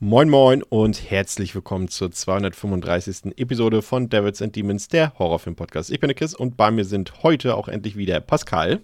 Moin 0.00 0.30
Moin 0.30 0.62
und 0.62 1.10
herzlich 1.10 1.56
willkommen 1.56 1.88
zur 1.88 2.12
235. 2.12 3.36
Episode 3.36 3.82
von 3.82 4.08
Devils 4.08 4.40
and 4.40 4.54
Demons, 4.54 4.86
der 4.86 5.18
Horrorfilm-Podcast. 5.18 5.90
Ich 5.90 5.98
bin 5.98 6.06
der 6.06 6.14
Chris 6.14 6.34
und 6.34 6.56
bei 6.56 6.70
mir 6.70 6.84
sind 6.84 7.24
heute 7.24 7.56
auch 7.56 7.66
endlich 7.66 7.96
wieder 7.96 8.20
Pascal. 8.20 8.80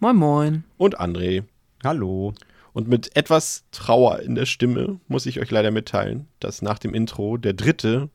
Moin 0.00 0.16
Moin. 0.16 0.64
Und 0.76 0.98
André. 0.98 1.44
Hallo. 1.84 2.34
Und 2.72 2.88
mit 2.88 3.14
etwas 3.14 3.66
Trauer 3.70 4.18
in 4.18 4.34
der 4.34 4.46
Stimme 4.46 4.98
muss 5.06 5.26
ich 5.26 5.38
euch 5.38 5.52
leider 5.52 5.70
mitteilen, 5.70 6.26
dass 6.40 6.60
nach 6.60 6.80
dem 6.80 6.92
Intro 6.92 7.36
der 7.36 7.52
dritte 7.52 8.08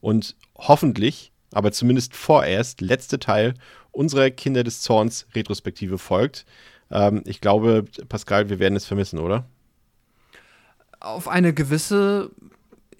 und 0.00 0.36
hoffentlich, 0.54 1.32
aber 1.52 1.72
zumindest 1.72 2.14
vorerst, 2.14 2.80
letzte 2.82 3.18
Teil 3.18 3.54
unserer 3.90 4.30
Kinder 4.30 4.62
des 4.62 4.80
Zorns 4.80 5.26
Retrospektive 5.34 5.98
folgt. 5.98 6.46
Ähm, 6.92 7.24
ich 7.26 7.40
glaube, 7.40 7.84
Pascal, 8.08 8.48
wir 8.48 8.60
werden 8.60 8.76
es 8.76 8.86
vermissen, 8.86 9.18
oder? 9.18 9.44
Auf 11.00 11.28
eine 11.28 11.54
gewisse, 11.54 12.30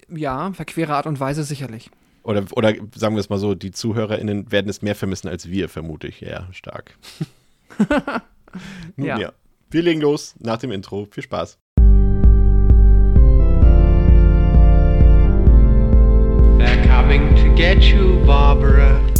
ja, 0.09 0.51
verquere 0.53 0.95
Art 0.95 1.05
und 1.05 1.19
Weise 1.19 1.43
sicherlich. 1.43 1.91
Oder, 2.23 2.45
oder 2.53 2.73
sagen 2.95 3.15
wir 3.15 3.19
es 3.19 3.29
mal 3.29 3.37
so, 3.37 3.53
die 3.53 3.71
ZuhörerInnen 3.71 4.51
werden 4.51 4.69
es 4.69 4.81
mehr 4.81 4.95
vermissen 4.95 5.27
als 5.27 5.49
wir, 5.49 5.69
vermute 5.69 6.07
ich. 6.07 6.21
Ja, 6.21 6.47
stark. 6.51 6.97
Nun, 8.95 9.07
ja. 9.07 9.19
ja. 9.19 9.31
Wir 9.69 9.83
legen 9.83 10.01
los 10.01 10.35
nach 10.39 10.57
dem 10.57 10.71
Intro. 10.71 11.07
Viel 11.11 11.23
Spaß. 11.23 11.59
They're 16.57 16.87
coming 16.87 17.35
to 17.35 17.55
get 17.55 17.83
you, 17.83 18.23
Barbara. 18.25 19.10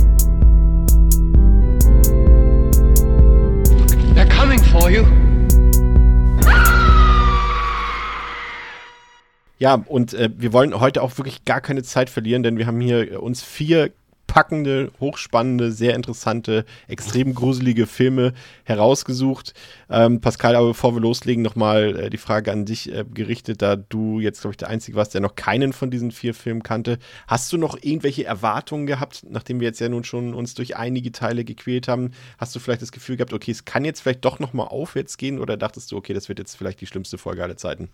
Ja, 9.61 9.75
und 9.75 10.15
äh, 10.15 10.31
wir 10.35 10.53
wollen 10.53 10.79
heute 10.79 11.03
auch 11.03 11.19
wirklich 11.19 11.45
gar 11.45 11.61
keine 11.61 11.83
Zeit 11.83 12.09
verlieren, 12.09 12.41
denn 12.41 12.57
wir 12.57 12.65
haben 12.65 12.81
hier 12.81 13.11
äh, 13.11 13.15
uns 13.17 13.43
vier 13.43 13.91
packende, 14.25 14.91
hochspannende, 14.99 15.71
sehr 15.71 15.93
interessante, 15.93 16.65
extrem 16.87 17.35
gruselige 17.35 17.85
Filme 17.85 18.33
herausgesucht. 18.63 19.53
Ähm, 19.87 20.19
Pascal, 20.19 20.55
aber 20.55 20.69
bevor 20.69 20.95
wir 20.95 21.01
loslegen, 21.01 21.43
nochmal 21.43 21.95
äh, 21.95 22.09
die 22.09 22.17
Frage 22.17 22.51
an 22.51 22.65
dich 22.65 22.91
äh, 22.91 23.05
gerichtet, 23.13 23.61
da 23.61 23.75
du 23.75 24.19
jetzt, 24.19 24.41
glaube 24.41 24.53
ich, 24.53 24.57
der 24.57 24.69
Einzige 24.69 24.97
warst, 24.97 25.13
der 25.13 25.21
noch 25.21 25.35
keinen 25.35 25.73
von 25.73 25.91
diesen 25.91 26.09
vier 26.09 26.33
Filmen 26.33 26.63
kannte. 26.63 26.97
Hast 27.27 27.53
du 27.53 27.59
noch 27.59 27.77
irgendwelche 27.79 28.25
Erwartungen 28.25 28.87
gehabt, 28.87 29.27
nachdem 29.29 29.59
wir 29.59 29.67
jetzt 29.67 29.79
ja 29.79 29.89
nun 29.89 30.05
schon 30.05 30.33
uns 30.33 30.55
durch 30.55 30.75
einige 30.75 31.11
Teile 31.11 31.43
gequält 31.43 31.87
haben? 31.87 32.13
Hast 32.39 32.55
du 32.55 32.59
vielleicht 32.59 32.81
das 32.81 32.91
Gefühl 32.91 33.17
gehabt, 33.17 33.33
okay, 33.33 33.51
es 33.51 33.63
kann 33.63 33.85
jetzt 33.85 33.99
vielleicht 33.99 34.25
doch 34.25 34.39
nochmal 34.39 34.69
aufwärts 34.69 35.17
gehen 35.17 35.37
oder 35.37 35.55
dachtest 35.55 35.91
du, 35.91 35.97
okay, 35.97 36.15
das 36.15 36.29
wird 36.29 36.39
jetzt 36.39 36.55
vielleicht 36.55 36.81
die 36.81 36.87
schlimmste 36.87 37.19
Folge 37.19 37.43
aller 37.43 37.57
Zeiten? 37.57 37.89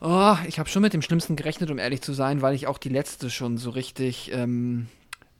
Oh, 0.00 0.36
ich 0.46 0.58
habe 0.58 0.68
schon 0.68 0.82
mit 0.82 0.92
dem 0.92 1.00
Schlimmsten 1.02 1.36
gerechnet, 1.36 1.70
um 1.70 1.78
ehrlich 1.78 2.02
zu 2.02 2.12
sein, 2.12 2.42
weil 2.42 2.54
ich 2.54 2.66
auch 2.66 2.78
die 2.78 2.90
letzte 2.90 3.30
schon 3.30 3.56
so 3.56 3.70
richtig 3.70 4.30
ähm, 4.32 4.88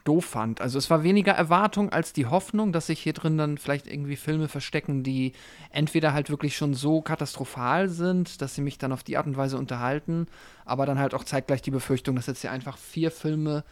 doof 0.04 0.24
fand. 0.24 0.62
Also 0.62 0.78
es 0.78 0.88
war 0.88 1.02
weniger 1.02 1.32
Erwartung 1.32 1.90
als 1.90 2.14
die 2.14 2.24
Hoffnung, 2.24 2.72
dass 2.72 2.86
sich 2.86 3.00
hier 3.00 3.12
drin 3.12 3.36
dann 3.36 3.58
vielleicht 3.58 3.86
irgendwie 3.86 4.16
Filme 4.16 4.48
verstecken, 4.48 5.02
die 5.02 5.32
entweder 5.70 6.14
halt 6.14 6.30
wirklich 6.30 6.56
schon 6.56 6.72
so 6.72 7.02
katastrophal 7.02 7.90
sind, 7.90 8.40
dass 8.40 8.54
sie 8.54 8.62
mich 8.62 8.78
dann 8.78 8.92
auf 8.92 9.02
die 9.02 9.18
Art 9.18 9.26
und 9.26 9.36
Weise 9.36 9.58
unterhalten, 9.58 10.26
aber 10.64 10.86
dann 10.86 10.98
halt 10.98 11.12
auch 11.12 11.24
zeitgleich 11.24 11.60
die 11.60 11.70
Befürchtung, 11.70 12.16
dass 12.16 12.26
jetzt 12.26 12.40
hier 12.40 12.52
einfach 12.52 12.78
vier 12.78 13.10
Filme 13.10 13.62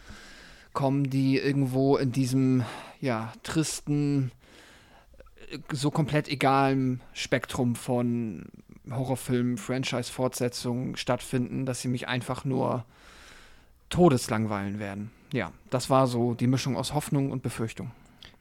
kommen, 0.73 1.09
die 1.09 1.37
irgendwo 1.37 1.97
in 1.97 2.11
diesem, 2.11 2.63
ja, 3.01 3.33
tristen, 3.41 4.31
so 5.71 5.89
komplett 5.89 6.27
egalem 6.27 6.99
Spektrum 7.13 7.75
von 7.75 8.45
Horrorfilmen, 8.91 9.57
Franchise-Fortsetzungen 9.57 10.95
stattfinden, 10.97 11.65
dass 11.65 11.81
sie 11.81 11.87
mich 11.87 12.07
einfach 12.07 12.45
nur 12.45 12.85
todeslangweilen 13.89 14.79
werden. 14.79 15.11
Ja, 15.33 15.51
das 15.69 15.89
war 15.89 16.07
so 16.07 16.33
die 16.33 16.47
Mischung 16.47 16.77
aus 16.77 16.93
Hoffnung 16.93 17.31
und 17.31 17.43
Befürchtung. 17.43 17.91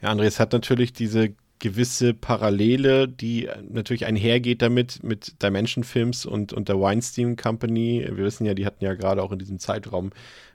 Ja, 0.01 0.11
André, 0.11 0.25
es 0.25 0.41
hat 0.41 0.53
natürlich 0.53 0.93
diese 0.93 1.35
gewisse 1.59 2.13
Parallele, 2.13 3.09
die 3.09 3.49
natürlich 3.71 4.07
einhergeht 4.07 4.61
damit, 4.61 5.03
mit 5.03 5.43
Dimension-Films 5.43 6.27
und, 6.27 6.53
und 6.53 6.69
der 6.69 6.81
Weinstein 6.81 7.37
Company. 7.37 8.05
Wir 8.07 8.25
wissen 8.25 8.45
ja, 8.45 8.55
die 8.55 8.67
hatten 8.67 8.85
ja 8.85 8.95
gerade 8.95 9.23
auch 9.23 9.33
in 9.33 9.39
diesem 9.39 9.59
Zeitraum, 9.59 10.11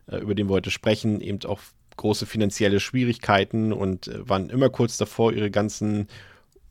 äh, 0.07 0.17
über 0.17 0.35
den 0.35 0.49
wir 0.49 0.53
heute 0.53 0.71
sprechen, 0.71 1.21
eben 1.21 1.39
auch 1.45 1.61
große 1.97 2.25
finanzielle 2.25 2.79
Schwierigkeiten 2.79 3.73
und 3.73 4.07
äh, 4.07 4.27
waren 4.29 4.49
immer 4.49 4.69
kurz 4.69 4.97
davor, 4.97 5.33
ihre 5.33 5.51
ganzen 5.51 6.07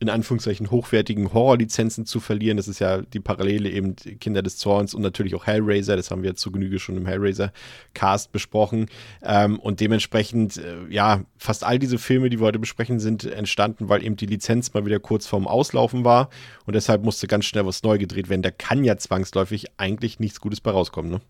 in 0.00 0.08
Anführungszeichen 0.08 0.70
hochwertigen 0.70 1.32
Horrorlizenzen 1.32 2.06
zu 2.06 2.20
verlieren. 2.20 2.56
Das 2.56 2.68
ist 2.68 2.78
ja 2.78 3.02
die 3.02 3.18
Parallele 3.18 3.68
eben 3.68 3.96
Kinder 3.96 4.42
des 4.42 4.56
Zorns 4.56 4.94
und 4.94 5.02
natürlich 5.02 5.34
auch 5.34 5.46
Hellraiser. 5.46 5.96
Das 5.96 6.10
haben 6.10 6.22
wir 6.22 6.36
zu 6.36 6.52
Genüge 6.52 6.78
schon 6.78 6.96
im 6.96 7.06
Hellraiser-Cast 7.06 8.30
besprochen. 8.30 8.86
Ähm, 9.22 9.58
und 9.58 9.80
dementsprechend, 9.80 10.56
äh, 10.58 10.76
ja, 10.88 11.24
fast 11.36 11.64
all 11.64 11.78
diese 11.78 11.98
Filme, 11.98 12.30
die 12.30 12.38
wir 12.38 12.46
heute 12.46 12.60
besprechen, 12.60 13.00
sind 13.00 13.24
entstanden, 13.24 13.88
weil 13.88 14.04
eben 14.04 14.16
die 14.16 14.26
Lizenz 14.26 14.72
mal 14.72 14.86
wieder 14.86 15.00
kurz 15.00 15.26
vorm 15.26 15.48
Auslaufen 15.48 16.04
war. 16.04 16.30
Und 16.64 16.74
deshalb 16.74 17.02
musste 17.02 17.26
ganz 17.26 17.46
schnell 17.46 17.66
was 17.66 17.82
neu 17.82 17.98
gedreht 17.98 18.28
werden. 18.28 18.42
Da 18.42 18.52
kann 18.52 18.84
ja 18.84 18.96
zwangsläufig 18.98 19.66
eigentlich 19.78 20.20
nichts 20.20 20.40
Gutes 20.40 20.60
bei 20.60 20.70
rauskommen, 20.70 21.10
ne? 21.10 21.20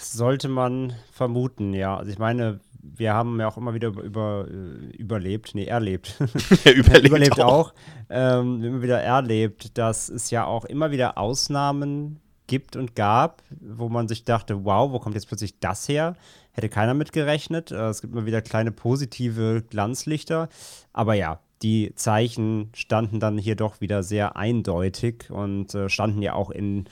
Sollte 0.00 0.48
man 0.48 0.94
vermuten, 1.12 1.74
ja. 1.74 1.96
Also 1.96 2.10
ich 2.10 2.18
meine, 2.18 2.60
wir 2.80 3.14
haben 3.14 3.40
ja 3.40 3.48
auch 3.48 3.56
immer 3.56 3.74
wieder 3.74 3.88
über, 3.88 4.02
über 4.02 4.46
äh, 4.48 4.96
überlebt, 4.96 5.54
nee, 5.54 5.66
erlebt. 5.66 6.16
er 6.64 6.74
überlebt, 6.74 7.08
überlebt 7.08 7.40
auch. 7.40 7.70
auch. 7.70 7.74
Ähm, 8.08 8.62
immer 8.62 8.82
wieder 8.82 9.00
erlebt, 9.00 9.76
dass 9.78 10.08
es 10.08 10.30
ja 10.30 10.44
auch 10.44 10.64
immer 10.64 10.90
wieder 10.90 11.18
Ausnahmen 11.18 12.20
gibt 12.46 12.76
und 12.76 12.96
gab, 12.96 13.42
wo 13.60 13.88
man 13.88 14.08
sich 14.08 14.24
dachte, 14.24 14.64
wow, 14.64 14.90
wo 14.90 14.98
kommt 14.98 15.14
jetzt 15.14 15.28
plötzlich 15.28 15.58
das 15.60 15.88
her? 15.88 16.16
Hätte 16.52 16.68
keiner 16.68 16.94
mit 16.94 17.12
gerechnet. 17.12 17.70
Äh, 17.70 17.88
es 17.88 18.00
gibt 18.00 18.12
immer 18.12 18.26
wieder 18.26 18.42
kleine 18.42 18.72
positive 18.72 19.62
Glanzlichter. 19.68 20.48
Aber 20.92 21.14
ja, 21.14 21.40
die 21.62 21.92
Zeichen 21.94 22.70
standen 22.74 23.20
dann 23.20 23.38
hier 23.38 23.56
doch 23.56 23.80
wieder 23.80 24.02
sehr 24.02 24.36
eindeutig 24.36 25.30
und 25.30 25.74
äh, 25.74 25.88
standen 25.88 26.22
ja 26.22 26.34
auch 26.34 26.50
in 26.50 26.88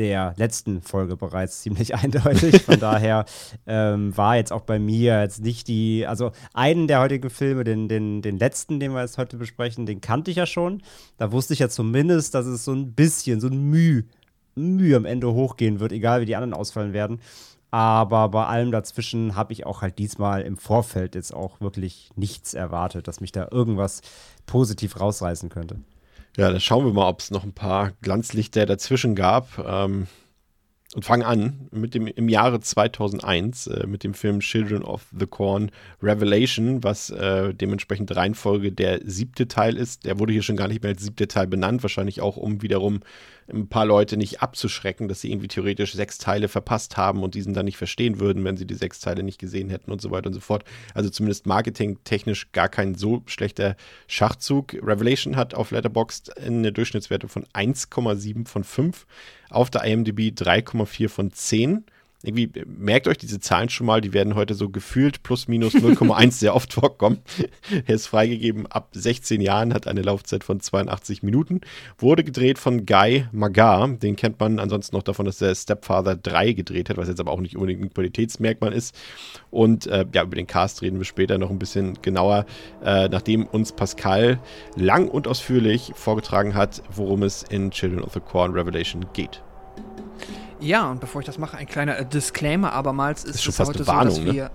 der 0.00 0.32
letzten 0.38 0.80
Folge 0.80 1.16
bereits 1.16 1.60
ziemlich 1.60 1.94
eindeutig. 2.02 2.62
Von 2.62 2.80
daher 2.80 3.26
ähm, 3.66 4.16
war 4.16 4.36
jetzt 4.36 4.50
auch 4.50 4.62
bei 4.62 4.78
mir 4.78 5.20
jetzt 5.20 5.42
nicht 5.42 5.68
die, 5.68 6.06
also 6.06 6.32
einen 6.54 6.88
der 6.88 7.00
heutigen 7.00 7.28
Filme, 7.28 7.64
den, 7.64 7.88
den, 7.88 8.22
den 8.22 8.38
letzten, 8.38 8.80
den 8.80 8.92
wir 8.92 9.02
jetzt 9.02 9.18
heute 9.18 9.36
besprechen, 9.36 9.84
den 9.84 10.00
kannte 10.00 10.30
ich 10.30 10.38
ja 10.38 10.46
schon. 10.46 10.82
Da 11.18 11.32
wusste 11.32 11.52
ich 11.52 11.58
ja 11.58 11.68
zumindest, 11.68 12.34
dass 12.34 12.46
es 12.46 12.64
so 12.64 12.72
ein 12.72 12.94
bisschen, 12.94 13.40
so 13.40 13.48
ein 13.48 13.70
Mühe, 13.70 14.04
Mühe 14.54 14.96
am 14.96 15.04
Ende 15.04 15.32
hochgehen 15.32 15.80
wird, 15.80 15.92
egal 15.92 16.22
wie 16.22 16.26
die 16.26 16.36
anderen 16.36 16.54
ausfallen 16.54 16.94
werden. 16.94 17.20
Aber 17.70 18.30
bei 18.30 18.46
allem 18.46 18.72
dazwischen 18.72 19.36
habe 19.36 19.52
ich 19.52 19.66
auch 19.66 19.82
halt 19.82 19.98
diesmal 19.98 20.42
im 20.42 20.56
Vorfeld 20.56 21.14
jetzt 21.14 21.32
auch 21.32 21.60
wirklich 21.60 22.10
nichts 22.16 22.54
erwartet, 22.54 23.06
dass 23.06 23.20
mich 23.20 23.32
da 23.32 23.48
irgendwas 23.50 24.00
positiv 24.46 24.98
rausreißen 24.98 25.50
könnte. 25.50 25.76
Ja, 26.36 26.50
dann 26.50 26.60
schauen 26.60 26.84
wir 26.84 26.92
mal, 26.92 27.08
ob 27.08 27.20
es 27.20 27.30
noch 27.30 27.44
ein 27.44 27.52
paar 27.52 27.92
Glanzlichter 28.02 28.66
dazwischen 28.66 29.14
gab. 29.14 29.58
Ähm, 29.58 30.06
und 30.96 31.04
fangen 31.04 31.22
an 31.22 31.68
mit 31.70 31.94
dem 31.94 32.08
im 32.08 32.28
Jahre 32.28 32.58
2001 32.60 33.68
äh, 33.68 33.86
mit 33.86 34.02
dem 34.02 34.12
Film 34.12 34.40
Children 34.40 34.82
of 34.82 35.06
the 35.16 35.26
Corn 35.26 35.70
Revelation, 36.02 36.82
was 36.82 37.10
äh, 37.10 37.54
dementsprechend 37.54 38.14
Reihenfolge 38.14 38.72
der 38.72 39.00
siebte 39.04 39.46
Teil 39.46 39.76
ist. 39.76 40.04
Der 40.04 40.18
wurde 40.18 40.32
hier 40.32 40.42
schon 40.42 40.56
gar 40.56 40.66
nicht 40.66 40.82
mehr 40.82 40.90
als 40.92 41.02
siebte 41.02 41.28
Teil 41.28 41.46
benannt, 41.46 41.82
wahrscheinlich 41.84 42.20
auch 42.20 42.36
um 42.36 42.62
wiederum 42.62 43.00
ein 43.52 43.68
paar 43.68 43.84
Leute 43.84 44.16
nicht 44.16 44.42
abzuschrecken, 44.42 45.08
dass 45.08 45.20
sie 45.20 45.30
irgendwie 45.30 45.48
theoretisch 45.48 45.92
sechs 45.92 46.18
Teile 46.18 46.48
verpasst 46.48 46.96
haben 46.96 47.22
und 47.22 47.34
diesen 47.34 47.54
dann 47.54 47.64
nicht 47.64 47.76
verstehen 47.76 48.20
würden, 48.20 48.44
wenn 48.44 48.56
sie 48.56 48.66
die 48.66 48.74
sechs 48.74 49.00
Teile 49.00 49.22
nicht 49.22 49.38
gesehen 49.38 49.70
hätten 49.70 49.90
und 49.92 50.00
so 50.00 50.10
weiter 50.10 50.28
und 50.28 50.34
so 50.34 50.40
fort. 50.40 50.64
Also 50.94 51.10
zumindest 51.10 51.46
marketingtechnisch 51.46 52.52
gar 52.52 52.68
kein 52.68 52.94
so 52.94 53.22
schlechter 53.26 53.76
Schachzug. 54.06 54.74
Revelation 54.74 55.36
hat 55.36 55.54
auf 55.54 55.70
Letterboxd 55.70 56.36
eine 56.38 56.72
Durchschnittswerte 56.72 57.28
von 57.28 57.44
1,7 57.54 58.46
von 58.46 58.64
5, 58.64 59.06
auf 59.50 59.70
der 59.70 59.84
IMDb 59.84 60.32
3,4 60.32 61.08
von 61.08 61.32
10 61.32 61.84
irgendwie, 62.22 62.50
äh, 62.58 62.64
merkt 62.66 63.08
euch 63.08 63.18
diese 63.18 63.40
Zahlen 63.40 63.68
schon 63.68 63.86
mal, 63.86 64.00
die 64.00 64.12
werden 64.12 64.34
heute 64.34 64.54
so 64.54 64.68
gefühlt 64.68 65.22
plus 65.22 65.48
minus 65.48 65.74
0,1 65.74 66.32
sehr 66.32 66.54
oft 66.54 66.72
vorkommen. 66.72 67.20
er 67.86 67.94
ist 67.94 68.08
freigegeben 68.08 68.66
ab 68.66 68.90
16 68.92 69.40
Jahren, 69.40 69.72
hat 69.72 69.86
eine 69.86 70.02
Laufzeit 70.02 70.44
von 70.44 70.60
82 70.60 71.22
Minuten, 71.22 71.60
wurde 71.98 72.22
gedreht 72.24 72.58
von 72.58 72.84
Guy 72.84 73.26
Magar, 73.32 73.88
den 73.88 74.16
kennt 74.16 74.38
man 74.38 74.58
ansonsten 74.58 74.96
noch 74.96 75.02
davon, 75.02 75.26
dass 75.26 75.40
er 75.40 75.54
Stepfather 75.54 76.16
3 76.16 76.52
gedreht 76.52 76.90
hat, 76.90 76.96
was 76.96 77.08
jetzt 77.08 77.20
aber 77.20 77.32
auch 77.32 77.40
nicht 77.40 77.56
unbedingt 77.56 77.82
ein 77.82 77.92
Qualitätsmerkmal 77.92 78.72
ist. 78.72 78.94
Und 79.50 79.86
äh, 79.86 80.04
ja, 80.12 80.22
über 80.22 80.36
den 80.36 80.46
Cast 80.46 80.82
reden 80.82 80.98
wir 80.98 81.06
später 81.06 81.38
noch 81.38 81.50
ein 81.50 81.58
bisschen 81.58 82.02
genauer, 82.02 82.44
äh, 82.84 83.08
nachdem 83.08 83.46
uns 83.46 83.72
Pascal 83.72 84.38
lang 84.76 85.08
und 85.08 85.26
ausführlich 85.26 85.92
vorgetragen 85.94 86.54
hat, 86.54 86.82
worum 86.94 87.22
es 87.22 87.42
in 87.42 87.70
Children 87.70 88.02
of 88.02 88.12
the 88.12 88.20
Corn 88.20 88.52
Revelation 88.52 89.06
geht. 89.12 89.42
Ja, 90.60 90.90
und 90.90 91.00
bevor 91.00 91.20
ich 91.20 91.26
das 91.26 91.38
mache, 91.38 91.56
ein 91.56 91.66
kleiner 91.66 91.98
äh, 91.98 92.06
Disclaimer 92.06 92.72
abermals 92.72 93.24
ist, 93.24 93.36
ist 93.36 93.42
schon 93.42 93.52
es 93.52 93.60
heute 93.60 93.78
eine 93.78 93.86
Warnung, 93.86 94.14
so, 94.14 94.20
dass 94.20 94.26
ne? 94.26 94.34
wir 94.34 94.50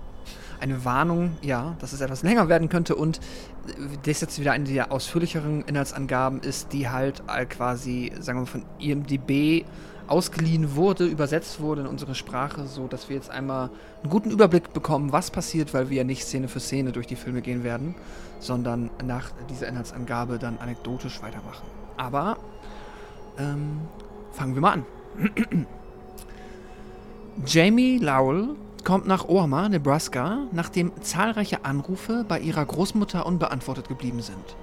eine 0.60 0.84
Warnung, 0.84 1.36
ja, 1.42 1.76
dass 1.80 1.92
es 1.92 2.00
etwas 2.00 2.22
länger 2.22 2.48
werden 2.48 2.68
könnte 2.68 2.94
und 2.94 3.18
äh, 3.18 3.72
das 4.04 4.20
jetzt 4.20 4.38
wieder 4.40 4.52
eine 4.52 4.64
der 4.64 4.92
ausführlicheren 4.92 5.62
Inhaltsangaben 5.62 6.40
ist, 6.40 6.72
die 6.72 6.88
halt 6.88 7.22
quasi, 7.50 8.12
sagen 8.20 8.40
wir 8.40 8.46
von 8.46 8.64
IMDb 8.78 9.66
ausgeliehen 10.06 10.76
wurde, 10.76 11.04
übersetzt 11.04 11.60
wurde 11.60 11.80
in 11.82 11.86
unsere 11.88 12.14
Sprache, 12.14 12.66
so 12.66 12.86
dass 12.86 13.08
wir 13.08 13.16
jetzt 13.16 13.30
einmal 13.30 13.70
einen 14.02 14.10
guten 14.10 14.30
Überblick 14.30 14.72
bekommen, 14.72 15.10
was 15.12 15.32
passiert, 15.32 15.74
weil 15.74 15.90
wir 15.90 15.98
ja 15.98 16.04
nicht 16.04 16.24
Szene 16.24 16.46
für 16.46 16.60
Szene 16.60 16.92
durch 16.92 17.08
die 17.08 17.16
Filme 17.16 17.42
gehen 17.42 17.64
werden, 17.64 17.96
sondern 18.38 18.90
nach 19.04 19.30
dieser 19.50 19.66
Inhaltsangabe 19.66 20.38
dann 20.38 20.58
anekdotisch 20.58 21.20
weitermachen. 21.22 21.66
Aber 21.96 22.36
ähm, 23.38 23.80
fangen 24.32 24.54
wir 24.54 24.62
mal 24.62 24.72
an. 24.74 24.86
Jamie 27.44 27.98
Lowell 27.98 28.56
kommt 28.82 29.06
nach 29.06 29.28
Omaha, 29.28 29.68
Nebraska, 29.68 30.46
nachdem 30.52 30.90
zahlreiche 31.02 31.66
Anrufe 31.66 32.24
bei 32.26 32.40
ihrer 32.40 32.64
Großmutter 32.64 33.26
unbeantwortet 33.26 33.88
geblieben 33.88 34.22
sind. 34.22 34.56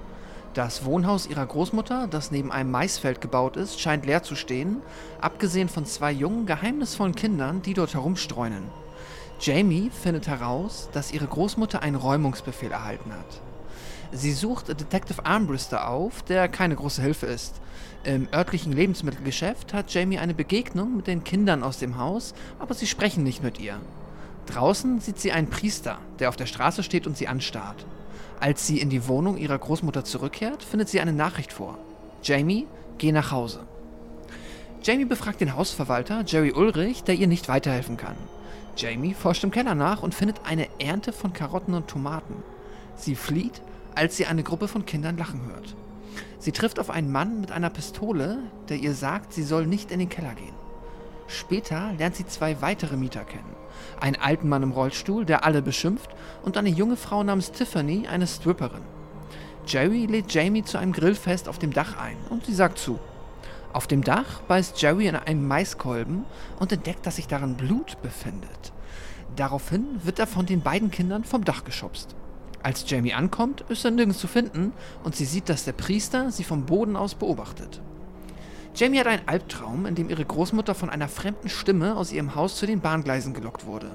Das 0.54 0.84
Wohnhaus 0.84 1.28
ihrer 1.28 1.46
Großmutter, 1.46 2.08
das 2.08 2.32
neben 2.32 2.50
einem 2.50 2.72
Maisfeld 2.72 3.20
gebaut 3.20 3.56
ist, 3.56 3.80
scheint 3.80 4.06
leer 4.06 4.24
zu 4.24 4.34
stehen, 4.34 4.78
abgesehen 5.20 5.68
von 5.68 5.86
zwei 5.86 6.10
jungen, 6.10 6.46
geheimnisvollen 6.46 7.14
Kindern, 7.14 7.62
die 7.62 7.74
dort 7.74 7.94
herumstreunen. 7.94 8.64
Jamie 9.40 9.90
findet 9.90 10.26
heraus, 10.26 10.88
dass 10.92 11.12
ihre 11.12 11.26
Großmutter 11.26 11.80
einen 11.80 11.96
Räumungsbefehl 11.96 12.72
erhalten 12.72 13.12
hat. 13.12 13.40
Sie 14.10 14.32
sucht 14.32 14.68
Detective 14.68 15.24
Armbruster 15.24 15.88
auf, 15.88 16.22
der 16.22 16.48
keine 16.48 16.74
große 16.74 17.02
Hilfe 17.02 17.26
ist. 17.26 17.54
Im 18.04 18.28
örtlichen 18.34 18.74
Lebensmittelgeschäft 18.74 19.72
hat 19.72 19.94
Jamie 19.94 20.18
eine 20.18 20.34
Begegnung 20.34 20.94
mit 20.94 21.06
den 21.06 21.24
Kindern 21.24 21.62
aus 21.62 21.78
dem 21.78 21.96
Haus, 21.96 22.34
aber 22.58 22.74
sie 22.74 22.86
sprechen 22.86 23.24
nicht 23.24 23.42
mit 23.42 23.58
ihr. 23.58 23.80
Draußen 24.44 25.00
sieht 25.00 25.18
sie 25.18 25.32
einen 25.32 25.48
Priester, 25.48 25.98
der 26.18 26.28
auf 26.28 26.36
der 26.36 26.44
Straße 26.44 26.82
steht 26.82 27.06
und 27.06 27.16
sie 27.16 27.28
anstarrt. 27.28 27.86
Als 28.40 28.66
sie 28.66 28.78
in 28.78 28.90
die 28.90 29.08
Wohnung 29.08 29.38
ihrer 29.38 29.56
Großmutter 29.56 30.04
zurückkehrt, 30.04 30.62
findet 30.62 30.90
sie 30.90 31.00
eine 31.00 31.14
Nachricht 31.14 31.50
vor. 31.50 31.78
Jamie, 32.22 32.66
geh 32.98 33.10
nach 33.10 33.30
Hause. 33.30 33.60
Jamie 34.82 35.06
befragt 35.06 35.40
den 35.40 35.56
Hausverwalter, 35.56 36.24
Jerry 36.26 36.52
Ulrich, 36.52 37.04
der 37.04 37.14
ihr 37.14 37.26
nicht 37.26 37.48
weiterhelfen 37.48 37.96
kann. 37.96 38.16
Jamie 38.76 39.14
forscht 39.14 39.44
im 39.44 39.50
Keller 39.50 39.74
nach 39.74 40.02
und 40.02 40.14
findet 40.14 40.42
eine 40.44 40.68
Ernte 40.78 41.14
von 41.14 41.32
Karotten 41.32 41.72
und 41.72 41.88
Tomaten. 41.88 42.34
Sie 42.96 43.14
flieht, 43.14 43.62
als 43.94 44.18
sie 44.18 44.26
eine 44.26 44.42
Gruppe 44.42 44.68
von 44.68 44.84
Kindern 44.84 45.16
lachen 45.16 45.40
hört. 45.46 45.74
Sie 46.44 46.52
trifft 46.52 46.78
auf 46.78 46.90
einen 46.90 47.10
Mann 47.10 47.40
mit 47.40 47.52
einer 47.52 47.70
Pistole, 47.70 48.36
der 48.68 48.76
ihr 48.76 48.92
sagt, 48.92 49.32
sie 49.32 49.42
soll 49.42 49.66
nicht 49.66 49.90
in 49.90 49.98
den 49.98 50.10
Keller 50.10 50.34
gehen. 50.34 50.52
Später 51.26 51.94
lernt 51.96 52.16
sie 52.16 52.26
zwei 52.26 52.60
weitere 52.60 52.98
Mieter 52.98 53.24
kennen. 53.24 53.56
Einen 53.98 54.16
alten 54.16 54.50
Mann 54.50 54.62
im 54.62 54.72
Rollstuhl, 54.72 55.24
der 55.24 55.46
alle 55.46 55.62
beschimpft, 55.62 56.10
und 56.42 56.58
eine 56.58 56.68
junge 56.68 56.98
Frau 56.98 57.22
namens 57.22 57.50
Tiffany, 57.52 58.06
eine 58.08 58.26
Stripperin. 58.26 58.82
Jerry 59.66 60.04
lädt 60.04 60.34
Jamie 60.34 60.62
zu 60.62 60.76
einem 60.76 60.92
Grillfest 60.92 61.48
auf 61.48 61.58
dem 61.58 61.72
Dach 61.72 61.96
ein 61.96 62.18
und 62.28 62.44
sie 62.44 62.54
sagt 62.54 62.76
zu. 62.76 62.98
Auf 63.72 63.86
dem 63.86 64.04
Dach 64.04 64.42
beißt 64.46 64.82
Jerry 64.82 65.06
in 65.06 65.16
einen 65.16 65.48
Maiskolben 65.48 66.26
und 66.60 66.70
entdeckt, 66.70 67.06
dass 67.06 67.16
sich 67.16 67.26
darin 67.26 67.56
Blut 67.56 68.02
befindet. 68.02 68.74
Daraufhin 69.34 69.86
wird 70.02 70.18
er 70.18 70.26
von 70.26 70.44
den 70.44 70.60
beiden 70.60 70.90
Kindern 70.90 71.24
vom 71.24 71.42
Dach 71.42 71.64
geschubst. 71.64 72.14
Als 72.64 72.88
Jamie 72.88 73.12
ankommt, 73.12 73.62
ist 73.68 73.84
er 73.84 73.90
nirgends 73.90 74.18
zu 74.18 74.26
finden 74.26 74.72
und 75.04 75.14
sie 75.14 75.26
sieht, 75.26 75.50
dass 75.50 75.66
der 75.66 75.72
Priester 75.72 76.30
sie 76.32 76.44
vom 76.44 76.64
Boden 76.64 76.96
aus 76.96 77.14
beobachtet. 77.14 77.82
Jamie 78.74 78.98
hat 78.98 79.06
einen 79.06 79.28
Albtraum, 79.28 79.84
in 79.84 79.94
dem 79.94 80.08
ihre 80.08 80.24
Großmutter 80.24 80.74
von 80.74 80.88
einer 80.88 81.08
fremden 81.08 81.50
Stimme 81.50 81.94
aus 81.94 82.10
ihrem 82.10 82.34
Haus 82.34 82.56
zu 82.56 82.64
den 82.64 82.80
Bahngleisen 82.80 83.34
gelockt 83.34 83.66
wurde. 83.66 83.90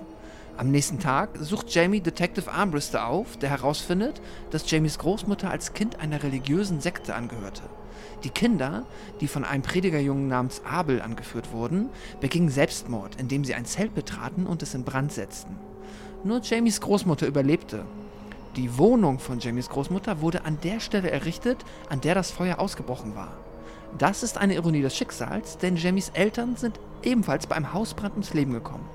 Am 0.56 0.70
nächsten 0.70 1.00
Tag 1.00 1.32
sucht 1.40 1.74
Jamie 1.74 2.00
Detective 2.00 2.52
Armbrister 2.52 3.08
auf, 3.08 3.38
der 3.38 3.50
herausfindet, 3.50 4.22
dass 4.52 4.70
Jamies 4.70 5.00
Großmutter 5.00 5.50
als 5.50 5.74
Kind 5.74 6.00
einer 6.00 6.22
religiösen 6.22 6.80
Sekte 6.80 7.16
angehörte. 7.16 7.64
Die 8.24 8.30
Kinder, 8.30 8.84
die 9.20 9.28
von 9.28 9.46
einem 9.46 9.64
Predigerjungen 9.64 10.28
namens 10.28 10.62
Abel 10.64 11.02
angeführt 11.02 11.52
wurden, 11.54 11.90
begingen 12.22 12.50
Selbstmord, 12.50 13.16
indem 13.20 13.44
sie 13.44 13.56
ein 13.56 13.66
Zelt 13.66 13.96
betraten 13.96 14.46
und 14.46 14.62
es 14.62 14.76
in 14.76 14.84
Brand 14.84 15.12
setzten. 15.12 15.56
Nur 16.24 16.42
Jamies 16.44 16.82
Großmutter 16.82 17.26
überlebte. 17.26 17.86
Die 18.56 18.80
Wohnung 18.80 19.20
von 19.20 19.40
Jamies 19.40 19.70
Großmutter 19.70 20.22
wurde 20.22 20.44
an 20.44 20.58
der 20.64 20.80
Stelle 20.80 21.12
errichtet, 21.12 21.64
an 21.90 22.02
der 22.02 22.16
das 22.16 22.32
Feuer 22.32 22.60
ausgebrochen 22.60 23.16
war. 23.16 23.38
Das 23.98 24.24
ist 24.24 24.38
eine 24.40 24.56
Ironie 24.56 24.82
des 24.82 24.96
Schicksals, 24.96 25.60
denn 25.60 25.76
Jamies 25.76 26.10
Eltern 26.10 26.56
sind 26.56 26.80
ebenfalls 27.04 27.46
bei 27.46 27.56
einem 27.56 27.74
Hausbrand 27.74 28.14
ums 28.14 28.34
Leben 28.34 28.54
gekommen. 28.54 28.90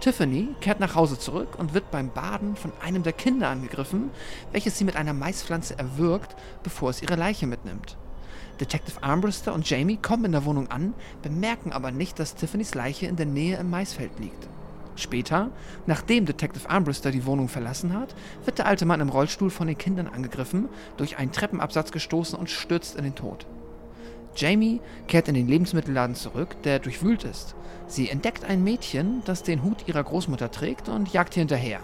Tiffany 0.00 0.48
kehrt 0.60 0.80
nach 0.80 0.96
Hause 0.96 1.18
zurück 1.18 1.56
und 1.56 1.72
wird 1.72 1.90
beim 1.92 2.10
Baden 2.10 2.56
von 2.56 2.72
einem 2.82 3.04
der 3.04 3.12
Kinder 3.12 3.48
angegriffen, 3.48 4.10
welches 4.50 4.76
sie 4.76 4.84
mit 4.84 4.96
einer 4.96 5.12
Maispflanze 5.12 5.78
erwürgt, 5.78 6.34
bevor 6.64 6.90
es 6.90 7.00
ihre 7.00 7.14
Leiche 7.16 7.46
mitnimmt. 7.46 7.96
Detective 8.60 9.02
Armbruster 9.02 9.54
und 9.54 9.68
Jamie 9.70 9.96
kommen 9.96 10.26
in 10.26 10.32
der 10.32 10.44
Wohnung 10.44 10.70
an, 10.70 10.94
bemerken 11.22 11.72
aber 11.72 11.92
nicht, 11.92 12.18
dass 12.18 12.34
Tiffany's 12.34 12.74
Leiche 12.74 13.06
in 13.06 13.16
der 13.16 13.26
Nähe 13.26 13.56
im 13.56 13.70
Maisfeld 13.70 14.18
liegt. 14.18 14.48
Später, 14.96 15.50
nachdem 15.86 16.24
Detective 16.24 16.70
Armbruster 16.70 17.10
die 17.10 17.26
Wohnung 17.26 17.48
verlassen 17.48 17.94
hat, 17.94 18.14
wird 18.44 18.58
der 18.58 18.66
alte 18.66 18.86
Mann 18.86 19.00
im 19.00 19.08
Rollstuhl 19.08 19.50
von 19.50 19.66
den 19.66 19.78
Kindern 19.78 20.06
angegriffen, 20.06 20.68
durch 20.96 21.18
einen 21.18 21.32
Treppenabsatz 21.32 21.90
gestoßen 21.90 22.38
und 22.38 22.50
stürzt 22.50 22.96
in 22.96 23.04
den 23.04 23.14
Tod. 23.14 23.46
Jamie 24.36 24.80
kehrt 25.06 25.28
in 25.28 25.34
den 25.34 25.48
Lebensmittelladen 25.48 26.16
zurück, 26.16 26.60
der 26.62 26.78
durchwühlt 26.78 27.24
ist. 27.24 27.54
Sie 27.86 28.08
entdeckt 28.08 28.44
ein 28.44 28.64
Mädchen, 28.64 29.22
das 29.24 29.42
den 29.42 29.62
Hut 29.62 29.86
ihrer 29.86 30.02
Großmutter 30.02 30.50
trägt 30.50 30.88
und 30.88 31.12
jagt 31.12 31.36
ihr 31.36 31.40
hinterher. 31.40 31.80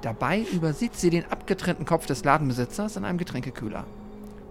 Dabei 0.00 0.40
übersieht 0.52 0.94
sie 0.96 1.10
den 1.10 1.24
abgetrennten 1.30 1.86
Kopf 1.86 2.06
des 2.06 2.24
Ladenbesitzers 2.24 2.96
in 2.96 3.04
einem 3.04 3.18
Getränkekühler. 3.18 3.84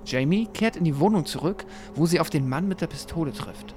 Jamie 0.06 0.48
kehrt 0.48 0.76
in 0.76 0.84
die 0.84 1.00
Wohnung 1.00 1.26
zurück, 1.26 1.66
wo 1.94 2.06
sie 2.06 2.20
auf 2.20 2.30
den 2.30 2.50
Mann 2.50 2.68
mit 2.68 2.82
der 2.82 2.88
Pistole 2.88 3.34
trifft. 3.34 3.76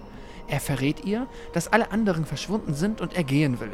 Er 0.49 0.60
verrät 0.60 1.05
ihr, 1.05 1.26
dass 1.52 1.72
alle 1.72 1.90
anderen 1.90 2.25
verschwunden 2.25 2.75
sind 2.75 3.00
und 3.00 3.14
er 3.14 3.25
gehen 3.25 3.60
will. 3.60 3.72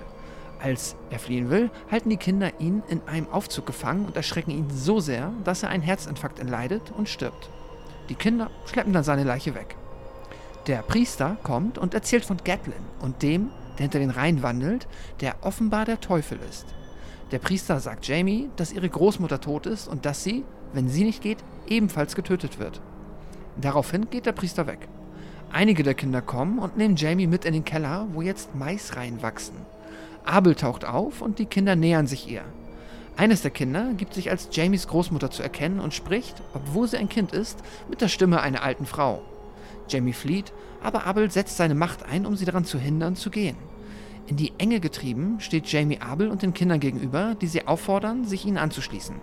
Als 0.62 0.95
er 1.09 1.19
fliehen 1.19 1.49
will, 1.49 1.71
halten 1.91 2.11
die 2.11 2.19
Kinder 2.19 2.53
ihn 2.61 2.83
in 2.89 3.01
einem 3.07 3.29
Aufzug 3.31 3.65
gefangen 3.65 4.05
und 4.05 4.17
erschrecken 4.17 4.51
ihn 4.51 4.69
so 4.71 5.01
sehr, 5.01 5.33
dass 5.45 5.62
er 5.62 5.71
einen 5.71 5.83
Herzinfarkt 5.83 6.39
erleidet 6.39 6.93
und 6.97 7.09
stirbt. 7.09 7.49
Die 8.11 8.14
Kinder 8.14 8.50
schleppen 8.67 8.93
dann 8.93 9.05
seine 9.05 9.25
Leiche 9.25 9.55
weg. 9.55 9.76
Der 10.67 10.83
Priester 10.83 11.38
kommt 11.43 11.79
und 11.79 11.95
erzählt 11.95 12.25
von 12.25 12.37
Gatlin 12.45 12.75
und 13.00 13.23
dem, 13.23 13.50
der 13.79 13.85
hinter 13.85 13.99
den 14.00 14.11
Reihen 14.11 14.43
wandelt, 14.43 14.87
der 15.21 15.37
offenbar 15.40 15.87
der 15.87 16.00
Teufel 16.00 16.38
ist. 16.50 16.67
Der 17.31 17.38
Priester 17.38 17.81
sagt 17.81 18.07
Jamie, 18.07 18.50
dass 18.57 18.73
ihre 18.73 18.88
Großmutter 18.88 19.40
tot 19.40 19.64
ist 19.64 19.88
und 19.88 20.05
dass 20.05 20.23
sie, 20.23 20.45
wenn 20.75 20.88
sie 20.88 21.05
nicht 21.05 21.23
geht, 21.23 21.38
ebenfalls 21.69 22.14
getötet 22.14 22.59
wird. 22.59 22.83
Daraufhin 23.59 24.11
geht 24.11 24.26
der 24.26 24.33
Priester 24.33 24.67
weg. 24.67 24.88
Einige 25.52 25.83
der 25.83 25.95
Kinder 25.95 26.21
kommen 26.21 26.59
und 26.59 26.76
nehmen 26.76 26.97
Jamie 26.97 27.26
mit 27.26 27.45
in 27.45 27.55
den 27.55 27.64
Keller, 27.64 28.07
wo 28.12 28.21
jetzt 28.21 28.55
Maisreihen 28.55 29.23
wachsen. 29.23 29.57
Abel 30.25 30.55
taucht 30.55 30.85
auf 30.85 31.23
und 31.23 31.39
die 31.39 31.47
Kinder 31.47 31.77
nähern 31.77 32.07
sich 32.07 32.31
ihr. 32.31 32.43
Eines 33.17 33.43
der 33.43 33.50
Kinder 33.50 33.93
gibt 33.97 34.15
sich 34.15 34.31
als 34.31 34.49
Jamies 34.53 34.89
Großmutter 34.89 35.31
zu 35.31 35.43
erkennen 35.43 35.81
und 35.81 35.93
spricht, 35.93 36.43
obwohl 36.55 36.89
sie 36.89 36.97
ein 36.97 37.09
Kind 37.09 37.33
ist, 37.33 37.59
mit 37.89 38.00
der 38.00 38.09
Stimme 38.09 38.41
einer 38.41 38.62
alten 38.62 38.87
Frau. 38.87 39.23
Jamie 39.89 40.12
flieht, 40.12 40.53
aber 40.83 41.07
Abel 41.07 41.31
setzt 41.31 41.57
seine 41.57 41.75
Macht 41.75 42.05
ein, 42.05 42.25
um 42.25 42.37
sie 42.37 42.45
daran 42.45 42.65
zu 42.65 42.79
hindern, 42.79 43.17
zu 43.17 43.31
gehen. 43.31 43.57
In 44.27 44.37
die 44.37 44.53
Enge 44.59 44.81
getrieben 44.81 45.41
steht 45.41 45.67
Jamie 45.67 46.00
Abel 46.00 46.31
und 46.31 46.43
den 46.43 46.55
Kindern 46.55 46.81
gegenüber, 46.81 47.35
die 47.41 47.49
sie 47.49 47.67
auffordern, 47.67 48.25
sich 48.25 48.47
ihnen 48.47 48.59
anzuschließen. 48.59 49.17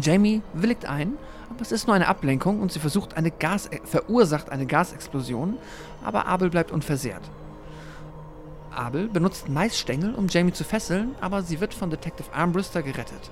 Jamie 0.00 0.42
willigt 0.54 0.86
ein, 0.86 1.14
aber 1.50 1.60
es 1.60 1.72
ist 1.72 1.86
nur 1.86 1.94
eine 1.94 2.08
Ablenkung 2.08 2.60
und 2.60 2.72
sie 2.72 2.80
versucht 2.80 3.16
eine 3.16 3.30
Gas 3.30 3.68
verursacht 3.84 4.50
eine 4.50 4.66
Gasexplosion, 4.66 5.56
aber 6.04 6.26
Abel 6.26 6.50
bleibt 6.50 6.72
unversehrt. 6.72 7.22
Abel 8.76 9.08
benutzt 9.08 9.48
Maisstängel, 9.48 10.14
um 10.14 10.28
Jamie 10.28 10.52
zu 10.52 10.64
fesseln, 10.64 11.14
aber 11.20 11.42
sie 11.42 11.60
wird 11.60 11.74
von 11.74 11.90
Detective 11.90 12.32
Armbruster 12.32 12.82
gerettet. 12.82 13.30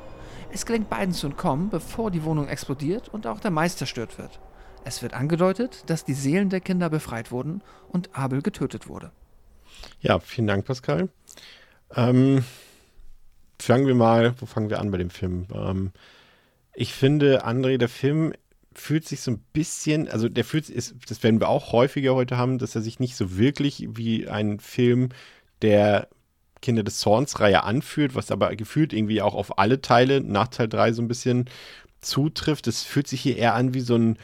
Es 0.52 0.66
gelingt 0.66 0.90
beiden 0.90 1.14
zu 1.14 1.26
entkommen, 1.26 1.70
bevor 1.70 2.10
die 2.10 2.24
Wohnung 2.24 2.48
explodiert 2.48 3.08
und 3.08 3.26
auch 3.26 3.40
der 3.40 3.50
Mais 3.50 3.76
zerstört 3.76 4.18
wird. 4.18 4.40
Es 4.84 5.02
wird 5.02 5.14
angedeutet, 5.14 5.84
dass 5.86 6.04
die 6.04 6.14
Seelen 6.14 6.50
der 6.50 6.60
Kinder 6.60 6.90
befreit 6.90 7.30
wurden 7.30 7.62
und 7.88 8.16
Abel 8.16 8.42
getötet 8.42 8.88
wurde. 8.88 9.12
Ja, 10.00 10.18
vielen 10.18 10.46
Dank, 10.46 10.64
Pascal. 10.64 11.08
Ähm, 11.94 12.44
fangen 13.58 13.86
wir 13.86 13.94
mal, 13.94 14.34
wo 14.40 14.46
fangen 14.46 14.70
wir 14.70 14.80
an 14.80 14.90
bei 14.90 14.98
dem 14.98 15.10
Film? 15.10 15.46
Ähm, 15.54 15.92
ich 16.74 16.92
finde, 16.92 17.46
André, 17.46 17.78
der 17.78 17.88
Film 17.88 18.32
fühlt 18.74 19.06
sich 19.06 19.20
so 19.20 19.32
ein 19.32 19.44
bisschen, 19.52 20.08
also 20.08 20.28
der 20.28 20.44
fühlt 20.44 20.68
ist, 20.68 20.94
das 21.08 21.22
werden 21.22 21.40
wir 21.40 21.48
auch 21.48 21.72
häufiger 21.72 22.14
heute 22.14 22.36
haben, 22.36 22.58
dass 22.58 22.74
er 22.74 22.82
sich 22.82 23.00
nicht 23.00 23.16
so 23.16 23.36
wirklich 23.36 23.86
wie 23.90 24.28
ein 24.28 24.60
Film 24.60 25.10
der 25.62 26.08
Kinder 26.60 26.82
des 26.82 26.98
Zorns-Reihe 26.98 27.64
anfühlt, 27.64 28.14
was 28.14 28.30
aber 28.30 28.54
gefühlt 28.54 28.92
irgendwie 28.92 29.20
auch 29.22 29.34
auf 29.34 29.58
alle 29.58 29.80
Teile 29.80 30.20
nach 30.20 30.48
Teil 30.48 30.68
3 30.68 30.92
so 30.92 31.02
ein 31.02 31.08
bisschen 31.08 31.46
zutrifft. 32.00 32.66
Es 32.66 32.82
fühlt 32.82 33.08
sich 33.08 33.20
hier 33.20 33.36
eher 33.36 33.54
an 33.54 33.74
wie 33.74 33.80
so 33.80 33.96
ein 33.96 34.18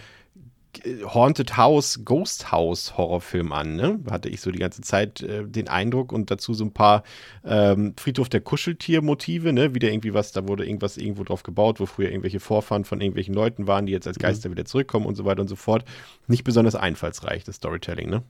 Haunted 0.84 1.56
House, 1.56 2.00
Ghost 2.04 2.52
House 2.52 2.96
Horrorfilm 2.96 3.52
an, 3.52 3.74
ne? 3.74 4.00
Hatte 4.10 4.28
ich 4.28 4.40
so 4.40 4.50
die 4.50 4.58
ganze 4.58 4.82
Zeit 4.82 5.22
äh, 5.22 5.44
den 5.44 5.68
Eindruck 5.68 6.12
und 6.12 6.30
dazu 6.30 6.54
so 6.54 6.64
ein 6.64 6.72
paar 6.72 7.02
ähm, 7.44 7.94
Friedhof 7.96 8.28
der 8.28 8.42
Kuscheltier-Motive, 8.42 9.52
ne? 9.52 9.74
Wieder 9.74 9.90
irgendwie 9.90 10.14
was, 10.14 10.32
da 10.32 10.46
wurde 10.46 10.66
irgendwas 10.66 10.96
irgendwo 10.96 11.24
drauf 11.24 11.42
gebaut, 11.42 11.80
wo 11.80 11.86
früher 11.86 12.10
irgendwelche 12.10 12.38
Vorfahren 12.38 12.84
von 12.84 13.00
irgendwelchen 13.00 13.34
Leuten 13.34 13.66
waren, 13.66 13.86
die 13.86 13.92
jetzt 13.92 14.06
als 14.06 14.18
Geister 14.18 14.48
mhm. 14.48 14.52
wieder 14.52 14.66
zurückkommen 14.66 15.06
und 15.06 15.16
so 15.16 15.24
weiter 15.24 15.40
und 15.40 15.48
so 15.48 15.56
fort. 15.56 15.84
Nicht 16.26 16.44
besonders 16.44 16.74
einfallsreich, 16.74 17.44
das 17.44 17.56
Storytelling, 17.56 18.10
ne? 18.10 18.22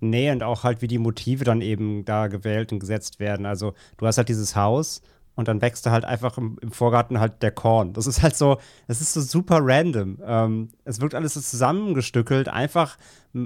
Nee, 0.00 0.30
und 0.30 0.42
auch 0.42 0.64
halt, 0.64 0.82
wie 0.82 0.88
die 0.88 0.98
Motive 0.98 1.44
dann 1.44 1.60
eben 1.60 2.04
da 2.04 2.28
gewählt 2.28 2.72
und 2.72 2.80
gesetzt 2.80 3.20
werden. 3.20 3.46
Also, 3.46 3.74
du 3.96 4.06
hast 4.06 4.18
halt 4.18 4.28
dieses 4.28 4.56
Haus 4.56 5.02
und 5.36 5.48
dann 5.48 5.62
wächst 5.62 5.86
da 5.86 5.90
halt 5.90 6.04
einfach 6.04 6.36
im, 6.38 6.58
im, 6.60 6.70
Vorgarten 6.70 7.18
halt 7.18 7.42
der 7.42 7.50
Korn. 7.50 7.92
Das 7.92 8.06
ist 8.06 8.22
halt 8.22 8.36
so, 8.36 8.58
das 8.88 9.00
ist 9.00 9.14
so 9.14 9.20
super 9.20 9.58
random. 9.62 10.18
Ähm, 10.24 10.68
es 10.84 11.00
wirkt 11.00 11.14
alles 11.14 11.34
so 11.34 11.40
zusammengestückelt. 11.40 12.48
Einfach, 12.48 12.98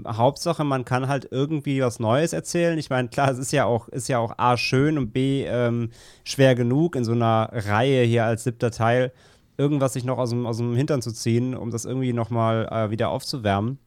Hauptsache, 0.07 0.65
man 0.65 0.85
kann 0.85 1.09
halt 1.09 1.29
irgendwie 1.31 1.83
was 1.83 2.01
Neues 2.01 2.33
erzählen. 2.33 2.79
Ich 2.79 2.91
meine, 2.91 3.09
klar, 3.09 3.31
es 3.31 3.39
ist 3.39 3.53
ja 3.53 3.65
auch, 3.67 3.89
ist 3.89 4.09
ja 4.09 4.19
auch 4.19 4.35
A 4.39 4.57
schön 4.57 4.99
und 4.99 5.13
B 5.13 5.45
ähm, 5.45 5.91
schwer 6.25 6.55
genug, 6.55 6.97
in 6.97 7.05
so 7.05 7.13
einer 7.13 7.51
Reihe 7.53 8.05
hier 8.05 8.25
als 8.25 8.45
siebter 8.45 8.71
Teil 8.71 9.13
irgendwas 9.57 9.93
sich 9.93 10.05
noch 10.05 10.19
aus 10.19 10.31
dem, 10.31 10.47
aus 10.47 10.57
dem 10.57 10.75
Hintern 10.75 11.01
zu 11.01 11.13
ziehen, 11.13 11.55
um 11.55 11.71
das 11.71 11.85
irgendwie 11.85 12.13
nochmal 12.13 12.67
äh, 12.71 12.91
wieder 12.91 13.11
aufzuwärmen. 13.11 13.79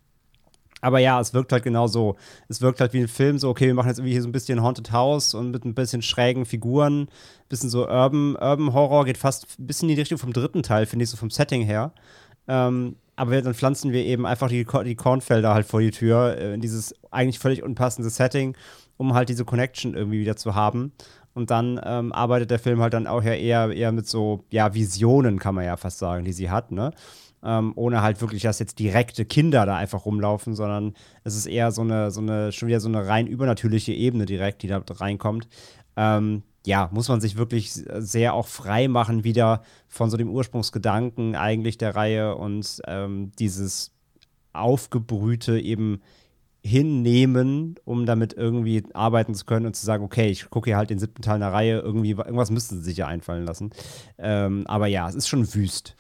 Aber 0.81 0.99
ja, 0.99 1.19
es 1.19 1.33
wirkt 1.33 1.51
halt 1.51 1.63
genau 1.63 1.87
so. 1.87 2.15
Es 2.49 2.61
wirkt 2.61 2.79
halt 2.79 2.93
wie 2.93 2.99
ein 2.99 3.07
Film, 3.07 3.39
so, 3.39 3.49
okay, 3.49 3.67
wir 3.67 3.73
machen 3.73 3.87
jetzt 3.87 3.97
irgendwie 3.97 4.13
hier 4.13 4.21
so 4.21 4.27
ein 4.27 4.31
bisschen 4.31 4.61
Haunted 4.61 4.91
House 4.91 5.33
und 5.33 5.51
mit 5.51 5.65
ein 5.65 5.73
bisschen 5.73 6.01
schrägen 6.01 6.45
Figuren, 6.45 7.03
ein 7.03 7.09
bisschen 7.49 7.69
so 7.69 7.87
Urban, 7.87 8.35
Urban 8.35 8.73
Horror, 8.73 9.05
geht 9.05 9.17
fast 9.17 9.47
ein 9.59 9.65
bisschen 9.65 9.89
in 9.89 9.95
die 9.95 10.01
Richtung 10.01 10.17
vom 10.19 10.33
dritten 10.33 10.63
Teil, 10.63 10.85
finde 10.85 11.03
ich, 11.03 11.09
so 11.09 11.17
vom 11.17 11.31
Setting 11.31 11.63
her. 11.63 11.93
Ähm, 12.47 12.95
aber 13.15 13.41
dann 13.41 13.55
pflanzen 13.55 13.91
wir 13.91 14.05
eben 14.05 14.25
einfach 14.27 14.47
die, 14.47 14.65
die 14.85 14.95
Kornfelder 14.95 15.53
halt 15.53 15.65
vor 15.65 15.81
die 15.81 15.91
Tür, 15.91 16.37
äh, 16.37 16.53
in 16.53 16.61
dieses 16.61 16.93
eigentlich 17.09 17.39
völlig 17.39 17.63
unpassende 17.63 18.11
Setting, 18.11 18.55
um 18.97 19.15
halt 19.15 19.29
diese 19.29 19.43
Connection 19.43 19.95
irgendwie 19.95 20.19
wieder 20.19 20.35
zu 20.35 20.53
haben. 20.53 20.93
Und 21.33 21.51
dann 21.51 21.79
ähm, 21.83 22.13
arbeitet 22.13 22.51
der 22.51 22.59
Film 22.59 22.81
halt 22.81 22.93
dann 22.93 23.07
auch 23.07 23.23
ja 23.23 23.33
eher, 23.33 23.71
eher 23.71 23.91
mit 23.91 24.07
so, 24.07 24.43
ja, 24.49 24.73
Visionen, 24.73 25.39
kann 25.39 25.55
man 25.55 25.65
ja 25.65 25.77
fast 25.77 25.99
sagen, 25.99 26.25
die 26.25 26.33
sie 26.33 26.49
hat, 26.49 26.71
ne? 26.71 26.91
Ähm, 27.47 27.71
ohne 27.75 28.01
halt 28.01 28.19
wirklich, 28.19 28.43
dass 28.43 28.59
jetzt 28.59 28.77
direkte 28.77 29.23
Kinder 29.23 29.65
da 29.65 29.77
einfach 29.77 30.05
rumlaufen, 30.05 30.53
sondern 30.53 30.93
es 31.23 31.33
ist 31.33 31.45
eher 31.45 31.71
so 31.71 31.81
eine, 31.81 32.11
so 32.11 32.19
eine, 32.19 32.51
schon 32.51 32.67
wieder 32.67 32.81
so 32.81 32.89
eine 32.89 33.07
rein 33.07 33.25
übernatürliche 33.25 33.93
Ebene 33.93 34.25
direkt, 34.25 34.63
die 34.63 34.67
da 34.67 34.83
reinkommt. 34.85 35.47
Ähm, 35.95 36.43
ja, 36.65 36.89
muss 36.91 37.07
man 37.07 37.21
sich 37.21 37.37
wirklich 37.37 37.71
sehr 37.71 38.33
auch 38.33 38.47
frei 38.47 38.89
machen, 38.89 39.23
wieder 39.23 39.63
von 39.87 40.09
so 40.09 40.17
dem 40.17 40.29
Ursprungsgedanken 40.29 41.37
eigentlich 41.37 41.77
der 41.77 41.95
Reihe 41.95 42.35
und 42.35 42.81
ähm, 42.85 43.31
dieses 43.39 43.93
Aufgebrühte 44.51 45.57
eben 45.57 46.01
hinnehmen, 46.61 47.75
um 47.85 48.05
damit 48.05 48.33
irgendwie 48.33 48.83
arbeiten 48.93 49.33
zu 49.35 49.45
können 49.45 49.67
und 49.67 49.75
zu 49.77 49.85
sagen, 49.85 50.03
okay, 50.03 50.27
ich 50.27 50.49
gucke 50.49 50.71
hier 50.71 50.77
halt 50.77 50.89
den 50.89 50.99
siebten 50.99 51.21
Teil 51.21 51.35
einer 51.35 51.53
Reihe, 51.53 51.79
irgendwie, 51.79 52.11
irgendwas 52.11 52.51
müssten 52.51 52.79
sie 52.79 52.83
sich 52.83 52.97
ja 52.97 53.07
einfallen 53.07 53.45
lassen. 53.45 53.69
Ähm, 54.17 54.67
aber 54.67 54.87
ja, 54.87 55.07
es 55.07 55.15
ist 55.15 55.29
schon 55.29 55.53
wüst. 55.53 55.95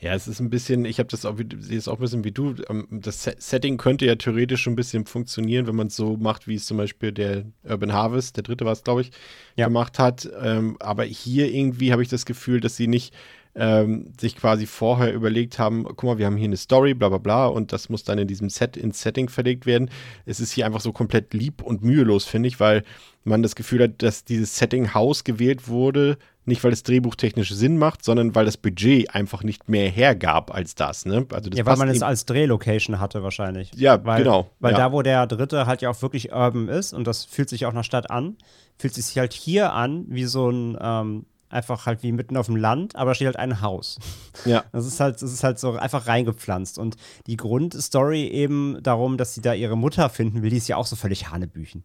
Ja, 0.00 0.14
es 0.14 0.28
ist 0.28 0.38
ein 0.38 0.48
bisschen, 0.48 0.84
ich 0.84 1.00
habe 1.00 1.08
das 1.08 1.24
auch, 1.24 1.36
sehe 1.58 1.76
es 1.76 1.88
auch 1.88 1.94
ein 1.94 2.00
bisschen 2.00 2.22
wie 2.22 2.30
du. 2.30 2.54
Ähm, 2.68 2.86
das 2.90 3.24
Setting 3.24 3.78
könnte 3.78 4.06
ja 4.06 4.14
theoretisch 4.14 4.62
schon 4.62 4.74
ein 4.74 4.76
bisschen 4.76 5.06
funktionieren, 5.06 5.66
wenn 5.66 5.74
man 5.74 5.88
es 5.88 5.96
so 5.96 6.16
macht, 6.16 6.46
wie 6.46 6.54
es 6.54 6.66
zum 6.66 6.76
Beispiel 6.76 7.10
der 7.10 7.46
Urban 7.64 7.92
Harvest, 7.92 8.36
der 8.36 8.44
dritte 8.44 8.64
war 8.64 8.72
es, 8.72 8.84
glaube 8.84 9.00
ich, 9.00 9.10
ja. 9.56 9.66
gemacht 9.66 9.98
hat. 9.98 10.28
Ähm, 10.40 10.76
aber 10.78 11.02
hier 11.02 11.52
irgendwie 11.52 11.90
habe 11.90 12.02
ich 12.02 12.08
das 12.08 12.26
Gefühl, 12.26 12.60
dass 12.60 12.76
sie 12.76 12.86
nicht 12.86 13.12
ähm, 13.56 14.12
sich 14.20 14.36
quasi 14.36 14.66
vorher 14.66 15.12
überlegt 15.12 15.58
haben, 15.58 15.82
guck 15.82 16.04
mal, 16.04 16.18
wir 16.18 16.26
haben 16.26 16.36
hier 16.36 16.46
eine 16.46 16.56
Story, 16.56 16.94
bla 16.94 17.08
bla 17.08 17.18
bla, 17.18 17.46
und 17.46 17.72
das 17.72 17.88
muss 17.88 18.04
dann 18.04 18.18
in 18.18 18.28
diesem 18.28 18.50
Set 18.50 18.76
ins 18.76 19.00
Setting 19.00 19.28
verlegt 19.28 19.66
werden. 19.66 19.90
Es 20.26 20.38
ist 20.38 20.52
hier 20.52 20.64
einfach 20.64 20.80
so 20.80 20.92
komplett 20.92 21.34
lieb 21.34 21.60
und 21.60 21.82
mühelos, 21.82 22.24
finde 22.24 22.48
ich, 22.48 22.60
weil 22.60 22.84
man 23.24 23.42
das 23.42 23.56
Gefühl 23.56 23.82
hat, 23.82 24.00
dass 24.02 24.24
dieses 24.24 24.56
Setting 24.56 24.94
Haus 24.94 25.24
gewählt 25.24 25.66
wurde, 25.66 26.18
nicht, 26.48 26.64
weil 26.64 26.70
das 26.70 26.82
Drehbuch 26.82 27.14
technisch 27.14 27.50
Sinn 27.50 27.78
macht, 27.78 28.04
sondern 28.04 28.34
weil 28.34 28.44
das 28.44 28.56
Budget 28.56 29.14
einfach 29.14 29.42
nicht 29.42 29.68
mehr 29.68 29.88
hergab 29.88 30.52
als 30.52 30.74
das. 30.74 31.06
Ne? 31.06 31.26
Also 31.32 31.50
das 31.50 31.58
ja, 31.58 31.66
weil 31.66 31.76
man 31.76 31.88
es 31.88 32.02
als 32.02 32.26
Drehlocation 32.26 32.98
hatte 32.98 33.22
wahrscheinlich. 33.22 33.70
Ja, 33.74 34.04
weil, 34.04 34.24
genau. 34.24 34.50
Weil 34.58 34.72
ja. 34.72 34.78
da, 34.78 34.92
wo 34.92 35.02
der 35.02 35.26
dritte 35.26 35.66
halt 35.66 35.82
ja 35.82 35.90
auch 35.90 36.02
wirklich 36.02 36.32
urban 36.32 36.68
ist 36.68 36.92
und 36.92 37.06
das 37.06 37.24
fühlt 37.24 37.48
sich 37.48 37.66
auch 37.66 37.72
nach 37.72 37.84
Stadt 37.84 38.10
an, 38.10 38.36
fühlt 38.76 38.94
sich 38.94 39.16
halt 39.16 39.32
hier 39.32 39.72
an 39.72 40.06
wie 40.08 40.24
so 40.24 40.50
ein 40.50 40.76
ähm, 40.80 41.26
einfach 41.50 41.86
halt 41.86 42.02
wie 42.02 42.12
mitten 42.12 42.36
auf 42.36 42.46
dem 42.46 42.56
Land, 42.56 42.96
aber 42.96 43.14
steht 43.14 43.26
halt 43.26 43.36
ein 43.36 43.60
Haus. 43.60 43.98
Ja. 44.44 44.64
Das 44.72 44.86
ist 44.86 45.00
halt, 45.00 45.20
das 45.20 45.32
ist 45.32 45.42
halt 45.42 45.58
so 45.58 45.72
einfach 45.72 46.06
reingepflanzt. 46.06 46.78
Und 46.78 46.96
die 47.26 47.36
Grundstory 47.36 48.28
eben 48.28 48.78
darum, 48.82 49.16
dass 49.16 49.34
sie 49.34 49.40
da 49.40 49.54
ihre 49.54 49.76
Mutter 49.76 50.08
finden 50.08 50.42
will, 50.42 50.50
die 50.50 50.58
ist 50.58 50.68
ja 50.68 50.76
auch 50.76 50.86
so 50.86 50.94
völlig 50.94 51.30
Hanebüchen. 51.30 51.84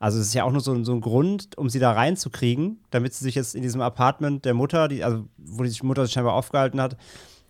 Also 0.00 0.18
es 0.18 0.28
ist 0.28 0.34
ja 0.34 0.44
auch 0.44 0.50
nur 0.50 0.62
so, 0.62 0.82
so 0.82 0.92
ein 0.92 1.02
Grund, 1.02 1.56
um 1.58 1.68
sie 1.68 1.78
da 1.78 1.92
reinzukriegen, 1.92 2.80
damit 2.90 3.12
sie 3.12 3.22
sich 3.22 3.34
jetzt 3.34 3.54
in 3.54 3.60
diesem 3.60 3.82
Apartment 3.82 4.46
der 4.46 4.54
Mutter, 4.54 4.88
die, 4.88 5.04
also 5.04 5.26
wo 5.36 5.62
die 5.62 5.86
Mutter 5.86 6.06
sich 6.06 6.14
scheinbar 6.14 6.32
aufgehalten 6.32 6.80
hat, 6.80 6.96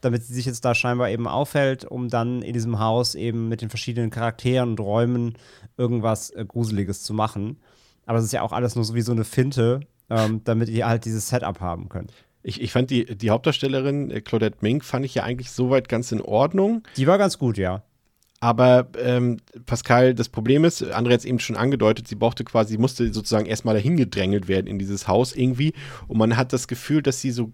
damit 0.01 0.25
sie 0.25 0.35
sich 0.35 0.47
jetzt 0.47 0.65
da 0.65 0.75
scheinbar 0.75 1.11
eben 1.11 1.29
aufhält, 1.29 1.85
um 1.85 2.09
dann 2.09 2.43
in 2.43 2.53
diesem 2.53 2.81
Haus 2.81 3.15
eben 3.15 3.49
mit 3.49 3.63
den 3.63 3.71
verschiedenen 3.71 4.11
Charakteren 4.11 4.71
und 4.71 4.81
Räumen 4.81 5.39
irgendwas 5.77 6.31
äh, 6.31 6.45
Gruseliges 6.45 7.05
zu 7.05 7.15
machen. 7.15 7.61
Aber 8.05 8.19
es 8.19 8.25
ist 8.25 8.33
ja 8.33 8.43
auch 8.43 8.53
alles 8.53 8.75
nur 8.75 8.85
so 8.85 8.95
wie 8.95 9.03
so 9.03 9.13
eine 9.13 9.25
Finte, 9.25 9.81
ähm, 10.09 10.43
damit 10.43 10.69
die 10.69 10.85
halt 10.85 11.05
dieses 11.05 11.29
Setup 11.29 11.61
haben 11.61 11.89
können. 11.89 12.09
Ich, 12.43 12.61
ich 12.61 12.73
fand 12.73 12.91
die, 12.91 13.05
die 13.17 13.31
Hauptdarstellerin, 13.31 14.11
äh, 14.11 14.23
Claudette 14.23 14.59
Mink, 14.61 14.85
fand 14.85 15.05
ich 15.05 15.15
ja 15.15 15.23
eigentlich 15.23 15.53
soweit 15.53 15.89
ganz 15.89 16.11
in 16.11 16.21
Ordnung. 16.21 16.83
Die 16.97 17.07
war 17.07 17.17
ganz 17.17 17.39
gut, 17.39 17.59
ja. 17.59 17.85
Aber 18.41 18.89
ähm, 18.99 19.37
Pascal, 19.67 20.15
das 20.15 20.31
Problem 20.31 20.65
ist, 20.65 20.83
André 20.83 21.13
hat 21.13 21.21
es 21.21 21.25
eben 21.27 21.41
schon 21.41 21.57
angedeutet, 21.57 22.09
sie 22.09 22.15
brauchte 22.15 22.43
quasi, 22.43 22.73
sie 22.73 22.79
musste 22.79 23.13
sozusagen 23.13 23.45
erstmal 23.45 23.75
dahin 23.75 23.99
gedrängelt 23.99 24.49
werden 24.49 24.67
in 24.67 24.79
dieses 24.79 25.07
Haus 25.07 25.37
irgendwie. 25.37 25.75
Und 26.09 26.17
man 26.17 26.39
hat 26.39 26.55
das 26.55 26.67
Gefühl, 26.67 27.03
dass 27.03 27.21
sie 27.21 27.33
so 27.33 27.53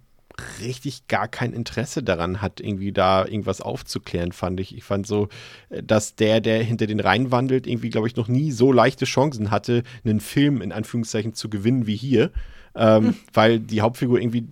richtig 0.61 1.09
gar 1.09 1.29
kein 1.29 1.53
Interesse 1.53 2.03
daran 2.03 2.41
hat, 2.41 2.61
irgendwie 2.61 2.93
da 2.93 3.25
irgendwas 3.25 3.61
aufzuklären, 3.61 4.33
fand 4.33 4.61
ich. 4.61 4.77
Ich 4.77 4.85
fand 4.85 5.07
so, 5.07 5.29
äh, 5.71 5.83
dass 5.83 6.15
der, 6.15 6.41
der 6.41 6.63
hinter 6.63 6.87
den 6.87 7.01
Reihen 7.01 7.33
wandelt, 7.33 7.67
irgendwie, 7.67 7.91
glaube 7.91 8.07
ich, 8.07 8.17
noch 8.17 8.29
nie 8.29 8.53
so 8.53 8.71
leichte 8.71 9.07
Chancen 9.07 9.51
hatte, 9.51 9.83
einen 10.05 10.21
Film 10.21 10.63
in 10.63 10.73
Anführungszeichen 10.73 11.35
zu 11.35 11.49
gewinnen 11.51 11.87
wie 11.87 11.97
hier 11.97 12.31
ähm, 12.77 13.07
hm. 13.07 13.15
weil 13.33 13.59
die 13.59 13.81
Hauptfigur 13.81 14.21
irgendwie 14.21 14.47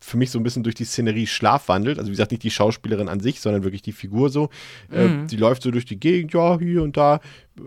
für 0.00 0.16
mich 0.16 0.30
so 0.30 0.38
ein 0.38 0.42
bisschen 0.42 0.62
durch 0.62 0.74
die 0.74 0.84
Szenerie 0.84 1.26
schlafwandelt. 1.26 1.98
Also 1.98 2.08
wie 2.08 2.12
gesagt, 2.12 2.30
nicht 2.30 2.44
die 2.44 2.50
Schauspielerin 2.50 3.08
an 3.08 3.20
sich, 3.20 3.40
sondern 3.40 3.64
wirklich 3.64 3.82
die 3.82 3.92
Figur 3.92 4.30
so. 4.30 4.50
Äh, 4.92 5.06
mhm. 5.06 5.26
die 5.26 5.36
läuft 5.36 5.62
so 5.62 5.70
durch 5.70 5.84
die 5.84 5.98
Gegend, 5.98 6.32
ja, 6.32 6.58
hier 6.58 6.82
und 6.82 6.96
da. 6.96 7.20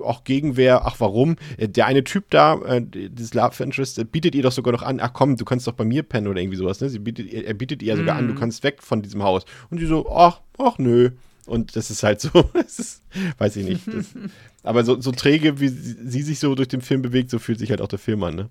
Auch 0.03 0.23
Gegenwehr, 0.23 0.85
ach 0.85 0.95
warum? 0.99 1.35
Äh, 1.57 1.67
der 1.67 1.87
eine 1.87 2.03
Typ 2.03 2.29
da, 2.29 2.61
äh, 2.61 2.81
dieses 2.81 3.33
Love 3.33 3.63
Interest, 3.63 3.99
äh, 3.99 4.05
bietet 4.05 4.35
ihr 4.35 4.43
doch 4.43 4.51
sogar 4.51 4.71
noch 4.71 4.83
an, 4.83 4.99
ach 5.01 5.13
komm, 5.13 5.35
du 5.35 5.45
kannst 5.45 5.67
doch 5.67 5.73
bei 5.73 5.85
mir 5.85 6.03
pennen 6.03 6.27
oder 6.27 6.39
irgendwie 6.39 6.57
sowas. 6.57 6.79
Ne? 6.79 6.89
Sie 6.89 6.99
bietet, 6.99 7.33
er 7.33 7.53
bietet 7.53 7.83
ihr 7.83 7.97
sogar 7.97 8.15
mhm. 8.15 8.19
an, 8.19 8.27
du 8.27 8.33
mhm. 8.33 8.39
kannst 8.39 8.63
weg 8.63 8.81
von 8.81 9.01
diesem 9.01 9.23
Haus. 9.23 9.43
Und 9.69 9.79
sie 9.79 9.85
so, 9.85 10.09
ach, 10.09 10.41
ach 10.57 10.77
nö. 10.77 11.11
Und 11.45 11.75
das 11.75 11.89
ist 11.89 12.03
halt 12.03 12.21
so, 12.21 12.29
ist, 12.65 13.01
weiß 13.37 13.57
ich 13.57 13.67
nicht. 13.67 13.87
Das, 13.87 14.05
aber 14.63 14.83
so, 14.83 15.01
so 15.01 15.11
träge, 15.11 15.59
wie 15.59 15.67
sie, 15.67 15.97
sie, 16.05 16.21
sich 16.21 16.39
so 16.39 16.53
durch 16.55 16.67
den 16.67 16.81
Film 16.81 17.01
bewegt, 17.01 17.31
so 17.31 17.39
fühlt 17.39 17.59
sich 17.59 17.71
halt 17.71 17.81
auch 17.81 17.87
der 17.87 17.99
Film 17.99 18.23
an, 18.23 18.35
ne? 18.35 18.49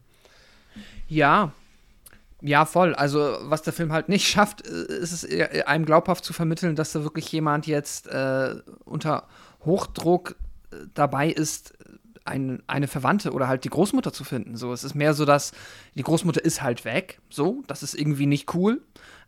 Ja, 1.09 1.53
ja, 2.41 2.67
voll. 2.67 2.95
Also, 2.95 3.37
was 3.43 3.63
der 3.63 3.73
Film 3.73 3.93
halt 3.93 4.09
nicht 4.09 4.29
schafft, 4.29 4.67
äh, 4.67 4.99
ist 5.01 5.13
es 5.13 5.67
einem 5.67 5.85
glaubhaft 5.85 6.25
zu 6.25 6.33
vermitteln, 6.33 6.77
dass 6.77 6.93
da 6.93 7.03
wirklich 7.03 7.31
jemand 7.33 7.67
jetzt 7.67 8.07
äh, 8.09 8.55
unter 8.85 9.27
Hochdruck 9.65 10.37
äh, 10.71 10.77
dabei 10.95 11.29
ist, 11.29 11.75
ein, 12.25 12.63
eine 12.67 12.89
Verwandte 12.89 13.33
oder 13.33 13.49
halt 13.49 13.65
die 13.65 13.71
Großmutter 13.71 14.13
zu 14.13 14.23
finden. 14.23 14.57
So, 14.57 14.73
es 14.73 14.85
ist 14.85 14.95
mehr 14.95 15.15
so, 15.15 15.25
dass 15.25 15.53
die 15.95 16.03
Großmutter 16.03 16.45
ist 16.45 16.63
halt 16.63 16.85
weg. 16.85 17.21
So, 17.31 17.63
das 17.67 17.83
ist 17.83 17.95
irgendwie 17.95 18.27
nicht 18.27 18.55
cool. 18.55 18.83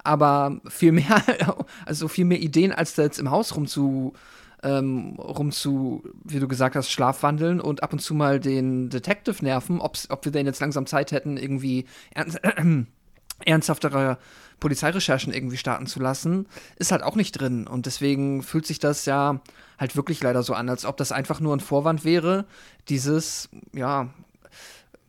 Aber 0.05 0.61
viel 0.69 0.93
mehr, 0.93 1.23
also 1.87 2.09
viel 2.09 2.27
mehr 2.27 2.41
Ideen, 2.41 2.73
als 2.73 2.95
da 2.95 3.03
jetzt 3.03 3.19
im 3.19 3.31
Haus 3.31 3.57
rumzu 3.57 4.13
ähm, 4.63 5.17
rum 5.19 5.53
zu, 5.53 6.03
wie 6.25 6.41
du 6.41 6.49
gesagt 6.49 6.77
hast, 6.77 6.91
schlafwandeln 6.91 7.61
und 7.61 7.83
ab 7.83 7.93
und 7.93 8.01
zu 8.01 8.15
mal 8.15 8.41
den 8.41 8.91
Detective 8.91 9.45
nerven, 9.45 9.81
ob 9.81 10.25
wir 10.25 10.33
denn 10.33 10.47
jetzt 10.47 10.61
langsam 10.61 10.87
Zeit 10.87 11.13
hätten, 11.13 11.37
irgendwie 11.37 11.87
ernst, 12.15 12.43
äh, 12.43 12.63
ernsthaftere 13.47 14.19
Polizeirecherchen 14.61 15.33
irgendwie 15.33 15.57
starten 15.57 15.87
zu 15.87 16.01
lassen, 16.01 16.47
ist 16.77 16.93
halt 16.93 17.03
auch 17.03 17.17
nicht 17.17 17.33
drin. 17.33 17.67
Und 17.67 17.87
deswegen 17.87 18.43
fühlt 18.43 18.67
sich 18.67 18.79
das 18.79 19.07
ja 19.07 19.41
halt 19.79 19.97
wirklich 19.97 20.23
leider 20.23 20.43
so 20.43 20.53
an, 20.53 20.69
als 20.69 20.85
ob 20.85 20.99
das 20.99 21.11
einfach 21.11 21.41
nur 21.41 21.57
ein 21.57 21.61
Vorwand 21.61 22.05
wäre, 22.05 22.45
dieses, 22.89 23.49
ja, 23.73 24.11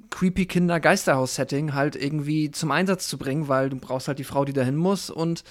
creepy 0.09 0.45
Kinder-Geisterhaus-Setting 0.45 1.73
halt 1.73 1.95
irgendwie 1.95 2.51
zum 2.51 2.71
Einsatz 2.71 3.07
zu 3.07 3.17
bringen, 3.17 3.47
weil 3.47 3.69
du 3.69 3.77
brauchst 3.77 4.07
halt 4.07 4.19
die 4.19 4.23
Frau, 4.23 4.45
die 4.45 4.53
dahin 4.53 4.75
muss 4.75 5.09
und 5.09 5.43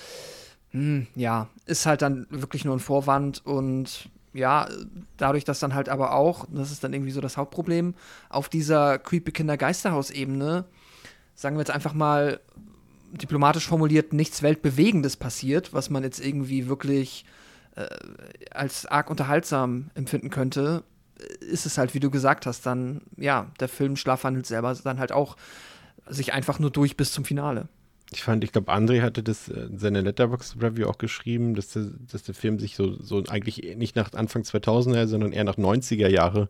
hm, 0.71 1.07
ja, 1.15 1.49
ist 1.67 1.87
halt 1.87 2.03
dann 2.03 2.27
wirklich 2.31 2.65
nur 2.65 2.77
ein 2.77 2.81
Vorwand 2.81 3.45
und 3.45 4.09
ja, 4.33 4.69
dadurch, 5.17 5.45
dass 5.45 5.59
dann 5.59 5.75
halt 5.75 5.89
aber 5.89 6.15
auch, 6.15 6.47
das 6.51 6.71
ist 6.71 6.85
dann 6.85 6.93
irgendwie 6.93 7.11
so 7.11 7.21
das 7.21 7.37
Hauptproblem, 7.37 7.95
auf 8.29 8.49
dieser 8.49 8.99
creepy 8.99 9.33
Kinder-Geisterhaus-Ebene, 9.33 10.65
sagen 11.35 11.57
wir 11.57 11.61
jetzt 11.61 11.73
einfach 11.73 11.95
mal 11.95 12.41
diplomatisch 13.13 13.67
formuliert, 13.67 14.13
nichts 14.13 14.43
Weltbewegendes 14.43 15.17
passiert, 15.17 15.73
was 15.73 15.91
man 15.91 16.05
jetzt 16.05 16.25
irgendwie 16.25 16.69
wirklich 16.69 17.25
äh, 17.75 17.87
als 18.53 18.87
arg 18.87 19.11
unterhaltsam 19.11 19.91
empfinden 19.95 20.31
könnte, 20.31 20.85
ist 21.41 21.67
es 21.67 21.77
halt, 21.77 21.95
wie 21.95 22.01
du 22.01 22.11
gesagt 22.11 22.47
hast, 22.47 22.65
dann, 22.67 23.03
ja, 23.17 23.51
der 23.59 23.69
Film 23.69 23.97
schlafwandelt 23.97 24.47
selber 24.47 24.75
dann 24.85 25.01
halt 25.01 25.13
auch 25.13 25.37
sich 26.09 26.33
einfach 26.33 26.59
nur 26.59 26.71
durch 26.71 26.97
bis 26.97 27.13
zum 27.13 27.25
Finale. 27.25 27.69
Ich 28.13 28.23
fand, 28.23 28.43
ich 28.43 28.51
glaube, 28.51 28.73
André 28.73 29.03
hatte 29.03 29.23
das 29.23 29.49
in 29.49 29.79
seiner 29.79 30.03
Letterbox-Review 30.03 30.87
auch 30.87 30.99
geschrieben, 30.99 31.55
dass 31.55 31.69
der, 31.69 31.91
dass 32.11 32.25
der 32.25 32.35
Film 32.35 32.59
sich 32.59 32.75
so, 32.75 33.01
so 33.01 33.23
eigentlich 33.29 33.77
nicht 33.77 33.95
nach 33.95 34.13
Anfang 34.15 34.43
2000er, 34.43 35.07
sondern 35.07 35.33
eher 35.33 35.45
nach 35.45 35.57
90er 35.57 36.09
Jahre 36.09 36.49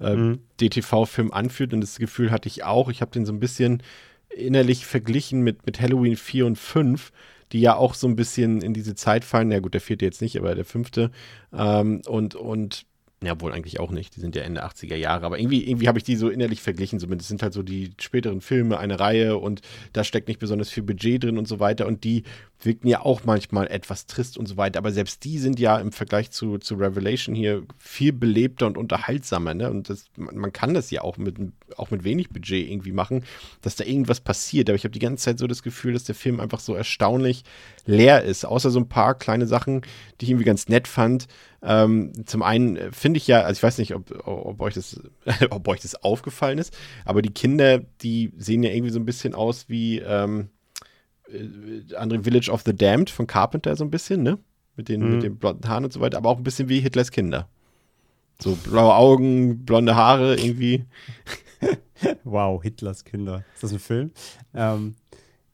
äh, 0.00 0.16
mhm. 0.16 0.38
DTV-Film 0.60 1.30
anfühlt. 1.30 1.74
Und 1.74 1.82
das 1.82 1.98
Gefühl 1.98 2.30
hatte 2.30 2.48
ich 2.48 2.64
auch. 2.64 2.88
Ich 2.88 3.02
habe 3.02 3.10
den 3.10 3.26
so 3.26 3.32
ein 3.32 3.40
bisschen 3.40 3.82
innerlich 4.30 4.86
verglichen 4.86 5.42
mit, 5.42 5.66
mit 5.66 5.80
Halloween 5.80 6.16
4 6.16 6.46
und 6.46 6.56
5, 6.56 7.12
die 7.52 7.60
ja 7.60 7.76
auch 7.76 7.92
so 7.92 8.08
ein 8.08 8.16
bisschen 8.16 8.62
in 8.62 8.72
diese 8.72 8.94
Zeit 8.94 9.24
fallen. 9.24 9.50
Ja 9.50 9.60
gut, 9.60 9.74
der 9.74 9.82
vierte 9.82 10.06
jetzt 10.06 10.22
nicht, 10.22 10.38
aber 10.38 10.54
der 10.54 10.64
fünfte. 10.64 11.10
Ähm, 11.52 12.00
und, 12.06 12.34
und 12.34 12.86
ja, 13.24 13.40
wohl 13.40 13.52
eigentlich 13.52 13.80
auch 13.80 13.90
nicht. 13.90 14.16
Die 14.16 14.20
sind 14.20 14.34
ja 14.36 14.42
Ende 14.42 14.64
80er 14.64 14.96
Jahre. 14.96 15.26
Aber 15.26 15.38
irgendwie, 15.38 15.68
irgendwie 15.68 15.88
habe 15.88 15.98
ich 15.98 16.04
die 16.04 16.16
so 16.16 16.28
innerlich 16.28 16.62
verglichen. 16.62 16.98
Zumindest 16.98 17.28
sind 17.28 17.42
halt 17.42 17.52
so 17.52 17.62
die 17.62 17.92
späteren 18.00 18.40
Filme, 18.40 18.78
eine 18.78 19.00
Reihe 19.00 19.38
und 19.38 19.60
da 19.92 20.04
steckt 20.04 20.28
nicht 20.28 20.40
besonders 20.40 20.70
viel 20.70 20.82
Budget 20.82 21.24
drin 21.24 21.38
und 21.38 21.46
so 21.46 21.60
weiter. 21.60 21.86
Und 21.86 22.04
die 22.04 22.24
wirkten 22.64 22.88
ja 22.88 23.00
auch 23.00 23.22
manchmal 23.24 23.66
etwas 23.68 24.06
trist 24.06 24.38
und 24.38 24.46
so 24.46 24.56
weiter. 24.56 24.78
Aber 24.78 24.92
selbst 24.92 25.24
die 25.24 25.38
sind 25.38 25.58
ja 25.58 25.78
im 25.78 25.92
Vergleich 25.92 26.30
zu, 26.30 26.58
zu 26.58 26.74
Revelation 26.74 27.34
hier 27.34 27.64
viel 27.78 28.12
belebter 28.12 28.66
und 28.66 28.78
unterhaltsamer. 28.78 29.54
Ne? 29.54 29.70
Und 29.70 29.88
das, 29.88 30.06
man 30.16 30.52
kann 30.52 30.74
das 30.74 30.90
ja 30.90 31.02
auch 31.02 31.16
mit, 31.16 31.36
auch 31.76 31.90
mit 31.90 32.04
wenig 32.04 32.30
Budget 32.30 32.70
irgendwie 32.70 32.92
machen, 32.92 33.24
dass 33.62 33.76
da 33.76 33.84
irgendwas 33.84 34.20
passiert. 34.20 34.68
Aber 34.68 34.76
ich 34.76 34.84
habe 34.84 34.92
die 34.92 34.98
ganze 34.98 35.24
Zeit 35.24 35.38
so 35.38 35.46
das 35.46 35.62
Gefühl, 35.62 35.92
dass 35.92 36.04
der 36.04 36.14
Film 36.14 36.40
einfach 36.40 36.60
so 36.60 36.74
erstaunlich 36.74 37.44
leer 37.86 38.22
ist. 38.22 38.44
Außer 38.44 38.70
so 38.70 38.80
ein 38.80 38.88
paar 38.88 39.14
kleine 39.14 39.46
Sachen, 39.46 39.82
die 40.20 40.26
ich 40.26 40.30
irgendwie 40.30 40.46
ganz 40.46 40.68
nett 40.68 40.88
fand. 40.88 41.26
Ähm, 41.64 42.12
zum 42.26 42.42
einen 42.42 42.92
finde 42.92 43.18
ich 43.18 43.28
ja, 43.28 43.42
also 43.42 43.58
ich 43.58 43.62
weiß 43.62 43.78
nicht, 43.78 43.94
ob, 43.94 44.10
ob, 44.26 44.60
euch 44.60 44.74
das, 44.74 45.00
ob 45.50 45.68
euch 45.68 45.80
das 45.80 45.94
aufgefallen 46.02 46.58
ist, 46.58 46.76
aber 47.04 47.22
die 47.22 47.32
Kinder, 47.32 47.78
die 47.78 48.32
sehen 48.36 48.64
ja 48.64 48.70
irgendwie 48.70 48.92
so 48.92 48.98
ein 48.98 49.06
bisschen 49.06 49.34
aus 49.34 49.68
wie 49.68 49.98
ähm, 49.98 50.48
äh, 51.28 51.94
andere 51.94 52.24
Village 52.24 52.50
of 52.50 52.62
the 52.66 52.74
Damned 52.74 53.10
von 53.10 53.26
Carpenter 53.26 53.76
so 53.76 53.84
ein 53.84 53.90
bisschen, 53.90 54.22
ne? 54.22 54.38
Mit 54.76 54.88
den, 54.88 55.02
mhm. 55.02 55.14
mit 55.14 55.22
den 55.22 55.36
blonden 55.36 55.68
Haaren 55.68 55.84
und 55.84 55.92
so 55.92 56.00
weiter, 56.00 56.16
aber 56.16 56.30
auch 56.30 56.38
ein 56.38 56.44
bisschen 56.44 56.68
wie 56.68 56.80
Hitlers 56.80 57.10
Kinder. 57.10 57.48
So 58.40 58.56
blaue 58.56 58.94
Augen, 58.94 59.64
blonde 59.64 59.94
Haare 59.94 60.34
irgendwie. 60.36 60.84
wow, 62.24 62.60
Hitlers 62.60 63.04
Kinder. 63.04 63.44
Ist 63.54 63.62
das 63.62 63.72
ein 63.72 63.78
Film? 63.78 64.10
Ähm, 64.54 64.96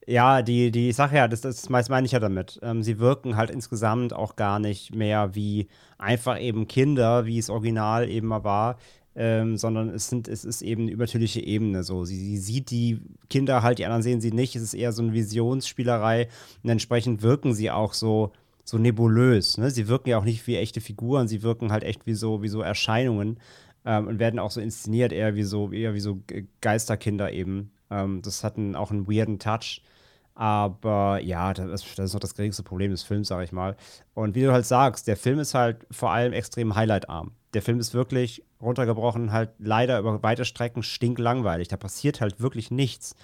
ja, 0.09 0.41
die, 0.41 0.71
die 0.71 0.91
Sache 0.93 1.17
ja, 1.17 1.29
das, 1.29 1.43
das 1.43 1.69
meine 1.69 2.07
ich 2.07 2.12
ja 2.12 2.19
damit. 2.19 2.59
Ähm, 2.62 2.83
sie 2.83 2.99
wirken 2.99 3.37
halt 3.37 3.50
insgesamt 3.50 4.15
auch 4.15 4.37
gar 4.37 4.59
nicht 4.59 4.95
mehr 4.95 5.35
wie 5.35 5.69
einfach 5.99 6.41
eben 6.41 6.67
Kinder, 6.67 7.27
wie 7.27 7.38
es 7.38 7.50
original 7.50 8.09
eben 8.09 8.29
mal 8.29 8.43
war, 8.43 8.79
ähm, 9.15 9.59
sondern 9.59 9.91
es, 9.91 10.09
sind, 10.09 10.27
es 10.27 10.47
ist 10.47 10.62
eben 10.62 10.85
eine 10.85 10.93
übertürliche 10.93 11.45
Ebene. 11.45 11.83
So. 11.83 12.07
Sie, 12.07 12.17
sie, 12.17 12.38
sieht 12.38 12.71
die 12.71 13.03
Kinder 13.29 13.62
halt, 13.62 13.81
die 13.81 13.85
anderen 13.85 14.03
sehen 14.03 14.23
sie 14.23 14.33
nicht. 14.33 14.57
Es 14.57 14.62
ist 14.62 14.73
eher 14.73 14.93
so 14.93 15.03
eine 15.03 15.12
Visionsspielerei 15.12 16.29
und 16.62 16.71
entsprechend 16.71 17.21
wirken 17.21 17.53
sie 17.53 17.71
auch 17.71 17.93
so, 17.93 18.33
so 18.65 18.79
nebulös. 18.79 19.59
Ne? 19.59 19.71
Sie 19.71 19.88
wirken 19.88 20.09
ja 20.09 20.19
auch 20.19 20.25
nicht 20.25 20.47
wie 20.47 20.57
echte 20.57 20.81
Figuren, 20.81 21.29
sie 21.29 21.43
wirken 21.43 21.71
halt 21.71 21.85
echt 21.85 22.07
wie 22.07 22.15
so, 22.15 22.43
wie 22.43 22.49
so 22.49 22.62
Erscheinungen 22.62 23.41
ähm, 23.85 24.07
und 24.07 24.19
werden 24.19 24.41
auch 24.41 24.53
so 24.53 24.62
inszeniert, 24.62 25.12
eher 25.12 25.35
wie 25.35 25.43
so, 25.43 25.71
eher 25.71 25.93
wie 25.93 26.00
so 26.00 26.23
Geisterkinder 26.62 27.31
eben. 27.31 27.73
Ähm, 27.91 28.23
das 28.23 28.43
hat 28.43 28.57
einen, 28.57 28.75
auch 28.75 28.91
einen 28.91 29.07
weirden 29.07 29.38
Touch. 29.38 29.83
Aber 30.38 31.18
ja, 31.21 31.52
das, 31.52 31.83
das, 31.97 31.99
ist 31.99 32.12
noch 32.12 32.21
das 32.21 32.37
geringste 32.37 32.62
Problem 32.62 32.92
des 32.92 33.02
Films, 33.02 33.26
sage 33.26 33.42
ich 33.42 33.50
mal. 33.50 33.76
Und 34.14 34.37
wie 34.37 34.42
du 34.45 34.52
halt 34.52 34.66
sagst, 34.66 35.09
der 35.09 35.16
Film 35.16 35.40
ist 35.40 35.52
halt 35.52 35.85
vor 35.90 36.12
allem 36.12 36.33
extrem 36.33 36.76
highlightarm. 36.76 37.33
Der 37.54 37.63
Film 37.63 37.80
ist 37.80 37.93
wirklich 37.93 38.45
runtergebrochen, 38.60 39.32
halt 39.32 39.50
leider 39.58 39.99
über 39.99 40.23
weite 40.23 40.45
Strecken 40.45 40.84
stinklangweilig. 40.84 41.67
Da 41.67 41.76
passiert 41.76 42.21
halt 42.21 42.41
wirklich 42.41 42.71
nichts. 42.71 43.17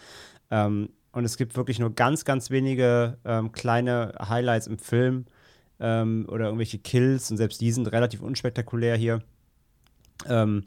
Ähm, 0.50 0.88
und 1.12 1.24
es 1.24 1.36
gibt 1.36 1.56
wirklich 1.56 1.78
nur 1.78 1.94
ganz, 1.94 2.24
ganz 2.24 2.50
wenige 2.50 3.16
ähm, 3.24 3.52
kleine 3.52 4.14
Highlights 4.28 4.66
im 4.66 4.78
Film 4.78 5.26
ähm, 5.78 6.26
oder 6.28 6.46
irgendwelche 6.46 6.80
Kills 6.80 7.30
und 7.30 7.36
selbst 7.36 7.60
die 7.60 7.70
sind 7.70 7.86
relativ 7.92 8.22
unspektakulär 8.22 8.96
hier. 8.96 9.22
Ähm, 10.26 10.64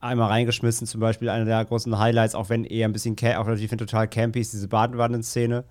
einmal 0.00 0.28
reingeschmissen, 0.28 0.86
zum 0.86 1.00
Beispiel 1.00 1.28
einer 1.28 1.44
der 1.44 1.64
großen 1.64 1.98
Highlights, 1.98 2.34
auch 2.34 2.48
wenn 2.48 2.64
eher 2.64 2.88
ein 2.88 2.92
bisschen, 2.92 3.16
auch 3.36 3.46
natürlich 3.46 3.70
total 3.70 4.08
campy 4.08 4.40
ist, 4.40 4.52
diese 4.52 4.68
Badewannen-Szene, 4.68 5.64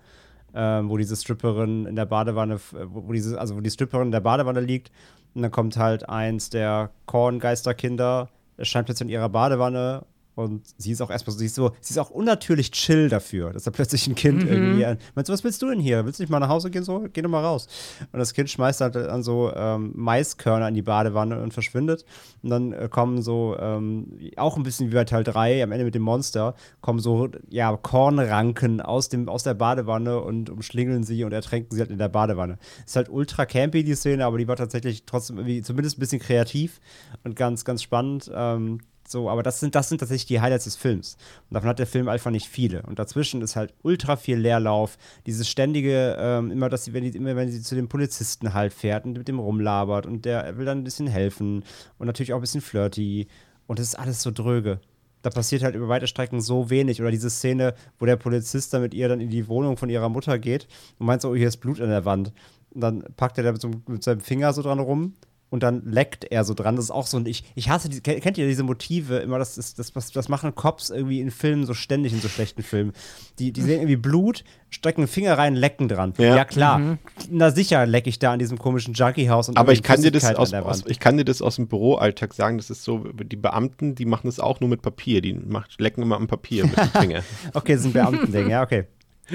ähm, 0.54 0.90
wo 0.90 0.96
diese 0.96 1.16
Stripperin 1.16 1.86
in 1.86 1.96
der 1.96 2.06
Badewanne, 2.06 2.60
wo, 2.72 3.12
diese, 3.12 3.40
also 3.40 3.56
wo 3.56 3.60
die 3.60 3.70
Stripperin 3.70 4.06
in 4.06 4.12
der 4.12 4.20
Badewanne 4.20 4.60
liegt. 4.60 4.90
Und 5.34 5.42
dann 5.42 5.50
kommt 5.50 5.76
halt 5.76 6.08
eins 6.08 6.50
der 6.50 6.90
Korngeisterkinder, 7.06 8.28
scheint 8.60 8.86
plötzlich 8.86 9.08
in 9.08 9.12
ihrer 9.12 9.28
Badewanne 9.28 10.04
und 10.38 10.62
sie 10.76 10.92
ist 10.92 11.02
auch 11.02 11.10
erstmal 11.10 11.32
so, 11.32 11.40
sie 11.40 11.46
ist 11.46 11.56
so, 11.56 11.72
sie 11.80 11.94
ist 11.94 11.98
auch 11.98 12.10
unnatürlich 12.10 12.70
chill 12.70 13.08
dafür, 13.08 13.52
dass 13.52 13.64
da 13.64 13.72
plötzlich 13.72 14.06
ein 14.06 14.14
Kind 14.14 14.44
mhm. 14.44 14.48
irgendwie 14.48 14.86
an. 14.86 14.98
Meinst 15.16 15.28
du, 15.28 15.32
was 15.32 15.42
willst 15.42 15.60
du 15.60 15.68
denn 15.68 15.80
hier? 15.80 16.06
Willst 16.06 16.20
du 16.20 16.22
nicht 16.22 16.30
mal 16.30 16.38
nach 16.38 16.48
Hause 16.48 16.70
gehen? 16.70 16.84
So, 16.84 17.06
geh 17.12 17.22
doch 17.22 17.28
mal 17.28 17.44
raus. 17.44 17.66
Und 18.12 18.20
das 18.20 18.34
Kind 18.34 18.48
schmeißt 18.48 18.80
halt 18.80 18.96
an 18.96 19.24
so 19.24 19.52
ähm, 19.52 19.90
Maiskörner 19.96 20.68
in 20.68 20.74
die 20.74 20.82
Badewanne 20.82 21.42
und 21.42 21.52
verschwindet. 21.52 22.04
Und 22.44 22.50
dann 22.50 22.72
äh, 22.72 22.88
kommen 22.88 23.20
so, 23.20 23.56
ähm, 23.58 24.16
auch 24.36 24.56
ein 24.56 24.62
bisschen 24.62 24.92
wie 24.92 24.94
bei 24.94 25.04
Teil 25.04 25.24
3, 25.24 25.60
am 25.60 25.72
Ende 25.72 25.84
mit 25.84 25.96
dem 25.96 26.02
Monster, 26.02 26.54
kommen 26.82 27.00
so, 27.00 27.28
ja, 27.48 27.76
Kornranken 27.76 28.80
aus, 28.80 29.08
dem, 29.08 29.28
aus 29.28 29.42
der 29.42 29.54
Badewanne 29.54 30.20
und 30.20 30.50
umschlingeln 30.50 31.02
sie 31.02 31.24
und 31.24 31.32
ertränken 31.32 31.74
sie 31.74 31.80
halt 31.80 31.90
in 31.90 31.98
der 31.98 32.10
Badewanne. 32.10 32.58
Ist 32.86 32.94
halt 32.94 33.08
ultra 33.08 33.44
campy, 33.44 33.82
die 33.82 33.96
Szene, 33.96 34.24
aber 34.24 34.38
die 34.38 34.46
war 34.46 34.54
tatsächlich 34.54 35.02
trotzdem 35.04 35.38
irgendwie 35.38 35.62
zumindest 35.62 35.98
ein 35.98 36.00
bisschen 36.00 36.20
kreativ 36.20 36.78
und 37.24 37.34
ganz, 37.34 37.64
ganz 37.64 37.82
spannend. 37.82 38.30
Ähm, 38.32 38.78
so, 39.10 39.30
aber 39.30 39.42
das 39.42 39.60
sind, 39.60 39.74
das 39.74 39.88
sind 39.88 39.98
tatsächlich 39.98 40.26
die 40.26 40.40
Highlights 40.40 40.64
des 40.64 40.76
Films. 40.76 41.16
Und 41.48 41.54
davon 41.54 41.68
hat 41.68 41.78
der 41.78 41.86
Film 41.86 42.08
einfach 42.08 42.30
nicht 42.30 42.48
viele. 42.48 42.82
Und 42.82 42.98
dazwischen 42.98 43.42
ist 43.42 43.56
halt 43.56 43.74
ultra 43.82 44.16
viel 44.16 44.36
Leerlauf. 44.38 44.98
Dieses 45.26 45.48
ständige, 45.48 46.16
ähm, 46.18 46.50
immer, 46.50 46.68
dass 46.68 46.84
sie, 46.84 46.92
wenn 46.92 47.04
die, 47.04 47.16
immer 47.16 47.36
wenn 47.36 47.50
sie 47.50 47.62
zu 47.62 47.74
dem 47.74 47.88
Polizisten 47.88 48.54
halt 48.54 48.72
fährt 48.72 49.04
und 49.04 49.16
mit 49.16 49.28
dem 49.28 49.38
rumlabert 49.38 50.06
und 50.06 50.24
der 50.24 50.56
will 50.58 50.66
dann 50.66 50.78
ein 50.78 50.84
bisschen 50.84 51.06
helfen 51.06 51.64
und 51.98 52.06
natürlich 52.06 52.32
auch 52.32 52.38
ein 52.38 52.42
bisschen 52.42 52.60
flirty. 52.60 53.28
Und 53.66 53.78
das 53.78 53.88
ist 53.88 53.94
alles 53.98 54.22
so 54.22 54.30
dröge. 54.30 54.80
Da 55.22 55.30
passiert 55.30 55.62
halt 55.62 55.74
über 55.74 55.88
weite 55.88 56.06
Strecken 56.06 56.40
so 56.40 56.70
wenig. 56.70 57.00
Oder 57.00 57.10
diese 57.10 57.30
Szene, 57.30 57.74
wo 57.98 58.06
der 58.06 58.16
Polizist 58.16 58.72
dann 58.72 58.82
mit 58.82 58.94
ihr 58.94 59.08
dann 59.08 59.20
in 59.20 59.30
die 59.30 59.48
Wohnung 59.48 59.76
von 59.76 59.90
ihrer 59.90 60.08
Mutter 60.08 60.38
geht 60.38 60.68
und 60.98 61.06
meint 61.06 61.22
so, 61.22 61.30
oh, 61.30 61.34
hier 61.34 61.48
ist 61.48 61.58
Blut 61.58 61.80
an 61.80 61.88
der 61.88 62.04
Wand. 62.04 62.32
Und 62.70 62.80
dann 62.80 63.04
packt 63.16 63.38
er 63.38 63.44
da 63.44 63.52
mit, 63.52 63.60
so, 63.60 63.70
mit 63.86 64.02
seinem 64.02 64.20
Finger 64.20 64.52
so 64.52 64.62
dran 64.62 64.78
rum 64.78 65.14
und 65.50 65.62
dann 65.62 65.82
leckt 65.84 66.24
er 66.24 66.44
so 66.44 66.54
dran. 66.54 66.76
Das 66.76 66.86
ist 66.86 66.90
auch 66.90 67.06
so 67.06 67.16
ein. 67.16 67.26
Ich, 67.26 67.44
ich 67.54 67.70
hasse 67.70 67.88
die, 67.88 68.00
kennt 68.00 68.36
ihr 68.36 68.46
diese 68.46 68.62
Motive 68.62 69.18
immer? 69.18 69.38
Das, 69.38 69.56
ist, 69.56 69.78
das, 69.78 69.92
das, 69.92 70.10
das 70.10 70.28
machen 70.28 70.54
Cops 70.54 70.90
irgendwie 70.90 71.20
in 71.20 71.30
Filmen 71.30 71.64
so 71.64 71.74
ständig, 71.74 72.12
in 72.12 72.20
so 72.20 72.28
schlechten 72.28 72.62
Filmen. 72.62 72.92
Die, 73.38 73.52
die 73.52 73.62
sehen 73.62 73.80
irgendwie 73.80 73.96
Blut, 73.96 74.44
strecken 74.68 75.02
einen 75.02 75.08
Finger 75.08 75.38
rein, 75.38 75.54
lecken 75.54 75.88
dran. 75.88 76.12
Ja, 76.18 76.36
ja 76.36 76.44
klar. 76.44 76.78
Mhm. 76.78 76.98
Na 77.30 77.50
sicher 77.50 77.86
lecke 77.86 78.10
ich 78.10 78.18
da 78.18 78.32
an 78.32 78.38
diesem 78.38 78.58
komischen 78.58 78.94
Junkie-Haus. 78.94 79.54
Aber 79.56 79.72
ich 79.72 79.82
kann, 79.82 80.02
dir 80.02 80.10
das 80.10 80.24
aus, 80.34 80.52
aus, 80.52 80.84
ich 80.86 81.00
kann 81.00 81.16
dir 81.16 81.24
das 81.24 81.40
aus 81.40 81.56
dem 81.56 81.68
Büroalltag 81.68 82.34
sagen. 82.34 82.58
Das 82.58 82.68
ist 82.68 82.84
so, 82.84 82.98
die 82.98 83.36
Beamten, 83.36 83.94
die 83.94 84.04
machen 84.04 84.26
das 84.26 84.40
auch 84.40 84.60
nur 84.60 84.68
mit 84.68 84.82
Papier. 84.82 85.22
Die 85.22 85.32
macht, 85.32 85.80
lecken 85.80 86.02
immer 86.02 86.16
am 86.16 86.26
Papier 86.26 86.66
mit 86.66 86.76
dem 86.76 86.88
Finger. 86.88 87.22
okay, 87.54 87.72
das 87.72 87.80
ist 87.80 87.86
ein 87.86 87.92
Beamtending, 87.94 88.50
ja, 88.50 88.62
okay. 88.62 88.86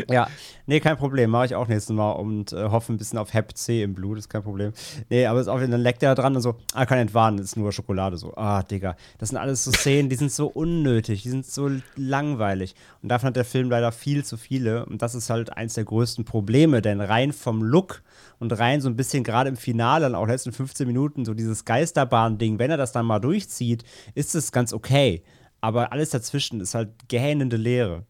Ja, 0.09 0.27
nee, 0.65 0.79
kein 0.79 0.97
Problem. 0.97 1.29
Mache 1.29 1.45
ich 1.45 1.55
auch 1.55 1.67
nächstes 1.67 1.95
Mal 1.95 2.11
und 2.11 2.53
äh, 2.53 2.69
hoffe 2.69 2.93
ein 2.93 2.97
bisschen 2.97 3.19
auf 3.19 3.33
Hep 3.33 3.55
C 3.55 3.83
im 3.83 3.93
Blut, 3.93 4.17
ist 4.17 4.29
kein 4.29 4.43
Problem. 4.43 4.73
Nee, 5.09 5.25
aber 5.25 5.39
ist 5.39 5.47
auch, 5.47 5.59
dann 5.59 5.71
leckt 5.81 6.03
er 6.03 6.15
da 6.15 6.21
dran 6.21 6.35
und 6.35 6.41
so, 6.41 6.55
ah, 6.73 6.85
kann 6.85 6.97
entwarnen, 6.97 7.39
ist 7.39 7.57
nur 7.57 7.71
Schokolade. 7.71 8.17
So, 8.17 8.33
ah, 8.35 8.63
Digga. 8.63 8.95
Das 9.17 9.29
sind 9.29 9.37
alles 9.37 9.63
so 9.63 9.71
Szenen, 9.71 10.09
die 10.09 10.15
sind 10.15 10.31
so 10.31 10.47
unnötig, 10.47 11.23
die 11.23 11.29
sind 11.29 11.45
so 11.45 11.69
langweilig. 11.95 12.75
Und 13.01 13.09
davon 13.09 13.27
hat 13.27 13.35
der 13.35 13.45
Film 13.45 13.69
leider 13.69 13.91
viel 13.91 14.25
zu 14.25 14.37
viele. 14.37 14.85
Und 14.85 15.01
das 15.01 15.15
ist 15.15 15.29
halt 15.29 15.55
eins 15.55 15.75
der 15.75 15.85
größten 15.85 16.25
Probleme, 16.25 16.81
denn 16.81 17.01
rein 17.01 17.33
vom 17.33 17.61
Look 17.61 18.01
und 18.39 18.57
rein 18.57 18.81
so 18.81 18.89
ein 18.89 18.95
bisschen 18.95 19.23
gerade 19.23 19.49
im 19.49 19.57
Finale, 19.57 20.05
dann 20.05 20.15
auch 20.15 20.27
letzten 20.27 20.51
15 20.51 20.87
Minuten, 20.87 21.25
so 21.25 21.33
dieses 21.33 21.65
Geisterbahn-Ding, 21.65 22.59
wenn 22.59 22.71
er 22.71 22.77
das 22.77 22.91
dann 22.91 23.05
mal 23.05 23.19
durchzieht, 23.19 23.83
ist 24.15 24.35
es 24.35 24.51
ganz 24.51 24.73
okay. 24.73 25.23
Aber 25.61 25.93
alles 25.93 26.09
dazwischen 26.09 26.59
ist 26.59 26.75
halt 26.75 26.89
gähnende 27.07 27.55
Leere 27.55 28.05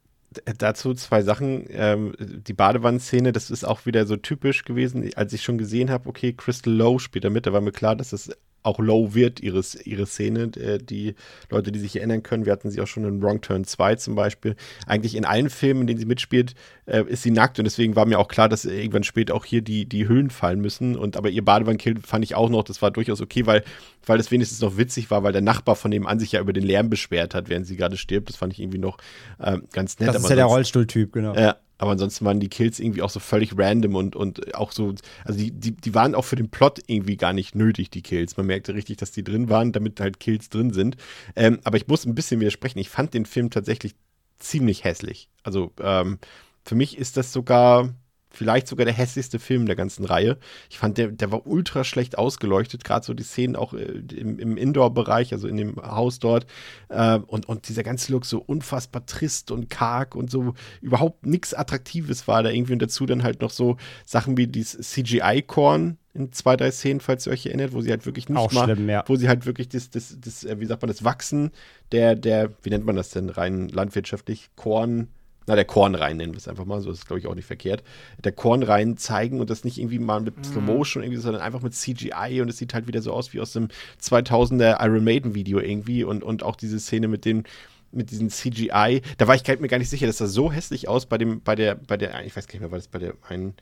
dazu 0.58 0.94
zwei 0.94 1.22
Sachen. 1.22 1.66
Ähm, 1.70 2.14
die 2.20 2.54
Badewannenszene, 2.54 3.32
das 3.32 3.52
ist 3.52 3.64
auch 3.64 3.86
wieder 3.86 4.06
so 4.06 4.16
typisch 4.16 4.64
gewesen, 4.64 5.10
als 5.16 5.34
ich 5.34 5.44
schon 5.44 5.58
gesehen 5.58 5.90
habe, 5.90 6.10
okay, 6.10 6.34
Crystal 6.34 6.74
Lowe 6.74 7.00
spielt 7.00 7.26
da 7.26 7.30
mit, 7.30 7.46
da 7.46 7.54
war 7.54 7.62
mir 7.62 7.72
klar, 7.72 7.96
dass 7.96 8.12
das 8.12 8.32
auch 8.64 8.80
low 8.80 9.14
wird, 9.14 9.40
ihre, 9.42 9.62
ihre 9.84 10.06
Szene. 10.06 10.52
Äh, 10.56 10.80
die 10.80 11.16
Leute, 11.50 11.72
die 11.72 11.80
sich 11.80 11.96
erinnern 11.98 12.24
können, 12.24 12.46
wir 12.46 12.52
hatten 12.52 12.72
sie 12.72 12.82
auch 12.82 12.88
schon 12.88 13.06
in 13.06 13.22
Wrong 13.22 13.42
Turn 13.42 13.64
2 13.64 13.96
zum 13.96 14.16
Beispiel. 14.16 14.56
Eigentlich 14.88 15.16
in 15.16 15.26
allen 15.26 15.50
Filmen, 15.50 15.82
in 15.82 15.88
denen 15.88 16.00
sie 16.00 16.06
mitspielt, 16.06 16.56
äh, 16.86 17.04
ist 17.04 17.24
sie 17.24 17.32
nackt 17.32 17.60
und 17.60 17.66
deswegen 17.66 17.96
war 17.96 18.06
mir 18.06 18.20
auch 18.20 18.28
klar, 18.28 18.50
dass 18.50 18.66
irgendwann 18.66 19.04
später 19.04 19.36
auch 19.36 19.46
hier 19.46 19.62
die, 19.62 19.86
die 19.86 20.08
Hüllen 20.08 20.30
fallen 20.30 20.60
müssen. 20.60 20.98
Und 20.98 21.18
aber 21.18 21.30
ihr 21.30 21.44
Badewannenkill 21.44 22.00
fand 22.02 22.24
ich 22.24 22.36
auch 22.36 22.50
noch, 22.50 22.64
das 22.64 22.82
war 22.82 22.92
durchaus 22.92 23.22
okay, 23.22 23.46
weil, 23.46 23.64
weil 24.06 24.18
das 24.18 24.32
wenigstens 24.32 24.62
noch 24.62 24.78
witzig 24.78 25.12
war, 25.12 25.24
weil 25.24 25.34
der 25.34 25.42
Nachbar 25.42 25.76
von 25.76 25.90
nebenan 25.90 26.20
sich 26.20 26.32
ja 26.32 26.42
über 26.42 26.54
den 26.54 26.64
Lärm 26.64 26.90
beschwert 26.90 27.36
hat, 27.36 27.50
während 27.50 27.68
sie 27.68 27.76
gerade 27.76 27.98
stirbt. 27.98 28.30
Das 28.30 28.38
fand 28.38 28.54
ich 28.54 28.60
irgendwie 28.60 28.80
noch 28.80 28.98
äh, 29.40 29.58
ganz 29.72 30.00
nett. 30.00 30.10
Das 30.10 30.24
ist 30.24 30.30
ja 30.30 30.36
der 30.36 30.46
Rollstuhltyp, 30.46 31.14
genau. 31.14 31.36
Ja, 31.36 31.58
aber 31.78 31.92
ansonsten 31.92 32.26
waren 32.26 32.40
die 32.40 32.50
Kills 32.50 32.80
irgendwie 32.80 33.02
auch 33.02 33.10
so 33.10 33.20
völlig 33.20 33.58
random 33.58 33.96
und, 33.96 34.16
und 34.16 34.56
auch 34.56 34.72
so, 34.72 34.94
also 35.26 35.40
die, 35.40 35.52
die, 35.52 35.72
die 35.76 35.94
waren 35.96 36.16
auch 36.16 36.26
für 36.26 36.36
den 36.36 36.50
Plot 36.50 36.80
irgendwie 36.88 37.18
gar 37.18 37.34
nicht 37.34 37.56
nötig, 37.56 37.90
die 37.90 38.02
Kills. 38.02 38.38
Man 38.38 38.46
merkte 38.46 38.74
richtig, 38.74 38.98
dass 38.98 39.12
die 39.12 39.24
drin 39.24 39.50
waren, 39.50 39.72
damit 39.72 40.00
halt 40.00 40.20
Kills 40.20 40.50
drin 40.50 40.72
sind. 40.72 40.98
Ähm, 41.36 41.60
aber 41.64 41.78
ich 41.78 41.88
muss 41.88 42.06
ein 42.06 42.16
bisschen 42.16 42.40
widersprechen. 42.40 42.80
Ich 42.80 42.90
fand 42.90 43.14
den 43.14 43.26
Film 43.26 43.50
tatsächlich 43.50 43.96
ziemlich 44.38 44.84
hässlich. 44.84 45.30
Also 45.44 45.72
ähm, 45.82 46.20
für 46.64 46.76
mich 46.76 46.98
ist 46.98 47.18
das 47.18 47.34
sogar 47.34 47.94
vielleicht 48.34 48.68
sogar 48.68 48.86
der 48.86 48.94
hässlichste 48.94 49.40
Film 49.40 49.66
der 49.66 49.76
ganzen 49.76 50.06
Reihe. 50.06 50.38
Ich 50.70 50.80
fand, 50.80 50.98
der, 50.98 51.08
der 51.08 51.32
war 51.32 51.48
ultra 51.48 51.84
schlecht 51.84 52.18
ausgeleuchtet, 52.18 52.84
gerade 52.84 53.06
so 53.06 53.14
die 53.14 53.24
Szenen 53.24 53.56
auch 53.56 53.74
äh, 53.74 54.02
im, 54.16 54.40
im 54.40 54.58
Indoor-Bereich, 54.58 55.32
also 55.32 55.48
in 55.48 55.58
dem 55.58 55.76
Haus 55.78 56.20
dort. 56.20 56.46
Äh, 56.90 57.20
und, 57.20 57.48
und 57.48 57.70
dieser 57.70 57.84
ganze 57.84 58.12
Look 58.12 58.26
so 58.26 58.40
unfassbar 58.40 59.06
trist 59.06 59.52
und 59.52 59.70
karg 59.70 60.16
und 60.16 60.30
so 60.30 60.56
überhaupt 60.82 61.26
nichts 61.26 61.54
Attraktives 61.54 62.28
war 62.28 62.44
da 62.44 62.50
irgendwie. 62.50 62.74
Und 62.74 62.82
dazu 62.82 63.06
dann 63.06 63.24
halt 63.24 63.42
noch 63.42 63.52
so 63.52 63.78
Sachen 64.06 64.36
wie 64.36 64.48
dieses 64.48 64.92
CGI-Korn, 64.92 65.98
in 66.16 66.32
zwei, 66.32 66.56
drei 66.56 66.70
Szenen, 66.70 67.00
falls 67.00 67.26
ihr 67.26 67.34
euch 67.34 67.48
erinnert, 67.48 67.74
wo 67.74 67.82
sie 67.82 67.90
halt 67.90 68.06
wirklich 68.06 68.30
nicht 68.30 68.38
Auch 68.38 68.52
mal, 68.52 68.66
schlimm, 68.66 68.88
ja. 68.88 69.04
wo 69.08 69.16
sie 69.16 69.28
halt 69.28 69.46
wirklich 69.46 69.70
das, 69.70 69.90
das, 69.90 70.16
das, 70.20 70.44
äh, 70.44 70.60
wie 70.60 70.66
sagt 70.66 70.82
man, 70.82 70.90
das 70.90 71.04
Wachsen 71.04 71.52
der, 71.92 72.16
der, 72.16 72.52
wie 72.62 72.70
nennt 72.70 72.86
man 72.86 72.96
das 72.96 73.10
denn 73.10 73.30
rein 73.30 73.68
landwirtschaftlich, 73.70 74.52
Korn, 74.56 75.08
na, 75.48 75.56
der 75.56 75.66
Kornrein 75.66 76.18
nennen 76.18 76.34
wir 76.34 76.38
es 76.38 76.48
einfach 76.48 76.66
mal, 76.66 76.82
so 76.82 76.90
das 76.90 77.00
ist 77.00 77.08
glaube 77.08 77.20
ich 77.20 77.28
auch 77.28 77.36
nicht 77.36 77.46
verkehrt, 77.46 77.84
der 78.24 78.32
Kornrein 78.32 78.98
zeigen 78.98 79.40
und 79.40 79.50
das 79.50 79.64
nicht 79.64 79.78
irgendwie 79.78 80.00
mal 80.00 80.22
mit 80.22 80.38
Mhm. 80.38 80.44
Slow 80.44 80.62
Motion 80.62 81.04
irgendwie, 81.04 81.22
sondern 81.22 81.42
einfach 81.42 81.62
mit 81.62 81.74
CGI 81.74 82.42
und 82.42 82.50
es 82.50 82.58
sieht 82.58 82.74
halt 82.74 82.88
wieder 82.88 83.02
so 83.02 83.14
aus 83.14 83.34
wie 83.34 83.42
aus 83.42 83.54
dem 83.54 83.68
2000er 84.02 84.84
Iron 84.86 85.04
Maiden 85.04 85.36
Video 85.36 85.60
irgendwie 85.60 86.04
und, 86.04 86.24
und 86.24 86.44
auch 86.44 86.56
diese 86.56 86.80
Szene 86.80 87.08
mit 87.08 87.26
den 87.26 87.44
mit 87.92 88.10
diesem 88.10 88.30
CGI, 88.30 89.02
da 89.18 89.28
war 89.28 89.36
ich 89.36 89.48
mir 89.48 89.68
gar 89.68 89.78
nicht 89.78 89.90
sicher, 89.90 90.08
das 90.08 90.18
sah 90.18 90.26
so 90.26 90.52
hässlich 90.52 90.88
aus 90.88 91.06
bei 91.06 91.20
dem, 91.20 91.42
bei 91.42 91.54
der, 91.56 91.76
bei 91.76 91.96
der, 91.96 92.26
ich 92.26 92.36
weiß 92.36 92.48
gar 92.48 92.54
nicht 92.54 92.62
mehr, 92.62 92.72
war 92.72 92.80
das 92.80 92.88
bei 92.88 92.98
der 92.98 93.14
einen, 93.30 93.54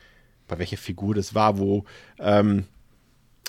bei 0.47 0.57
welcher 0.57 0.77
Figur 0.77 1.13
das 1.13 1.35
war, 1.35 1.57
wo, 1.59 1.83
ähm, 2.17 2.63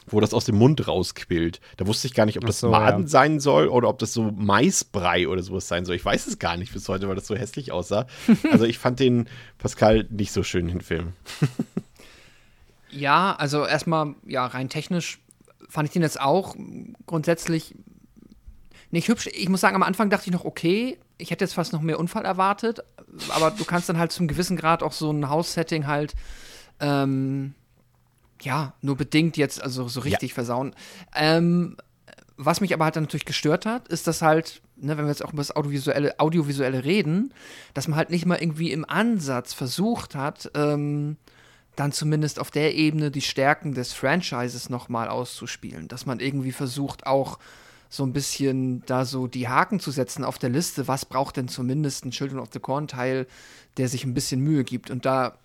wo 0.07 0.21
das 0.21 0.35
aus 0.35 0.45
dem 0.45 0.57
Mund 0.57 0.87
rausquillt. 0.87 1.61
Da 1.77 1.87
wusste 1.87 2.07
ich 2.07 2.15
gar 2.15 2.27
nicht, 2.27 2.39
ob 2.39 2.45
das 2.45 2.61
so, 2.61 2.71
Maden 2.71 3.03
ja. 3.03 3.09
sein 3.09 3.41
soll 3.41 3.69
oder 3.69 3.89
ob 3.89 3.99
das 3.99 4.13
so 4.13 4.33
Maisbrei 4.33 5.29
oder 5.29 5.43
sowas 5.43 5.69
sein 5.69 5.85
soll. 5.85 5.97
Ich 5.97 6.05
weiß 6.05 6.27
es 6.27 6.39
gar 6.39 6.57
nicht 6.57 6.73
bis 6.73 6.89
heute, 6.89 7.09
weil 7.09 7.15
das 7.15 7.27
so 7.27 7.37
hässlich 7.37 7.73
aussah. 7.73 8.07
Also 8.51 8.65
ich 8.65 8.79
fand 8.79 9.01
den 9.01 9.29
Pascal 9.59 10.07
nicht 10.11 10.33
so 10.33 10.43
schön, 10.43 10.69
den 10.69 10.81
Film. 10.81 11.13
Ja, 12.91 13.35
also 13.37 13.65
erstmal, 13.65 14.15
ja, 14.27 14.45
rein 14.45 14.69
technisch 14.69 15.19
fand 15.69 15.89
ich 15.89 15.93
den 15.93 16.03
jetzt 16.03 16.21
auch 16.21 16.55
grundsätzlich 17.07 17.75
nicht 18.91 19.09
hübsch. 19.09 19.29
Ich 19.33 19.49
muss 19.49 19.63
sagen, 19.63 19.75
am 19.75 19.83
Anfang 19.83 20.11
dachte 20.11 20.27
ich 20.27 20.33
noch, 20.33 20.45
okay, 20.45 20.99
ich 21.17 21.31
hätte 21.31 21.45
jetzt 21.45 21.55
fast 21.55 21.73
noch 21.73 21.81
mehr 21.81 21.99
Unfall 21.99 22.27
erwartet, 22.27 22.81
aber 23.31 23.51
du 23.51 23.65
kannst 23.65 23.89
dann 23.89 23.99
halt 23.99 24.13
zum 24.13 24.29
gewissen 24.29 24.57
Grad 24.57 24.83
auch 24.83 24.93
so 24.93 25.11
ein 25.11 25.31
Haussetting 25.31 25.87
halt, 25.87 26.15
ähm, 26.81 27.55
ja, 28.45 28.75
nur 28.81 28.97
bedingt 28.97 29.37
jetzt, 29.37 29.63
also 29.63 29.89
so 29.89 30.01
richtig 30.01 30.35
versauen. 30.35 30.75
Ähm, 31.15 31.77
was 32.37 32.61
mich 32.61 32.75
aber 32.75 32.85
halt 32.85 32.97
dann 32.97 33.05
natürlich 33.05 33.25
gestört 33.25 33.67
hat, 33.67 33.89
ist, 33.89 34.07
dass 34.07 34.23
halt, 34.23 34.63
ne, 34.77 34.97
wenn 34.97 35.05
wir 35.05 35.11
jetzt 35.11 35.25
auch 35.25 35.33
über 35.33 35.41
das 35.41 35.55
Audiovisuelle, 35.55 36.19
Audiovisuelle 36.19 36.85
reden, 36.85 37.33
dass 37.75 37.89
man 37.89 37.97
halt 37.97 38.11
nicht 38.11 38.27
mal 38.27 38.41
irgendwie 38.41 38.73
im 38.73 38.89
Ansatz 38.89 39.53
versucht 39.53 40.15
hat, 40.15 40.51
ähm, 40.55 41.17
dann 41.77 41.93
zumindest 41.93 42.39
auf 42.39 42.51
der 42.51 42.75
Ebene 42.75 43.11
die 43.11 43.23
Stärken 43.23 43.75
des 43.75 43.93
Franchises 43.93 44.69
nochmal 44.69 45.09
auszuspielen. 45.09 45.89
Dass 45.89 46.05
man 46.05 46.21
irgendwie 46.21 46.53
versucht, 46.53 47.07
auch 47.07 47.39
so 47.89 48.05
ein 48.05 48.13
bisschen 48.13 48.85
da 48.87 49.05
so 49.05 49.27
die 49.27 49.49
Haken 49.49 49.79
zu 49.79 49.91
setzen 49.91 50.25
auf 50.25 50.39
der 50.39 50.51
Liste, 50.51 50.89
was 50.89 51.05
braucht 51.05 51.37
denn 51.37 51.49
zumindest 51.49 52.05
ein 52.05 52.11
Children 52.11 52.41
of 52.41 52.49
the 52.53 52.61
Corn-Teil, 52.61 53.27
der 53.77 53.89
sich 53.89 54.05
ein 54.05 54.15
bisschen 54.15 54.41
Mühe 54.41 54.65
gibt. 54.65 54.91
Und 54.91 55.05
da 55.07 55.39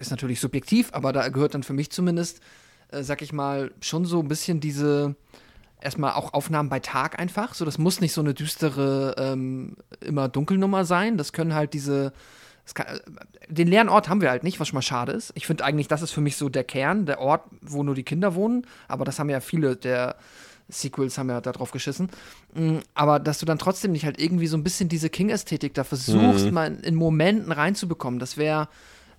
ist 0.00 0.10
natürlich 0.10 0.40
subjektiv, 0.40 0.90
aber 0.92 1.12
da 1.12 1.28
gehört 1.28 1.54
dann 1.54 1.62
für 1.62 1.72
mich 1.72 1.90
zumindest, 1.90 2.40
äh, 2.90 3.02
sag 3.02 3.22
ich 3.22 3.32
mal, 3.32 3.70
schon 3.80 4.04
so 4.04 4.20
ein 4.20 4.28
bisschen 4.28 4.60
diese 4.60 5.14
erstmal 5.80 6.12
auch 6.12 6.34
Aufnahmen 6.34 6.68
bei 6.68 6.80
Tag 6.80 7.18
einfach. 7.18 7.54
So, 7.54 7.64
das 7.64 7.78
muss 7.78 8.00
nicht 8.00 8.12
so 8.12 8.20
eine 8.20 8.34
düstere, 8.34 9.14
ähm, 9.18 9.76
immer 10.00 10.28
Dunkelnummer 10.28 10.84
sein. 10.84 11.16
Das 11.16 11.32
können 11.32 11.54
halt 11.54 11.74
diese. 11.74 12.12
Kann, 12.74 12.86
äh, 12.86 13.00
den 13.48 13.68
leeren 13.68 13.88
Ort 13.88 14.08
haben 14.08 14.20
wir 14.20 14.30
halt 14.30 14.44
nicht, 14.44 14.60
was 14.60 14.68
schon 14.68 14.76
mal 14.76 14.82
schade 14.82 15.12
ist. 15.12 15.32
Ich 15.34 15.46
finde 15.46 15.64
eigentlich, 15.64 15.88
das 15.88 16.02
ist 16.02 16.12
für 16.12 16.20
mich 16.20 16.36
so 16.36 16.48
der 16.48 16.62
Kern, 16.62 17.06
der 17.06 17.20
Ort, 17.20 17.42
wo 17.62 17.82
nur 17.82 17.94
die 17.94 18.04
Kinder 18.04 18.34
wohnen. 18.34 18.66
Aber 18.86 19.04
das 19.04 19.18
haben 19.18 19.28
ja 19.28 19.40
viele 19.40 19.76
der 19.76 20.16
Sequels 20.68 21.18
haben 21.18 21.28
ja 21.28 21.40
da 21.40 21.50
drauf 21.50 21.72
geschissen. 21.72 22.10
Mm, 22.54 22.78
Aber 22.94 23.18
dass 23.18 23.38
du 23.38 23.46
dann 23.46 23.58
trotzdem 23.58 23.90
nicht 23.90 24.04
halt 24.04 24.20
irgendwie 24.20 24.46
so 24.46 24.56
ein 24.56 24.62
bisschen 24.62 24.88
diese 24.88 25.10
King-Ästhetik 25.10 25.74
da 25.74 25.82
versuchst, 25.82 26.52
mal 26.52 26.76
in 26.82 26.94
Momenten 26.94 27.50
reinzubekommen, 27.50 28.20
das 28.20 28.36
wäre 28.36 28.68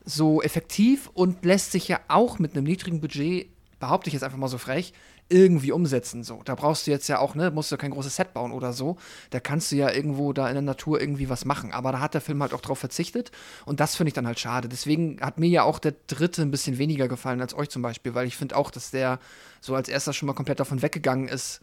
so 0.03 0.41
effektiv 0.41 1.09
und 1.13 1.45
lässt 1.45 1.71
sich 1.71 1.87
ja 1.87 1.99
auch 2.07 2.39
mit 2.39 2.55
einem 2.55 2.65
niedrigen 2.65 3.01
Budget, 3.01 3.49
behaupte 3.79 4.09
ich 4.09 4.13
jetzt 4.13 4.23
einfach 4.23 4.37
mal 4.37 4.47
so 4.47 4.57
frech, 4.57 4.93
irgendwie 5.31 5.71
umsetzen. 5.71 6.23
So, 6.23 6.41
da 6.43 6.55
brauchst 6.55 6.85
du 6.85 6.91
jetzt 6.91 7.07
ja 7.07 7.19
auch, 7.19 7.35
ne, 7.35 7.51
musst 7.51 7.71
du 7.71 7.77
kein 7.77 7.91
großes 7.91 8.15
Set 8.15 8.33
bauen 8.33 8.51
oder 8.51 8.73
so. 8.73 8.97
Da 9.29 9.39
kannst 9.39 9.71
du 9.71 9.77
ja 9.77 9.89
irgendwo 9.89 10.33
da 10.33 10.47
in 10.47 10.55
der 10.55 10.61
Natur 10.61 10.99
irgendwie 10.99 11.29
was 11.29 11.45
machen. 11.45 11.71
Aber 11.71 11.93
da 11.93 11.99
hat 12.01 12.13
der 12.13 12.21
Film 12.21 12.41
halt 12.41 12.53
auch 12.53 12.61
drauf 12.61 12.79
verzichtet. 12.79 13.31
Und 13.65 13.79
das 13.79 13.95
finde 13.95 14.09
ich 14.09 14.13
dann 14.13 14.27
halt 14.27 14.39
schade. 14.39 14.67
Deswegen 14.67 15.21
hat 15.21 15.39
mir 15.39 15.47
ja 15.47 15.63
auch 15.63 15.79
der 15.79 15.95
dritte 16.07 16.41
ein 16.41 16.51
bisschen 16.51 16.77
weniger 16.77 17.07
gefallen 17.07 17.41
als 17.41 17.53
euch 17.53 17.69
zum 17.69 17.81
Beispiel, 17.81 18.13
weil 18.13 18.27
ich 18.27 18.35
finde 18.35 18.57
auch, 18.57 18.71
dass 18.71 18.91
der 18.91 19.19
so 19.61 19.73
als 19.73 19.87
erster 19.87 20.13
schon 20.13 20.27
mal 20.27 20.33
komplett 20.33 20.59
davon 20.59 20.81
weggegangen 20.81 21.29
ist, 21.29 21.61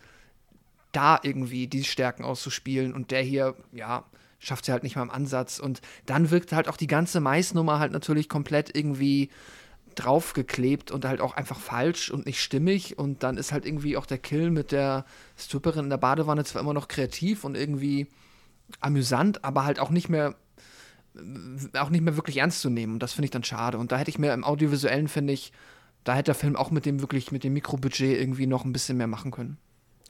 da 0.93 1.21
irgendwie 1.23 1.67
die 1.67 1.85
Stärken 1.85 2.25
auszuspielen. 2.25 2.95
Und 2.95 3.11
der 3.11 3.23
hier, 3.23 3.55
ja, 3.73 4.05
schafft 4.39 4.65
sie 4.65 4.73
halt 4.73 4.83
nicht 4.83 4.97
mal 4.97 5.03
im 5.03 5.11
Ansatz. 5.11 5.59
Und 5.59 5.81
dann 6.07 6.31
wirkt 6.31 6.53
halt 6.53 6.69
auch 6.69 6.77
die 6.77 6.87
ganze 6.87 7.21
Maisnummer 7.21 7.79
halt 7.79 7.93
natürlich 7.93 8.29
komplett 8.29 8.77
irgendwie 8.77 9.31
draufgeklebt 9.95 10.91
und 10.91 11.05
halt 11.05 11.21
auch 11.21 11.35
einfach 11.37 11.59
falsch 11.59 12.11
und 12.11 12.27
nicht 12.27 12.41
stimmig. 12.41 12.99
Und 12.99 13.23
dann 13.23 13.37
ist 13.37 13.53
halt 13.53 13.67
irgendwie 13.67 13.97
auch 13.97 14.07
der 14.07 14.19
Kill 14.19 14.51
mit 14.51 14.73
der 14.73 15.05
Stripperin 15.37 15.85
in 15.85 15.91
der 15.91 15.97
Badewanne 15.97 16.45
zwar 16.45 16.63
immer 16.63 16.75
noch 16.75 16.89
kreativ 16.89 17.45
und 17.45 17.57
irgendwie 17.57 18.07
amüsant, 18.81 19.45
aber 19.45 19.65
halt 19.65 19.81
auch 19.81 19.91
nicht 19.91 20.09
mehr 20.09 20.37
auch 21.75 21.91
nicht 21.91 22.03
mehr 22.03 22.17
wirklich 22.17 22.37
ernst 22.37 22.61
zu 22.61 22.71
nehmen. 22.71 22.95
Und 22.95 23.03
das 23.03 23.13
finde 23.13 23.27
ich 23.27 23.31
dann 23.31 23.43
schade. 23.43 23.79
Und 23.79 23.93
da 23.93 23.99
hätte 23.99 24.11
ich 24.11 24.19
mir 24.19 24.33
im 24.33 24.45
Audiovisuellen, 24.45 25.09
finde 25.09 25.33
ich, 25.33 25.53
da 26.05 26.15
hätte 26.15 26.27
der 26.27 26.35
Film 26.35 26.55
auch 26.57 26.71
mit 26.71 26.87
dem 26.87 27.01
wirklich, 27.01 27.33
mit 27.33 27.45
dem 27.45 27.55
Mikrobudget 27.55 28.21
irgendwie 28.21 28.47
noch 28.47 28.65
ein 28.65 28.73
bisschen 28.73 28.97
mehr 28.97 29.07
machen 29.07 29.31
können. 29.31 29.59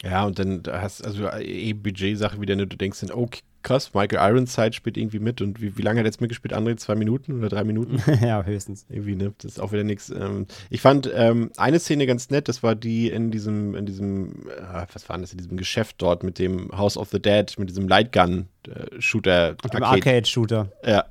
Ja, 0.02 0.24
und 0.24 0.38
dann 0.38 0.62
hast 0.66 1.04
also 1.04 1.28
eh 1.30 1.72
Budget-Sache 1.72 2.38
ne? 2.38 2.66
du 2.66 2.76
denkst 2.76 3.04
oh 3.12 3.28
krass, 3.62 3.94
Michael 3.94 4.18
Ironside 4.18 4.72
spielt 4.72 4.96
irgendwie 4.96 5.18
mit 5.18 5.40
und 5.40 5.60
wie, 5.62 5.76
wie 5.76 5.82
lange 5.82 6.00
hat 6.00 6.04
er 6.04 6.08
jetzt 6.08 6.20
mitgespielt? 6.20 6.54
André, 6.54 6.76
zwei 6.76 6.94
Minuten 6.94 7.38
oder 7.38 7.48
drei 7.48 7.64
Minuten? 7.64 8.02
ja, 8.22 8.42
höchstens. 8.42 8.86
Irgendwie, 8.88 9.14
ne? 9.14 9.32
Das 9.38 9.52
ist 9.52 9.60
auch 9.60 9.72
wieder 9.72 9.84
nichts. 9.84 10.10
Ähm, 10.10 10.46
ich 10.70 10.80
fand 10.80 11.10
ähm, 11.14 11.50
eine 11.56 11.78
Szene 11.78 12.06
ganz 12.06 12.30
nett, 12.30 12.48
das 12.48 12.62
war 12.62 12.74
die 12.74 13.08
in 13.08 13.30
diesem, 13.30 13.74
in 13.74 13.86
diesem, 13.86 14.48
äh, 14.48 14.86
was 14.92 15.08
war 15.08 15.16
denn 15.16 15.22
das, 15.22 15.32
in 15.32 15.38
diesem 15.38 15.56
Geschäft 15.56 15.96
dort 15.98 16.22
mit 16.22 16.38
dem 16.38 16.70
House 16.76 16.96
of 16.96 17.08
the 17.10 17.20
Dead, 17.20 17.52
mit 17.58 17.68
diesem 17.68 17.88
Lightgun-Shooter. 17.88 19.56
Mit 19.62 19.74
dem 19.74 19.82
Arcade-Shooter. 19.82 20.72
Ja. 20.84 21.04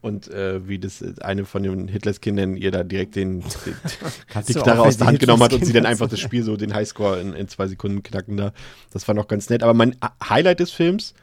Und 0.00 0.30
äh, 0.30 0.66
wie 0.66 0.78
das 0.78 1.02
äh, 1.02 1.14
eine 1.20 1.44
von 1.44 1.62
den 1.62 1.88
Hitlers 1.88 2.20
Kindern 2.20 2.56
ihr 2.56 2.70
da 2.70 2.84
direkt 2.84 3.16
den, 3.16 3.40
den 3.40 3.44
die 4.48 4.58
auch, 4.58 4.78
aus 4.78 4.96
der 4.96 5.06
Hand 5.08 5.20
genommen 5.20 5.42
hat 5.42 5.52
und 5.52 5.64
sie 5.66 5.72
dann 5.72 5.86
einfach 5.86 6.08
das. 6.08 6.22
Spiel 6.22 6.42
so 6.42 6.56
den 6.56 6.72
Highscore 6.74 7.20
in, 7.20 7.34
in 7.34 7.48
zwei 7.48 7.66
Sekunden 7.66 8.02
knacken 8.02 8.36
da. 8.36 8.52
Das 8.92 9.06
war 9.08 9.14
noch 9.14 9.28
ganz 9.28 9.50
nett. 9.50 9.62
Aber 9.62 9.74
mein 9.74 9.96
Highlight 10.28 10.60
des 10.60 10.70
Films, 10.70 11.14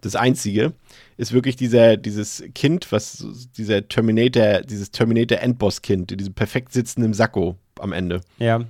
das 0.00 0.16
einzige, 0.16 0.72
ist 1.16 1.32
wirklich 1.32 1.56
dieser, 1.56 1.96
dieses 1.96 2.42
Kind, 2.54 2.90
was 2.92 3.26
dieser 3.56 3.86
Terminator, 3.88 4.60
dieses 4.62 4.90
Terminator 4.90 5.38
Endboss-Kind, 5.38 6.18
diesem 6.18 6.34
perfekt 6.34 6.72
sitzenden 6.72 7.14
Sakko 7.14 7.56
am 7.78 7.92
Ende. 7.92 8.20
Ja. 8.38 8.64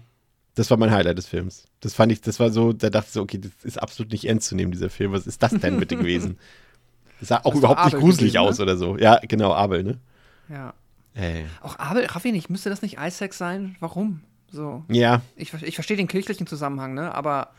Das 0.55 0.71
war 0.71 0.77
mein 0.77 0.91
Highlight 0.91 1.19
des 1.19 1.27
Films. 1.27 1.67
Das 1.81 1.95
fand 1.95 2.11
ich, 2.11 2.21
das 2.21 2.41
war 2.41 2.51
so, 2.51 2.73
da 2.73 2.91
dachte 2.91 3.07
ich 3.09 3.13
so, 3.13 3.23
okay, 3.23 3.39
das 3.39 3.53
ist 3.63 3.81
absolut 3.81 4.11
nicht 4.11 4.25
ernst 4.25 4.49
zu 4.49 4.57
nehmen, 4.57 4.73
dieser 4.73 4.91
Film. 4.91 5.13
Was 5.13 5.27
ist 5.27 5.43
das 5.43 5.53
denn 5.53 5.79
bitte 5.79 5.97
gewesen? 5.99 6.39
Das 7.21 7.29
sah 7.29 7.39
auch 7.39 7.51
Das 7.51 7.59
überhaupt 7.59 7.85
nicht 7.85 7.97
gruselig 7.97 8.33
gewesen, 8.33 8.45
ne? 8.45 8.51
aus 8.51 8.61
oder 8.61 8.77
so. 8.77 8.97
Ja, 8.99 9.21
genau, 9.21 9.53
Abel, 9.53 9.85
ne? 9.85 9.99
Ja. 10.49 10.75
Ey. 11.15 11.47
Auch 11.63 11.79
Abel, 11.79 12.07
Raffi 12.07 12.33
nicht, 12.33 12.51
müsste 12.51 12.71
das 12.71 12.83
nicht 12.83 12.97
Isaac 12.99 13.35
sein? 13.35 13.77
Warum? 13.81 14.21
So. 14.51 14.85
Ja, 14.89 15.23
Ich, 15.37 15.53
ich 15.55 15.75
verstehe 15.75 15.97
den 15.97 16.09
kirchlichen 16.09 16.47
Zusammenhang, 16.47 16.95
ne? 16.95 17.15
Aber 17.15 17.51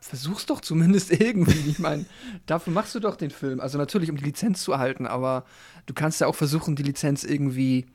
versuch's 0.00 0.46
doch 0.46 0.60
zumindest 0.60 1.10
irgendwie. 1.20 1.70
Ich 1.70 1.78
meine, 1.78 2.06
dafür 2.46 2.72
machst 2.72 2.94
du 2.94 3.00
doch 3.00 3.16
den 3.16 3.30
Film. 3.30 3.60
Also 3.60 3.78
natürlich, 3.78 4.10
um 4.10 4.16
die 4.16 4.24
Lizenz 4.24 4.62
zu 4.62 4.72
erhalten, 4.72 5.06
aber 5.06 5.44
du 5.86 5.94
kannst 5.94 6.20
ja 6.20 6.26
auch 6.26 6.34
versuchen, 6.34 6.76
die 6.76 6.82
Lizenz 6.82 7.24
irgendwie 7.24 7.86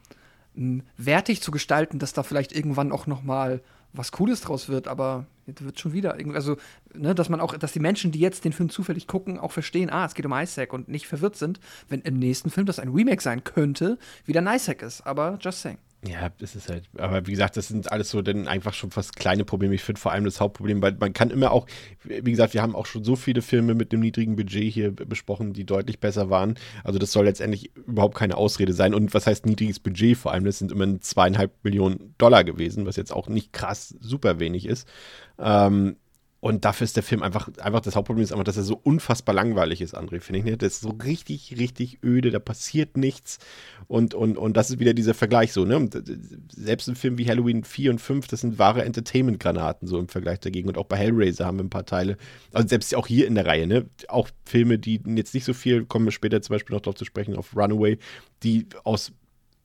m, 0.56 0.84
wertig 0.98 1.42
zu 1.42 1.52
gestalten, 1.52 2.00
dass 2.00 2.14
da 2.14 2.24
vielleicht 2.24 2.54
irgendwann 2.54 2.92
auch 2.92 3.08
noch 3.08 3.24
mal 3.24 3.62
was 3.98 4.12
Cooles 4.12 4.42
draus 4.42 4.68
wird, 4.68 4.88
aber 4.88 5.26
jetzt 5.46 5.64
wird 5.64 5.80
schon 5.80 5.94
wieder 5.94 6.18
irgendwie, 6.18 6.36
also, 6.36 6.58
ne, 6.94 7.16
dass 7.16 7.30
man 7.30 7.40
auch, 7.40 7.58
dass 7.58 7.72
die 7.72 7.80
Menschen, 7.80 8.12
die 8.12 8.20
jetzt 8.20 8.44
den 8.44 8.54
Film 8.54 8.70
zufällig 8.70 9.08
gucken, 9.08 9.40
auch 9.40 9.52
verstehen, 9.52 9.90
ah, 9.90 10.06
es 10.06 10.16
geht 10.16 10.26
um 10.26 10.34
Isaac 10.34 10.74
und 10.74 10.90
nicht 10.90 11.08
verwirrt 11.08 11.38
sind, 11.38 11.60
wenn 11.88 12.02
im 12.02 12.20
nächsten 12.20 12.50
Film, 12.50 12.66
das 12.66 12.80
ein 12.80 12.90
Remake 12.90 13.22
sein 13.22 13.44
könnte, 13.44 13.98
wieder 14.26 14.42
ein 14.42 14.54
Isaac 14.54 14.82
ist. 14.82 15.06
Aber 15.08 15.38
just 15.42 15.62
saying. 15.62 15.78
Ja, 16.08 16.30
das 16.38 16.56
ist 16.56 16.70
halt, 16.70 16.84
aber 16.98 17.26
wie 17.26 17.32
gesagt, 17.32 17.58
das 17.58 17.70
sind 17.70 17.92
alles 17.92 18.12
so 18.12 18.22
dann 18.22 18.48
einfach 18.48 18.74
schon 18.74 18.92
fast 18.92 19.16
kleine 19.16 19.44
Probleme. 19.44 19.74
Ich 19.74 19.84
finde 19.84 20.00
vor 20.00 20.12
allem 20.12 20.26
das 20.26 20.40
Hauptproblem, 20.40 20.82
weil 20.82 20.96
man 21.00 21.14
kann 21.14 21.32
immer 21.32 21.52
auch, 21.52 21.66
wie 22.04 22.32
gesagt, 22.32 22.54
wir 22.54 22.62
haben 22.62 22.76
auch 22.76 22.86
schon 22.86 23.04
so 23.04 23.16
viele 23.16 23.42
Filme 23.42 23.74
mit 23.74 23.92
einem 23.92 24.02
niedrigen 24.02 24.36
Budget 24.36 24.72
hier 24.72 24.92
besprochen, 24.92 25.54
die 25.54 25.66
deutlich 25.66 26.00
besser 26.00 26.30
waren. 26.30 26.56
Also 26.84 27.00
das 27.00 27.12
soll 27.12 27.26
letztendlich 27.26 27.76
überhaupt 27.76 28.16
keine 28.16 28.38
Ausrede 28.38 28.74
sein. 28.74 28.94
Und 28.94 29.14
was 29.14 29.26
heißt 29.26 29.46
niedriges 29.46 29.80
Budget 29.80 30.18
vor 30.18 30.32
allem? 30.32 30.46
Das 30.46 30.60
sind 30.60 30.72
immer 30.72 31.00
zweieinhalb 31.02 31.52
Millionen 31.64 32.14
Dollar 32.18 32.44
gewesen, 32.44 32.86
was 32.86 32.98
jetzt 32.98 33.14
auch 33.14 33.28
nicht 33.28 33.52
krass 33.52 33.96
super 34.00 34.40
wenig 34.40 34.68
ist. 34.68 34.88
Ähm, 35.40 35.96
und 36.46 36.64
dafür 36.64 36.86
ist 36.86 36.96
der 36.96 37.02
Film 37.02 37.24
einfach, 37.24 37.50
einfach 37.58 37.80
das 37.80 37.96
Hauptproblem 37.96 38.24
ist 38.24 38.32
einfach, 38.32 38.44
dass 38.44 38.56
er 38.56 38.62
so 38.62 38.80
unfassbar 38.84 39.34
langweilig 39.34 39.82
ist, 39.82 39.98
André, 39.98 40.20
finde 40.20 40.38
ich. 40.38 40.46
Ne? 40.46 40.58
Das 40.58 40.74
ist 40.74 40.82
so 40.82 40.90
richtig, 40.90 41.56
richtig 41.58 42.04
öde, 42.04 42.30
da 42.30 42.38
passiert 42.38 42.98
nichts. 42.98 43.40
Und, 43.88 44.14
und, 44.14 44.38
und 44.38 44.56
das 44.56 44.70
ist 44.70 44.78
wieder 44.78 44.94
dieser 44.94 45.16
Vergleich 45.16 45.54
so, 45.54 45.66
ne? 45.66 45.76
Und 45.76 46.00
selbst 46.56 46.88
ein 46.88 46.96
Film 46.96 47.18
wie 47.18 47.28
Halloween 47.28 47.64
4 47.64 47.90
und 47.90 48.00
5, 48.00 48.28
das 48.28 48.42
sind 48.42 48.60
wahre 48.60 48.86
Entertainment-Granaten 48.86 49.88
so 49.88 49.98
im 49.98 50.08
Vergleich 50.08 50.40
dagegen. 50.40 50.68
Und 50.68 50.78
auch 50.78 50.86
bei 50.86 50.98
Hellraiser 50.98 51.48
haben 51.48 51.58
wir 51.58 51.64
ein 51.64 51.72
paar 51.72 51.88
Teile. 51.88 52.16
Also 52.54 52.68
selbst 52.68 52.94
auch 52.94 53.08
hier 53.08 53.26
in 53.26 53.34
der 53.34 53.48
Reihe, 53.48 53.66
ne? 53.66 53.88
Auch 54.08 54.30
Filme, 54.46 54.78
die 54.78 55.02
jetzt 55.04 55.34
nicht 55.34 55.46
so 55.46 55.54
viel, 55.56 55.86
kommen 55.86 56.06
wir 56.06 56.12
später 56.12 56.44
zum 56.44 56.54
Beispiel 56.54 56.76
noch 56.76 56.82
darauf 56.84 56.98
zu 57.00 57.06
sprechen, 57.06 57.36
auf 57.36 57.56
Runaway, 57.56 57.98
die 58.44 58.68
aus 58.84 59.14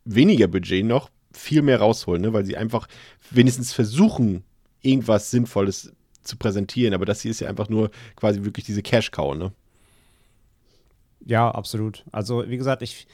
weniger 0.06 0.48
Budget 0.48 0.86
noch 0.86 1.10
viel 1.30 1.60
mehr 1.60 1.78
rausholen, 1.78 2.22
ne? 2.22 2.32
Weil 2.32 2.46
sie 2.46 2.56
einfach 2.56 2.88
wenigstens 3.30 3.74
versuchen, 3.74 4.44
irgendwas 4.80 5.30
Sinnvolles 5.30 5.92
zu 6.30 6.36
präsentieren. 6.36 6.94
Aber 6.94 7.04
das 7.04 7.20
hier 7.20 7.30
ist 7.30 7.40
ja 7.40 7.48
einfach 7.48 7.68
nur 7.68 7.90
quasi 8.16 8.44
wirklich 8.44 8.64
diese 8.64 8.82
Cash-Cow, 8.82 9.36
ne? 9.36 9.52
Ja, 11.26 11.50
absolut. 11.50 12.04
Also, 12.12 12.48
wie 12.48 12.56
gesagt, 12.56 12.80
ich 12.82 13.06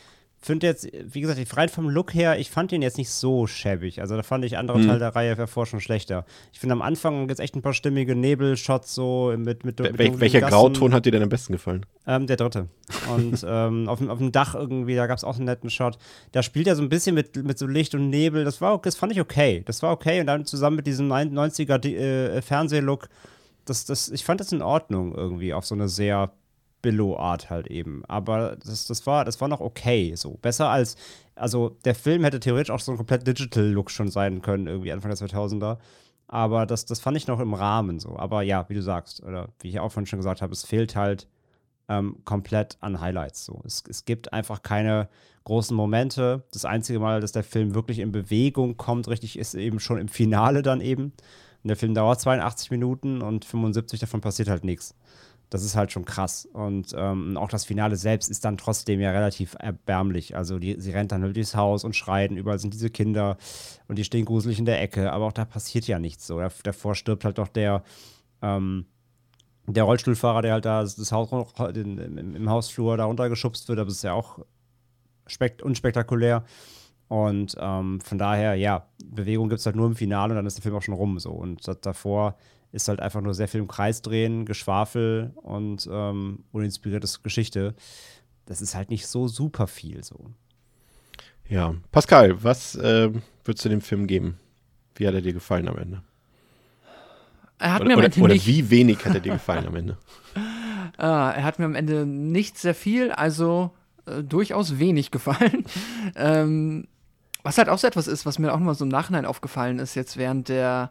finde 0.47 0.67
jetzt, 0.67 0.89
wie 1.05 1.21
gesagt, 1.21 1.39
rein 1.57 1.69
vom 1.69 1.89
Look 1.91 2.15
her, 2.15 2.39
ich 2.39 2.51
fand 2.51 2.71
den 2.73 2.81
jetzt 2.81 2.97
nicht 2.97 3.11
so 3.11 3.47
schäbig. 3.47 4.01
Also 4.01 4.17
da 4.17 4.23
fand 4.23 4.45
ich 4.45 4.57
andere 4.57 4.79
Mhm. 4.79 4.87
Teile 4.87 4.99
der 5.01 5.15
Reihe 5.17 5.37
hervor 5.37 5.67
schon 5.67 5.81
schlechter. 5.81 6.25
Ich 6.53 6.61
finde 6.61 6.73
am 6.73 6.83
Anfang 6.83 7.29
gibt 7.29 7.39
es 7.39 7.45
echt 7.45 7.55
ein 7.57 7.63
paar 7.63 7.75
stimmige 7.75 8.15
Nebelshots 8.15 8.95
so 8.95 9.35
mit, 9.37 9.65
mit, 9.65 9.79
mit 9.81 9.99
Wel 9.99 10.19
welcher 10.21 10.41
Gassen. 10.41 10.53
Grauton 10.55 10.95
hat 10.95 11.05
dir 11.05 11.11
denn 11.13 11.23
am 11.23 11.29
besten 11.29 11.53
gefallen? 11.53 11.85
Ähm, 12.07 12.27
der 12.27 12.37
dritte. 12.37 12.69
Und 13.15 13.45
ähm, 13.49 13.89
auf, 13.89 13.99
dem, 13.99 14.09
auf 14.11 14.19
dem 14.19 14.33
Dach 14.33 14.55
irgendwie, 14.55 14.95
da 14.95 15.07
gab 15.07 15.19
es 15.19 15.25
auch 15.25 15.37
einen 15.37 15.45
netten 15.45 15.69
Shot. 15.69 15.99
Da 16.33 16.43
spielt 16.43 16.67
er 16.69 16.77
so 16.77 16.83
ein 16.83 16.89
bisschen 16.89 17.15
mit, 17.15 17.37
mit 17.37 17.59
so 17.59 17.67
Licht 17.67 17.95
und 17.95 18.09
Nebel. 18.09 18.45
Das 18.45 18.61
war 18.61 18.81
das 18.81 18.97
fand 18.97 19.13
ich 19.13 19.21
okay. 19.21 19.63
Das 19.67 19.83
war 19.83 19.93
okay. 19.93 20.21
Und 20.21 20.27
dann 20.27 20.45
zusammen 20.47 20.77
mit 20.77 20.87
diesem 20.87 21.11
90er 21.13 21.79
die- 21.79 21.97
äh, 21.97 22.41
Fernsehlook, 22.41 23.09
das, 23.65 23.85
das, 23.85 24.09
ich 24.11 24.25
fand 24.25 24.41
das 24.41 24.53
in 24.53 24.63
Ordnung 24.63 25.15
irgendwie, 25.15 25.53
auf 25.53 25.67
so 25.67 25.75
eine 25.75 25.89
sehr 25.89 26.31
Billow-Art 26.83 27.51
halt 27.51 27.67
eben. 27.69 28.05
Aber 28.07 28.57
das, 28.57 28.87
das, 28.87 29.07
war, 29.07 29.25
das 29.25 29.41
war 29.41 29.49
noch 29.49 29.61
okay. 29.61 30.15
So. 30.15 30.39
Besser 30.43 30.69
als, 30.69 30.97
also 31.35 31.77
der 31.85 31.95
Film 31.95 32.25
hätte 32.25 32.41
theoretisch 32.41 32.71
auch 32.71 32.81
so 32.81 32.93
ein 32.93 32.97
komplett 32.99 33.27
Digital-Look 33.27 33.91
schon 33.91 34.09
sein 34.09 34.43
können, 34.43 34.67
irgendwie 34.67 34.93
Anfang 34.93 35.11
der 35.15 35.19
2000er. 35.19 35.79
Aber 36.29 36.67
das, 36.67 36.87
das 36.87 37.01
fand 37.01 37.17
ich 37.17 37.27
noch 37.27 37.41
im 37.41 37.55
Rahmen 37.55 37.99
so. 37.99 38.17
Aber 38.17 38.43
ja, 38.43 38.69
wie 38.69 38.75
du 38.75 38.83
sagst, 38.83 39.23
oder 39.23 39.49
wie 39.61 39.69
ich 39.69 39.81
auch 39.81 39.91
vorhin 39.93 40.07
schon 40.07 40.19
gesagt 40.19 40.43
habe, 40.43 40.53
es 40.53 40.65
fehlt 40.65 40.97
halt 40.97 41.29
ähm, 41.89 42.19
komplett 42.25 42.77
an 42.81 43.01
Highlights. 43.01 43.45
So. 43.45 43.61
Es, 43.65 43.85
es 43.89 44.05
gibt 44.05 44.33
einfach 44.33 44.63
keine 44.63 45.09
großen 45.45 45.77
Momente. 45.77 46.45
Das 46.53 46.65
einzige 46.65 46.99
Mal, 46.99 47.21
dass 47.21 47.33
der 47.33 47.45
Film 47.45 47.75
wirklich 47.75 48.01
in 48.01 48.13
Bewegung 48.13 48.77
kommt, 48.77 49.09
richtig, 49.09 49.39
ist 49.39 49.55
eben 49.55 49.79
schon 49.79 49.99
im 49.99 50.09
Finale 50.09 50.63
dann 50.63 50.81
eben. 50.81 51.13
Und 51.63 51.69
der 51.69 51.77
Film 51.77 51.95
dauert 51.95 52.21
82 52.21 52.71
Minuten 52.71 53.23
und 53.23 53.45
75 53.45 54.01
davon 54.01 54.21
passiert 54.21 54.49
halt 54.49 54.65
nichts. 54.65 54.95
Das 55.49 55.63
ist 55.63 55.77
halt 55.77 55.93
schon 55.93 56.05
krass. 56.05 56.45
Und 56.53 56.93
ähm, 56.97 57.37
auch 57.37 57.49
das 57.49 57.65
Finale 57.65 57.97
selbst 57.97 58.29
ist 58.31 58.45
dann 58.45 58.59
trotzdem 58.59 59.01
ja 59.01 59.13
relativ 59.13 59.55
erbärmlich. 59.61 60.37
Also 60.37 60.59
die, 60.59 60.75
sie 60.81 60.91
rennt 60.91 61.13
dann 61.13 61.33
durchs 61.33 61.55
Haus 61.55 61.85
und 61.85 61.95
schreien, 61.95 62.37
überall 62.37 62.59
sind 62.59 62.75
diese 62.75 62.91
Kinder 62.91 63.37
und 63.87 63.97
die 63.97 64.05
stehen 64.05 64.25
gruselig 64.25 64.59
in 64.59 64.65
der 64.65 64.81
Ecke, 64.83 65.13
aber 65.13 65.27
auch 65.27 65.33
da 65.33 65.45
passiert 65.45 65.87
ja 65.87 65.99
nichts 66.01 66.27
so. 66.27 66.39
Dav- 66.39 66.63
Davor 66.65 66.97
stirbt 66.97 67.25
halt 67.25 67.39
doch 67.39 67.49
der, 67.49 67.85
ähm, 68.43 68.87
der 69.69 69.85
Rollstuhlfahrer, 69.85 70.43
der 70.43 70.53
halt 70.55 70.65
da 70.65 70.83
das 70.83 71.13
Haus, 71.13 71.31
den, 71.73 71.99
im, 71.99 72.51
Hausflur 72.51 72.97
da 72.97 73.05
runtergeschubst 73.05 73.69
wird, 73.69 73.79
das 73.79 73.89
ist 73.89 74.03
ja 74.03 74.15
auch 74.15 74.41
spekt 75.29 75.63
unspektakulär. 75.63 76.45
Und 77.09 77.57
ähm, 77.61 78.01
von 78.01 78.19
daher, 78.19 78.57
ja, 78.57 78.89
Bewegung 79.05 79.49
gibt 79.49 79.61
es 79.61 79.67
halt 79.67 79.77
nur 79.77 79.87
im 79.87 79.95
Finale 79.95 80.33
und 80.33 80.37
dann 80.37 80.47
ist 80.47 80.57
der 80.57 80.63
Film 80.63 80.75
auch 80.75 80.83
schon 80.83 80.95
rum 80.95 81.21
so. 81.21 81.31
Und 81.31 81.69
davor 81.87 82.37
ist 82.77 82.89
halt 82.89 83.01
einfach 83.01 83.21
nur 83.21 83.35
sehr 83.35 83.49
viel 83.49 83.61
im 83.61 83.69
Kreis 83.69 84.03
drehen, 84.03 84.45
Geschwafel 84.47 85.33
und 85.37 85.89
ähm, 85.91 86.45
uninspiriertes 86.53 87.23
Geschichte. 87.23 87.75
Das 88.45 88.61
ist 88.61 88.75
halt 88.77 88.91
nicht 88.91 89.07
so 89.07 89.27
super 89.27 89.67
viel 89.67 90.05
so. 90.05 90.31
Ja. 91.49 91.75
Pascal, 91.91 92.43
was 92.43 92.79
ähm, 92.81 93.23
würdest 93.45 93.65
du 93.65 93.69
dem 93.69 93.81
Film 93.81 94.07
geben? 94.07 94.39
Wie 94.95 95.07
hat 95.07 95.15
er 95.15 95.23
dir 95.23 95.33
gefallen 95.33 95.69
am 95.69 95.79
Ende? 95.79 96.03
Er 97.59 97.73
hat 97.73 97.81
Oder, 97.81 97.89
mir 97.89 97.95
am 97.95 97.99
oder, 97.99 98.07
Ende 98.07 98.21
oder 98.21 98.35
nicht, 98.35 98.47
wie 98.47 98.71
wenig 98.71 99.05
hat 99.05 99.15
er 99.15 99.21
dir 99.21 99.33
gefallen 99.33 99.67
am 99.67 99.77
Ende? 99.77 99.97
Ah, 100.99 101.33
er 101.33 101.45
hat 101.45 101.59
mir 101.59 101.67
am 101.67 101.75
Ende 101.75 102.07
nicht 102.07 102.57
sehr 102.57 102.75
viel, 102.75 103.11
also 103.11 103.71
äh, 104.07 104.23
durchaus 104.23 104.79
wenig 104.79 105.11
gefallen. 105.11 105.67
ähm, 106.17 106.87
was 107.43 107.59
halt 107.59 107.69
auch 107.69 107.79
so 107.79 107.87
etwas 107.87 108.07
ist, 108.07 108.25
was 108.25 108.39
mir 108.39 108.55
auch 108.55 108.59
mal 108.59 108.75
so 108.75 108.85
im 108.85 108.91
Nachhinein 108.91 109.27
aufgefallen 109.27 109.79
ist, 109.79 109.95
jetzt 109.95 110.17
während 110.17 110.49
der, 110.49 110.91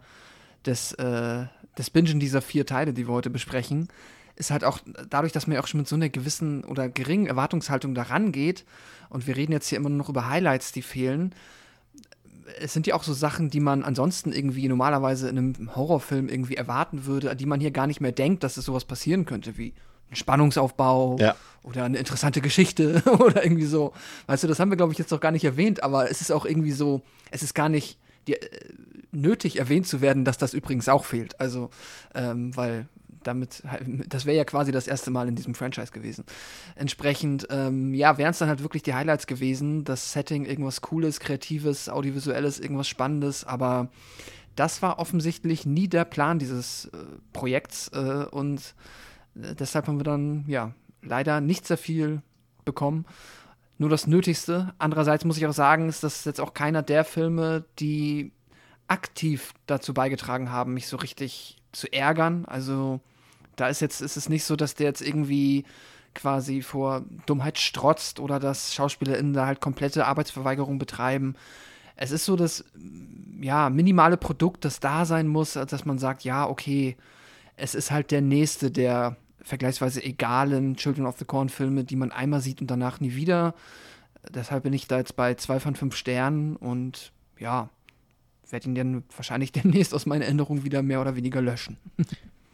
des, 0.66 0.92
äh, 0.94 1.46
des 1.78 1.90
Bingen 1.90 2.20
dieser 2.20 2.42
vier 2.42 2.66
Teile, 2.66 2.94
die 2.94 3.08
wir 3.08 3.14
heute 3.14 3.30
besprechen, 3.30 3.88
ist 4.36 4.52
halt 4.52 4.64
auch 4.64 4.80
dadurch, 5.10 5.32
dass 5.32 5.48
man 5.48 5.56
ja 5.56 5.62
auch 5.64 5.68
schon 5.68 5.80
mit 5.80 5.88
so 5.88 5.96
einer 5.96 6.10
gewissen 6.10 6.64
oder 6.66 6.90
geringen 6.90 7.28
Erwartungshaltung 7.28 7.96
daran 7.96 8.32
geht, 8.32 8.66
und 9.10 9.28
wir 9.28 9.38
reden 9.38 9.52
jetzt 9.54 9.68
hier 9.70 9.78
immer 9.78 9.90
nur 9.90 10.00
noch 10.00 10.10
über 10.10 10.28
Highlights, 10.28 10.72
die 10.72 10.82
fehlen, 10.82 11.34
es 12.60 12.74
sind 12.74 12.86
ja 12.88 12.96
auch 12.96 13.04
so 13.04 13.14
Sachen, 13.14 13.50
die 13.50 13.60
man 13.60 13.84
ansonsten 13.84 14.32
irgendwie 14.32 14.68
normalerweise 14.68 15.30
in 15.30 15.38
einem 15.38 15.76
Horrorfilm 15.76 16.30
irgendwie 16.30 16.56
erwarten 16.56 17.06
würde, 17.06 17.36
die 17.36 17.46
man 17.46 17.60
hier 17.60 17.72
gar 17.72 17.88
nicht 17.88 18.02
mehr 18.02 18.12
denkt, 18.12 18.44
dass 18.44 18.58
es 18.58 18.66
sowas 18.66 18.86
passieren 18.86 19.26
könnte, 19.26 19.58
wie 19.58 19.74
ein 20.12 20.16
Spannungsaufbau 20.16 21.18
Ja. 21.20 21.36
oder 21.64 21.86
eine 21.86 21.98
interessante 21.98 22.42
Geschichte 22.42 23.02
oder 23.20 23.44
irgendwie 23.44 23.66
so. 23.66 23.94
Weißt 24.28 24.44
du, 24.44 24.48
das 24.48 24.60
haben 24.60 24.70
wir, 24.70 24.78
glaube 24.78 24.92
ich, 24.94 25.00
jetzt 25.00 25.12
noch 25.12 25.20
gar 25.20 25.32
nicht 25.32 25.44
erwähnt, 25.44 25.82
aber 25.84 26.10
es 26.12 26.22
ist 26.22 26.32
auch 26.32 26.46
irgendwie 26.46 26.72
so, 26.72 27.02
es 27.32 27.42
ist 27.42 27.56
gar 27.56 27.70
nicht 27.70 27.98
die, 28.28 28.34
äh, 28.34 28.50
nötig 29.16 29.60
erwähnt 29.60 29.88
zu 29.88 30.02
werden, 30.02 30.26
dass 30.26 30.38
das 30.38 30.54
übrigens 30.54 30.90
auch 30.90 31.06
fehlt. 31.06 31.40
Also, 31.40 31.70
ähm, 32.14 32.56
weil 32.56 32.88
damit, 33.24 33.64
das 34.08 34.26
wäre 34.26 34.38
ja 34.38 34.46
quasi 34.46 34.72
das 34.72 34.88
erste 34.88 35.12
Mal 35.12 35.28
in 35.28 35.36
diesem 35.36 35.56
Franchise 35.56 35.92
gewesen. 35.92 36.26
Entsprechend, 36.76 37.48
ähm, 37.50 37.94
ja, 37.94 38.18
wären 38.18 38.32
es 38.32 38.40
dann 38.40 38.50
halt 38.50 38.62
wirklich 38.62 38.84
die 38.84 38.94
Highlights 38.94 39.28
gewesen, 39.28 39.84
das 39.84 40.14
Setting, 40.14 40.46
irgendwas 40.46 40.82
Cooles, 40.82 41.20
Kreatives, 41.20 41.90
Audiovisuelles, 41.90 42.60
irgendwas 42.60 42.88
Spannendes, 42.88 43.44
aber 43.44 43.90
das 44.56 44.82
war 44.82 45.00
offensichtlich 45.00 45.66
nie 45.66 45.88
der 45.88 46.06
Plan 46.06 46.40
dieses 46.40 46.86
äh, 46.86 46.98
Projekts 47.34 47.90
äh, 47.90 48.26
und 48.30 48.76
äh, 49.36 49.56
deshalb 49.56 49.88
haben 49.88 50.00
wir 50.00 50.06
dann, 50.06 50.46
ja, 50.48 50.74
leider 51.02 51.42
nicht 51.42 51.68
sehr 51.68 51.78
viel 51.78 52.22
bekommen. 52.64 53.06
Nur 53.78 53.90
das 53.90 54.08
Nötigste. 54.08 54.74
Andererseits 54.78 55.26
muss 55.26 55.38
ich 55.38 55.46
auch 55.46 55.54
sagen, 55.54 55.90
ist 55.90 56.04
das 56.04 56.24
jetzt 56.24 56.40
auch 56.40 56.54
keiner 56.54 56.82
der 56.82 57.04
Filme, 57.04 57.66
die 57.80 58.32
aktiv 58.88 59.54
dazu 59.66 59.94
beigetragen 59.94 60.52
haben, 60.52 60.74
mich 60.74 60.88
so 60.88 60.98
richtig 60.98 61.58
zu 61.72 61.92
ärgern. 61.92 62.46
Also 62.46 63.00
da 63.56 63.68
ist 63.68 63.82
jetzt, 63.82 64.02
ist 64.02 64.18
es 64.18 64.30
nicht 64.30 64.44
so, 64.44 64.56
dass 64.56 64.76
der 64.76 64.88
jetzt 64.88 65.02
irgendwie 65.02 65.66
quasi 66.14 66.62
vor 66.62 67.04
Dummheit 67.26 67.58
strotzt 67.58 68.20
oder 68.20 68.40
dass 68.40 68.74
SchauspielerInnen 68.74 69.34
da 69.34 69.46
halt 69.46 69.60
komplette 69.62 70.06
Arbeitsverweigerung 70.06 70.80
betreiben. 70.80 71.36
Es 71.96 72.12
ist 72.12 72.26
so 72.26 72.36
das, 72.36 72.66
ja, 73.42 73.70
minimale 73.70 74.18
Produkt, 74.18 74.66
das 74.66 74.80
da 74.80 75.06
sein 75.06 75.28
muss, 75.28 75.54
dass 75.54 75.86
man 75.86 76.00
sagt, 76.00 76.24
ja, 76.24 76.48
okay, 76.48 76.98
es 77.58 77.76
ist 77.76 77.92
halt 77.92 78.12
der 78.12 78.22
nächste 78.22 78.72
der 78.72 79.18
vergleichsweise 79.42 80.04
egalen 80.04 80.76
Children 80.76 81.06
of 81.06 81.18
the 81.20 81.26
Corn 81.26 81.50
Filme, 81.50 81.84
die 81.84 81.96
man 81.96 82.12
einmal 82.12 82.42
sieht 82.42 82.62
und 82.62 82.72
danach 82.72 83.00
nie 83.00 83.16
wieder. 83.16 83.54
Deshalb 84.30 84.64
bin 84.64 84.74
ich 84.74 84.88
da 84.88 84.98
jetzt 84.98 85.16
bei 85.16 85.36
zwei 85.36 85.60
von 85.60 85.76
fünf 85.76 85.96
Sternen 85.96 86.56
und 86.56 87.12
ja, 87.38 87.70
werde 88.52 88.68
ihn 88.68 88.76
dann 88.76 89.04
wahrscheinlich 89.16 89.52
demnächst 89.54 89.94
aus 89.94 90.06
meiner 90.06 90.26
Erinnerung 90.26 90.64
wieder 90.64 90.82
mehr 90.82 91.02
oder 91.02 91.16
weniger 91.16 91.42
löschen. 91.42 91.78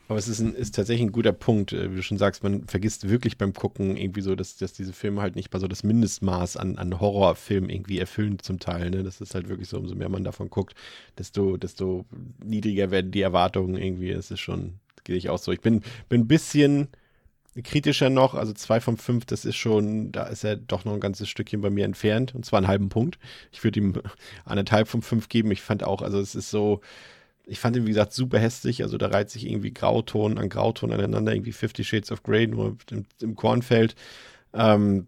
Aber 0.07 0.19
es 0.19 0.27
ist, 0.27 0.41
ein, 0.41 0.53
ist 0.53 0.75
tatsächlich 0.75 1.07
ein 1.07 1.13
guter 1.13 1.31
Punkt. 1.31 1.71
Äh, 1.71 1.91
Wie 1.91 1.95
du 1.95 2.03
schon 2.03 2.17
sagst, 2.17 2.43
man 2.43 2.67
vergisst 2.67 3.07
wirklich 3.07 3.37
beim 3.37 3.53
Gucken 3.53 3.95
irgendwie 3.95 4.19
so, 4.19 4.35
dass, 4.35 4.57
dass 4.57 4.73
diese 4.73 4.91
Filme 4.91 5.21
halt 5.21 5.37
nicht 5.37 5.53
mal 5.53 5.59
so 5.59 5.69
das 5.69 5.83
Mindestmaß 5.83 6.57
an, 6.57 6.77
an 6.77 6.99
Horrorfilm 6.99 7.69
irgendwie 7.69 7.97
erfüllen 7.97 8.37
zum 8.39 8.59
Teil. 8.59 8.89
Ne? 8.89 9.03
Das 9.03 9.21
ist 9.21 9.35
halt 9.35 9.47
wirklich 9.47 9.69
so, 9.69 9.77
umso 9.77 9.95
mehr 9.95 10.09
man 10.09 10.25
davon 10.25 10.49
guckt, 10.49 10.75
desto, 11.17 11.55
desto 11.55 12.03
niedriger 12.43 12.91
werden 12.91 13.11
die 13.11 13.21
Erwartungen 13.21 13.77
irgendwie. 13.77 14.09
Es 14.09 14.31
ist 14.31 14.41
schon 14.41 14.81
gehe 15.03 15.15
ich 15.15 15.29
auch 15.29 15.37
so. 15.37 15.51
Ich 15.51 15.61
bin, 15.61 15.81
bin 16.09 16.21
ein 16.21 16.27
bisschen 16.27 16.87
kritischer 17.63 18.09
noch, 18.09 18.33
also 18.33 18.53
zwei 18.53 18.79
von 18.79 18.97
fünf, 18.97 19.25
das 19.25 19.43
ist 19.43 19.57
schon, 19.57 20.11
da 20.11 20.23
ist 20.23 20.43
er 20.43 20.55
doch 20.55 20.85
noch 20.85 20.93
ein 20.93 21.01
ganzes 21.01 21.27
Stückchen 21.27 21.61
bei 21.61 21.69
mir 21.69 21.83
entfernt 21.83 22.33
und 22.33 22.45
zwar 22.45 22.57
einen 22.57 22.67
halben 22.67 22.89
Punkt. 22.89 23.19
Ich 23.51 23.63
würde 23.63 23.79
ihm 23.79 23.93
anderthalb 24.45 24.87
von 24.87 25.01
fünf 25.01 25.27
geben. 25.27 25.51
Ich 25.51 25.61
fand 25.61 25.83
auch, 25.83 26.01
also 26.01 26.19
es 26.19 26.35
ist 26.35 26.49
so, 26.49 26.81
ich 27.45 27.59
fand 27.59 27.75
ihn, 27.75 27.85
wie 27.85 27.89
gesagt, 27.89 28.13
super 28.13 28.39
hässlich. 28.39 28.83
Also 28.83 28.97
da 28.97 29.07
reiht 29.07 29.29
sich 29.29 29.45
irgendwie 29.45 29.73
Grauton 29.73 30.37
an 30.37 30.47
Grauton 30.47 30.93
aneinander, 30.93 31.33
irgendwie 31.33 31.51
50 31.51 31.87
Shades 31.87 32.11
of 32.11 32.23
Grey, 32.23 32.47
nur 32.47 32.77
im, 32.89 33.05
im 33.21 33.35
Kornfeld. 33.35 33.95
Ähm, 34.53 35.07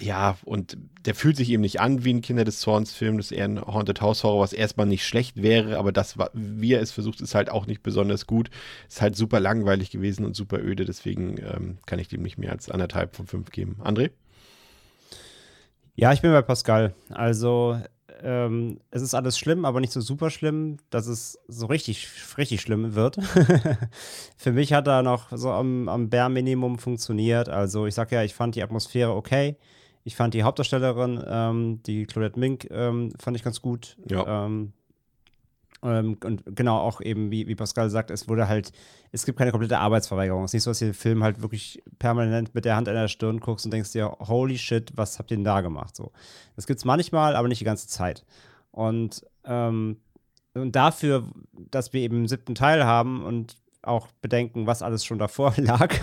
ja, 0.00 0.36
und 0.44 0.78
der 1.04 1.16
fühlt 1.16 1.36
sich 1.36 1.50
eben 1.50 1.62
nicht 1.62 1.80
an 1.80 2.04
wie 2.04 2.14
ein 2.14 2.20
Kinder 2.20 2.44
des 2.44 2.60
Zorns 2.60 2.92
Film. 2.92 3.16
Das 3.16 3.26
ist 3.26 3.36
eher 3.36 3.46
ein 3.46 3.60
Haunted 3.60 4.00
House 4.00 4.22
Horror, 4.22 4.42
was 4.42 4.52
erstmal 4.52 4.86
nicht 4.86 5.04
schlecht 5.04 5.42
wäre, 5.42 5.76
aber 5.76 5.90
das, 5.90 6.16
wie 6.34 6.72
er 6.72 6.80
es 6.80 6.92
versucht, 6.92 7.20
ist 7.20 7.34
halt 7.34 7.50
auch 7.50 7.66
nicht 7.66 7.82
besonders 7.82 8.26
gut. 8.26 8.48
Ist 8.88 9.02
halt 9.02 9.16
super 9.16 9.40
langweilig 9.40 9.90
gewesen 9.90 10.24
und 10.24 10.36
super 10.36 10.60
öde, 10.60 10.84
deswegen 10.84 11.38
ähm, 11.38 11.78
kann 11.86 11.98
ich 11.98 12.06
dem 12.06 12.22
nicht 12.22 12.38
mehr 12.38 12.52
als 12.52 12.70
anderthalb 12.70 13.16
von 13.16 13.26
fünf 13.26 13.50
geben. 13.50 13.80
André? 13.82 14.10
Ja, 15.96 16.12
ich 16.12 16.20
bin 16.20 16.30
bei 16.30 16.42
Pascal. 16.42 16.94
Also, 17.10 17.80
ähm, 18.22 18.78
es 18.92 19.02
ist 19.02 19.14
alles 19.14 19.36
schlimm, 19.36 19.64
aber 19.64 19.80
nicht 19.80 19.92
so 19.92 20.00
super 20.00 20.30
schlimm, 20.30 20.76
dass 20.90 21.08
es 21.08 21.40
so 21.48 21.66
richtig, 21.66 22.08
richtig 22.36 22.60
schlimm 22.60 22.94
wird. 22.94 23.18
Für 24.36 24.52
mich 24.52 24.72
hat 24.72 24.86
er 24.86 25.02
noch 25.02 25.36
so 25.36 25.50
am, 25.50 25.88
am 25.88 26.08
Bare 26.08 26.30
funktioniert. 26.78 27.48
Also, 27.48 27.86
ich 27.86 27.96
sag 27.96 28.12
ja, 28.12 28.22
ich 28.22 28.34
fand 28.34 28.54
die 28.54 28.62
Atmosphäre 28.62 29.12
okay. 29.12 29.56
Ich 30.04 30.16
fand 30.16 30.34
die 30.34 30.42
Hauptdarstellerin, 30.42 31.22
ähm, 31.26 31.82
die 31.84 32.06
Claudette 32.06 32.38
Mink, 32.38 32.68
ähm, 32.70 33.12
fand 33.18 33.36
ich 33.36 33.42
ganz 33.42 33.60
gut. 33.60 33.96
Ja. 34.08 34.46
Ähm, 34.46 34.72
ähm, 35.82 36.16
und 36.24 36.42
genau 36.56 36.78
auch 36.78 37.00
eben, 37.00 37.30
wie, 37.30 37.46
wie 37.46 37.54
Pascal 37.54 37.88
sagt, 37.90 38.10
es 38.10 38.28
wurde 38.28 38.48
halt, 38.48 38.72
es 39.12 39.24
gibt 39.24 39.38
keine 39.38 39.50
komplette 39.52 39.78
Arbeitsverweigerung. 39.78 40.44
Es 40.44 40.50
ist 40.50 40.54
nicht 40.54 40.62
so, 40.64 40.70
dass 40.70 40.78
du 40.80 40.86
den 40.86 40.94
Film 40.94 41.22
halt 41.22 41.40
wirklich 41.42 41.82
permanent 41.98 42.54
mit 42.54 42.64
der 42.64 42.76
Hand 42.76 42.88
an 42.88 42.94
der 42.94 43.08
Stirn 43.08 43.40
guckst 43.40 43.64
und 43.64 43.72
denkst 43.72 43.92
dir, 43.92 44.16
holy 44.20 44.58
shit, 44.58 44.92
was 44.96 45.18
habt 45.18 45.30
ihr 45.30 45.36
denn 45.36 45.44
da 45.44 45.60
gemacht? 45.60 45.94
So. 45.94 46.12
Das 46.56 46.66
gibt 46.66 46.78
es 46.78 46.84
manchmal, 46.84 47.36
aber 47.36 47.48
nicht 47.48 47.60
die 47.60 47.64
ganze 47.64 47.86
Zeit. 47.86 48.24
Und, 48.72 49.24
ähm, 49.44 49.98
und 50.54 50.74
dafür, 50.74 51.24
dass 51.70 51.92
wir 51.92 52.00
eben 52.00 52.16
einen 52.16 52.28
siebten 52.28 52.54
Teil 52.54 52.84
haben 52.84 53.22
und 53.22 53.56
auch 53.82 54.08
bedenken, 54.20 54.66
was 54.66 54.82
alles 54.82 55.04
schon 55.04 55.18
davor 55.18 55.54
lag, 55.56 55.94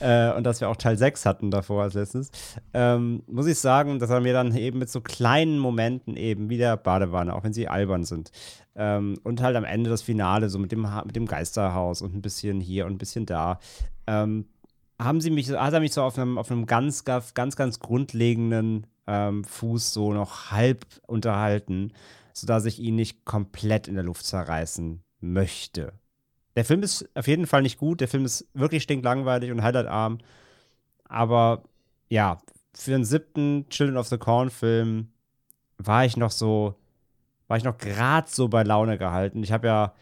äh, 0.00 0.32
und 0.32 0.44
dass 0.44 0.60
wir 0.60 0.68
auch 0.68 0.76
Teil 0.76 0.96
6 0.96 1.26
hatten 1.26 1.50
davor 1.50 1.84
als 1.84 1.94
letztes, 1.94 2.30
ähm, 2.72 3.22
muss 3.26 3.46
ich 3.46 3.58
sagen, 3.58 3.98
dass 3.98 4.10
er 4.10 4.20
mir 4.20 4.32
dann 4.32 4.54
eben 4.56 4.78
mit 4.78 4.90
so 4.90 5.00
kleinen 5.00 5.58
Momenten 5.58 6.16
eben 6.16 6.50
wieder 6.50 6.76
Badewanne, 6.76 7.34
auch 7.34 7.44
wenn 7.44 7.52
sie 7.52 7.68
albern 7.68 8.04
sind. 8.04 8.30
Ähm, 8.76 9.18
und 9.22 9.40
halt 9.40 9.56
am 9.56 9.64
Ende 9.64 9.90
das 9.90 10.02
Finale, 10.02 10.48
so 10.48 10.58
mit 10.58 10.72
dem, 10.72 10.88
mit 11.04 11.16
dem 11.16 11.26
Geisterhaus 11.26 12.02
und 12.02 12.14
ein 12.14 12.22
bisschen 12.22 12.60
hier 12.60 12.86
und 12.86 12.92
ein 12.92 12.98
bisschen 12.98 13.26
da. 13.26 13.58
Ähm, 14.06 14.46
haben 14.98 15.20
sie 15.20 15.30
mich, 15.30 15.50
hat 15.50 15.72
er 15.72 15.80
mich 15.80 15.92
so 15.92 16.02
auf 16.02 16.18
einem, 16.18 16.38
auf 16.38 16.50
einem 16.50 16.66
ganz, 16.66 17.04
ganz, 17.04 17.56
ganz 17.56 17.80
grundlegenden 17.80 18.86
ähm, 19.06 19.44
Fuß 19.44 19.92
so 19.92 20.12
noch 20.12 20.50
halb 20.50 20.86
unterhalten, 21.06 21.92
sodass 22.32 22.64
ich 22.64 22.78
ihn 22.78 22.96
nicht 22.96 23.24
komplett 23.24 23.88
in 23.88 23.94
der 23.94 24.04
Luft 24.04 24.26
zerreißen 24.26 25.02
möchte. 25.20 25.92
Der 26.56 26.64
Film 26.64 26.82
ist 26.82 27.08
auf 27.14 27.26
jeden 27.26 27.46
Fall 27.46 27.62
nicht 27.62 27.78
gut. 27.78 28.00
Der 28.00 28.08
Film 28.08 28.24
ist 28.24 28.46
wirklich 28.54 28.82
stinklangweilig 28.82 29.50
und 29.50 29.62
highlightarm. 29.62 30.18
Aber 31.04 31.64
ja, 32.08 32.38
für 32.74 32.92
den 32.92 33.04
siebten 33.04 33.68
Children 33.68 33.96
of 33.96 34.08
the 34.08 34.18
Corn 34.18 34.50
Film 34.50 35.08
war 35.78 36.04
ich 36.04 36.16
noch 36.16 36.30
so, 36.30 36.74
war 37.48 37.56
ich 37.56 37.64
noch 37.64 37.78
gerade 37.78 38.28
so 38.30 38.48
bei 38.48 38.62
Laune 38.62 38.98
gehalten. 38.98 39.42
Ich 39.42 39.52
habe 39.52 39.66
ja, 39.66 39.94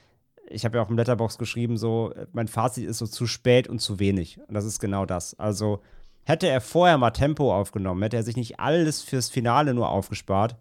ich 0.49 0.65
habe 0.65 0.77
ja 0.77 0.85
auch 0.85 0.91
im 0.91 0.97
Letterbox 0.97 1.39
geschrieben, 1.39 1.77
so, 1.77 2.13
mein 2.33 2.49
Fazit 2.49 2.87
ist 2.87 2.99
so 2.99 3.07
zu 3.07 3.27
spät 3.27 3.69
und 3.69 3.81
zu 3.81 3.99
wenig. 3.99 4.39
Und 4.47 4.55
das 4.55 4.65
ist 4.65 4.81
genau 4.81 5.07
das. 5.07 5.39
Also 5.39 5.81
hätte 6.25 6.49
er 6.49 6.61
vorher 6.61 6.99
mal 6.99 7.11
Tempo 7.11 7.55
aufgenommen, 7.55 8.03
hätte 8.03 8.17
er 8.17 8.23
sich 8.23 8.37
nicht 8.37 8.61
alles 8.61 9.03
fürs 9.03 9.31
Finale 9.31 9.75
nur 9.75 9.89
aufgespart, 9.89 10.57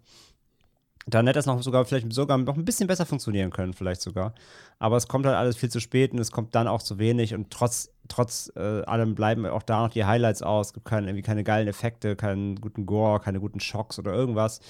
dann 1.06 1.26
hätte 1.26 1.38
es 1.38 1.46
noch 1.46 1.62
sogar 1.62 1.84
vielleicht 1.84 2.12
sogar 2.12 2.38
noch 2.38 2.56
ein 2.56 2.64
bisschen 2.64 2.86
besser 2.86 3.06
funktionieren 3.06 3.50
können, 3.50 3.72
vielleicht 3.72 4.02
sogar. 4.02 4.34
Aber 4.78 4.96
es 4.96 5.08
kommt 5.08 5.26
halt 5.26 5.36
alles 5.36 5.56
viel 5.56 5.70
zu 5.70 5.80
spät 5.80 6.12
und 6.12 6.18
es 6.18 6.30
kommt 6.30 6.54
dann 6.54 6.68
auch 6.68 6.82
zu 6.82 6.98
wenig 6.98 7.34
und 7.34 7.50
trotz, 7.50 7.90
trotz 8.08 8.52
äh, 8.54 8.82
allem 8.82 9.14
bleiben 9.14 9.44
auch 9.46 9.62
da 9.62 9.82
noch 9.82 9.92
die 9.92 10.04
Highlights 10.04 10.42
aus. 10.42 10.68
Es 10.68 10.72
gibt 10.74 10.86
keine, 10.86 11.08
irgendwie 11.08 11.22
keine 11.22 11.42
geilen 11.44 11.66
Effekte, 11.66 12.14
keinen 12.14 12.60
guten 12.60 12.86
Gore, 12.86 13.20
keine 13.20 13.40
guten 13.40 13.58
Schocks 13.58 13.98
oder 13.98 14.12
irgendwas. 14.12 14.60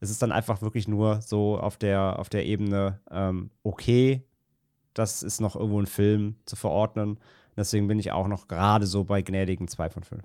Es 0.00 0.10
ist 0.10 0.22
dann 0.22 0.32
einfach 0.32 0.60
wirklich 0.60 0.88
nur 0.88 1.20
so 1.22 1.58
auf 1.58 1.76
der, 1.76 2.18
auf 2.18 2.28
der 2.28 2.46
Ebene, 2.46 3.00
ähm, 3.10 3.50
okay, 3.62 4.24
das 4.92 5.22
ist 5.22 5.40
noch 5.40 5.56
irgendwo 5.56 5.80
ein 5.80 5.86
Film 5.86 6.36
zu 6.46 6.56
verordnen. 6.56 7.18
Deswegen 7.56 7.86
bin 7.86 7.98
ich 7.98 8.12
auch 8.12 8.28
noch 8.28 8.48
gerade 8.48 8.86
so 8.86 9.04
bei 9.04 9.22
gnädigen 9.22 9.68
2 9.68 9.90
von 9.90 10.02
5. 10.02 10.22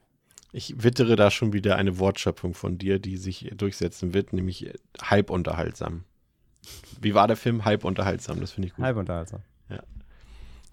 Ich 0.51 0.83
wittere 0.83 1.15
da 1.15 1.31
schon 1.31 1.53
wieder 1.53 1.77
eine 1.77 1.97
Wortschöpfung 1.97 2.53
von 2.53 2.77
dir, 2.77 2.99
die 2.99 3.17
sich 3.17 3.51
durchsetzen 3.55 4.13
wird, 4.13 4.33
nämlich 4.33 4.69
halb 5.01 5.29
unterhaltsam. 5.29 6.03
Wie 6.99 7.13
war 7.13 7.27
der 7.27 7.37
Film? 7.37 7.65
Halb 7.65 7.85
unterhaltsam, 7.85 8.39
das 8.39 8.51
finde 8.51 8.67
ich 8.67 8.75
gut. 8.75 8.83
Halb 8.83 8.97
unterhaltsam. 8.97 9.41
Ja. 9.69 9.81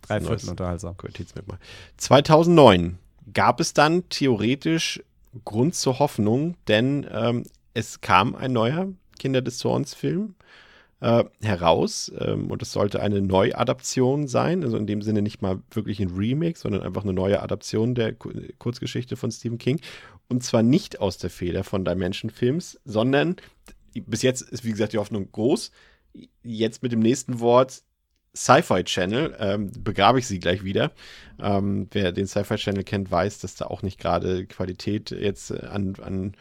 Drei 0.02 0.20
Viertel 0.20 0.50
unterhaltsam. 0.50 0.96
Qualitätsmerkmal. 0.96 1.58
2009 1.96 2.98
gab 3.32 3.60
es 3.60 3.72
dann 3.72 4.08
theoretisch 4.08 5.02
Grund 5.44 5.74
zur 5.74 5.98
Hoffnung, 5.98 6.56
denn 6.66 7.06
ähm, 7.10 7.44
es 7.74 8.00
kam 8.00 8.34
ein 8.34 8.52
neuer 8.52 8.88
Kinder 9.18 9.42
des 9.42 9.58
Zorns 9.58 9.94
Film 9.94 10.34
äh, 11.00 11.24
heraus 11.42 12.12
ähm, 12.18 12.50
und 12.50 12.62
es 12.62 12.72
sollte 12.72 13.00
eine 13.00 13.20
Neuadaption 13.20 14.26
sein, 14.26 14.64
also 14.64 14.76
in 14.76 14.86
dem 14.86 15.02
Sinne 15.02 15.22
nicht 15.22 15.42
mal 15.42 15.60
wirklich 15.70 16.00
ein 16.00 16.10
Remake, 16.10 16.58
sondern 16.58 16.82
einfach 16.82 17.04
eine 17.04 17.12
neue 17.12 17.42
Adaption 17.42 17.94
der 17.94 18.14
Kurzgeschichte 18.14 19.16
von 19.16 19.30
Stephen 19.30 19.58
King 19.58 19.80
und 20.28 20.42
zwar 20.42 20.62
nicht 20.62 21.00
aus 21.00 21.18
der 21.18 21.30
Feder 21.30 21.64
von 21.64 21.84
Dimension 21.84 22.30
Films, 22.30 22.80
sondern 22.84 23.36
bis 23.94 24.22
jetzt 24.22 24.42
ist 24.42 24.64
wie 24.64 24.70
gesagt 24.70 24.92
die 24.92 24.98
Hoffnung 24.98 25.30
groß. 25.30 25.70
Jetzt 26.42 26.82
mit 26.82 26.92
dem 26.92 27.00
nächsten 27.00 27.40
Wort 27.40 27.82
Sci-Fi 28.34 28.84
Channel, 28.84 29.36
ähm, 29.40 29.72
begrabe 29.82 30.18
ich 30.18 30.26
sie 30.26 30.38
gleich 30.38 30.62
wieder. 30.62 30.92
Ähm, 31.40 31.88
wer 31.90 32.12
den 32.12 32.26
Sci-Fi 32.26 32.56
Channel 32.56 32.84
kennt, 32.84 33.10
weiß, 33.10 33.40
dass 33.40 33.56
da 33.56 33.66
auch 33.66 33.82
nicht 33.82 33.98
gerade 33.98 34.46
Qualität 34.46 35.10
jetzt 35.10 35.52
an, 35.52 35.94
an 36.00 36.36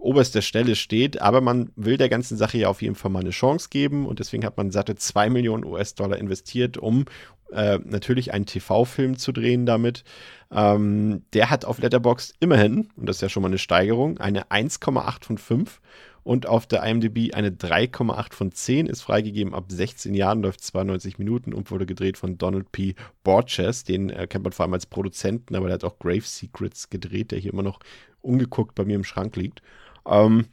oberster 0.00 0.42
Stelle 0.42 0.74
steht. 0.74 1.20
Aber 1.20 1.40
man 1.40 1.70
will 1.76 1.96
der 1.96 2.08
ganzen 2.08 2.36
Sache 2.36 2.58
ja 2.58 2.68
auf 2.68 2.82
jeden 2.82 2.94
Fall 2.94 3.10
mal 3.10 3.20
eine 3.20 3.30
Chance 3.30 3.68
geben 3.70 4.06
und 4.06 4.18
deswegen 4.18 4.44
hat 4.44 4.56
man 4.56 4.70
satte 4.70 4.96
2 4.96 5.30
Millionen 5.30 5.64
US-Dollar 5.64 6.18
investiert, 6.18 6.76
um 6.76 7.04
äh, 7.52 7.78
natürlich 7.84 8.32
einen 8.32 8.46
TV-Film 8.46 9.16
zu 9.16 9.32
drehen 9.32 9.66
damit. 9.66 10.04
Ähm, 10.50 11.22
der 11.32 11.50
hat 11.50 11.64
auf 11.64 11.78
Letterboxd 11.78 12.34
immerhin, 12.40 12.88
und 12.96 13.08
das 13.08 13.16
ist 13.16 13.22
ja 13.22 13.28
schon 13.28 13.42
mal 13.42 13.48
eine 13.48 13.58
Steigerung, 13.58 14.18
eine 14.18 14.50
1,8 14.50 15.24
von 15.24 15.38
5 15.38 15.80
und 16.22 16.46
auf 16.46 16.66
der 16.66 16.82
IMDb 16.84 17.34
eine 17.34 17.50
3,8 17.50 18.34
von 18.34 18.52
10, 18.52 18.86
ist 18.86 19.02
freigegeben 19.02 19.54
ab 19.54 19.64
16 19.68 20.14
Jahren, 20.14 20.42
läuft 20.42 20.62
92 20.62 21.18
Minuten 21.18 21.54
und 21.54 21.70
wurde 21.70 21.86
gedreht 21.86 22.18
von 22.18 22.38
Donald 22.38 22.70
P. 22.72 22.94
Borges, 23.24 23.84
den 23.84 24.10
äh, 24.10 24.26
kennt 24.26 24.44
man 24.44 24.52
vor 24.52 24.64
allem 24.64 24.74
als 24.74 24.86
Produzenten, 24.86 25.54
aber 25.56 25.66
der 25.66 25.74
hat 25.74 25.84
auch 25.84 25.98
Grave 25.98 26.22
Secrets 26.22 26.90
gedreht, 26.90 27.30
der 27.32 27.38
hier 27.38 27.52
immer 27.52 27.62
noch 27.62 27.80
ungeguckt 28.22 28.74
bei 28.74 28.84
mir 28.84 28.96
im 28.96 29.04
Schrank 29.04 29.36
liegt. 29.36 29.62
Ähm, 30.06 30.46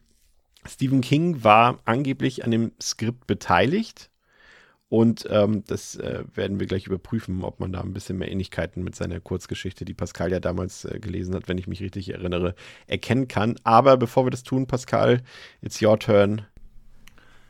Stephen 0.66 1.02
King 1.02 1.44
war 1.44 1.80
angeblich 1.86 2.44
an 2.44 2.52
dem 2.52 2.72
Skript 2.82 3.28
beteiligt. 3.28 4.10
Und 4.90 5.28
ähm, 5.30 5.64
das 5.68 5.98
äh, 5.98 6.24
werden 6.34 6.62
wir 6.62 6.68
gleich 6.68 6.88
überprüfen, 6.88 7.44
ob 7.44 7.60
man 7.60 7.74
da 7.74 7.82
ein 7.82 7.94
bisschen 7.94 8.18
mehr 8.18 8.32
Ähnlichkeiten 8.32 8.84
mit 8.84 8.96
seiner 8.96 9.20
Kurzgeschichte, 9.20 9.84
die 9.84 9.94
Pascal 9.94 10.32
ja 10.32 10.40
damals 10.40 10.86
äh, 10.86 11.00
gelesen 11.00 11.36
hat, 11.36 11.50
wenn 11.50 11.58
ich 11.58 11.68
mich 11.68 11.82
richtig 11.82 12.14
erinnere, 12.14 12.56
erkennen 12.88 13.28
kann. 13.28 13.56
Aber 13.66 13.98
bevor 13.98 14.26
wir 14.26 14.30
das 14.30 14.44
tun, 14.44 14.66
Pascal, 14.66 15.22
it's 15.62 15.82
your 15.82 16.00
turn. 16.00 16.44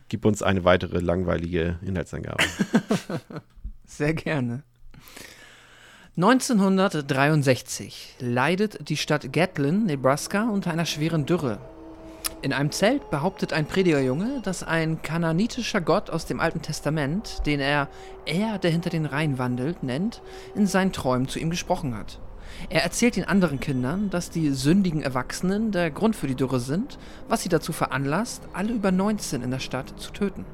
Gib 0.09 0.25
uns 0.25 0.41
eine 0.41 0.63
weitere 0.63 0.99
langweilige 0.99 1.77
Inhaltsangabe. 1.85 2.43
Sehr 3.85 4.15
gerne. 4.15 4.63
1963 6.15 8.15
leidet 8.19 8.89
die 8.89 8.97
Stadt 8.97 9.31
Gatlin, 9.31 9.85
Nebraska, 9.85 10.49
unter 10.49 10.71
einer 10.71 10.85
schweren 10.85 11.27
Dürre. 11.27 11.59
In 12.41 12.53
einem 12.53 12.71
Zelt 12.71 13.09
behauptet 13.09 13.51
ein 13.51 13.65
Predigerjunge, 13.65 14.41
dass 14.43 14.63
ein 14.63 15.01
kananitischer 15.01 15.81
Gott 15.81 16.09
aus 16.09 16.25
dem 16.25 16.39
Alten 16.39 16.61
Testament, 16.61 17.45
den 17.45 17.59
er 17.59 17.87
Er, 18.25 18.57
der 18.59 18.71
hinter 18.71 18.89
den 18.89 19.05
Reihen 19.05 19.39
wandelt, 19.39 19.83
nennt, 19.83 20.21
in 20.53 20.67
seinen 20.67 20.93
Träumen 20.93 21.27
zu 21.27 21.39
ihm 21.39 21.49
gesprochen 21.49 21.97
hat. 21.97 22.19
Er 22.69 22.83
erzählt 22.83 23.15
den 23.15 23.25
anderen 23.25 23.59
Kindern, 23.59 24.09
dass 24.09 24.29
die 24.29 24.49
sündigen 24.51 25.01
Erwachsenen 25.01 25.71
der 25.71 25.91
Grund 25.91 26.15
für 26.15 26.27
die 26.27 26.35
Dürre 26.35 26.59
sind, 26.59 26.97
was 27.27 27.43
sie 27.43 27.49
dazu 27.49 27.73
veranlasst, 27.73 28.43
alle 28.53 28.73
über 28.73 28.91
19 28.91 29.41
in 29.41 29.51
der 29.51 29.59
Stadt 29.59 29.93
zu 29.97 30.11
töten. 30.11 30.45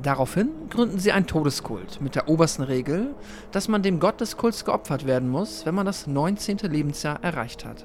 Daraufhin 0.00 0.50
gründen 0.70 1.00
sie 1.00 1.12
einen 1.12 1.26
Todeskult 1.26 2.00
mit 2.00 2.14
der 2.14 2.28
obersten 2.28 2.62
Regel, 2.62 3.14
dass 3.50 3.68
man 3.68 3.82
dem 3.82 3.98
Gott 3.98 4.20
des 4.20 4.36
Kults 4.36 4.64
geopfert 4.64 5.06
werden 5.06 5.28
muss, 5.28 5.66
wenn 5.66 5.74
man 5.74 5.86
das 5.86 6.06
19. 6.06 6.58
Lebensjahr 6.58 7.22
erreicht 7.22 7.64
hat. 7.64 7.84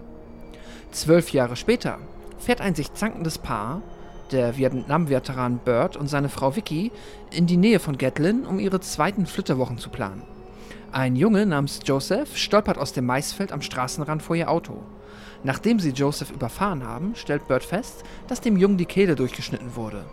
Zwölf 0.92 1.32
Jahre 1.32 1.56
später 1.56 1.98
fährt 2.44 2.62
ein 2.62 2.76
sich 2.76 2.94
zankendes 2.94 3.38
Paar, 3.38 3.82
der 4.32 4.58
Vietnam-Veteran 4.58 5.60
Bird 5.60 5.96
und 5.96 6.08
seine 6.08 6.30
Frau 6.30 6.56
Vicky, 6.56 6.92
in 7.32 7.48
die 7.48 7.58
Nähe 7.58 7.80
von 7.80 7.98
Gatlin, 7.98 8.46
um 8.46 8.60
ihre 8.60 8.82
zweiten 8.82 9.26
Flitterwochen 9.26 9.78
zu 9.78 9.90
planen. 9.90 10.24
Ein 10.92 11.16
Junge 11.16 11.46
namens 11.46 11.80
Joseph 11.86 12.38
stolpert 12.38 12.78
aus 12.78 12.94
dem 12.94 13.06
Maisfeld 13.06 13.52
am 13.52 13.62
Straßenrand 13.62 14.22
vor 14.22 14.36
ihr 14.36 14.50
Auto. 14.50 14.84
Nachdem 15.44 15.80
sie 15.80 15.90
Joseph 15.90 16.32
überfahren 16.32 16.86
haben, 16.86 17.16
stellt 17.16 17.48
Bert 17.48 17.64
fest, 17.64 18.04
dass 18.28 18.42
dem 18.42 18.58
Jungen 18.58 18.78
die 18.78 18.86
Kehle 18.86 19.16
durchgeschnitten 19.16 19.76
wurde. 19.76 20.06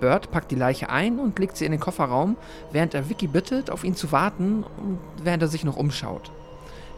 Bert 0.00 0.30
packt 0.30 0.50
die 0.50 0.56
Leiche 0.56 0.88
ein 0.88 1.18
und 1.18 1.38
legt 1.38 1.56
sie 1.56 1.64
in 1.64 1.72
den 1.72 1.80
Kofferraum, 1.80 2.36
während 2.72 2.94
er 2.94 3.08
Vicky 3.08 3.26
bittet, 3.26 3.70
auf 3.70 3.84
ihn 3.84 3.94
zu 3.94 4.10
warten 4.10 4.64
und 4.64 4.98
während 5.22 5.42
er 5.42 5.48
sich 5.48 5.64
noch 5.64 5.76
umschaut. 5.76 6.32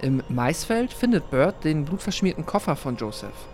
Im 0.00 0.22
Maisfeld 0.28 0.92
findet 0.92 1.30
Bert 1.30 1.64
den 1.64 1.84
blutverschmierten 1.84 2.46
Koffer 2.46 2.76
von 2.76 2.96
Joseph. 2.96 3.48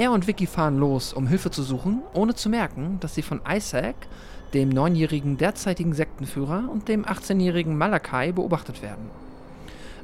Er 0.00 0.12
und 0.12 0.26
Vicky 0.26 0.46
fahren 0.46 0.78
los, 0.78 1.12
um 1.12 1.26
Hilfe 1.26 1.50
zu 1.50 1.62
suchen, 1.62 2.00
ohne 2.14 2.34
zu 2.34 2.48
merken, 2.48 2.96
dass 3.00 3.14
sie 3.14 3.20
von 3.20 3.42
Isaac, 3.46 3.94
dem 4.54 4.70
neunjährigen 4.70 5.36
derzeitigen 5.36 5.92
Sektenführer, 5.92 6.70
und 6.72 6.88
dem 6.88 7.04
18-jährigen 7.04 7.76
Malachi 7.76 8.32
beobachtet 8.32 8.80
werden. 8.80 9.10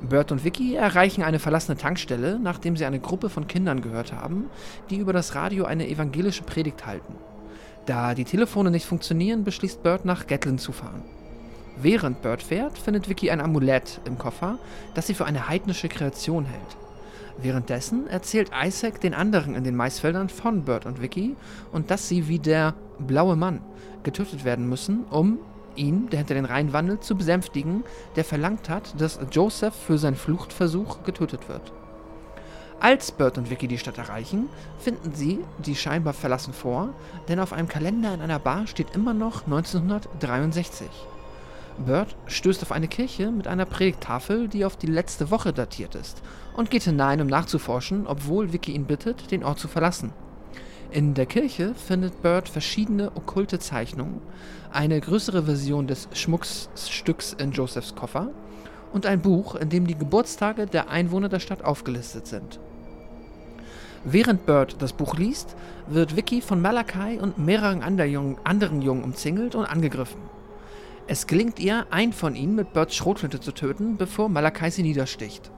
Bert 0.03 0.33
und 0.33 0.45
Vicky 0.45 0.75
erreichen 0.75 1.23
eine 1.23 1.39
verlassene 1.39 1.79
Tankstelle, 1.79 2.39
nachdem 2.39 2.77
sie 2.77 2.85
eine 2.85 3.01
Gruppe 3.01 3.31
von 3.31 3.49
Kindern 3.49 3.81
gehört 3.81 4.13
haben, 4.13 4.51
die 4.91 4.97
über 4.97 5.15
das 5.15 5.35
Radio 5.35 5.65
eine 5.65 5.89
evangelische 5.89 6.43
Predigt 6.43 6.85
halten. 6.85 7.15
Da 7.87 8.13
die 8.13 8.25
Telefone 8.25 8.71
nicht 8.71 8.85
funktionieren, 8.85 9.45
beschließt 9.45 9.83
Bert 9.83 10.05
nach 10.05 10.27
Gatlin 10.27 10.59
zu 10.59 10.73
fahren. 10.73 11.05
Während 11.81 12.21
Bert 12.21 12.43
fährt, 12.43 12.77
findet 12.77 13.09
Vicky 13.09 13.31
ein 13.31 13.41
Amulett 13.41 14.03
im 14.05 14.19
Koffer, 14.19 14.59
das 14.93 15.07
sie 15.07 15.15
für 15.15 15.25
eine 15.25 15.49
heidnische 15.49 15.89
Kreation 15.89 16.45
hält. 16.45 16.86
Währenddessen 17.39 18.07
erzählt 18.07 18.51
Isaac 18.55 19.01
den 19.01 19.15
anderen 19.15 19.55
in 19.55 19.65
den 19.65 19.77
Maisfeldern 19.77 20.29
von 20.29 20.65
Bert 20.65 20.87
und 20.87 21.03
Vicky 21.03 21.37
und 21.71 21.91
dass 21.91 22.09
sie 22.09 22.29
wie 22.29 22.39
der 22.39 22.75
blaue 22.99 23.37
Mann 23.37 23.61
getötet 24.03 24.45
werden 24.45 24.69
müssen, 24.69 25.05
um 25.11 25.39
ihn, 25.75 26.09
der 26.09 26.21
hinter 26.21 26.35
den 26.35 26.47
Reihen 26.47 26.73
wandelt, 26.73 27.05
zu 27.05 27.15
besänftigen, 27.15 27.85
der 28.17 28.25
verlangt 28.25 28.69
hat, 28.71 28.99
dass 29.01 29.21
Joseph 29.31 29.75
für 29.75 29.99
seinen 29.99 30.17
Fluchtversuch 30.17 31.03
getötet 31.05 31.49
wird. 31.49 31.73
Als 32.81 33.11
Bert 33.11 33.39
und 33.39 33.51
Vicky 33.51 33.69
die 33.69 33.79
Stadt 33.79 33.99
erreichen, 33.99 34.49
finden 34.79 35.15
sie 35.15 35.41
die 35.59 35.75
scheinbar 35.75 36.13
verlassen 36.13 36.53
vor, 36.53 36.91
denn 37.29 37.41
auf 37.41 37.53
einem 37.53 37.69
Kalender 37.69 38.13
in 38.13 38.21
einer 38.21 38.39
Bar 38.39 38.67
steht 38.67 38.95
immer 38.95 39.15
noch 39.15 39.45
1963. 39.45 40.89
Bert 41.85 42.17
stößt 42.27 42.63
auf 42.63 42.73
eine 42.73 42.89
Kirche 42.89 43.31
mit 43.31 43.47
einer 43.47 43.67
Predigtafel, 43.67 44.49
die 44.49 44.65
auf 44.65 44.77
die 44.77 44.87
letzte 44.87 45.31
Woche 45.31 45.53
datiert 45.53 45.95
ist, 45.95 46.23
und 46.57 46.71
geht 46.71 46.85
hinein, 46.85 47.21
um 47.21 47.27
nachzuforschen, 47.27 48.07
obwohl 48.07 48.53
Vicky 48.53 48.73
ihn 48.73 48.87
bittet, 48.87 49.31
den 49.31 49.45
Ort 49.45 49.59
zu 49.59 49.69
verlassen. 49.69 50.13
In 50.91 51.15
der 51.15 51.27
Kirche 51.27 51.75
findet 51.75 52.23
Bert 52.23 52.49
verschiedene 52.49 53.11
okkulte 53.15 53.59
Zeichnungen, 53.59 54.21
eine 54.73 55.01
größere 55.01 55.43
Version 55.43 55.87
des 55.87 56.09
Schmuckstücks 56.13 57.35
in 57.35 57.53
Josephs 57.53 57.95
Koffer 57.95 58.31
und 58.93 59.05
ein 59.05 59.21
Buch, 59.21 59.57
in 59.57 59.69
dem 59.69 59.87
die 59.87 59.99
Geburtstage 59.99 60.67
der 60.67 60.89
Einwohner 60.89 61.29
der 61.29 61.41
Stadt 61.41 61.65
aufgelistet 61.65 62.27
sind. 62.27 62.61
Während 64.05 64.47
Bert 64.47 64.77
das 64.81 64.93
Buch 64.93 65.17
liest, 65.17 65.57
wird 65.89 66.17
Vicky 66.17 66.41
von 66.41 66.63
Malachi 66.63 67.19
und 67.21 67.39
mehreren 67.39 67.83
anderen 67.83 68.81
Jungen 68.81 69.03
umzingelt 69.03 69.57
und 69.57 69.65
angegriffen. 69.65 70.36
Es 71.09 71.29
gelingt 71.29 71.61
ihr, 71.61 71.87
einen 71.91 72.13
von 72.13 72.35
ihnen 72.35 72.57
mit 72.57 72.73
Berts 72.73 72.97
Schrotflinte 72.97 73.41
zu 73.41 73.53
töten, 73.53 73.97
bevor 73.97 74.29
Malachi 74.29 74.71
sie 74.71 74.83
niedersticht. 74.83 75.53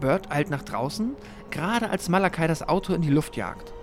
Bert 0.00 0.30
eilt 0.32 0.48
nach 0.48 0.62
draußen, 0.62 1.14
gerade 1.50 1.90
als 1.90 2.08
Malachi 2.08 2.46
das 2.46 2.66
Auto 2.66 2.94
in 2.94 3.02
die 3.02 3.10
Luft 3.10 3.36
jagt. 3.36 3.74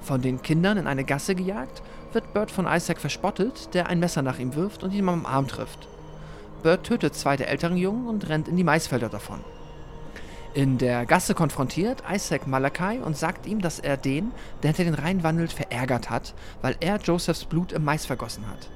Von 0.00 0.22
den 0.22 0.42
Kindern 0.42 0.78
in 0.78 0.86
eine 0.86 1.02
Gasse 1.02 1.34
gejagt, 1.34 1.82
wird 2.12 2.32
Bert 2.32 2.52
von 2.52 2.68
Isaac 2.68 3.00
verspottet, 3.00 3.74
der 3.74 3.88
ein 3.88 3.98
Messer 3.98 4.22
nach 4.22 4.38
ihm 4.38 4.54
wirft 4.54 4.84
und 4.84 4.92
ihn 4.92 5.08
am 5.08 5.26
Arm 5.26 5.48
trifft. 5.48 5.88
Bert 6.62 6.84
tötet 6.84 7.16
zwei 7.16 7.36
der 7.36 7.48
älteren 7.48 7.76
Jungen 7.76 8.06
und 8.06 8.28
rennt 8.28 8.46
in 8.46 8.56
die 8.56 8.64
Maisfelder 8.64 9.08
davon. 9.08 9.40
In 10.54 10.78
der 10.78 11.06
Gasse 11.06 11.34
konfrontiert 11.34 12.04
Isaac 12.10 12.46
Malachi 12.46 13.00
und 13.00 13.16
sagt 13.16 13.46
ihm, 13.46 13.60
dass 13.60 13.80
er 13.80 13.96
den, 13.96 14.30
der 14.62 14.72
hinter 14.72 14.84
den 14.84 14.94
Reihen 14.94 15.24
wandelt, 15.24 15.52
verärgert 15.52 16.08
hat, 16.08 16.34
weil 16.62 16.76
er 16.78 16.98
Josephs 16.98 17.44
Blut 17.44 17.72
im 17.72 17.84
Mais 17.84 18.06
vergossen 18.06 18.48
hat. 18.48 18.70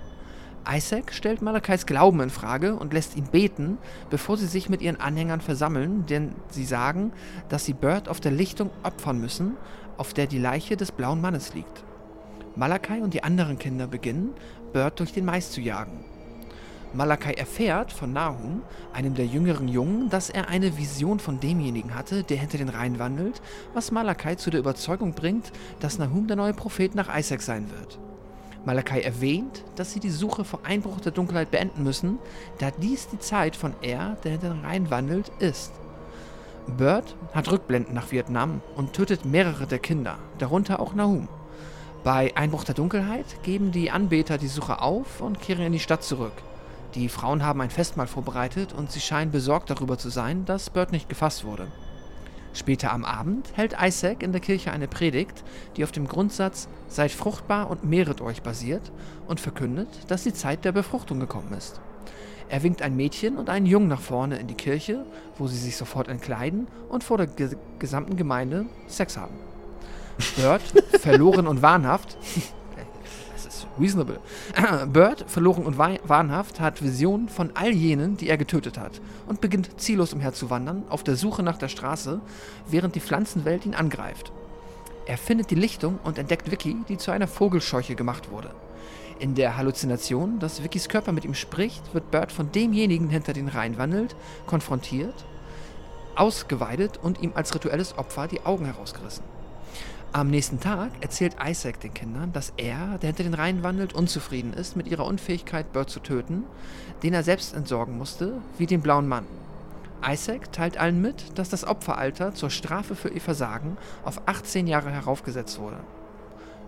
Isaac 0.69 1.13
stellt 1.13 1.43
Malachais 1.43 1.87
Glauben 1.87 2.21
in 2.21 2.31
Frage 2.31 2.75
und 2.75 2.93
lässt 2.93 3.17
ihn 3.17 3.25
beten, 3.25 3.79
bevor 4.11 4.37
sie 4.37 4.47
sich 4.47 4.69
mit 4.69 4.83
ihren 4.83 5.01
Anhängern 5.01 5.41
versammeln, 5.41 6.05
denn 6.07 6.35
sie 6.51 6.65
sagen, 6.65 7.13
dass 7.49 7.65
sie 7.65 7.73
Bert 7.73 8.09
auf 8.09 8.21
der 8.21 8.33
Lichtung 8.33 8.71
opfern 8.83 9.21
müssen, 9.21 9.57
auf 9.97 10.15
der 10.15 10.27
die 10.27 10.39
Leiche 10.39 10.77
des 10.77 10.93
blauen 10.93 11.21
Mannes 11.21 11.55
liegt. 11.55 11.85
Malachi 12.57 13.01
und 13.01 13.15
die 13.15 13.25
anderen 13.25 13.59
Kinder 13.59 13.87
beginnen, 13.87 14.33
Bert 14.73 15.01
durch 15.01 15.13
den 15.13 15.25
Mais 15.25 15.51
zu 15.51 15.61
jagen. 15.61 16.05
Malachi 16.93 17.35
erfährt 17.35 17.93
von 17.93 18.13
Nahum, 18.13 18.63
einem 18.93 19.15
der 19.15 19.27
jüngeren 19.27 19.69
Jungen, 19.69 20.11
dass 20.11 20.29
er 20.29 20.49
eine 20.49 20.77
Vision 20.77 21.21
von 21.21 21.39
demjenigen 21.39 21.95
hatte, 21.95 22.25
der 22.25 22.37
hinter 22.37 22.59
den 22.59 22.69
Reihen 22.69 22.99
wandelt, 22.99 23.41
was 23.75 23.93
Malachi 23.93 24.37
zu 24.37 24.51
der 24.51 24.61
Überzeugung 24.61 25.15
bringt, 25.15 25.53
dass 25.79 25.99
Nahum 25.99 26.27
der 26.27 26.37
neue 26.37 26.55
Prophet 26.55 26.95
nach 26.97 27.17
Isaac 27.17 27.43
sein 27.43 27.71
wird. 27.71 28.01
Malachi 28.65 29.01
erwähnt, 29.01 29.65
dass 29.77 29.93
sie 29.93 30.01
die 30.01 30.11
Suche 30.11 30.45
vor 30.45 30.61
Einbruch 30.65 31.01
der 31.01 31.13
Dunkelheit 31.13 31.51
beenden 31.51 31.83
müssen, 31.83 32.19
da 32.59 32.71
dies 32.71 33.09
die 33.09 33.19
Zeit 33.19 33.57
von 33.57 33.75
er, 33.81 34.17
der 34.23 34.33
hinter 34.33 34.51
den 34.51 34.65
Reihen 34.65 34.91
wandelt, 34.91 35.31
ist. 35.39 35.73
Bird 36.77 37.17
hat 37.33 37.51
Rückblenden 37.51 37.95
nach 37.95 38.13
Vietnam 38.13 38.61
und 38.77 38.93
tötet 38.93 39.25
mehrere 39.25 39.67
der 39.67 39.79
Kinder, 39.79 40.19
darunter 40.39 40.79
auch 40.81 40.95
Nahum. 40.95 41.29
Bei 42.05 42.35
Einbruch 42.37 42.65
der 42.65 42.75
Dunkelheit 42.75 43.43
geben 43.43 43.73
die 43.73 43.91
Anbeter 43.91 44.39
die 44.39 44.49
Suche 44.49 44.81
auf 44.81 45.21
und 45.21 45.41
kehren 45.41 45.65
in 45.65 45.73
die 45.73 45.81
Stadt 45.81 46.03
zurück. 46.03 46.33
Die 46.95 47.09
Frauen 47.09 47.45
haben 47.45 47.61
ein 47.61 47.71
Festmahl 47.71 48.07
vorbereitet 48.07 48.73
und 48.73 48.91
sie 48.91 49.01
scheinen 49.01 49.31
besorgt 49.31 49.71
darüber 49.71 49.97
zu 49.97 50.11
sein, 50.11 50.45
dass 50.45 50.71
Bird 50.71 50.93
nicht 50.93 51.09
gefasst 51.09 51.45
wurde. 51.45 51.67
Später 52.53 52.92
am 52.92 53.05
Abend 53.05 53.48
hält 53.55 53.76
Isaac 53.80 54.22
in 54.22 54.32
der 54.32 54.40
Kirche 54.40 54.72
eine 54.72 54.88
Predigt, 54.88 55.44
die 55.76 55.84
auf 55.84 55.92
dem 55.92 56.09
Grundsatz 56.09 56.68
Seid 56.88 57.12
fruchtbar 57.12 57.70
und 57.70 57.84
mehret 57.84 58.20
euch 58.20 58.42
basiert 58.42 58.90
und 59.28 59.38
verkündet, 59.38 59.88
dass 60.09 60.24
die 60.24 60.32
Zeit 60.32 60.64
der 60.64 60.72
Befruchtung 60.72 61.20
gekommen 61.20 61.53
ist. 61.57 61.80
Er 62.48 62.64
winkt 62.64 62.82
ein 62.82 62.96
Mädchen 62.96 63.36
und 63.36 63.48
einen 63.48 63.66
Jungen 63.66 63.86
nach 63.86 64.01
vorne 64.01 64.38
in 64.38 64.48
die 64.48 64.55
Kirche, 64.55 65.07
wo 65.38 65.46
sie 65.46 65.57
sich 65.57 65.76
sofort 65.76 66.09
entkleiden 66.09 66.66
und 66.88 67.05
vor 67.05 67.16
der 67.16 67.28
ge 67.28 67.57
gesamten 67.78 68.16
Gemeinde 68.16 68.66
Sex 68.88 69.16
haben. 69.16 69.36
Bird, 70.34 70.61
verloren 71.01 71.46
und 71.46 71.62
wahnhaft, 71.62 72.18
reasonable. 73.81 74.18
Bird, 74.93 75.24
verloren 75.28 75.64
und 75.64 75.78
wahnhaft, 75.78 76.61
hat 76.61 76.83
Visionen 76.83 77.28
von 77.28 77.51
all 77.55 77.70
jenen, 77.70 78.16
die 78.16 78.28
er 78.28 78.37
getötet 78.37 78.78
hat 78.78 79.01
und 79.26 79.41
beginnt 79.41 79.81
ziellos 79.81 80.12
umherzuwandern, 80.12 80.85
auf 80.89 81.03
der 81.03 81.16
Suche 81.16 81.43
nach 81.43 81.59
der 81.59 81.68
Straße, 81.68 82.20
während 82.68 82.95
die 82.95 83.01
Pflanzenwelt 83.01 83.66
ihn 83.66 83.74
angreift. 83.74 84.33
Er 85.07 85.18
findet 85.18 85.51
die 85.51 85.57
Lichtung 85.57 85.99
und 86.05 86.18
entdeckt 86.18 86.51
Vicky, 86.51 86.76
die 86.89 86.99
zu 86.99 87.11
einer 87.11 87.26
Vogelscheuche 87.26 87.95
gemacht 87.95 88.31
wurde. 88.31 88.51
In 89.18 89.35
der 89.35 89.57
Halluzination, 89.57 90.39
dass 90.39 90.62
Vickys 90.62 90.89
Körper 90.89 91.12
mit 91.12 91.24
ihm 91.24 91.35
spricht, 91.35 91.93
wird 91.93 92.11
Bert 92.11 92.33
von 92.33 92.53
demjenigen, 92.53 93.11
hinter 93.11 93.33
den 93.33 93.49
Reihen 93.49 93.76
wandelt, 93.76 94.16
konfrontiert, 94.47 95.26
ausgeweidet 96.16 96.99
und 97.03 97.20
ihm 97.20 97.33
als 97.35 97.55
rituelles 97.55 97.99
Opfer 97.99 98.28
die 98.28 98.47
Augen 98.47 98.64
herausgerissen. 98.64 99.24
Am 100.13 100.29
nächsten 100.29 100.59
Tag 100.59 100.91
erzählt 101.03 101.37
Isaac 101.41 101.79
den 101.79 101.95
Kindern, 101.95 102.33
dass 102.33 102.53
er, 102.57 102.99
der 102.99 103.11
hinter 103.11 103.23
den 103.23 103.35
Reihen 103.35 103.63
wandelt, 103.63 103.93
unzufrieden 103.93 104.53
ist 104.53 104.75
mit 104.75 104.89
ihrer 104.89 105.07
Unfähigkeit, 105.07 105.73
Bert 105.73 105.89
zu 105.89 106.01
töten, 106.01 106.43
den 107.05 107.15
er 107.15 107.23
selbst 107.23 107.55
entsorgen 107.55 107.97
musste, 107.97 108.43
wie 108.59 108.67
den 108.67 108.81
blauen 108.81 109.07
Mann. 109.07 109.25
Isaac 110.05 110.51
teilt 110.51 110.79
allen 110.79 111.01
mit, 111.01 111.39
dass 111.39 111.49
das 111.49 111.65
Opferalter 111.65 112.35
zur 112.35 112.51
Strafe 112.51 112.97
für 112.97 113.11
ihr 113.11 113.21
Versagen 113.21 113.77
auf 114.05 114.23
18 114.27 114.67
Jahre 114.67 114.91
heraufgesetzt 114.91 115.61
wurde. 115.61 115.79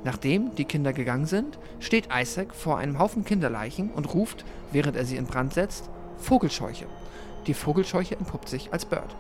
Nachdem 0.05 0.55
die 0.55 0.64
Kinder 0.64 0.93
gegangen 0.93 1.26
sind, 1.26 1.59
steht 1.80 2.11
Isaac 2.14 2.55
vor 2.55 2.78
einem 2.78 3.01
Haufen 3.01 3.24
Kinderleichen 3.24 3.90
und 3.90 4.14
ruft, 4.14 4.45
während 4.70 4.95
er 4.95 5.05
sie 5.05 5.16
in 5.16 5.26
Brand 5.26 5.53
setzt, 5.53 5.90
Vogelscheuche. 6.18 6.86
Die 7.49 7.55
Vogelscheuche 7.55 8.16
entpuppt 8.16 8.49
sich 8.49 8.72
als 8.72 8.84
Bird. 8.84 9.16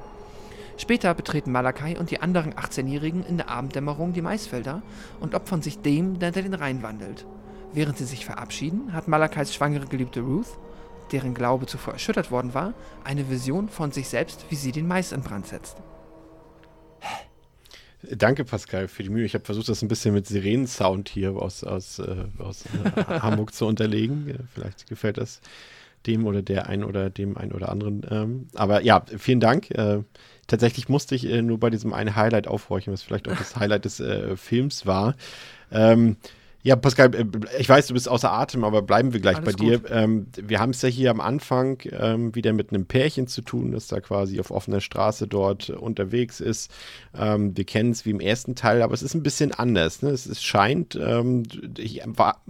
Später 0.82 1.14
betreten 1.14 1.52
Malachi 1.52 1.96
und 1.96 2.10
die 2.10 2.20
anderen 2.20 2.54
18-Jährigen 2.54 3.24
in 3.24 3.36
der 3.36 3.48
Abenddämmerung 3.48 4.14
die 4.14 4.20
Maisfelder 4.20 4.82
und 5.20 5.36
opfern 5.36 5.62
sich 5.62 5.78
dem, 5.78 6.18
der 6.18 6.32
den 6.32 6.54
Rhein 6.54 6.82
wandelt. 6.82 7.24
Während 7.72 7.98
sie 7.98 8.04
sich 8.04 8.26
verabschieden, 8.26 8.92
hat 8.92 9.06
Malachis 9.06 9.54
schwangere 9.54 9.86
Geliebte 9.86 10.22
Ruth, 10.22 10.58
deren 11.12 11.34
Glaube 11.34 11.66
zuvor 11.66 11.92
erschüttert 11.92 12.32
worden 12.32 12.52
war, 12.52 12.74
eine 13.04 13.30
Vision 13.30 13.68
von 13.68 13.92
sich 13.92 14.08
selbst, 14.08 14.44
wie 14.48 14.56
sie 14.56 14.72
den 14.72 14.88
Mais 14.88 15.12
in 15.12 15.22
Brand 15.22 15.46
setzt. 15.46 15.76
Danke, 18.02 18.44
Pascal, 18.44 18.88
für 18.88 19.04
die 19.04 19.10
Mühe. 19.10 19.24
Ich 19.24 19.34
habe 19.34 19.44
versucht, 19.44 19.68
das 19.68 19.82
ein 19.82 19.88
bisschen 19.88 20.12
mit 20.12 20.26
Sirenensound 20.26 21.08
hier 21.08 21.36
aus, 21.36 21.62
aus, 21.62 22.00
äh, 22.00 22.24
aus 22.40 22.64
äh, 22.66 23.20
Hamburg 23.20 23.54
zu 23.54 23.66
unterlegen. 23.66 24.48
Vielleicht 24.52 24.88
gefällt 24.88 25.18
das 25.18 25.40
dem 26.06 26.26
oder 26.26 26.42
der 26.42 26.66
einen 26.68 26.84
oder 26.84 27.10
dem 27.10 27.36
einen 27.36 27.52
oder 27.52 27.68
anderen. 27.68 28.06
Ähm, 28.10 28.48
aber 28.54 28.82
ja, 28.82 29.04
vielen 29.18 29.40
Dank. 29.40 29.70
Äh, 29.70 30.02
tatsächlich 30.46 30.88
musste 30.88 31.14
ich 31.14 31.26
äh, 31.28 31.42
nur 31.42 31.58
bei 31.58 31.70
diesem 31.70 31.92
einen 31.92 32.16
Highlight 32.16 32.48
aufhorchen, 32.48 32.92
was 32.92 33.02
vielleicht 33.02 33.28
auch 33.28 33.36
das 33.36 33.56
Highlight 33.60 33.84
des 33.84 34.00
äh, 34.00 34.36
Films 34.36 34.86
war. 34.86 35.14
Ähm, 35.70 36.16
Ja, 36.64 36.76
Pascal, 36.76 37.10
ich 37.58 37.68
weiß, 37.68 37.88
du 37.88 37.94
bist 37.94 38.08
außer 38.08 38.30
Atem, 38.30 38.62
aber 38.62 38.82
bleiben 38.82 39.12
wir 39.12 39.18
gleich 39.18 39.38
Alles 39.38 39.56
bei 39.56 39.64
dir. 39.64 39.82
Ähm, 39.90 40.28
wir 40.36 40.60
haben 40.60 40.70
es 40.70 40.80
ja 40.82 40.88
hier 40.88 41.10
am 41.10 41.20
Anfang 41.20 41.78
ähm, 41.90 42.36
wieder 42.36 42.52
mit 42.52 42.70
einem 42.70 42.86
Pärchen 42.86 43.26
zu 43.26 43.42
tun, 43.42 43.72
das 43.72 43.88
da 43.88 43.98
quasi 44.00 44.38
auf 44.38 44.52
offener 44.52 44.80
Straße 44.80 45.26
dort 45.26 45.70
unterwegs 45.70 46.38
ist. 46.38 46.70
Ähm, 47.18 47.56
wir 47.56 47.64
kennen 47.64 47.90
es 47.90 48.06
wie 48.06 48.10
im 48.10 48.20
ersten 48.20 48.54
Teil, 48.54 48.82
aber 48.82 48.94
es 48.94 49.02
ist 49.02 49.14
ein 49.14 49.24
bisschen 49.24 49.50
anders. 49.52 50.02
Ne? 50.02 50.10
Es, 50.10 50.26
es 50.26 50.40
scheint, 50.40 50.94
ähm, 50.94 51.42
ich 51.78 52.00
war, 52.06 52.40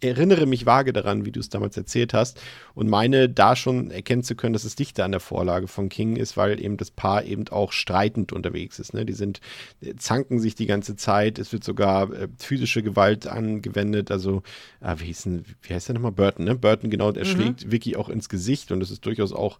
erinnere 0.00 0.46
mich 0.46 0.66
vage 0.66 0.92
daran, 0.92 1.24
wie 1.24 1.32
du 1.32 1.40
es 1.40 1.48
damals 1.48 1.76
erzählt 1.76 2.12
hast 2.12 2.40
und 2.74 2.88
meine 2.88 3.28
da 3.28 3.56
schon 3.56 3.90
erkennen 3.90 4.22
zu 4.22 4.34
können, 4.36 4.52
dass 4.52 4.64
es 4.64 4.76
dichter 4.76 5.04
an 5.04 5.12
der 5.12 5.20
Vorlage 5.20 5.68
von 5.68 5.88
King 5.88 6.16
ist, 6.16 6.36
weil 6.36 6.60
eben 6.62 6.76
das 6.76 6.90
Paar 6.90 7.24
eben 7.24 7.48
auch 7.48 7.72
streitend 7.72 8.32
unterwegs 8.32 8.78
ist. 8.78 8.94
Ne? 8.94 9.06
Die 9.06 9.12
sind, 9.14 9.40
äh, 9.80 9.94
zanken 9.96 10.38
sich 10.38 10.54
die 10.54 10.66
ganze 10.66 10.96
Zeit, 10.96 11.38
es 11.38 11.52
wird 11.52 11.64
sogar 11.64 12.12
äh, 12.12 12.28
physische 12.38 12.82
Gewalt 12.82 13.26
angewendet, 13.26 14.10
also 14.10 14.42
äh, 14.80 14.94
wie, 14.98 15.06
hieß 15.06 15.22
denn, 15.24 15.44
wie 15.62 15.74
heißt 15.74 15.88
der 15.88 15.94
nochmal? 15.94 16.12
Burton, 16.12 16.44
ne? 16.44 16.54
Burton, 16.54 16.90
genau, 16.90 17.10
er 17.12 17.24
Mhm. 17.24 17.30
schlägt 17.30 17.70
Vicky 17.70 17.96
auch 17.96 18.08
ins 18.08 18.28
Gesicht 18.28 18.72
und 18.72 18.80
das 18.80 18.90
ist 18.90 19.04
durchaus 19.06 19.32
auch 19.32 19.58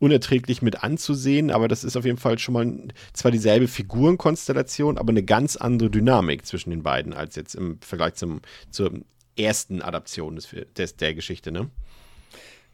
unerträglich 0.00 0.60
mit 0.60 0.82
anzusehen, 0.82 1.50
aber 1.50 1.68
das 1.68 1.84
ist 1.84 1.96
auf 1.96 2.04
jeden 2.04 2.18
Fall 2.18 2.38
schon 2.38 2.52
mal 2.52 2.72
zwar 3.12 3.30
dieselbe 3.30 3.68
Figurenkonstellation, 3.68 4.98
aber 4.98 5.10
eine 5.10 5.22
ganz 5.22 5.56
andere 5.56 5.88
Dynamik 5.88 6.44
zwischen 6.44 6.70
den 6.70 6.82
beiden 6.82 7.12
als 7.12 7.36
jetzt 7.36 7.54
im 7.54 7.78
Vergleich 7.80 8.14
zum, 8.14 8.40
zur 8.70 8.92
ersten 9.36 9.82
Adaption 9.82 10.36
des, 10.36 10.48
des, 10.76 10.96
der 10.96 11.14
Geschichte, 11.14 11.52
ne? 11.52 11.70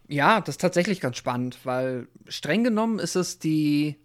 Ja, 0.09 0.41
das 0.41 0.55
ist 0.55 0.61
tatsächlich 0.61 1.01
ganz 1.01 1.17
spannend, 1.17 1.59
weil 1.65 2.09
streng 2.27 2.65
genommen 2.65 2.99
ist 2.99 3.15
es 3.15 3.39
die 3.39 3.97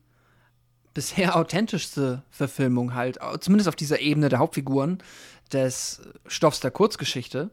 bisher 0.94 1.36
authentischste 1.38 2.24
Verfilmung 2.30 2.94
halt, 2.94 3.18
zumindest 3.40 3.68
auf 3.68 3.76
dieser 3.76 4.00
Ebene 4.00 4.30
der 4.30 4.40
Hauptfiguren 4.40 5.00
des 5.52 6.02
Stoffs 6.28 6.60
der 6.60 6.72
Kurzgeschichte. 6.72 7.50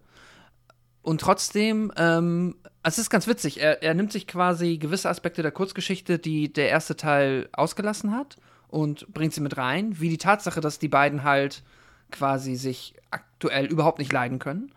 Und 1.01 1.21
trotzdem, 1.21 1.93
ähm, 1.97 2.57
es 2.83 2.99
ist 2.99 3.11
ganz 3.11 3.27
witzig, 3.27 3.61
er, 3.61 3.83
er 3.83 3.95
nimmt 3.95 4.13
sich 4.13 4.27
quasi 4.27 4.79
gewisse 4.79 5.09
Aspekte 5.09 5.43
der 5.43 5.51
Kurzgeschichte, 5.51 6.19
die 6.19 6.53
der 6.53 6.69
erste 6.69 6.97
Teil 6.97 7.49
ausgelassen 7.53 8.13
hat, 8.13 8.37
und 8.69 9.13
bringt 9.13 9.35
sie 9.35 9.41
mit 9.41 9.57
rein, 9.57 10.01
wie 10.01 10.09
die 10.09 10.19
Tatsache, 10.19 10.61
dass 10.61 10.79
die 10.79 10.89
beiden 10.89 11.25
halt 11.25 11.63
quasi 12.11 12.55
sich 12.55 12.95
aktuell 13.11 13.67
überhaupt 13.67 13.99
nicht 13.99 14.13
leiden 14.13 14.39
können 14.39 14.73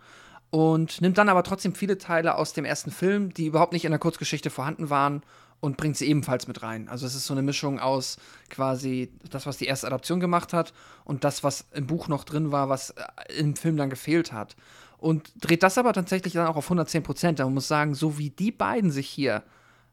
und 0.50 1.02
nimmt 1.02 1.18
dann 1.18 1.30
aber 1.30 1.44
trotzdem 1.44 1.76
viele 1.76 1.98
Teile 1.98 2.36
aus 2.36 2.54
dem 2.54 2.66
ersten 2.66 2.92
Film, 2.92 3.34
die 3.34 3.48
überhaupt 3.48 3.74
nicht 3.74 3.86
in 3.86 3.92
der 3.92 4.00
Kurzgeschichte 4.00 4.50
vorhanden 4.50 4.90
waren 4.90 5.22
und 5.60 5.78
bringt 5.78 5.98
sie 5.98 6.08
ebenfalls 6.08 6.48
mit 6.48 6.62
rein. 6.64 6.88
Also 6.90 7.06
es 7.06 7.16
ist 7.16 7.26
so 7.26 7.34
eine 7.34 7.42
Mischung 7.42 7.80
aus 7.80 8.18
quasi 8.50 9.12
das, 9.32 9.46
was 9.46 9.58
die 9.58 9.66
erste 9.66 9.88
Adaption 9.88 10.20
gemacht 10.20 10.54
hat 10.54 10.74
und 11.04 11.24
das, 11.24 11.44
was 11.44 11.66
im 11.72 11.88
Buch 11.88 12.08
noch 12.08 12.24
drin 12.24 12.52
war, 12.52 12.70
was 12.70 12.92
äh, 12.92 13.34
im 13.40 13.56
Film 13.56 13.78
dann 13.78 13.90
gefehlt 13.90 14.32
hat. 14.32 14.56
Und 14.98 15.32
dreht 15.42 15.64
das 15.64 15.78
aber 15.78 15.94
tatsächlich 15.94 16.34
dann 16.34 16.48
auch 16.48 16.56
auf 16.56 16.66
110 16.66 17.04
Prozent. 17.04 17.40
Man 17.40 17.54
muss 17.54 17.68
sagen, 17.68 17.96
so 17.96 18.18
wie 18.18 18.30
die 18.30 18.52
beiden 18.52 18.92
sich 18.92 19.10
hier 19.10 19.44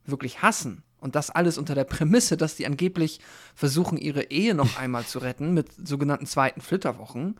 wirklich 0.05 0.43
hassen 0.43 0.83
und 1.01 1.15
das 1.15 1.31
alles 1.31 1.59
unter 1.59 1.75
der 1.75 1.85
Prämisse, 1.85 2.37
dass 2.37 2.57
die 2.57 2.67
angeblich 2.67 3.21
versuchen, 3.55 3.99
ihre 3.99 4.31
Ehe 4.31 4.55
noch 4.55 4.77
einmal 4.79 5.05
zu 5.05 5.19
retten 5.19 5.55
mit 5.55 5.69
sogenannten 5.87 6.27
zweiten 6.27 6.61
Flitterwochen, 6.61 7.37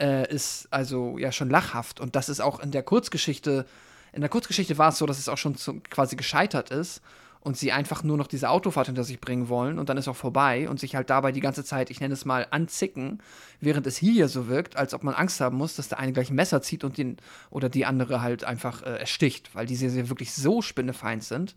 äh, 0.00 0.32
ist 0.32 0.68
also 0.70 1.18
ja 1.18 1.32
schon 1.32 1.50
lachhaft. 1.50 2.00
Und 2.00 2.16
das 2.16 2.28
ist 2.28 2.40
auch 2.40 2.60
in 2.60 2.70
der 2.70 2.82
Kurzgeschichte, 2.82 3.66
in 4.12 4.20
der 4.20 4.30
Kurzgeschichte 4.30 4.78
war 4.78 4.90
es 4.90 4.98
so, 4.98 5.06
dass 5.06 5.18
es 5.18 5.28
auch 5.28 5.38
schon 5.38 5.56
zu, 5.56 5.80
quasi 5.80 6.16
gescheitert 6.16 6.70
ist 6.70 7.02
und 7.40 7.56
sie 7.56 7.72
einfach 7.72 8.04
nur 8.04 8.16
noch 8.16 8.28
diese 8.28 8.50
Autofahrt 8.50 8.86
hinter 8.86 9.04
sich 9.04 9.20
bringen 9.20 9.48
wollen 9.48 9.78
und 9.78 9.88
dann 9.88 9.96
ist 9.96 10.06
auch 10.06 10.16
vorbei 10.16 10.68
und 10.68 10.78
sich 10.78 10.94
halt 10.94 11.10
dabei 11.10 11.32
die 11.32 11.40
ganze 11.40 11.64
Zeit, 11.64 11.90
ich 11.90 12.00
nenne 12.00 12.14
es 12.14 12.24
mal, 12.24 12.46
anzicken, 12.50 13.20
während 13.60 13.86
es 13.86 13.96
hier 13.96 14.12
ja 14.12 14.28
so 14.28 14.48
wirkt, 14.48 14.76
als 14.76 14.94
ob 14.94 15.02
man 15.02 15.14
Angst 15.14 15.40
haben 15.40 15.56
muss, 15.56 15.74
dass 15.74 15.88
der 15.88 15.98
eine 15.98 16.12
gleich 16.12 16.30
ein 16.30 16.36
Messer 16.36 16.62
zieht 16.62 16.84
und 16.84 16.98
den 16.98 17.16
oder 17.50 17.68
die 17.68 17.84
andere 17.84 18.22
halt 18.22 18.44
einfach 18.44 18.82
äh, 18.82 18.96
ersticht, 18.96 19.54
weil 19.54 19.66
die 19.66 19.76
Serie 19.76 20.08
wirklich 20.08 20.32
so 20.32 20.62
spinnefeind 20.62 21.24
sind 21.24 21.56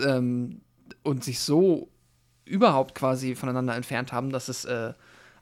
ähm, 0.00 0.60
und 1.02 1.24
sich 1.24 1.40
so 1.40 1.88
überhaupt 2.44 2.94
quasi 2.94 3.34
voneinander 3.34 3.74
entfernt 3.74 4.12
haben, 4.12 4.30
dass 4.30 4.48
es 4.48 4.64
äh, 4.66 4.92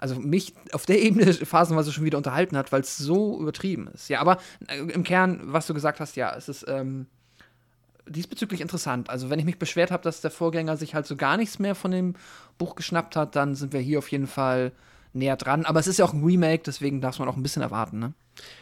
also 0.06 0.20
mich 0.20 0.54
auf 0.72 0.86
der 0.86 1.02
Ebene 1.02 1.32
phasenweise 1.32 1.92
schon 1.92 2.04
wieder 2.04 2.18
unterhalten 2.18 2.56
hat, 2.56 2.72
weil 2.72 2.82
es 2.82 2.96
so 2.96 3.40
übertrieben 3.40 3.88
ist. 3.88 4.08
Ja, 4.08 4.20
aber 4.20 4.38
äh, 4.68 4.78
im 4.78 5.02
Kern, 5.02 5.40
was 5.44 5.66
du 5.66 5.74
gesagt 5.74 6.00
hast, 6.00 6.16
ja, 6.16 6.34
es 6.36 6.48
ist 6.48 6.64
ähm, 6.68 7.06
diesbezüglich 8.06 8.60
interessant. 8.60 9.10
Also 9.10 9.30
wenn 9.30 9.38
ich 9.38 9.44
mich 9.44 9.58
beschwert 9.58 9.90
habe, 9.90 10.02
dass 10.02 10.20
der 10.20 10.30
Vorgänger 10.30 10.76
sich 10.76 10.94
halt 10.94 11.06
so 11.06 11.16
gar 11.16 11.36
nichts 11.36 11.58
mehr 11.58 11.74
von 11.74 11.90
dem 11.90 12.14
Buch 12.56 12.76
geschnappt 12.76 13.16
hat, 13.16 13.34
dann 13.34 13.54
sind 13.54 13.72
wir 13.72 13.80
hier 13.80 13.98
auf 13.98 14.10
jeden 14.10 14.28
Fall 14.28 14.72
näher 15.16 15.36
dran. 15.36 15.64
Aber 15.64 15.80
es 15.80 15.86
ist 15.86 15.98
ja 15.98 16.04
auch 16.04 16.12
ein 16.12 16.24
Remake, 16.24 16.62
deswegen 16.64 17.00
darf 17.00 17.18
man 17.18 17.28
auch 17.28 17.36
ein 17.36 17.42
bisschen 17.42 17.62
erwarten, 17.62 17.98
ne? 17.98 18.14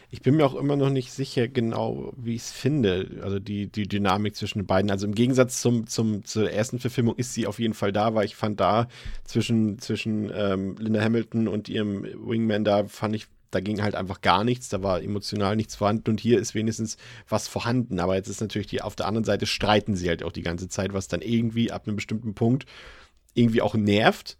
Ich 0.09 0.21
bin 0.21 0.37
mir 0.37 0.45
auch 0.45 0.55
immer 0.55 0.77
noch 0.77 0.89
nicht 0.89 1.11
sicher 1.11 1.47
genau, 1.47 2.13
wie 2.15 2.35
ich 2.35 2.43
es 2.43 2.51
finde, 2.51 3.19
also 3.21 3.39
die, 3.39 3.67
die 3.67 3.87
Dynamik 3.87 4.35
zwischen 4.35 4.59
den 4.59 4.65
beiden. 4.65 4.89
Also 4.89 5.05
im 5.05 5.13
Gegensatz 5.13 5.59
zum, 5.59 5.87
zum, 5.87 6.23
zur 6.23 6.49
ersten 6.49 6.79
Verfilmung 6.79 7.15
ist 7.15 7.33
sie 7.33 7.47
auf 7.47 7.59
jeden 7.59 7.73
Fall 7.73 7.91
da, 7.91 8.15
weil 8.15 8.25
ich 8.25 8.35
fand 8.35 8.59
da 8.59 8.87
zwischen, 9.25 9.79
zwischen 9.79 10.31
ähm, 10.33 10.77
Linda 10.79 11.01
Hamilton 11.01 11.47
und 11.47 11.67
ihrem 11.67 12.03
Wingman, 12.03 12.63
da 12.63 12.85
fand 12.85 13.15
ich, 13.15 13.27
da 13.51 13.59
ging 13.59 13.81
halt 13.81 13.95
einfach 13.95 14.21
gar 14.21 14.43
nichts, 14.45 14.69
da 14.69 14.81
war 14.81 15.01
emotional 15.01 15.55
nichts 15.55 15.75
vorhanden 15.75 16.11
und 16.11 16.21
hier 16.21 16.39
ist 16.39 16.55
wenigstens 16.55 16.97
was 17.27 17.49
vorhanden. 17.49 17.99
Aber 17.99 18.15
jetzt 18.15 18.29
ist 18.29 18.41
natürlich 18.41 18.67
die, 18.67 18.81
auf 18.81 18.95
der 18.95 19.07
anderen 19.07 19.25
Seite 19.25 19.45
streiten 19.45 19.95
sie 19.95 20.07
halt 20.07 20.23
auch 20.23 20.31
die 20.31 20.43
ganze 20.43 20.69
Zeit, 20.69 20.93
was 20.93 21.09
dann 21.09 21.21
irgendwie 21.21 21.71
ab 21.71 21.87
einem 21.87 21.97
bestimmten 21.97 22.33
Punkt 22.33 22.65
irgendwie 23.33 23.61
auch 23.61 23.75
nervt, 23.75 24.37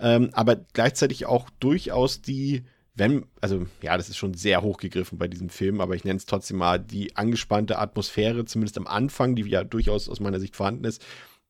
ähm, 0.00 0.30
aber 0.32 0.56
gleichzeitig 0.72 1.26
auch 1.26 1.50
durchaus 1.58 2.20
die 2.20 2.64
wenn, 2.96 3.26
also 3.42 3.66
ja, 3.82 3.96
das 3.96 4.08
ist 4.08 4.16
schon 4.16 4.34
sehr 4.34 4.62
hochgegriffen 4.62 5.18
bei 5.18 5.28
diesem 5.28 5.50
Film, 5.50 5.80
aber 5.82 5.94
ich 5.94 6.04
nenne 6.04 6.16
es 6.16 6.24
trotzdem 6.24 6.56
mal 6.56 6.78
die 6.78 7.14
angespannte 7.14 7.78
Atmosphäre, 7.78 8.46
zumindest 8.46 8.78
am 8.78 8.86
Anfang, 8.86 9.36
die 9.36 9.42
ja 9.42 9.64
durchaus 9.64 10.08
aus 10.08 10.18
meiner 10.18 10.40
Sicht 10.40 10.56
vorhanden 10.56 10.84
ist, 10.84 11.04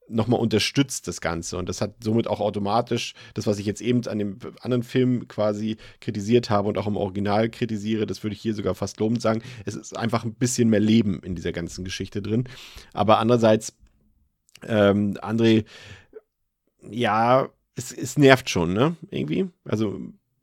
nochmal 0.08 0.40
unterstützt 0.40 1.06
das 1.06 1.20
Ganze. 1.20 1.56
Und 1.56 1.68
das 1.68 1.80
hat 1.80 2.02
somit 2.02 2.26
auch 2.26 2.40
automatisch 2.40 3.14
das, 3.34 3.46
was 3.46 3.58
ich 3.58 3.66
jetzt 3.66 3.80
eben 3.80 4.06
an 4.08 4.18
dem 4.18 4.38
anderen 4.60 4.82
Film 4.82 5.28
quasi 5.28 5.76
kritisiert 6.00 6.50
habe 6.50 6.68
und 6.68 6.78
auch 6.78 6.86
im 6.88 6.96
Original 6.96 7.48
kritisiere, 7.48 8.06
das 8.06 8.22
würde 8.24 8.34
ich 8.34 8.40
hier 8.40 8.54
sogar 8.54 8.74
fast 8.74 8.98
lobend 8.98 9.22
sagen. 9.22 9.42
Es 9.64 9.76
ist 9.76 9.96
einfach 9.96 10.24
ein 10.24 10.34
bisschen 10.34 10.68
mehr 10.68 10.80
Leben 10.80 11.20
in 11.22 11.36
dieser 11.36 11.52
ganzen 11.52 11.84
Geschichte 11.84 12.22
drin. 12.22 12.44
Aber 12.92 13.18
andererseits, 13.18 13.76
ähm, 14.66 15.16
André, 15.20 15.64
ja, 16.88 17.48
es, 17.76 17.92
es 17.92 18.18
nervt 18.18 18.50
schon, 18.50 18.72
ne? 18.72 18.96
Irgendwie. 19.10 19.48
Also 19.64 20.00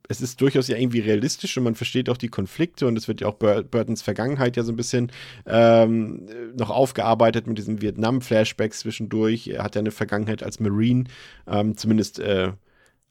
es 0.08 0.20
ist 0.20 0.40
durchaus 0.40 0.68
ja 0.68 0.76
irgendwie 0.76 1.00
realistisch 1.00 1.56
und 1.56 1.64
man 1.64 1.74
versteht 1.74 2.08
auch 2.08 2.16
die 2.16 2.28
Konflikte 2.28 2.86
und 2.86 2.96
es 2.96 3.08
wird 3.08 3.20
ja 3.20 3.26
auch 3.26 3.34
Bur 3.34 3.62
Burtons 3.62 4.02
Vergangenheit 4.02 4.56
ja 4.56 4.62
so 4.62 4.72
ein 4.72 4.76
bisschen 4.76 5.10
ähm, 5.46 6.28
noch 6.56 6.70
aufgearbeitet 6.70 7.46
mit 7.46 7.58
diesen 7.58 7.80
Vietnam-Flashbacks 7.80 8.80
zwischendurch. 8.80 9.48
Er 9.48 9.64
hat 9.64 9.74
ja 9.74 9.80
eine 9.80 9.90
Vergangenheit 9.90 10.42
als 10.42 10.60
Marine, 10.60 11.04
ähm, 11.46 11.76
zumindest 11.76 12.18
äh, 12.18 12.52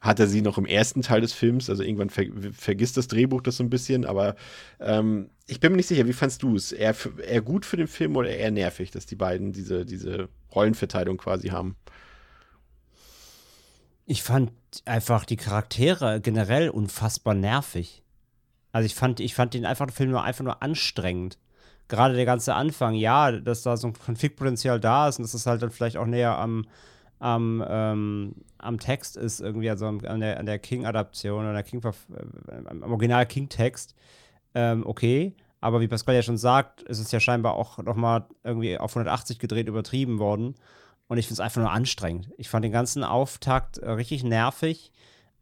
hat 0.01 0.19
er 0.19 0.27
sie 0.27 0.41
noch 0.41 0.57
im 0.57 0.65
ersten 0.65 1.01
Teil 1.01 1.21
des 1.21 1.33
Films, 1.33 1.69
also 1.69 1.81
irgendwann 1.81 2.09
ver 2.09 2.25
vergisst 2.51 2.97
das 2.97 3.07
Drehbuch 3.07 3.41
das 3.41 3.57
so 3.57 3.63
ein 3.63 3.69
bisschen, 3.69 4.05
aber 4.05 4.35
ähm, 4.79 5.29
ich 5.47 5.59
bin 5.59 5.71
mir 5.71 5.77
nicht 5.77 5.87
sicher, 5.87 6.07
wie 6.07 6.13
fandst 6.13 6.43
du 6.43 6.55
es? 6.55 6.71
Eher, 6.71 6.95
eher 7.25 7.41
gut 7.41 7.65
für 7.65 7.77
den 7.77 7.87
Film 7.87 8.15
oder 8.15 8.29
eher 8.29 8.51
nervig, 8.51 8.91
dass 8.91 9.05
die 9.05 9.15
beiden 9.15 9.51
diese, 9.51 9.85
diese 9.85 10.29
Rollenverteilung 10.53 11.17
quasi 11.17 11.49
haben? 11.49 11.75
Ich 14.05 14.23
fand 14.23 14.51
einfach 14.85 15.25
die 15.25 15.37
Charaktere 15.37 16.19
generell 16.19 16.69
unfassbar 16.69 17.33
nervig. 17.33 18.03
Also 18.71 18.85
ich 18.85 18.95
fand, 18.95 19.19
ich 19.19 19.35
fand 19.35 19.53
den 19.53 19.65
einfach 19.65 19.85
den 19.85 19.93
Film 19.93 20.11
nur 20.11 20.23
einfach 20.23 20.43
nur 20.43 20.61
anstrengend. 20.61 21.37
Gerade 21.87 22.15
der 22.15 22.25
ganze 22.25 22.55
Anfang, 22.55 22.95
ja, 22.95 23.31
dass 23.31 23.61
da 23.61 23.77
so 23.77 23.87
ein 23.87 23.93
Konfliktpotenzial 23.93 24.79
da 24.79 25.07
ist 25.07 25.19
und 25.19 25.23
dass 25.23 25.33
es 25.33 25.45
halt 25.45 25.61
dann 25.61 25.69
vielleicht 25.69 25.97
auch 25.97 26.05
näher 26.05 26.37
am, 26.37 26.65
am, 27.19 27.63
ähm, 27.67 28.35
am 28.57 28.79
Text 28.79 29.15
ist, 29.15 29.41
irgendwie, 29.41 29.69
also 29.69 29.85
an 29.87 30.19
der, 30.19 30.39
an 30.39 30.45
der 30.45 30.59
King-Adaption, 30.59 31.45
an 31.45 31.63
King, 31.63 31.81
äh, 31.83 32.67
am 32.67 32.83
Original 32.83 33.25
King-Text, 33.25 33.95
ähm, 34.55 34.85
okay. 34.85 35.35
Aber 35.61 35.79
wie 35.79 35.87
Pascal 35.87 36.15
ja 36.15 36.21
schon 36.21 36.37
sagt, 36.37 36.81
ist 36.81 36.99
es 36.99 37.11
ja 37.11 37.19
scheinbar 37.19 37.53
auch 37.53 37.77
nochmal 37.77 38.25
irgendwie 38.43 38.77
auf 38.77 38.91
180 38.91 39.39
gedreht 39.39 39.67
übertrieben 39.67 40.19
worden. 40.19 40.55
Und 41.13 41.19
ich 41.19 41.27
finde 41.27 41.35
es 41.35 41.39
einfach 41.41 41.61
nur 41.61 41.69
anstrengend. 41.69 42.31
Ich 42.37 42.49
fand 42.49 42.65
den 42.65 42.71
ganzen 42.71 43.03
Auftakt 43.03 43.77
äh, 43.77 43.87
richtig 43.91 44.23
nervig, 44.23 44.91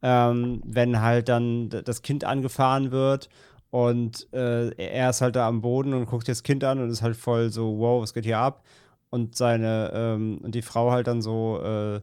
ähm, 0.02 0.62
wenn 0.66 1.00
halt 1.00 1.30
dann 1.30 1.70
das 1.70 2.02
Kind 2.02 2.26
angefahren 2.26 2.92
wird 2.92 3.30
und 3.70 4.28
äh, 4.34 4.72
er 4.76 5.12
ist 5.12 5.22
halt 5.22 5.38
da 5.38 5.48
am 5.48 5.62
Boden 5.62 5.94
und 5.94 6.08
guckt 6.08 6.28
das 6.28 6.44
Kind 6.44 6.66
an 6.66 6.80
und 6.82 6.90
ist 6.90 7.02
halt 7.02 7.16
voll 7.16 7.52
so, 7.52 7.80
wow, 7.80 8.02
was 8.02 8.14
geht 8.14 8.26
hier 8.26 8.40
ab? 8.40 8.66
Und 9.12 9.38
seine, 9.38 9.92
ähm, 9.94 10.40
und 10.44 10.56
die 10.56 10.62
Frau 10.62 10.92
halt 10.92 11.08
dann 11.08 11.22
so 11.22 11.62
äh, 11.64 12.02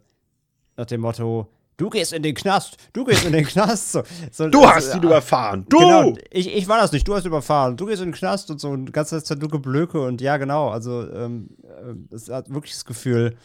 nach 0.78 0.86
dem 0.86 1.02
Motto, 1.02 1.48
du 1.76 1.90
gehst 1.90 2.14
in 2.14 2.22
den 2.22 2.34
Knast, 2.34 2.78
du 2.94 3.04
gehst 3.04 3.26
in 3.26 3.34
den 3.34 3.44
Knast. 3.44 3.92
So, 3.92 4.02
so, 4.32 4.48
Du 4.48 4.66
hast 4.66 4.94
ihn 4.94 5.02
überfahren! 5.02 5.66
Du! 5.68 5.76
Genau, 5.76 6.16
ich, 6.30 6.56
ich 6.56 6.68
war 6.68 6.78
das 6.78 6.92
nicht, 6.92 7.06
du 7.06 7.14
hast 7.14 7.26
überfahren, 7.26 7.76
du 7.76 7.84
gehst 7.84 8.00
in 8.00 8.12
den 8.12 8.14
Knast 8.14 8.50
und 8.50 8.62
so 8.62 8.70
und 8.70 8.86
die 8.86 8.92
ganze 8.92 9.22
Zeit 9.22 9.40
nur 9.40 9.50
Geblöke 9.50 10.00
und 10.00 10.22
ja, 10.22 10.38
genau, 10.38 10.70
also 10.70 11.06
ähm, 11.12 11.50
es 12.10 12.30
hat 12.30 12.48
wirklich 12.48 12.72
das 12.72 12.86
Gefühl, 12.86 13.36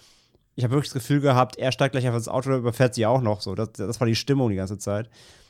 ich 0.56 0.64
habe 0.64 0.74
wirklich 0.74 0.92
das 0.92 1.02
Gefühl 1.02 1.20
gehabt, 1.20 1.58
er 1.58 1.72
steigt 1.72 1.94
gleich 1.94 2.08
auf 2.08 2.16
ins 2.16 2.28
Auto 2.28 2.50
und 2.50 2.60
überfährt 2.60 2.94
sie 2.94 3.06
auch 3.06 3.22
noch 3.22 3.42
so. 3.42 3.56
Das, 3.56 3.72
das 3.74 4.00
war 4.00 4.08
die 4.08 4.16
Stimmung 4.16 4.50
die 4.50 4.56
ganze 4.56 4.78
Zeit. 4.78 5.10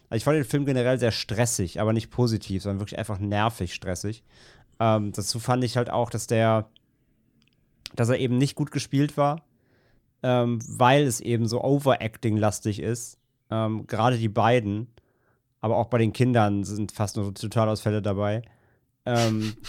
Also 0.10 0.18
ich 0.18 0.24
fand 0.24 0.38
den 0.38 0.46
Film 0.46 0.66
generell 0.66 1.00
sehr 1.00 1.12
stressig, 1.12 1.82
aber 1.82 1.92
nicht 1.92 2.10
positiv, 2.10 2.64
sondern 2.64 2.80
wirklich 2.80 3.00
einfach 3.00 3.20
nervig 3.20 3.74
stressig. 3.74 4.24
Ähm, 4.80 5.12
dazu 5.12 5.40
fand 5.40 5.64
ich 5.64 5.78
halt 5.78 5.90
auch, 5.90 6.10
dass 6.10 6.28
der, 6.28 6.70
dass 7.96 8.10
er 8.10 8.20
eben 8.20 8.38
nicht 8.38 8.56
gut 8.56 8.72
gespielt 8.72 9.18
war, 9.18 9.44
ähm, 10.22 10.60
weil 10.68 11.04
es 11.04 11.20
eben 11.20 11.48
so 11.48 11.64
Overacting-lastig 11.64 12.80
ist. 12.80 13.18
Ähm, 13.52 13.86
Gerade 13.88 14.18
die 14.18 14.30
beiden, 14.30 14.88
aber 15.60 15.78
auch 15.78 15.88
bei 15.88 15.98
den 15.98 16.14
Kindern 16.14 16.64
sind 16.64 16.92
fast 16.92 17.18
nur 17.18 17.34
Totalausfälle 17.34 18.02
dabei. 18.02 18.42
Ähm, 19.06 19.56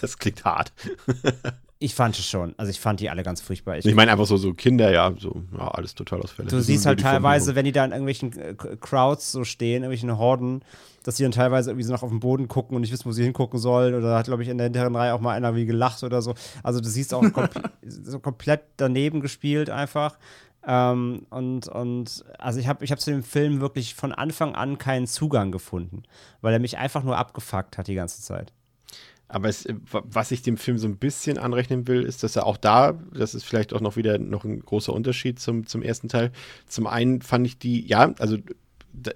Das 0.00 0.18
klingt 0.18 0.44
hart. 0.44 0.74
ich 1.78 1.94
fand 1.94 2.18
es 2.18 2.26
schon. 2.26 2.54
Also 2.56 2.70
ich 2.70 2.80
fand 2.80 3.00
die 3.00 3.10
alle 3.10 3.22
ganz 3.22 3.40
furchtbar. 3.42 3.76
Ich 3.76 3.94
meine 3.94 4.10
einfach 4.10 4.24
so, 4.26 4.36
so 4.38 4.54
Kinder, 4.54 4.90
ja, 4.90 5.12
so, 5.18 5.42
ja, 5.56 5.68
alles 5.68 5.94
Totalausfälle. 5.94 6.48
Du 6.48 6.56
Das 6.56 6.66
siehst 6.66 6.86
halt 6.86 7.00
teilweise, 7.00 7.54
wenn 7.54 7.66
die 7.66 7.72
da 7.72 7.84
in 7.84 7.90
irgendwelchen 7.90 8.32
äh, 8.38 8.54
Crowds 8.54 9.30
so 9.30 9.44
stehen, 9.44 9.82
irgendwelchen 9.82 10.16
Horden, 10.16 10.62
dass 11.02 11.16
die 11.16 11.22
dann 11.22 11.32
teilweise 11.32 11.70
irgendwie 11.70 11.84
so 11.84 11.92
noch 11.92 12.02
auf 12.02 12.08
den 12.10 12.20
Boden 12.20 12.48
gucken 12.48 12.76
und 12.76 12.80
nicht 12.80 12.92
wissen, 12.92 13.04
wo 13.04 13.12
sie 13.12 13.24
hingucken 13.24 13.58
sollen. 13.58 13.94
Oder 13.94 14.08
da 14.08 14.18
hat, 14.18 14.26
glaube 14.26 14.42
ich, 14.42 14.48
in 14.48 14.56
der 14.56 14.64
hinteren 14.66 14.96
Reihe 14.96 15.12
auch 15.14 15.20
mal 15.20 15.34
einer 15.34 15.54
wie 15.54 15.66
gelacht 15.66 16.02
oder 16.02 16.22
so. 16.22 16.34
Also 16.62 16.80
du 16.80 16.88
siehst 16.88 17.12
auch 17.12 17.22
kompl 17.32 17.60
so 17.86 18.20
komplett 18.20 18.62
daneben 18.78 19.20
gespielt 19.20 19.68
einfach. 19.68 20.18
Ähm, 20.66 21.26
und, 21.28 21.68
und 21.68 22.24
also 22.38 22.58
ich 22.58 22.68
habe 22.68 22.84
ich 22.84 22.90
hab 22.90 23.00
zu 23.00 23.10
dem 23.10 23.22
Film 23.22 23.60
wirklich 23.60 23.94
von 23.94 24.12
Anfang 24.12 24.54
an 24.54 24.78
keinen 24.78 25.06
Zugang 25.06 25.52
gefunden, 25.52 26.04
weil 26.40 26.54
er 26.54 26.58
mich 26.58 26.78
einfach 26.78 27.04
nur 27.04 27.18
abgefuckt 27.18 27.76
hat 27.76 27.86
die 27.86 27.94
ganze 27.94 28.22
Zeit. 28.22 28.52
Aber 29.28 29.48
es, 29.48 29.66
äh, 29.66 29.74
wa- 29.90 30.04
was 30.04 30.30
ich 30.30 30.42
dem 30.42 30.56
Film 30.56 30.78
so 30.78 30.86
ein 30.86 30.98
bisschen 30.98 31.38
anrechnen 31.38 31.88
will, 31.88 32.02
ist, 32.02 32.22
dass 32.22 32.36
er 32.36 32.46
auch 32.46 32.56
da, 32.56 32.98
das 33.12 33.34
ist 33.34 33.44
vielleicht 33.44 33.72
auch 33.72 33.80
noch 33.80 33.96
wieder 33.96 34.18
noch 34.18 34.44
ein 34.44 34.60
großer 34.60 34.92
Unterschied 34.92 35.40
zum, 35.40 35.66
zum 35.66 35.82
ersten 35.82 36.08
Teil. 36.08 36.30
Zum 36.66 36.86
einen 36.86 37.22
fand 37.22 37.46
ich 37.46 37.58
die, 37.58 37.86
ja, 37.86 38.14
also 38.18 38.38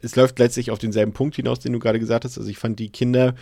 es 0.03 0.17
läuft 0.17 0.39
letztlich 0.39 0.71
auf 0.71 0.79
denselben 0.79 1.13
Punkt 1.13 1.37
hinaus, 1.37 1.61
den 1.61 1.73
du 1.73 1.79
gerade 1.79 2.01
gesagt 2.01 2.25
hast. 2.25 2.37
Also 2.37 2.51
ich 2.51 2.59
fand 2.59 2.79
die 2.79 2.91
Kinder 2.91 3.35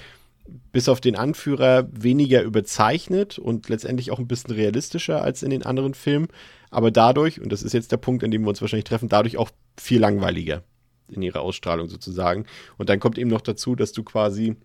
bis 0.72 0.88
auf 0.88 1.00
den 1.00 1.16
Anführer 1.16 1.88
weniger 1.92 2.42
überzeichnet 2.42 3.38
und 3.38 3.68
letztendlich 3.68 4.10
auch 4.10 4.18
ein 4.18 4.28
bisschen 4.28 4.54
realistischer 4.54 5.22
als 5.22 5.42
in 5.42 5.50
den 5.50 5.62
anderen 5.62 5.94
Filmen. 5.94 6.28
Aber 6.70 6.90
dadurch, 6.90 7.40
und 7.40 7.50
das 7.50 7.62
ist 7.62 7.72
jetzt 7.72 7.92
der 7.92 7.96
Punkt, 7.96 8.24
an 8.24 8.30
dem 8.30 8.42
wir 8.42 8.48
uns 8.50 8.60
wahrscheinlich 8.60 8.84
treffen, 8.84 9.08
dadurch 9.08 9.36
auch 9.36 9.50
viel 9.78 10.00
langweiliger 10.00 10.62
in 11.10 11.22
ihrer 11.22 11.40
Ausstrahlung 11.40 11.88
sozusagen. 11.88 12.44
Und 12.76 12.88
dann 12.88 13.00
kommt 13.00 13.18
eben 13.18 13.30
noch 13.30 13.40
dazu, 13.40 13.74
dass 13.74 13.92
du 13.92 14.02
quasi 14.02 14.56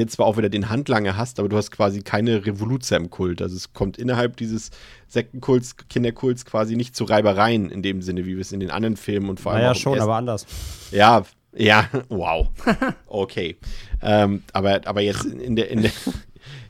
jetzt 0.00 0.14
zwar 0.14 0.26
auch 0.26 0.36
wieder 0.36 0.48
den 0.48 0.68
Handlanger 0.70 1.16
hast, 1.16 1.38
aber 1.38 1.48
du 1.48 1.56
hast 1.56 1.70
quasi 1.70 2.02
keine 2.02 2.44
Revoluzer 2.46 2.96
im 2.96 3.10
Kult. 3.10 3.40
Also 3.42 3.56
es 3.56 3.72
kommt 3.72 3.98
innerhalb 3.98 4.36
dieses 4.36 4.70
Sektenkults, 5.08 5.76
Kinderkults 5.88 6.44
quasi 6.44 6.76
nicht 6.76 6.96
zu 6.96 7.04
Reibereien 7.04 7.70
in 7.70 7.82
dem 7.82 8.02
Sinne, 8.02 8.26
wie 8.26 8.34
wir 8.36 8.40
es 8.40 8.52
in 8.52 8.60
den 8.60 8.70
anderen 8.70 8.96
Filmen 8.96 9.28
und 9.30 9.40
vor 9.40 9.52
allem 9.52 9.62
Naja, 9.62 9.74
schon, 9.74 10.00
aber 10.00 10.16
anders. 10.16 10.46
ja, 10.90 11.24
ja, 11.56 11.88
wow. 12.08 12.48
Okay. 13.06 13.56
ähm, 14.02 14.42
aber, 14.52 14.80
aber 14.86 15.00
jetzt 15.02 15.24
in 15.24 15.54
der, 15.56 15.70
in 15.70 15.82
der, 15.82 15.92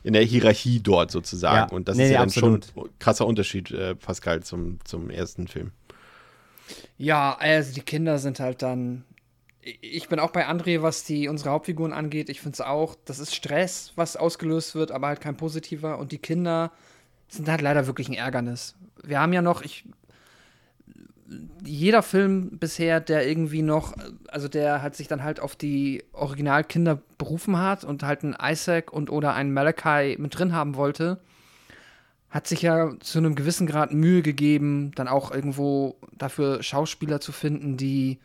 in 0.03 0.13
der 0.13 0.21
Hierarchie 0.21 0.79
dort 0.79 1.09
sozusagen. 1.11 1.69
Ja. 1.71 1.75
Und 1.75 1.87
das 1.87 1.97
Nee, 1.97 2.03
ist 2.03 2.09
nee, 2.09 2.13
ja 2.13 2.19
dann 2.19 2.29
absolut. 2.29 2.65
schon 2.73 2.83
ein 2.85 2.89
krasser 2.99 3.25
Unterschied, 3.25 3.71
äh, 3.71 3.95
Pascal, 3.95 4.43
zum, 4.43 4.77
zum 4.83 5.09
ersten 5.09 5.47
Film. 5.47 5.71
Ja, 6.97 7.35
also 7.39 7.73
die 7.73 7.81
Kinder 7.81 8.19
sind 8.19 8.39
halt 8.39 8.61
dann. 8.61 9.03
Ich 9.81 10.09
bin 10.09 10.19
auch 10.19 10.29
bei 10.29 10.47
André, 10.47 10.83
was 10.83 11.03
die 11.03 11.27
unsere 11.27 11.49
Hauptfiguren 11.49 11.91
angeht. 11.91 12.29
Ich 12.29 12.39
finde 12.39 12.53
es 12.53 12.61
auch, 12.61 12.95
das 13.05 13.17
ist 13.17 13.33
Stress, 13.33 13.93
was 13.95 14.15
ausgelöst 14.15 14.75
wird, 14.75 14.91
aber 14.91 15.07
halt 15.07 15.21
kein 15.21 15.37
positiver. 15.37 15.97
Und 15.97 16.11
die 16.11 16.19
Kinder 16.19 16.71
sind 17.27 17.49
halt 17.49 17.61
leider 17.61 17.87
wirklich 17.87 18.07
ein 18.07 18.13
Ärgernis. 18.13 18.75
Wir 19.03 19.19
haben 19.19 19.33
ja 19.33 19.41
noch, 19.41 19.63
ich, 19.63 19.85
jeder 21.63 22.03
Film 22.03 22.59
bisher, 22.59 22.99
der 22.99 23.27
irgendwie 23.27 23.63
noch, 23.63 23.95
also 24.27 24.47
der 24.47 24.83
hat 24.83 24.95
sich 24.95 25.07
dann 25.07 25.23
halt 25.23 25.39
auf 25.39 25.55
die 25.55 26.03
Originalkinder 26.13 27.01
berufen 27.17 27.57
hat 27.57 27.83
und 27.83 28.03
halt 28.03 28.23
einen 28.23 28.35
Isaac 28.39 28.93
und 28.93 29.09
oder 29.09 29.33
einen 29.33 29.51
Malachi 29.51 30.17
mit 30.19 30.37
drin 30.37 30.53
haben 30.53 30.75
wollte, 30.75 31.19
hat 32.29 32.45
sich 32.45 32.61
ja 32.61 32.91
zu 32.99 33.17
einem 33.17 33.33
gewissen 33.33 33.65
Grad 33.65 33.91
Mühe 33.93 34.21
gegeben, 34.21 34.91
dann 34.93 35.07
auch 35.07 35.31
irgendwo 35.31 35.95
dafür 36.15 36.61
Schauspieler 36.61 37.19
zu 37.19 37.31
finden, 37.31 37.77
die 37.77 38.19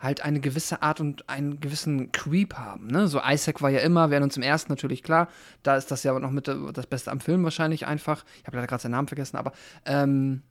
halt 0.00 0.22
eine 0.22 0.40
gewisse 0.40 0.82
Art 0.82 1.00
und 1.00 1.28
einen 1.28 1.60
gewissen 1.60 2.10
Creep 2.10 2.54
haben. 2.54 2.86
Ne? 2.86 3.06
So 3.06 3.20
Isaac 3.24 3.62
war 3.62 3.70
ja 3.70 3.80
immer, 3.80 4.10
während 4.10 4.24
uns 4.24 4.36
im 4.36 4.42
ersten 4.42 4.72
natürlich 4.72 5.02
klar, 5.02 5.28
da 5.62 5.76
ist 5.76 5.90
das 5.90 6.02
ja 6.02 6.18
noch 6.18 6.30
mit 6.30 6.48
das 6.48 6.86
Beste 6.86 7.10
am 7.10 7.20
Film 7.20 7.44
wahrscheinlich 7.44 7.86
einfach. 7.86 8.24
Ich 8.40 8.46
habe 8.46 8.56
leider 8.56 8.66
gerade 8.66 8.82
seinen 8.82 8.92
Namen 8.92 9.08
vergessen, 9.08 9.36
aber 9.36 9.52
ähm, 9.84 10.42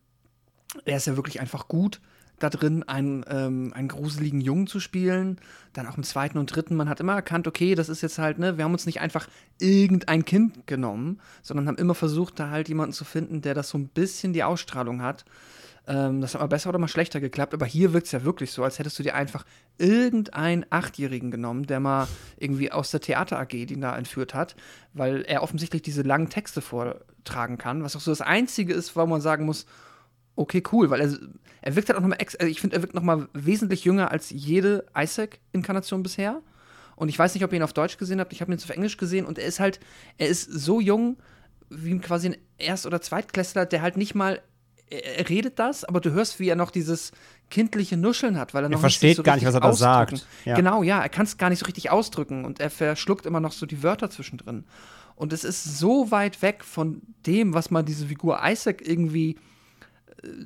er 0.86 0.98
ist 0.98 1.08
ja 1.08 1.16
wirklich 1.16 1.42
einfach 1.42 1.68
gut 1.68 2.00
da 2.40 2.50
drin, 2.50 2.84
einen, 2.84 3.26
ähm, 3.30 3.72
einen 3.74 3.88
gruseligen 3.88 4.42
Jungen 4.42 4.68
zu 4.68 4.80
spielen. 4.80 5.40
Dann 5.74 5.88
auch 5.88 5.98
im 5.98 6.04
zweiten 6.04 6.38
und 6.38 6.48
dritten, 6.56 6.76
man 6.76 6.90
hat 6.90 7.00
immer 7.00 7.14
erkannt, 7.14 7.48
okay, 7.48 7.76
das 7.76 7.90
ist 7.90 8.02
jetzt 8.02 8.18
halt, 8.18 8.40
ne, 8.40 8.58
wir 8.58 8.64
haben 8.64 8.72
uns 8.72 8.86
nicht 8.86 9.02
einfach 9.02 9.28
irgendein 9.60 10.26
Kind 10.26 10.66
genommen, 10.66 11.20
sondern 11.42 11.68
haben 11.68 11.78
immer 11.78 11.96
versucht, 11.96 12.40
da 12.40 12.50
halt 12.50 12.70
jemanden 12.70 12.94
zu 12.94 13.06
finden, 13.06 13.42
der 13.42 13.54
das 13.54 13.70
so 13.70 13.78
ein 13.78 13.90
bisschen 13.90 14.34
die 14.34 14.44
Ausstrahlung 14.44 15.02
hat. 15.02 15.26
Ähm, 15.90 16.22
das 16.22 16.36
hat 16.36 16.42
mal 16.42 16.48
besser 16.48 16.70
oder 16.70 16.78
mal 16.78 16.88
schlechter 16.88 17.20
geklappt, 17.20 17.56
aber 17.56 17.66
hier 17.66 17.94
wirkt 17.94 18.06
es 18.06 18.12
ja 18.12 18.24
wirklich 18.24 18.52
so, 18.52 18.64
als 18.64 18.78
hättest 18.78 19.00
du 19.00 19.04
dir 19.04 19.16
einfach 19.16 19.44
irgendeinen 19.80 20.64
Achtjährigen 20.70 21.32
genommen, 21.32 21.66
der 21.66 21.80
mal 21.80 22.08
irgendwie 22.38 22.72
aus 22.72 22.92
der 22.92 23.02
Theater 23.02 23.40
AG, 23.40 23.50
die 23.50 23.74
ihn 23.74 23.82
da 23.82 23.98
entführt 23.98 24.36
hat, 24.36 24.56
weil 24.94 25.24
er 25.24 25.42
offensichtlich 25.42 25.82
diese 25.82 26.04
langen 26.04 26.30
Texte 26.30 26.62
vortragen 26.62 27.58
kann, 27.58 27.84
was 27.84 27.96
auch 27.96 28.02
so 28.02 28.12
das 28.12 28.22
Einzige 28.22 28.72
ist, 28.72 28.96
wo 28.96 29.06
man 29.08 29.20
sagen 29.20 29.46
muss, 29.46 29.66
okay, 30.36 30.62
cool, 30.72 30.92
weil 30.92 31.02
er, 31.02 31.18
er 31.64 31.76
wirkt 31.76 31.90
halt 31.90 31.98
auch 31.98 32.04
nochmal, 32.04 32.20
also 32.20 32.46
ich 32.46 32.62
finde, 32.62 32.76
er 32.76 32.84
wirkt 32.84 32.94
nochmal 32.94 33.28
wesentlich 33.34 33.84
jünger 33.84 34.12
als 34.12 34.30
jede 34.30 34.86
Isaac-Inkarnation 34.96 36.04
bisher. 36.04 36.42
Und 36.96 37.10
ich 37.10 37.18
weiß 37.18 37.34
nicht, 37.34 37.44
ob 37.44 37.52
ihr 37.52 37.58
ihn 37.58 37.64
auf 37.64 37.74
Deutsch 37.74 37.98
gesehen 37.98 38.20
habt, 38.20 38.32
ich 38.32 38.42
habe 38.42 38.52
ihn 38.52 38.58
jetzt 38.60 38.66
auf 38.66 38.76
Englisch 38.76 38.98
gesehen 38.98 39.26
und 39.26 39.40
er 39.40 39.46
ist 39.46 39.60
halt, 39.60 39.80
er 40.20 40.28
ist 40.28 40.44
so 40.52 40.80
jung, 40.80 41.18
wie 41.70 41.98
quasi 41.98 42.28
ein 42.28 42.38
Erst- 42.58 42.86
oder 42.86 43.02
Zweitklässler, 43.02 43.66
der 43.66 43.82
halt 43.82 43.98
nicht 43.98 44.16
mal, 44.16 44.42
er, 44.90 45.20
er 45.20 45.30
redet 45.30 45.60
das, 45.60 45.84
aber 45.84 46.00
du 46.00 46.12
hörst, 46.12 46.40
wie 46.40 46.50
er 46.50 46.56
noch 46.56 46.72
dieses 46.72 47.12
kindliche 47.50 47.98
Nuscheln 47.98 48.38
hat, 48.38 48.54
weil 48.54 48.64
er 48.64 48.70
noch 48.70 48.80
versteht 48.80 49.10
nicht 49.10 49.18
so 49.18 49.24
gar 49.24 49.36
nicht, 49.36 49.46
was 49.46 49.56
richtig 49.56 49.66
er 49.66 49.72
da 49.72 49.76
sagt. 49.76 50.14
ausdrücken. 50.14 50.32
Ja. 50.46 50.56
Genau, 50.56 50.84
ja, 50.84 51.02
er 51.02 51.10
kann 51.10 51.26
es 51.26 51.38
gar 51.38 51.50
nicht 51.50 51.60
so 51.60 51.66
richtig 51.66 51.90
ausdrücken 51.90 52.46
und 52.46 52.60
er 52.60 52.70
verschluckt 52.70 53.26
immer 53.26 53.40
noch 53.40 53.52
so 53.52 53.66
die 53.66 53.84
Wörter 53.84 54.10
zwischendrin. 54.10 54.66
Und 55.16 55.34
es 55.34 55.44
ist 55.44 55.80
so 55.80 56.12
weit 56.12 56.42
weg 56.42 56.64
von 56.64 57.02
dem, 57.26 57.54
was 57.54 57.72
man 57.72 57.86
diese 57.86 58.08
Figur 58.08 58.40
Isaac 58.44 58.88
irgendwie 58.88 59.38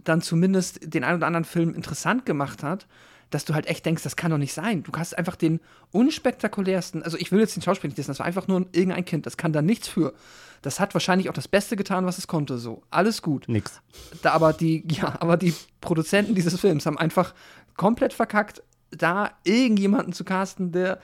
dann 0.03 0.21
zumindest 0.21 0.79
den 0.93 1.03
einen 1.03 1.17
oder 1.17 1.27
anderen 1.27 1.45
Film 1.45 1.73
interessant 1.73 2.25
gemacht 2.25 2.63
hat, 2.63 2.87
dass 3.33 3.45
du 3.45 3.53
halt 3.53 3.67
echt 3.67 3.85
denkst, 3.85 4.03
das 4.03 4.15
kann 4.15 4.31
doch 4.31 4.37
nicht 4.37 4.53
sein. 4.53 4.83
Du 4.83 4.91
hast 4.95 5.17
einfach 5.17 5.35
den 5.35 5.59
unspektakulärsten, 5.91 7.01
also 7.03 7.17
ich 7.17 7.31
will 7.31 7.39
jetzt 7.39 7.55
den 7.55 7.63
Schauspieler 7.63 7.89
nicht 7.89 7.97
wissen, 7.97 8.11
das 8.11 8.19
war 8.19 8.25
einfach 8.25 8.47
nur 8.47 8.65
irgendein 8.71 9.05
Kind, 9.05 9.25
das 9.25 9.37
kann 9.37 9.53
da 9.53 9.61
nichts 9.61 9.87
für. 9.87 10.13
Das 10.61 10.79
hat 10.79 10.93
wahrscheinlich 10.93 11.29
auch 11.29 11.33
das 11.33 11.47
Beste 11.47 11.75
getan, 11.75 12.05
was 12.05 12.17
es 12.17 12.27
konnte, 12.27 12.57
so. 12.57 12.83
Alles 12.89 13.21
gut. 13.21 13.49
Nix. 13.49 13.81
Da 14.21 14.31
aber 14.31 14.53
die, 14.53 14.85
ja, 14.91 15.15
aber 15.19 15.37
die 15.37 15.53
Produzenten 15.81 16.35
dieses 16.35 16.59
Films 16.59 16.85
haben 16.85 16.97
einfach 16.97 17.33
komplett 17.75 18.13
verkackt, 18.13 18.61
da 18.91 19.31
irgendjemanden 19.43 20.13
zu 20.13 20.23
casten, 20.23 20.71
der 20.71 20.99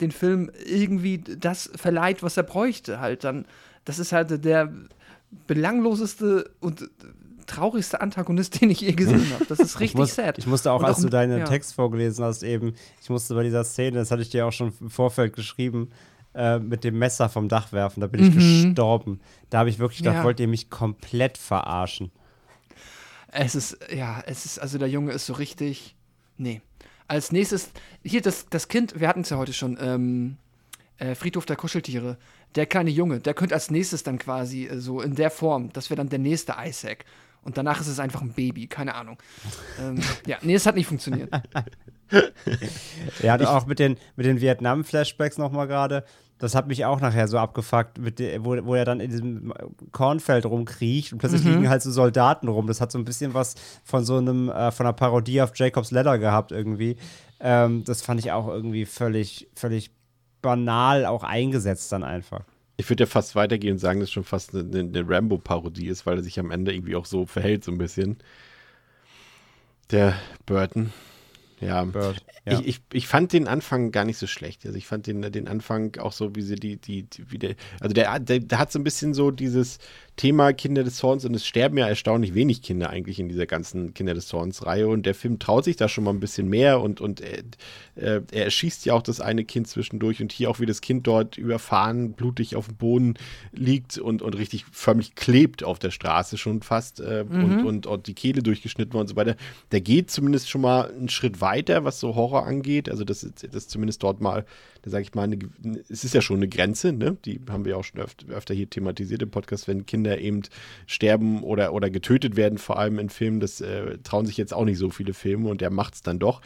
den 0.00 0.12
Film 0.12 0.50
irgendwie 0.64 1.18
das 1.18 1.70
verleiht, 1.74 2.22
was 2.22 2.36
er 2.36 2.44
bräuchte, 2.44 3.00
halt 3.00 3.24
dann. 3.24 3.46
Das 3.84 3.98
ist 3.98 4.12
halt 4.12 4.44
der 4.44 4.72
belangloseste 5.48 6.50
und 6.60 6.88
traurigste 7.46 8.00
Antagonist, 8.00 8.60
den 8.60 8.70
ich 8.70 8.80
je 8.80 8.92
gesehen 8.92 9.32
habe. 9.34 9.44
Das 9.46 9.58
ist 9.58 9.80
richtig 9.80 9.94
ich 9.94 9.94
muss, 9.94 10.14
sad. 10.14 10.38
Ich 10.38 10.46
musste 10.46 10.72
auch, 10.72 10.80
Und 10.80 10.86
als 10.86 11.00
du 11.00 11.08
deinen 11.08 11.38
ja. 11.38 11.44
Text 11.44 11.74
vorgelesen 11.74 12.24
hast, 12.24 12.42
eben, 12.42 12.74
ich 13.02 13.10
musste 13.10 13.34
bei 13.34 13.42
dieser 13.42 13.64
Szene, 13.64 13.98
das 13.98 14.10
hatte 14.10 14.22
ich 14.22 14.30
dir 14.30 14.46
auch 14.46 14.52
schon 14.52 14.72
im 14.80 14.90
Vorfeld 14.90 15.34
geschrieben, 15.34 15.90
äh, 16.34 16.58
mit 16.58 16.82
dem 16.84 16.98
Messer 16.98 17.28
vom 17.28 17.48
Dach 17.48 17.72
werfen, 17.72 18.00
da 18.00 18.06
bin 18.06 18.24
ich 18.26 18.34
gestorben. 18.34 19.20
Da 19.50 19.58
habe 19.58 19.68
ich 19.70 19.78
wirklich 19.78 19.98
gedacht, 19.98 20.14
Mhm. 20.14 20.18
Ja. 20.20 20.24
wollt 20.24 20.40
ihr 20.40 20.48
mich 20.48 20.70
komplett 20.70 21.36
verarschen? 21.38 22.10
Es 23.28 23.54
ist, 23.54 23.78
ja, 23.94 24.22
es 24.26 24.44
ist, 24.44 24.58
also 24.58 24.78
der 24.78 24.88
Junge 24.88 25.12
ist 25.12 25.26
so 25.26 25.32
richtig. 25.34 25.94
Nee. 26.36 26.60
Als 27.08 27.32
nächstes, 27.32 27.70
hier 28.02 28.20
das, 28.22 28.46
das 28.50 28.68
Kind, 28.68 28.98
wir 29.00 29.08
hatten 29.08 29.20
es 29.22 29.30
ja 29.30 29.36
heute 29.36 29.52
schon, 29.52 29.78
ähm, 29.80 30.36
äh, 30.98 31.14
Friedhof 31.14 31.46
der 31.46 31.56
Kuscheltiere. 31.56 32.16
Der 32.54 32.66
kleine 32.66 32.90
Junge, 32.90 33.20
der 33.20 33.32
könnte 33.34 33.54
als 33.54 33.70
nächstes 33.70 34.02
dann 34.02 34.18
quasi 34.18 34.66
äh, 34.66 34.78
so 34.78 35.00
in 35.00 35.14
der 35.14 35.30
Form, 35.30 35.70
das 35.72 35.88
wäre 35.90 35.96
dann 35.96 36.08
der 36.10 36.18
nächste 36.18 36.54
Isaac. 36.62 37.04
Und 37.44 37.56
danach 37.56 37.80
ist 37.80 37.88
es 37.88 37.98
einfach 37.98 38.22
ein 38.22 38.32
Baby, 38.32 38.68
keine 38.68 38.94
Ahnung. 38.94 39.18
ähm, 39.80 40.00
ja, 40.26 40.38
nee, 40.42 40.54
es 40.54 40.66
hat 40.66 40.74
nicht 40.74 40.86
funktioniert. 40.86 41.30
Ja, 43.22 43.40
auch 43.48 43.64
mit 43.64 43.78
den, 43.78 43.96
mit 44.16 44.26
den 44.26 44.42
Vietnam-Flashbacks 44.42 45.38
nochmal 45.38 45.66
gerade. 45.66 46.04
Das 46.38 46.54
hat 46.54 46.66
mich 46.66 46.84
auch 46.84 47.00
nachher 47.00 47.28
so 47.28 47.38
abgefuckt, 47.38 47.98
mit 47.98 48.18
der, 48.18 48.44
wo, 48.44 48.54
wo 48.66 48.74
er 48.74 48.84
dann 48.84 49.00
in 49.00 49.10
diesem 49.10 49.54
Kornfeld 49.92 50.44
rumkriecht 50.44 51.12
und 51.12 51.20
plötzlich 51.20 51.44
liegen 51.44 51.68
halt 51.68 51.82
so 51.82 51.90
Soldaten 51.90 52.48
rum. 52.48 52.66
Das 52.66 52.80
hat 52.80 52.90
so 52.92 52.98
ein 52.98 53.04
bisschen 53.04 53.32
was 53.32 53.54
von 53.84 54.04
so 54.04 54.18
einem, 54.18 54.50
äh, 54.50 54.72
von 54.72 54.84
einer 54.84 54.92
Parodie 54.92 55.40
auf 55.40 55.52
Jacob's 55.54 55.90
Ladder 55.90 56.18
gehabt 56.18 56.52
irgendwie. 56.52 56.96
Ähm, 57.40 57.84
das 57.84 58.02
fand 58.02 58.20
ich 58.20 58.32
auch 58.32 58.48
irgendwie 58.48 58.86
völlig, 58.86 59.48
völlig 59.54 59.92
banal 60.42 61.06
auch 61.06 61.22
eingesetzt 61.22 61.92
dann 61.92 62.02
einfach. 62.02 62.44
Ich 62.76 62.88
würde 62.88 63.04
ja 63.04 63.06
fast 63.06 63.34
weitergehen 63.34 63.74
und 63.74 63.78
sagen, 63.78 64.00
dass 64.00 64.08
es 64.08 64.12
schon 64.12 64.24
fast 64.24 64.54
eine, 64.54 64.80
eine 64.80 65.08
Rambo-Parodie 65.08 65.88
ist, 65.88 66.06
weil 66.06 66.18
er 66.18 66.22
sich 66.22 66.38
am 66.38 66.50
Ende 66.50 66.74
irgendwie 66.74 66.96
auch 66.96 67.06
so 67.06 67.26
verhält, 67.26 67.64
so 67.64 67.72
ein 67.72 67.78
bisschen. 67.78 68.16
Der 69.90 70.14
Burton. 70.46 70.92
Ja. 71.62 71.84
Bird. 71.84 72.24
Ja. 72.44 72.58
Ich, 72.58 72.66
ich, 72.66 72.80
ich 72.92 73.06
fand 73.06 73.32
den 73.32 73.46
Anfang 73.46 73.92
gar 73.92 74.04
nicht 74.04 74.18
so 74.18 74.26
schlecht. 74.26 74.66
Also 74.66 74.76
ich 74.76 74.86
fand 74.86 75.06
den, 75.06 75.22
den 75.22 75.46
Anfang 75.46 75.96
auch 75.98 76.12
so, 76.12 76.34
wie 76.34 76.42
sie 76.42 76.56
die, 76.56 76.76
die, 76.76 77.04
die 77.04 77.30
wie 77.30 77.38
der, 77.38 77.54
also 77.80 77.94
der, 77.94 78.18
der, 78.18 78.40
der 78.40 78.58
hat 78.58 78.72
so 78.72 78.80
ein 78.80 78.84
bisschen 78.84 79.14
so 79.14 79.30
dieses 79.30 79.78
Thema 80.16 80.52
Kinder 80.52 80.84
des 80.84 80.96
Zorns 80.96 81.24
und 81.24 81.34
es 81.34 81.46
sterben 81.46 81.78
ja 81.78 81.88
erstaunlich 81.88 82.34
wenig 82.34 82.60
Kinder 82.62 82.90
eigentlich 82.90 83.18
in 83.18 83.28
dieser 83.28 83.46
ganzen 83.46 83.94
Kinder 83.94 84.12
des 84.14 84.26
Zorns-Reihe 84.28 84.86
und 84.86 85.06
der 85.06 85.14
Film 85.14 85.38
traut 85.38 85.64
sich 85.64 85.76
da 85.76 85.88
schon 85.88 86.04
mal 86.04 86.10
ein 86.10 86.20
bisschen 86.20 86.48
mehr 86.48 86.80
und, 86.80 87.00
und 87.00 87.20
er, 87.22 87.38
äh, 87.96 88.20
er 88.30 88.44
erschießt 88.44 88.84
ja 88.84 88.92
auch 88.94 89.02
das 89.02 89.20
eine 89.20 89.44
Kind 89.44 89.68
zwischendurch 89.68 90.20
und 90.20 90.30
hier 90.30 90.50
auch 90.50 90.60
wie 90.60 90.66
das 90.66 90.82
Kind 90.82 91.06
dort 91.06 91.38
überfahren, 91.38 92.12
blutig 92.12 92.56
auf 92.56 92.66
dem 92.66 92.76
Boden 92.76 93.14
liegt 93.52 93.96
und, 93.98 94.20
und 94.22 94.36
richtig 94.36 94.66
förmlich 94.70 95.14
klebt 95.14 95.64
auf 95.64 95.78
der 95.78 95.90
Straße 95.90 96.36
schon 96.38 96.62
fast 96.62 97.00
äh, 97.00 97.24
Mhm. 97.28 97.44
und, 97.44 97.64
und, 97.64 97.86
und 97.86 98.06
die 98.06 98.14
Kehle 98.14 98.42
durchgeschnitten 98.42 98.92
war 98.94 99.00
und 99.00 99.06
so 99.08 99.16
weiter. 99.16 99.36
Der 99.70 99.80
geht 99.80 100.10
zumindest 100.10 100.50
schon 100.50 100.60
mal 100.60 100.90
einen 100.90 101.08
Schritt 101.08 101.40
weiter, 101.40 101.84
was 101.84 102.00
so 102.00 102.14
Horror 102.14 102.46
angeht. 102.46 102.88
Also 102.90 103.04
das 103.04 103.22
ist 103.22 103.44
das 103.44 103.54
ist 103.54 103.70
zumindest 103.70 104.02
dort 104.02 104.20
mal, 104.20 104.44
da 104.82 104.90
sage 104.90 105.02
ich 105.02 105.14
mal, 105.14 105.22
eine, 105.22 105.38
es 105.88 106.04
ist 106.04 106.14
ja 106.14 106.20
schon 106.20 106.36
eine 106.36 106.48
Grenze, 106.48 106.92
ne? 106.92 107.16
Die 107.24 107.40
haben 107.48 107.64
wir 107.64 107.78
auch 107.78 107.84
schon 107.84 108.00
öfter, 108.00 108.28
öfter 108.28 108.54
hier 108.54 108.68
thematisiert 108.68 109.22
im 109.22 109.30
Podcast, 109.30 109.68
wenn 109.68 109.86
Kinder 109.86 110.18
eben 110.18 110.42
sterben 110.86 111.42
oder, 111.42 111.72
oder 111.72 111.88
getötet 111.88 112.36
werden, 112.36 112.58
vor 112.58 112.78
allem 112.78 112.98
in 112.98 113.08
Filmen. 113.08 113.40
Das 113.40 113.60
äh, 113.60 113.98
trauen 113.98 114.26
sich 114.26 114.36
jetzt 114.36 114.52
auch 114.52 114.64
nicht 114.64 114.78
so 114.78 114.90
viele 114.90 115.14
Filme 115.14 115.48
und 115.48 115.60
der 115.60 115.70
macht 115.70 115.94
es 115.94 116.02
dann 116.02 116.18
doch. 116.18 116.42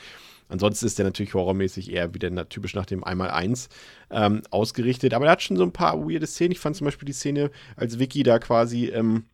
Ansonsten 0.48 0.86
ist 0.86 0.98
der 0.98 1.06
natürlich 1.06 1.34
horrormäßig 1.34 1.90
eher 1.90 2.14
wieder 2.14 2.30
na, 2.30 2.44
typisch 2.44 2.74
nach 2.74 2.86
dem 2.86 3.02
Einmal-Eins 3.02 3.68
ähm, 4.10 4.42
ausgerichtet. 4.50 5.14
Aber 5.14 5.26
er 5.26 5.32
hat 5.32 5.42
schon 5.42 5.56
so 5.56 5.64
ein 5.64 5.72
paar 5.72 5.98
weirde 5.98 6.26
Szenen. 6.26 6.52
Ich 6.52 6.60
fand 6.60 6.76
zum 6.76 6.84
Beispiel 6.84 7.06
die 7.06 7.12
Szene, 7.12 7.50
als 7.74 7.98
Vicky 7.98 8.22
da 8.22 8.38
quasi 8.38 8.86
ähm, 8.86 9.24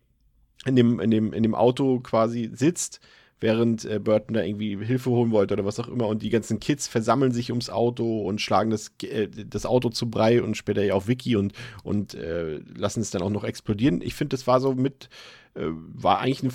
in, 0.64 0.76
dem, 0.76 1.00
in, 1.00 1.11
dem, 1.11 1.32
in 1.32 1.42
dem 1.42 1.55
Auto 1.55 2.00
quasi 2.00 2.50
sitzt, 2.55 3.00
während 3.43 3.84
äh, 3.84 3.99
Burton 3.99 4.34
da 4.34 4.43
irgendwie 4.43 4.82
Hilfe 4.84 5.11
holen 5.11 5.32
wollte 5.32 5.55
oder 5.55 5.64
was 5.64 5.80
auch 5.80 5.88
immer. 5.88 6.07
Und 6.07 6.22
die 6.22 6.30
ganzen 6.30 6.61
Kids 6.61 6.86
versammeln 6.88 7.32
sich 7.32 7.51
ums 7.51 7.68
Auto 7.68 8.22
und 8.22 8.40
schlagen 8.40 8.70
das, 8.70 8.93
äh, 9.03 9.28
das 9.28 9.66
Auto 9.66 9.90
zu 9.90 10.09
Brei 10.09 10.43
und 10.43 10.57
später 10.57 10.82
ja 10.82 10.95
auch 10.95 11.09
Vicky 11.09 11.36
und, 11.36 11.53
und 11.82 12.14
äh, 12.14 12.59
lassen 12.76 13.01
es 13.01 13.11
dann 13.11 13.22
auch 13.22 13.30
noch 13.30 13.45
explodieren. 13.45 14.01
Ich 14.01 14.14
finde, 14.14 14.36
das 14.36 14.47
war 14.47 14.61
so 14.61 14.74
mit, 14.74 15.09
äh, 15.55 15.66
war 15.66 16.20
eigentlich 16.20 16.43
eine, 16.43 16.53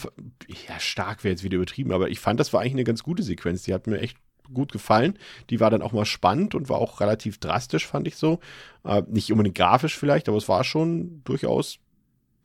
ja, 0.67 0.79
stark 0.79 1.23
wäre 1.23 1.33
jetzt 1.33 1.43
wieder 1.43 1.57
übertrieben, 1.57 1.91
aber 1.91 2.09
ich 2.09 2.19
fand, 2.19 2.39
das 2.39 2.53
war 2.53 2.61
eigentlich 2.61 2.73
eine 2.73 2.83
ganz 2.85 3.03
gute 3.03 3.23
Sequenz. 3.23 3.63
Die 3.63 3.73
hat 3.73 3.85
mir 3.85 3.99
echt 3.99 4.17
gut 4.53 4.71
gefallen. 4.71 5.19
Die 5.49 5.59
war 5.59 5.69
dann 5.69 5.81
auch 5.81 5.91
mal 5.91 6.05
spannend 6.05 6.55
und 6.55 6.69
war 6.69 6.77
auch 6.77 7.01
relativ 7.01 7.37
drastisch, 7.37 7.85
fand 7.85 8.07
ich 8.07 8.15
so. 8.15 8.39
Äh, 8.85 9.03
nicht 9.09 9.29
unbedingt 9.31 9.57
grafisch 9.57 9.97
vielleicht, 9.97 10.29
aber 10.29 10.37
es 10.37 10.47
war 10.47 10.63
schon 10.63 11.21
durchaus, 11.25 11.79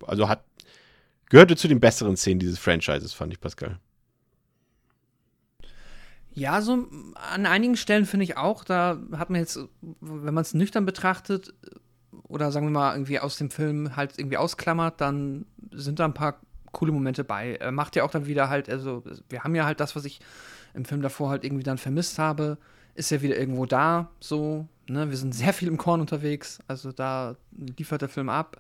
also 0.05 0.29
hat, 0.29 0.45
gehörte 1.31 1.55
zu 1.55 1.69
den 1.69 1.79
besseren 1.79 2.17
Szenen 2.17 2.41
dieses 2.41 2.59
Franchises, 2.59 3.13
fand 3.13 3.33
ich, 3.33 3.41
Pascal. 3.41 3.79
Ja, 6.35 6.63
so 6.63 6.87
an 7.15 7.47
einigen 7.47 7.77
Stellen 7.77 8.07
finde 8.07 8.25
ich 8.25 8.37
auch, 8.37 8.65
da 8.65 8.99
hat 9.13 9.31
man 9.31 9.41
jetzt, 9.41 9.59
wenn 10.01 10.35
man 10.35 10.43
es 10.43 10.55
nüchtern 10.55 10.87
betrachtet 10.87 11.53
oder 12.29 12.51
sagen 12.51 12.67
wir 12.67 12.71
mal 12.71 12.95
irgendwie 12.95 13.21
aus 13.21 13.37
dem 13.37 13.51
Film 13.51 13.97
halt 13.97 14.19
irgendwie 14.19 14.39
ausklammert, 14.39 15.01
dann 15.01 15.45
sind 15.73 15.99
da 15.99 16.07
ein 16.07 16.15
paar 16.15 16.41
coole 16.73 16.93
Momente 16.93 17.25
bei. 17.25 17.57
Er 17.57 17.73
macht 17.73 17.97
ja 17.97 18.05
auch 18.05 18.11
dann 18.11 18.27
wieder 18.27 18.49
halt, 18.49 18.69
also 18.71 19.05
wir 19.29 19.45
haben 19.45 19.55
ja 19.55 19.67
halt 19.67 19.81
das, 19.81 19.95
was 19.95 20.05
ich 20.05 20.21
im 20.75 20.87
Film 20.87 21.03
davor 21.03 21.31
halt 21.31 21.45
irgendwie 21.45 21.63
dann 21.63 21.79
vermisst 21.79 22.19
habe, 22.19 22.57
ist 22.95 23.11
ja 23.11 23.23
wieder 23.23 23.37
irgendwo 23.37 23.67
da, 23.67 24.11
so, 24.21 24.67
ne, 24.89 25.11
wir 25.11 25.17
sind 25.17 25.35
sehr 25.35 25.53
viel 25.53 25.69
im 25.69 25.77
Korn 25.77 26.01
unterwegs, 26.01 26.59
also 26.67 26.93
da 26.93 27.37
liefert 27.77 28.03
der 28.03 28.09
Film 28.09 28.31
ab. 28.31 28.57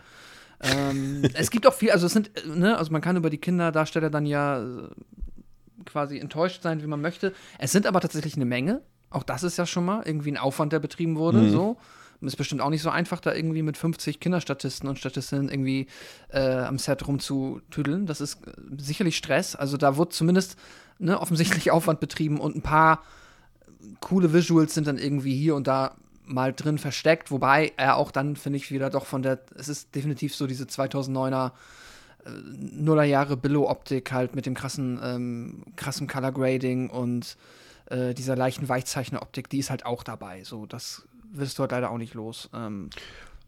ähm, 0.60 1.22
es 1.34 1.50
gibt 1.50 1.66
auch 1.66 1.74
viel, 1.74 1.90
also 1.90 2.06
es 2.06 2.12
sind, 2.12 2.30
ne, 2.46 2.76
also 2.76 2.92
man 2.92 3.00
kann 3.00 3.16
über 3.16 3.30
die 3.30 3.38
Kinderdarsteller 3.38 4.10
dann 4.10 4.26
ja 4.26 4.62
äh, 4.62 4.88
quasi 5.85 6.18
enttäuscht 6.18 6.62
sein, 6.62 6.83
wie 6.83 6.87
man 6.87 7.01
möchte. 7.01 7.33
Es 7.59 7.72
sind 7.72 7.87
aber 7.87 8.01
tatsächlich 8.01 8.37
eine 8.37 8.45
Menge. 8.45 8.83
Auch 9.11 9.22
das 9.22 9.43
ist 9.43 9.59
ja 9.59 9.66
schon 9.66 9.85
mal 9.85 10.03
irgendwie 10.05 10.33
ein 10.33 10.39
Aufwand, 10.39 10.72
der 10.72 10.80
betrieben 10.80 11.16
wurde. 11.16 11.39
Mhm. 11.39 11.51
So. 11.51 11.76
Ist 12.20 12.37
bestimmt 12.37 12.61
auch 12.61 12.70
nicht 12.70 12.83
so 12.83 12.91
einfach, 12.91 13.18
da 13.18 13.35
irgendwie 13.35 13.62
mit 13.62 13.76
50 13.76 14.20
Kinderstatisten 14.20 14.89
und 14.89 14.97
Statistinnen 14.97 15.49
irgendwie 15.49 15.89
äh, 16.28 16.41
am 16.41 16.78
Set 16.78 17.07
rumzutüdeln. 17.09 18.07
Das 18.07 18.20
ist 18.20 18.47
äh, 18.47 18.53
sicherlich 18.78 19.16
Stress. 19.16 19.57
Also 19.57 19.76
da 19.76 19.97
wurde 19.97 20.11
zumindest 20.11 20.57
ne, 21.01 21.20
offensichtlich 21.20 21.72
Aufwand 21.72 21.99
betrieben 21.99 22.39
und 22.39 22.55
ein 22.55 22.62
paar 22.62 23.03
coole 24.01 24.33
Visuals 24.33 24.74
sind 24.74 24.87
dann 24.87 24.99
irgendwie 24.99 25.35
hier 25.35 25.57
und 25.57 25.66
da 25.66 25.97
mal 26.24 26.53
drin 26.53 26.78
versteckt, 26.78 27.33
wobei 27.33 27.72
er 27.76 27.97
auch 27.97 28.12
dann, 28.12 28.37
finde 28.37 28.59
ich, 28.59 28.70
wieder 28.70 28.91
doch 28.91 29.07
von 29.07 29.22
der, 29.22 29.41
es 29.57 29.68
ist 29.68 29.95
definitiv 29.95 30.35
so 30.37 30.47
diese 30.47 30.64
2009er 30.64 31.49
äh, 31.49 31.51
Nullerjahre 32.26 33.36
Billo-Optik 33.36 34.12
halt 34.12 34.34
mit 34.34 34.46
dem 34.46 34.54
krassen, 34.54 35.00
ähm, 35.02 35.62
krassen 35.76 36.06
Color 36.06 36.32
Grading 36.32 36.90
und 36.90 37.36
äh, 37.86 38.14
dieser 38.14 38.36
leichten 38.36 38.68
Weichzeichner-Optik, 38.68 39.48
die 39.50 39.58
ist 39.58 39.70
halt 39.70 39.84
auch 39.86 40.02
dabei. 40.04 40.44
So, 40.44 40.66
das 40.66 41.06
wirst 41.32 41.58
du 41.58 41.62
halt 41.62 41.72
leider 41.72 41.90
auch 41.90 41.98
nicht 41.98 42.14
los. 42.14 42.48
Ähm, 42.54 42.90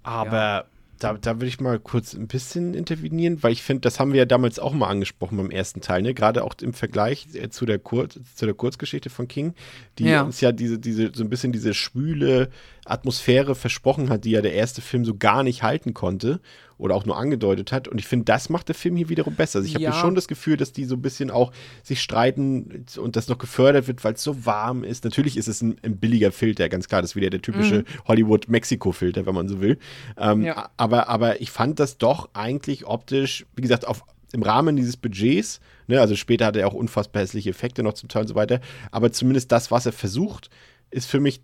Aber 0.02 0.66
da, 0.98 1.14
da 1.14 1.34
würde 1.36 1.46
ich 1.46 1.60
mal 1.60 1.78
kurz 1.80 2.14
ein 2.14 2.28
bisschen 2.28 2.72
intervenieren, 2.72 3.42
weil 3.42 3.52
ich 3.52 3.62
finde, 3.62 3.80
das 3.82 3.98
haben 3.98 4.12
wir 4.12 4.20
ja 4.20 4.24
damals 4.26 4.58
auch 4.58 4.72
mal 4.72 4.88
angesprochen 4.88 5.36
beim 5.36 5.50
ersten 5.50 5.80
Teil, 5.80 6.02
ne? 6.02 6.14
Gerade 6.14 6.44
auch 6.44 6.54
im 6.62 6.72
Vergleich 6.72 7.26
äh, 7.34 7.50
zu 7.50 7.66
der, 7.66 7.78
Kur 7.78 8.08
zu 8.08 8.46
der 8.46 8.54
Kurzgeschichte 8.54 9.10
von 9.10 9.28
King, 9.28 9.54
die 9.98 10.04
Ja. 10.04 10.22
uns 10.22 10.40
ja 10.40 10.52
diese, 10.52 10.78
diese, 10.78 11.10
so 11.12 11.24
ein 11.24 11.30
bisschen 11.30 11.52
diese 11.52 11.74
schwüle 11.74 12.48
Atmosphäre 12.86 13.54
versprochen 13.54 14.10
hat, 14.10 14.24
die 14.24 14.30
ja 14.32 14.42
der 14.42 14.52
erste 14.54 14.80
Film 14.82 15.04
so 15.04 15.16
gar 15.16 15.42
nicht 15.42 15.62
halten 15.62 15.94
konnte 15.94 16.40
oder 16.76 16.94
auch 16.96 17.06
nur 17.06 17.16
angedeutet 17.16 17.72
hat. 17.72 17.88
Und 17.88 17.98
ich 17.98 18.06
finde, 18.06 18.24
das 18.26 18.48
macht 18.50 18.68
der 18.68 18.74
Film 18.74 18.96
hier 18.96 19.08
wiederum 19.08 19.34
besser. 19.36 19.60
Also 19.60 19.68
ich 19.68 19.74
habe 19.74 19.84
Ja. 19.84 19.92
schon 19.92 20.14
das 20.14 20.28
Gefühl, 20.28 20.56
dass 20.56 20.72
die 20.72 20.84
so 20.84 20.96
ein 20.96 21.02
bisschen 21.02 21.30
auch 21.30 21.52
sich 21.82 22.02
streiten 22.02 22.84
und 22.98 23.16
das 23.16 23.28
noch 23.28 23.38
gefördert 23.38 23.86
wird, 23.86 24.04
weil 24.04 24.14
es 24.14 24.22
so 24.22 24.44
warm 24.44 24.84
ist. 24.84 25.04
Natürlich 25.04 25.36
ist 25.36 25.48
es 25.48 25.62
ein, 25.62 25.76
ein 25.82 25.96
billiger 25.96 26.32
Filter, 26.32 26.68
ganz 26.68 26.88
klar. 26.88 27.00
Das 27.00 27.12
ist 27.12 27.16
wieder 27.16 27.30
der 27.30 27.40
typische 27.42 27.84
Hollywood-Mexiko-Filter, 28.08 29.26
wenn 29.26 29.34
man 29.34 29.48
so 29.48 29.60
will. 29.60 29.78
Ähm, 30.18 30.42
Ja. 30.42 30.70
aber, 30.76 31.08
aber 31.08 31.40
ich 31.40 31.50
fand 31.50 31.80
das 31.80 31.98
doch 31.98 32.28
eigentlich 32.34 32.86
optisch, 32.86 33.46
wie 33.56 33.62
gesagt, 33.62 33.86
auf, 33.86 34.04
im 34.32 34.42
Rahmen 34.42 34.76
dieses 34.76 34.96
Budgets, 34.96 35.60
ne, 35.86 36.00
also 36.00 36.16
später 36.16 36.46
hat 36.46 36.56
er 36.56 36.66
auch 36.66 36.74
unfassbar 36.74 37.22
hässliche 37.22 37.50
Effekte 37.50 37.82
noch 37.82 37.92
zum 37.94 38.08
Teil 38.08 38.22
und 38.22 38.28
so 38.28 38.34
weiter, 38.34 38.60
aber 38.90 39.12
zumindest 39.12 39.52
das, 39.52 39.70
was 39.70 39.86
er 39.86 39.92
versucht, 39.92 40.50
ist 40.90 41.06
für 41.08 41.20
mich 41.20 41.40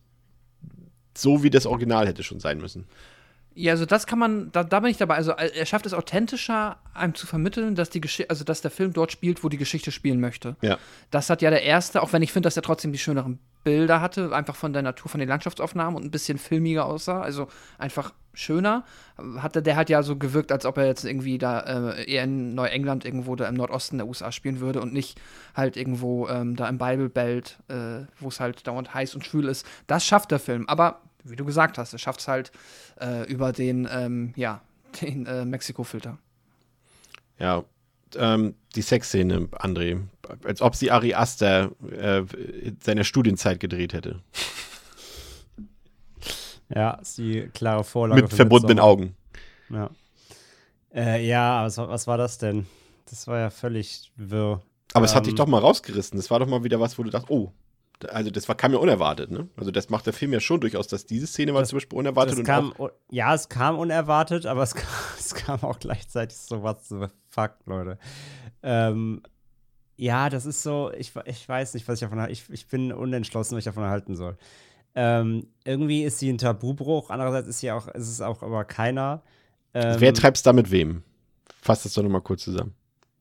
so, 1.20 1.42
wie 1.42 1.50
das 1.50 1.66
Original 1.66 2.06
hätte 2.06 2.22
schon 2.22 2.40
sein 2.40 2.58
müssen. 2.58 2.86
Ja, 3.54 3.72
also 3.72 3.84
das 3.84 4.06
kann 4.06 4.18
man, 4.18 4.52
da, 4.52 4.62
da 4.62 4.80
bin 4.80 4.90
ich 4.90 4.96
dabei. 4.96 5.16
Also 5.16 5.32
äh, 5.32 5.50
er 5.54 5.66
schafft 5.66 5.84
es 5.84 5.92
authentischer, 5.92 6.78
einem 6.94 7.14
zu 7.14 7.26
vermitteln, 7.26 7.74
dass 7.74 7.90
die 7.90 8.00
Geschichte, 8.00 8.30
also 8.30 8.44
dass 8.44 8.60
der 8.60 8.70
Film 8.70 8.92
dort 8.92 9.10
spielt, 9.10 9.42
wo 9.42 9.48
die 9.48 9.56
Geschichte 9.56 9.90
spielen 9.90 10.20
möchte. 10.20 10.56
Ja. 10.62 10.78
Das 11.10 11.30
hat 11.30 11.42
ja 11.42 11.50
der 11.50 11.62
erste, 11.62 12.02
auch 12.02 12.12
wenn 12.12 12.22
ich 12.22 12.32
finde, 12.32 12.46
dass 12.46 12.56
er 12.56 12.62
trotzdem 12.62 12.92
die 12.92 12.98
schöneren 12.98 13.38
Bilder 13.64 14.00
hatte, 14.00 14.34
einfach 14.34 14.54
von 14.54 14.72
der 14.72 14.82
Natur, 14.82 15.10
von 15.10 15.20
den 15.20 15.28
Landschaftsaufnahmen 15.28 15.96
und 15.96 16.04
ein 16.04 16.10
bisschen 16.10 16.38
filmiger 16.38 16.86
aussah, 16.86 17.20
also 17.20 17.48
einfach 17.76 18.14
schöner. 18.32 18.84
Hatte 19.38 19.62
der 19.62 19.76
halt 19.76 19.90
ja 19.90 20.02
so 20.02 20.16
gewirkt, 20.16 20.52
als 20.52 20.64
ob 20.64 20.78
er 20.78 20.86
jetzt 20.86 21.04
irgendwie 21.04 21.36
da 21.36 21.60
äh, 21.60 22.10
eher 22.10 22.24
in 22.24 22.54
Neuengland 22.54 23.04
irgendwo 23.04 23.34
da 23.36 23.48
im 23.48 23.56
Nordosten 23.56 23.98
der 23.98 24.06
USA 24.06 24.30
spielen 24.32 24.60
würde 24.60 24.80
und 24.80 24.92
nicht 24.92 25.20
halt 25.54 25.76
irgendwo 25.76 26.28
ähm, 26.28 26.56
da 26.56 26.68
im 26.68 26.78
Bible 26.78 27.08
Belt, 27.08 27.58
äh, 27.68 28.06
wo 28.20 28.28
es 28.28 28.40
halt 28.40 28.66
dauernd 28.66 28.94
heiß 28.94 29.14
und 29.16 29.26
schwül 29.26 29.48
ist. 29.48 29.66
Das 29.88 30.06
schafft 30.06 30.30
der 30.30 30.38
Film, 30.38 30.66
aber 30.68 31.02
wie 31.24 31.36
du 31.36 31.44
gesagt 31.44 31.78
hast, 31.78 31.92
er 31.92 31.98
schafft 31.98 32.20
es 32.20 32.28
halt 32.28 32.52
äh, 33.00 33.24
über 33.30 33.52
den, 33.52 33.88
ähm, 33.90 34.32
ja, 34.36 34.60
den 35.00 35.26
äh, 35.26 35.44
Mexiko-Filter. 35.44 36.18
Ja, 37.38 37.64
ähm, 38.16 38.54
die 38.74 38.82
Sexszene, 38.82 39.48
André, 39.52 40.00
als 40.44 40.60
ob 40.60 40.74
sie 40.74 40.90
Ari 40.90 41.14
Aster 41.14 41.70
äh, 41.90 42.18
in 42.18 42.78
seiner 42.82 43.04
Studienzeit 43.04 43.60
gedreht 43.60 43.92
hätte. 43.92 44.20
Ja, 46.72 46.92
ist 46.92 47.18
die 47.18 47.50
klare 47.52 47.82
Vorlage. 47.82 48.22
Mit 48.22 48.32
verbundenen. 48.32 48.78
Augen. 48.78 49.16
Ja. 49.70 49.90
Äh, 50.94 51.26
ja, 51.26 51.64
was, 51.64 51.78
was 51.78 52.06
war 52.06 52.16
das 52.16 52.38
denn? 52.38 52.66
Das 53.06 53.26
war 53.26 53.38
ja 53.38 53.50
völlig 53.50 54.12
wirr. 54.16 54.62
Aber 54.92 55.04
es 55.04 55.14
hat 55.14 55.26
dich 55.26 55.32
Ähm, 55.32 55.36
doch 55.36 55.46
mal 55.46 55.58
rausgerissen. 55.58 56.16
Das 56.16 56.30
war 56.30 56.38
doch 56.38 56.46
mal 56.46 56.64
wieder 56.64 56.78
was, 56.80 56.98
wo 56.98 57.02
du 57.02 57.10
dachtest, 57.10 57.30
oh, 57.30 57.52
also 58.08 58.30
das 58.30 58.48
war, 58.48 58.54
kam 58.54 58.72
ja 58.72 58.78
unerwartet, 58.78 59.30
ne? 59.30 59.48
Also 59.56 59.70
das 59.70 59.90
macht 59.90 60.06
der 60.06 60.12
Film 60.12 60.32
ja 60.32 60.40
schon 60.40 60.60
durchaus, 60.60 60.86
dass 60.88 61.06
diese 61.06 61.26
Szene 61.26 61.52
war 61.54 61.60
Das- 61.60 61.68
zum 61.70 61.76
Beispiel 61.76 61.98
unerwartet 61.98 62.44
kam, 62.44 62.72
auch, 62.74 62.90
ja, 63.10 63.34
es 63.34 63.48
kam 63.48 63.78
unerwartet, 63.78 64.46
aber 64.46 64.62
es 64.62 64.74
kam, 64.76 64.88
es 65.18 65.34
kam 65.34 65.62
auch 65.62 65.78
gleichzeitig 65.78 66.36
so, 66.38 66.62
was 66.62 66.88
the 66.88 67.06
fuck, 67.28 67.52
Leute. 67.66 67.98
Ähm, 68.62 69.22
ja, 69.96 70.30
das 70.30 70.46
ist 70.46 70.62
so, 70.62 70.90
ich, 70.96 71.12
ich 71.26 71.48
weiß 71.48 71.74
nicht, 71.74 71.86
was 71.88 71.96
ich 71.96 72.00
davon 72.00 72.20
halte. 72.20 72.32
Ich, 72.32 72.48
ich 72.50 72.66
bin 72.68 72.92
unentschlossen, 72.92 73.54
was 73.54 73.58
ich 73.60 73.64
davon 73.66 73.84
halten 73.84 74.16
soll. 74.16 74.36
Ähm, 74.94 75.46
irgendwie 75.64 76.02
ist 76.04 76.18
sie 76.18 76.30
ein 76.32 76.38
Tabubruch, 76.38 77.10
andererseits 77.10 77.48
ist 77.48 77.60
sie 77.60 77.70
auch, 77.70 77.86
ist 77.88 78.08
es 78.08 78.20
auch 78.20 78.42
aber 78.42 78.64
keiner. 78.64 79.22
Ähm, 79.74 79.96
wer 80.00 80.14
treibt's 80.14 80.42
da 80.42 80.52
mit 80.52 80.70
wem? 80.70 81.02
Fass 81.62 81.82
das 81.82 81.92
doch 81.94 82.02
nochmal 82.02 82.22
kurz 82.22 82.42
zusammen. 82.42 82.74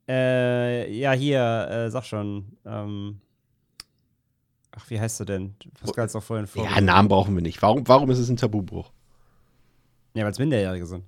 Äh, 0.08 0.92
ja, 0.92 1.12
hier, 1.12 1.68
äh, 1.70 1.92
sag 1.92 2.06
schon. 2.06 2.58
Ähm, 2.66 3.20
ach, 4.72 4.90
wie 4.90 5.00
heißt 5.00 5.20
du 5.20 5.26
denn? 5.26 5.56
Pascal 5.80 6.04
hat's 6.04 6.14
doch 6.14 6.24
vorhin 6.24 6.48
vor. 6.48 6.64
Ja, 6.64 6.82
Namen 6.82 7.10
brauchen 7.10 7.36
wir 7.36 7.42
nicht. 7.42 7.62
Warum, 7.62 7.88
warum 7.88 8.10
ist 8.12 8.20
es 8.20 8.30
ein 8.30 8.38
Tabubruch? 8.38 8.92
Ja, 10.14 10.24
weil 10.24 10.32
es 10.32 10.40
Minderjährige 10.40 10.86
sind. 10.86 11.04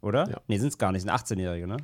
Oder? 0.00 0.28
Ja. 0.28 0.40
Nee, 0.46 0.58
sind 0.58 0.68
es 0.68 0.78
gar 0.78 0.92
nicht, 0.92 1.02
sind 1.02 1.10
18-Jährige, 1.10 1.66
ne? 1.66 1.78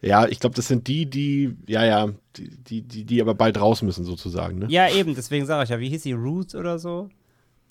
Ja, 0.00 0.26
ich 0.26 0.38
glaube, 0.38 0.54
das 0.54 0.68
sind 0.68 0.86
die, 0.86 1.06
die, 1.06 1.56
ja, 1.66 1.84
ja, 1.84 2.08
die, 2.36 2.82
die, 2.82 3.04
die 3.04 3.20
aber 3.20 3.34
bald 3.34 3.60
raus 3.60 3.82
müssen, 3.82 4.04
sozusagen, 4.04 4.58
ne? 4.58 4.66
Ja, 4.68 4.88
eben, 4.88 5.14
deswegen 5.14 5.44
sage 5.46 5.64
ich 5.64 5.70
ja, 5.70 5.80
wie 5.80 5.88
hieß 5.88 6.02
sie, 6.02 6.12
Ruth 6.12 6.54
oder 6.54 6.78
so? 6.78 7.08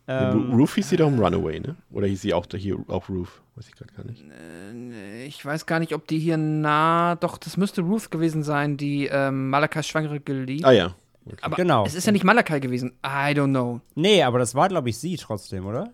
Ähm, 0.09 0.53
Roof 0.53 0.76
hieß 0.76 0.89
sie 0.89 0.97
doch 0.97 1.07
im 1.07 1.20
Runaway, 1.20 1.59
ne? 1.59 1.76
Oder 1.91 2.07
hieß 2.07 2.22
sie 2.22 2.34
auch 2.34 2.45
hier 2.55 2.78
auch 2.88 3.09
Roof? 3.09 3.41
Weiß 3.55 3.68
ich 3.68 3.76
gerade 3.76 3.93
gar 3.93 4.05
nicht. 4.05 4.24
Äh, 4.24 5.26
ich 5.26 5.43
weiß 5.43 5.65
gar 5.65 5.80
nicht, 5.80 5.93
ob 5.93 6.07
die 6.07 6.20
hier 6.20 6.38
nah. 6.38 7.15
Doch, 7.15 7.38
das 7.38 7.57
müsste 7.57 7.82
Ruth 7.82 8.09
gewesen 8.09 8.41
sein, 8.41 8.78
die 8.78 9.07
ähm, 9.07 9.49
Malakas 9.49 9.86
Schwangere 9.86 10.22
geliebt. 10.22 10.63
Ah 10.63 10.72
ja. 10.72 10.95
Okay. 11.34 11.38
Aber 11.41 11.55
genau. 11.55 11.86
es 11.86 11.95
ist 11.95 12.05
ja 12.05 12.11
nicht 12.11 12.23
Malakai 12.23 12.59
gewesen. 12.59 12.93
I 13.05 13.34
don't 13.34 13.49
know. 13.49 13.82
Nee, 13.95 14.23
aber 14.23 14.39
das 14.39 14.55
war, 14.55 14.69
glaube 14.69 14.89
ich, 14.89 14.97
sie 14.97 15.17
trotzdem, 15.17 15.65
oder? 15.65 15.93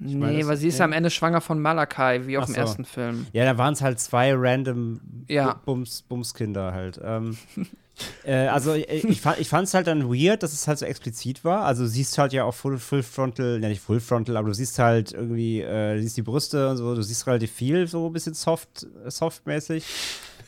Ich 0.00 0.14
nee, 0.14 0.16
meine, 0.16 0.46
weil 0.46 0.56
sie 0.56 0.68
ist 0.68 0.78
ja 0.78 0.84
am 0.84 0.92
Ende 0.92 1.10
schwanger 1.10 1.40
von 1.40 1.60
Malakai, 1.60 2.26
wie 2.26 2.38
auch 2.38 2.44
Ach 2.44 2.48
im 2.48 2.54
so. 2.54 2.60
ersten 2.60 2.84
Film. 2.84 3.26
Ja, 3.32 3.44
da 3.44 3.58
waren 3.58 3.74
es 3.74 3.82
halt 3.82 3.98
zwei 3.98 4.32
random 4.32 5.00
ja. 5.26 5.60
Bums, 5.64 6.02
Bumskinder 6.02 6.72
halt. 6.72 7.00
Ähm, 7.02 7.36
äh, 8.24 8.46
also 8.46 8.74
äh, 8.74 8.82
ich, 8.82 9.04
ich 9.04 9.48
fand 9.48 9.66
es 9.66 9.74
halt 9.74 9.88
dann 9.88 10.08
weird, 10.08 10.44
dass 10.44 10.52
es 10.52 10.68
halt 10.68 10.78
so 10.78 10.86
explizit 10.86 11.44
war. 11.44 11.64
Also 11.64 11.82
du 11.82 11.88
siehst 11.88 12.16
halt 12.16 12.32
ja 12.32 12.44
auch 12.44 12.54
Full, 12.54 12.78
Full 12.78 13.02
Frontal, 13.02 13.58
ja 13.60 13.68
nicht 13.68 13.80
Full 13.80 13.98
Frontal, 13.98 14.36
aber 14.36 14.48
du 14.48 14.54
siehst 14.54 14.78
halt 14.78 15.12
irgendwie, 15.12 15.62
äh, 15.62 15.96
du 15.96 16.02
siehst 16.02 16.16
die 16.16 16.22
Brüste 16.22 16.70
und 16.70 16.76
so, 16.76 16.94
du 16.94 17.02
siehst 17.02 17.26
relativ 17.26 17.50
viel, 17.50 17.88
so 17.88 18.06
ein 18.06 18.12
bisschen 18.12 18.34
soft, 18.34 18.86
softmäßig. 19.06 19.84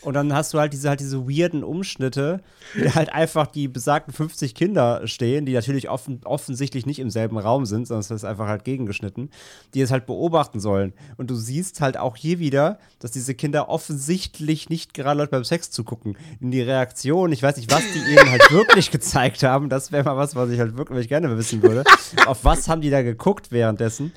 Und 0.02 0.14
dann 0.14 0.32
hast 0.32 0.54
du 0.54 0.58
halt 0.58 0.72
diese, 0.72 0.88
halt 0.88 1.00
diese 1.00 1.28
weirden 1.28 1.62
Umschnitte, 1.62 2.40
wie 2.74 2.90
halt 2.94 3.12
einfach 3.12 3.46
die 3.46 3.68
besagten 3.68 4.12
50 4.12 4.54
Kinder 4.54 5.06
stehen, 5.06 5.46
die 5.46 5.52
natürlich 5.52 5.88
offen, 5.90 6.20
offensichtlich 6.24 6.86
nicht 6.86 6.98
im 6.98 7.10
selben 7.10 7.38
Raum 7.38 7.66
sind, 7.66 7.86
sondern 7.86 8.00
es 8.00 8.10
ist 8.10 8.24
einfach 8.24 8.46
halt 8.46 8.64
gegengeschnitten, 8.64 9.30
die 9.74 9.80
es 9.80 9.90
halt 9.90 10.06
beobachten 10.06 10.60
sollen. 10.60 10.92
Und 11.16 11.30
du 11.30 11.34
siehst 11.34 11.80
halt 11.80 11.96
auch 11.96 12.16
hier 12.16 12.38
wieder, 12.38 12.78
dass 12.98 13.10
diese 13.10 13.34
Kinder 13.34 13.68
offensichtlich 13.68 14.68
nicht 14.70 14.94
gerade 14.94 15.18
Leute 15.18 15.30
beim 15.30 15.44
Sex 15.44 15.70
zugucken. 15.70 16.16
In 16.40 16.50
die 16.50 16.62
Reaktion, 16.62 17.32
ich 17.32 17.42
weiß 17.42 17.56
nicht, 17.56 17.70
was 17.70 17.82
die 17.92 18.12
eben 18.12 18.30
halt 18.30 18.42
wirklich 18.50 18.90
gezeigt 18.90 19.42
haben, 19.42 19.68
das 19.68 19.92
wäre 19.92 20.04
mal 20.04 20.16
was, 20.16 20.34
was 20.34 20.50
ich 20.50 20.58
halt 20.58 20.76
wirklich 20.76 21.08
gerne 21.08 21.36
wissen 21.36 21.62
würde. 21.62 21.84
Auf 22.26 22.44
was 22.44 22.68
haben 22.68 22.80
die 22.80 22.90
da 22.90 23.02
geguckt 23.02 23.52
währenddessen? 23.52 24.12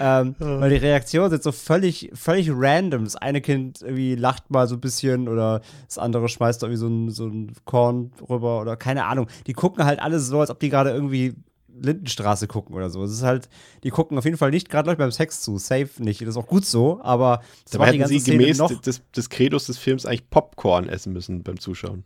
Ähm, 0.00 0.34
weil 0.38 0.70
die 0.70 0.76
Reaktionen 0.76 1.30
sind 1.30 1.42
so 1.42 1.52
völlig, 1.52 2.10
völlig 2.14 2.50
random. 2.50 3.04
Das 3.04 3.16
eine 3.16 3.40
Kind 3.40 3.82
irgendwie 3.82 4.14
lacht 4.14 4.50
mal 4.50 4.66
so 4.66 4.76
ein 4.76 4.80
bisschen 4.80 5.25
oder 5.28 5.60
das 5.86 5.98
andere 5.98 6.28
schmeißt 6.28 6.62
irgendwie 6.62 6.78
so 6.78 6.88
ein, 6.88 7.10
so 7.10 7.26
ein 7.26 7.52
Korn 7.64 8.12
rüber 8.28 8.60
oder 8.60 8.76
keine 8.76 9.04
Ahnung. 9.04 9.26
Die 9.46 9.52
gucken 9.52 9.84
halt 9.84 10.00
alle 10.00 10.18
so, 10.18 10.40
als 10.40 10.50
ob 10.50 10.60
die 10.60 10.68
gerade 10.68 10.90
irgendwie 10.90 11.34
Lindenstraße 11.82 12.46
gucken 12.46 12.74
oder 12.74 12.90
so. 12.90 13.02
Es 13.04 13.12
ist 13.12 13.22
halt, 13.22 13.48
die 13.84 13.90
gucken 13.90 14.16
auf 14.18 14.24
jeden 14.24 14.36
Fall 14.36 14.50
nicht 14.50 14.70
gerade 14.70 14.88
Leute 14.88 14.98
beim 14.98 15.12
Sex 15.12 15.42
zu. 15.42 15.58
Safe 15.58 15.88
nicht. 15.98 16.20
Das 16.20 16.30
ist 16.30 16.36
auch 16.36 16.46
gut 16.46 16.64
so, 16.64 17.00
aber 17.02 17.42
das 17.64 17.72
Dabei 17.72 17.92
hätten 17.92 18.06
sie 18.06 18.22
gemäß 18.22 18.58
des, 18.82 19.02
des 19.10 19.30
Credos 19.30 19.66
des 19.66 19.78
Films 19.78 20.06
eigentlich 20.06 20.30
Popcorn 20.30 20.88
essen 20.88 21.12
müssen 21.12 21.42
beim 21.42 21.60
Zuschauen. 21.60 22.04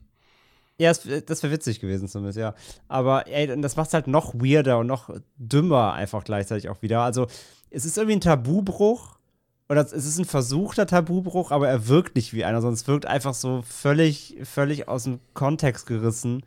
Ja, 0.79 0.89
das, 0.89 1.07
das 1.27 1.43
wäre 1.43 1.53
witzig 1.53 1.79
gewesen 1.81 2.09
zumindest, 2.09 2.39
ja. 2.39 2.55
Aber 2.89 3.27
ey, 3.27 3.61
das 3.61 3.77
macht 3.77 3.89
es 3.89 3.95
halt 3.95 4.07
noch 4.07 4.35
weirder 4.35 4.79
und 4.79 4.87
noch 4.87 5.11
dümmer 5.37 5.93
einfach 5.93 6.25
gleichzeitig 6.25 6.71
auch 6.71 6.81
wieder. 6.81 7.03
Also, 7.03 7.27
es 7.69 7.85
ist 7.85 7.99
irgendwie 7.99 8.17
ein 8.17 8.23
Tabubruch, 8.23 9.19
oder 9.71 9.83
es 9.83 9.93
ist 9.93 10.19
ein 10.19 10.25
versuchter 10.25 10.85
Tabubruch, 10.85 11.53
aber 11.53 11.69
er 11.69 11.87
wirkt 11.87 12.17
nicht 12.17 12.35
wie 12.35 12.45
einer, 12.45 12.61
sonst 12.61 12.89
wirkt 12.89 13.07
einfach 13.07 13.35
so 13.35 13.63
völlig, 13.63 14.37
völlig 14.43 14.89
aus 14.89 15.05
dem 15.05 15.21
Kontext 15.33 15.87
gerissen. 15.87 16.43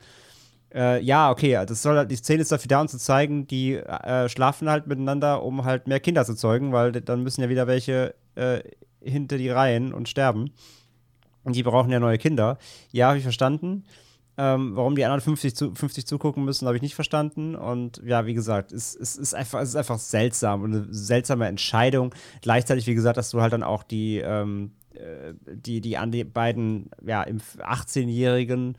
Äh, 0.76 1.02
ja, 1.02 1.32
okay, 1.32 1.64
das 1.66 1.82
soll, 1.82 2.06
die 2.06 2.18
Szene 2.18 2.42
ist 2.42 2.52
dafür 2.52 2.68
da, 2.68 2.82
um 2.82 2.90
zu 2.90 2.98
zeigen, 2.98 3.48
die 3.48 3.76
äh, 3.76 4.28
schlafen 4.28 4.70
halt 4.70 4.88
miteinander, 4.88 5.42
um 5.42 5.64
halt 5.64 5.88
mehr 5.88 6.02
Kinder 6.02 6.26
zu 6.26 6.36
zeugen, 6.36 6.74
weil 6.74 6.92
dann 6.92 7.24
müssen 7.24 7.42
ja 7.42 7.48
wieder 7.48 7.66
welche 7.66 8.14
äh, 8.36 8.60
hinter 9.02 9.38
die 9.38 9.50
Reihen 9.50 9.94
und 9.94 10.10
sterben. 10.10 10.52
Und 11.46 11.56
die 11.56 11.64
brauchen 11.64 11.92
ja 11.92 12.02
neue 12.02 12.18
Kinder. 12.18 12.58
Ja, 12.92 13.08
habe 13.08 13.20
ich 13.20 13.24
verstanden. 13.24 13.86
Ähm, 14.36 14.76
warum 14.76 14.96
die 14.96 15.06
anderen 15.06 15.22
50, 15.22 15.56
zu, 15.56 15.76
50 15.76 16.08
zugucken 16.08 16.44
müssen, 16.44 16.66
habe 16.66 16.76
ich 16.76 16.82
nicht 16.82 16.96
verstanden. 16.96 17.56
Und 17.56 18.02
ja, 18.04 18.26
wie 18.26 18.34
gesagt, 18.34 18.72
es, 18.72 18.96
es, 18.96 19.16
ist 19.16 19.36
einfach, 19.36 19.62
es 19.62 19.70
ist 19.70 19.76
einfach 19.76 20.00
seltsam 20.00 20.64
und 20.64 20.74
eine 20.74 20.88
seltsame 20.90 21.48
Entscheidung. 21.48 22.16
Gleichzeitig, 22.42 22.88
wie 22.88 22.96
gesagt, 22.96 23.18
dass 23.18 23.30
du 23.30 23.42
halt 23.42 23.54
dann 23.54 23.64
auch 23.64 23.84
die, 23.84 24.18
ähm, 24.18 24.72
äh, 24.96 25.34
die, 25.46 25.82
die 25.82 25.98
an 25.98 26.12
die 26.12 26.24
beiden, 26.24 26.90
ja, 27.06 27.24
18-Jährigen 27.24 28.76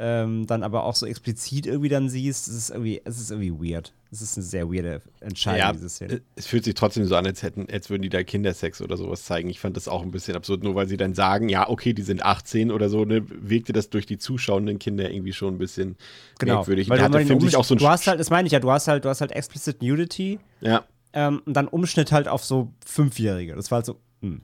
ähm, 0.00 0.46
dann 0.46 0.62
aber 0.62 0.84
auch 0.84 0.94
so 0.94 1.06
explizit 1.06 1.66
irgendwie 1.66 1.88
dann 1.88 2.08
siehst, 2.08 2.46
es 2.46 2.54
ist 2.54 2.70
irgendwie, 2.70 3.02
es 3.04 3.18
ist 3.18 3.32
irgendwie 3.32 3.72
weird. 3.72 3.92
Es 4.12 4.22
ist 4.22 4.36
eine 4.36 4.46
sehr 4.46 4.72
weirde 4.72 5.02
Entscheidung, 5.20 5.58
ja, 5.58 5.72
diese 5.72 5.88
Szene. 5.88 6.22
Es 6.36 6.46
fühlt 6.46 6.62
sich 6.64 6.74
trotzdem 6.74 7.04
so 7.04 7.16
an, 7.16 7.26
als 7.26 7.42
hätten, 7.42 7.66
als 7.70 7.90
würden 7.90 8.02
die 8.02 8.08
da 8.08 8.22
Kindersex 8.22 8.80
oder 8.80 8.96
sowas 8.96 9.24
zeigen. 9.24 9.50
Ich 9.50 9.58
fand 9.58 9.76
das 9.76 9.88
auch 9.88 10.02
ein 10.02 10.12
bisschen 10.12 10.36
absurd, 10.36 10.62
nur 10.62 10.76
weil 10.76 10.86
sie 10.86 10.96
dann 10.96 11.14
sagen, 11.14 11.48
ja, 11.48 11.68
okay, 11.68 11.94
die 11.94 12.02
sind 12.02 12.22
18 12.22 12.70
oder 12.70 12.88
so, 12.88 13.04
ne, 13.04 13.24
wirkte 13.28 13.72
das 13.72 13.90
durch 13.90 14.06
die 14.06 14.18
zuschauenden 14.18 14.78
Kinder 14.78 15.10
irgendwie 15.10 15.32
schon 15.32 15.56
ein 15.56 15.58
bisschen 15.58 15.96
genau. 16.38 16.56
merkwürdig. 16.56 16.88
Weil 16.88 16.98
da 16.98 17.10
Film 17.18 17.40
sich 17.40 17.56
auch 17.56 17.64
so 17.64 17.74
du 17.74 17.88
hast 17.88 18.06
halt, 18.06 18.20
das 18.20 18.30
meine 18.30 18.46
ich 18.46 18.52
ja, 18.52 18.60
du 18.60 18.70
hast 18.70 18.86
halt, 18.86 19.04
du 19.04 19.08
hast 19.08 19.20
halt 19.20 19.32
explicit 19.32 19.82
Nudity. 19.82 20.38
Ja. 20.60 20.84
Ähm, 21.12 21.42
und 21.44 21.54
dann 21.54 21.66
Umschnitt 21.66 22.12
halt 22.12 22.28
auf 22.28 22.44
so 22.44 22.72
Fünfjährige. 22.86 23.56
Das 23.56 23.72
war 23.72 23.76
halt 23.76 23.86
so, 23.86 23.96
mh. 24.20 24.38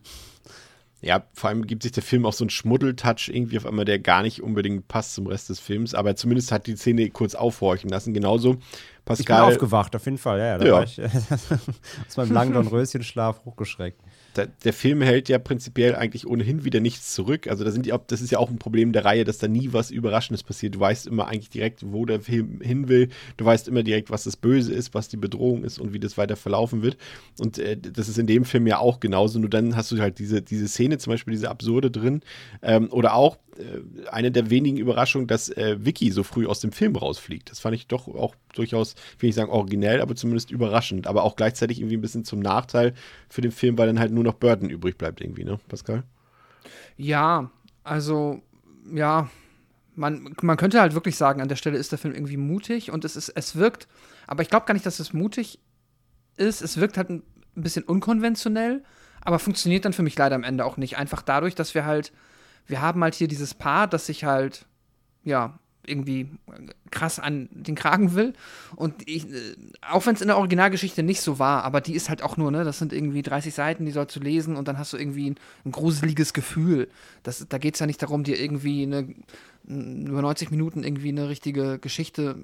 Ja, 1.05 1.24
vor 1.34 1.50
allem 1.50 1.66
gibt 1.66 1.82
sich 1.82 1.92
der 1.92 2.02
Film 2.02 2.24
auch 2.24 2.32
so 2.32 2.44
einen 2.44 2.50
Schmuddeltouch 2.50 3.28
irgendwie 3.28 3.59
auf 3.59 3.66
einmal, 3.66 3.84
der 3.84 3.98
gar 3.98 4.22
nicht 4.22 4.42
unbedingt 4.42 4.88
passt 4.88 5.14
zum 5.14 5.26
Rest 5.26 5.50
des 5.50 5.61
Films, 5.61 5.94
aber 5.94 6.16
zumindest 6.16 6.50
hat 6.50 6.66
die 6.66 6.76
Szene 6.76 7.11
kurz 7.11 7.34
aufhorchen 7.34 7.90
lassen. 7.90 8.14
Genauso 8.14 8.57
Pascal. 9.05 9.20
Ich 9.20 9.26
bin 9.26 9.55
aufgewacht, 9.55 9.94
auf 9.94 10.05
jeden 10.07 10.18
Fall, 10.18 10.38
ja, 10.38 10.46
ja. 10.46 10.59
Da 10.59 10.64
ja. 10.66 10.72
war 10.72 10.84
ich 10.84 11.00
aus 12.09 12.16
meinem 12.16 12.32
langen 12.32 12.55
Dornröschenschlaf 12.55 13.44
hochgeschreckt 13.44 14.00
der, 14.37 14.47
der, 14.47 14.72
Film 14.72 15.03
hält 15.03 15.28
ja 15.28 15.39
prinzipiell 15.39 15.95
eigentlich 15.95 16.26
ohnehin 16.26 16.64
wieder 16.64 16.80
nichts 16.80 17.14
zurück. 17.14 17.47
Also 17.47 17.64
da 17.64 17.70
sind 17.70 17.87
die, 17.87 17.93
das 18.07 18.20
ist 18.20 18.30
ja 18.30 18.39
auch 18.39 18.51
ein 18.51 18.59
Problem 18.59 18.93
der 18.93 19.05
Reihe, 19.05 19.24
dass 19.24 19.39
da 19.39 19.49
nie 19.49 19.72
was 19.72 19.91
Überraschendes 19.91 20.43
passiert. 20.43 20.74
Du 20.74 20.80
weißt 20.80 21.07
immer 21.07 21.28
eigentlich 21.28 21.51
direkt, 21.51 21.80
wo 21.85 22.05
der 22.05 22.20
Film 22.20 22.61
hin 22.61 22.89
will. 22.89 23.09
Du 23.37 23.45
weißt 23.45 23.68
immer 23.68 23.82
direkt, 23.82 24.11
was 24.11 24.24
das 24.24 24.37
Böse 24.37 24.72
ist, 24.72 24.95
was 24.95 25.09
die 25.09 25.16
Bedrohung 25.16 25.64
ist 25.64 25.78
und 25.78 25.93
wie 25.93 26.01
das 26.01 26.18
weiter 26.18 26.37
verlaufen 26.37 26.82
wird. 26.82 26.97
Und 27.39 27.59
äh, 27.59 27.76
das 27.76 28.09
ist 28.09 28.18
in 28.18 28.26
dem 28.26 28.45
Film 28.45 28.66
ja 28.66 28.78
auch 28.78 29.01
genauso. 29.01 29.39
Nur 29.39 29.51
dann 29.51 29.76
hast 29.76 29.91
du 29.93 29.99
halt 29.99 30.18
diese, 30.18 30.43
diese 30.43 30.68
Szene, 30.68 30.99
zum 30.99 31.12
Beispiel 31.12 31.32
diese 31.32 31.51
Absurde 31.51 31.91
drin. 31.91 32.20
Ähm, 32.62 32.89
oder 32.91 33.14
auch 33.14 33.39
äh, 33.59 34.09
eine 34.11 34.30
der 34.30 34.51
wenigen 34.51 34.76
Überraschungen, 34.76 35.26
dass 35.26 35.49
äh, 35.49 35.76
Vicky 35.78 36.11
so 36.11 36.22
früh 36.22 36.47
aus 36.47 36.61
dem 36.61 36.72
Film 36.72 36.97
rausfliegt. 36.97 37.51
Das 37.51 37.61
fand 37.61 37.74
ich 37.74 37.87
doch 37.87 38.09
auch 38.09 38.35
durchaus, 38.55 38.95
will 39.18 39.28
ich 39.28 39.35
sagen, 39.35 39.51
originell, 39.51 40.01
aber 40.01 40.16
zumindest 40.16 40.51
überraschend. 40.51 41.07
Aber 41.07 41.22
auch 41.22 41.37
gleichzeitig 41.37 41.78
irgendwie 41.78 41.97
ein 41.97 42.03
bisschen 42.03 42.24
zum 42.24 42.41
Nachteil 42.41 42.95
für 43.35 43.41
den 43.41 43.53
Film, 43.53 43.76
weil 43.78 43.87
dann 43.87 43.99
halt 43.99 44.12
nur 44.12 44.24
noch 44.24 44.35
Burton 44.35 44.70
übrig 44.70 44.97
bleibt, 44.97 45.20
irgendwie, 45.20 45.45
ne, 45.45 45.59
Pascal? 45.68 46.05
Ja, 46.97 47.51
also, 47.82 48.41
ja, 48.93 49.28
man, 49.95 50.35
man 50.41 50.57
könnte 50.57 50.80
halt 50.80 50.95
wirklich 50.95 51.16
sagen, 51.16 51.41
an 51.41 51.49
der 51.49 51.57
Stelle 51.57 51.78
ist 51.78 51.93
der 51.93 51.99
Film 51.99 52.14
irgendwie 52.14 52.37
mutig 52.37 52.91
und 52.91 53.05
es 53.05 53.16
ist, 53.16 53.30
es 53.30 53.57
wirkt, 53.57 53.89
aber 54.26 54.43
ich 54.43 54.51
glaube 54.51 54.66
gar 54.66 54.74
nicht, 54.74 54.87
dass 54.87 55.01
es 55.01 55.12
mutig 55.12 55.59
ist. 56.37 56.62
Es 56.62 56.78
wirkt 56.78 56.97
halt 56.97 57.11
ein 57.11 57.22
bisschen 57.55 57.85
unkonventionell, 57.85 58.82
aber 59.20 59.39
funktioniert 59.39 59.85
dann 59.85 59.93
für 59.93 60.03
mich 60.03 60.16
leider 60.16 60.35
am 60.35 60.45
Ende 60.45 60.64
auch 60.64 60.76
nicht. 60.76 60.97
Einfach 60.97 61.22
dadurch, 61.22 61.55
dass 61.55 61.74
wir 61.74 61.85
halt 61.85 62.12
wir 62.66 62.80
haben 62.80 63.03
halt 63.03 63.14
hier 63.14 63.28
dieses 63.28 63.55
Paar, 63.55 63.87
das 63.87 64.07
sich 64.07 64.24
halt, 64.24 64.66
ja, 65.22 65.59
irgendwie 65.89 66.28
krass 66.91 67.18
an 67.18 67.49
den 67.53 67.74
Kragen 67.74 68.14
will. 68.14 68.32
Und 68.76 69.09
ich, 69.09 69.30
äh, 69.30 69.57
auch 69.91 70.07
wenn 70.07 70.14
es 70.14 70.20
in 70.20 70.28
der 70.28 70.39
Originalgeschichte 70.39 71.03
nicht 71.03 71.20
so 71.20 71.39
war, 71.39 71.64
aber 71.64 71.80
die 71.80 71.95
ist 71.95 72.09
halt 72.09 72.22
auch 72.22 72.37
nur, 72.37 72.51
ne, 72.51 72.64
das 72.64 72.78
sind 72.78 72.93
irgendwie 72.93 73.22
30 73.22 73.55
Seiten, 73.55 73.85
die 73.85 73.93
sollst 73.93 74.14
du 74.16 74.20
lesen 74.20 74.57
und 74.57 74.68
dann 74.68 74.78
hast 74.78 74.93
du 74.93 74.97
irgendwie 74.97 75.30
ein, 75.30 75.37
ein 75.64 75.72
gruseliges 75.72 76.32
Gefühl. 76.32 76.89
Das, 77.22 77.47
da 77.49 77.59
geht 77.59 77.74
es 77.74 77.80
ja 77.80 77.87
nicht 77.87 78.03
darum, 78.03 78.24
dir 78.24 78.41
irgendwie 78.41 78.82
eine, 78.82 79.14
über 79.66 80.22
90 80.22 80.51
Minuten 80.51 80.85
irgendwie 80.85 81.09
eine 81.09 81.28
richtige 81.28 81.78
Geschichte 81.78 82.37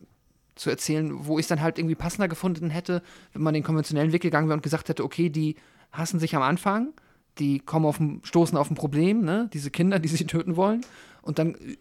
zu 0.55 0.70
erzählen, 0.70 1.26
wo 1.26 1.38
ich 1.38 1.45
es 1.45 1.49
dann 1.49 1.61
halt 1.61 1.78
irgendwie 1.78 1.95
passender 1.95 2.28
gefunden 2.28 2.70
hätte, 2.70 3.03
wenn 3.32 3.43
man 3.43 3.55
den 3.55 3.62
konventionellen 3.62 4.12
Weg 4.12 4.22
gegangen 4.22 4.49
wäre 4.49 4.57
und 4.57 4.62
gesagt 4.62 4.88
hätte, 4.88 5.05
okay, 5.05 5.30
die 5.30 5.57
hassen 5.93 6.20
sich 6.20 6.36
am 6.36 6.43
Anfang 6.43 6.93
die 7.38 7.61
kommen 7.61 7.86
auf 7.86 8.01
ein, 8.01 8.20
stoßen 8.22 8.57
auf 8.57 8.70
ein 8.70 8.74
Problem, 8.74 9.22
ne? 9.22 9.49
diese 9.53 9.70
Kinder, 9.70 9.99
die 9.99 10.09
sie 10.09 10.26
töten 10.26 10.57
wollen. 10.57 10.84
Und 11.22 11.38
dann 11.38 11.54
äh, 11.54 11.76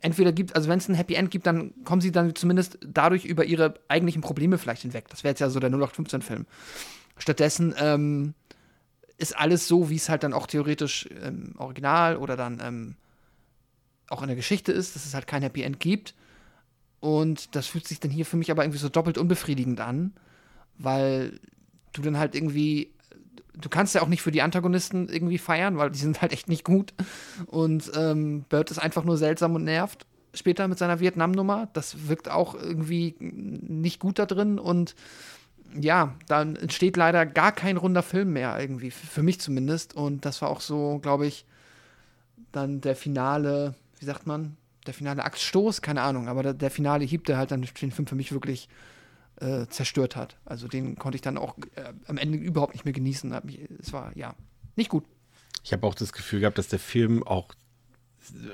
entweder 0.00 0.32
gibt, 0.32 0.56
also 0.56 0.68
wenn 0.68 0.78
es 0.78 0.88
ein 0.88 0.94
Happy 0.94 1.14
End 1.14 1.30
gibt, 1.30 1.46
dann 1.46 1.72
kommen 1.84 2.00
sie 2.00 2.12
dann 2.12 2.34
zumindest 2.34 2.78
dadurch 2.84 3.24
über 3.24 3.44
ihre 3.44 3.74
eigentlichen 3.88 4.22
Probleme 4.22 4.58
vielleicht 4.58 4.82
hinweg. 4.82 5.08
Das 5.08 5.24
wäre 5.24 5.32
jetzt 5.32 5.40
ja 5.40 5.50
so 5.50 5.60
der 5.60 5.70
0815-Film. 5.70 6.46
Stattdessen 7.18 7.74
ähm, 7.78 8.34
ist 9.18 9.36
alles 9.36 9.68
so, 9.68 9.90
wie 9.90 9.96
es 9.96 10.08
halt 10.08 10.22
dann 10.24 10.32
auch 10.32 10.46
theoretisch 10.46 11.06
im 11.06 11.54
Original 11.58 12.16
oder 12.16 12.36
dann 12.36 12.60
ähm, 12.62 12.96
auch 14.08 14.22
in 14.22 14.28
der 14.28 14.36
Geschichte 14.36 14.72
ist, 14.72 14.96
dass 14.96 15.06
es 15.06 15.14
halt 15.14 15.26
kein 15.26 15.42
Happy 15.42 15.62
End 15.62 15.80
gibt. 15.80 16.14
Und 17.00 17.54
das 17.56 17.66
fühlt 17.66 17.86
sich 17.86 18.00
dann 18.00 18.10
hier 18.10 18.26
für 18.26 18.36
mich 18.36 18.50
aber 18.50 18.64
irgendwie 18.64 18.78
so 18.78 18.88
doppelt 18.88 19.18
unbefriedigend 19.18 19.80
an, 19.80 20.12
weil 20.78 21.40
du 21.92 22.02
dann 22.02 22.18
halt 22.18 22.34
irgendwie 22.34 22.92
du 23.54 23.68
kannst 23.68 23.94
ja 23.94 24.02
auch 24.02 24.08
nicht 24.08 24.22
für 24.22 24.30
die 24.30 24.42
Antagonisten 24.42 25.08
irgendwie 25.08 25.38
feiern, 25.38 25.76
weil 25.76 25.90
die 25.90 25.98
sind 25.98 26.22
halt 26.22 26.32
echt 26.32 26.48
nicht 26.48 26.64
gut. 26.64 26.94
Und 27.46 27.90
ähm, 27.96 28.44
Bird 28.48 28.70
ist 28.70 28.78
einfach 28.78 29.04
nur 29.04 29.18
seltsam 29.18 29.54
und 29.54 29.64
nervt 29.64 30.06
später 30.34 30.66
mit 30.68 30.78
seiner 30.78 31.00
Vietnam-Nummer. 31.00 31.68
Das 31.72 32.08
wirkt 32.08 32.30
auch 32.30 32.54
irgendwie 32.54 33.14
nicht 33.20 34.00
gut 34.00 34.18
da 34.18 34.26
drin 34.26 34.58
und 34.58 34.94
ja, 35.78 36.14
dann 36.28 36.56
entsteht 36.56 36.96
leider 36.96 37.24
gar 37.24 37.52
kein 37.52 37.78
runder 37.78 38.02
Film 38.02 38.32
mehr 38.34 38.58
irgendwie, 38.60 38.90
für 38.90 39.22
mich 39.22 39.40
zumindest. 39.40 39.94
Und 39.94 40.24
das 40.26 40.42
war 40.42 40.50
auch 40.50 40.60
so, 40.60 40.98
glaube 40.98 41.26
ich, 41.26 41.46
dann 42.52 42.80
der 42.82 42.94
finale, 42.94 43.74
wie 43.98 44.04
sagt 44.04 44.26
man, 44.26 44.56
der 44.86 44.94
finale 44.94 45.24
Axtstoß, 45.24 45.80
keine 45.80 46.02
Ahnung, 46.02 46.28
aber 46.28 46.42
der, 46.42 46.54
der 46.54 46.70
finale 46.70 47.04
Hieb, 47.04 47.24
der 47.24 47.38
halt 47.38 47.52
dann 47.52 47.62
den 47.62 47.92
Film 47.92 48.06
für 48.06 48.14
mich 48.14 48.32
wirklich 48.32 48.68
äh, 49.42 49.66
zerstört 49.68 50.16
hat. 50.16 50.36
Also 50.44 50.68
den 50.68 50.96
konnte 50.96 51.16
ich 51.16 51.22
dann 51.22 51.36
auch 51.36 51.56
äh, 51.74 51.92
am 52.06 52.16
Ende 52.16 52.38
überhaupt 52.38 52.74
nicht 52.74 52.84
mehr 52.84 52.94
genießen. 52.94 53.34
Mich, 53.44 53.60
es 53.80 53.92
war, 53.92 54.16
ja, 54.16 54.34
nicht 54.76 54.88
gut. 54.88 55.04
Ich 55.64 55.72
habe 55.72 55.86
auch 55.86 55.94
das 55.94 56.12
Gefühl 56.12 56.40
gehabt, 56.40 56.58
dass 56.58 56.68
der 56.68 56.78
Film 56.78 57.22
auch 57.22 57.48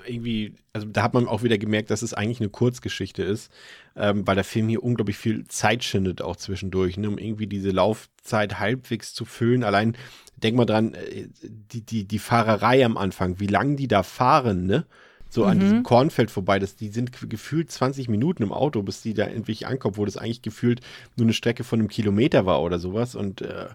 irgendwie, 0.07 0.55
also 0.73 0.87
da 0.89 1.03
hat 1.03 1.15
man 1.15 1.29
auch 1.29 1.43
wieder 1.43 1.59
gemerkt, 1.59 1.91
dass 1.91 2.01
es 2.01 2.15
eigentlich 2.15 2.41
eine 2.41 2.49
Kurzgeschichte 2.49 3.23
ist, 3.23 3.53
ähm, 3.97 4.27
weil 4.27 4.35
der 4.35 4.45
Film 4.45 4.69
hier 4.69 4.83
unglaublich 4.83 5.19
viel 5.19 5.47
Zeit 5.47 5.85
schindet 5.85 6.23
auch 6.23 6.37
zwischendurch, 6.37 6.97
ne, 6.97 7.09
um 7.09 7.19
irgendwie 7.19 7.47
diese 7.47 7.71
Laufzeit 7.71 8.59
halbwegs 8.59 9.13
zu 9.13 9.27
füllen. 9.27 9.65
Allein 9.65 9.97
denk 10.37 10.57
mal 10.57 10.65
dran, 10.65 10.95
äh, 10.95 11.29
die, 11.43 11.83
die, 11.83 12.05
die 12.09 12.19
Fahrerei 12.19 12.85
am 12.85 12.97
Anfang, 12.97 13.41
wie 13.41 13.47
lange 13.47 13.77
die 13.77 13.89
da 13.89 14.03
fahren, 14.03 14.67
ne? 14.67 14.87
So 15.31 15.43
mhm. 15.43 15.49
an 15.49 15.61
diesem 15.61 15.83
Kornfeld 15.83 16.31
vorbei, 16.31 16.59
das, 16.59 16.77
die 16.77 16.89
sind 16.89 17.11
gefühlt 17.29 17.71
20 17.71 18.09
Minuten 18.09 18.43
im 18.43 18.53
Auto, 18.53 18.83
bis 18.83 19.03
die 19.03 19.15
da 19.15 19.25
endlich 19.25 19.67
ankommen, 19.67 19.97
wo 19.97 20.05
das 20.05 20.17
eigentlich 20.17 20.43
gefühlt 20.43 20.81
nur 21.17 21.27
eine 21.27 21.35
Strecke 21.35 21.65
von 21.65 21.81
einem 21.81 21.89
Kilometer 21.89 22.47
war 22.47 22.63
oder 22.63 22.79
sowas. 22.79 23.15
Und 23.15 23.43
äh, 23.43 23.67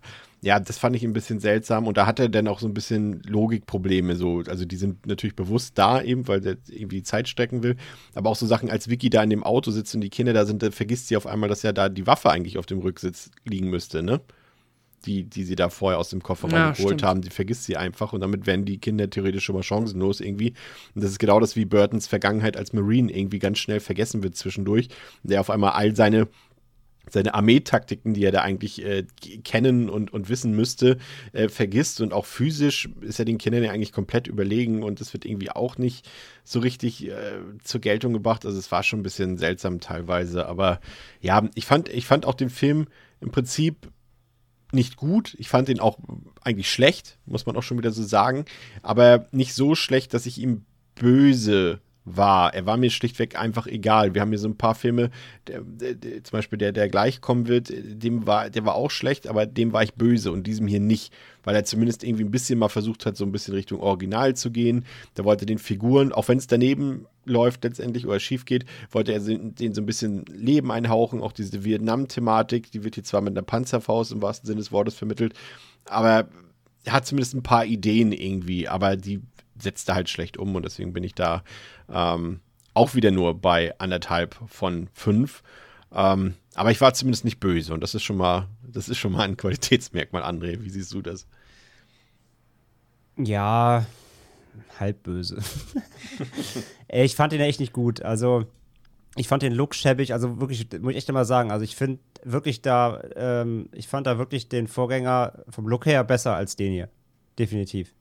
ja, 0.42 0.60
das 0.60 0.78
fand 0.78 0.96
ich 0.96 1.04
ein 1.04 1.14
bisschen 1.14 1.40
seltsam. 1.40 1.88
Und 1.88 1.98
da 1.98 2.06
hat 2.06 2.20
er 2.20 2.28
dann 2.28 2.48
auch 2.48 2.60
so 2.60 2.68
ein 2.68 2.74
bisschen 2.74 3.22
Logikprobleme. 3.24 4.16
So. 4.16 4.44
Also 4.48 4.66
die 4.66 4.76
sind 4.76 5.06
natürlich 5.06 5.36
bewusst 5.36 5.78
da 5.78 6.02
eben, 6.02 6.28
weil 6.28 6.42
der 6.42 6.58
irgendwie 6.68 6.98
die 6.98 7.04
Zeit 7.04 7.30
strecken 7.30 7.64
will. 7.64 7.78
Aber 8.14 8.30
auch 8.30 8.36
so 8.36 8.46
Sachen, 8.46 8.70
als 8.70 8.90
Vicky 8.90 9.10
da 9.10 9.24
in 9.24 9.30
dem 9.30 9.44
Auto 9.44 9.72
sitzt 9.72 9.96
und 9.96 10.02
die 10.02 10.10
Kinder 10.10 10.34
da 10.34 10.46
sind, 10.46 10.64
da 10.64 10.72
vergisst 10.72 11.08
sie 11.08 11.18
auf 11.18 11.28
einmal, 11.28 11.50
dass 11.50 11.64
ja 11.64 11.72
da 11.72 11.88
die 11.88 12.08
Waffe 12.08 12.30
eigentlich 12.30 12.58
auf 12.58 12.66
dem 12.66 12.80
Rücksitz 12.80 13.32
liegen 13.46 13.70
müsste, 13.70 14.04
ne? 14.04 14.22
Die, 15.06 15.24
die 15.24 15.44
sie 15.44 15.56
da 15.56 15.70
vorher 15.70 16.00
aus 16.00 16.10
dem 16.10 16.24
Kofferraum 16.24 16.56
ja, 16.56 16.72
geholt 16.72 17.00
stimmt. 17.00 17.04
haben, 17.04 17.22
die 17.22 17.30
vergisst 17.30 17.66
sie 17.66 17.78
einfach 17.78 18.14
und 18.14 18.22
damit 18.22 18.46
werden 18.46 18.66
die 18.66 18.78
Kinder 18.78 19.10
theoretisch 19.10 19.46
schon 19.46 19.56
mal 19.56 19.64
chancenlos 19.64 20.22
irgendwie. 20.22 20.54
Und 20.96 21.04
das 21.04 21.12
ist 21.12 21.20
genau 21.20 21.40
das, 21.40 21.56
wie 21.56 21.66
Burtons 21.66 22.08
Vergangenheit 22.08 22.58
als 22.58 22.74
Marine 22.74 23.12
irgendwie 23.12 23.40
ganz 23.40 23.60
schnell 23.60 23.80
vergessen 23.80 24.24
wird 24.24 24.36
zwischendurch, 24.36 24.90
der 25.24 25.42
auf 25.42 25.50
einmal 25.50 25.72
all 25.72 25.96
seine 25.96 26.28
seine 27.10 27.34
Armeetaktiken, 27.34 28.14
die 28.14 28.24
er 28.24 28.32
da 28.32 28.42
eigentlich 28.42 28.84
äh, 28.84 29.04
kennen 29.44 29.90
und, 29.90 30.14
und 30.14 30.30
wissen 30.30 30.56
müsste, 30.56 30.98
äh, 31.34 31.50
vergisst. 31.50 32.02
Und 32.02 32.14
auch 32.14 32.26
physisch 32.26 32.90
ist 33.02 33.20
er 33.20 33.26
den 33.26 33.38
Kindern 33.38 33.64
ja 33.64 33.72
eigentlich 33.72 33.92
komplett 33.92 34.28
überlegen 34.28 34.84
und 34.84 35.02
das 35.02 35.14
wird 35.14 35.26
irgendwie 35.26 35.52
auch 35.52 35.78
nicht 35.78 36.10
so 36.44 36.60
richtig 36.60 37.08
äh, 37.08 37.40
zur 37.64 37.82
Geltung 37.82 38.14
gebracht. 38.14 38.46
Also 38.46 38.58
es 38.58 38.72
war 38.72 38.84
schon 38.84 39.00
ein 39.00 39.04
bisschen 39.04 39.38
seltsam 39.38 39.80
teilweise. 39.80 40.48
Aber 40.48 40.80
ja, 41.22 41.48
ich 41.56 41.66
fand, 41.66 41.90
ich 41.90 42.06
fand 42.06 42.26
auch 42.26 42.36
den 42.36 42.50
Film 42.50 42.88
im 43.20 43.32
Prinzip 43.32 43.90
nicht 44.74 44.96
gut. 44.96 45.36
Ich 45.40 45.50
fand 45.50 45.70
ihn 45.70 45.80
auch 45.80 45.98
eigentlich 46.42 46.72
schlecht, 46.72 47.18
muss 47.26 47.46
man 47.46 47.56
auch 47.56 47.64
schon 47.64 47.78
wieder 47.78 47.92
so 47.92 48.04
sagen. 48.04 48.46
Aber 48.82 49.28
nicht 49.32 49.54
so 49.54 49.76
schlecht, 49.76 50.14
dass 50.14 50.26
ich 50.26 50.40
ihm 50.40 50.66
böse 50.96 51.80
war. 52.06 52.54
Er 52.54 52.66
war 52.66 52.78
mir 52.78 52.90
schlichtweg 52.90 53.40
einfach 53.40 53.66
egal. 53.66 54.14
Wir 54.14 54.22
haben 54.22 54.30
hier 54.30 54.40
so 54.40 54.48
ein 54.48 54.58
paar 54.58 54.76
Filme, 54.76 55.10
der, 55.48 55.62
der, 55.62 55.94
der, 55.94 56.24
zum 56.24 56.38
Beispiel 56.38 56.58
der, 56.58 56.72
der 56.72 56.90
gleich 56.90 57.22
kommen 57.22 57.48
wird, 57.48 57.72
dem 57.72 58.28
war, 58.28 58.50
der 58.50 58.66
war 58.66 58.76
auch 58.76 58.92
schlecht, 58.92 59.28
aber 59.28 59.46
dem 59.46 59.72
war 59.74 59.84
ich 59.84 59.94
böse 59.94 60.32
und 60.32 60.46
diesem 60.46 60.68
hier 60.68 60.82
nicht, 60.82 61.14
weil 61.44 61.56
er 61.56 61.64
zumindest 61.64 62.04
irgendwie 62.04 62.24
ein 62.24 62.32
bisschen 62.32 62.60
mal 62.60 62.70
versucht 62.70 63.06
hat, 63.06 63.16
so 63.16 63.24
ein 63.24 63.32
bisschen 63.32 63.54
Richtung 63.54 63.80
Original 63.80 64.36
zu 64.36 64.52
gehen. 64.52 64.86
Der 65.18 65.26
wollte 65.26 65.46
den 65.46 65.60
Figuren, 65.60 66.12
auch 66.12 66.28
wenn 66.28 66.38
es 66.38 66.48
daneben 66.48 67.06
läuft 67.26 67.64
letztendlich 67.64 68.06
oder 68.06 68.20
schief 68.20 68.44
geht, 68.44 68.66
wollte 68.92 69.14
er 69.14 69.20
den 69.20 69.74
so 69.74 69.82
ein 69.82 69.86
bisschen 69.86 70.26
Leben 70.26 70.72
einhauchen. 70.72 71.22
Auch 71.22 71.32
diese 71.32 71.64
Vietnam-Thematik, 71.64 72.72
die 72.72 72.84
wird 72.84 72.96
hier 72.96 73.04
zwar 73.06 73.22
mit 73.22 73.32
einer 73.32 73.44
Panzerfaust 73.44 74.12
im 74.12 74.22
wahrsten 74.22 74.48
Sinne 74.48 74.60
des 74.60 74.74
Wortes 74.74 74.96
vermittelt, 74.96 75.34
aber 75.86 76.28
er 76.86 76.94
hat 76.94 77.06
zumindest 77.06 77.34
ein 77.34 77.44
paar 77.44 77.66
Ideen 77.66 78.12
irgendwie, 78.12 78.68
aber 78.68 78.98
die 78.98 79.22
setzt 79.64 79.90
er 79.90 79.96
halt 79.96 80.10
schlecht 80.10 80.38
um 80.38 80.56
und 80.56 80.64
deswegen 80.64 80.94
bin 80.94 81.04
ich 81.04 81.16
da 81.16 81.44
ähm, 81.92 82.40
auch 82.74 82.96
wieder 82.96 83.12
nur 83.12 83.40
bei 83.40 83.78
anderthalb 83.80 84.36
von 84.48 84.90
fünf. 84.94 85.44
Ähm, 85.92 86.36
aber 86.56 86.72
ich 86.72 86.82
war 86.82 86.94
zumindest 86.94 87.26
nicht 87.26 87.40
böse 87.40 87.74
und 87.74 87.82
das 87.82 87.96
ist 87.96 88.04
schon 88.04 88.18
mal, 88.18 88.48
das 88.68 88.90
ist 88.90 88.98
schon 88.98 89.12
mal 89.12 89.24
ein 89.24 89.38
Qualitätsmerkmal, 89.38 90.24
André. 90.24 90.62
Wie 90.62 90.70
siehst 90.70 90.94
du 90.94 91.02
das? 91.02 91.28
Ja, 93.18 93.86
halb 94.80 95.04
böse. 95.04 95.40
ich 96.88 97.16
fand 97.16 97.34
ihn 97.34 97.42
echt 97.42 97.60
nicht 97.60 97.74
gut. 97.74 98.02
Also, 98.02 98.46
ich 99.16 99.28
fand 99.28 99.44
den 99.44 99.54
Look 99.54 99.76
schäbig. 99.76 100.14
Also 100.14 100.40
wirklich, 100.40 100.68
muss 100.82 100.92
ich 100.92 100.98
echt 100.98 101.12
mal 101.12 101.26
sagen. 101.26 101.52
Also, 101.52 101.64
ich 101.64 101.76
finde 101.76 102.00
wirklich 102.24 102.64
da, 102.64 103.04
ähm, 103.16 103.70
ich 103.72 103.88
fand 103.88 104.08
da 104.08 104.18
wirklich 104.18 104.50
den 104.50 104.68
Vorgänger 104.68 105.44
vom 105.50 105.68
Look 105.68 105.86
her 105.86 106.04
besser 106.04 106.36
als 106.36 106.56
den 106.56 106.72
hier. 106.72 106.90
Definitiv 107.38 107.94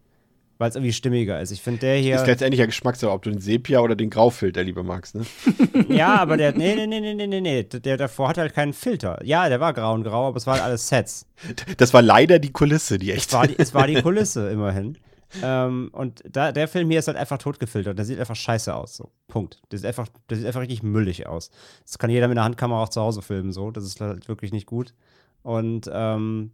weil 0.62 0.68
es 0.68 0.76
irgendwie 0.76 0.92
stimmiger 0.92 1.40
ist. 1.40 1.50
Ich 1.50 1.60
finde 1.60 1.80
der 1.80 1.96
hier. 1.96 2.14
Ist 2.14 2.26
letztendlich 2.26 2.60
ja 2.60 2.66
Geschmackssache, 2.66 3.10
ob 3.10 3.22
du 3.22 3.30
den 3.30 3.40
Sepia 3.40 3.80
oder 3.80 3.96
den 3.96 4.10
Graufilter 4.10 4.62
lieber 4.62 4.84
magst, 4.84 5.16
ne? 5.16 5.26
ja, 5.88 6.14
aber 6.14 6.36
der. 6.36 6.52
Nee, 6.52 6.76
nee, 6.76 6.86
nee, 6.86 7.00
nee, 7.00 7.14
nee, 7.14 7.26
nee, 7.26 7.40
nee. 7.40 7.64
Der 7.64 7.96
davor 7.96 8.28
hat 8.28 8.38
halt 8.38 8.54
keinen 8.54 8.72
Filter. 8.72 9.18
Ja, 9.24 9.48
der 9.48 9.58
war 9.58 9.72
grau 9.72 9.92
und 9.92 10.04
grau, 10.04 10.28
aber 10.28 10.36
es 10.36 10.46
waren 10.46 10.60
alles 10.60 10.86
Sets. 10.86 11.26
Das 11.78 11.92
war 11.92 12.00
leider 12.00 12.38
die 12.38 12.52
Kulisse, 12.52 12.98
die 12.98 13.10
echt. 13.10 13.26
Es 13.26 13.32
war 13.32 13.48
die, 13.48 13.58
es 13.58 13.74
war 13.74 13.88
die 13.88 14.00
Kulisse, 14.02 14.50
immerhin. 14.50 14.98
Ähm, 15.42 15.90
und 15.92 16.22
da, 16.30 16.52
der 16.52 16.68
Film 16.68 16.90
hier 16.90 17.00
ist 17.00 17.08
halt 17.08 17.16
einfach 17.16 17.38
totgefiltert. 17.38 17.98
Der 17.98 18.04
sieht 18.04 18.20
einfach 18.20 18.36
scheiße 18.36 18.72
aus. 18.72 18.96
So. 18.96 19.10
Punkt. 19.26 19.60
Der 19.72 19.80
sieht, 19.80 19.88
einfach, 19.88 20.08
der 20.30 20.36
sieht 20.36 20.46
einfach 20.46 20.60
richtig 20.60 20.84
müllig 20.84 21.26
aus. 21.26 21.50
Das 21.84 21.98
kann 21.98 22.10
jeder 22.10 22.28
mit 22.28 22.38
einer 22.38 22.44
Handkamera 22.44 22.84
auch 22.84 22.88
zu 22.88 23.00
Hause 23.00 23.22
filmen. 23.22 23.50
So. 23.50 23.72
Das 23.72 23.84
ist 23.84 24.00
halt 24.00 24.28
wirklich 24.28 24.52
nicht 24.52 24.66
gut. 24.66 24.94
Und 25.42 25.90
ähm, 25.92 26.52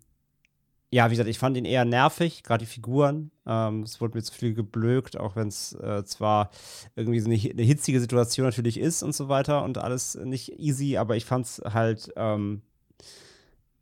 ja, 0.91 1.07
wie 1.07 1.11
gesagt, 1.11 1.29
ich 1.29 1.39
fand 1.39 1.57
ihn 1.57 1.67
eher 1.67 1.85
nervig, 1.85 2.43
gerade 2.43 2.65
die 2.65 2.71
Figuren. 2.71 3.31
Ähm, 3.47 3.83
es 3.83 4.01
wurde 4.01 4.17
mir 4.17 4.23
zu 4.23 4.33
viel 4.33 4.55
geblökt, 4.55 5.19
auch 5.19 5.37
wenn 5.37 5.49
es 5.49 5.75
äh, 5.75 6.05
zwar 6.05 6.51
irgendwie 6.97 7.21
so 7.21 7.31
eine, 7.31 7.39
eine, 7.39 7.63
hitzige 7.63 8.01
Situation 8.01 8.47
natürlich 8.47 8.81
ist 8.81 9.03
und 9.03 9.15
so 9.15 9.29
weiter 9.29 9.65
und 9.65 9.77
alles 9.77 10.15
nicht 10.15 10.59
easy, 10.59 10.97
aber 10.97 11.17
ich 11.17 11.27
fand 11.27 11.45
es 11.45 11.63
halt 11.65 12.11
ähm, 12.17 12.63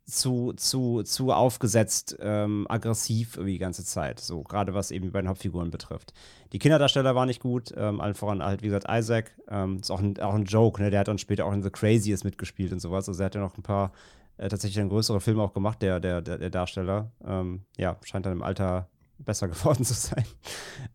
zu, 0.05 0.53
zu, 0.55 1.03
zu 1.03 1.33
aufgesetzt, 1.33 2.17
ähm, 2.21 2.67
aggressiv 2.69 3.37
irgendwie 3.37 3.55
die 3.55 3.59
ganze 3.59 3.85
Zeit. 3.85 4.21
So, 4.21 4.43
gerade 4.43 4.75
was 4.75 4.91
eben 4.91 5.05
die 5.05 5.11
beiden 5.11 5.29
Hauptfiguren 5.29 5.71
betrifft. 5.71 6.13
Die 6.53 6.59
Kinderdarsteller 6.59 7.15
waren 7.15 7.27
nicht 7.27 7.43
gut, 7.43 7.73
ähm, 7.77 8.01
allen 8.01 8.15
voran 8.15 8.43
halt, 8.43 8.63
wie 8.63 8.67
gesagt, 8.67 8.87
Isaac. 8.89 9.33
Ähm, 9.49 9.79
ist 9.81 9.91
auch 9.91 10.01
ein, 10.01 10.19
auch 10.21 10.35
ein 10.35 10.45
Joke, 10.45 10.81
ne? 10.81 10.91
Der 10.91 11.01
hat 11.01 11.09
dann 11.09 11.19
später 11.19 11.45
auch 11.45 11.53
in 11.53 11.63
The 11.63 11.71
Craziest 11.71 12.25
mitgespielt 12.25 12.73
und 12.73 12.81
sowas. 12.81 13.09
Also 13.09 13.21
er 13.21 13.27
hat 13.27 13.35
ja 13.35 13.41
noch 13.41 13.59
ein 13.59 13.63
paar 13.63 13.93
äh, 14.39 14.49
tatsächlich 14.49 14.81
einen 14.81 14.91
größeren 14.91 15.21
Film 15.21 15.41
auch 15.41 15.53
gemacht, 15.53 15.83
der, 15.83 16.01
der, 16.01 16.21
der, 16.21 16.51
Darsteller. 16.51 17.11
Ähm, 17.25 17.63
ja, 17.77 17.97
scheint 18.05 18.27
dann 18.27 18.33
im 18.33 18.43
Alter 18.43 18.89
besser 19.19 19.49
geworden 19.49 19.85
zu 19.85 19.95
sein. 19.95 20.25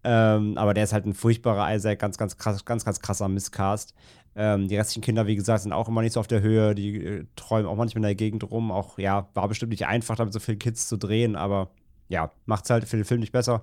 ähm, 0.03 0.57
aber 0.57 0.73
der 0.73 0.83
ist 0.83 0.93
halt 0.93 1.05
ein 1.05 1.13
furchtbarer 1.13 1.73
Isaac, 1.75 1.99
ganz, 1.99 2.17
ganz 2.17 2.37
krass, 2.37 2.63
ganz, 2.65 2.85
ganz 2.85 2.99
krasser 2.99 3.27
Misscast. 3.27 3.93
Ähm, 4.35 4.67
die 4.67 4.77
restlichen 4.77 5.03
Kinder, 5.03 5.27
wie 5.27 5.35
gesagt, 5.35 5.63
sind 5.63 5.73
auch 5.73 5.89
immer 5.89 6.01
nicht 6.01 6.13
so 6.13 6.19
auf 6.19 6.27
der 6.27 6.41
Höhe. 6.41 6.75
Die 6.75 7.03
äh, 7.03 7.25
träumen 7.35 7.67
auch 7.67 7.75
manchmal 7.75 7.99
in 7.99 8.07
der 8.07 8.15
Gegend 8.15 8.49
rum. 8.49 8.71
Auch, 8.71 8.97
ja, 8.97 9.29
war 9.33 9.47
bestimmt 9.47 9.71
nicht 9.71 9.87
einfach, 9.87 10.15
damit 10.15 10.33
so 10.33 10.39
viele 10.39 10.57
Kids 10.57 10.87
zu 10.87 10.97
drehen, 10.97 11.35
aber 11.35 11.71
ja, 12.07 12.31
macht 12.45 12.65
es 12.65 12.69
halt 12.69 12.87
für 12.87 12.97
den 12.97 13.05
Film 13.05 13.21
nicht 13.21 13.31
besser. 13.31 13.61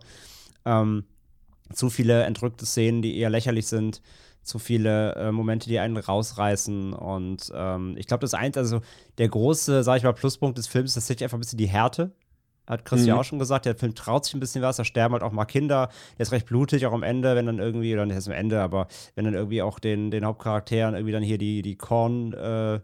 Ähm, 0.64 1.04
zu 1.72 1.90
viele 1.90 2.24
entrückte 2.24 2.66
Szenen, 2.66 3.02
die 3.02 3.18
eher 3.18 3.30
lächerlich 3.30 3.66
sind 3.66 4.02
zu 4.48 4.58
viele 4.58 5.14
äh, 5.14 5.32
Momente, 5.32 5.68
die 5.68 5.78
einen 5.78 5.96
rausreißen. 5.96 6.92
Und 6.92 7.52
ähm, 7.54 7.94
ich 7.96 8.06
glaube, 8.06 8.22
das 8.22 8.34
eins, 8.34 8.56
also 8.56 8.80
der 9.18 9.28
große, 9.28 9.82
sag 9.82 9.98
ich 9.98 10.02
mal, 10.02 10.12
Pluspunkt 10.12 10.58
des 10.58 10.66
Films 10.66 10.90
ist 10.90 10.94
tatsächlich 10.94 11.24
einfach 11.24 11.38
ein 11.38 11.40
bisschen 11.40 11.58
die 11.58 11.68
Härte. 11.68 12.12
Hat 12.66 12.84
Chris 12.84 13.06
mhm. 13.06 13.12
auch 13.12 13.24
schon 13.24 13.38
gesagt, 13.38 13.64
der 13.64 13.76
Film 13.76 13.94
traut 13.94 14.26
sich 14.26 14.34
ein 14.34 14.40
bisschen 14.40 14.60
was, 14.60 14.76
da 14.76 14.84
sterben 14.84 15.14
halt 15.14 15.22
auch 15.22 15.32
mal 15.32 15.46
Kinder. 15.46 15.88
Der 16.18 16.24
ist 16.24 16.32
recht 16.32 16.46
blutig, 16.46 16.84
auch 16.86 16.92
am 16.92 17.02
Ende, 17.02 17.34
wenn 17.34 17.46
dann 17.46 17.58
irgendwie, 17.58 17.94
oder 17.94 18.04
nicht 18.04 18.14
erst 18.14 18.28
am 18.28 18.34
Ende, 18.34 18.60
aber 18.60 18.88
wenn 19.14 19.24
dann 19.24 19.34
irgendwie 19.34 19.62
auch 19.62 19.78
den, 19.78 20.10
den 20.10 20.24
Hauptcharakteren 20.24 20.94
irgendwie 20.94 21.12
dann 21.12 21.22
hier 21.22 21.38
die, 21.38 21.62
die 21.62 21.76
Korn, 21.76 22.34
äh, 22.34 22.80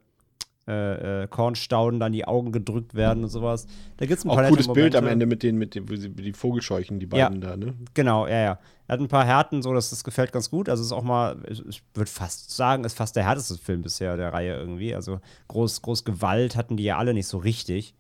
äh, 0.67 1.25
äh, 1.25 1.27
Kornstauden 1.29 2.01
dann 2.01 2.13
die 2.13 2.25
Augen 2.25 2.51
gedrückt 2.51 2.95
werden 2.95 3.23
und 3.23 3.29
sowas. 3.29 3.67
Da 3.99 4.07
gibt 4.07 4.19
es 4.19 4.25
ein 4.25 4.29
paar 4.29 4.45
Auch 4.45 4.49
cooles 4.49 4.73
Bild 4.73 4.97
am 4.97 5.07
Ende 5.07 5.27
mit 5.27 5.43
den, 5.43 5.59
mit 5.59 5.75
den, 5.75 5.87
die 5.87 6.33
Vogelscheuchen, 6.33 7.01
die 7.01 7.07
beiden 7.07 7.43
ja, 7.43 7.49
da, 7.51 7.57
ne? 7.57 7.75
Genau, 7.93 8.27
ja, 8.27 8.41
ja. 8.41 8.59
Er 8.87 8.93
hat 8.93 9.01
ein 9.01 9.09
paar 9.09 9.25
Härten, 9.25 9.63
so, 9.63 9.73
dass 9.75 9.91
das 9.91 10.05
gefällt 10.05 10.33
ganz 10.33 10.51
gut. 10.51 10.69
Also 10.69 10.83
ist 10.83 10.93
auch 10.93 11.03
mal, 11.03 11.37
ich 11.49 11.83
würde 11.95 12.11
fast 12.11 12.51
sagen, 12.51 12.85
ist 12.85 12.97
fast 12.97 13.17
der 13.17 13.25
härteste 13.25 13.57
Film 13.57 13.83
bisher 13.83 14.17
der 14.17 14.33
Reihe 14.33 14.57
irgendwie. 14.57 14.95
Also 14.95 15.21
groß, 15.49 15.83
groß 15.83 16.05
Gewalt 16.05 16.57
hatten 16.57 16.77
die 16.77 16.85
ja 16.85 16.99
alle 16.99 17.15
nicht 17.15 17.27
so 17.27 17.39
richtig. 17.39 17.95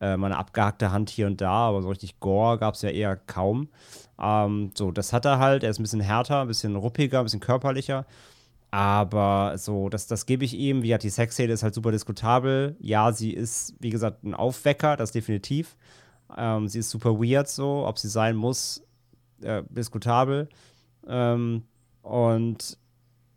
Äh, 0.00 0.16
mal 0.16 0.26
eine 0.26 0.38
abgehackte 0.38 0.90
Hand 0.90 1.10
hier 1.10 1.28
und 1.28 1.40
da, 1.40 1.68
aber 1.68 1.80
so 1.80 1.88
richtig 1.88 2.18
Gore 2.18 2.58
gab 2.58 2.74
es 2.74 2.82
ja 2.82 2.90
eher 2.90 3.16
kaum. 3.16 3.68
Ähm, 4.20 4.70
so, 4.74 4.90
das 4.90 5.12
hat 5.12 5.24
er 5.24 5.38
halt. 5.38 5.62
Er 5.62 5.70
ist 5.70 5.78
ein 5.78 5.84
bisschen 5.84 6.00
härter, 6.00 6.40
ein 6.40 6.48
bisschen 6.48 6.76
ruppiger, 6.76 7.20
ein 7.20 7.24
bisschen 7.24 7.40
körperlicher. 7.40 8.04
Aber 8.72 9.58
so, 9.58 9.90
das, 9.90 10.06
das 10.06 10.24
gebe 10.24 10.46
ich 10.46 10.54
ihm. 10.54 10.82
Wie 10.82 10.88
gesagt, 10.88 11.04
die 11.04 11.10
Sexszene 11.10 11.52
ist 11.52 11.62
halt 11.62 11.74
super 11.74 11.92
diskutabel. 11.92 12.74
Ja, 12.80 13.12
sie 13.12 13.30
ist, 13.30 13.74
wie 13.80 13.90
gesagt, 13.90 14.24
ein 14.24 14.34
Aufwecker, 14.34 14.96
das 14.96 15.12
definitiv. 15.12 15.76
Ähm, 16.34 16.66
sie 16.68 16.78
ist 16.78 16.88
super 16.88 17.20
weird 17.20 17.48
so. 17.48 17.86
Ob 17.86 17.98
sie 17.98 18.08
sein 18.08 18.34
muss, 18.34 18.82
äh, 19.42 19.62
diskutabel. 19.68 20.48
Ähm, 21.06 21.64
und 22.00 22.78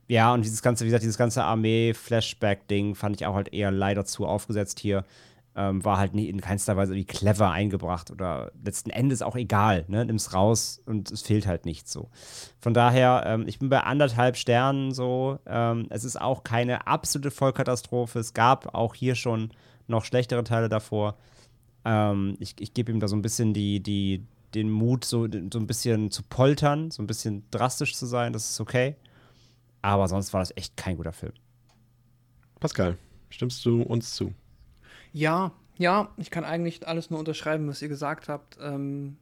ja, 0.08 0.34
und 0.34 0.46
dieses 0.46 0.62
ganze, 0.62 0.86
wie 0.86 0.88
gesagt, 0.88 1.04
dieses 1.04 1.18
ganze 1.18 1.44
Armee-Flashback-Ding 1.44 2.96
fand 2.96 3.18
ich 3.18 3.26
auch 3.26 3.36
halt 3.36 3.54
eher 3.54 3.72
leider 3.72 4.06
zu 4.06 4.26
aufgesetzt 4.26 4.80
hier. 4.80 5.04
Ähm, 5.56 5.84
war 5.86 5.98
halt 5.98 6.14
nie 6.14 6.28
in 6.28 6.42
keinster 6.42 6.76
Weise 6.76 6.94
irgendwie 6.94 7.14
clever 7.14 7.52
eingebracht 7.52 8.12
oder 8.12 8.52
letzten 8.64 8.90
Endes 8.90 9.22
auch 9.22 9.36
egal. 9.36 9.86
Ne? 9.88 10.06
Nimm's 10.06 10.34
raus 10.34 10.82
und 10.86 11.12
es 11.12 11.22
fehlt 11.22 11.48
halt 11.48 11.66
nichts 11.66 11.92
so. 11.92 12.10
Von 12.60 12.74
daher, 12.74 13.24
ähm, 13.26 13.46
ich 13.48 13.60
bin 13.60 13.70
bei 13.70 13.80
anderthalb 13.80 14.36
Sternen 14.36 14.92
so. 14.92 15.40
Ähm, 15.46 15.88
es 15.90 16.04
ist 16.04 16.20
auch 16.20 16.44
keine 16.44 16.88
absolute 16.88 17.32
Vollkatastrophe. 17.32 18.20
Es 18.20 18.34
gab 18.34 18.76
auch 18.76 18.96
hier 18.96 19.16
schon 19.16 19.52
noch 19.88 20.04
schlechtere 20.04 20.44
Teile 20.44 20.68
davor. 20.68 21.18
Ähm, 21.86 22.36
ich 22.40 22.56
ich 22.60 22.74
gebe 22.74 22.92
ihm 22.92 23.00
da 23.00 23.08
so 23.08 23.16
ein 23.16 23.22
bisschen 23.22 23.54
die, 23.54 23.82
die, 23.82 24.26
den 24.54 24.70
Mut, 24.70 25.06
so, 25.06 25.28
so 25.32 25.60
ein 25.60 25.68
bisschen 25.68 26.12
zu 26.12 26.24
poltern, 26.24 26.92
so 26.92 27.02
ein 27.02 27.08
bisschen 27.08 27.46
drastisch 27.52 27.96
zu 27.96 28.06
sein. 28.06 28.34
Das 28.34 28.50
ist 28.50 28.60
okay. 28.60 28.96
Aber 29.82 30.08
sonst 30.10 30.34
war 30.34 30.42
das 30.42 30.52
echt 30.58 30.76
kein 30.76 30.98
guter 30.98 31.14
Film. 31.14 31.34
Pascal, 32.60 32.98
stimmst 33.30 33.66
du 33.66 33.84
uns 33.84 34.16
zu? 34.16 34.34
Ja, 35.16 35.54
ja, 35.78 36.10
ich 36.18 36.30
kann 36.30 36.44
eigentlich 36.44 36.86
alles 36.86 37.10
nur 37.10 37.20
unterschreiben, 37.20 37.70
was 37.70 37.82
ihr 37.82 37.88
gesagt 37.88 38.28
habt. 38.28 38.58
Ähm, 38.62 39.16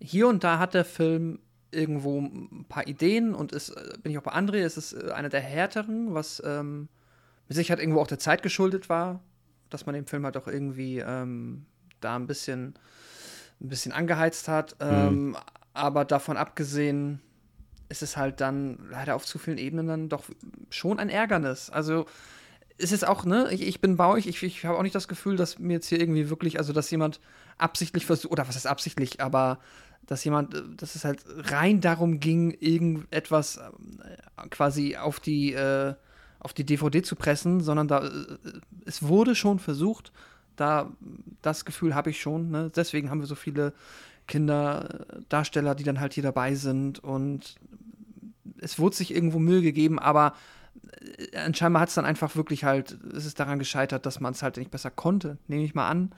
hier 0.00 0.26
und 0.26 0.42
da 0.42 0.58
hat 0.58 0.74
der 0.74 0.84
Film 0.84 1.38
irgendwo 1.70 2.20
ein 2.20 2.66
paar 2.68 2.88
Ideen 2.88 3.32
und 3.32 3.52
ist, 3.52 3.70
äh, 3.70 3.92
bin 4.02 4.10
ich 4.10 4.18
auch 4.18 4.24
bei 4.24 4.32
André, 4.32 4.64
es 4.64 4.76
ist 4.76 4.94
äh, 4.94 5.12
einer 5.12 5.28
der 5.28 5.40
härteren, 5.40 6.12
was 6.12 6.42
ähm, 6.44 6.88
mit 7.46 7.56
Sicherheit 7.56 7.78
irgendwo 7.78 8.00
auch 8.00 8.08
der 8.08 8.18
Zeit 8.18 8.42
geschuldet 8.42 8.88
war, 8.88 9.20
dass 9.70 9.86
man 9.86 9.94
den 9.94 10.06
Film 10.06 10.24
halt 10.24 10.36
auch 10.36 10.48
irgendwie 10.48 10.98
ähm, 10.98 11.66
da 12.00 12.16
ein 12.16 12.26
bisschen, 12.26 12.74
ein 13.60 13.68
bisschen 13.68 13.92
angeheizt 13.92 14.48
hat. 14.48 14.74
Ähm, 14.80 15.36
aber 15.72 16.04
davon 16.04 16.36
abgesehen 16.36 17.20
ist 17.88 18.02
es 18.02 18.16
halt 18.16 18.40
dann 18.40 18.88
leider 18.90 19.14
auf 19.14 19.24
zu 19.24 19.38
vielen 19.38 19.58
Ebenen 19.58 19.86
dann 19.86 20.08
doch 20.08 20.24
schon 20.70 20.98
ein 20.98 21.10
Ärgernis. 21.10 21.70
Also 21.70 22.06
es 22.82 22.92
ist 22.92 23.06
auch, 23.06 23.24
ne, 23.24 23.48
ich, 23.52 23.62
ich 23.62 23.80
bin 23.80 23.96
bei 23.96 24.06
euch, 24.06 24.26
ich, 24.26 24.42
ich 24.42 24.64
habe 24.64 24.76
auch 24.76 24.82
nicht 24.82 24.94
das 24.94 25.08
Gefühl, 25.08 25.36
dass 25.36 25.58
mir 25.58 25.74
jetzt 25.74 25.86
hier 25.86 26.00
irgendwie 26.00 26.28
wirklich, 26.28 26.58
also 26.58 26.72
dass 26.72 26.90
jemand 26.90 27.20
absichtlich 27.56 28.06
versucht, 28.06 28.32
oder 28.32 28.48
was 28.48 28.56
ist 28.56 28.66
absichtlich, 28.66 29.20
aber 29.20 29.58
dass 30.06 30.24
jemand, 30.24 30.54
äh, 30.54 30.62
dass 30.76 30.96
es 30.96 31.04
halt 31.04 31.24
rein 31.26 31.80
darum 31.80 32.18
ging, 32.18 32.50
irgendetwas 32.58 33.58
äh, 33.58 34.48
quasi 34.50 34.96
auf 34.96 35.20
die, 35.20 35.52
äh, 35.52 35.94
auf 36.40 36.52
die 36.52 36.64
DVD 36.64 37.02
zu 37.02 37.14
pressen, 37.14 37.60
sondern 37.60 37.86
da, 37.86 38.04
äh, 38.06 38.10
es 38.84 39.04
wurde 39.04 39.36
schon 39.36 39.60
versucht, 39.60 40.12
da, 40.56 40.90
das 41.40 41.64
Gefühl 41.64 41.94
habe 41.94 42.10
ich 42.10 42.20
schon, 42.20 42.50
ne? 42.50 42.70
deswegen 42.74 43.10
haben 43.10 43.20
wir 43.20 43.26
so 43.26 43.36
viele 43.36 43.72
Kinderdarsteller, 44.26 45.74
die 45.74 45.84
dann 45.84 46.00
halt 46.00 46.14
hier 46.14 46.22
dabei 46.22 46.54
sind 46.54 47.02
und 47.02 47.56
es 48.58 48.78
wurde 48.78 48.96
sich 48.96 49.14
irgendwo 49.14 49.38
Mühe 49.38 49.62
gegeben, 49.62 49.98
aber 49.98 50.34
anscheinend 51.34 51.78
hat 51.78 51.88
es 51.88 51.94
dann 51.94 52.04
einfach 52.04 52.36
wirklich 52.36 52.64
halt, 52.64 52.98
es 53.14 53.26
ist 53.26 53.40
daran 53.40 53.58
gescheitert, 53.58 54.06
dass 54.06 54.20
man 54.20 54.32
es 54.32 54.42
halt 54.42 54.56
nicht 54.56 54.70
besser 54.70 54.90
konnte, 54.90 55.38
nehme 55.48 55.64
ich 55.64 55.74
mal 55.74 55.88
an. 55.88 56.12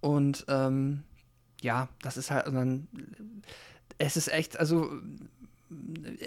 Und 0.00 0.44
ähm, 0.48 1.02
ja, 1.60 1.88
das 2.02 2.16
ist 2.16 2.30
halt 2.30 2.46
dann, 2.46 2.88
es 3.98 4.16
ist 4.16 4.28
echt, 4.28 4.58
also 4.58 4.90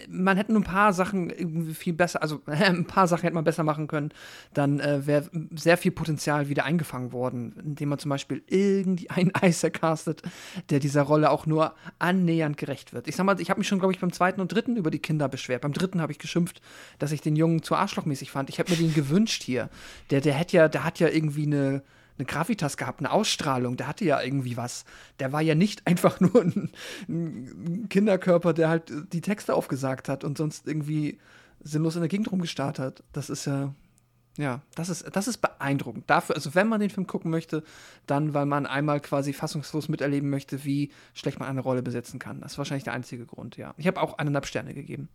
man 0.09 0.37
hätte 0.37 0.51
nur 0.51 0.61
ein 0.61 0.65
paar 0.65 0.93
Sachen 0.93 1.29
irgendwie 1.29 1.73
viel 1.73 1.93
besser, 1.93 2.21
also 2.21 2.41
ein 2.45 2.85
paar 2.85 3.07
Sachen 3.07 3.23
hätte 3.23 3.35
man 3.35 3.43
besser 3.43 3.63
machen 3.63 3.87
können, 3.87 4.11
dann 4.53 4.79
äh, 4.79 5.05
wäre 5.05 5.29
sehr 5.55 5.77
viel 5.77 5.91
Potenzial 5.91 6.49
wieder 6.49 6.65
eingefangen 6.65 7.11
worden, 7.11 7.53
indem 7.63 7.89
man 7.89 7.99
zum 7.99 8.09
Beispiel 8.09 8.43
irgendeinen 8.47 9.31
Eiser 9.41 9.69
castet, 9.69 10.21
der 10.69 10.79
dieser 10.79 11.03
Rolle 11.03 11.29
auch 11.29 11.45
nur 11.45 11.73
annähernd 11.99 12.57
gerecht 12.57 12.93
wird. 12.93 13.07
Ich 13.07 13.15
sag 13.15 13.25
mal, 13.25 13.39
ich 13.39 13.49
habe 13.49 13.59
mich 13.59 13.67
schon, 13.67 13.79
glaube 13.79 13.93
ich, 13.93 13.99
beim 13.99 14.11
zweiten 14.11 14.41
und 14.41 14.51
dritten 14.51 14.75
über 14.75 14.91
die 14.91 14.99
Kinder 14.99 15.29
beschwert. 15.29 15.61
Beim 15.61 15.73
dritten 15.73 16.01
habe 16.01 16.11
ich 16.11 16.19
geschimpft, 16.19 16.61
dass 16.99 17.11
ich 17.11 17.21
den 17.21 17.35
Jungen 17.35 17.63
zu 17.63 17.75
arschlochmäßig 17.75 18.31
fand. 18.31 18.49
Ich 18.49 18.59
habe 18.59 18.71
mir 18.71 18.77
den 18.77 18.93
gewünscht 18.93 19.43
hier. 19.43 19.69
Der, 20.09 20.21
der 20.21 20.33
hätte 20.33 20.57
ja, 20.57 20.67
der 20.67 20.83
hat 20.83 20.99
ja 20.99 21.07
irgendwie 21.07 21.45
eine 21.45 21.83
eine 22.17 22.25
Gravitas 22.25 22.77
gehabt, 22.77 22.99
eine 22.99 23.11
Ausstrahlung, 23.11 23.77
der 23.77 23.87
hatte 23.87 24.05
ja 24.05 24.21
irgendwie 24.21 24.57
was. 24.57 24.85
Der 25.19 25.31
war 25.31 25.41
ja 25.41 25.55
nicht 25.55 25.85
einfach 25.87 26.19
nur 26.19 26.41
ein, 26.41 26.71
ein 27.07 27.87
Kinderkörper, 27.89 28.53
der 28.53 28.69
halt 28.69 28.91
die 29.13 29.21
Texte 29.21 29.53
aufgesagt 29.53 30.09
hat 30.09 30.23
und 30.23 30.37
sonst 30.37 30.67
irgendwie 30.67 31.19
sinnlos 31.61 31.95
in 31.95 32.01
der 32.01 32.09
Gegend 32.09 32.31
rumgestarrt 32.31 32.79
hat. 32.79 33.03
Das 33.13 33.29
ist 33.29 33.45
ja, 33.45 33.73
ja, 34.37 34.61
das 34.75 34.89
ist, 34.89 35.15
das 35.15 35.27
ist 35.27 35.39
beeindruckend. 35.39 36.09
Dafür, 36.09 36.35
also 36.35 36.53
wenn 36.53 36.67
man 36.67 36.79
den 36.79 36.89
Film 36.89 37.07
gucken 37.07 37.31
möchte, 37.31 37.63
dann, 38.05 38.33
weil 38.33 38.45
man 38.45 38.65
einmal 38.65 38.99
quasi 38.99 39.33
fassungslos 39.33 39.89
miterleben 39.89 40.29
möchte, 40.29 40.63
wie 40.63 40.91
schlecht 41.13 41.39
man 41.39 41.49
eine 41.49 41.61
Rolle 41.61 41.81
besetzen 41.81 42.19
kann. 42.19 42.41
Das 42.41 42.53
ist 42.53 42.57
wahrscheinlich 42.57 42.83
der 42.83 42.93
einzige 42.93 43.25
Grund, 43.25 43.57
ja. 43.57 43.73
Ich 43.77 43.87
habe 43.87 43.99
auch 44.01 44.17
eineinhalb 44.17 44.45
Sterne 44.45 44.73
gegeben. 44.73 45.09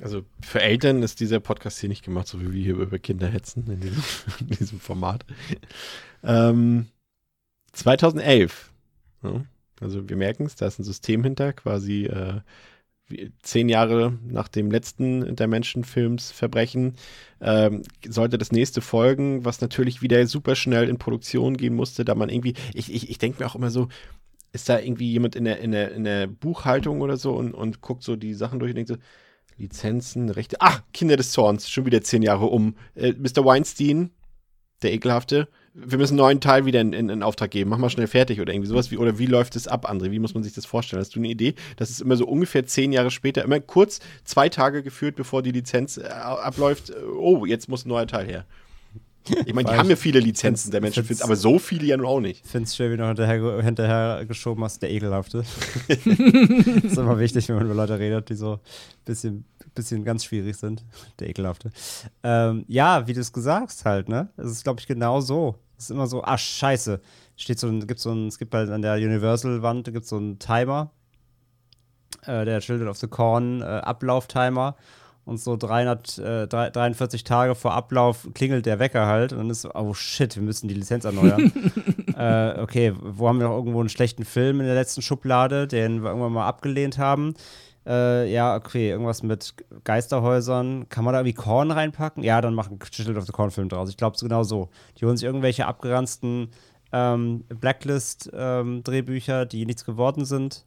Also 0.00 0.22
für 0.40 0.62
Eltern 0.62 1.02
ist 1.02 1.20
dieser 1.20 1.40
Podcast 1.40 1.78
hier 1.78 1.88
nicht 1.88 2.04
gemacht, 2.04 2.26
so 2.26 2.40
wie 2.40 2.52
wir 2.52 2.62
hier 2.62 2.76
über 2.76 2.98
Kinder 2.98 3.28
hetzen 3.28 3.64
in 3.70 3.80
diesem, 3.80 4.02
in 4.40 4.46
diesem 4.48 4.80
Format. 4.80 5.24
Ähm, 6.22 6.86
2011. 7.72 8.72
Ja, 9.22 9.44
also 9.80 10.08
wir 10.08 10.16
merken 10.16 10.46
es, 10.46 10.56
da 10.56 10.66
ist 10.66 10.78
ein 10.78 10.84
System 10.84 11.22
hinter, 11.24 11.52
quasi 11.52 12.06
äh, 12.06 12.40
zehn 13.42 13.68
Jahre 13.68 14.18
nach 14.26 14.48
dem 14.48 14.70
letzten 14.70 15.36
Dimension-Films 15.36 16.30
Verbrechen 16.30 16.94
ähm, 17.40 17.82
sollte 18.08 18.38
das 18.38 18.52
nächste 18.52 18.80
folgen, 18.80 19.44
was 19.44 19.60
natürlich 19.60 20.02
wieder 20.02 20.26
super 20.26 20.54
schnell 20.54 20.88
in 20.88 20.98
Produktion 20.98 21.56
gehen 21.56 21.74
musste, 21.74 22.04
da 22.04 22.14
man 22.14 22.30
irgendwie, 22.30 22.54
ich, 22.74 22.92
ich, 22.92 23.10
ich 23.10 23.18
denke 23.18 23.40
mir 23.40 23.46
auch 23.46 23.54
immer 23.54 23.70
so, 23.70 23.88
ist 24.52 24.68
da 24.68 24.78
irgendwie 24.78 25.10
jemand 25.10 25.34
in 25.34 25.44
der, 25.44 25.58
in 25.60 25.72
der, 25.72 25.92
in 25.92 26.04
der 26.04 26.26
Buchhaltung 26.26 27.00
oder 27.00 27.16
so 27.16 27.34
und, 27.34 27.54
und 27.54 27.80
guckt 27.80 28.02
so 28.02 28.16
die 28.16 28.34
Sachen 28.34 28.58
durch 28.58 28.70
und 28.70 28.76
denkt 28.76 28.88
so, 28.88 28.96
Lizenzen, 29.56 30.30
Rechte. 30.30 30.56
Ah, 30.60 30.80
Kinder 30.92 31.16
des 31.16 31.32
Zorns, 31.32 31.68
schon 31.68 31.86
wieder 31.86 32.02
zehn 32.02 32.22
Jahre 32.22 32.46
um. 32.46 32.76
Äh, 32.94 33.12
Mr. 33.12 33.44
Weinstein, 33.44 34.10
der 34.82 34.92
ekelhafte, 34.92 35.48
wir 35.74 35.96
müssen 35.96 36.14
einen 36.14 36.18
neuen 36.18 36.40
Teil 36.40 36.66
wieder 36.66 36.80
in, 36.80 36.92
in, 36.92 37.08
in 37.08 37.22
Auftrag 37.22 37.50
geben. 37.50 37.70
Mach 37.70 37.78
mal 37.78 37.88
schnell 37.88 38.06
fertig 38.06 38.40
oder 38.40 38.52
irgendwie 38.52 38.68
sowas 38.68 38.90
wie. 38.90 38.98
Oder 38.98 39.18
wie 39.18 39.26
läuft 39.26 39.56
es 39.56 39.66
ab, 39.66 39.90
André? 39.90 40.10
Wie 40.10 40.18
muss 40.18 40.34
man 40.34 40.42
sich 40.42 40.52
das 40.52 40.66
vorstellen? 40.66 41.00
Hast 41.00 41.14
du 41.14 41.20
eine 41.20 41.28
Idee? 41.28 41.54
Das 41.76 41.88
ist 41.88 42.02
immer 42.02 42.16
so 42.16 42.26
ungefähr 42.26 42.66
zehn 42.66 42.92
Jahre 42.92 43.10
später, 43.10 43.42
immer 43.42 43.60
kurz 43.60 44.00
zwei 44.24 44.48
Tage 44.48 44.82
geführt, 44.82 45.16
bevor 45.16 45.42
die 45.42 45.52
Lizenz 45.52 45.96
äh, 45.96 46.02
abläuft. 46.02 46.92
Oh, 47.18 47.46
jetzt 47.46 47.68
muss 47.68 47.86
ein 47.86 47.88
neuer 47.88 48.06
Teil 48.06 48.26
her. 48.26 48.44
Ich 49.46 49.54
meine, 49.54 49.70
die 49.70 49.76
haben 49.76 49.88
ja 49.88 49.96
viele 49.96 50.18
Lizenzen, 50.20 50.70
der 50.70 50.80
find's- 50.80 50.96
Menschenfilms, 50.96 51.22
aber 51.22 51.36
so 51.36 51.58
viele 51.58 51.86
ja 51.86 51.96
nun 51.96 52.06
auch 52.06 52.20
nicht. 52.20 52.46
Find's 52.46 52.74
schön, 52.74 52.90
wie 52.92 52.96
du 52.96 53.02
noch 53.02 53.08
hinterher, 53.08 53.62
hinterher 53.62 54.24
geschoben 54.26 54.64
hast, 54.64 54.82
der 54.82 54.90
Ekelhafte. 54.90 55.44
ist 55.88 56.98
immer 56.98 57.18
wichtig, 57.18 57.48
wenn 57.48 57.56
man 57.56 57.66
über 57.66 57.74
Leute 57.74 57.98
redet, 57.98 58.28
die 58.30 58.34
so 58.34 58.54
ein 58.54 58.60
bisschen, 59.04 59.44
bisschen 59.74 60.04
ganz 60.04 60.24
schwierig 60.24 60.56
sind. 60.56 60.84
Der 61.20 61.28
Ekelhafte. 61.28 61.70
Ähm, 62.22 62.64
ja, 62.68 63.06
wie 63.06 63.12
du 63.12 63.20
es 63.20 63.32
gesagt 63.32 63.68
hast 63.70 63.84
halt, 63.84 64.08
ne? 64.08 64.28
Es 64.36 64.50
ist, 64.50 64.64
glaube 64.64 64.80
ich, 64.80 64.86
genau 64.86 65.20
so. 65.20 65.56
Es 65.78 65.84
ist 65.84 65.90
immer 65.90 66.06
so, 66.06 66.22
ah, 66.24 66.38
scheiße. 66.38 67.00
Steht 67.36 67.58
so 67.58 67.68
ein, 67.68 67.86
gibt 67.86 68.00
so 68.00 68.10
ein, 68.12 68.28
es 68.28 68.38
gibt 68.38 68.54
halt 68.54 68.70
an 68.70 68.82
der 68.82 68.94
Universal-Wand, 68.94 69.92
gibt 69.92 70.06
so 70.06 70.16
einen 70.16 70.38
Timer, 70.38 70.90
äh, 72.26 72.44
der 72.44 72.60
Children 72.60 72.88
of 72.88 72.98
the 72.98 73.06
Corn 73.08 73.62
äh, 73.62 73.64
Ablauftimer. 73.64 74.76
Und 75.24 75.38
so 75.38 75.56
300, 75.56 76.18
äh, 76.18 76.48
drei- 76.48 76.70
43 76.70 77.22
Tage 77.22 77.54
vor 77.54 77.74
Ablauf 77.74 78.28
klingelt 78.34 78.66
der 78.66 78.80
Wecker 78.80 79.06
halt. 79.06 79.32
Und 79.32 79.38
dann 79.38 79.50
ist 79.50 79.66
oh 79.74 79.94
shit, 79.94 80.34
wir 80.34 80.42
müssen 80.42 80.66
die 80.66 80.74
Lizenz 80.74 81.04
erneuern. 81.04 81.52
äh, 82.16 82.60
okay, 82.60 82.92
wo 83.00 83.28
haben 83.28 83.38
wir 83.38 83.46
noch 83.48 83.56
irgendwo 83.56 83.80
einen 83.80 83.88
schlechten 83.88 84.24
Film 84.24 84.60
in 84.60 84.66
der 84.66 84.74
letzten 84.74 85.00
Schublade, 85.00 85.68
den 85.68 86.02
wir 86.02 86.10
irgendwann 86.10 86.32
mal 86.32 86.46
abgelehnt 86.48 86.98
haben? 86.98 87.34
Äh, 87.86 88.32
ja, 88.32 88.56
okay, 88.56 88.90
irgendwas 88.90 89.22
mit 89.22 89.54
Geisterhäusern. 89.84 90.88
Kann 90.88 91.04
man 91.04 91.14
da 91.14 91.20
irgendwie 91.20 91.34
Korn 91.34 91.70
reinpacken? 91.70 92.22
Ja, 92.24 92.40
dann 92.40 92.54
machen 92.54 92.78
Children 92.80 93.16
of 93.16 93.26
the 93.26 93.32
Corn-Film 93.32 93.68
draus. 93.68 93.90
Ich 93.90 93.96
glaube, 93.96 94.14
es 94.16 94.22
genau 94.22 94.42
so. 94.42 94.70
Die 94.98 95.04
holen 95.06 95.16
sich 95.16 95.26
irgendwelche 95.26 95.66
abgeranzten 95.66 96.50
ähm, 96.92 97.44
Blacklist-Drehbücher, 97.48 99.46
die 99.46 99.66
nichts 99.66 99.84
geworden 99.84 100.24
sind, 100.24 100.64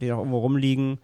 die 0.00 0.08
noch 0.08 0.18
irgendwo 0.18 0.38
rumliegen, 0.38 0.98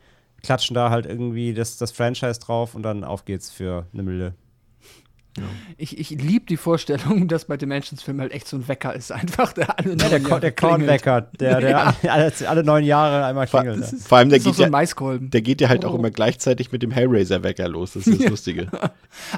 klatschen 0.44 0.74
da 0.74 0.90
halt 0.90 1.06
irgendwie 1.06 1.54
das, 1.54 1.76
das 1.76 1.90
Franchise 1.90 2.38
drauf 2.40 2.74
und 2.74 2.82
dann 2.82 3.02
auf 3.02 3.24
geht's 3.24 3.50
für 3.50 3.86
eine 3.92 4.02
Mille. 4.04 4.34
Ich, 5.78 5.98
ich 5.98 6.10
liebe 6.10 6.46
die 6.46 6.56
Vorstellung, 6.56 7.26
dass 7.28 7.46
bei 7.46 7.56
Dimensions-Filmen 7.56 8.20
halt 8.20 8.32
echt 8.32 8.46
so 8.46 8.56
ein 8.56 8.68
Wecker 8.68 8.94
ist, 8.94 9.10
einfach 9.20 9.52
der 9.52 9.76
alle 9.78 9.96
Ja, 9.96 10.08
der, 10.08 10.20
Ko 10.20 10.28
Jahre 10.28 10.40
der. 10.40 10.52
Kornwecker, 10.52 11.22
der, 11.22 11.60
der 11.60 11.70
Ja. 12.02 12.12
alle, 12.12 12.32
alle 12.46 12.62
neun 12.62 12.84
Jahre 12.84 13.24
einmal 13.24 13.48
Vor, 13.48 13.62
klingelt. 13.62 13.90
ja. 13.90 13.98
vor 13.98 14.18
allem, 14.18 14.28
der 14.28 14.38
ist 14.38 14.44
geht, 14.44 14.54
so 14.54 14.62
ein 14.62 14.70
ja, 14.70 15.30
der 15.30 15.42
geht 15.42 15.60
ja 15.60 15.68
halt 15.68 15.84
auch 15.84 15.92
Oh. 15.94 15.96
immer 15.96 16.10
gleichzeitig 16.10 16.70
mit 16.70 16.82
dem 16.84 16.92
Hellraiser-Wecker 16.92 17.66
los. 17.66 17.94
Das 17.94 18.06
ist 18.06 18.20
das 18.22 18.30
Lustige. 18.30 18.68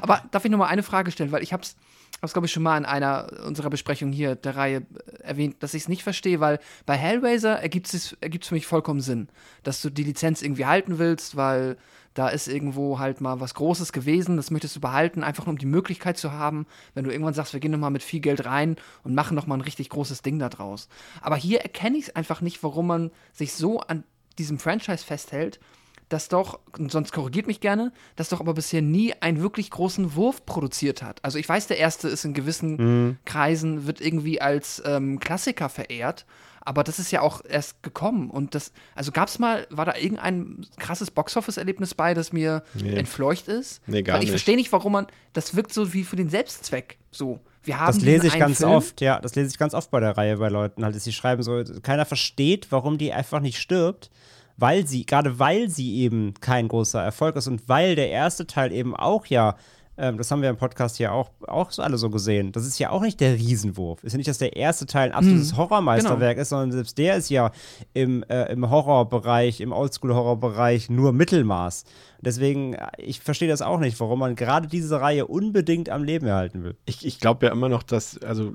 Aber 0.01 0.21
darf 0.29 0.45
ich 0.45 0.51
noch 0.51 0.59
mal 0.59 0.67
eine 0.67 0.83
Frage 0.83 1.09
stellen, 1.09 1.31
weil 1.31 1.41
ich 1.41 1.51
hab's, 1.51 1.75
hab's 2.21 2.33
glaube 2.33 2.47
ich 2.47 2.51
schon 2.51 2.63
mal 2.63 2.77
in 2.77 2.85
einer 2.85 3.31
unserer 3.45 3.69
Besprechungen 3.69 4.13
hier 4.13 4.35
der 4.35 4.55
Reihe 4.55 4.77
äh, 4.77 5.23
erwähnt, 5.23 5.57
dass 5.61 5.73
ich 5.73 5.83
es 5.83 5.89
nicht 5.89 6.03
verstehe, 6.03 6.39
weil 6.39 6.59
bei 6.85 6.95
Hellraiser 6.95 7.59
ergibt 7.59 7.93
es 7.93 8.13
ergibt's 8.21 8.47
für 8.47 8.55
mich 8.55 8.67
vollkommen 8.67 9.01
Sinn, 9.01 9.29
dass 9.63 9.81
du 9.81 9.89
die 9.89 10.03
Lizenz 10.03 10.41
irgendwie 10.41 10.65
halten 10.65 10.99
willst, 10.99 11.35
weil 11.35 11.77
da 12.17 12.29
ist 12.29 12.47
irgendwo 12.47 12.97
halt 12.97 13.21
mal 13.21 13.39
was 13.39 13.53
Großes 13.53 13.93
gewesen, 13.93 14.37
das 14.37 14.49
möchtest 14.49 14.75
du 14.75 14.79
behalten, 14.79 15.23
einfach 15.23 15.45
nur 15.45 15.53
um 15.53 15.59
die 15.59 15.67
Möglichkeit 15.67 16.17
zu 16.17 16.31
haben, 16.31 16.65
wenn 16.95 17.03
du 17.03 17.11
irgendwann 17.11 17.35
sagst, 17.35 17.53
wir 17.53 17.59
gehen 17.59 17.69
noch 17.71 17.77
mal 17.77 17.91
mit 17.91 18.01
viel 18.01 18.21
Geld 18.21 18.43
rein 18.45 18.75
und 19.03 19.13
machen 19.13 19.35
noch 19.35 19.45
mal 19.45 19.53
ein 19.53 19.61
richtig 19.61 19.89
großes 19.89 20.23
Ding 20.23 20.39
da 20.39 20.49
draus. 20.49 20.89
Aber 21.21 21.35
hier 21.35 21.61
erkenne 21.61 21.95
ich 21.97 22.05
es 22.05 22.15
einfach 22.15 22.41
nicht, 22.41 22.63
warum 22.63 22.87
man 22.87 23.11
sich 23.33 23.53
so 23.53 23.81
an 23.81 24.03
diesem 24.39 24.57
Franchise 24.57 25.05
festhält, 25.05 25.59
das 26.09 26.29
doch, 26.29 26.59
sonst 26.87 27.11
korrigiert 27.11 27.47
mich 27.47 27.59
gerne, 27.59 27.91
das 28.15 28.29
doch 28.29 28.39
aber 28.39 28.53
bisher 28.53 28.81
nie 28.81 29.13
einen 29.19 29.41
wirklich 29.41 29.69
großen 29.71 30.15
Wurf 30.15 30.45
produziert 30.45 31.01
hat. 31.01 31.19
Also 31.23 31.37
ich 31.37 31.47
weiß, 31.49 31.67
der 31.67 31.77
erste 31.77 32.07
ist 32.07 32.23
in 32.25 32.33
gewissen 32.33 32.75
Mhm. 32.77 33.17
Kreisen, 33.25 33.87
wird 33.87 33.99
irgendwie 34.01 34.39
als 34.41 34.81
ähm, 34.85 35.19
Klassiker 35.19 35.67
verehrt, 35.69 36.25
aber 36.61 36.83
das 36.83 36.99
ist 36.99 37.11
ja 37.11 37.21
auch 37.21 37.41
erst 37.47 37.81
gekommen. 37.83 38.29
Und 38.29 38.55
das, 38.55 38.71
also 38.95 39.11
gab's 39.11 39.39
mal, 39.39 39.67
war 39.69 39.85
da 39.85 39.95
irgendein 39.95 40.65
krasses 40.79 41.11
Boxoffice-Erlebnis 41.11 41.93
bei, 41.93 42.13
das 42.13 42.31
mir 42.33 42.63
Nee. 42.73 42.95
entfleucht 42.95 43.47
ist? 43.47 43.81
Nee, 43.87 44.03
gar 44.03 44.17
Weil 44.17 44.23
ich 44.23 44.29
verstehe 44.29 44.55
nicht, 44.55 44.71
warum 44.71 44.91
man, 44.93 45.07
das 45.33 45.55
wirkt 45.55 45.73
so 45.73 45.93
wie 45.93 46.03
für 46.03 46.15
den 46.17 46.29
Selbstzweck. 46.29 46.97
So, 47.11 47.39
wir 47.63 47.79
haben 47.79 47.87
Das 47.87 48.01
lese 48.01 48.27
ich 48.27 48.37
ganz 48.37 48.57
Film, 48.59 48.71
oft, 48.71 49.01
ja, 49.01 49.19
das 49.19 49.35
lese 49.35 49.49
ich 49.49 49.57
ganz 49.57 49.73
oft 49.73 49.91
bei 49.91 49.99
der 49.99 50.17
Reihe 50.17 50.37
bei 50.37 50.49
Leuten, 50.49 50.83
halt, 50.85 50.95
dass 50.95 51.03
sie 51.05 51.13
schreiben 51.13 51.41
so, 51.43 51.63
keiner 51.83 52.05
versteht, 52.05 52.67
warum 52.69 52.97
die 52.97 53.11
einfach 53.13 53.39
nicht 53.39 53.59
stirbt, 53.59 54.09
weil 54.57 54.87
sie, 54.87 55.05
gerade 55.05 55.39
weil 55.39 55.69
sie 55.69 55.97
eben 55.97 56.33
kein 56.41 56.67
großer 56.67 57.01
Erfolg 57.01 57.35
ist 57.35 57.47
und 57.47 57.69
weil 57.69 57.95
der 57.95 58.09
erste 58.09 58.47
Teil 58.47 58.71
eben 58.71 58.95
auch 58.95 59.25
ja, 59.27 59.55
ähm, 59.99 60.17
das 60.17 60.29
haben 60.29 60.41
wir 60.43 60.49
im 60.49 60.57
Podcast 60.57 60.99
ja 60.99 61.11
auch, 61.11 61.31
auch 61.47 61.71
so 61.71 61.81
alle 61.81 61.97
so 61.97 62.09
gesehen, 62.11 62.51
das 62.51 62.67
ist 62.67 62.77
ja 62.77 62.91
auch 62.91 63.01
nicht 63.01 63.19
der 63.19 63.33
Riesenwurf. 63.35 64.03
Ist 64.03 64.13
ja 64.13 64.17
nicht, 64.17 64.29
dass 64.29 64.37
der 64.37 64.55
erste 64.55 64.85
Teil 64.85 65.09
ein 65.09 65.15
absolutes 65.15 65.53
Mhm. 65.53 65.57
Horrormeisterwerk 65.57 66.37
ist, 66.37 66.49
sondern 66.49 66.71
selbst 66.71 66.97
der 66.99 67.17
ist 67.17 67.29
ja 67.29 67.51
im, 67.93 68.23
äh, 68.29 68.51
im 68.51 68.69
Horrorbereich, 68.69 69.59
im 69.59 69.71
Oldschool-Horrorbereich 69.71 70.89
nur 70.91 71.13
Mittelmaß. 71.13 71.85
Deswegen, 72.21 72.73
äh, 72.73 72.87
ich 72.97 73.21
verstehe 73.21 73.47
das 73.47 73.61
auch 73.63 73.79
nicht, 73.79 73.99
warum 73.99 74.19
man 74.19 74.35
gerade 74.35 74.67
diese 74.67 75.01
Reihe 75.01 75.25
unbedingt 75.25 75.89
am 75.89 76.03
Leben 76.03 76.27
erhalten 76.27 76.63
will. 76.63 76.75
Ich, 76.85 77.05
ich 77.05 77.19
glaube 77.19 77.47
ja 77.47 77.51
immer 77.51 77.69
noch, 77.69 77.81
dass, 77.83 78.19
also 78.21 78.53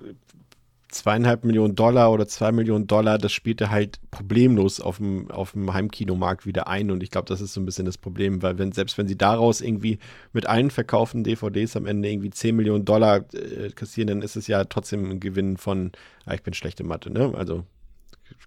zweieinhalb 0.93 1.45
Millionen 1.45 1.75
Dollar 1.75 2.13
oder 2.13 2.29
zwei 2.29 2.53
Millionen 2.53 2.87
Dollar, 2.87 3.19
das 3.19 3.33
spielte 3.33 3.71
halt 3.71 3.99
problemlos 4.11 4.81
auf 4.81 4.99
dem, 4.99 5.31
auf 5.31 5.53
dem 5.53 5.73
Heimkinomarkt 5.73 6.47
wieder 6.47 6.69
ein. 6.69 6.91
Und 6.91 7.03
ich 7.03 7.11
glaube, 7.11 7.27
das 7.29 7.41
ist 7.41 7.55
so 7.55 7.61
ein 7.61 7.65
bisschen 7.65 7.87
das 7.87 7.99
Problem, 7.99 8.43
weil 8.43 8.59
wenn, 8.59 8.73
selbst 8.73 8.99
wenn 8.99 9.09
sie 9.09 9.17
daraus 9.17 9.61
irgendwie 9.61 9.99
mit 10.33 10.47
allen 10.47 10.71
verkauften 10.71 11.25
DVDs 11.25 11.77
am 11.77 11.87
Ende 11.87 12.11
irgendwie 12.11 12.31
10 12.31 12.55
Millionen 12.55 12.85
Dollar 12.85 13.25
äh, 13.35 13.71
kassieren, 13.71 14.09
dann 14.09 14.23
ist 14.23 14.37
es 14.37 14.47
ja 14.47 14.65
trotzdem 14.65 15.11
ein 15.11 15.21
Gewinn 15.21 15.57
von, 15.57 15.93
ah, 16.27 16.35
ich 16.35 16.43
bin 16.43 16.55
schlechte 16.55 16.85
Mathe, 16.85 17.11
ne? 17.11 17.33
Also 17.35 17.65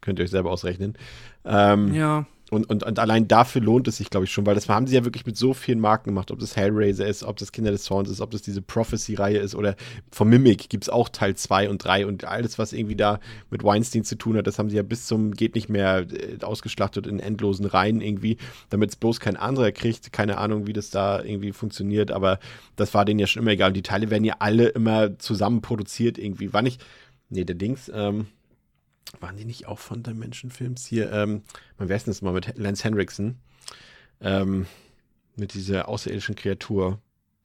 könnt 0.02 0.20
ihr 0.20 0.24
euch 0.24 0.32
selber 0.32 0.52
ausrechnen. 0.52 0.98
Ähm, 1.46 1.94
Ja. 1.94 2.26
Und, 2.52 2.70
und, 2.70 2.84
und 2.84 3.00
allein 3.00 3.28
dafür 3.28 3.62
lohnt 3.62 3.88
es 3.88 3.98
sich, 3.98 4.12
glaube 4.12 4.26
ich, 4.26 4.32
schon, 4.32 4.46
weil 4.46 4.54
das 4.54 4.70
haben 4.70 4.86
sie 4.86 4.96
ja 4.96 5.04
wirklich 5.04 5.26
mit 5.26 5.36
so 5.36 5.56
vielen 5.56 5.80
Marken 5.80 6.12
gemacht. 6.12 6.30
Ob 6.30 6.38
das 6.38 6.56
Hellraiser 6.56 7.08
ist, 7.08 7.24
ob 7.24 7.38
das 7.38 7.52
Kinder 7.52 7.72
des 7.72 7.84
Zorns 7.84 8.10
ist, 8.10 8.22
ob 8.22 8.30
das 8.30 8.44
diese 8.44 8.62
Prophecy-Reihe 8.62 9.40
ist 9.40 9.56
oder 9.56 9.76
vom 10.12 10.30
Mimic 10.30 10.70
gibt 10.70 10.84
es 10.84 10.90
auch 10.90 11.10
Teil 11.10 11.36
2 11.36 11.70
und 11.70 11.84
3 11.84 12.06
und 12.06 12.26
alles, 12.26 12.60
was 12.60 12.72
irgendwie 12.72 12.96
da 12.96 13.20
mit 13.50 13.64
Weinstein 13.64 14.04
zu 14.04 14.16
tun 14.16 14.38
hat, 14.38 14.46
das 14.46 14.60
haben 14.60 14.70
sie 14.70 14.76
ja 14.76 14.84
bis 14.84 15.08
zum 15.08 15.32
geht 15.32 15.56
nicht 15.56 15.70
mehr 15.70 16.06
äh, 16.12 16.44
ausgeschlachtet 16.44 17.08
in 17.08 17.20
endlosen 17.20 17.66
Reihen 17.66 18.00
irgendwie, 18.00 18.38
damit 18.70 18.92
es 18.92 18.96
bloß 18.96 19.20
kein 19.20 19.38
anderer 19.38 19.72
kriegt. 19.72 20.14
Keine 20.14 20.38
Ahnung, 20.38 20.68
wie 20.68 20.74
das 20.74 20.92
da 20.92 21.24
irgendwie 21.24 21.52
funktioniert, 21.52 22.12
aber 22.12 22.40
das 22.76 22.94
war 22.94 23.06
denen 23.06 23.20
ja 23.20 23.26
schon 23.26 23.42
immer 23.42 23.52
egal. 23.52 23.70
Und 23.70 23.78
die 23.78 23.82
Teile 23.82 24.12
werden 24.12 24.24
ja 24.24 24.36
alle 24.40 24.68
immer 24.68 25.18
zusammen 25.18 25.62
produziert 25.62 26.20
irgendwie. 26.20 26.54
War 26.54 26.62
nicht, 26.62 26.84
nee, 27.30 27.44
der 27.44 27.56
Dings, 27.56 27.92
ähm, 27.94 28.28
waren 29.20 29.38
die 29.38 29.46
nicht 29.46 29.68
auch 29.68 29.80
von 29.80 30.04
Dimension 30.04 30.52
Films 30.52 30.86
hier? 30.86 31.12
Ähm, 31.12 31.44
man 31.78 31.90
weiß 31.90 32.06
das 32.06 32.22
mal 32.22 32.34
mit 32.34 32.58
Lance 32.58 32.84
Henriksen. 32.84 33.40
Ähm, 34.22 34.66
mit 35.36 35.54
dieser 35.54 35.88
außerirdischen 35.88 36.36
Kreatur. 36.36 37.00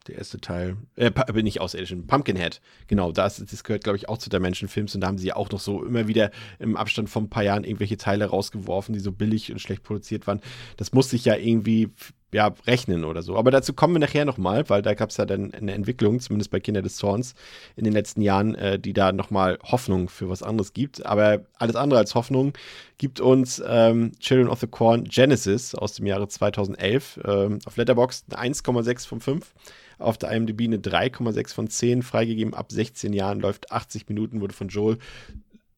Der 0.07 0.17
erste 0.17 0.41
Teil. 0.41 0.77
Äh, 0.97 1.11
aber 1.15 1.43
nicht 1.43 1.61
außerirdischen. 1.61 2.07
Pumpkinhead. 2.07 2.61
Genau, 2.87 3.13
das, 3.13 3.37
das 3.37 3.65
gehört, 3.65 3.85
glaube 3.85 3.99
ich, 3.99 4.09
auch 4.09 4.17
zu 4.17 4.31
Dimension 4.31 4.69
Films. 4.69 4.95
Und 4.95 5.03
da 5.03 5.09
haben 5.09 5.19
sie 5.19 5.29
ja 5.29 5.37
auch 5.37 5.51
noch 5.51 5.61
so 5.61 5.85
immer 5.85 6.09
wieder 6.09 6.31
im 6.59 6.77
Abstand 6.77 7.11
von 7.11 7.25
ein 7.25 7.31
paar 7.31 7.43
Jahren 7.43 7.65
irgendwelche 7.65 7.99
Teile 7.99 8.25
rausgeworfen, 8.27 8.95
die 8.95 9.01
so 9.01 9.13
billig 9.13 9.53
und 9.53 9.61
schlecht 9.61 9.83
produziert 9.83 10.27
waren. 10.27 10.41
Das 10.79 10.93
muss 10.93 11.11
sich 11.11 11.27
ja 11.27 11.37
irgendwie 11.37 11.91
ja, 12.33 12.55
rechnen 12.67 13.05
oder 13.05 13.23
so. 13.23 13.37
Aber 13.37 13.51
dazu 13.51 13.73
kommen 13.73 13.95
wir 13.95 13.99
nachher 13.99 14.25
nochmal, 14.25 14.69
weil 14.69 14.83
da 14.83 14.95
gab 14.95 15.11
es 15.11 15.17
ja 15.17 15.27
dann 15.27 15.53
eine 15.53 15.73
Entwicklung, 15.73 16.21
zumindest 16.21 16.51
bei 16.51 16.61
Kinder 16.61 16.83
des 16.83 16.97
Zorns 16.97 17.35
in 17.77 17.85
den 17.85 17.93
letzten 17.93 18.23
Jahren, 18.23 18.55
äh, 18.55 18.79
die 18.79 18.93
da 18.93 19.13
nochmal 19.13 19.59
Hoffnung 19.63 20.09
für 20.09 20.29
was 20.29 20.43
anderes 20.43 20.73
gibt. 20.73 21.05
Aber 21.05 21.41
alles 21.59 21.77
andere 21.77 21.99
als 21.99 22.15
Hoffnung 22.15 22.53
gibt 22.99 23.21
uns 23.21 23.63
ähm, 23.67 24.13
Children 24.21 24.49
of 24.49 24.61
the 24.61 24.67
Corn 24.67 25.05
Genesis 25.05 25.75
aus 25.75 25.95
dem 25.95 26.07
Jahre 26.07 26.29
2011 26.29 27.21
ähm, 27.25 27.59
auf 27.65 27.77
Letterboxd 27.77 28.37
eine 28.37 28.55
1,6 28.55 29.09
von 29.09 29.21
5. 29.21 29.55
Auf 29.99 30.17
der 30.17 30.31
IMDb 30.31 30.63
eine 30.63 30.79
3,6 30.79 31.55
von 31.55 31.69
10, 31.69 32.03
freigegeben 32.03 32.55
ab 32.55 32.73
16 32.73 33.13
Jahren, 33.13 33.41
läuft 33.41 33.71
80 33.71 34.09
Minuten, 34.09 34.41
wurde 34.41 34.55
von 34.55 34.69
Joel 34.69 34.99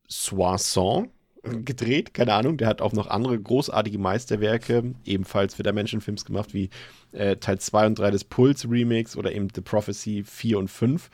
Soisson 0.06 1.10
gedreht, 1.43 2.14
keine 2.14 2.35
Ahnung. 2.35 2.56
Der 2.56 2.69
hat 2.69 2.81
auch 2.81 2.93
noch 2.93 3.09
andere 3.09 3.39
großartige 3.39 3.98
Meisterwerke, 3.98 4.94
ebenfalls 5.05 5.55
für 5.55 5.62
Dimension-Films 5.62 6.24
gemacht, 6.24 6.55
wie 6.55 6.70
äh, 7.12 7.36
Teil 7.36 7.59
2 7.59 7.86
und 7.86 7.98
3 7.98 8.10
des 8.10 8.24
Pulse 8.24 8.70
Remakes 8.70 9.16
oder 9.16 9.32
eben 9.32 9.48
The 9.55 9.60
Prophecy 9.60 10.23
4 10.24 10.59
und 10.59 10.69
5. 10.69 11.10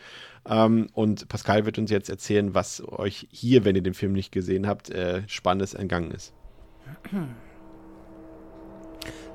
Ähm, 0.47 0.89
und 0.93 1.29
Pascal 1.29 1.65
wird 1.65 1.79
uns 1.79 1.91
jetzt 1.91 2.11
erzählen, 2.11 2.55
was 2.55 2.83
euch 2.87 3.27
hier, 3.31 3.65
wenn 3.65 3.77
ihr 3.77 3.83
den 3.83 3.95
Film 3.95 4.13
nicht 4.13 4.33
gesehen 4.33 4.67
habt, 4.67 4.91
äh, 4.91 5.23
Spannendes 5.27 5.75
entgangen 5.75 6.11
ist. 6.11 6.33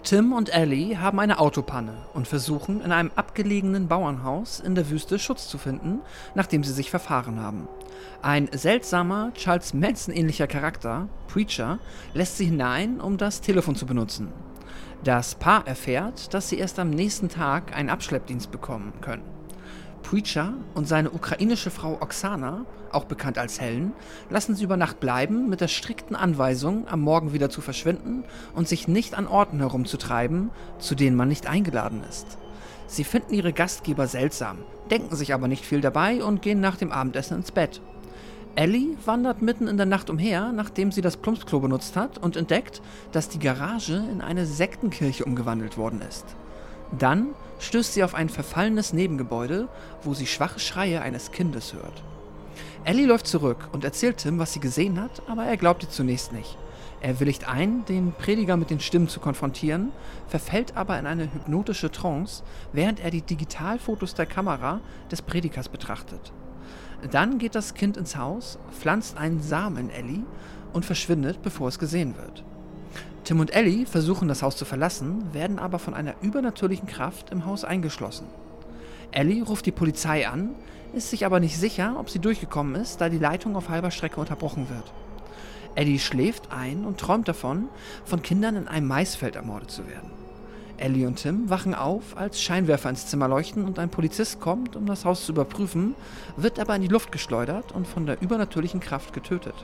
Tim 0.03 0.33
und 0.33 0.53
Ellie 0.53 0.99
haben 0.99 1.19
eine 1.19 1.39
Autopanne 1.39 2.05
und 2.13 2.27
versuchen, 2.27 2.81
in 2.81 2.91
einem 2.91 3.11
abgelegenen 3.15 3.87
Bauernhaus 3.87 4.59
in 4.59 4.75
der 4.75 4.89
Wüste 4.89 5.17
Schutz 5.17 5.47
zu 5.47 5.57
finden, 5.57 6.01
nachdem 6.35 6.63
sie 6.63 6.73
sich 6.73 6.89
verfahren 6.89 7.39
haben. 7.39 7.69
Ein 8.21 8.49
seltsamer, 8.51 9.31
Charles 9.33 9.73
Manson-ähnlicher 9.73 10.47
Charakter, 10.47 11.09
Preacher, 11.27 11.79
lässt 12.13 12.37
sie 12.37 12.45
hinein, 12.45 13.01
um 13.01 13.17
das 13.17 13.41
Telefon 13.41 13.75
zu 13.75 13.85
benutzen. 13.85 14.29
Das 15.03 15.35
Paar 15.35 15.67
erfährt, 15.67 16.33
dass 16.33 16.47
sie 16.47 16.57
erst 16.57 16.79
am 16.79 16.89
nächsten 16.89 17.27
Tag 17.27 17.75
einen 17.75 17.89
Abschleppdienst 17.89 18.51
bekommen 18.51 18.93
können. 19.01 19.23
Preacher 20.03 20.53
und 20.75 20.87
seine 20.87 21.11
ukrainische 21.11 21.71
Frau 21.71 21.97
Oksana, 21.99 22.65
auch 22.91 23.05
bekannt 23.05 23.37
als 23.37 23.59
Helen, 23.59 23.93
lassen 24.29 24.55
sie 24.55 24.63
über 24.63 24.77
Nacht 24.77 24.99
bleiben 24.99 25.49
mit 25.49 25.61
der 25.61 25.67
strikten 25.67 26.15
Anweisung, 26.15 26.87
am 26.87 27.01
Morgen 27.01 27.33
wieder 27.33 27.49
zu 27.49 27.61
verschwinden 27.61 28.23
und 28.53 28.67
sich 28.67 28.87
nicht 28.87 29.15
an 29.17 29.27
Orten 29.27 29.59
herumzutreiben, 29.59 30.51
zu 30.77 30.93
denen 30.95 31.15
man 31.15 31.29
nicht 31.29 31.47
eingeladen 31.47 32.03
ist. 32.07 32.37
Sie 32.85 33.03
finden 33.03 33.33
ihre 33.33 33.53
Gastgeber 33.53 34.07
seltsam, 34.07 34.59
denken 34.91 35.15
sich 35.15 35.33
aber 35.33 35.47
nicht 35.47 35.65
viel 35.65 35.81
dabei 35.81 36.23
und 36.23 36.41
gehen 36.41 36.59
nach 36.59 36.77
dem 36.77 36.91
Abendessen 36.91 37.37
ins 37.37 37.51
Bett. 37.51 37.81
Ellie 38.55 38.95
wandert 39.05 39.41
mitten 39.41 39.67
in 39.67 39.77
der 39.77 39.87
Nacht 39.87 40.11
umher, 40.11 40.51
nachdem 40.51 40.91
sie 40.91 41.01
das 41.01 41.17
Plumpsklo 41.17 41.59
benutzt 41.59 41.95
hat 41.95 42.19
und 42.19 42.37
entdeckt, 42.37 42.83
dass 43.11 43.27
die 43.27 43.39
Garage 43.39 43.95
in 43.95 44.21
eine 44.21 44.45
Sektenkirche 44.45 45.25
umgewandelt 45.25 45.75
worden 45.75 46.01
ist. 46.07 46.25
Dann 46.97 47.29
stößt 47.57 47.95
sie 47.95 48.03
auf 48.03 48.13
ein 48.13 48.29
verfallenes 48.29 48.93
Nebengebäude, 48.93 49.69
wo 50.03 50.13
sie 50.13 50.27
schwache 50.27 50.59
Schreie 50.59 51.01
eines 51.01 51.31
Kindes 51.31 51.73
hört. 51.73 52.03
Ellie 52.83 53.07
läuft 53.07 53.25
zurück 53.25 53.69
und 53.71 53.83
erzählt 53.83 54.17
Tim, 54.17 54.37
was 54.37 54.53
sie 54.53 54.59
gesehen 54.59 55.01
hat, 55.01 55.23
aber 55.27 55.45
er 55.45 55.57
glaubt 55.57 55.81
ihr 55.81 55.89
zunächst 55.89 56.31
nicht. 56.31 56.55
Er 57.01 57.19
willigt 57.19 57.49
ein, 57.49 57.83
den 57.85 58.13
Prediger 58.13 58.55
mit 58.55 58.69
den 58.69 58.79
Stimmen 58.79 59.07
zu 59.07 59.19
konfrontieren, 59.19 59.91
verfällt 60.27 60.77
aber 60.77 60.99
in 60.99 61.07
eine 61.07 61.23
hypnotische 61.33 61.91
Trance, 61.91 62.43
während 62.71 62.99
er 62.99 63.09
die 63.09 63.23
Digitalfotos 63.23 64.13
der 64.13 64.27
Kamera 64.27 64.79
des 65.09 65.23
Predikers 65.23 65.69
betrachtet. 65.69 66.31
Dann 67.11 67.37
geht 67.37 67.55
das 67.55 67.73
Kind 67.73 67.97
ins 67.97 68.15
Haus, 68.15 68.57
pflanzt 68.71 69.17
einen 69.17 69.41
Samen 69.41 69.77
in 69.77 69.89
Ellie 69.89 70.23
und 70.71 70.85
verschwindet, 70.85 71.41
bevor 71.41 71.67
es 71.67 71.79
gesehen 71.79 72.15
wird. 72.15 72.43
Tim 73.23 73.39
und 73.39 73.55
Ellie 73.55 73.85
versuchen 73.85 74.27
das 74.27 74.41
Haus 74.41 74.57
zu 74.57 74.65
verlassen, 74.65 75.33
werden 75.33 75.59
aber 75.59 75.79
von 75.79 75.93
einer 75.93 76.15
übernatürlichen 76.21 76.87
Kraft 76.87 77.29
im 77.31 77.45
Haus 77.45 77.63
eingeschlossen. 77.63 78.27
Ellie 79.11 79.43
ruft 79.43 79.65
die 79.65 79.71
Polizei 79.71 80.27
an, 80.27 80.55
ist 80.93 81.09
sich 81.09 81.25
aber 81.25 81.39
nicht 81.39 81.57
sicher, 81.57 81.95
ob 81.97 82.09
sie 82.09 82.19
durchgekommen 82.19 82.75
ist, 82.75 82.99
da 82.99 83.09
die 83.09 83.19
Leitung 83.19 83.55
auf 83.55 83.69
halber 83.69 83.91
Strecke 83.91 84.19
unterbrochen 84.19 84.69
wird. 84.69 84.91
Ellie 85.75 85.99
schläft 85.99 86.51
ein 86.51 86.85
und 86.85 86.99
träumt 86.99 87.27
davon, 87.27 87.69
von 88.05 88.21
Kindern 88.21 88.55
in 88.55 88.67
einem 88.67 88.87
Maisfeld 88.87 89.35
ermordet 89.35 89.71
zu 89.71 89.87
werden. 89.87 90.22
Ellie 90.77 91.07
und 91.07 91.15
Tim 91.15 91.49
wachen 91.49 91.75
auf, 91.75 92.17
als 92.17 92.41
Scheinwerfer 92.41 92.89
ins 92.89 93.07
Zimmer 93.07 93.27
leuchten 93.27 93.65
und 93.65 93.79
ein 93.79 93.89
Polizist 93.89 94.39
kommt, 94.39 94.75
um 94.75 94.85
das 94.85 95.05
Haus 95.05 95.25
zu 95.25 95.31
überprüfen, 95.31 95.95
wird 96.35 96.59
aber 96.59 96.75
in 96.75 96.81
die 96.81 96.87
Luft 96.87 97.11
geschleudert 97.11 97.71
und 97.71 97.87
von 97.87 98.05
der 98.05 98.21
übernatürlichen 98.21 98.79
Kraft 98.79 99.13
getötet. 99.13 99.55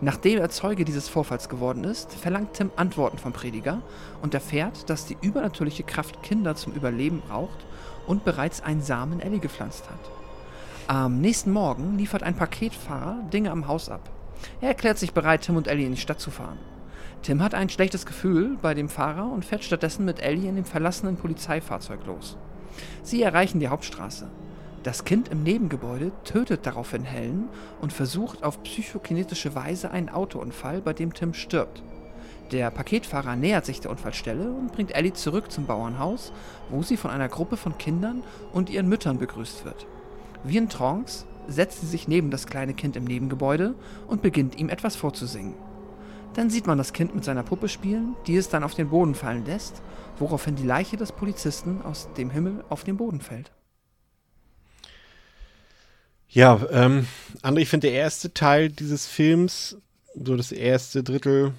Nachdem 0.00 0.38
er 0.38 0.50
Zeuge 0.50 0.84
dieses 0.84 1.08
Vorfalls 1.08 1.48
geworden 1.48 1.84
ist, 1.84 2.12
verlangt 2.12 2.54
Tim 2.54 2.70
Antworten 2.76 3.18
vom 3.18 3.32
Prediger 3.32 3.80
und 4.22 4.34
erfährt, 4.34 4.90
dass 4.90 5.06
die 5.06 5.16
übernatürliche 5.20 5.84
Kraft 5.84 6.22
Kinder 6.22 6.56
zum 6.56 6.72
Überleben 6.72 7.22
braucht 7.28 7.64
und 8.06 8.24
bereits 8.24 8.62
einen 8.62 8.82
Samen 8.82 9.20
Ellie 9.20 9.38
gepflanzt 9.38 9.88
hat. 9.88 10.10
Am 10.88 11.20
nächsten 11.20 11.52
Morgen 11.52 11.96
liefert 11.96 12.22
ein 12.22 12.36
Paketfahrer 12.36 13.22
Dinge 13.32 13.50
am 13.50 13.66
Haus 13.68 13.88
ab. 13.88 14.10
Er 14.60 14.68
erklärt 14.68 14.98
sich 14.98 15.14
bereit, 15.14 15.42
Tim 15.42 15.56
und 15.56 15.68
Ellie 15.68 15.86
in 15.86 15.94
die 15.94 16.00
Stadt 16.00 16.20
zu 16.20 16.30
fahren. 16.30 16.58
Tim 17.24 17.42
hat 17.42 17.54
ein 17.54 17.70
schlechtes 17.70 18.04
Gefühl 18.04 18.58
bei 18.60 18.74
dem 18.74 18.90
Fahrer 18.90 19.32
und 19.32 19.46
fährt 19.46 19.64
stattdessen 19.64 20.04
mit 20.04 20.20
Ellie 20.20 20.46
in 20.46 20.56
dem 20.56 20.66
verlassenen 20.66 21.16
Polizeifahrzeug 21.16 22.04
los. 22.04 22.36
Sie 23.02 23.22
erreichen 23.22 23.60
die 23.60 23.68
Hauptstraße. 23.68 24.28
Das 24.82 25.06
Kind 25.06 25.28
im 25.28 25.42
Nebengebäude 25.42 26.12
tötet 26.24 26.66
daraufhin 26.66 27.02
Helen 27.02 27.48
und 27.80 27.94
versucht 27.94 28.44
auf 28.44 28.62
psychokinetische 28.64 29.54
Weise 29.54 29.90
einen 29.90 30.10
Autounfall, 30.10 30.82
bei 30.82 30.92
dem 30.92 31.14
Tim 31.14 31.32
stirbt. 31.32 31.82
Der 32.52 32.70
Paketfahrer 32.70 33.36
nähert 33.36 33.64
sich 33.64 33.80
der 33.80 33.90
Unfallstelle 33.90 34.50
und 34.50 34.72
bringt 34.72 34.94
Ellie 34.94 35.14
zurück 35.14 35.50
zum 35.50 35.64
Bauernhaus, 35.64 36.30
wo 36.68 36.82
sie 36.82 36.98
von 36.98 37.10
einer 37.10 37.30
Gruppe 37.30 37.56
von 37.56 37.78
Kindern 37.78 38.22
und 38.52 38.68
ihren 38.68 38.90
Müttern 38.90 39.16
begrüßt 39.16 39.64
wird. 39.64 39.86
Wie 40.42 40.58
in 40.58 40.68
Trance 40.68 41.24
setzt 41.48 41.80
sie 41.80 41.86
sich 41.86 42.06
neben 42.06 42.30
das 42.30 42.46
kleine 42.46 42.74
Kind 42.74 42.96
im 42.96 43.04
Nebengebäude 43.04 43.74
und 44.08 44.20
beginnt 44.20 44.58
ihm 44.58 44.68
etwas 44.68 44.94
vorzusingen. 44.94 45.54
Dann 46.34 46.50
sieht 46.50 46.66
man 46.66 46.78
das 46.78 46.92
Kind 46.92 47.14
mit 47.14 47.24
seiner 47.24 47.44
Puppe 47.44 47.68
spielen, 47.68 48.16
die 48.26 48.36
es 48.36 48.48
dann 48.48 48.64
auf 48.64 48.74
den 48.74 48.90
Boden 48.90 49.14
fallen 49.14 49.46
lässt, 49.46 49.80
woraufhin 50.18 50.56
die 50.56 50.66
Leiche 50.66 50.96
des 50.96 51.12
Polizisten 51.12 51.80
aus 51.82 52.08
dem 52.16 52.30
Himmel 52.30 52.64
auf 52.68 52.84
den 52.84 52.96
Boden 52.96 53.20
fällt. 53.20 53.52
Ja, 56.28 56.60
ähm, 56.72 57.06
André, 57.42 57.60
ich 57.60 57.68
finde 57.68 57.86
der 57.86 57.96
erste 57.96 58.34
Teil 58.34 58.68
dieses 58.68 59.06
Films, 59.06 59.76
so 60.14 60.36
das 60.36 60.50
erste 60.50 61.04
Drittel, 61.04 61.52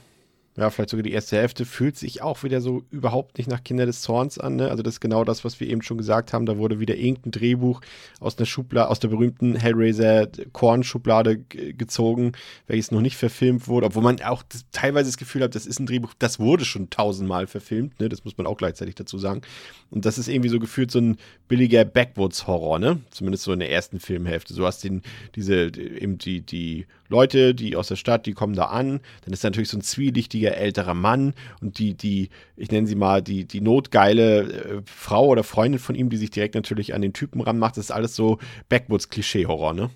ja, 0.57 0.69
vielleicht 0.69 0.89
sogar 0.89 1.03
die 1.03 1.11
erste 1.11 1.35
Hälfte, 1.35 1.65
fühlt 1.65 1.97
sich 1.97 2.21
auch 2.21 2.43
wieder 2.43 2.61
so 2.61 2.83
überhaupt 2.89 3.37
nicht 3.37 3.49
nach 3.49 3.63
Kinder 3.63 3.85
des 3.85 4.01
Zorns 4.01 4.39
an. 4.39 4.55
Ne? 4.55 4.69
Also 4.69 4.83
das 4.83 4.95
ist 4.95 4.99
genau 5.01 5.25
das, 5.25 5.43
was 5.43 5.59
wir 5.59 5.67
eben 5.67 5.81
schon 5.81 5.97
gesagt 5.97 6.31
haben. 6.31 6.45
Da 6.45 6.57
wurde 6.57 6.79
wieder 6.79 6.95
irgendein 6.95 7.31
Drehbuch 7.31 7.81
aus 8.21 8.37
einer 8.37 8.45
Schublade, 8.45 8.89
aus 8.89 9.01
der 9.01 9.09
berühmten 9.09 9.57
Hellraiser 9.57 10.27
Korn-Schublade 10.53 11.39
gezogen, 11.39 12.31
welches 12.67 12.91
noch 12.91 13.01
nicht 13.01 13.17
verfilmt 13.17 13.67
wurde, 13.67 13.87
obwohl 13.87 14.03
man 14.03 14.21
auch 14.21 14.43
das, 14.43 14.65
teilweise 14.71 15.09
das 15.09 15.17
Gefühl 15.17 15.43
hat, 15.43 15.55
das 15.55 15.65
ist 15.65 15.79
ein 15.79 15.87
Drehbuch, 15.87 16.13
das 16.17 16.39
wurde 16.39 16.63
schon 16.63 16.89
tausendmal 16.89 17.47
verfilmt, 17.47 17.99
ne? 17.99 18.07
Das 18.07 18.23
muss 18.23 18.37
man 18.37 18.47
auch 18.47 18.57
gleichzeitig 18.57 18.95
dazu 18.95 19.17
sagen. 19.17 19.41
Und 19.89 20.05
das 20.05 20.17
ist 20.17 20.29
irgendwie 20.29 20.49
so 20.49 20.59
gefühlt 20.59 20.89
so 20.89 20.99
ein 20.99 21.17
billiger 21.49 21.83
Backwoods-Horror, 21.83 22.79
ne? 22.79 23.01
Zumindest 23.09 23.43
so 23.43 23.51
in 23.51 23.59
der 23.59 23.71
ersten 23.71 23.99
Filmhälfte. 23.99 24.53
So 24.53 24.65
hast 24.65 24.85
den, 24.85 25.01
diese, 25.35 25.65
eben 25.75 26.17
die, 26.17 26.41
die 26.41 26.85
Leute, 27.07 27.53
die 27.55 27.75
aus 27.75 27.87
der 27.87 27.95
Stadt, 27.95 28.25
die 28.25 28.33
kommen 28.33 28.55
da 28.55 28.65
an. 28.65 28.99
Dann 29.23 29.33
ist 29.33 29.43
da 29.43 29.49
natürlich 29.49 29.69
so 29.69 29.77
ein 29.77 29.81
zwielichtiger 29.81 30.55
älterer 30.55 30.93
Mann 30.93 31.33
und 31.61 31.79
die, 31.79 31.93
die, 31.93 32.29
ich 32.55 32.71
nenne 32.71 32.87
sie 32.87 32.95
mal, 32.95 33.21
die, 33.21 33.45
die 33.45 33.61
notgeile 33.61 34.41
äh, 34.41 34.81
Frau 34.85 35.27
oder 35.27 35.43
Freundin 35.43 35.79
von 35.79 35.95
ihm, 35.95 36.09
die 36.09 36.17
sich 36.17 36.31
direkt 36.31 36.55
natürlich 36.55 36.93
an 36.93 37.01
den 37.01 37.13
Typen 37.13 37.41
ranmacht. 37.41 37.77
Das 37.77 37.85
ist 37.85 37.91
alles 37.91 38.15
so 38.15 38.39
Backwoods-Klischee-Horror, 38.69 39.73
ne? 39.73 39.89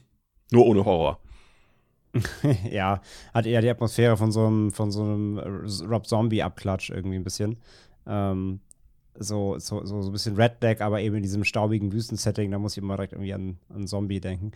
Nur 0.52 0.66
ohne 0.66 0.86
Horror. 0.86 1.20
ja, 2.72 3.02
hat 3.34 3.46
eher 3.46 3.62
die 3.62 3.70
Atmosphäre 3.70 4.18
von 4.18 4.32
so 4.32 4.46
einem, 4.46 4.72
von 4.72 4.92
so 4.92 5.04
einem 5.04 5.38
Rob 5.88 6.08
Zombie-Abklatsch 6.08 6.90
irgendwie 6.90 7.18
ein 7.18 7.24
bisschen. 7.24 7.58
Ähm, 8.08 8.60
so, 9.20 9.60
so, 9.60 9.86
so, 9.86 10.02
so 10.02 10.10
ein 10.10 10.12
bisschen 10.12 10.36
Redneck, 10.36 10.82
aber 10.82 11.02
eben 11.02 11.16
in 11.18 11.22
diesem 11.22 11.44
staubigen 11.44 11.92
Wüstensetting, 11.92 12.50
da 12.52 12.58
muss 12.58 12.74
ich 12.74 12.84
immer 12.84 12.96
direkt 12.96 13.14
irgendwie 13.14 13.34
an, 13.34 13.58
an 13.74 13.88
Zombie 13.88 14.20
denken. 14.20 14.52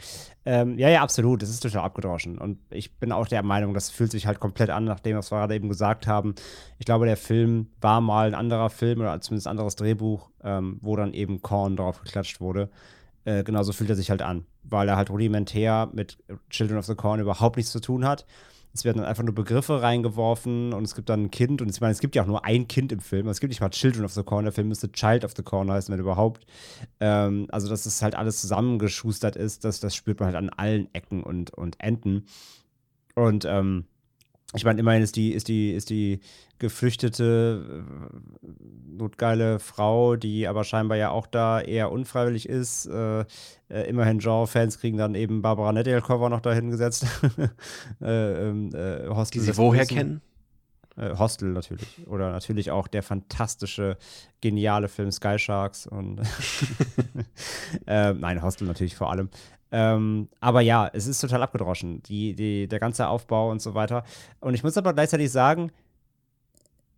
Ähm, 0.45 0.80
ja, 0.80 0.90
ja, 0.90 1.02
absolut, 1.02 1.41
das 1.41 1.49
ist 1.49 1.61
total 1.61 1.84
abgedroschen. 1.84 2.38
Und 2.38 2.60
ich 2.69 2.95
bin 2.95 3.11
auch 3.11 3.27
der 3.27 3.44
Meinung, 3.44 3.73
das 3.73 3.90
fühlt 3.90 4.11
sich 4.11 4.26
halt 4.26 4.40
komplett 4.40 4.69
an, 4.69 4.85
nach 4.85 4.99
dem, 4.99 5.18
was 5.18 5.31
wir 5.31 5.40
gerade 5.40 5.56
eben 5.56 5.69
gesagt 5.69 6.07
haben. 6.07 6.34
Ich 6.80 6.85
glaube, 6.85 7.06
der 7.06 7.18
Film 7.18 7.68
war 7.81 8.02
mal 8.02 8.27
ein 8.27 8.35
anderer 8.35 8.69
Film 8.69 9.02
oder 9.02 9.19
zumindest 9.22 9.48
ein 9.48 9.52
anderes 9.52 9.76
Drehbuch, 9.76 10.30
ähm, 10.44 10.80
wo 10.81 10.95
dann 10.95 11.14
eben 11.14 11.41
Korn 11.41 11.76
drauf 11.76 12.02
geklatscht 12.02 12.41
wurde. 12.41 12.69
Äh, 13.26 13.44
genauso 13.44 13.73
fühlt 13.73 13.90
er 13.90 13.95
sich 13.95 14.10
halt 14.10 14.22
an, 14.22 14.45
weil 14.64 14.88
er 14.88 14.98
halt 14.98 15.10
rudimentär 15.10 15.90
mit 15.94 16.18
Children 16.49 16.80
of 16.80 16.85
the 16.85 16.95
Corn 16.95 17.19
überhaupt 17.19 17.57
nichts 17.57 17.72
zu 17.72 17.80
tun 17.80 18.06
hat 18.06 18.26
es 18.74 18.84
werden 18.84 18.98
dann 18.98 19.06
einfach 19.06 19.24
nur 19.24 19.36
Begriffe 19.36 19.84
reingeworfen 19.84 20.74
und 20.74 20.84
es 20.84 20.95
gibt 20.95 21.10
dann 21.10 21.26
ein 21.26 21.32
Kind 21.32 21.62
und 21.62 21.70
ich 21.70 21.80
meine, 21.80 21.91
es 21.91 22.00
gibt 22.00 22.16
ja 22.16 22.24
auch 22.24 22.28
nur 22.28 22.44
ein 22.44 22.68
Kind 22.68 22.91
im 22.91 23.00
Film. 23.00 23.28
Es 23.28 23.40
gibt 23.40 23.52
nicht 23.52 23.62
mal 23.62 23.70
Children 23.70 24.04
of 24.04 24.14
the 24.14 24.24
Corn. 24.24 24.45
Der 24.45 24.52
Film 24.52 24.70
müsste 24.70 24.91
Child 24.91 25.24
of 25.24 25.34
the 25.38 25.44
Corn 25.44 25.72
heißen, 25.72 25.94
wenn 25.94 26.00
überhaupt. 26.00 26.48
Ähm, 27.00 27.48
also, 27.52 27.70
dass 27.70 27.86
es 27.86 28.02
halt 28.02 28.16
alles 28.16 28.41
zusammengeschustert 28.41 29.36
ist, 29.36 29.64
das, 29.64 29.80
das 29.80 29.95
spürt 29.95 30.20
man 30.20 30.28
halt 30.28 30.38
an 30.38 30.50
allen 30.50 30.94
Ecken 30.94 31.22
und, 31.22 31.54
und 31.54 31.80
Enden. 31.80 32.26
Und 33.14 33.45
ähm, 33.45 33.86
ich 34.56 34.66
meine, 34.66 34.80
immerhin 34.80 35.02
ist 35.02 35.16
die, 35.16 35.32
ist 35.32 35.48
die, 35.48 35.72
ist 35.72 35.90
die 35.90 36.20
geflüchtete, 36.60 37.84
äh, 37.84 38.48
notgeile 38.96 39.60
Frau, 39.60 40.16
die 40.16 40.48
aber 40.48 40.64
scheinbar 40.64 40.98
ja 40.98 41.10
auch 41.10 41.28
da 41.28 41.60
eher 41.60 41.92
unfreiwillig 41.92 42.48
ist. 42.48 42.86
Äh, 42.86 43.22
äh, 43.70 43.90
immerhin 43.90 44.20
Genre-Fans 44.20 44.80
kriegen 44.80 44.98
dann 44.98 45.16
eben 45.16 45.42
Barbara 45.42 45.74
Nettelcover 45.74 46.30
noch 46.30 46.42
dahin 46.42 46.70
gesetzt. 46.70 47.06
äh, 48.02 48.50
ähm, 48.50 48.70
äh, 48.74 49.08
Hostel 49.10 49.40
die 49.42 49.46
sie 49.46 49.58
woher 49.58 49.86
kennen? 49.86 50.22
Äh, 50.96 51.18
Hostel 51.18 51.50
natürlich. 51.50 52.08
Oder 52.08 52.32
natürlich 52.32 52.70
auch 52.70 52.88
der 52.88 53.02
fantastische, 53.02 53.98
geniale 54.42 54.88
Film 54.88 55.12
Sky 55.12 55.40
Sharks 55.40 55.88
und 55.88 56.22
nein, 57.86 58.42
Hostel 58.44 58.68
natürlich 58.68 58.96
vor 58.96 59.12
allem. 59.12 59.30
Ähm, 59.76 60.30
aber 60.40 60.62
ja, 60.62 60.88
es 60.94 61.08
ist 61.08 61.20
total 61.20 61.41
abgedroschen, 61.41 62.04
die, 62.04 62.36
die, 62.36 62.68
der 62.68 62.80
ganze 62.80 63.08
Aufbau 63.08 63.50
und 63.50 63.60
so 63.60 63.74
weiter. 63.74 64.04
Und 64.40 64.54
ich 64.54 64.64
muss 64.64 64.78
aber 64.78 64.94
gleichzeitig 64.94 65.32
sagen, 65.32 65.72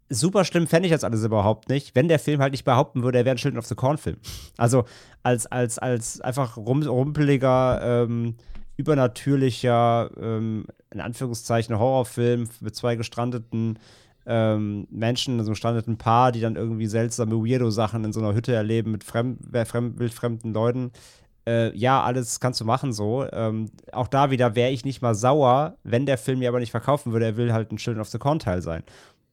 super 0.09 0.43
schlimm 0.43 0.67
fände 0.67 0.87
ich 0.87 0.91
das 0.91 1.05
alles 1.05 1.23
überhaupt 1.23 1.69
nicht, 1.69 1.95
wenn 1.95 2.09
der 2.09 2.19
Film 2.19 2.41
halt 2.41 2.51
nicht 2.51 2.65
behaupten 2.65 3.01
würde, 3.01 3.17
er 3.19 3.23
wäre 3.23 3.35
ein 3.35 3.37
Children 3.37 3.59
of 3.59 3.65
the 3.65 3.75
Corn-Film. 3.75 4.17
Also 4.57 4.83
als, 5.23 5.47
als, 5.47 5.79
als 5.79 6.19
einfach 6.19 6.57
rum, 6.57 6.83
rumpeliger, 6.83 7.79
ähm, 7.81 8.35
übernatürlicher, 8.75 10.11
ähm, 10.21 10.65
in 10.91 10.99
Anführungszeichen, 10.99 11.79
Horrorfilm 11.79 12.49
mit 12.59 12.75
zwei 12.75 12.97
gestrandeten 12.97 13.79
ähm, 14.25 14.85
Menschen, 14.91 15.37
so 15.37 15.43
einem 15.43 15.53
gestrandeten 15.53 15.97
Paar, 15.97 16.33
die 16.33 16.41
dann 16.41 16.57
irgendwie 16.57 16.87
seltsame 16.87 17.35
Weirdo-Sachen 17.35 18.03
in 18.03 18.11
so 18.11 18.19
einer 18.19 18.33
Hütte 18.33 18.53
erleben 18.53 18.91
mit 18.91 19.05
fremd, 19.05 19.39
fremd, 19.65 19.97
wildfremden 19.97 20.53
Leuten 20.53 20.91
äh, 21.47 21.75
ja, 21.75 22.01
alles 22.03 22.39
kannst 22.39 22.59
du 22.61 22.65
machen 22.65 22.93
so. 22.93 23.25
Ähm, 23.31 23.69
auch 23.91 24.07
da 24.07 24.31
wieder 24.31 24.55
wäre 24.55 24.71
ich 24.71 24.85
nicht 24.85 25.01
mal 25.01 25.15
sauer, 25.15 25.77
wenn 25.83 26.05
der 26.05 26.17
Film 26.17 26.39
mir 26.39 26.49
aber 26.49 26.59
nicht 26.59 26.71
verkaufen 26.71 27.11
würde, 27.11 27.25
er 27.25 27.37
will 27.37 27.53
halt 27.53 27.71
ein 27.71 27.77
Children 27.77 28.01
of 28.01 28.09
the 28.09 28.17
Corn 28.17 28.39
Teil 28.39 28.61
sein. 28.61 28.83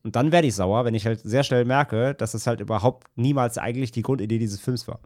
Und 0.04 0.16
dann 0.16 0.32
werde 0.32 0.48
ich 0.48 0.54
sauer, 0.54 0.84
wenn 0.84 0.94
ich 0.94 1.06
halt 1.06 1.20
sehr 1.20 1.44
schnell 1.44 1.64
merke, 1.64 2.14
dass 2.14 2.34
es 2.34 2.46
halt 2.46 2.60
überhaupt 2.60 3.06
niemals 3.16 3.56
eigentlich 3.56 3.92
die 3.92 4.02
Grundidee 4.02 4.38
dieses 4.38 4.60
Films 4.60 4.88
war. 4.88 5.00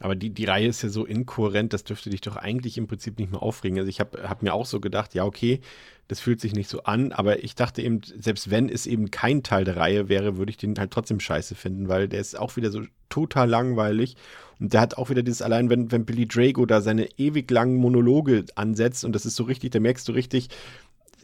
Aber 0.00 0.14
die, 0.14 0.30
die 0.30 0.44
Reihe 0.44 0.68
ist 0.68 0.82
ja 0.82 0.88
so 0.88 1.06
inkohärent, 1.06 1.72
das 1.72 1.84
dürfte 1.84 2.10
dich 2.10 2.20
doch 2.20 2.36
eigentlich 2.36 2.76
im 2.76 2.86
Prinzip 2.86 3.18
nicht 3.18 3.30
mehr 3.30 3.42
aufregen. 3.42 3.78
Also 3.78 3.88
ich 3.88 4.00
habe 4.00 4.28
hab 4.28 4.42
mir 4.42 4.52
auch 4.52 4.66
so 4.66 4.80
gedacht, 4.80 5.14
ja, 5.14 5.24
okay, 5.24 5.60
das 6.08 6.20
fühlt 6.20 6.40
sich 6.40 6.54
nicht 6.54 6.68
so 6.68 6.82
an, 6.82 7.12
aber 7.12 7.42
ich 7.44 7.54
dachte 7.54 7.82
eben, 7.82 8.00
selbst 8.18 8.50
wenn 8.50 8.68
es 8.68 8.86
eben 8.86 9.10
kein 9.10 9.42
Teil 9.42 9.64
der 9.64 9.76
Reihe 9.76 10.08
wäre, 10.08 10.36
würde 10.36 10.50
ich 10.50 10.56
den 10.56 10.78
halt 10.78 10.90
trotzdem 10.90 11.20
scheiße 11.20 11.54
finden, 11.54 11.88
weil 11.88 12.08
der 12.08 12.20
ist 12.20 12.38
auch 12.38 12.56
wieder 12.56 12.70
so 12.70 12.82
total 13.08 13.48
langweilig. 13.48 14.16
Und 14.60 14.72
der 14.72 14.80
hat 14.80 14.98
auch 14.98 15.10
wieder 15.10 15.22
dieses, 15.22 15.42
allein 15.42 15.70
wenn, 15.70 15.90
wenn 15.90 16.04
Billy 16.04 16.26
Drago 16.26 16.66
da 16.66 16.80
seine 16.80 17.08
ewig 17.18 17.50
langen 17.50 17.76
Monologe 17.76 18.44
ansetzt 18.54 19.04
und 19.04 19.12
das 19.14 19.26
ist 19.26 19.36
so 19.36 19.44
richtig, 19.44 19.72
da 19.72 19.80
merkst 19.80 20.06
du 20.08 20.12
richtig, 20.12 20.48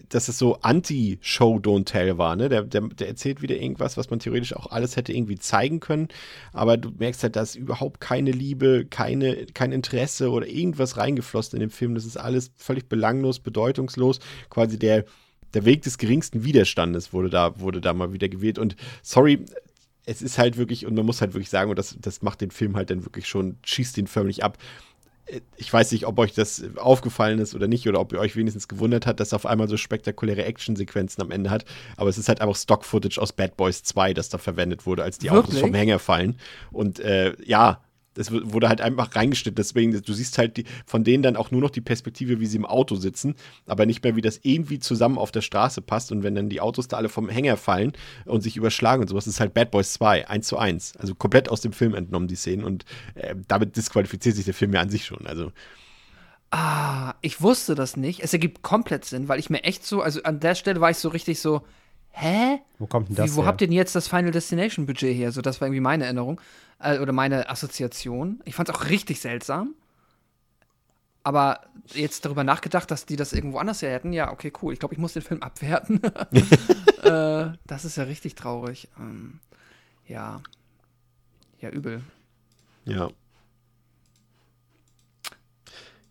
dass 0.09 0.28
es 0.28 0.39
so 0.39 0.56
Anti-Show 0.60 1.56
Don't 1.56 1.85
Tell 1.85 2.18
war, 2.18 2.36
ne? 2.36 2.48
Der, 2.48 2.62
der, 2.62 2.82
der, 2.82 3.09
erzählt 3.09 3.43
wieder 3.43 3.56
irgendwas, 3.56 3.97
was 3.97 4.10
man 4.10 4.18
theoretisch 4.18 4.55
auch 4.55 4.70
alles 4.70 4.97
hätte 4.97 5.12
irgendwie 5.12 5.39
zeigen 5.39 5.81
können, 5.81 6.09
aber 6.52 6.77
du 6.77 6.90
merkst 6.98 7.22
halt, 7.22 7.36
da 7.36 7.43
ist 7.43 7.55
überhaupt 7.55 8.01
keine 8.01 8.31
Liebe, 8.31 8.86
keine, 8.89 9.47
kein 9.47 9.72
Interesse 9.72 10.31
oder 10.31 10.47
irgendwas 10.47 10.97
reingeflossen 10.97 11.56
in 11.56 11.60
den 11.60 11.70
Film. 11.70 11.94
Das 11.94 12.05
ist 12.05 12.16
alles 12.16 12.52
völlig 12.56 12.89
belanglos, 12.89 13.39
bedeutungslos. 13.40 14.20
Quasi 14.48 14.78
der, 14.78 15.05
der 15.55 15.64
Weg 15.64 15.82
des 15.82 15.98
geringsten 15.98 16.44
Widerstandes 16.44 17.12
wurde 17.12 17.31
da, 17.31 17.60
wurde 17.60 17.81
da 17.81 17.93
mal 17.93 18.12
wieder 18.12 18.28
gewählt. 18.28 18.59
Und 18.59 18.77
sorry, 19.02 19.44
es 20.06 20.22
ist 20.22 20.39
halt 20.39 20.56
wirklich, 20.56 20.86
und 20.86 20.94
man 20.94 21.06
muss 21.06 21.20
halt 21.20 21.35
wirklich 21.35 21.51
sagen, 21.51 21.70
und 21.70 21.78
das, 21.78 21.97
das 22.01 22.22
macht 22.22 22.40
den 22.40 22.51
Film 22.51 22.77
halt 22.77 22.90
dann 22.90 23.05
wirklich 23.05 23.28
schon, 23.28 23.59
schießt 23.64 23.97
den 23.97 24.06
förmlich 24.06 24.43
ab 24.43 24.59
ich 25.57 25.73
weiß 25.73 25.93
nicht, 25.93 26.07
ob 26.07 26.19
euch 26.19 26.32
das 26.32 26.62
aufgefallen 26.77 27.39
ist 27.39 27.55
oder 27.55 27.69
nicht, 27.69 27.89
oder 27.89 28.01
ob 28.01 28.12
ihr 28.12 28.19
euch 28.19 28.36
wenigstens 28.36 28.69
gewundert 28.69 29.07
hat, 29.07 29.20
dass 29.20 29.32
er 29.32 29.36
auf 29.36 29.47
einmal 29.47 29.69
so 29.69 29.77
spektakuläre 29.77 30.44
Actionsequenzen 30.44 31.23
am 31.23 31.31
Ende 31.31 31.51
hat. 31.51 31.65
Aber 31.97 32.09
es 32.09 32.19
ist 32.19 32.28
halt 32.28 32.40
einfach 32.40 32.57
Stock-Footage 32.57 33.20
aus 33.20 33.32
Bad 33.32 33.57
Boys 33.57 33.82
2, 33.82 34.15
das 34.15 34.28
da 34.28 34.39
verwendet 34.39 34.86
wurde, 34.86 35.02
als 35.02 35.19
die 35.19 35.31
Wirklich? 35.31 35.57
Autos 35.57 35.61
vom 35.61 35.74
Hänger 35.74 35.98
fallen. 35.98 36.36
Und 36.70 37.01
äh, 37.01 37.35
ja, 37.44 37.81
das 38.21 38.31
wurde 38.31 38.69
halt 38.69 38.83
einfach 38.83 39.17
reingeschnitten. 39.17 39.57
Deswegen, 39.57 39.93
du 39.93 40.13
siehst 40.13 40.37
halt 40.37 40.59
die, 40.59 40.65
von 40.85 41.05
denen 41.05 41.23
dann 41.23 41.37
auch 41.37 41.51
nur 41.51 41.63
noch 41.63 41.71
die 41.71 41.81
Perspektive, 41.81 42.39
wie 42.39 42.45
sie 42.45 42.59
im 42.59 42.67
Auto 42.67 42.95
sitzen, 42.97 43.35
aber 43.67 43.87
nicht 43.87 44.05
mehr, 44.05 44.15
wie 44.15 44.21
das 44.21 44.41
irgendwie 44.43 44.79
zusammen 44.79 45.17
auf 45.17 45.33
der 45.33 45.41
Straße 45.41 45.81
passt. 45.81 46.13
Und 46.13 46.23
wenn 46.23 46.35
dann 46.35 46.51
die 46.51 46.61
Autos 46.61 46.87
da 46.87 46.99
alle 46.99 47.09
vom 47.09 47.31
Hänger 47.31 47.57
fallen 47.57 47.93
und 48.27 48.43
sich 48.43 48.59
überschlagen 48.59 49.01
und 49.01 49.09
sowas, 49.09 49.27
ist 49.27 49.41
halt 49.41 49.55
Bad 49.55 49.71
Boys 49.71 49.95
2, 49.95 50.29
1 50.29 50.47
zu 50.47 50.59
1. 50.59 50.97
Also 50.99 51.15
komplett 51.15 51.49
aus 51.49 51.63
dem 51.63 51.73
Film 51.73 51.95
entnommen, 51.95 52.29
die 52.29 52.37
Szenen. 52.37 52.63
Und 52.63 52.85
äh, 53.15 53.35
damit 53.49 53.77
disqualifiziert 53.77 54.37
sich 54.37 54.45
der 54.45 54.55
Film 54.55 54.75
ja 54.75 54.83
an 54.83 54.91
sich 54.91 55.07
schon. 55.07 55.27
Also. 55.27 55.51
Ah, 56.51 57.15
ich 57.23 57.41
wusste 57.41 57.75
das 57.75 57.97
nicht. 57.97 58.21
Es 58.21 58.35
ergibt 58.35 58.61
komplett 58.61 59.07
Sinn, 59.07 59.29
weil 59.29 59.39
ich 59.39 59.49
mir 59.49 59.65
echt 59.65 59.87
so, 59.87 60.03
also 60.03 60.23
an 60.25 60.41
der 60.41 60.55
Stelle 60.57 60.83
war 60.83 60.91
ich 60.91 60.99
so 60.99 61.09
richtig 61.09 61.41
so, 61.41 61.63
hä? 62.12 62.61
Wo 62.78 62.87
kommt 62.87 63.09
denn 63.09 63.16
das 63.16 63.32
Wie, 63.32 63.37
Wo 63.37 63.43
her? 63.43 63.49
habt 63.49 63.61
ihr 63.61 63.66
denn 63.66 63.77
jetzt 63.77 63.95
das 63.95 64.09
Final 64.09 64.31
Destination 64.31 64.87
Budget 64.87 65.16
her? 65.16 65.32
So, 65.32 65.43
das 65.43 65.61
war 65.61 65.69
irgendwie 65.69 65.81
meine 65.81 66.05
Erinnerung 66.05 66.41
äh, 66.78 66.99
oder 66.99 67.12
meine 67.12 67.49
Assoziation. 67.49 68.41
Ich 68.45 68.55
fand 68.55 68.69
es 68.69 68.74
auch 68.74 68.87
richtig 68.87 69.20
seltsam. 69.20 69.74
Aber 71.23 71.61
jetzt 71.89 72.24
darüber 72.24 72.45
nachgedacht, 72.45 72.91
dass 72.91 73.05
die 73.05 73.16
das 73.16 73.32
irgendwo 73.35 73.59
anders 73.59 73.82
her 73.82 73.93
hätten, 73.93 74.12
ja, 74.12 74.32
okay, 74.32 74.53
cool. 74.62 74.73
Ich 74.73 74.78
glaube, 74.78 74.95
ich 74.95 74.99
muss 75.01 75.12
den 75.12 75.23
Film 75.23 75.43
abwerten. 75.43 76.03
äh, 77.03 77.53
das 77.66 77.85
ist 77.85 77.97
ja 77.97 78.05
richtig 78.05 78.35
traurig. 78.37 78.89
Ähm, 78.99 79.41
ja. 80.07 80.41
Ja, 81.61 81.69
übel. 81.69 82.03
Ja. 82.87 83.11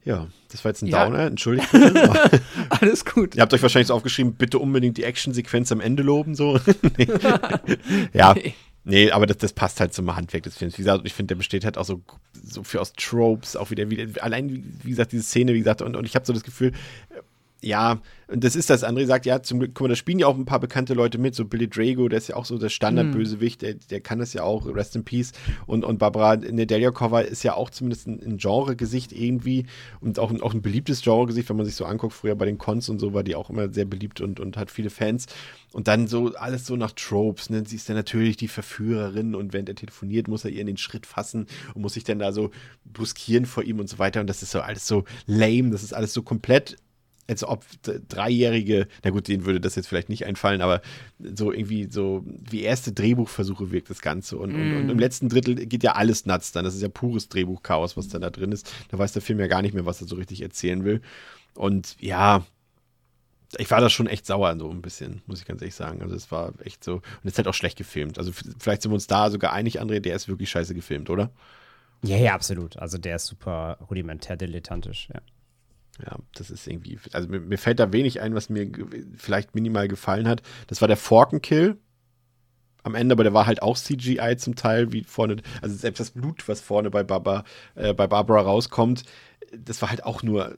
Ja, 0.10 0.26
das 0.52 0.66
war 0.66 0.72
jetzt 0.72 0.82
ein 0.82 0.88
Ja. 0.88 1.06
Downer, 1.06 1.20
entschuldigt 1.28 1.72
bitte. 1.72 2.42
Alles 2.82 3.06
gut. 3.06 3.36
Ihr 3.36 3.44
habt 3.44 3.54
euch 3.54 3.62
wahrscheinlich 3.62 3.90
so 3.90 3.94
aufgeschrieben, 3.94 4.34
bitte 4.34 4.58
unbedingt 4.58 4.98
die 4.98 5.04
Actionsequenz 5.04 5.72
am 5.72 5.82
Ende 5.82 6.02
loben, 6.02 6.34
so. 6.34 6.60
nee. 6.98 7.08
ja, 8.14 8.34
Nee. 8.34 8.56
nee, 8.86 9.12
aber 9.12 9.28
das, 9.28 9.38
das 9.38 9.54
passt 9.54 9.80
halt 9.80 9.94
zum 9.94 10.16
Handwerk 10.16 10.42
des 10.42 10.58
Films. 10.58 10.80
Wie 10.80 10.82
gesagt, 10.82 11.06
ich 11.06 11.14
finde, 11.14 11.28
der 11.28 11.36
besteht 11.36 11.64
halt 11.64 11.78
auch 11.78 11.86
so, 11.86 12.02
so 12.34 12.64
viel 12.64 12.80
aus 12.80 12.94
Tropes, 12.94 13.56
auch 13.56 13.70
wieder, 13.70 13.92
wieder 13.92 14.24
allein, 14.24 14.50
wie, 14.50 14.64
wie 14.82 14.90
gesagt, 14.90 15.12
diese 15.12 15.22
Szene, 15.22 15.54
wie 15.54 15.60
gesagt, 15.60 15.84
und, 15.84 15.96
und 15.96 16.06
ich 16.06 16.16
habe 16.16 16.26
so 16.26 16.34
das 16.34 16.42
Gefühl, 16.44 16.72
ja, 17.62 18.02
und 18.30 18.44
das 18.44 18.56
ist 18.56 18.70
das. 18.70 18.84
André 18.84 19.06
sagt, 19.06 19.26
ja, 19.26 19.42
zum 19.42 19.60
Glück, 19.60 19.72
guck 19.74 19.86
mal, 19.86 19.90
da 19.90 19.96
spielen 19.96 20.20
ja 20.20 20.28
auch 20.28 20.38
ein 20.38 20.46
paar 20.46 20.60
bekannte 20.60 20.94
Leute 20.94 21.18
mit, 21.18 21.36
so 21.36 21.46
Billy 21.46 21.68
Drago, 21.68 22.08
der 22.08 22.20
ist 22.20 22.30
ja 22.30 22.36
auch 22.36 22.46
so 22.46 22.58
der 22.58 22.70
Standardbösewicht, 22.70 23.62
der, 23.62 23.74
der 23.74 24.02
kann 24.02 24.20
das 24.20 24.34
ja 24.34 24.44
auch, 24.44 24.66
Rest 24.68 24.96
in 24.96 25.04
Peace. 25.04 25.34
Und, 25.66 25.84
und 25.84 25.98
Barbara 25.98 26.38
Nedeljkova 26.38 27.22
ist 27.22 27.44
ja 27.44 27.56
auch 27.56 27.70
zumindest 27.70 28.08
ein, 28.08 28.22
ein 28.24 28.38
Genre-Gesicht 28.38 29.12
irgendwie 29.12 29.66
und 30.00 30.20
auch 30.20 30.30
ein, 30.30 30.42
auch 30.42 30.54
ein 30.54 30.62
beliebtes 30.62 31.02
Genre-Gesicht, 31.02 31.50
wenn 31.50 31.58
man 31.58 31.66
sich 31.66 31.76
so 31.76 31.86
anguckt. 31.86 32.14
Früher 32.14 32.36
bei 32.36 32.46
den 32.46 32.58
Cons 32.58 32.88
und 32.88 33.00
so 33.00 33.14
war 33.14 33.24
die 33.24 33.36
auch 33.36 33.50
immer 33.50 33.74
sehr 33.74 33.86
beliebt 33.86 34.22
und, 34.22 34.40
und 34.40 34.56
hat 34.56 34.72
viele 34.72 34.90
Fans. 34.90 35.26
Und 35.74 35.88
dann 35.88 36.08
so 36.08 36.34
alles 36.36 36.66
so 36.66 36.76
nach 36.76 36.92
Tropes, 36.92 37.50
ne? 37.50 37.64
Sie 37.66 37.76
ist 37.76 37.90
dann 37.90 37.96
natürlich 37.96 38.38
die 38.38 38.48
Verführerin 38.48 39.36
und 39.36 39.54
während 39.54 39.70
er 39.70 39.76
telefoniert, 39.76 40.28
muss 40.28 40.46
er 40.46 40.52
ihr 40.52 40.62
in 40.62 40.68
den 40.68 40.78
Schritt 40.78 41.06
fassen 41.06 41.48
und 41.74 41.82
muss 41.82 41.94
sich 41.94 42.04
dann 42.04 42.20
da 42.20 42.32
so 42.32 42.52
bruskieren 42.86 43.46
vor 43.46 43.64
ihm 43.64 43.80
und 43.80 43.90
so 43.90 44.00
weiter. 44.00 44.22
Und 44.22 44.28
das 44.28 44.42
ist 44.42 44.52
so 44.52 44.62
alles 44.62 44.88
so 44.88 45.04
lame, 45.26 45.72
das 45.72 45.84
ist 45.84 45.94
alles 45.94 46.14
so 46.14 46.24
komplett 46.24 46.78
als 47.30 47.44
ob 47.44 47.64
Dreijährige, 47.84 48.88
na 49.04 49.12
gut, 49.12 49.28
denen 49.28 49.46
würde 49.46 49.62
das 49.62 49.76
jetzt 49.76 49.88
vielleicht 49.88 50.10
nicht 50.10 50.26
einfallen, 50.26 50.62
aber 50.62 50.82
so 51.20 51.52
irgendwie 51.52 51.88
so 51.90 52.26
wie 52.50 52.62
erste 52.62 52.92
Drehbuchversuche 52.92 53.72
wirkt 53.72 53.90
das 53.90 54.02
Ganze. 54.02 54.38
Und, 54.38 54.56
und, 54.56 54.76
und 54.78 54.90
im 54.90 55.00
letzten 55.00 55.30
Drittel 55.30 55.56
geht 55.56 55.84
ja 55.84 55.94
alles 55.94 56.26
nuts 56.26 56.52
dann. 56.52 56.66
Das 56.66 56.76
ist 56.76 56.82
ja 56.82 56.90
pures 56.90 57.30
Drehbuchchaos, 57.30 57.96
was 57.96 58.08
dann 58.08 58.22
da 58.22 58.30
drin 58.30 58.52
ist. 58.52 58.74
Da 58.90 58.98
weiß 58.98 59.14
der 59.14 59.22
Film 59.22 59.40
ja 59.40 59.48
gar 59.48 59.62
nicht 59.62 59.74
mehr, 59.74 59.86
was 59.86 60.02
er 60.02 60.08
so 60.08 60.16
richtig 60.16 60.42
erzählen 60.42 60.84
will. 60.84 61.02
Und 61.54 61.96
ja, 62.00 62.44
ich 63.58 63.70
war 63.72 63.82
da 63.82 63.90
schon 63.90 64.08
echt 64.08 64.26
sauer, 64.26 64.56
so 64.58 64.70
ein 64.70 64.82
bisschen, 64.82 65.22
muss 65.28 65.40
ich 65.40 65.46
ganz 65.46 65.62
ehrlich 65.62 65.76
sagen. 65.76 66.02
Also 66.02 66.16
es 66.16 66.32
war 66.32 66.54
echt 66.64 66.84
so. 66.84 66.96
Und 66.96 67.04
es 67.24 67.34
ist 67.34 67.38
halt 67.38 67.48
auch 67.48 67.54
schlecht 67.54 67.78
gefilmt. 67.78 68.18
Also 68.18 68.32
vielleicht 68.32 68.82
sind 68.82 68.92
wir 68.92 68.96
uns 68.96 69.08
da 69.08 69.30
sogar 69.30 69.54
einig, 69.54 69.82
André, 69.82 70.00
der 70.00 70.16
ist 70.16 70.28
wirklich 70.28 70.50
scheiße 70.50 70.74
gefilmt, 70.74 71.10
oder? 71.10 71.32
Ja, 72.04 72.18
ja, 72.18 72.34
absolut. 72.34 72.78
Also 72.78 72.98
der 72.98 73.18
ist 73.18 73.26
super 73.26 73.78
rudimentär 73.90 74.38
dilettantisch, 74.38 75.10
ja. 75.14 75.22
Ja, 76.06 76.18
das 76.34 76.50
ist 76.50 76.66
irgendwie, 76.68 76.98
also 77.12 77.28
mir, 77.28 77.40
mir 77.40 77.58
fällt 77.58 77.80
da 77.80 77.92
wenig 77.92 78.22
ein, 78.22 78.34
was 78.36 78.50
mir 78.50 78.72
vielleicht 79.18 79.54
minimal 79.54 79.88
gefallen 79.88 80.28
hat. 80.28 80.42
Das 80.68 80.82
war 80.82 80.88
der 80.88 80.98
Forkenkill 80.98 81.78
am 82.84 82.96
Ende, 82.96 83.14
aber 83.14 83.24
der 83.24 83.34
war 83.34 83.46
halt 83.46 83.62
auch 83.62 83.78
CGI 83.78 84.38
zum 84.38 84.56
Teil, 84.56 84.94
wie 84.94 85.04
vorne, 85.04 85.38
also 85.62 85.76
selbst 85.76 86.00
das 86.00 86.12
Blut, 86.12 86.48
was 86.48 86.62
vorne 86.62 86.90
bei, 86.90 87.04
Baba, 87.04 87.44
äh, 87.76 87.94
bei 87.94 88.08
Barbara 88.08 88.42
rauskommt, 88.42 89.04
das 89.52 89.82
war 89.82 89.90
halt 89.90 90.06
auch 90.06 90.24
nur 90.24 90.58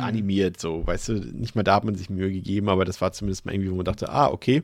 animiert, 0.00 0.60
so, 0.60 0.86
weißt 0.86 1.08
du, 1.08 1.12
nicht 1.14 1.56
mal 1.56 1.62
da 1.62 1.74
hat 1.74 1.84
man 1.84 1.94
sich 1.94 2.08
Mühe 2.08 2.32
gegeben, 2.32 2.68
aber 2.68 2.84
das 2.84 3.00
war 3.00 3.12
zumindest 3.12 3.44
mal 3.44 3.52
irgendwie, 3.52 3.70
wo 3.70 3.76
man 3.76 3.84
dachte, 3.84 4.08
ah, 4.08 4.28
okay. 4.28 4.62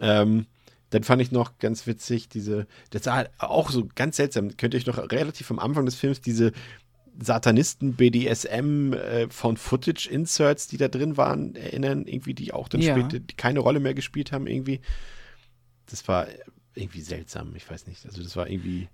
Ähm, 0.00 0.46
dann 0.90 1.04
fand 1.04 1.22
ich 1.22 1.32
noch 1.32 1.58
ganz 1.58 1.86
witzig, 1.86 2.28
diese, 2.28 2.66
das 2.90 3.06
war 3.06 3.14
halt 3.14 3.30
auch 3.38 3.70
so 3.70 3.88
ganz 3.94 4.16
seltsam, 4.16 4.56
könnt 4.56 4.74
ihr 4.74 4.78
euch 4.78 4.86
noch 4.86 4.98
relativ 4.98 5.50
am 5.50 5.58
Anfang 5.58 5.86
des 5.86 5.94
Films 5.94 6.20
diese 6.20 6.52
Satanisten 7.20 7.94
BDSM 7.94 8.92
äh, 8.94 9.28
von 9.28 9.56
Footage 9.56 10.08
Inserts, 10.10 10.66
die 10.68 10.76
da 10.76 10.88
drin 10.88 11.16
waren, 11.16 11.54
erinnern, 11.56 12.06
irgendwie, 12.06 12.34
die 12.34 12.52
auch 12.52 12.68
dann 12.68 12.80
Ja. 12.80 12.94
später 12.98 13.22
keine 13.36 13.60
Rolle 13.60 13.80
mehr 13.80 13.94
gespielt 13.94 14.32
haben, 14.32 14.46
irgendwie. 14.46 14.80
Das 15.86 16.06
war 16.08 16.26
irgendwie 16.74 17.02
seltsam, 17.02 17.54
ich 17.54 17.68
weiß 17.70 17.86
nicht. 17.86 18.06
Also 18.06 18.22
das 18.22 18.34
war 18.36 18.48
irgendwie, 18.48 18.88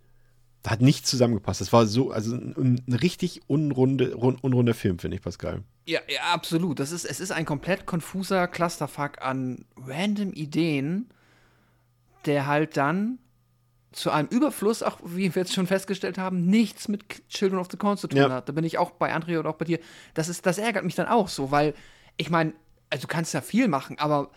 da 0.62 0.70
hat 0.73 0.81
nichts 0.82 1.09
zusammengepasst. 1.09 1.61
Das 1.61 1.73
war 1.73 1.86
so, 1.86 2.11
also 2.11 2.35
ein, 2.35 2.82
ein 2.86 2.93
richtig 2.95 3.43
unrunde, 3.47 4.15
run, 4.15 4.36
unrunder 4.40 4.74
Film, 4.74 4.99
finde 4.99 5.16
ich, 5.16 5.23
Pascal. 5.23 5.62
Ja, 5.86 6.01
ja, 6.12 6.23
absolut. 6.35 6.81
Das 6.81 6.90
ist, 6.90 7.05
es 7.05 7.20
ist 7.20 7.31
ein 7.31 7.45
komplett 7.45 7.86
konfuser 7.86 8.49
Clusterfuck 8.49 9.23
an 9.23 9.65
random 9.77 10.32
Ideen, 10.32 11.07
der 12.27 12.47
halt 12.47 12.77
dann 12.77 13.19
zu 13.93 14.10
einem 14.10 14.28
Überfluss, 14.28 14.82
auch 14.82 14.98
wie 15.05 15.35
wir 15.35 15.43
jetzt 15.43 15.55
schon 15.55 15.66
festgestellt 15.66 16.19
haben, 16.19 16.47
nichts 16.47 16.89
mit 16.89 17.05
Children 17.28 17.59
of 17.59 17.69
the 17.70 17.77
Corn 17.77 17.97
zu 17.97 18.06
tun 18.06 18.19
Ja. 18.19 18.31
hat. 18.31 18.48
Da 18.48 18.52
bin 18.52 18.65
ich 18.65 18.78
auch 18.78 18.90
bei 18.93 19.12
Andrea 19.12 19.40
und 19.40 19.47
auch 19.47 19.56
bei 19.56 19.65
dir. 19.65 19.78
Das, 20.15 20.28
ist, 20.28 20.44
das 20.47 20.59
ärgert 20.59 20.85
mich 20.85 20.94
dann 20.94 21.06
auch 21.09 21.28
so, 21.28 21.51
weil 21.51 21.74
ich 22.16 22.28
meine, 22.31 22.52
also 22.90 23.02
du 23.02 23.09
kannst 23.09 23.32
ja 23.35 23.40
viel 23.40 23.66
machen, 23.69 23.98
aber 23.98 24.31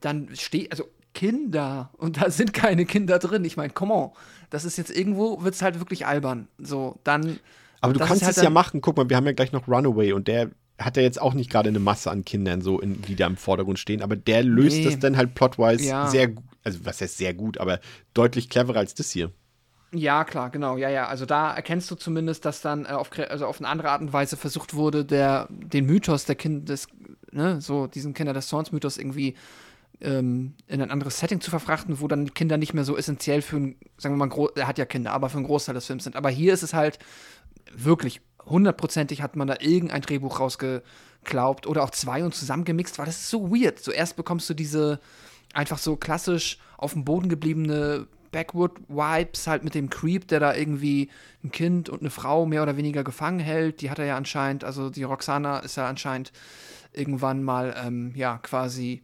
dann 0.00 0.28
steht, 0.34 0.70
also 0.72 0.84
Kinder 1.14 1.90
und 1.98 2.20
da 2.20 2.30
sind 2.30 2.52
keine 2.52 2.84
Kinder 2.84 3.18
drin. 3.18 3.44
Ich 3.44 3.56
meine, 3.56 3.72
come 3.72 3.92
on, 3.94 4.10
das 4.50 4.64
ist 4.64 4.76
jetzt 4.78 4.90
irgendwo, 4.96 5.42
wird 5.42 5.54
es 5.54 5.62
halt 5.62 5.78
wirklich 5.78 6.06
albern. 6.06 6.48
So, 6.58 6.98
dann. 7.04 7.38
Aber 7.80 7.92
du 7.94 8.00
kannst 8.00 8.22
halt 8.24 8.36
es 8.36 8.42
ja 8.42 8.50
machen. 8.50 8.80
Guck 8.82 8.96
mal, 8.96 9.08
wir 9.08 9.16
haben 9.16 9.26
ja 9.26 9.32
gleich 9.32 9.52
noch 9.52 9.66
Runaway 9.66 10.12
und 10.12 10.28
der 10.28 10.50
hat 10.78 10.96
ja 10.96 11.02
jetzt 11.02 11.20
auch 11.20 11.34
nicht 11.34 11.50
gerade 11.50 11.68
eine 11.68 11.78
Masse 11.78 12.10
an 12.10 12.24
Kindern 12.24 12.60
so, 12.62 12.78
in, 12.80 13.02
die 13.02 13.14
da 13.16 13.26
im 13.26 13.36
Vordergrund 13.36 13.78
stehen, 13.78 14.00
aber 14.02 14.16
der 14.16 14.42
löst 14.42 14.78
Nee. 14.78 14.84
das 14.84 14.98
dann 14.98 15.16
halt 15.16 15.34
plotwise 15.34 15.84
Ja. 15.84 16.06
sehr 16.06 16.28
gut, 16.28 16.44
also 16.64 16.84
was 16.84 17.00
heißt 17.00 17.18
sehr 17.18 17.34
gut, 17.34 17.58
aber 17.58 17.80
deutlich 18.14 18.48
cleverer 18.48 18.78
als 18.78 18.94
das 18.94 19.10
hier. 19.10 19.32
Ja, 19.92 20.24
klar, 20.24 20.50
genau, 20.50 20.76
ja, 20.76 20.88
ja. 20.88 21.08
Also 21.08 21.26
da 21.26 21.52
erkennst 21.52 21.90
du 21.90 21.96
zumindest, 21.96 22.44
dass 22.44 22.60
dann 22.60 22.84
äh, 22.84 22.90
auf, 22.90 23.10
also 23.28 23.46
auf 23.46 23.58
eine 23.58 23.68
andere 23.68 23.90
Art 23.90 24.00
und 24.00 24.12
Weise 24.12 24.36
versucht 24.36 24.74
wurde, 24.74 25.04
der, 25.04 25.48
den 25.50 25.86
Mythos 25.86 26.26
der 26.26 26.36
Kinder 26.36 26.64
des, 26.64 26.86
ne, 27.32 27.60
so 27.60 27.88
diesen 27.88 28.14
Kinder 28.14 28.32
des 28.32 28.46
Zorns 28.46 28.70
Mythos 28.70 28.98
irgendwie 28.98 29.34
ähm, 30.00 30.54
in 30.68 30.80
ein 30.80 30.92
anderes 30.92 31.18
Setting 31.18 31.40
zu 31.40 31.50
verfrachten, 31.50 32.00
wo 32.00 32.06
dann 32.06 32.32
Kinder 32.34 32.56
nicht 32.56 32.72
mehr 32.72 32.84
so 32.84 32.96
essentiell 32.96 33.42
für 33.42 33.56
ein, 33.56 33.76
sagen 33.98 34.16
wir 34.16 34.26
mal, 34.26 34.48
er 34.54 34.68
hat 34.68 34.78
ja 34.78 34.84
Kinder, 34.84 35.12
aber 35.12 35.28
für 35.28 35.38
einen 35.38 35.46
Großteil 35.46 35.74
des 35.74 35.86
Films 35.86 36.04
sind. 36.04 36.14
Aber 36.14 36.30
hier 36.30 36.54
ist 36.54 36.62
es 36.62 36.72
halt 36.72 37.00
wirklich 37.74 38.20
hundertprozentig 38.46 39.22
hat 39.22 39.36
man 39.36 39.48
da 39.48 39.56
irgendein 39.60 40.02
Drehbuch 40.02 40.40
rausgeklaubt 40.40 41.66
oder 41.66 41.82
auch 41.82 41.90
zwei 41.90 42.24
und 42.24 42.34
zusammengemixt, 42.34 42.98
weil 42.98 43.06
das 43.06 43.16
ist 43.16 43.30
so 43.30 43.50
weird. 43.50 43.78
Zuerst 43.78 44.16
bekommst 44.16 44.48
du 44.48 44.54
diese 44.54 45.00
einfach 45.52 45.78
so 45.78 45.96
klassisch 45.96 46.58
auf 46.76 46.92
dem 46.92 47.04
Boden 47.04 47.28
gebliebene 47.28 48.06
Backwood-Vibes 48.32 49.46
halt 49.46 49.64
mit 49.64 49.74
dem 49.74 49.90
Creep, 49.90 50.28
der 50.28 50.40
da 50.40 50.54
irgendwie 50.54 51.10
ein 51.42 51.50
Kind 51.50 51.88
und 51.88 52.00
eine 52.00 52.10
Frau 52.10 52.46
mehr 52.46 52.62
oder 52.62 52.76
weniger 52.76 53.04
gefangen 53.04 53.40
hält. 53.40 53.80
Die 53.80 53.90
hat 53.90 53.98
er 53.98 54.06
ja 54.06 54.16
anscheinend, 54.16 54.64
also 54.64 54.90
die 54.90 55.02
Roxana 55.02 55.58
ist 55.60 55.76
ja 55.76 55.88
anscheinend 55.88 56.32
irgendwann 56.92 57.42
mal, 57.42 57.74
ähm, 57.84 58.12
ja, 58.14 58.38
quasi 58.38 59.02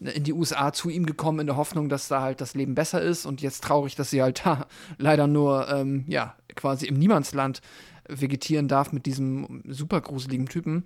in 0.00 0.24
die 0.24 0.32
USA 0.32 0.72
zu 0.72 0.90
ihm 0.90 1.06
gekommen 1.06 1.40
in 1.40 1.46
der 1.46 1.56
Hoffnung, 1.56 1.88
dass 1.88 2.08
da 2.08 2.20
halt 2.20 2.40
das 2.40 2.54
Leben 2.54 2.74
besser 2.74 3.00
ist 3.00 3.26
und 3.26 3.40
jetzt 3.42 3.62
traurig, 3.62 3.94
dass 3.94 4.10
sie 4.10 4.22
halt 4.22 4.40
da 4.44 4.66
leider 4.98 5.26
nur, 5.26 5.68
ähm, 5.68 6.04
ja, 6.08 6.34
quasi 6.56 6.86
im 6.86 6.98
Niemandsland 6.98 7.60
vegetieren 8.08 8.68
darf 8.68 8.92
mit 8.92 9.06
diesem 9.06 9.62
super 9.66 10.00
gruseligen 10.00 10.46
Typen. 10.46 10.84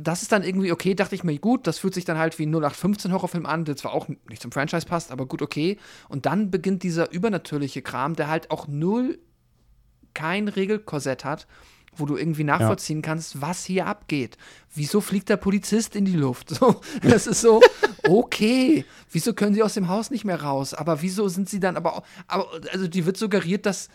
Das 0.00 0.22
ist 0.22 0.32
dann 0.32 0.42
irgendwie 0.42 0.70
okay, 0.72 0.94
dachte 0.94 1.14
ich 1.14 1.24
mir, 1.24 1.36
gut, 1.38 1.66
das 1.66 1.78
fühlt 1.78 1.94
sich 1.94 2.04
dann 2.04 2.18
halt 2.18 2.38
wie 2.38 2.46
ein 2.46 2.50
0815 2.54 3.12
Horrorfilm 3.12 3.46
an, 3.46 3.64
der 3.64 3.76
zwar 3.76 3.92
auch 3.92 4.08
nicht 4.28 4.40
zum 4.42 4.52
Franchise 4.52 4.86
passt, 4.86 5.10
aber 5.10 5.26
gut, 5.26 5.42
okay. 5.42 5.78
Und 6.08 6.26
dann 6.26 6.50
beginnt 6.50 6.82
dieser 6.82 7.10
übernatürliche 7.10 7.82
Kram, 7.82 8.14
der 8.14 8.28
halt 8.28 8.50
auch 8.50 8.68
null 8.68 9.18
kein 10.14 10.48
Regelkorsett 10.48 11.24
hat, 11.24 11.46
wo 11.96 12.06
du 12.06 12.16
irgendwie 12.16 12.44
nachvollziehen 12.44 13.02
kannst, 13.02 13.40
was 13.40 13.64
hier 13.64 13.86
abgeht. 13.86 14.36
Wieso 14.74 15.00
fliegt 15.00 15.28
der 15.28 15.36
Polizist 15.36 15.96
in 15.96 16.04
die 16.04 16.16
Luft? 16.16 16.50
So, 16.58 16.80
das 17.02 17.26
ist 17.26 17.40
so, 17.40 17.60
okay. 18.08 18.84
Wieso 19.10 19.32
können 19.34 19.54
sie 19.54 19.62
aus 19.62 19.74
dem 19.74 19.88
Haus 19.88 20.10
nicht 20.10 20.24
mehr 20.24 20.42
raus? 20.42 20.74
Aber 20.74 21.02
wieso 21.02 21.28
sind 21.28 21.48
sie 21.48 21.60
dann 21.60 21.76
aber, 21.76 21.94
auch- 21.96 22.02
aber 22.26 22.48
also 22.72 22.86
die 22.88 23.06
wird 23.06 23.16
suggeriert, 23.16 23.66
dass 23.66 23.88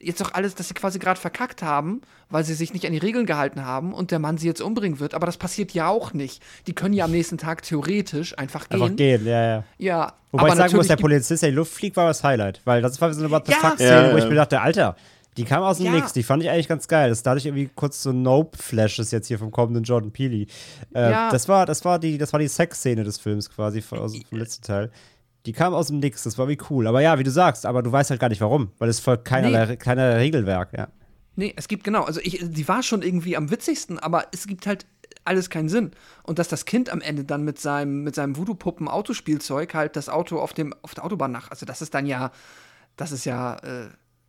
jetzt 0.00 0.20
doch 0.20 0.34
alles, 0.34 0.54
dass 0.54 0.68
sie 0.68 0.74
quasi 0.74 0.98
gerade 0.98 1.18
verkackt 1.18 1.62
haben, 1.62 2.02
weil 2.28 2.44
sie 2.44 2.54
sich 2.54 2.72
nicht 2.74 2.84
an 2.86 2.92
die 2.92 2.98
Regeln 2.98 3.26
gehalten 3.26 3.64
haben 3.64 3.94
und 3.94 4.10
der 4.10 4.18
Mann 4.18 4.36
sie 4.38 4.46
jetzt 4.46 4.60
umbringen 4.60 5.00
wird. 5.00 5.14
Aber 5.14 5.26
das 5.26 5.36
passiert 5.36 5.72
ja 5.72 5.88
auch 5.88 6.12
nicht. 6.12 6.42
Die 6.66 6.74
können 6.74 6.92
ja 6.94 7.04
am 7.06 7.10
nächsten 7.10 7.38
Tag 7.38 7.62
theoretisch 7.62 8.36
einfach 8.38 8.68
gehen. 8.68 8.82
Einfach 8.82 8.96
gehen, 8.96 9.26
ja, 9.26 9.42
ja. 9.46 9.64
Ja, 9.78 10.12
Wobei 10.32 10.48
ich 10.48 10.54
sagen 10.54 10.76
muss, 10.76 10.88
der 10.88 10.96
Polizist, 10.96 11.42
der 11.42 11.48
in 11.48 11.54
die 11.54 11.56
Luft 11.56 11.72
fliegt, 11.72 11.96
war 11.96 12.08
das 12.08 12.22
Highlight. 12.24 12.60
Weil 12.64 12.82
das 12.82 13.00
war 13.00 13.12
so 13.14 13.20
eine 13.20 13.30
What 13.30 13.46
the 13.46 13.52
Ja. 13.52 13.58
fuck-Szene, 13.58 14.08
Ja, 14.08 14.12
wo 14.12 14.18
ich 14.18 14.24
mir 14.28 14.34
dachte, 14.34 14.60
Alter, 14.60 14.96
die 15.36 15.44
kam 15.44 15.62
aus 15.62 15.78
dem 15.78 15.86
Ja. 15.86 15.92
Nix. 15.92 16.12
Die 16.12 16.22
fand 16.22 16.42
ich 16.42 16.50
eigentlich 16.50 16.68
ganz 16.68 16.86
geil. 16.86 17.08
Das 17.08 17.18
ist 17.18 17.26
dadurch 17.26 17.46
irgendwie 17.46 17.70
kurz 17.74 18.02
so 18.02 18.12
Nope-Flashes 18.12 19.10
jetzt 19.10 19.28
hier 19.28 19.38
vom 19.38 19.50
kommenden 19.50 19.84
Jordan 19.84 20.10
Peele. 20.10 20.46
Äh, 20.94 21.10
Ja. 21.10 21.30
Das 21.30 21.48
war, 21.48 21.66
das 21.66 21.84
war 21.84 21.98
die, 21.98 22.18
das 22.18 22.32
war 22.32 22.40
die 22.40 22.48
Sex-Szene 22.48 23.04
des 23.04 23.18
Films 23.18 23.48
quasi 23.50 23.80
von, 23.80 23.98
aus, 24.00 24.14
vom 24.28 24.38
letzten 24.38 24.64
Teil. 24.64 24.90
Die 25.46 25.52
kam 25.52 25.74
aus 25.74 25.88
dem 25.88 25.98
Nix, 25.98 26.22
das 26.22 26.38
war 26.38 26.48
wie 26.48 26.58
cool. 26.70 26.86
Aber 26.86 27.02
ja, 27.02 27.18
wie 27.18 27.24
du 27.24 27.30
sagst, 27.30 27.66
aber 27.66 27.82
du 27.82 27.92
weißt 27.92 28.10
halt 28.10 28.20
gar 28.20 28.30
nicht 28.30 28.40
warum, 28.40 28.70
weil 28.78 28.88
es 28.88 29.00
folgt 29.00 29.26
keinerlei, 29.26 29.76
keinerlei 29.76 30.16
Regelwerk, 30.16 30.72
ja. 30.76 30.88
Nee, 31.36 31.52
es 31.56 31.68
gibt 31.68 31.84
genau, 31.84 32.04
also 32.04 32.20
ich, 32.22 32.38
die 32.42 32.68
war 32.68 32.82
schon 32.82 33.02
irgendwie 33.02 33.36
am 33.36 33.50
witzigsten, 33.50 33.98
aber 33.98 34.26
es 34.32 34.46
gibt 34.46 34.66
halt 34.66 34.86
alles 35.24 35.50
keinen 35.50 35.68
Sinn. 35.68 35.90
Und 36.22 36.38
dass 36.38 36.48
das 36.48 36.64
Kind 36.64 36.90
am 36.90 37.00
Ende 37.00 37.24
dann 37.24 37.44
mit 37.44 37.58
seinem, 37.58 38.04
mit 38.04 38.14
seinem 38.14 38.36
Voodoo-Puppen-Autospielzeug 38.36 39.74
halt 39.74 39.96
das 39.96 40.08
Auto 40.08 40.38
auf, 40.38 40.52
dem, 40.52 40.74
auf 40.82 40.94
der 40.94 41.04
Autobahn 41.04 41.32
nach, 41.32 41.50
also 41.50 41.66
das 41.66 41.82
ist 41.82 41.94
dann 41.94 42.06
ja, 42.06 42.30
das 42.96 43.12
ist 43.12 43.24
ja 43.24 43.56
äh, 43.56 43.88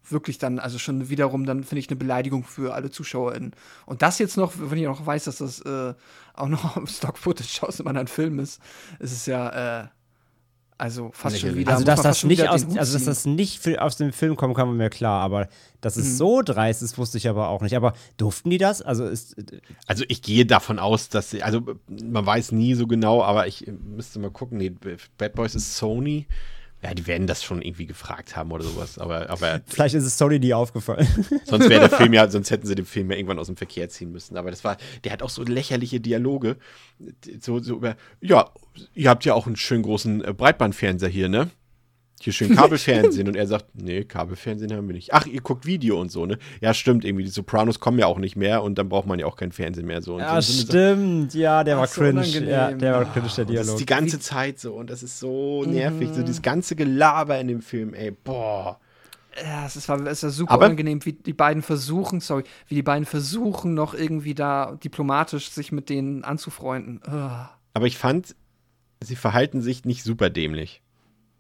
wirklich 0.10 0.38
dann, 0.38 0.60
also 0.60 0.80
schon 0.80 1.10
wiederum 1.10 1.46
dann, 1.46 1.64
finde 1.64 1.80
ich, 1.80 1.90
eine 1.90 1.98
Beleidigung 1.98 2.44
für 2.44 2.74
alle 2.74 2.90
ZuschauerInnen. 2.90 3.52
Und 3.86 4.02
das 4.02 4.20
jetzt 4.20 4.38
noch, 4.38 4.54
wenn 4.58 4.78
ich 4.78 4.86
noch 4.86 5.06
weiß, 5.06 5.26
dass 5.26 5.38
das 5.38 5.62
äh, 5.62 5.94
auch 6.34 6.48
noch 6.48 6.88
Stock-Footage 6.88 7.64
aus 7.64 7.80
einem 7.80 7.88
anderen 7.88 8.08
Film 8.08 8.40
ist, 8.40 8.62
ist 9.00 9.12
es 9.12 9.26
ja, 9.26 9.84
äh, 9.84 9.88
Also 10.78 11.12
fast 11.14 11.40
schon 11.40 11.56
wieder. 11.56 11.72
Also, 11.72 11.86
muss 11.86 11.96
dass 11.96 12.02
das 12.02 12.24
nicht 12.26 12.40
wieder 12.40 12.52
aus, 12.52 12.66
also 12.78 12.94
dass 12.94 13.06
das 13.06 13.26
nicht 13.26 13.60
für, 13.62 13.82
aus 13.82 13.96
dem 13.96 14.12
Film 14.12 14.36
kommen 14.36 14.54
kann, 14.54 14.68
war 14.68 14.74
mir 14.76 14.90
klar, 14.90 15.22
aber 15.22 15.48
dass 15.80 15.96
es 15.96 16.06
Mhm. 16.06 16.16
so 16.18 16.42
dreist 16.42 16.82
ist, 16.82 16.98
wusste 16.98 17.18
ich 17.18 17.30
aber 17.30 17.48
auch 17.48 17.62
nicht. 17.62 17.76
Aber 17.78 17.94
durften 18.18 18.50
die 18.50 18.58
das? 18.58 18.82
Also 18.82 19.06
ist 19.06 19.36
Also 19.88 20.04
ich 20.10 20.22
gehe 20.22 20.46
davon 20.46 20.78
aus, 20.80 21.08
dass 21.08 21.30
sie, 21.30 21.44
also 21.44 21.62
man 21.88 22.26
weiß 22.26 22.52
nie 22.52 22.74
so 22.74 22.88
genau, 22.88 23.24
aber 23.24 23.48
ich 23.48 23.68
äh, 23.68 23.72
müsste 23.72 24.20
mal 24.20 24.32
gucken. 24.32 24.58
Nee, 24.58 24.74
Bad 25.18 25.34
Boys 25.36 25.56
ist 25.56 25.78
Sony. 25.78 26.28
Ja, 26.86 26.94
die 26.94 27.08
werden 27.08 27.26
das 27.26 27.44
schon 27.44 27.64
irgendwie 27.64 27.88
gefragt 27.88 28.36
haben 28.36 28.52
oder 28.52 28.64
sowas. 28.64 29.00
Aber, 29.00 29.28
aber 29.32 29.60
vielleicht 29.66 29.96
ist 29.96 30.04
es 30.04 30.20
Sony 30.20 30.38
nie 30.38 30.54
aufgefallen. 30.54 31.08
sonst 31.46 31.68
wäre 31.68 31.90
der 31.90 31.98
Film 31.98 32.14
ja, 32.14 32.30
sonst 32.30 32.52
hätten 32.52 32.68
sie 32.68 32.76
den 32.76 32.86
Film 32.86 33.10
ja 33.10 33.18
irgendwann 33.18 33.40
aus 33.40 33.48
dem 33.48 33.58
Verkehr 33.58 33.90
ziehen 33.90 34.12
müssen. 34.12 34.38
Aber 34.38 34.52
das 34.52 34.64
war, 34.64 34.78
der 35.04 35.12
hat 35.12 35.24
auch 35.24 35.32
so 35.32 35.42
lächerliche 35.42 36.00
Dialoge. 36.00 36.58
So, 37.42 37.60
so 37.60 37.78
über, 37.78 37.96
ja, 38.22 38.52
ihr 38.94 39.10
habt 39.10 39.26
ja 39.26 39.34
auch 39.34 39.48
einen 39.48 39.56
schönen 39.56 39.82
großen 39.82 40.24
äh, 40.24 40.34
Breitbandfernseher 40.34 41.10
hier, 41.10 41.28
ne? 41.28 41.50
Hier 42.26 42.34
schön 42.34 42.56
Kabelfernsehen. 42.56 43.28
und 43.28 43.36
er 43.36 43.48
sagt, 43.48 43.66
nee, 43.76 44.04
Kabelfernsehen 44.04 44.74
haben 44.74 44.88
wir 44.88 44.96
nicht. 44.96 45.14
Ach, 45.14 45.26
ihr 45.26 45.42
guckt 45.42 45.66
Video 45.66 46.02
und 46.02 46.12
so, 46.12 46.26
ne? 46.26 46.38
Ja, 46.60 46.74
stimmt, 46.74 47.06
irgendwie. 47.06 47.24
Die 47.24 47.30
Sopranos 47.30 47.80
kommen 47.80 48.00
ja 48.00 48.08
auch 48.08 48.18
nicht 48.18 48.36
mehr 48.36 48.64
und 48.64 48.78
dann 48.78 48.90
braucht 48.90 49.06
man 49.08 49.20
ja 49.20 49.26
auch 49.28 49.36
kein 49.38 49.52
Fernsehen 49.52 49.86
mehr. 49.86 50.02
So. 50.02 50.16
Und 50.16 50.22
ja, 50.22 50.42
so- 50.42 50.52
so- 50.52 50.68
stimmt. 50.68 51.34
Ja, 51.36 51.64
der 51.64 51.78
war 51.78 51.88
so 51.88 52.02
cringe. 52.02 52.20
unangenehm. 52.22 52.50
Ja, 52.50 52.72
der 52.72 52.94
war 52.94 53.06
cringe, 53.06 53.14
der 53.14 53.22
Und 53.24 53.38
das 53.38 53.46
Dialog. 53.48 53.68
ist 53.76 53.80
die 53.80 53.86
ganze 53.86 54.20
Zeit 54.20 54.60
so 54.60 54.74
und 54.74 54.90
das 54.90 55.04
ist 55.04 55.20
so 55.20 55.64
nervig. 55.66 56.10
So 56.14 56.22
dieses 56.22 56.42
ganze 56.42 56.76
Gelaber 56.76 57.40
in 57.40 57.48
dem 57.48 57.62
Film, 57.62 57.94
ey, 57.94 58.12
boah. 58.12 58.80
Ja, 59.44 59.66
es 59.66 59.76
ist, 59.76 59.90
war, 59.90 60.00
es 60.08 60.24
war 60.24 60.30
super 60.30 60.54
Aber- 60.54 60.66
unangenehm, 60.66 61.04
wie 61.06 61.14
die 61.14 61.34
beiden 61.34 61.62
versuchen, 61.62 62.22
sorry, 62.22 62.44
wie 62.68 62.76
die 62.76 62.84
beiden 62.84 63.06
versuchen, 63.06 63.74
noch 63.74 63.94
irgendwie 63.94 64.34
da 64.34 64.76
diplomatisch 64.84 65.50
sich 65.52 65.72
mit 65.72 65.90
denen 65.90 66.24
anzufreunden. 66.24 67.02
Ugh. 67.06 67.50
Aber 67.74 67.86
ich 67.86 67.98
fand, 67.98 68.34
sie 69.04 69.18
verhalten 69.18 69.62
sich 69.62 69.84
nicht 69.86 70.04
super 70.04 70.30
dämlich. 70.30 70.82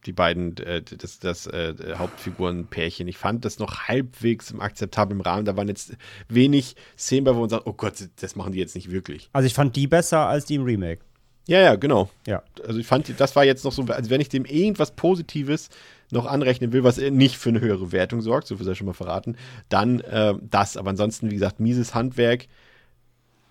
Die 0.05 0.13
beiden, 0.13 0.57
äh, 0.57 0.81
das, 0.81 1.19
das 1.19 1.47
äh, 1.47 1.73
Hauptfigurenpärchen. 1.95 3.07
Ich 3.07 3.17
fand 3.17 3.43
das 3.43 3.59
noch 3.59 3.87
halbwegs 3.87 4.51
im 4.51 4.61
akzeptablen 4.61 5.21
Rahmen. 5.21 5.45
Da 5.45 5.57
waren 5.57 5.67
jetzt 5.67 5.95
wenig 6.27 6.75
Szenen 6.97 7.23
bei, 7.23 7.35
wo 7.35 7.39
man 7.39 7.49
sagt, 7.49 7.65
oh 7.65 7.73
Gott, 7.73 7.95
das 8.21 8.35
machen 8.35 8.53
die 8.53 8.59
jetzt 8.59 8.75
nicht 8.75 8.91
wirklich. 8.91 9.29
Also 9.33 9.47
ich 9.47 9.53
fand 9.53 9.75
die 9.75 9.87
besser 9.87 10.27
als 10.27 10.45
die 10.45 10.55
im 10.55 10.63
Remake. 10.63 11.01
Ja, 11.47 11.59
ja, 11.59 11.75
genau. 11.75 12.09
Ja. 12.25 12.43
Also 12.65 12.79
ich 12.79 12.87
fand, 12.87 13.19
das 13.19 13.35
war 13.35 13.45
jetzt 13.45 13.63
noch 13.65 13.71
so, 13.71 13.83
als 13.83 14.09
wenn 14.09 14.21
ich 14.21 14.29
dem 14.29 14.45
irgendwas 14.45 14.91
Positives 14.95 15.69
noch 16.11 16.25
anrechnen 16.25 16.71
will, 16.71 16.83
was 16.83 16.97
nicht 16.97 17.37
für 17.37 17.49
eine 17.49 17.61
höhere 17.61 17.91
Wertung 17.91 18.21
sorgt, 18.21 18.47
so 18.47 18.57
viel 18.57 18.65
sei 18.65 18.75
schon 18.75 18.87
mal 18.87 18.93
verraten, 18.93 19.37
dann 19.69 19.99
äh, 20.01 20.33
das. 20.41 20.77
Aber 20.77 20.91
ansonsten, 20.91 21.29
wie 21.29 21.35
gesagt, 21.35 21.59
mieses 21.59 21.93
Handwerk. 21.93 22.47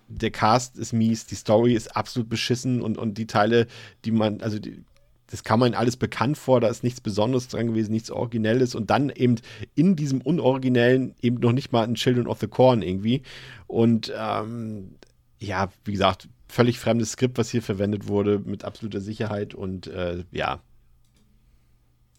Der 0.07 0.29
Cast 0.29 0.77
ist 0.77 0.93
mies, 0.93 1.25
die 1.25 1.35
Story 1.35 1.73
ist 1.73 1.95
absolut 1.95 2.29
beschissen 2.29 2.81
und, 2.81 2.97
und 2.97 3.17
die 3.17 3.25
Teile, 3.25 3.65
die 4.03 4.11
man, 4.11 4.39
also 4.41 4.59
die, 4.59 4.83
das 5.31 5.43
kam 5.43 5.59
man 5.59 5.73
alles 5.73 5.97
bekannt 5.97 6.37
vor, 6.37 6.61
da 6.61 6.67
ist 6.67 6.83
nichts 6.83 7.01
Besonderes 7.01 7.47
dran 7.47 7.67
gewesen, 7.67 7.91
nichts 7.91 8.11
Originelles 8.11 8.75
und 8.75 8.89
dann 8.89 9.09
eben 9.09 9.35
in 9.73 9.95
diesem 9.95 10.21
Unoriginellen 10.21 11.15
eben 11.21 11.37
noch 11.37 11.51
nicht 11.51 11.71
mal 11.71 11.83
ein 11.83 11.95
Children 11.95 12.27
of 12.27 12.39
the 12.39 12.47
Corn 12.47 12.81
irgendwie. 12.81 13.23
Und 13.67 14.13
ähm, 14.15 14.95
ja, 15.39 15.69
wie 15.83 15.93
gesagt, 15.93 16.29
völlig 16.47 16.79
fremdes 16.79 17.11
Skript, 17.11 17.37
was 17.37 17.49
hier 17.49 17.61
verwendet 17.61 18.07
wurde, 18.07 18.39
mit 18.39 18.63
absoluter 18.63 19.01
Sicherheit 19.01 19.53
und 19.53 19.87
äh, 19.87 20.23
ja. 20.31 20.61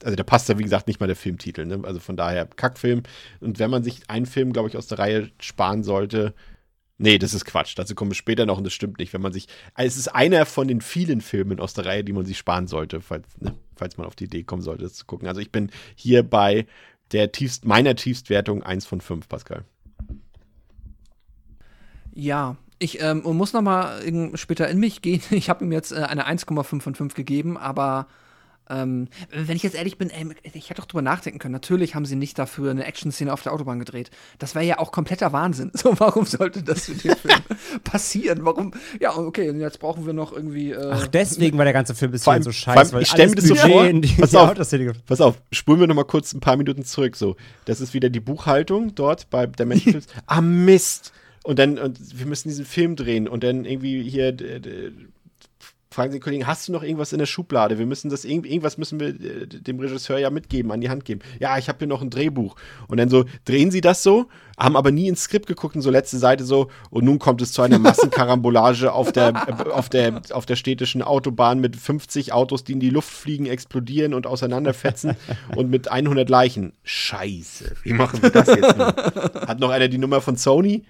Also 0.05 0.15
da 0.15 0.24
passt 0.24 0.49
ja, 0.49 0.59
wie 0.59 0.62
gesagt, 0.62 0.89
nicht 0.89 1.01
mal 1.01 1.07
der 1.07 1.16
Filmtitel, 1.16 1.65
ne? 1.65 1.81
Also 1.85 2.01
von 2.01 2.19
daher 2.19 2.45
Kackfilm. 2.45 3.03
Und 3.41 3.59
wenn 3.59 3.70
man 3.70 3.83
sich 3.83 4.11
einen 4.11 4.27
Film, 4.27 4.53
glaube 4.53 4.69
ich, 4.69 4.77
aus 4.77 4.89
der 4.89 4.99
Reihe 4.99 5.31
sparen 5.41 5.85
sollte, 5.85 6.35
nee, 6.98 7.18
das 7.18 7.35
ist 7.35 7.44
Quatsch. 7.44 7.74
Dazu 7.77 7.94
kommen 7.94 8.10
wir 8.10 8.16
später 8.16 8.47
noch 8.47 8.59
und 8.59 8.64
das 8.64 8.73
stimmt 8.73 8.98
nicht. 8.98 9.12
Wenn 9.12 9.23
man 9.23 9.32
sich, 9.32 9.48
also 9.74 9.89
es 9.89 9.97
ist 9.97 10.09
einer 10.09 10.47
von 10.47 10.68
den 10.68 10.81
vielen 10.81 11.20
Filmen 11.20 11.60
aus 11.60 11.74
der 11.74 11.86
Reihe, 11.86 12.05
die 12.05 12.12
man 12.12 12.24
sich 12.24 12.39
sparen 12.39 12.66
sollte, 12.66 13.01
falls, 13.01 13.27
ne? 13.40 13.55
falls 13.74 13.97
man 13.97 14.06
auf 14.06 14.16
die 14.16 14.24
Idee 14.24 14.43
kommen 14.43 14.62
sollte, 14.62 14.85
das 14.85 14.94
zu 14.94 15.06
gucken. 15.06 15.28
Also 15.28 15.40
ich 15.40 15.52
bin 15.52 15.70
hier 15.94 16.23
bei 16.23 16.66
der 17.12 17.32
tiefst, 17.32 17.64
meiner 17.64 17.94
Tiefstwertung 17.94 18.62
1 18.62 18.86
von 18.86 19.01
5, 19.01 19.28
Pascal. 19.28 19.64
Ja, 22.12 22.56
ich 22.78 23.01
ähm, 23.01 23.23
muss 23.24 23.52
noch 23.52 23.62
mal 23.62 24.01
in, 24.01 24.36
später 24.36 24.68
in 24.68 24.78
mich 24.78 25.02
gehen. 25.02 25.23
Ich 25.31 25.48
habe 25.48 25.64
ihm 25.64 25.73
jetzt 25.73 25.93
äh, 25.93 25.97
eine 25.97 26.27
1,5 26.27 26.81
von 26.81 26.94
5 26.94 27.14
gegeben, 27.14 27.56
aber 27.56 28.06
ähm, 28.69 29.09
wenn 29.31 29.57
ich 29.57 29.63
jetzt 29.63 29.77
ehrlich 29.77 29.99
bin, 29.99 30.11
ey, 30.11 30.27
ich 30.53 30.71
hätte 30.71 30.81
doch 30.81 30.89
drüber 30.89 31.03
nachdenken 31.03 31.39
können. 31.39 31.53
Natürlich 31.53 31.95
haben 31.95 32.05
sie 32.05 32.17
nicht 32.17 32.39
dafür 32.39 32.71
eine 32.71 32.85
Action-Szene 32.85 33.33
auf 33.33 33.43
der 33.43 33.53
Autobahn 33.53 33.79
gedreht. 33.79 34.11
Das 34.39 34.55
wäre 34.55 34.65
ja 34.65 34.79
auch 34.79 34.93
kompletter 34.93 35.33
Wahnsinn. 35.33 35.71
So, 35.87 35.99
warum 36.01 36.25
sollte 36.25 36.63
das 36.63 36.87
für 36.87 36.95
den 36.95 37.17
Film 37.17 37.41
passieren? 37.85 38.41
Warum? 38.45 38.73
Ja, 38.99 39.17
okay, 39.17 39.51
und 39.51 39.61
jetzt 39.61 39.79
brauchen 39.79 40.07
wir 40.07 40.13
noch 40.15 40.33
irgendwie. 40.33 40.73
Äh, 40.73 40.91
Ach, 40.91 41.07
deswegen 41.07 41.59
war 41.59 41.65
der 41.65 41.75
ganze 41.75 41.95
Film 41.95 42.11
bis 42.11 42.25
Vor 42.25 42.33
hierhin 42.33 42.47
allem- 42.47 42.53
so 42.53 42.65
vor 42.65 42.73
allem, 42.73 42.79
scheiße, 42.81 42.93
weil 42.95 43.03
ich 43.03 43.09
stell 43.09 43.29
mir 43.29 43.35
das 43.37 43.45
so 43.45 43.55
vor, 43.55 43.87
in 43.87 44.03
die, 44.03 44.09
pass 44.15 44.31
die 44.31 44.37
auf. 44.37 44.55
Pass 45.07 45.21
auf, 45.21 45.41
spulen 45.53 45.81
wir 45.81 45.87
noch 45.87 45.95
mal 45.95 46.05
kurz 46.05 46.33
ein 46.33 46.41
paar 46.41 46.57
Minuten 46.57 46.85
zurück. 46.85 47.15
So, 47.17 47.37
das 47.67 47.81
ist 47.81 47.95
wieder 47.95 48.11
die 48.11 48.21
Buchhaltung 48.21 48.95
dort 48.95 49.31
bei 49.31 49.47
der 49.47 49.67
Menschenfilms. 49.67 50.07
ah, 50.27 50.41
Mist! 50.41 51.13
Und 51.45 51.61
dann, 51.61 51.79
und 51.79 52.19
wir 52.19 52.27
müssen 52.27 52.49
diesen 52.49 52.65
Film 52.65 52.97
drehen 52.97 53.29
und 53.29 53.45
dann 53.45 53.65
irgendwie 53.65 54.03
hier 54.03 54.33
fragen 55.97 56.12
sie 56.12 56.18
den 56.18 56.23
Kollegen, 56.23 56.47
hast 56.47 56.68
du 56.68 56.73
noch 56.73 56.82
irgendwas 56.82 57.12
in 57.12 57.18
der 57.18 57.27
Schublade? 57.27 57.78
Wir 57.78 57.86
müssen 57.86 58.10
das 58.10 58.24
irgendwie, 58.24 58.51
irgendwas 58.51 58.77
müssen 58.77 59.01
wir 59.01 59.09
äh, 59.09 59.47
dem 59.47 59.81
Regisseur 59.81 60.18
ja 60.18 60.28
mitgeben, 60.28 60.70
an 60.70 60.82
die 60.82 60.90
Hand 60.90 61.06
geben. 61.06 61.23
Ja, 61.40 61.56
ich 61.56 61.68
habe 61.68 61.78
hier 61.78 61.86
noch 61.89 62.02
ein 62.02 62.10
Drehbuch. 62.10 62.55
Und 62.86 62.98
dann 62.98 63.09
so, 63.09 63.24
drehen 63.47 63.70
sie 63.70 63.81
das 63.81 64.02
so, 64.02 64.27
haben 64.59 64.77
aber 64.77 64.90
nie 64.90 65.09
ins 65.09 65.23
Skript 65.23 65.47
geguckt 65.47 65.74
und 65.74 65.81
so 65.81 65.90
letzte 65.90 66.18
Seite 66.18 66.44
so, 66.44 66.68
und 66.90 67.05
nun 67.05 67.18
kommt 67.18 67.40
es 67.40 67.52
zu 67.52 67.62
einer 67.62 67.78
Massenkarambolage 67.78 68.93
auf 68.93 69.10
der, 69.10 69.28
äh, 69.48 69.70
auf 69.70 69.89
der, 69.89 70.20
auf 70.32 70.44
der 70.44 70.56
städtischen 70.56 71.01
Autobahn 71.01 71.60
mit 71.60 71.77
50 71.77 72.32
Autos, 72.35 72.62
die 72.62 72.73
in 72.73 72.81
die 72.81 72.90
Luft 72.90 73.10
fliegen, 73.10 73.47
explodieren 73.47 74.12
und 74.12 74.27
auseinanderfetzen 74.27 75.16
und 75.56 75.70
mit 75.70 75.89
100 75.89 76.28
Leichen. 76.28 76.74
Scheiße, 76.85 77.74
wie 77.85 77.94
machen 77.94 78.23
wir 78.23 78.31
das 78.31 78.48
jetzt 78.48 78.77
nun? 78.77 78.86
Hat 79.48 79.60
noch 79.60 79.70
einer 79.70 79.89
die 79.89 79.98
Nummer 79.98 80.20
von 80.20 80.36
Sony? 80.36 80.85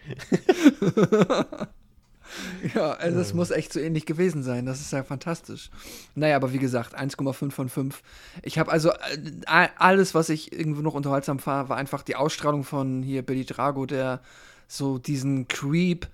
Ja, 2.75 2.93
also 2.93 3.19
das 3.19 3.35
muss 3.35 3.51
echt 3.51 3.73
so 3.73 3.81
ähnlich 3.81 4.07
gewesen 4.07 4.43
sein. 4.43 4.67
Das 4.67 4.81
ist 4.81 4.93
ja 4.93 5.03
fantastisch. 5.05 5.71
Naja, 6.15 6.37
aber 6.37 6.53
wie 6.53 6.59
gesagt, 6.59 6.99
1,5 6.99 7.51
von 7.51 7.69
5. 7.69 8.03
Ich 8.43 8.59
habe 8.59 8.71
also 8.73 8.91
äh, 8.91 9.69
alles, 9.77 10.15
was 10.15 10.29
ich 10.29 10.53
irgendwo 10.53 10.83
noch 10.83 10.95
unterhaltsam 10.95 11.45
war, 11.47 11.69
war 11.69 11.77
einfach 11.77 12.03
die 12.03 12.17
Ausstrahlung 12.17 12.65
von 12.65 13.03
hier 13.03 13.23
Billy 13.23 13.45
Drago, 13.45 13.87
der 13.87 14.21
so 14.69 14.99
diesen 14.99 15.49
Creep, 15.49 16.09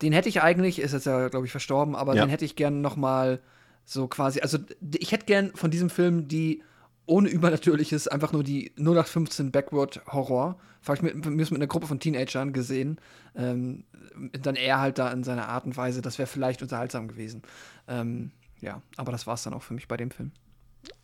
den 0.00 0.12
hätte 0.12 0.28
ich 0.28 0.42
eigentlich, 0.42 0.78
ist 0.80 0.92
jetzt 0.92 1.06
ja, 1.06 1.28
glaube 1.28 1.46
ich, 1.46 1.52
verstorben, 1.52 1.94
aber 1.94 2.14
Ja. 2.14 2.24
den 2.24 2.30
hätte 2.30 2.44
ich 2.44 2.56
gern 2.56 2.80
noch 2.80 2.96
mal 2.96 3.40
so 3.84 4.08
quasi, 4.08 4.40
also 4.40 4.58
ich 4.98 5.12
hätte 5.12 5.26
gern 5.26 5.52
von 5.54 5.70
diesem 5.70 5.90
Film 5.90 6.28
die 6.28 6.62
ohne 7.06 7.28
Übernatürliches, 7.28 8.08
einfach 8.08 8.32
nur 8.32 8.44
die 8.44 8.72
0815 8.76 9.50
Backward 9.50 10.00
Horror. 10.06 10.56
Vielleicht 10.80 11.02
mit, 11.02 11.14
mit, 11.14 11.26
mit 11.26 11.52
einer 11.52 11.66
Gruppe 11.66 11.86
von 11.86 12.00
Teenagern 12.00 12.52
gesehen. 12.52 12.98
Ähm, 13.34 13.84
dann 14.32 14.56
er 14.56 14.80
halt 14.80 14.98
da 14.98 15.10
in 15.10 15.24
seiner 15.24 15.48
Art 15.48 15.64
und 15.64 15.76
Weise, 15.76 16.02
das 16.02 16.18
wäre 16.18 16.26
vielleicht 16.26 16.62
unterhaltsam 16.62 17.08
gewesen. 17.08 17.42
Ähm, 17.88 18.30
ja, 18.60 18.82
aber 18.96 19.12
das 19.12 19.26
war 19.26 19.34
es 19.34 19.42
dann 19.42 19.54
auch 19.54 19.62
für 19.62 19.74
mich 19.74 19.88
bei 19.88 19.96
dem 19.96 20.10
Film. 20.10 20.32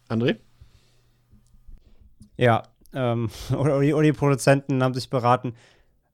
André? 0.08 0.36
Ja, 2.36 2.62
ähm, 2.92 3.30
oder, 3.56 3.80
die, 3.80 3.92
oder 3.92 4.04
die 4.04 4.12
Produzenten 4.12 4.82
haben 4.82 4.94
sich 4.94 5.10
beraten, 5.10 5.54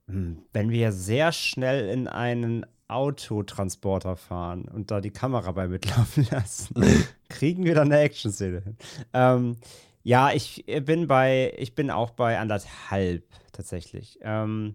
hm, 0.08 0.38
wenn 0.52 0.70
wir 0.70 0.92
sehr 0.92 1.32
schnell 1.32 1.88
in 1.88 2.08
einen 2.08 2.66
Autotransporter 2.88 4.16
fahren 4.16 4.66
und 4.66 4.90
da 4.90 5.00
die 5.00 5.10
Kamera 5.10 5.52
bei 5.52 5.68
mitlaufen 5.68 6.26
lassen, 6.30 6.74
kriegen 7.34 7.64
wir 7.64 7.74
dann 7.74 7.92
eine 7.92 8.00
Action-Szene 8.00 8.62
hin. 8.62 8.76
Ähm, 9.12 9.56
ja, 10.02 10.32
ich 10.32 10.64
bin 10.82 11.06
bei, 11.06 11.54
ich 11.56 11.74
bin 11.74 11.90
auch 11.90 12.10
bei 12.10 12.38
anderthalb 12.38 13.24
tatsächlich. 13.52 14.18
Ähm, 14.22 14.74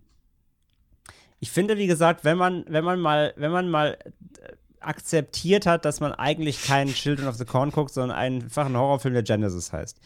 ich 1.40 1.52
finde, 1.52 1.77
wie 1.77 1.88
gesagt, 1.88 2.23
wenn 2.23 2.38
man, 2.38 2.65
wenn 2.68 2.84
man 2.84 2.99
mal, 2.99 3.34
wenn 3.38 3.52
man 3.52 3.69
mal 3.69 3.98
äh, 4.41 4.53
akzeptiert 4.81 5.65
hat, 5.65 5.86
dass 5.86 5.99
man 5.99 6.14
eigentlich 6.14 6.64
keinen 6.64 6.94
Children 6.94 7.27
of 7.27 7.36
the 7.36 7.45
Corn 7.45 7.72
guckt, 7.72 7.94
sondern 7.94 8.18
einfach 8.18 8.65
einen 8.65 8.77
Horrorfilm, 8.77 9.14
der 9.14 9.23
Genesis 9.23 9.72
heißt. 9.72 9.99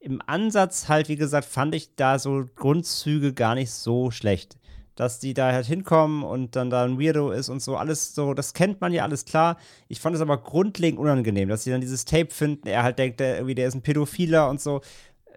Im 0.00 0.20
Ansatz 0.26 0.88
halt, 0.88 1.08
wie 1.08 1.16
gesagt, 1.16 1.44
fand 1.44 1.74
ich 1.74 1.94
da 1.94 2.18
so 2.18 2.44
Grundzüge 2.56 3.32
gar 3.32 3.54
nicht 3.54 3.70
so 3.70 4.10
schlecht. 4.10 4.58
Dass 4.94 5.18
die 5.18 5.32
da 5.32 5.52
halt 5.52 5.66
hinkommen 5.66 6.22
und 6.22 6.54
dann 6.54 6.68
da 6.68 6.84
ein 6.84 7.00
Weirdo 7.00 7.30
ist 7.30 7.48
und 7.48 7.62
so, 7.62 7.76
alles 7.76 8.14
so, 8.14 8.34
das 8.34 8.52
kennt 8.52 8.80
man 8.80 8.92
ja 8.92 9.04
alles 9.04 9.24
klar. 9.24 9.56
Ich 9.88 10.00
fand 10.00 10.14
es 10.14 10.20
aber 10.20 10.38
grundlegend 10.38 11.00
unangenehm, 11.00 11.48
dass 11.48 11.64
sie 11.64 11.70
dann 11.70 11.80
dieses 11.80 12.04
Tape 12.04 12.28
finden, 12.30 12.68
er 12.68 12.82
halt 12.82 12.98
denkt, 12.98 13.20
der, 13.20 13.36
irgendwie, 13.36 13.54
der 13.54 13.68
ist 13.68 13.74
ein 13.74 13.82
Pädophiler 13.82 14.50
und 14.50 14.60
so. 14.60 14.82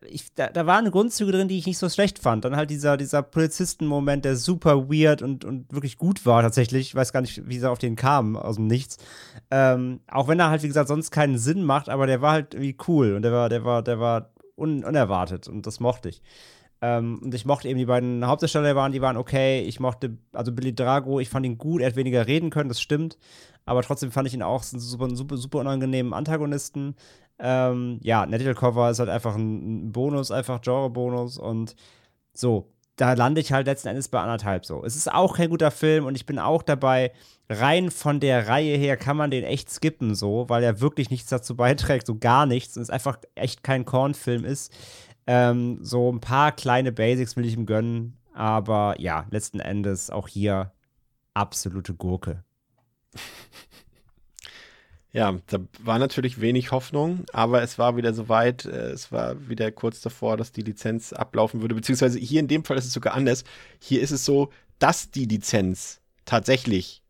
Ich, 0.08 0.34
da, 0.36 0.48
da 0.48 0.68
waren 0.68 0.92
Grundzüge 0.92 1.32
drin, 1.32 1.48
die 1.48 1.58
ich 1.58 1.66
nicht 1.66 1.78
so 1.78 1.90
schlecht 1.90 2.20
fand. 2.20 2.46
Dann 2.46 2.56
halt 2.56 2.70
dieser, 2.70 2.96
dieser 2.98 3.24
Polizisten-Moment, 3.24 4.26
der 4.26 4.36
super 4.36 4.90
weird 4.90 5.22
und, 5.22 5.46
und 5.46 5.72
wirklich 5.74 5.98
gut 5.98 6.26
war 6.26 6.44
tatsächlich. 6.44 6.90
Ich 6.90 6.96
weiß 6.96 7.12
gar 7.12 7.22
nicht, 7.22 7.48
wie 7.48 7.58
sie 7.58 7.70
auf 7.70 7.80
den 7.80 7.96
kamen, 7.96 8.36
aus 8.36 8.58
dem 8.58 8.68
Nichts. 8.68 8.98
Ähm, 9.50 10.02
auch 10.08 10.28
wenn 10.28 10.40
er 10.40 10.50
halt, 10.50 10.62
wie 10.64 10.68
gesagt, 10.68 10.90
sonst 10.90 11.12
keinen 11.12 11.38
Sinn 11.38 11.64
macht, 11.64 11.90
aber 11.90 12.06
der 12.06 12.22
war 12.22 12.34
halt 12.34 12.54
irgendwie 12.54 12.78
cool 12.88 13.14
und 13.16 13.24
der 13.24 13.32
war, 13.32 13.50
der 13.50 13.64
war, 13.64 13.82
der 13.82 14.00
war 14.00 14.30
un 14.58 14.84
unerwartet 14.84 15.48
und 15.48 15.66
das 15.66 15.80
mochte 15.80 16.10
ich. 16.10 16.22
Ähm, 16.86 17.20
und 17.24 17.34
ich 17.34 17.46
mochte 17.46 17.68
eben 17.68 17.80
die 17.80 17.88
beiden 17.88 18.28
Hauptdarsteller, 18.28 18.76
waren, 18.76 18.92
die 18.92 19.02
waren 19.02 19.18
okay. 19.18 19.62
Ich 19.62 19.80
mochte, 19.80 20.20
also 20.34 20.52
Billy 20.52 20.76
Drago, 20.76 21.20
ich 21.20 21.30
fand 21.30 21.44
ihn 21.44 21.58
gut, 21.58 21.82
er 21.82 21.88
hat 21.88 21.96
weniger 21.96 22.28
reden 22.28 22.52
können, 22.52 22.70
das 22.70 22.80
stimmt. 22.80 23.18
Aber 23.66 23.82
trotzdem 23.82 24.12
fand 24.12 24.28
ich 24.28 24.36
ihn 24.36 24.44
auch 24.44 24.64
einen 24.72 24.80
super, 24.80 25.10
super, 25.16 25.38
super 25.38 25.60
unangenehmen 25.60 26.14
Antagonisten. 26.14 26.96
Ähm, 27.40 28.00
ja, 28.04 28.28
Nettie 28.28 28.54
Cover 28.54 28.92
ist 28.92 29.00
halt 29.00 29.10
einfach 29.10 29.36
ein 29.36 29.92
Bonus, 29.92 30.30
einfach 30.30 30.62
Genre-Bonus 30.62 31.40
und 31.40 31.76
so. 32.34 32.72
Da 32.98 33.14
lande 33.14 33.42
ich 33.42 33.52
halt 33.52 33.66
letzten 33.66 33.88
Endes 33.88 34.08
bei 34.08 34.22
anderthalb 34.22 34.64
so. 34.64 34.86
Es 34.86 34.96
ist 34.96 35.12
auch 35.12 35.36
kein 35.36 35.50
guter 35.50 35.72
Film 35.72 36.06
und 36.06 36.16
ich 36.16 36.28
bin 36.28 36.38
auch 36.38 36.62
dabei, 36.62 37.14
rein 37.50 37.90
von 37.90 38.20
der 38.20 38.48
Reihe 38.48 38.78
her 38.78 38.96
kann 38.96 39.18
man 39.18 39.32
den 39.32 39.44
echt 39.44 39.72
skippen, 39.72 40.14
so, 40.14 40.46
weil 40.50 40.64
er 40.64 40.82
wirklich 40.82 41.10
nichts 41.10 41.30
dazu 41.30 41.56
beiträgt, 41.56 42.06
so 42.06 42.16
gar 42.18 42.46
nichts 42.46 42.78
und 42.78 42.84
es 42.84 42.92
einfach 42.92 43.18
echt 43.34 43.64
kein 43.64 43.86
Kornfilm 43.86 44.46
ist. 44.46 44.72
Ähm, 45.28 45.80
so 45.82 46.12
ein 46.12 46.20
paar 46.20 46.52
kleine 46.52 46.92
Basics 46.92 47.36
will 47.36 47.46
ich 47.46 47.56
ihm 47.56 47.66
gönnen, 47.66 48.18
aber 48.34 48.96
ja, 49.00 49.26
letzten 49.32 49.60
Endes 49.60 50.10
auch 50.10 50.28
hier 50.28 50.72
absolute 51.34 51.94
Gurke. 51.94 52.44
Ja, 55.16 55.40
da 55.48 55.60
war 55.80 55.98
natürlich 55.98 56.42
wenig 56.42 56.72
Hoffnung, 56.72 57.24
aber 57.32 57.62
es 57.62 57.80
war 57.80 57.96
wieder 57.96 58.14
soweit, 58.14 58.66
äh, 58.66 58.90
es 58.90 59.14
war 59.14 59.48
wieder 59.48 59.72
kurz 59.72 60.02
davor, 60.02 60.36
dass 60.36 60.52
die 60.52 60.62
Lizenz 60.62 61.14
ablaufen 61.14 61.62
würde, 61.62 61.74
beziehungsweise 61.74 62.20
hier 62.20 62.42
in 62.42 62.50
dem 62.50 62.66
Fall 62.66 62.78
ist 62.78 62.84
es 62.84 62.92
sogar 62.92 63.14
anders. 63.14 63.46
Hier 63.80 64.02
ist 64.02 64.12
es 64.12 64.26
so, 64.26 64.52
dass 64.78 65.12
die 65.12 65.24
Lizenz 65.24 66.02
tatsächlich 66.26 67.02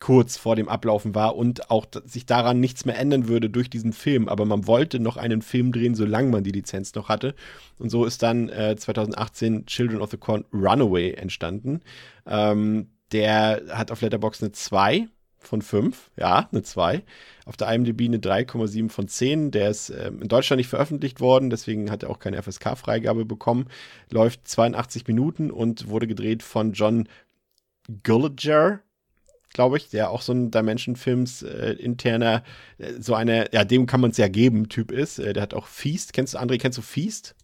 kurz 0.00 0.38
vor 0.38 0.56
dem 0.56 0.68
Ablaufen 0.68 1.14
war 1.14 1.36
und 1.36 1.70
auch 1.70 1.86
sich 2.06 2.26
daran 2.26 2.58
nichts 2.58 2.86
mehr 2.86 2.98
ändern 2.98 3.28
würde 3.28 3.50
durch 3.50 3.70
diesen 3.70 3.92
Film. 3.92 4.28
Aber 4.28 4.46
man 4.46 4.66
wollte 4.66 4.98
noch 4.98 5.18
einen 5.18 5.42
Film 5.42 5.72
drehen, 5.72 5.94
solange 5.94 6.30
man 6.30 6.42
die 6.42 6.52
Lizenz 6.52 6.94
noch 6.94 7.08
hatte. 7.08 7.34
Und 7.78 7.90
so 7.90 8.06
ist 8.06 8.22
dann 8.22 8.48
äh, 8.48 8.76
2018 8.76 9.66
Children 9.66 10.00
of 10.00 10.10
the 10.10 10.16
Corn 10.16 10.44
Runaway 10.52 11.12
entstanden. 11.12 11.82
Ähm, 12.26 12.88
der 13.12 13.62
hat 13.70 13.90
auf 13.90 14.00
Letterboxd 14.00 14.42
eine 14.42 14.52
2 14.52 15.08
von 15.38 15.62
5, 15.62 16.10
ja, 16.16 16.48
eine 16.50 16.62
2. 16.62 17.02
Auf 17.44 17.56
der 17.56 17.72
IMDb 17.72 18.02
eine 18.02 18.18
3,7 18.18 18.88
von 18.90 19.08
10. 19.08 19.50
Der 19.50 19.70
ist 19.70 19.90
äh, 19.90 20.08
in 20.08 20.28
Deutschland 20.28 20.58
nicht 20.58 20.68
veröffentlicht 20.68 21.20
worden, 21.20 21.50
deswegen 21.50 21.90
hat 21.90 22.02
er 22.02 22.10
auch 22.10 22.18
keine 22.18 22.42
FSK-Freigabe 22.42 23.26
bekommen. 23.26 23.66
Läuft 24.10 24.48
82 24.48 25.06
Minuten 25.06 25.50
und 25.50 25.88
wurde 25.88 26.06
gedreht 26.06 26.42
von 26.42 26.72
John 26.72 27.08
Gulliger, 28.02 28.80
glaube 29.52 29.76
ich, 29.76 29.90
der 29.90 30.10
auch 30.10 30.22
so 30.22 30.32
ein 30.32 30.50
Dimension-Films 30.50 31.42
äh, 31.42 31.72
interner, 31.72 32.42
äh, 32.78 32.94
so 33.00 33.14
eine, 33.14 33.52
ja, 33.52 33.64
dem 33.64 33.86
kann 33.86 34.00
man 34.00 34.10
es 34.10 34.16
ja 34.16 34.28
geben, 34.28 34.68
Typ 34.68 34.92
ist. 34.92 35.18
Äh, 35.18 35.32
der 35.32 35.42
hat 35.42 35.54
auch 35.54 35.66
Feast. 35.66 36.12
Kennst 36.12 36.34
du, 36.34 36.38
André, 36.38 36.58
kennst 36.58 36.78
du 36.78 36.82
Feast? 36.82 37.34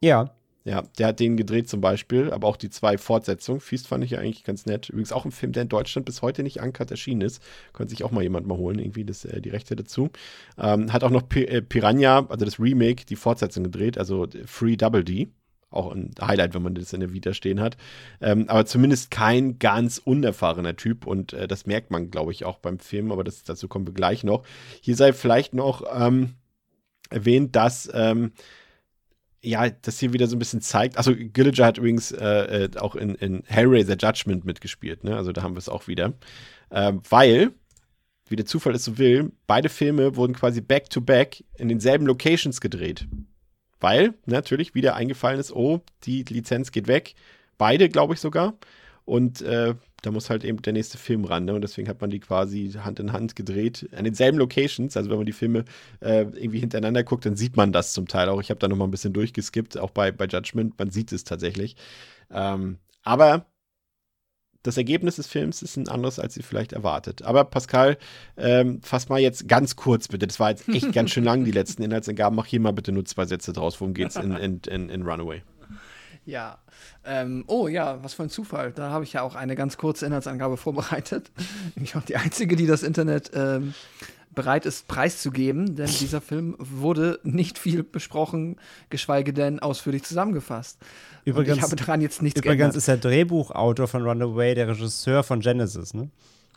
Ja. 0.00 0.34
Ja, 0.64 0.82
der 0.98 1.08
hat 1.08 1.20
den 1.20 1.38
gedreht 1.38 1.70
zum 1.70 1.80
Beispiel, 1.80 2.30
aber 2.30 2.46
auch 2.46 2.58
die 2.58 2.68
zwei 2.68 2.98
Fortsetzungen. 2.98 3.60
Feast 3.62 3.88
fand 3.88 4.04
ich 4.04 4.10
ja 4.10 4.18
eigentlich 4.18 4.44
ganz 4.44 4.66
nett. 4.66 4.90
Übrigens 4.90 5.10
auch 5.10 5.24
ein 5.24 5.30
Film, 5.30 5.52
der 5.52 5.62
in 5.62 5.70
Deutschland 5.70 6.04
bis 6.04 6.20
heute 6.20 6.42
nicht 6.42 6.60
ankert 6.60 6.90
erschienen 6.90 7.22
ist. 7.22 7.42
Konnte 7.72 7.90
sich 7.90 8.04
auch 8.04 8.10
mal 8.10 8.22
jemand 8.22 8.46
mal 8.46 8.58
holen, 8.58 8.78
irgendwie 8.78 9.06
das, 9.06 9.24
äh, 9.24 9.40
die 9.40 9.48
Rechte 9.48 9.74
dazu. 9.74 10.10
Ähm, 10.58 10.92
hat 10.92 11.02
auch 11.02 11.10
noch 11.10 11.26
P 11.26 11.62
Piranha, 11.62 12.26
also 12.28 12.44
das 12.44 12.60
Remake, 12.60 13.06
die 13.06 13.16
Fortsetzung 13.16 13.64
gedreht, 13.64 13.96
also 13.96 14.26
Free 14.44 14.76
Double 14.76 15.02
D. 15.02 15.28
Auch 15.70 15.92
ein 15.92 16.10
Highlight, 16.20 16.54
wenn 16.54 16.62
man 16.62 16.74
das 16.74 16.92
in 16.92 17.00
der 17.00 17.12
Vita 17.12 17.32
stehen 17.32 17.60
hat. 17.60 17.76
Ähm, 18.20 18.48
aber 18.48 18.66
zumindest 18.66 19.10
kein 19.10 19.58
ganz 19.58 19.98
unerfahrener 19.98 20.76
Typ 20.76 21.06
und 21.06 21.32
äh, 21.32 21.46
das 21.46 21.66
merkt 21.66 21.90
man, 21.90 22.10
glaube 22.10 22.32
ich, 22.32 22.44
auch 22.44 22.58
beim 22.58 22.78
Film, 22.78 23.12
aber 23.12 23.22
das, 23.22 23.44
dazu 23.44 23.68
kommen 23.68 23.86
wir 23.86 23.94
gleich 23.94 24.24
noch. 24.24 24.44
Hier 24.80 24.96
sei 24.96 25.12
vielleicht 25.12 25.54
noch 25.54 25.84
ähm, 25.92 26.34
erwähnt, 27.10 27.54
dass 27.54 27.88
ähm, 27.92 28.32
ja, 29.42 29.70
das 29.70 29.98
hier 29.98 30.12
wieder 30.12 30.26
so 30.26 30.36
ein 30.36 30.38
bisschen 30.38 30.60
zeigt. 30.60 30.98
Also 30.98 31.14
Gilliger 31.16 31.64
hat 31.64 31.78
übrigens 31.78 32.12
äh, 32.12 32.64
äh, 32.64 32.76
auch 32.78 32.94
in, 32.94 33.14
in 33.14 33.42
Hellraiser 33.46 33.96
Judgment 33.96 34.44
mitgespielt, 34.44 35.04
ne? 35.04 35.16
Also 35.16 35.32
da 35.32 35.42
haben 35.42 35.54
wir 35.54 35.58
es 35.58 35.68
auch 35.68 35.86
wieder. 35.88 36.12
Ähm, 36.70 37.00
weil, 37.08 37.52
wie 38.28 38.36
der 38.36 38.46
Zufall 38.46 38.74
es 38.74 38.84
so 38.84 38.98
will, 38.98 39.32
beide 39.46 39.68
Filme 39.68 40.16
wurden 40.16 40.34
quasi 40.34 40.60
back-to-back 40.60 41.42
in 41.56 41.68
denselben 41.68 42.06
Locations 42.06 42.60
gedreht. 42.60 43.06
Weil 43.80 44.14
natürlich 44.26 44.74
wieder 44.74 44.94
eingefallen 44.94 45.40
ist, 45.40 45.52
oh, 45.52 45.80
die 46.04 46.22
Lizenz 46.24 46.70
geht 46.70 46.86
weg. 46.86 47.14
Beide, 47.58 47.88
glaube 47.88 48.14
ich 48.14 48.20
sogar. 48.20 48.54
Und 49.04 49.42
äh, 49.42 49.74
da 50.02 50.10
muss 50.10 50.30
halt 50.30 50.44
eben 50.44 50.62
der 50.62 50.72
nächste 50.72 50.98
Film 50.98 51.24
ran. 51.24 51.44
Ne? 51.44 51.54
Und 51.54 51.62
deswegen 51.62 51.88
hat 51.88 52.00
man 52.00 52.10
die 52.10 52.20
quasi 52.20 52.70
Hand 52.72 53.00
in 53.00 53.12
Hand 53.12 53.36
gedreht 53.36 53.88
an 53.96 54.04
denselben 54.04 54.38
Locations. 54.38 54.96
Also 54.96 55.10
wenn 55.10 55.16
man 55.16 55.26
die 55.26 55.32
Filme 55.32 55.64
äh, 56.00 56.20
irgendwie 56.20 56.60
hintereinander 56.60 57.02
guckt, 57.02 57.26
dann 57.26 57.36
sieht 57.36 57.56
man 57.56 57.72
das 57.72 57.92
zum 57.92 58.06
Teil 58.06 58.28
auch. 58.28 58.40
Ich 58.40 58.50
habe 58.50 58.60
da 58.60 58.68
noch 58.68 58.76
mal 58.76 58.84
ein 58.84 58.90
bisschen 58.90 59.12
durchgeskippt, 59.12 59.78
auch 59.78 59.90
bei, 59.90 60.12
bei 60.12 60.26
Judgment. 60.26 60.78
Man 60.78 60.90
sieht 60.90 61.12
es 61.12 61.24
tatsächlich. 61.24 61.76
Ähm, 62.30 62.78
aber 63.02 63.46
das 64.62 64.76
Ergebnis 64.76 65.16
des 65.16 65.26
Films 65.26 65.62
ist 65.62 65.76
ein 65.76 65.88
anderes, 65.88 66.18
als 66.18 66.36
ihr 66.36 66.44
vielleicht 66.44 66.72
erwartet. 66.72 67.22
Aber 67.22 67.44
Pascal, 67.44 67.96
ähm, 68.36 68.80
fass 68.82 69.08
mal 69.08 69.18
jetzt 69.18 69.48
ganz 69.48 69.76
kurz 69.76 70.08
bitte. 70.08 70.26
Das 70.26 70.38
war 70.38 70.50
jetzt 70.50 70.68
echt 70.68 70.92
ganz 70.92 71.10
schön 71.10 71.24
lang, 71.24 71.44
die 71.44 71.50
letzten 71.50 71.82
Inhaltsangaben. 71.82 72.36
Mach 72.36 72.46
hier 72.46 72.60
mal 72.60 72.72
bitte 72.72 72.92
nur 72.92 73.04
zwei 73.04 73.24
Sätze 73.24 73.52
draus. 73.52 73.80
Worum 73.80 73.94
geht's 73.94 74.16
in, 74.16 74.36
in, 74.36 74.60
in, 74.68 74.90
in 74.90 75.02
Runaway? 75.02 75.42
Ja. 76.24 76.58
Ähm, 77.04 77.44
oh 77.46 77.68
ja, 77.68 78.02
was 78.02 78.14
für 78.14 78.22
ein 78.22 78.30
Zufall. 78.30 78.72
Da 78.72 78.90
habe 78.90 79.04
ich 79.04 79.12
ja 79.12 79.22
auch 79.22 79.34
eine 79.34 79.56
ganz 79.56 79.76
kurze 79.76 80.06
Inhaltsangabe 80.06 80.56
vorbereitet. 80.56 81.30
Nämlich 81.74 81.96
auch 81.96 82.02
die 82.02 82.16
einzige, 82.16 82.56
die 82.56 82.66
das 82.66 82.82
Internet 82.82 83.30
ähm, 83.34 83.74
bereit 84.34 84.64
ist, 84.66 84.86
preiszugeben, 84.86 85.74
denn 85.76 85.86
dieser 85.86 86.20
Film 86.20 86.54
wurde 86.58 87.18
nicht 87.24 87.58
viel 87.58 87.82
besprochen, 87.82 88.56
geschweige 88.88 89.32
denn 89.32 89.58
ausführlich 89.58 90.04
zusammengefasst. 90.04 90.78
Übrigens, 91.24 91.52
Und 91.52 91.56
ich 91.58 91.62
habe 91.64 91.76
daran 91.76 92.00
jetzt 92.00 92.22
nichts 92.22 92.38
Übrigens 92.38 92.58
geändert. 92.58 92.76
ist 92.76 92.88
der 92.88 92.96
Drehbuchautor 92.98 93.88
von 93.88 94.02
Runaway 94.02 94.54
der 94.54 94.68
Regisseur 94.68 95.22
von 95.24 95.40
Genesis, 95.40 95.94
ne? 95.94 96.10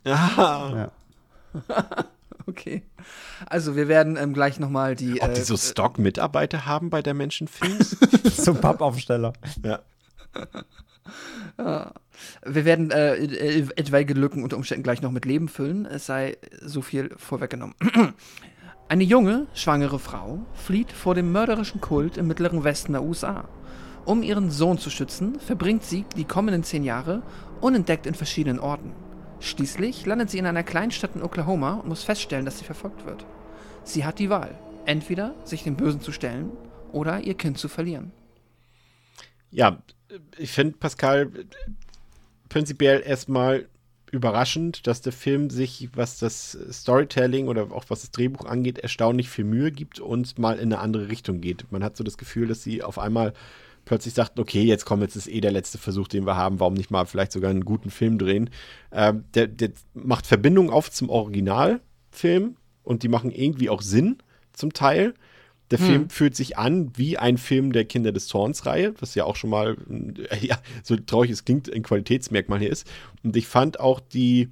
Ja. 0.06 0.92
Ja. 1.56 2.06
Okay. 2.48 2.84
Also 3.46 3.76
wir 3.76 3.88
werden 3.88 4.18
ähm, 4.18 4.34
gleich 4.34 4.60
nochmal 4.60 4.96
die. 4.96 5.22
Ob 5.22 5.34
die 5.34 5.42
äh, 5.42 5.44
so 5.44 5.58
Stock-Mitarbeiter 5.58 6.66
haben 6.66 6.90
bei 6.90 7.02
der 7.02 7.14
Menschenfilms? 7.14 7.98
Zum 8.44 8.60
Pappaufsteller. 8.60 9.34
ja. 11.58 11.94
Wir 12.46 12.66
werden 12.66 12.92
äh, 12.92 13.16
äh, 13.16 13.68
etwaige 13.76 14.14
Lücken 14.14 14.44
unter 14.44 14.58
Umständen 14.58 14.84
gleich 14.84 15.02
noch 15.02 15.12
mit 15.12 15.26
Leben 15.26 15.48
füllen. 15.48 15.86
Es 15.86 16.06
sei 16.06 16.38
so 16.62 16.82
viel 16.82 17.12
vorweggenommen. 17.18 17.76
Eine 18.90 19.04
junge, 19.04 19.48
schwangere 19.54 20.00
Frau 20.00 20.46
flieht 20.54 20.92
vor 20.92 21.16
dem 21.16 21.32
mörderischen 21.32 21.82
Kult 21.82 22.18
im 22.18 22.28
mittleren 22.28 22.64
Westen 22.64 22.94
der 22.94 23.04
USA. 23.04 23.48
Um 24.06 24.22
ihren 24.22 24.52
Sohn 24.52 24.78
zu 24.78 24.90
schützen, 24.90 25.40
verbringt 25.40 25.84
sie 25.84 26.06
die 26.18 26.26
kommenden 26.26 26.64
zehn 26.64 26.84
Jahre 26.84 27.24
unentdeckt 27.62 28.06
in 28.06 28.14
verschiedenen 28.14 28.60
Orten. 28.60 28.92
Schließlich 29.44 30.06
landet 30.06 30.30
sie 30.30 30.38
in 30.38 30.46
einer 30.46 30.64
Kleinstadt 30.64 31.16
in 31.16 31.22
Oklahoma 31.22 31.74
und 31.74 31.90
muss 31.90 32.06
feststellen, 32.06 32.46
dass 32.46 32.60
sie 32.60 32.64
verfolgt 32.64 33.06
wird. 33.06 33.26
Sie 33.84 34.06
hat 34.06 34.18
die 34.18 34.30
Wahl, 34.30 34.58
entweder 34.86 35.36
sich 35.44 35.64
dem 35.64 35.76
Bösen 35.76 36.00
zu 36.00 36.14
stellen 36.14 36.50
oder 36.94 37.20
ihr 37.20 37.34
Kind 37.34 37.58
zu 37.58 37.68
verlieren. 37.68 38.14
Ja, 39.52 39.84
ich 40.38 40.54
finde, 40.54 40.78
Pascal, 40.78 41.30
prinzipiell 42.48 43.04
erstmal 43.06 43.68
überraschend, 44.14 44.88
dass 44.88 45.02
der 45.02 45.12
Film 45.12 45.50
sich, 45.50 45.90
was 45.94 46.20
das 46.20 46.58
Storytelling 46.72 47.50
oder 47.50 47.64
auch 47.74 47.86
was 47.90 48.00
das 48.00 48.12
Drehbuch 48.12 48.46
angeht, 48.46 48.78
erstaunlich 48.78 49.30
viel 49.30 49.44
Mühe 49.44 49.74
gibt 49.74 50.00
und 50.00 50.40
mal 50.40 50.58
in 50.58 50.72
eine 50.72 50.80
andere 50.80 51.10
Richtung 51.10 51.42
geht. 51.42 51.70
Man 51.70 51.84
hat 51.84 51.98
so 51.98 52.06
das 52.06 52.18
Gefühl, 52.18 52.48
dass 52.48 52.64
sie 52.64 52.82
auf 52.82 52.98
einmal 52.98 53.34
plötzlich 53.86 54.14
sagten, 54.14 54.40
okay, 54.40 54.64
jetzt 54.64 54.86
kommt 54.86 55.02
jetzt 55.02 55.16
ist 55.16 55.28
eh 55.28 55.42
der 55.42 55.52
letzte 55.52 55.78
Versuch, 55.78 56.08
den 56.08 56.26
wir 56.26 56.38
haben, 56.38 56.60
warum 56.60 56.74
nicht 56.74 56.92
mal 56.92 57.06
vielleicht 57.06 57.32
sogar 57.32 57.50
einen 57.50 57.66
guten 57.66 57.90
Film 57.90 58.18
drehen. 58.18 58.50
Ähm, 58.92 59.26
der, 59.34 59.48
der 59.48 59.72
macht 59.94 60.28
Verbindung 60.28 60.70
auf 60.70 60.92
zum 60.92 61.10
Originalfilm 61.10 62.58
und 62.84 63.04
die 63.04 63.08
machen 63.08 63.32
irgendwie 63.32 63.70
auch 63.70 63.82
Sinn 63.82 64.18
zum 64.54 64.74
Teil. 64.74 65.14
Der 65.72 65.80
Hm. 65.80 65.86
Film 65.86 66.10
fühlt 66.10 66.36
sich 66.36 66.58
an 66.58 66.92
wie 66.96 67.18
ein 67.18 67.38
Film 67.38 67.72
der 67.72 67.86
Kinder 67.86 68.12
des 68.12 68.28
Zorns-Reihe, 68.28 68.94
was 69.00 69.16
ja 69.16 69.26
auch 69.26 69.36
schon 69.36 69.50
mal, 69.50 69.76
ja, 70.42 70.60
so 70.84 70.96
traurig 70.96 71.32
es 71.32 71.46
klingt, 71.46 71.72
ein 71.74 71.84
Qualitätsmerkmal 71.84 72.60
hier 72.60 72.70
ist. 72.70 72.90
Und 73.24 73.36
ich 73.36 73.48
fand 73.48 73.80
auch 73.80 74.00
die, 74.00 74.50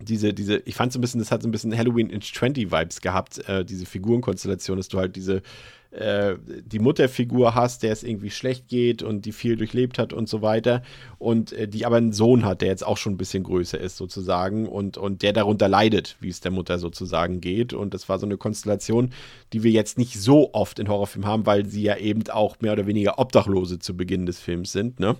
diese, 0.00 0.32
diese, 0.32 0.58
ich 0.64 0.74
fand 0.74 0.92
so 0.92 0.98
ein 0.98 1.02
bisschen, 1.02 1.20
das 1.20 1.30
hat 1.30 1.42
so 1.42 1.48
ein 1.48 1.52
bisschen 1.52 1.76
Halloween 1.76 2.10
in 2.10 2.20
20 2.22 2.70
Vibes 2.70 3.00
gehabt, 3.00 3.46
äh, 3.48 3.64
diese 3.64 3.86
Figurenkonstellation, 3.86 4.76
dass 4.76 4.88
du 4.88 4.98
halt 4.98 5.16
diese, 5.16 5.42
äh, 5.90 6.36
die 6.46 6.80
Mutterfigur 6.80 7.54
hast, 7.54 7.82
der 7.82 7.92
es 7.92 8.02
irgendwie 8.02 8.30
schlecht 8.30 8.68
geht 8.68 9.02
und 9.02 9.24
die 9.24 9.32
viel 9.32 9.56
durchlebt 9.56 9.98
hat 9.98 10.12
und 10.12 10.28
so 10.28 10.42
weiter. 10.42 10.82
Und 11.18 11.52
äh, 11.52 11.66
die 11.66 11.86
aber 11.86 11.96
einen 11.96 12.12
Sohn 12.12 12.44
hat, 12.44 12.60
der 12.60 12.68
jetzt 12.68 12.86
auch 12.86 12.98
schon 12.98 13.14
ein 13.14 13.18
bisschen 13.18 13.42
größer 13.42 13.80
ist 13.80 13.96
sozusagen 13.96 14.68
und, 14.68 14.98
und 14.98 15.22
der 15.22 15.32
darunter 15.32 15.66
leidet, 15.66 16.16
wie 16.20 16.28
es 16.28 16.40
der 16.40 16.50
Mutter 16.50 16.78
sozusagen 16.78 17.40
geht. 17.40 17.72
Und 17.72 17.94
das 17.94 18.08
war 18.08 18.18
so 18.18 18.26
eine 18.26 18.36
Konstellation, 18.36 19.10
die 19.52 19.62
wir 19.62 19.70
jetzt 19.70 19.98
nicht 19.98 20.20
so 20.20 20.52
oft 20.52 20.78
in 20.78 20.88
Horrorfilmen 20.88 21.28
haben, 21.28 21.46
weil 21.46 21.66
sie 21.66 21.82
ja 21.82 21.96
eben 21.96 22.28
auch 22.30 22.60
mehr 22.60 22.72
oder 22.72 22.86
weniger 22.86 23.18
Obdachlose 23.18 23.78
zu 23.78 23.96
Beginn 23.96 24.26
des 24.26 24.38
Films 24.38 24.72
sind, 24.72 25.00
ne? 25.00 25.16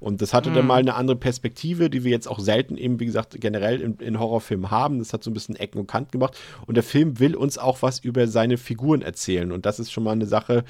Und 0.00 0.22
das 0.22 0.32
hatte 0.32 0.52
dann 0.52 0.66
mal 0.66 0.78
eine 0.78 0.94
andere 0.94 1.16
Perspektive, 1.16 1.90
die 1.90 2.04
wir 2.04 2.12
jetzt 2.12 2.28
auch 2.28 2.38
selten 2.38 2.76
eben, 2.76 3.00
wie 3.00 3.06
gesagt, 3.06 3.40
generell 3.40 3.80
in, 3.80 3.96
in 3.96 4.20
Horrorfilmen 4.20 4.70
haben. 4.70 5.00
Das 5.00 5.12
hat 5.12 5.24
so 5.24 5.30
ein 5.30 5.34
bisschen 5.34 5.56
Ecken 5.56 5.80
und 5.80 5.88
Kant 5.88 6.12
gemacht. 6.12 6.38
Und 6.66 6.76
der 6.76 6.84
Film 6.84 7.18
will 7.18 7.34
uns 7.34 7.58
auch 7.58 7.82
was 7.82 7.98
über 7.98 8.28
seine 8.28 8.58
Figuren 8.58 9.02
erzählen. 9.02 9.50
Und 9.50 9.66
das 9.66 9.80
ist 9.80 9.90
schon 9.90 10.04
mal 10.04 10.12
eine 10.12 10.26
Sache, 10.26 10.64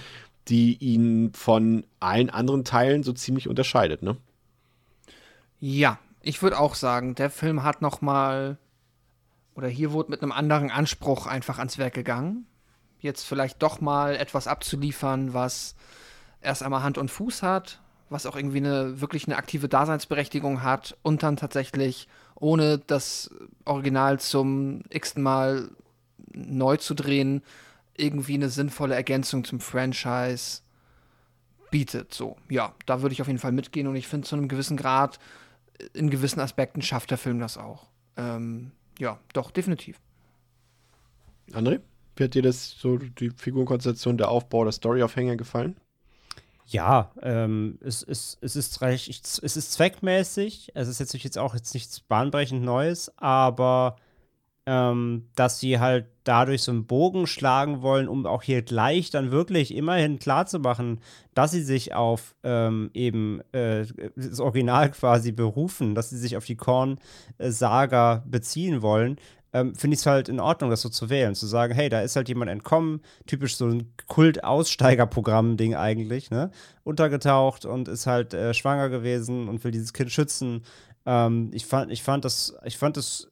die 0.48 0.78
ihn 0.78 1.32
von 1.34 1.84
allen 2.00 2.30
anderen 2.30 2.64
Teilen 2.64 3.02
so 3.02 3.12
ziemlich 3.12 3.48
unterscheidet, 3.48 4.02
ne? 4.02 4.16
Ja, 5.60 5.98
ich 6.22 6.42
würde 6.42 6.58
auch 6.58 6.74
sagen, 6.74 7.14
der 7.14 7.30
Film 7.30 7.64
hat 7.64 7.82
noch 7.82 8.00
mal 8.00 8.56
oder 9.54 9.68
hier 9.68 9.92
wurde 9.92 10.10
mit 10.10 10.22
einem 10.22 10.32
anderen 10.32 10.70
Anspruch 10.70 11.26
einfach 11.26 11.58
ans 11.58 11.78
Werk 11.78 11.94
gegangen. 11.94 12.46
Jetzt 13.00 13.24
vielleicht 13.24 13.62
doch 13.62 13.80
mal 13.80 14.16
etwas 14.16 14.46
abzuliefern, 14.46 15.34
was 15.34 15.74
erst 16.40 16.62
einmal 16.62 16.82
Hand 16.82 16.98
und 16.98 17.10
Fuß 17.10 17.42
hat, 17.42 17.80
was 18.10 18.26
auch 18.26 18.36
irgendwie 18.36 18.58
eine 18.58 19.00
wirklich 19.00 19.26
eine 19.26 19.36
aktive 19.36 19.68
Daseinsberechtigung 19.68 20.62
hat 20.62 20.96
und 21.02 21.22
dann 21.22 21.36
tatsächlich 21.36 22.08
ohne 22.34 22.78
das 22.78 23.30
Original 23.64 24.20
zum 24.20 24.82
x-ten 24.90 25.22
Mal 25.22 25.70
neu 26.32 26.76
zu 26.76 26.94
drehen, 26.94 27.42
irgendwie 27.96 28.34
eine 28.34 28.48
sinnvolle 28.48 28.94
Ergänzung 28.94 29.44
zum 29.44 29.60
Franchise 29.60 30.62
bietet. 31.70 32.14
So, 32.14 32.36
ja, 32.48 32.74
da 32.86 33.02
würde 33.02 33.12
ich 33.12 33.20
auf 33.20 33.26
jeden 33.26 33.40
Fall 33.40 33.52
mitgehen 33.52 33.86
und 33.86 33.96
ich 33.96 34.08
finde, 34.08 34.26
zu 34.26 34.36
einem 34.36 34.48
gewissen 34.48 34.76
Grad, 34.76 35.18
in 35.94 36.10
gewissen 36.10 36.40
Aspekten 36.40 36.82
schafft 36.82 37.10
der 37.10 37.18
Film 37.18 37.38
das 37.40 37.56
auch. 37.56 37.86
Ähm, 38.16 38.72
ja, 38.98 39.18
doch, 39.32 39.50
definitiv. 39.50 40.00
André, 41.52 41.80
wie 42.18 42.24
hat 42.24 42.34
dir 42.34 42.42
das 42.42 42.70
so 42.78 42.96
die 42.96 43.30
Figurenkonstellation, 43.30 44.18
der 44.18 44.30
Aufbau, 44.30 44.64
der 44.64 44.72
Storyaufhänger 44.72 45.36
gefallen? 45.36 45.76
Ja, 46.66 47.12
ähm, 47.22 47.78
es, 47.80 48.02
es, 48.02 48.36
es, 48.42 48.54
ist 48.54 48.82
recht, 48.82 49.08
es 49.08 49.56
ist 49.56 49.72
zweckmäßig. 49.72 50.72
Es 50.74 50.88
ist 50.88 51.00
jetzt, 51.00 51.14
jetzt 51.14 51.38
auch 51.38 51.54
jetzt 51.54 51.72
nichts 51.72 52.00
bahnbrechend 52.00 52.62
Neues, 52.62 53.10
aber 53.16 53.96
ähm, 54.68 55.30
dass 55.34 55.60
sie 55.60 55.80
halt 55.80 56.08
dadurch 56.24 56.60
so 56.60 56.72
einen 56.72 56.86
Bogen 56.86 57.26
schlagen 57.26 57.80
wollen, 57.80 58.06
um 58.06 58.26
auch 58.26 58.42
hier 58.42 58.60
gleich 58.60 59.08
dann 59.08 59.30
wirklich 59.30 59.74
immerhin 59.74 60.18
klarzumachen, 60.18 61.00
dass 61.32 61.52
sie 61.52 61.62
sich 61.62 61.94
auf 61.94 62.34
ähm, 62.42 62.90
eben 62.92 63.40
äh, 63.52 63.86
das 64.14 64.38
Original 64.38 64.90
quasi 64.90 65.32
berufen, 65.32 65.94
dass 65.94 66.10
sie 66.10 66.18
sich 66.18 66.36
auf 66.36 66.44
die 66.44 66.56
Korn-Saga 66.56 68.24
beziehen 68.26 68.82
wollen, 68.82 69.16
ähm, 69.52 69.74
finde 69.74 69.94
ich 69.94 70.00
es 70.00 70.06
halt 70.06 70.28
in 70.28 70.40
Ordnung, 70.40 70.70
das 70.70 70.82
so 70.82 70.88
zu 70.88 71.10
wählen. 71.10 71.34
Zu 71.34 71.46
sagen, 71.46 71.74
hey, 71.74 71.88
da 71.88 72.00
ist 72.00 72.16
halt 72.16 72.28
jemand 72.28 72.50
entkommen, 72.50 73.00
typisch 73.26 73.56
so 73.56 73.66
ein 73.66 73.92
Kult-Aussteigerprogramm-Ding 74.06 75.74
eigentlich, 75.74 76.30
ne? 76.30 76.50
Untergetaucht 76.84 77.64
und 77.64 77.88
ist 77.88 78.06
halt 78.06 78.34
äh, 78.34 78.54
schwanger 78.54 78.88
gewesen 78.88 79.48
und 79.48 79.64
will 79.64 79.70
dieses 79.70 79.92
Kind 79.92 80.10
schützen. 80.12 80.64
Ähm, 81.06 81.50
ich, 81.52 81.66
fand, 81.66 81.90
ich 81.90 82.02
fand 82.02 82.24
das, 82.24 82.54
ich 82.64 82.76
fand 82.76 82.96
das 82.96 83.28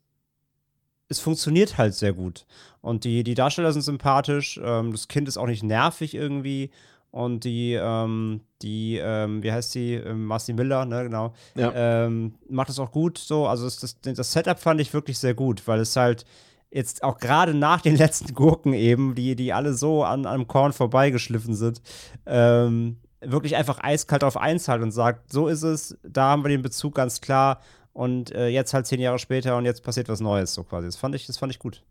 es 1.08 1.20
funktioniert 1.20 1.78
halt 1.78 1.94
sehr 1.94 2.12
gut. 2.12 2.46
Und 2.80 3.04
die, 3.04 3.22
die 3.24 3.34
Darsteller 3.34 3.72
sind 3.72 3.82
sympathisch, 3.82 4.60
ähm, 4.62 4.92
das 4.92 5.08
Kind 5.08 5.28
ist 5.28 5.36
auch 5.36 5.46
nicht 5.46 5.62
nervig 5.62 6.14
irgendwie. 6.14 6.70
Und 7.16 7.44
die, 7.44 7.72
ähm, 7.72 8.42
die, 8.60 9.00
ähm, 9.02 9.42
wie 9.42 9.50
heißt 9.50 9.72
sie, 9.72 9.94
ähm, 9.94 10.26
Marcy 10.26 10.52
Miller, 10.52 10.84
ne, 10.84 11.04
genau, 11.04 11.32
ja. 11.54 11.72
Ähm, 11.74 12.34
macht 12.50 12.68
das 12.68 12.78
auch 12.78 12.92
gut 12.92 13.16
so. 13.16 13.46
Also 13.46 13.64
das, 13.64 13.98
das, 14.02 14.32
Setup 14.32 14.60
fand 14.60 14.82
ich 14.82 14.92
wirklich 14.92 15.18
sehr 15.18 15.32
gut, 15.32 15.66
weil 15.66 15.80
es 15.80 15.96
halt 15.96 16.26
jetzt 16.70 17.02
auch 17.02 17.16
gerade 17.16 17.54
nach 17.54 17.80
den 17.80 17.96
letzten 17.96 18.34
Gurken 18.34 18.74
eben, 18.74 19.14
die, 19.14 19.34
die 19.34 19.54
alle 19.54 19.72
so 19.72 20.04
an 20.04 20.26
einem 20.26 20.46
Korn 20.46 20.74
vorbeigeschliffen 20.74 21.54
sind, 21.54 21.80
ähm, 22.26 22.98
wirklich 23.22 23.56
einfach 23.56 23.78
eiskalt 23.82 24.22
auf 24.22 24.36
eins 24.36 24.68
halt 24.68 24.82
und 24.82 24.90
sagt, 24.90 25.32
so 25.32 25.48
ist 25.48 25.62
es, 25.62 25.96
da 26.02 26.28
haben 26.28 26.44
wir 26.44 26.50
den 26.50 26.60
Bezug 26.60 26.96
ganz 26.96 27.22
klar 27.22 27.62
und 27.94 28.30
äh, 28.32 28.48
jetzt 28.48 28.74
halt 28.74 28.86
zehn 28.86 29.00
Jahre 29.00 29.18
später 29.18 29.56
und 29.56 29.64
jetzt 29.64 29.82
passiert 29.82 30.10
was 30.10 30.20
Neues, 30.20 30.52
so 30.52 30.64
quasi. 30.64 30.86
Das 30.86 30.96
fand 30.96 31.14
ich, 31.14 31.26
das 31.26 31.38
fand 31.38 31.50
ich 31.50 31.58
gut. 31.58 31.82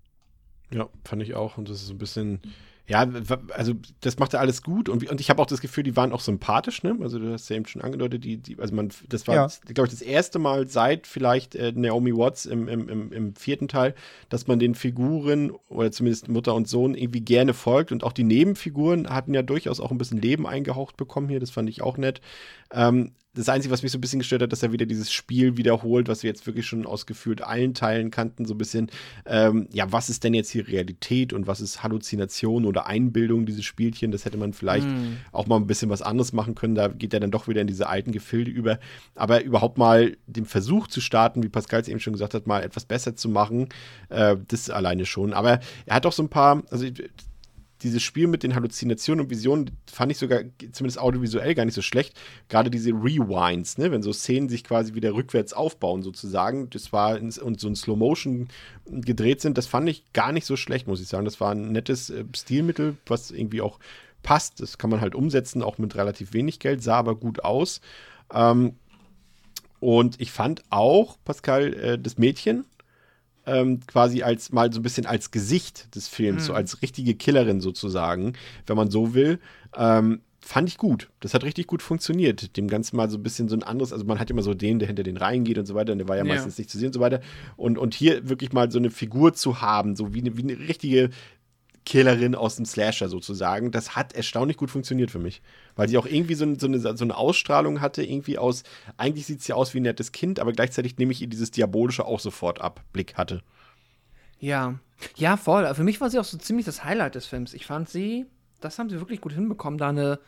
Ja, 0.71 0.87
fand 1.03 1.23
ich 1.23 1.33
auch. 1.33 1.57
Und 1.57 1.67
das 1.67 1.81
ist 1.81 1.89
ein 1.89 1.97
bisschen, 1.97 2.41
ja, 2.87 3.07
also 3.49 3.73
das 4.01 4.19
macht 4.19 4.33
ja 4.33 4.39
alles 4.39 4.61
gut 4.61 4.89
und, 4.89 5.09
und 5.09 5.19
ich 5.19 5.29
habe 5.31 5.41
auch 5.41 5.47
das 5.47 5.59
Gefühl, 5.59 5.83
die 5.83 5.95
waren 5.95 6.11
auch 6.11 6.19
sympathisch, 6.19 6.83
ne? 6.83 6.95
Also 7.01 7.17
du 7.17 7.33
hast 7.33 7.49
ja 7.49 7.55
eben 7.55 7.65
schon 7.65 7.81
angedeutet, 7.81 8.23
die, 8.23 8.37
die 8.37 8.59
also 8.59 8.75
man, 8.75 8.89
das 9.09 9.27
war, 9.27 9.35
ja. 9.35 9.47
glaube 9.73 9.87
ich, 9.87 9.93
das 9.93 10.03
erste 10.03 10.37
Mal 10.37 10.67
seit 10.67 11.07
vielleicht 11.07 11.55
äh, 11.55 11.71
Naomi 11.75 12.15
Watts 12.15 12.45
im, 12.45 12.67
im, 12.67 12.87
im, 12.87 13.11
im, 13.11 13.35
vierten 13.35 13.67
Teil, 13.67 13.95
dass 14.29 14.45
man 14.45 14.59
den 14.59 14.75
Figuren 14.75 15.51
oder 15.67 15.91
zumindest 15.91 16.27
Mutter 16.27 16.53
und 16.53 16.67
Sohn 16.67 16.93
irgendwie 16.93 17.21
gerne 17.21 17.55
folgt 17.55 17.91
und 17.91 18.03
auch 18.03 18.13
die 18.13 18.23
Nebenfiguren 18.23 19.09
hatten 19.09 19.33
ja 19.33 19.41
durchaus 19.41 19.79
auch 19.79 19.89
ein 19.89 19.97
bisschen 19.97 20.21
Leben 20.21 20.45
eingehaucht 20.45 20.95
bekommen 20.95 21.27
hier, 21.27 21.39
das 21.39 21.49
fand 21.49 21.69
ich 21.69 21.81
auch 21.81 21.97
nett. 21.97 22.21
Ähm, 22.71 23.13
das 23.35 23.49
Einzige, 23.49 23.71
was 23.71 23.83
mich 23.83 23.91
so 23.91 23.97
ein 23.97 24.01
bisschen 24.01 24.19
gestört 24.19 24.41
hat, 24.41 24.51
dass 24.51 24.63
er 24.63 24.71
wieder 24.71 24.85
dieses 24.85 25.11
Spiel 25.11 25.57
wiederholt, 25.57 26.07
was 26.07 26.23
wir 26.23 26.29
jetzt 26.29 26.47
wirklich 26.47 26.65
schon 26.65 26.85
aus 26.85 27.05
gefühlt 27.05 27.41
allen 27.41 27.73
Teilen 27.73 28.09
kannten, 28.09 28.45
so 28.45 28.53
ein 28.53 28.57
bisschen, 28.57 28.89
ähm, 29.25 29.67
ja, 29.71 29.91
was 29.91 30.09
ist 30.09 30.23
denn 30.23 30.33
jetzt 30.33 30.49
hier 30.49 30.67
Realität 30.67 31.33
und 31.33 31.45
was 31.45 31.61
ist 31.61 31.83
Halluzination 31.83 32.65
oder 32.65 32.87
Einbildung, 32.87 33.45
dieses 33.45 33.65
Spielchen, 33.65 34.11
das 34.11 34.25
hätte 34.25 34.37
man 34.37 34.53
vielleicht 34.53 34.87
mm. 34.87 35.17
auch 35.33 35.47
mal 35.47 35.57
ein 35.57 35.67
bisschen 35.67 35.89
was 35.89 36.01
anderes 36.01 36.33
machen 36.33 36.55
können, 36.55 36.75
da 36.75 36.87
geht 36.87 37.13
er 37.13 37.19
dann 37.19 37.31
doch 37.31 37.47
wieder 37.47 37.61
in 37.61 37.67
diese 37.67 37.87
alten 37.87 38.11
Gefilde 38.11 38.49
über, 38.49 38.79
aber 39.13 39.43
überhaupt 39.43 39.77
mal 39.77 40.15
den 40.27 40.45
Versuch 40.45 40.87
zu 40.87 41.01
starten, 41.01 41.43
wie 41.43 41.49
Pascal 41.49 41.81
es 41.81 41.87
eben 41.89 41.99
schon 41.99 42.13
gesagt 42.13 42.33
hat, 42.33 42.47
mal 42.47 42.63
etwas 42.63 42.85
besser 42.85 43.15
zu 43.15 43.27
machen, 43.27 43.67
äh, 44.09 44.37
das 44.47 44.69
alleine 44.69 45.05
schon, 45.05 45.33
aber 45.33 45.59
er 45.85 45.95
hat 45.95 46.05
auch 46.05 46.13
so 46.13 46.23
ein 46.23 46.29
paar, 46.29 46.63
also 46.71 46.85
dieses 47.85 48.01
Spiel 48.01 48.27
mit 48.27 48.43
den 48.43 48.55
Halluzinationen 48.55 49.23
und 49.23 49.29
Visionen 49.29 49.71
fand 49.85 50.11
ich 50.11 50.17
sogar, 50.17 50.41
zumindest 50.71 50.99
audiovisuell, 50.99 51.53
gar 51.53 51.65
nicht 51.65 51.75
so 51.75 51.83
schlecht. 51.83 52.19
Gerade 52.49 52.71
diese 52.71 52.89
Rewinds, 52.89 53.77
ne? 53.77 53.91
wenn 53.91 54.01
so 54.01 54.11
Szenen 54.11 54.49
sich 54.49 54.63
quasi 54.63 54.95
wieder 54.95 55.13
rückwärts 55.13 55.53
aufbauen, 55.53 56.01
sozusagen. 56.01 56.69
Das 56.71 56.91
war 56.91 57.17
in, 57.17 57.31
und 57.31 57.59
so 57.59 57.67
ein 57.67 57.75
Slow 57.75 57.95
Motion 57.95 58.49
gedreht 58.85 59.39
sind, 59.39 59.57
das 59.57 59.67
fand 59.67 59.87
ich 59.87 60.11
gar 60.13 60.31
nicht 60.31 60.45
so 60.45 60.57
schlecht, 60.57 60.87
muss 60.87 60.99
ich 60.99 61.07
sagen. 61.07 61.25
Das 61.25 61.39
war 61.39 61.51
ein 61.51 61.71
nettes 61.71 62.09
äh, 62.09 62.25
Stilmittel, 62.35 62.97
was 63.05 63.29
irgendwie 63.29 63.61
auch 63.61 63.79
passt. 64.23 64.59
Das 64.59 64.77
kann 64.79 64.89
man 64.89 64.99
halt 64.99 65.13
umsetzen, 65.13 65.61
auch 65.61 65.77
mit 65.77 65.95
relativ 65.95 66.33
wenig 66.33 66.59
Geld, 66.59 66.81
sah 66.81 66.97
aber 66.97 67.15
gut 67.15 67.43
aus. 67.43 67.81
Ähm, 68.33 68.73
und 69.79 70.19
ich 70.19 70.31
fand 70.31 70.63
auch, 70.71 71.17
Pascal, 71.23 71.73
äh, 71.75 71.99
das 71.99 72.17
Mädchen, 72.17 72.65
ähm, 73.45 73.79
quasi 73.87 74.23
als 74.23 74.51
mal 74.51 74.71
so 74.71 74.79
ein 74.79 74.83
bisschen 74.83 75.05
als 75.05 75.31
Gesicht 75.31 75.95
des 75.95 76.07
Films, 76.07 76.43
mhm. 76.43 76.47
so 76.47 76.53
als 76.53 76.81
richtige 76.81 77.15
Killerin 77.15 77.61
sozusagen, 77.61 78.33
wenn 78.65 78.77
man 78.77 78.89
so 78.89 79.13
will. 79.13 79.39
Ähm, 79.75 80.21
fand 80.45 80.69
ich 80.69 80.77
gut. 80.77 81.09
Das 81.21 81.33
hat 81.33 81.43
richtig 81.43 81.65
gut 81.65 81.81
funktioniert. 81.81 82.55
Dem 82.55 82.67
Ganzen 82.67 82.97
mal 82.97 83.09
so 83.09 83.17
ein 83.17 83.23
bisschen 83.23 83.49
so 83.49 83.55
ein 83.55 83.63
anderes, 83.63 83.91
also 83.91 84.05
man 84.05 84.19
hat 84.19 84.29
immer 84.29 84.43
so 84.43 84.53
den, 84.53 84.77
der 84.77 84.87
hinter 84.87 85.01
den 85.01 85.17
Reihen 85.17 85.43
geht 85.43 85.57
und 85.57 85.65
so 85.65 85.73
weiter, 85.73 85.91
und 85.91 85.97
der 85.97 86.07
war 86.07 86.17
ja, 86.17 86.23
ja. 86.23 86.33
meistens 86.33 86.57
nicht 86.59 86.69
zu 86.69 86.77
sehen 86.77 86.87
und 86.87 86.93
so 86.93 86.99
weiter. 86.99 87.19
Und, 87.57 87.79
und 87.79 87.95
hier 87.95 88.29
wirklich 88.29 88.53
mal 88.53 88.71
so 88.71 88.77
eine 88.77 88.91
Figur 88.91 89.33
zu 89.33 89.61
haben, 89.61 89.95
so 89.95 90.13
wie 90.13 90.19
eine, 90.19 90.37
wie 90.37 90.43
eine 90.43 90.59
richtige 90.59 91.09
Killerin 91.85 92.35
aus 92.35 92.55
dem 92.55 92.65
Slasher 92.65 93.07
sozusagen. 93.07 93.71
Das 93.71 93.95
hat 93.95 94.13
erstaunlich 94.13 94.57
gut 94.57 94.71
funktioniert 94.71 95.11
für 95.11 95.19
mich. 95.19 95.41
Weil 95.75 95.87
sie 95.87 95.97
auch 95.97 96.05
irgendwie 96.05 96.33
so, 96.33 96.45
so, 96.57 96.67
eine, 96.67 96.79
so 96.79 96.89
eine, 96.89 97.15
Ausstrahlung 97.15 97.79
hatte, 97.79 98.03
irgendwie 98.03 98.37
aus, 98.37 98.63
eigentlich 98.97 99.27
sieht 99.27 99.43
sie 99.43 99.53
aus 99.53 99.73
wie 99.73 99.79
ein 99.79 99.83
nettes 99.83 100.11
Kind, 100.11 100.39
aber 100.39 100.51
gleichzeitig 100.51 100.97
nehme 100.97 101.11
ich 101.11 101.21
ihr 101.21 101.27
dieses 101.27 101.51
Diabolische 101.51 102.05
auch 102.05 102.19
sofort 102.19 102.59
ab, 102.59 102.81
Blick 102.91 103.15
hatte. 103.15 103.41
Ja, 104.39 104.79
ja, 105.15 105.37
voll. 105.37 105.73
Für 105.75 105.83
mich 105.83 106.01
war 106.01 106.09
sie 106.09 106.19
auch 106.19 106.25
so 106.25 106.37
ziemlich 106.37 106.65
das 106.65 106.83
Highlight 106.83 107.15
des 107.15 107.27
Films. 107.27 107.53
Ich 107.53 107.65
fand 107.65 107.87
sie, 107.87 108.25
das 108.61 108.79
haben 108.79 108.89
sie 108.89 108.99
wirklich 108.99 109.21
gut 109.21 109.33
hinbekommen, 109.33 109.77
da 109.77 109.89
eine, 109.89 110.19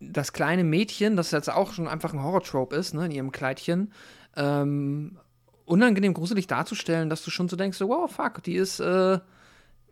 das 0.00 0.32
kleine 0.32 0.64
Mädchen, 0.64 1.16
das 1.16 1.30
jetzt 1.30 1.50
auch 1.50 1.72
schon 1.72 1.88
einfach 1.88 2.12
ein 2.12 2.22
Horror-Trope 2.22 2.74
ist, 2.74 2.94
ne, 2.94 3.06
in 3.06 3.12
ihrem 3.12 3.32
Kleidchen, 3.32 3.92
ähm, 4.36 5.18
unangenehm 5.64 6.14
gruselig 6.14 6.46
darzustellen, 6.46 7.10
dass 7.10 7.22
du 7.22 7.30
schon 7.30 7.48
so 7.48 7.56
denkst, 7.56 7.78
so, 7.78 7.88
wow, 7.88 8.10
fuck, 8.10 8.42
die 8.42 8.54
ist, 8.54 8.80
äh, 8.80 9.18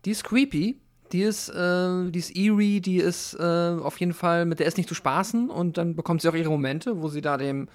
die 0.05 0.11
ist 0.11 0.23
creepy, 0.23 0.79
die 1.11 1.21
ist, 1.23 1.49
äh, 1.49 2.09
die 2.09 2.19
ist 2.19 2.35
eerie, 2.35 2.81
die 2.81 2.97
ist 2.97 3.33
äh, 3.35 3.77
auf 3.81 3.99
jeden 3.99 4.13
Fall, 4.13 4.45
mit 4.45 4.59
der 4.59 4.67
ist 4.67 4.77
nicht 4.77 4.89
zu 4.89 4.95
spaßen 4.95 5.49
und 5.49 5.77
dann 5.77 5.95
bekommt 5.95 6.21
sie 6.21 6.29
auch 6.29 6.35
ihre 6.35 6.49
Momente, 6.49 7.01
wo 7.01 7.09
sie 7.09 7.21
da 7.21 7.37
dem, 7.37 7.67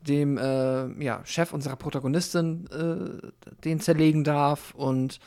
dem 0.00 0.38
äh, 0.38 0.88
ja, 1.02 1.20
Chef 1.24 1.52
unserer 1.52 1.76
Protagonistin 1.76 2.66
äh, 2.70 3.54
den 3.64 3.80
zerlegen 3.80 4.24
darf 4.24 4.74
und 4.74 5.20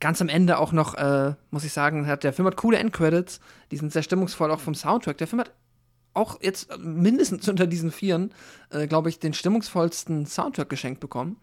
ganz 0.00 0.20
am 0.20 0.28
Ende 0.28 0.58
auch 0.58 0.72
noch, 0.72 0.94
äh, 0.94 1.34
muss 1.50 1.64
ich 1.64 1.72
sagen, 1.72 2.06
hat 2.06 2.24
der 2.24 2.32
Film 2.32 2.46
hat 2.46 2.56
coole 2.56 2.78
Endcredits, 2.78 3.40
die 3.70 3.76
sind 3.76 3.92
sehr 3.92 4.02
stimmungsvoll 4.02 4.50
auch 4.50 4.60
vom 4.60 4.74
Soundtrack. 4.74 5.18
Der 5.18 5.26
Film 5.26 5.40
hat 5.40 5.52
auch 6.12 6.40
jetzt 6.42 6.78
mindestens 6.78 7.48
unter 7.48 7.66
diesen 7.66 7.90
Vieren, 7.90 8.32
äh, 8.70 8.86
glaube 8.86 9.08
ich, 9.08 9.18
den 9.18 9.34
stimmungsvollsten 9.34 10.26
Soundtrack 10.26 10.68
geschenkt 10.68 11.00
bekommen 11.00 11.36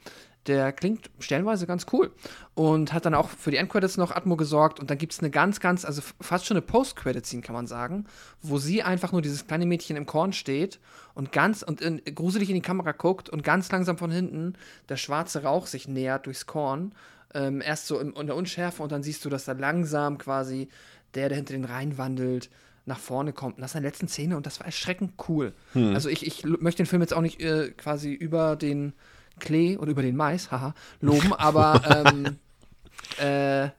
der 0.47 0.71
klingt 0.71 1.09
stellenweise 1.19 1.67
ganz 1.67 1.85
cool. 1.93 2.11
Und 2.55 2.93
hat 2.93 3.05
dann 3.05 3.13
auch 3.13 3.29
für 3.29 3.51
die 3.51 3.57
Endcredits 3.57 3.97
noch 3.97 4.11
Atmo 4.11 4.35
gesorgt. 4.35 4.79
Und 4.79 4.89
dann 4.89 4.97
gibt 4.97 5.13
es 5.13 5.19
eine 5.19 5.29
ganz, 5.29 5.59
ganz, 5.59 5.85
also 5.85 6.01
fast 6.19 6.45
schon 6.45 6.57
eine 6.57 6.65
Post-Credit-Scene, 6.65 7.41
kann 7.41 7.53
man 7.53 7.67
sagen, 7.67 8.05
wo 8.41 8.57
sie 8.57 8.83
einfach 8.83 9.11
nur 9.11 9.21
dieses 9.21 9.47
kleine 9.47 9.65
Mädchen 9.65 9.97
im 9.97 10.05
Korn 10.05 10.33
steht 10.33 10.79
und 11.13 11.31
ganz 11.31 11.61
und 11.61 11.81
in, 11.81 12.01
gruselig 12.15 12.49
in 12.49 12.55
die 12.55 12.61
Kamera 12.61 12.91
guckt 12.91 13.29
und 13.29 13.43
ganz 13.43 13.71
langsam 13.71 13.97
von 13.97 14.11
hinten 14.11 14.53
der 14.89 14.97
schwarze 14.97 15.43
Rauch 15.43 15.67
sich 15.67 15.87
nähert 15.87 16.25
durchs 16.25 16.45
Korn. 16.45 16.93
Ähm, 17.33 17.61
erst 17.61 17.87
so 17.87 17.99
in, 17.99 18.13
in 18.13 18.27
der 18.27 18.35
Unschärfe 18.35 18.83
und 18.83 18.91
dann 18.91 19.03
siehst 19.03 19.23
du, 19.23 19.29
dass 19.29 19.45
da 19.45 19.53
langsam 19.53 20.17
quasi 20.17 20.67
der, 21.13 21.29
der 21.29 21.37
hinter 21.37 21.53
den 21.53 21.65
Reihen 21.65 21.97
wandelt, 21.97 22.49
nach 22.85 22.99
vorne 22.99 23.31
kommt. 23.31 23.55
Und 23.55 23.61
das 23.61 23.71
ist 23.71 23.75
in 23.75 23.83
der 23.83 23.91
letzten 23.91 24.07
Szene 24.07 24.35
und 24.35 24.45
das 24.45 24.59
war 24.59 24.65
erschreckend 24.65 25.13
cool. 25.29 25.53
Hm. 25.73 25.93
Also 25.93 26.09
ich, 26.09 26.25
ich 26.25 26.43
möchte 26.43 26.83
den 26.83 26.87
Film 26.87 27.01
jetzt 27.01 27.13
auch 27.13 27.21
nicht 27.21 27.39
äh, 27.39 27.71
quasi 27.71 28.11
über 28.11 28.55
den 28.55 28.93
Klee 29.41 29.75
oder 29.77 29.91
über 29.91 30.01
den 30.01 30.15
Mais, 30.15 30.51
haha, 30.51 30.73
loben, 31.01 31.33
aber 31.33 32.05
ähm, 32.07 32.37
äh, 33.19 33.69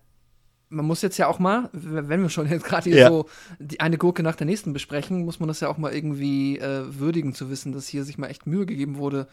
man 0.68 0.86
muss 0.86 1.02
jetzt 1.02 1.18
ja 1.18 1.26
auch 1.28 1.38
mal, 1.38 1.68
wenn 1.72 2.22
wir 2.22 2.28
schon 2.30 2.48
jetzt 2.48 2.64
gerade 2.64 2.88
hier 2.90 2.98
Ja. 2.98 3.08
so 3.08 3.28
die 3.58 3.80
eine 3.80 3.98
Gurke 3.98 4.22
nach 4.22 4.36
der 4.36 4.46
nächsten 4.46 4.72
besprechen, 4.72 5.24
muss 5.24 5.38
man 5.40 5.48
das 5.48 5.60
ja 5.60 5.68
auch 5.68 5.76
mal 5.78 5.92
irgendwie 5.92 6.58
äh, 6.58 6.84
würdigen 6.98 7.34
zu 7.34 7.50
wissen, 7.50 7.72
dass 7.72 7.88
hier 7.88 8.04
sich 8.04 8.16
mal 8.18 8.28
echt 8.28 8.46
Mühe 8.46 8.64
gegeben 8.66 8.96
wurde, 8.96 9.28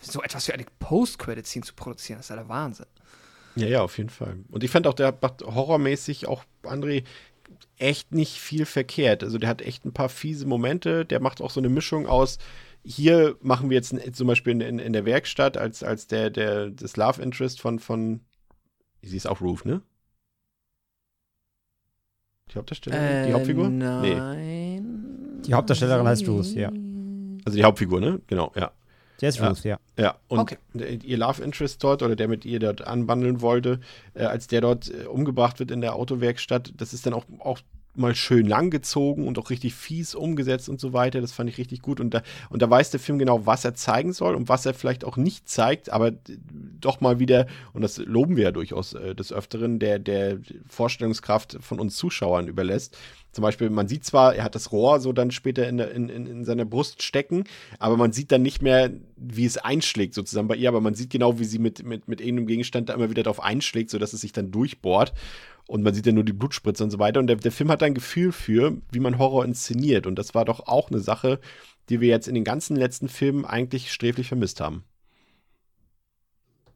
so 0.00 0.22
etwas 0.22 0.46
für 0.46 0.54
eine 0.54 0.66
Post-Credit-Scene 0.78 1.64
zu 1.64 1.74
produzieren. 1.74 2.18
Das 2.18 2.26
ist 2.26 2.30
ja 2.30 2.36
der 2.36 2.48
Wahnsinn. 2.48 2.86
Ja, 3.56 3.66
ja, 3.66 3.82
auf 3.82 3.98
jeden 3.98 4.10
Fall. 4.10 4.36
Und 4.50 4.62
ich 4.62 4.70
fand 4.70 4.86
auch, 4.86 4.94
der 4.94 5.16
macht 5.20 5.42
horrormäßig 5.42 6.28
auch 6.28 6.44
André 6.62 7.02
echt 7.78 8.12
nicht 8.12 8.38
viel 8.38 8.64
verkehrt. 8.66 9.24
Also 9.24 9.38
der 9.38 9.48
hat 9.48 9.62
echt 9.62 9.84
ein 9.84 9.92
paar 9.92 10.08
fiese 10.08 10.46
Momente. 10.46 11.04
Der 11.04 11.18
macht 11.20 11.40
auch 11.40 11.50
so 11.50 11.58
eine 11.58 11.68
Mischung 11.68 12.06
aus. 12.06 12.38
Hier 12.88 13.36
machen 13.42 13.68
wir 13.68 13.76
jetzt 13.76 13.94
zum 14.16 14.26
Beispiel 14.26 14.52
in, 14.52 14.60
in, 14.62 14.78
in 14.78 14.92
der 14.94 15.04
Werkstatt 15.04 15.58
als, 15.58 15.82
als 15.82 16.06
der, 16.06 16.30
der, 16.30 16.70
das 16.70 16.96
Love 16.96 17.20
Interest 17.20 17.60
von, 17.60 17.78
von, 17.78 18.20
sie 19.02 19.18
ist 19.18 19.26
auch 19.26 19.42
Ruth, 19.42 19.66
ne? 19.66 19.82
Die 22.50 22.54
Hauptdarstellerin? 22.56 23.26
die 23.28 23.34
Hauptfigur? 23.34 23.68
Nee. 23.68 24.12
Äh, 24.12 24.16
Nein. 24.16 25.42
Die 25.46 25.52
Hauptdarstellerin 25.52 26.06
heißt 26.06 26.26
Ruth, 26.26 26.54
ja. 26.54 26.70
Also 27.44 27.58
die 27.58 27.64
Hauptfigur, 27.64 28.00
ne? 28.00 28.22
Genau, 28.26 28.52
ja. 28.56 28.72
Der 29.20 29.28
ist 29.28 29.38
Ja. 29.38 29.48
Ruth, 29.48 29.64
ja. 29.64 29.78
Ja, 29.98 30.16
und 30.28 30.38
Okay. 30.38 30.56
ihr 31.02 31.18
Love 31.18 31.42
Interest 31.42 31.84
dort 31.84 32.02
oder 32.02 32.16
der 32.16 32.28
mit 32.28 32.46
ihr 32.46 32.58
dort 32.58 32.86
anbandeln 32.86 33.42
wollte, 33.42 33.80
äh, 34.14 34.24
als 34.24 34.46
der 34.46 34.62
dort 34.62 34.90
äh, 34.90 35.04
umgebracht 35.04 35.58
wird 35.58 35.70
in 35.70 35.82
der 35.82 35.94
Autowerkstatt, 35.94 36.72
das 36.76 36.94
ist 36.94 37.04
dann 37.04 37.12
auch, 37.12 37.26
auch 37.40 37.60
mal 37.94 38.14
schön 38.14 38.46
langgezogen 38.46 39.26
und 39.26 39.38
auch 39.38 39.50
richtig 39.50 39.74
fies 39.74 40.14
umgesetzt 40.14 40.68
und 40.68 40.80
so 40.80 40.92
weiter. 40.92 41.20
Das 41.20 41.32
fand 41.32 41.50
ich 41.50 41.58
richtig 41.58 41.82
gut. 41.82 42.00
Und 42.00 42.14
da, 42.14 42.22
und 42.48 42.62
da 42.62 42.70
weiß 42.70 42.90
der 42.90 43.00
Film 43.00 43.18
genau, 43.18 43.44
was 43.46 43.64
er 43.64 43.74
zeigen 43.74 44.12
soll 44.12 44.34
und 44.34 44.48
was 44.48 44.66
er 44.66 44.74
vielleicht 44.74 45.04
auch 45.04 45.16
nicht 45.16 45.48
zeigt, 45.48 45.90
aber 45.90 46.12
doch 46.80 47.00
mal 47.00 47.18
wieder, 47.18 47.46
und 47.72 47.82
das 47.82 47.98
loben 47.98 48.36
wir 48.36 48.44
ja 48.44 48.52
durchaus 48.52 48.94
äh, 48.94 49.14
des 49.14 49.32
Öfteren, 49.32 49.78
der, 49.78 49.98
der 49.98 50.38
Vorstellungskraft 50.68 51.58
von 51.60 51.80
uns 51.80 51.96
Zuschauern 51.96 52.46
überlässt. 52.46 52.96
Zum 53.32 53.42
Beispiel, 53.42 53.70
man 53.70 53.88
sieht 53.88 54.04
zwar, 54.04 54.34
er 54.34 54.44
hat 54.44 54.54
das 54.54 54.72
Rohr 54.72 55.00
so 55.00 55.12
dann 55.12 55.30
später 55.30 55.68
in, 55.68 55.78
in, 55.78 56.08
in 56.08 56.44
seiner 56.44 56.64
Brust 56.64 57.02
stecken, 57.02 57.44
aber 57.78 57.96
man 57.96 58.12
sieht 58.12 58.32
dann 58.32 58.42
nicht 58.42 58.62
mehr, 58.62 58.90
wie 59.16 59.44
es 59.44 59.58
einschlägt 59.58 60.14
sozusagen 60.14 60.48
bei 60.48 60.56
ihr, 60.56 60.68
aber 60.68 60.80
man 60.80 60.94
sieht 60.94 61.10
genau, 61.10 61.38
wie 61.38 61.44
sie 61.44 61.58
mit, 61.58 61.84
mit, 61.84 62.08
mit 62.08 62.20
irgendeinem 62.20 62.46
Gegenstand 62.46 62.88
da 62.88 62.94
immer 62.94 63.10
wieder 63.10 63.22
drauf 63.22 63.42
einschlägt, 63.42 63.90
sodass 63.90 64.12
es 64.12 64.22
sich 64.22 64.32
dann 64.32 64.50
durchbohrt. 64.50 65.12
Und 65.66 65.82
man 65.82 65.92
sieht 65.92 66.06
ja 66.06 66.12
nur 66.12 66.24
die 66.24 66.32
Blutspritze 66.32 66.82
und 66.82 66.90
so 66.90 66.98
weiter. 66.98 67.20
Und 67.20 67.26
der, 67.26 67.36
der 67.36 67.52
Film 67.52 67.70
hat 67.70 67.82
ein 67.82 67.92
Gefühl 67.92 68.32
für, 68.32 68.78
wie 68.90 69.00
man 69.00 69.18
Horror 69.18 69.44
inszeniert. 69.44 70.06
Und 70.06 70.18
das 70.18 70.34
war 70.34 70.46
doch 70.46 70.66
auch 70.66 70.90
eine 70.90 71.00
Sache, 71.00 71.40
die 71.90 72.00
wir 72.00 72.08
jetzt 72.08 72.26
in 72.26 72.34
den 72.34 72.44
ganzen 72.44 72.74
letzten 72.74 73.10
Filmen 73.10 73.44
eigentlich 73.44 73.92
sträflich 73.92 74.28
vermisst 74.28 74.62
haben. 74.62 74.84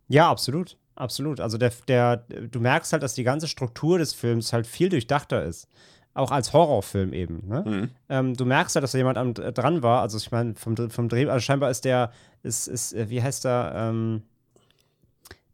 Ja, 0.08 0.30
absolut. 0.30 0.76
Absolut. 0.94 1.40
Also 1.40 1.56
der, 1.56 1.72
der, 1.88 2.18
du 2.18 2.60
merkst 2.60 2.92
halt, 2.92 3.02
dass 3.02 3.14
die 3.14 3.24
ganze 3.24 3.48
Struktur 3.48 3.98
des 3.98 4.12
Films 4.12 4.52
halt 4.52 4.66
viel 4.66 4.90
durchdachter 4.90 5.42
ist. 5.42 5.66
Auch 6.14 6.30
als 6.30 6.52
Horrorfilm 6.52 7.12
eben. 7.14 7.48
Ne? 7.48 7.64
Mhm. 7.66 7.90
Ähm, 8.08 8.36
du 8.36 8.44
merkst 8.44 8.76
halt, 8.76 8.82
dass 8.82 8.92
da 8.92 8.98
jemand 8.98 9.16
am, 9.16 9.30
äh, 9.30 9.52
dran 9.52 9.82
war. 9.82 10.02
Also 10.02 10.18
ich 10.18 10.30
meine, 10.30 10.54
vom, 10.54 10.76
vom 10.90 11.08
Dreh, 11.08 11.26
also 11.26 11.40
scheinbar 11.40 11.70
ist 11.70 11.84
der, 11.84 12.12
ist, 12.42 12.68
ist, 12.68 12.92
äh, 12.92 13.08
wie 13.08 13.22
heißt 13.22 13.46
er, 13.46 13.72
ähm, 13.74 14.22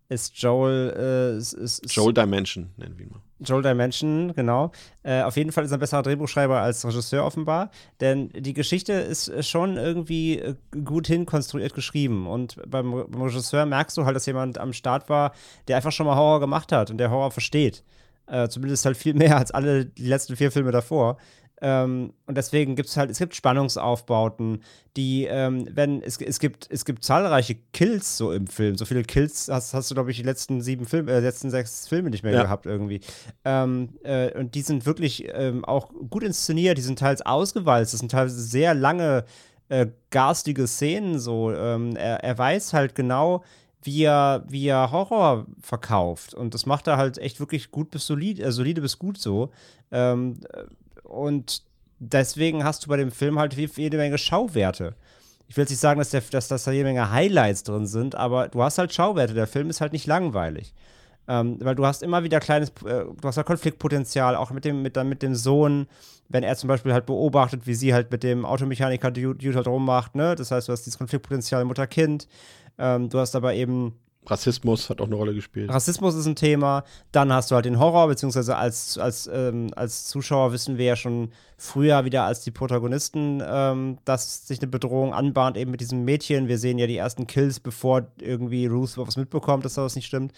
ist 0.09 0.37
Joel, 0.39 0.95
äh, 0.97 1.39
ist, 1.39 1.53
ist, 1.53 1.95
Joel 1.95 2.15
Dimension 2.15 2.71
nennen 2.77 2.99
wir 2.99 3.07
ihn 3.07 3.13
mal. 3.13 3.21
Joel 3.41 3.63
Dimension, 3.63 4.33
genau. 4.35 4.73
Äh, 5.05 5.23
auf 5.23 5.37
jeden 5.37 5.53
Fall 5.53 5.65
ist 5.65 5.71
er 5.71 5.77
ein 5.77 5.81
besserer 5.81 6.03
Drehbuchschreiber 6.03 6.59
als 6.61 6.85
Regisseur 6.85 7.25
offenbar, 7.25 7.71
denn 8.01 8.31
die 8.31 8.53
Geschichte 8.53 8.95
ist 8.95 9.31
schon 9.47 9.77
irgendwie 9.77 10.43
gut 10.85 11.07
hinkonstruiert 11.07 11.73
geschrieben. 11.73 12.27
Und 12.27 12.57
beim, 12.69 12.91
beim 12.91 13.23
Regisseur 13.23 13.65
merkst 13.65 13.97
du 13.97 14.05
halt, 14.07 14.17
dass 14.17 14.27
jemand 14.27 14.59
am 14.59 14.73
Start 14.73 15.09
war, 15.09 15.33
der 15.69 15.77
einfach 15.77 15.93
schon 15.93 16.07
mal 16.07 16.17
Horror 16.17 16.41
gemacht 16.41 16.73
hat 16.73 16.91
und 16.91 16.99
der 16.99 17.11
Horror 17.11 17.31
versteht. 17.31 17.85
Äh, 18.31 18.49
zumindest 18.49 18.85
halt 18.85 18.97
viel 18.97 19.15
mehr 19.15 19.37
als 19.39 19.51
alle 19.51 19.87
die 19.87 20.07
letzten 20.07 20.37
vier 20.37 20.51
Filme 20.53 20.71
davor. 20.73 21.17
Ähm, 21.61 22.13
und 22.27 22.37
deswegen 22.39 22.77
gibt 22.77 22.89
es 22.89 22.97
halt, 22.97 23.11
es 23.11 23.19
gibt 23.19 23.35
Spannungsaufbauten, 23.35 24.63
die, 24.97 25.25
ähm, 25.25 25.67
wenn, 25.73 26.03
es, 26.03 26.21
es, 26.21 26.39
gibt, 26.39 26.69
es 26.71 26.85
gibt 26.85 27.03
zahlreiche 27.05 27.57
Kills 27.73 28.17
so 28.17 28.31
im 28.33 28.47
Film. 28.47 28.77
So 28.77 28.85
viele 28.85 29.03
Kills 29.03 29.49
hast, 29.51 29.75
hast 29.75 29.91
du, 29.91 29.95
glaube 29.95 30.11
ich, 30.11 30.19
die 30.19 30.23
letzten 30.23 30.61
sieben 30.61 30.87
Filme, 30.87 31.11
äh, 31.13 31.21
letzten 31.21 31.51
sechs 31.51 31.89
Filme 31.89 32.11
nicht 32.11 32.23
mehr 32.23 32.33
Ja. 32.33 32.43
gehabt 32.43 32.67
irgendwie. 32.67 33.01
Ähm, 33.45 33.89
äh, 34.05 34.39
und 34.39 34.55
die 34.55 34.63
sind 34.63 34.87
wirklich 34.87 35.27
ähm, 35.33 35.65
auch 35.65 35.91
gut 36.11 36.23
inszeniert, 36.23 36.79
die 36.79 36.83
sind 36.83 36.99
teils 37.01 37.23
ausgewalzt, 37.27 37.93
das 37.93 38.01
sind 38.01 38.13
teilweise 38.13 38.41
sehr 38.41 38.75
lange, 38.75 39.25
äh, 39.69 39.87
garstige 40.11 40.67
Szenen 40.67 41.19
so. 41.19 41.53
Ähm, 41.53 41.97
er, 41.97 42.23
er 42.23 42.39
weiß 42.39 42.73
halt 42.73 42.95
genau, 42.95 43.43
wie 43.89 44.05
er, 44.05 44.45
wie 44.49 44.67
er 44.67 44.93
Horror 44.93 45.47
verkauft. 45.63 46.35
Und 46.35 46.53
das 46.53 46.67
macht 46.67 46.87
er 46.87 46.99
halt 46.99 47.17
echt 47.17 47.41
wirklich 47.41 47.71
gut 47.71 47.91
bis 47.91 48.07
solide, 48.07 48.43
äh, 48.43 48.53
solide 48.53 48.83
bis 48.83 48.99
gut 48.99 49.17
so. 49.17 49.51
Ähm, 49.91 50.41
äh, 50.53 50.65
und 51.09 51.63
deswegen 51.99 52.65
hast 52.65 52.85
du 52.85 52.89
bei 52.89 52.99
dem 52.99 53.11
Film 53.11 53.39
halt 53.39 53.55
jede 53.55 53.97
Menge 53.97 54.19
Schauwerte. 54.19 54.95
Ich 55.49 55.57
will 55.57 55.63
jetzt 55.63 55.71
nicht 55.71 55.81
sagen, 55.81 55.99
dass, 55.99 56.11
der, 56.11 56.21
dass, 56.31 56.49
dass 56.49 56.65
da 56.65 56.73
jede 56.73 56.85
Menge 56.85 57.11
Highlights 57.11 57.63
drin 57.63 57.87
sind, 57.87 58.15
aber 58.15 58.49
du 58.49 58.63
hast 58.63 58.77
halt 58.77 58.93
Schauwerte. 58.93 59.33
Der 59.33 59.47
Film 59.47 59.71
ist 59.71 59.81
halt 59.81 59.95
nicht 59.95 60.07
langweilig. 60.07 60.75
Ähm, 61.29 61.59
weil 61.61 61.75
du 61.75 61.85
hast 61.85 62.03
immer 62.03 62.25
wieder 62.25 62.41
kleines, 62.41 62.71
äh, 62.87 63.05
du 63.05 63.23
hast 63.23 63.37
ja 63.37 63.43
Konfliktpotenzial, 63.43 64.35
auch 64.35 64.51
mit 64.51 64.65
dem, 64.65 64.81
mit, 64.81 64.97
mit 65.05 65.23
dem 65.23 65.35
Sohn, 65.35 65.87
wenn 66.31 66.43
er 66.43 66.57
zum 66.57 66.69
Beispiel 66.69 66.93
halt 66.93 67.05
beobachtet, 67.05 67.67
wie 67.67 67.75
sie 67.75 67.93
halt 67.93 68.11
mit 68.11 68.23
dem 68.23 68.47
Automechaniker 68.47 69.11
Dude 69.11 69.39
Dude 69.39 69.57
halt 69.57 69.69
rummacht, 69.69 70.15
ne? 70.15 70.35
Das 70.35 70.51
heißt, 70.51 70.69
du 70.69 70.73
hast 70.73 70.85
dieses 70.87 70.99
Konfliktpotenzial 70.99 71.65
Mutter-Kind. 71.67 72.27
Ähm, 72.79 73.11
du 73.11 73.19
hast 73.19 73.37
aber 73.37 73.55
eben 73.55 73.95
Rassismus 74.31 74.91
hat 74.91 75.01
auch 75.01 75.07
eine 75.07 75.15
Rolle 75.15 75.35
gespielt. 75.35 75.71
Rassismus 75.71 76.15
ist 76.15 76.27
ein 76.27 76.37
Thema. 76.37 76.85
Dann 77.13 77.33
hast 77.33 77.51
du 77.51 77.55
halt 77.55 77.65
den 77.65 77.79
Horror, 77.79 78.09
beziehungsweise 78.09 78.57
als, 78.57 78.99
als, 78.99 79.29
ähm, 79.33 79.71
als 79.75 80.07
Zuschauer 80.07 80.53
wissen 80.53 80.79
wir 80.79 80.85
ja 80.85 80.97
schon 80.97 81.31
früher 81.57 82.05
wieder 82.05 82.25
als 82.25 82.41
die 82.43 82.51
Protagonisten, 82.51 83.43
ähm, 83.45 83.99
dass 84.05 84.47
sich 84.47 84.61
eine 84.61 84.69
Bedrohung 84.69 85.13
anbahnt, 85.13 85.57
eben 85.57 85.71
mit 85.71 85.81
diesem 85.81 86.05
Mädchen. 86.05 86.49
Wir 86.49 86.59
sehen 86.59 86.79
ja 86.79 86.87
die 86.87 86.97
ersten 86.97 87.27
Kills, 87.27 87.61
bevor 87.61 88.07
irgendwie 88.21 88.67
Ruth 88.67 88.97
was 88.97 89.17
mitbekommt, 89.17 89.65
dass 89.65 89.75
da 89.75 89.83
was 89.83 89.97
nicht 89.97 90.07
stimmt. 90.07 90.33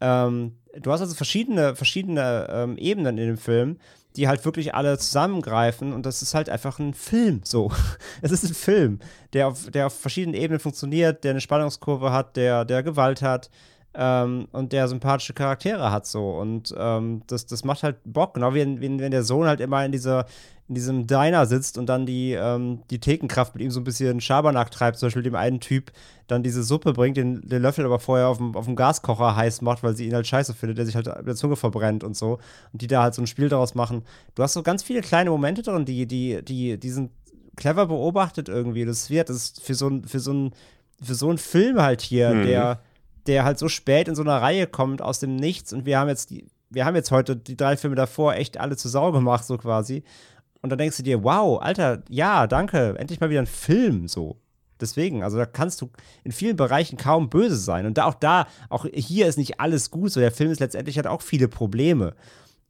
Ähm, 0.00 0.52
du 0.78 0.92
hast 0.92 1.00
also 1.00 1.14
verschiedene, 1.14 1.74
verschiedene 1.74 2.48
ähm, 2.50 2.76
Ebenen 2.76 3.18
in 3.18 3.26
dem 3.26 3.38
Film, 3.38 3.78
die 4.18 4.26
halt 4.26 4.44
wirklich 4.44 4.74
alle 4.74 4.98
zusammengreifen 4.98 5.92
und 5.92 6.04
das 6.04 6.22
ist 6.22 6.34
halt 6.34 6.50
einfach 6.50 6.80
ein 6.80 6.92
Film 6.92 7.40
so. 7.44 7.70
es 8.20 8.32
ist 8.32 8.44
ein 8.44 8.54
Film, 8.54 8.98
der 9.32 9.46
auf, 9.46 9.70
der 9.70 9.86
auf 9.86 9.94
verschiedenen 9.94 10.34
Ebenen 10.34 10.58
funktioniert, 10.58 11.22
der 11.22 11.30
eine 11.30 11.40
Spannungskurve 11.40 12.12
hat, 12.12 12.36
der, 12.36 12.64
der 12.64 12.82
Gewalt 12.82 13.22
hat 13.22 13.48
ähm, 13.94 14.48
und 14.50 14.72
der 14.72 14.88
sympathische 14.88 15.34
Charaktere 15.34 15.92
hat 15.92 16.04
so 16.04 16.30
und 16.32 16.74
ähm, 16.76 17.22
das, 17.28 17.46
das 17.46 17.62
macht 17.62 17.84
halt 17.84 17.98
Bock, 18.04 18.34
genau 18.34 18.54
wie 18.54 18.60
wenn, 18.60 18.98
wenn 18.98 19.12
der 19.12 19.22
Sohn 19.22 19.46
halt 19.46 19.60
immer 19.60 19.84
in 19.84 19.92
dieser 19.92 20.26
in 20.68 20.74
diesem 20.74 21.06
Diner 21.06 21.46
sitzt 21.46 21.78
und 21.78 21.86
dann 21.86 22.04
die, 22.04 22.32
ähm, 22.32 22.80
die 22.90 23.00
Thekenkraft 23.00 23.54
mit 23.54 23.62
ihm 23.62 23.70
so 23.70 23.80
ein 23.80 23.84
bisschen 23.84 24.20
Schabernack 24.20 24.70
treibt, 24.70 24.98
zum 24.98 25.06
Beispiel 25.06 25.22
dem 25.22 25.34
einen 25.34 25.60
Typ 25.60 25.92
dann 26.26 26.42
diese 26.42 26.62
Suppe 26.62 26.92
bringt, 26.92 27.16
den, 27.16 27.40
den 27.48 27.62
Löffel 27.62 27.86
aber 27.86 27.98
vorher 27.98 28.28
auf 28.28 28.36
dem, 28.36 28.54
auf 28.54 28.66
dem 28.66 28.76
Gaskocher 28.76 29.34
heiß 29.34 29.62
macht, 29.62 29.82
weil 29.82 29.96
sie 29.96 30.06
ihn 30.06 30.14
halt 30.14 30.26
scheiße 30.26 30.52
findet, 30.52 30.76
der 30.76 30.84
sich 30.84 30.94
halt 30.94 31.06
mit 31.06 31.26
der 31.26 31.36
Zunge 31.36 31.56
verbrennt 31.56 32.04
und 32.04 32.16
so. 32.16 32.38
Und 32.72 32.82
die 32.82 32.86
da 32.86 33.02
halt 33.02 33.14
so 33.14 33.22
ein 33.22 33.26
Spiel 33.26 33.48
daraus 33.48 33.74
machen. 33.74 34.02
Du 34.34 34.42
hast 34.42 34.52
so 34.52 34.62
ganz 34.62 34.82
viele 34.82 35.00
kleine 35.00 35.30
Momente 35.30 35.62
drin, 35.62 35.86
die, 35.86 36.06
die, 36.06 36.42
die, 36.44 36.78
die 36.78 36.90
sind 36.90 37.10
clever 37.56 37.86
beobachtet 37.86 38.50
irgendwie. 38.50 38.84
Das 38.84 39.08
wird, 39.08 39.30
das 39.30 39.36
ist 39.36 39.62
für 39.62 39.74
so 39.74 39.88
ein, 39.88 40.04
für 40.04 40.20
so 40.20 40.32
ein, 40.34 40.52
für 41.02 41.14
so 41.14 41.30
einen 41.30 41.38
Film 41.38 41.80
halt 41.80 42.02
hier, 42.02 42.30
Mhm. 42.34 42.42
der, 42.42 42.80
der 43.26 43.44
halt 43.44 43.58
so 43.58 43.68
spät 43.68 44.06
in 44.06 44.14
so 44.14 44.22
einer 44.22 44.42
Reihe 44.42 44.66
kommt 44.66 45.00
aus 45.00 45.18
dem 45.18 45.36
Nichts 45.36 45.72
und 45.72 45.86
wir 45.86 45.98
haben 45.98 46.08
jetzt 46.08 46.30
die, 46.30 46.46
wir 46.70 46.84
haben 46.84 46.94
jetzt 46.94 47.10
heute 47.10 47.36
die 47.36 47.56
drei 47.56 47.78
Filme 47.78 47.96
davor 47.96 48.34
echt 48.34 48.60
alle 48.60 48.76
zu 48.76 48.90
Sau 48.90 49.12
gemacht, 49.12 49.44
so 49.46 49.56
quasi. 49.56 50.04
Und 50.60 50.70
dann 50.70 50.78
denkst 50.78 50.96
du 50.96 51.02
dir, 51.02 51.22
wow, 51.22 51.60
Alter, 51.60 52.02
ja, 52.08 52.46
danke, 52.46 52.96
endlich 52.98 53.20
mal 53.20 53.30
wieder 53.30 53.42
ein 53.42 53.46
Film, 53.46 54.08
so. 54.08 54.40
Deswegen, 54.80 55.22
also 55.22 55.36
da 55.36 55.46
kannst 55.46 55.80
du 55.80 55.90
in 56.24 56.32
vielen 56.32 56.56
Bereichen 56.56 56.96
kaum 56.96 57.30
böse 57.30 57.56
sein. 57.56 57.86
Und 57.86 57.98
da, 57.98 58.04
auch 58.04 58.14
da, 58.14 58.46
auch 58.68 58.86
hier 58.92 59.26
ist 59.26 59.36
nicht 59.36 59.60
alles 59.60 59.90
gut. 59.90 60.12
So, 60.12 60.20
der 60.20 60.30
Film 60.30 60.50
ist 60.50 60.60
letztendlich 60.60 60.98
hat 60.98 61.06
auch 61.06 61.22
viele 61.22 61.48
Probleme. 61.48 62.14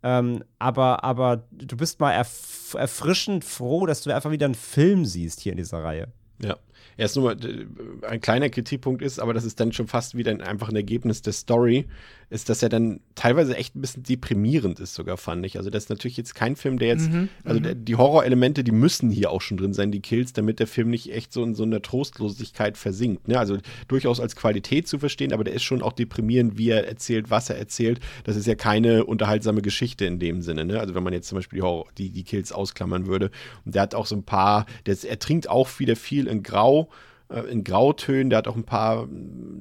Ähm, 0.02 0.42
aber, 0.58 1.04
aber 1.04 1.44
du 1.50 1.76
bist 1.76 2.00
mal 2.00 2.12
erf 2.12 2.74
erfrischend 2.78 3.44
froh, 3.44 3.86
dass 3.86 4.02
du 4.02 4.14
einfach 4.14 4.30
wieder 4.30 4.46
einen 4.46 4.54
Film 4.54 5.04
siehst 5.04 5.40
hier 5.40 5.52
in 5.52 5.58
dieser 5.58 5.82
Reihe. 5.82 6.08
Ja. 6.42 6.56
Erst 6.96 7.16
nur 7.16 7.34
mal, 7.34 7.44
äh, 7.44 7.66
ein 8.06 8.20
kleiner 8.20 8.48
Kritikpunkt 8.50 9.02
ist, 9.02 9.18
aber 9.18 9.34
das 9.34 9.44
ist 9.44 9.58
dann 9.60 9.72
schon 9.72 9.86
fast 9.86 10.16
wieder 10.16 10.30
ein, 10.30 10.40
einfach 10.40 10.68
ein 10.68 10.76
Ergebnis 10.76 11.22
der 11.22 11.32
Story, 11.32 11.88
ist, 12.30 12.48
dass 12.48 12.62
er 12.62 12.68
dann 12.68 13.00
teilweise 13.14 13.56
echt 13.56 13.74
ein 13.74 13.80
bisschen 13.80 14.02
deprimierend 14.02 14.80
ist, 14.80 14.94
sogar 14.94 15.16
fand 15.16 15.46
ich. 15.46 15.56
Also, 15.56 15.70
das 15.70 15.84
ist 15.84 15.88
natürlich 15.90 16.16
jetzt 16.16 16.34
kein 16.34 16.56
Film, 16.56 16.78
der 16.78 16.88
jetzt, 16.88 17.08
also 17.44 17.58
der, 17.60 17.74
die 17.74 17.96
Horrorelemente, 17.96 18.64
die 18.64 18.72
müssen 18.72 19.10
hier 19.10 19.30
auch 19.30 19.40
schon 19.40 19.56
drin 19.56 19.72
sein, 19.72 19.90
die 19.90 20.00
Kills, 20.00 20.34
damit 20.34 20.60
der 20.60 20.66
Film 20.66 20.90
nicht 20.90 21.12
echt 21.12 21.32
so 21.32 21.42
in 21.42 21.54
so 21.54 21.62
einer 21.62 21.80
Trostlosigkeit 21.80 22.76
versinkt. 22.76 23.28
Ne? 23.28 23.38
Also 23.38 23.58
durchaus 23.88 24.20
als 24.20 24.36
Qualität 24.36 24.86
zu 24.86 24.98
verstehen, 24.98 25.32
aber 25.32 25.44
der 25.44 25.54
ist 25.54 25.62
schon 25.62 25.82
auch 25.82 25.92
deprimierend, 25.92 26.58
wie 26.58 26.70
er 26.70 26.86
erzählt, 26.86 27.30
was 27.30 27.48
er 27.48 27.56
erzählt. 27.56 28.00
Das 28.24 28.36
ist 28.36 28.46
ja 28.46 28.54
keine 28.54 29.04
unterhaltsame 29.04 29.62
Geschichte 29.62 30.04
in 30.04 30.18
dem 30.18 30.42
Sinne. 30.42 30.64
Ne? 30.64 30.80
Also, 30.80 30.94
wenn 30.94 31.02
man 31.02 31.14
jetzt 31.14 31.28
zum 31.28 31.36
Beispiel 31.36 31.58
die, 31.58 31.62
Horror, 31.62 31.86
die, 31.96 32.10
die 32.10 32.24
Kills 32.24 32.52
ausklammern 32.52 33.06
würde. 33.06 33.30
Und 33.64 33.74
der 33.74 33.82
hat 33.82 33.94
auch 33.94 34.06
so 34.06 34.16
ein 34.16 34.24
paar, 34.24 34.66
der, 34.86 34.96
er 35.02 35.18
trinkt 35.18 35.48
auch 35.48 35.78
wieder 35.78 35.96
viel 35.96 36.26
in 36.26 36.42
Grau. 36.42 36.90
Äh, 37.28 37.40
in 37.40 37.64
Grautönen. 37.64 38.30
Der 38.30 38.38
hat 38.38 38.48
auch 38.48 38.56
ein 38.56 38.64
paar 38.64 39.04
äh, 39.04 39.06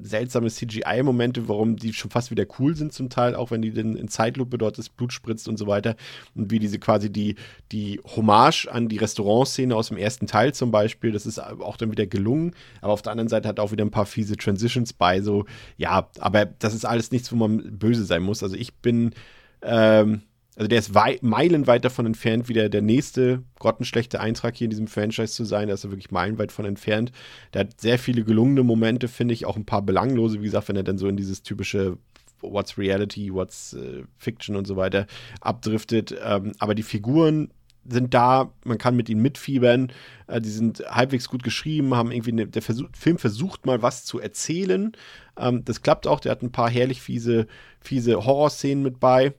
seltsame 0.02 0.50
CGI-Momente, 0.50 1.48
warum 1.48 1.76
die 1.76 1.94
schon 1.94 2.12
fast 2.12 2.32
wieder 2.32 2.46
cool 2.60 2.76
sind 2.76 2.94
zum 2.94 3.10
Teil, 3.10 3.36
auch 3.36 3.52
wenn 3.52 3.62
die 3.62 3.74
dann 3.74 3.96
in 3.96 4.08
Zeitlupe 4.08 4.58
dort 4.58 4.78
das 4.78 4.90
Blut 4.90 5.14
spritzt 5.14 5.48
und 5.48 5.58
so 5.58 5.68
weiter. 5.68 5.96
Und 6.36 6.52
wie 6.52 6.60
diese 6.60 6.80
quasi 6.80 7.12
die, 7.12 7.36
die 7.72 8.00
Hommage 8.16 8.68
an 8.68 8.88
die 8.88 8.98
Restaurantszene 8.98 9.76
aus 9.76 9.90
dem 9.90 9.98
ersten 9.98 10.28
Teil 10.28 10.54
zum 10.54 10.72
Beispiel, 10.72 11.12
das 11.12 11.26
ist 11.26 11.40
auch 11.40 11.78
dann 11.78 11.92
wieder 11.92 12.08
gelungen. 12.08 12.54
Aber 12.82 12.94
auf 12.94 13.02
der 13.02 13.12
anderen 13.12 13.30
Seite 13.30 13.48
hat 13.50 13.60
auch 13.60 13.72
wieder 13.72 13.86
ein 13.86 13.92
paar 13.92 14.06
fiese 14.06 14.38
Transitions 14.38 14.94
bei. 14.94 15.22
So, 15.22 15.46
ja, 15.78 16.10
aber 16.20 16.46
das 16.46 16.74
ist 16.74 16.86
alles 16.86 17.12
nichts, 17.12 17.32
wo 17.32 17.36
man 17.36 17.78
böse 17.78 18.06
sein 18.06 18.24
muss. 18.24 18.44
Also 18.44 18.56
ich 18.56 18.76
bin 18.76 19.14
ähm, 19.62 20.22
also 20.58 20.68
der 20.68 20.80
ist 20.80 20.92
meilenweit 21.22 21.86
davon 21.86 22.08
entfernt, 22.08 22.50
wieder 22.50 22.68
der 22.68 22.82
nächste 22.82 23.44
grottenschlechte 23.60 24.20
Eintrag 24.20 24.56
hier 24.56 24.66
in 24.66 24.72
diesem 24.72 24.88
Franchise 24.88 25.34
zu 25.34 25.46
sein. 25.46 25.68
Da 25.68 25.76
ist 25.76 25.84
er 25.84 25.92
wirklich 25.92 26.10
meilenweit 26.10 26.52
von 26.52 26.66
entfernt. 26.66 27.12
Der 27.54 27.62
hat 27.62 27.80
sehr 27.80 28.00
viele 28.00 28.24
gelungene 28.24 28.64
Momente, 28.64 29.08
finde 29.08 29.36
ich, 29.36 29.46
auch 29.46 29.56
ein 29.56 29.66
paar 29.66 29.84
belanglose, 29.84 30.40
wie 30.42 30.46
gesagt, 30.46 30.68
wenn 30.68 30.76
er 30.76 30.84
dann 30.84 30.98
so 30.98 31.08
in 31.08 31.16
dieses 31.16 31.44
typische 31.44 32.00
What's 32.42 32.76
Reality, 32.76 33.32
What's 33.32 33.74
äh, 33.74 34.04
Fiction 34.18 34.56
und 34.56 34.66
so 34.66 34.76
weiter 34.76 35.06
abdriftet. 35.42 36.16
Ähm, 36.24 36.54
aber 36.58 36.74
die 36.74 36.84
Figuren 36.84 37.52
sind 37.88 38.16
da, 38.16 38.52
man 38.64 38.80
kann 38.80 38.96
mit 38.96 39.10
ihnen 39.10 39.22
mitfiebern, 39.22 39.92
äh, 40.26 40.42
die 40.42 40.50
sind 40.50 40.84
halbwegs 40.88 41.30
gut 41.30 41.44
geschrieben, 41.44 41.94
haben 41.96 42.12
irgendwie 42.12 42.32
eine, 42.32 42.48
der 42.48 42.64
Versuch, 42.64 42.88
Film 42.94 43.20
versucht 43.20 43.68
mal 43.68 43.84
was 43.84 44.06
zu 44.06 44.20
erzählen. 44.20 44.92
Ähm, 45.38 45.64
das 45.66 45.84
klappt 45.84 46.08
auch, 46.08 46.20
der 46.20 46.32
hat 46.32 46.42
ein 46.42 46.52
paar 46.52 46.70
herrlich 46.70 47.00
fiese, 47.00 47.46
fiese 47.80 48.26
Horrorszenen 48.26 48.84
mit 48.84 49.00
bei. 49.00 49.36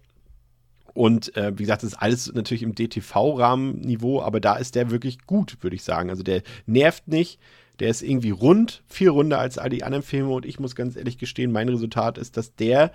Und 0.98 1.36
äh, 1.36 1.52
wie 1.56 1.62
gesagt, 1.62 1.84
das 1.84 1.92
ist 1.92 1.98
alles 2.02 2.34
natürlich 2.34 2.64
im 2.64 2.74
DTV-Rahmenniveau, 2.74 4.20
aber 4.20 4.40
da 4.40 4.56
ist 4.56 4.74
der 4.74 4.90
wirklich 4.90 5.26
gut, 5.26 5.56
würde 5.60 5.76
ich 5.76 5.84
sagen. 5.84 6.10
Also 6.10 6.24
der 6.24 6.42
nervt 6.66 7.06
nicht, 7.06 7.38
der 7.78 7.88
ist 7.88 8.02
irgendwie 8.02 8.30
rund, 8.30 8.82
viel 8.88 9.10
runder 9.10 9.38
als 9.38 9.58
all 9.58 9.70
die 9.70 9.84
anderen 9.84 10.02
Filme. 10.02 10.30
Und 10.30 10.44
ich 10.44 10.58
muss 10.58 10.74
ganz 10.74 10.96
ehrlich 10.96 11.16
gestehen, 11.16 11.52
mein 11.52 11.68
Resultat 11.68 12.18
ist, 12.18 12.36
dass 12.36 12.56
der 12.56 12.90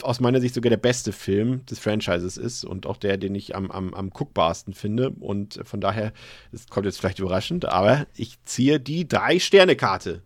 aus 0.00 0.18
meiner 0.18 0.40
Sicht 0.40 0.54
sogar 0.54 0.70
der 0.70 0.78
beste 0.78 1.12
Film 1.12 1.66
des 1.66 1.78
Franchises 1.78 2.38
ist 2.38 2.64
und 2.64 2.86
auch 2.86 2.96
der, 2.96 3.18
den 3.18 3.34
ich 3.34 3.54
am, 3.54 3.70
am, 3.70 3.92
am 3.92 4.08
guckbarsten 4.08 4.72
finde. 4.72 5.10
Und 5.10 5.60
von 5.62 5.82
daher, 5.82 6.10
das 6.52 6.68
kommt 6.68 6.86
jetzt 6.86 7.00
vielleicht 7.00 7.18
überraschend, 7.18 7.66
aber 7.66 8.06
ich 8.16 8.42
ziehe 8.46 8.80
die 8.80 9.06
Drei-Sterne-Karte. 9.06 10.22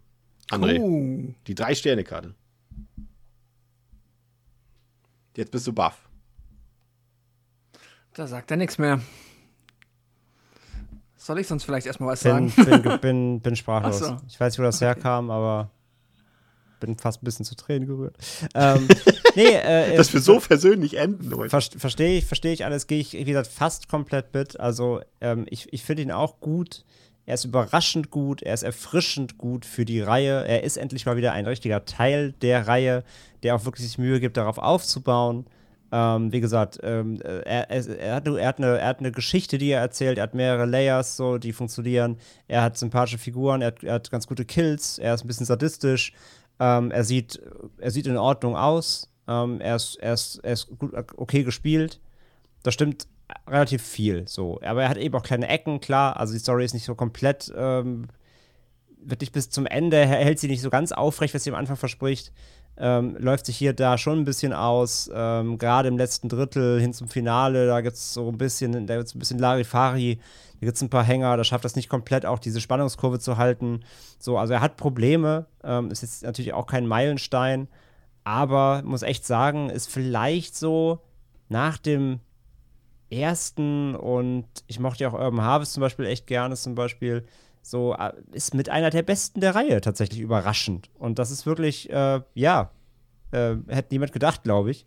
André. 0.48 0.78
Uh. 0.78 1.34
Die 1.48 1.56
Drei-Sterne-Karte. 1.56 2.36
Jetzt 5.36 5.50
bist 5.50 5.66
du 5.66 5.72
baff. 5.72 6.07
Da 8.18 8.26
sagt 8.26 8.50
er 8.50 8.56
nichts 8.56 8.78
mehr. 8.78 9.00
Soll 11.16 11.38
ich 11.38 11.46
sonst 11.46 11.62
vielleicht 11.62 11.86
erstmal 11.86 12.08
was 12.08 12.24
bin, 12.24 12.48
sagen? 12.48 12.82
Bin, 12.82 13.00
bin, 13.00 13.40
bin 13.40 13.56
sprachlos. 13.56 14.00
So. 14.00 14.16
Ich 14.26 14.40
weiß 14.40 14.54
nicht, 14.54 14.58
wo 14.58 14.64
das 14.64 14.78
okay. 14.78 14.86
herkam, 14.86 15.30
aber 15.30 15.70
bin 16.80 16.98
fast 16.98 17.22
ein 17.22 17.24
bisschen 17.24 17.44
zu 17.44 17.54
Tränen 17.54 17.86
gerührt. 17.86 18.16
Ähm, 18.56 18.88
nee, 19.36 19.54
äh, 19.54 19.96
Dass 19.96 20.12
wir 20.12 20.20
so 20.20 20.40
persönlich 20.40 20.96
enden 20.96 21.32
heute. 21.36 21.50
Ver 21.50 21.78
Verstehe 21.78 22.18
ich, 22.18 22.26
verstehe 22.26 22.52
ich 22.52 22.64
alles, 22.64 22.88
gehe 22.88 22.98
ich, 22.98 23.12
wie 23.12 23.22
gesagt, 23.22 23.46
fast 23.46 23.88
komplett 23.88 24.34
mit. 24.34 24.58
Also, 24.58 25.00
ähm, 25.20 25.46
ich, 25.48 25.72
ich 25.72 25.84
finde 25.84 26.02
ihn 26.02 26.10
auch 26.10 26.40
gut. 26.40 26.84
Er 27.24 27.34
ist 27.34 27.44
überraschend 27.44 28.10
gut, 28.10 28.42
er 28.42 28.54
ist 28.54 28.64
erfrischend 28.64 29.38
gut 29.38 29.64
für 29.64 29.84
die 29.84 30.00
Reihe. 30.00 30.44
Er 30.44 30.64
ist 30.64 30.76
endlich 30.76 31.06
mal 31.06 31.16
wieder 31.16 31.34
ein 31.34 31.46
richtiger 31.46 31.84
Teil 31.84 32.32
der 32.32 32.66
Reihe, 32.66 33.04
der 33.44 33.54
auch 33.54 33.64
wirklich 33.64 33.86
sich 33.86 33.96
Mühe 33.96 34.18
gibt, 34.18 34.36
darauf 34.36 34.58
aufzubauen. 34.58 35.46
Ähm, 35.90 36.32
wie 36.32 36.40
gesagt, 36.40 36.78
ähm, 36.82 37.20
äh, 37.22 37.40
er, 37.40 37.70
er, 37.70 37.98
er, 37.98 38.14
hat, 38.16 38.26
er, 38.28 38.46
hat 38.46 38.58
eine, 38.58 38.78
er 38.78 38.86
hat 38.86 38.98
eine 38.98 39.10
Geschichte, 39.10 39.56
die 39.56 39.70
er 39.70 39.80
erzählt, 39.80 40.18
er 40.18 40.24
hat 40.24 40.34
mehrere 40.34 40.66
Layers, 40.66 41.16
so, 41.16 41.38
die 41.38 41.52
funktionieren. 41.52 42.18
Er 42.46 42.62
hat 42.62 42.76
sympathische 42.76 43.18
Figuren, 43.18 43.62
er 43.62 43.68
hat, 43.68 43.82
er 43.82 43.94
hat 43.94 44.10
ganz 44.10 44.26
gute 44.26 44.44
Kills, 44.44 44.98
er 44.98 45.14
ist 45.14 45.24
ein 45.24 45.28
bisschen 45.28 45.46
sadistisch, 45.46 46.12
ähm, 46.60 46.90
er, 46.90 47.04
sieht, 47.04 47.40
er 47.78 47.90
sieht 47.90 48.06
in 48.06 48.18
Ordnung 48.18 48.54
aus, 48.54 49.10
ähm, 49.26 49.62
er, 49.62 49.76
ist, 49.76 49.96
er, 49.96 50.12
ist, 50.12 50.40
er 50.42 50.52
ist 50.52 50.68
gut, 50.78 50.92
okay 51.16 51.42
gespielt. 51.42 52.00
Das 52.62 52.74
stimmt 52.74 53.06
relativ 53.46 53.82
viel, 53.82 54.28
so. 54.28 54.60
Aber 54.62 54.82
er 54.82 54.88
hat 54.90 54.98
eben 54.98 55.14
auch 55.14 55.22
kleine 55.22 55.48
Ecken, 55.48 55.80
klar, 55.80 56.18
also 56.18 56.34
die 56.34 56.38
Story 56.38 56.66
ist 56.66 56.74
nicht 56.74 56.84
so 56.84 56.94
komplett, 56.94 57.50
ähm, 57.56 58.08
wirklich 59.00 59.32
bis 59.32 59.48
zum 59.48 59.64
Ende 59.64 60.04
hält 60.04 60.38
sie 60.38 60.48
nicht 60.48 60.60
so 60.60 60.68
ganz 60.68 60.92
aufrecht, 60.92 61.32
was 61.32 61.44
sie 61.44 61.50
am 61.50 61.56
Anfang 61.56 61.76
verspricht 61.76 62.32
ähm, 62.76 63.16
läuft 63.18 63.46
sich 63.46 63.56
hier 63.56 63.72
da 63.72 63.98
schon 63.98 64.18
ein 64.20 64.24
bisschen 64.24 64.52
aus. 64.52 65.10
Ähm, 65.12 65.58
Gerade 65.58 65.88
im 65.88 65.98
letzten 65.98 66.28
Drittel 66.28 66.80
hin 66.80 66.92
zum 66.92 67.08
Finale, 67.08 67.66
da 67.66 67.80
gibt 67.80 67.96
es 67.96 68.14
so 68.14 68.28
ein 68.28 68.38
bisschen, 68.38 68.86
da 68.86 68.96
gibt 68.96 69.14
ein 69.14 69.18
bisschen 69.18 69.38
Larifari, 69.38 70.20
da 70.60 70.66
gibt 70.66 70.76
es 70.76 70.82
ein 70.82 70.90
paar 70.90 71.04
Hänger, 71.04 71.36
da 71.36 71.44
schafft 71.44 71.64
das 71.64 71.76
nicht 71.76 71.88
komplett 71.88 72.26
auch 72.26 72.38
diese 72.38 72.60
Spannungskurve 72.60 73.18
zu 73.18 73.36
halten. 73.36 73.80
So, 74.18 74.38
also 74.38 74.54
er 74.54 74.60
hat 74.60 74.76
Probleme, 74.76 75.46
ähm, 75.64 75.90
ist 75.90 76.02
jetzt 76.02 76.22
natürlich 76.22 76.52
auch 76.52 76.66
kein 76.66 76.86
Meilenstein, 76.86 77.68
aber 78.24 78.82
muss 78.84 79.02
echt 79.02 79.26
sagen, 79.26 79.70
ist 79.70 79.90
vielleicht 79.90 80.56
so 80.56 81.00
nach 81.48 81.78
dem 81.78 82.20
ersten 83.10 83.94
und 83.94 84.46
ich 84.66 84.80
mochte 84.80 85.04
ja 85.04 85.10
auch 85.10 85.14
Urban 85.14 85.42
Harvest 85.42 85.72
zum 85.72 85.80
Beispiel 85.80 86.04
echt 86.06 86.26
gerne 86.26 86.56
zum 86.56 86.74
Beispiel 86.74 87.24
so 87.62 87.94
äh, 87.94 88.12
ist 88.32 88.54
mit 88.54 88.68
einer 88.68 88.90
der 88.90 89.02
besten 89.02 89.40
der 89.40 89.54
Reihe 89.54 89.80
tatsächlich 89.80 90.20
überraschend. 90.20 90.90
Und 90.98 91.18
das 91.18 91.30
ist 91.30 91.46
wirklich, 91.46 91.90
äh, 91.90 92.20
ja, 92.34 92.70
äh, 93.32 93.56
hätte 93.68 93.88
niemand 93.92 94.12
gedacht, 94.12 94.42
glaube 94.42 94.70
ich. 94.70 94.86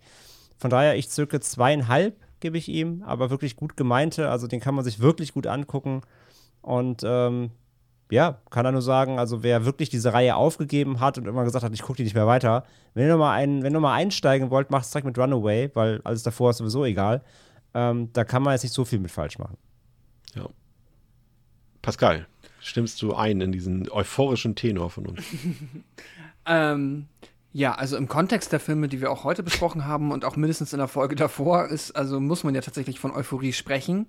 Von 0.58 0.70
daher, 0.70 0.96
ich 0.96 1.10
zirke 1.10 1.40
zweieinhalb, 1.40 2.16
gebe 2.40 2.58
ich 2.58 2.68
ihm, 2.70 3.04
aber 3.04 3.30
wirklich 3.30 3.56
gut 3.56 3.78
gemeinte. 3.78 4.30
Also 4.30 4.48
den 4.48 4.60
kann 4.60 4.76
man 4.76 4.84
sich 4.84 5.00
wirklich 5.00 5.34
gut 5.34 5.48
angucken. 5.48 6.02
Und 6.62 7.02
ähm, 7.04 7.52
ja, 8.12 8.40
kann 8.50 8.66
er 8.66 8.72
nur 8.72 8.82
sagen, 8.82 9.20
also 9.20 9.42
wer 9.42 9.66
wirklich 9.66 9.90
diese 9.90 10.14
Reihe 10.14 10.36
aufgegeben 10.36 11.00
hat 11.00 11.18
und 11.18 11.28
immer 11.28 11.46
gesagt 11.46 11.64
hat, 11.64 11.74
ich 11.74 11.82
gucke 11.82 11.98
die 11.98 12.04
nicht 12.04 12.14
mehr 12.14 12.28
weiter, 12.28 12.66
wenn 12.94 13.06
ihr 13.06 13.14
nochmal 13.14 13.40
ein, 13.40 13.64
wenn 13.64 13.76
einsteigen 13.86 14.50
wollt, 14.50 14.70
macht 14.70 14.86
es 14.86 14.92
direkt 14.92 15.08
mit 15.08 15.18
Runaway, 15.18 15.72
weil 15.74 16.02
alles 16.04 16.22
davor 16.22 16.50
ist 16.50 16.58
sowieso 16.58 16.84
egal. 16.84 17.24
Ähm, 17.74 18.10
da 18.12 18.26
kann 18.26 18.44
man 18.44 18.54
jetzt 18.54 18.64
nicht 18.64 18.74
so 18.74 18.84
viel 18.84 19.00
mit 19.00 19.12
falsch 19.12 19.40
machen. 19.40 19.58
Ja. 20.36 20.50
Pascal, 21.82 22.28
stimmst 22.62 23.02
du 23.02 23.14
ein 23.14 23.42
in 23.42 23.52
diesen 23.52 23.90
euphorischen 23.92 24.56
Tenor 24.56 24.90
von 24.90 25.08
uns? 25.08 25.24
ähm, 26.46 27.08
ja, 27.54 27.74
also 27.74 27.98
im 27.98 28.08
Kontext 28.08 28.52
der 28.54 28.62
Filme, 28.62 28.88
die 28.88 29.02
wir 29.02 29.12
auch 29.12 29.24
heute 29.26 29.44
besprochen 29.44 29.86
haben 29.86 30.12
und 30.12 30.24
auch 30.24 30.38
mindestens 30.38 30.72
in 30.72 30.80
der 30.80 30.88
Folge 30.88 31.16
davor, 31.16 31.68
ist, 31.68 31.92
also 31.92 32.20
muss 32.20 32.44
man 32.44 32.56
ja 32.56 32.62
tatsächlich 32.62 33.00
von 33.00 33.12
Euphorie 33.12 33.52
sprechen. 33.52 34.08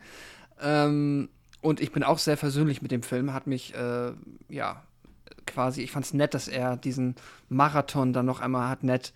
Ähm, 0.60 1.28
und 1.60 1.80
ich 1.80 1.92
bin 1.92 2.04
auch 2.04 2.18
sehr 2.18 2.36
versöhnlich 2.36 2.82
mit 2.82 2.92
dem 2.92 3.02
Film, 3.02 3.32
hat 3.32 3.46
mich, 3.46 3.74
äh, 3.74 4.12
ja, 4.48 4.82
quasi, 5.46 5.82
ich 5.82 5.90
fand 5.90 6.04
es 6.04 6.14
nett, 6.14 6.34
dass 6.34 6.46
er 6.46 6.76
diesen 6.76 7.16
Marathon 7.48 8.12
dann 8.12 8.26
noch 8.26 8.40
einmal 8.40 8.68
hat 8.68 8.84
nett 8.84 9.12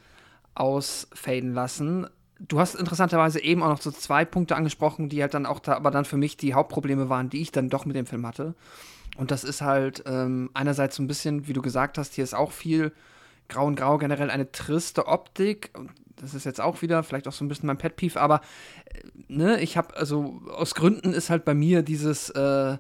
ausfaden 0.55 1.55
lassen. 1.55 2.07
Du 2.41 2.59
hast 2.59 2.75
interessanterweise 2.75 3.43
eben 3.43 3.63
auch 3.63 3.69
noch 3.69 3.81
so 3.81 3.91
zwei 3.91 4.25
Punkte 4.25 4.57
angesprochen, 4.57 5.09
die 5.09 5.23
halt 5.23 5.35
dann 5.35 5.47
auch 5.47 5.61
da, 5.61 5.75
aber 5.75 5.91
dann 5.91 6.05
für 6.05 6.17
mich 6.17 6.37
die 6.37 6.55
Hauptprobleme 6.55 7.09
waren, 7.09 7.31
die 7.31 7.43
ich 7.43 7.53
dann 7.53 7.69
doch 7.69 7.85
mit 7.85 7.97
dem 7.97 8.07
Film 8.07 8.27
hatte. 8.27 8.55
Und 9.17 9.31
das 9.31 9.45
ist 9.45 9.63
halt 9.63 10.05
ähm, 10.07 10.51
einerseits 10.55 10.97
so 10.97 11.03
ein 11.03 11.07
bisschen, 11.07 11.47
wie 11.47 11.53
du 11.53 11.63
gesagt 11.63 11.99
hast, 11.99 12.15
hier 12.15 12.25
ist 12.25 12.35
auch 12.35 12.53
viel 12.53 12.93
Grau 13.49 13.67
und 13.67 13.77
Grau, 13.77 13.99
generell 13.99 14.31
eine 14.31 14.51
triste 14.53 15.07
Optik. 15.07 15.71
Das 16.17 16.35
ist 16.35 16.45
jetzt 16.45 16.61
auch 16.61 16.83
wieder 16.83 17.03
vielleicht 17.03 17.29
auch 17.29 17.33
so 17.33 17.45
ein 17.45 17.49
bisschen 17.49 17.67
mein 17.67 17.79
Pet 17.79 17.97
Peeve, 17.97 18.21
aber 18.21 18.41
äh, 18.87 19.01
ne, 19.29 19.61
ich 19.61 19.77
habe, 19.77 19.97
also 19.97 20.41
aus 20.51 20.75
Gründen 20.75 21.13
ist 21.13 21.31
halt 21.31 21.45
bei 21.45 21.55
mir 21.55 21.83
dieses, 21.83 22.31
äh, 22.31 22.79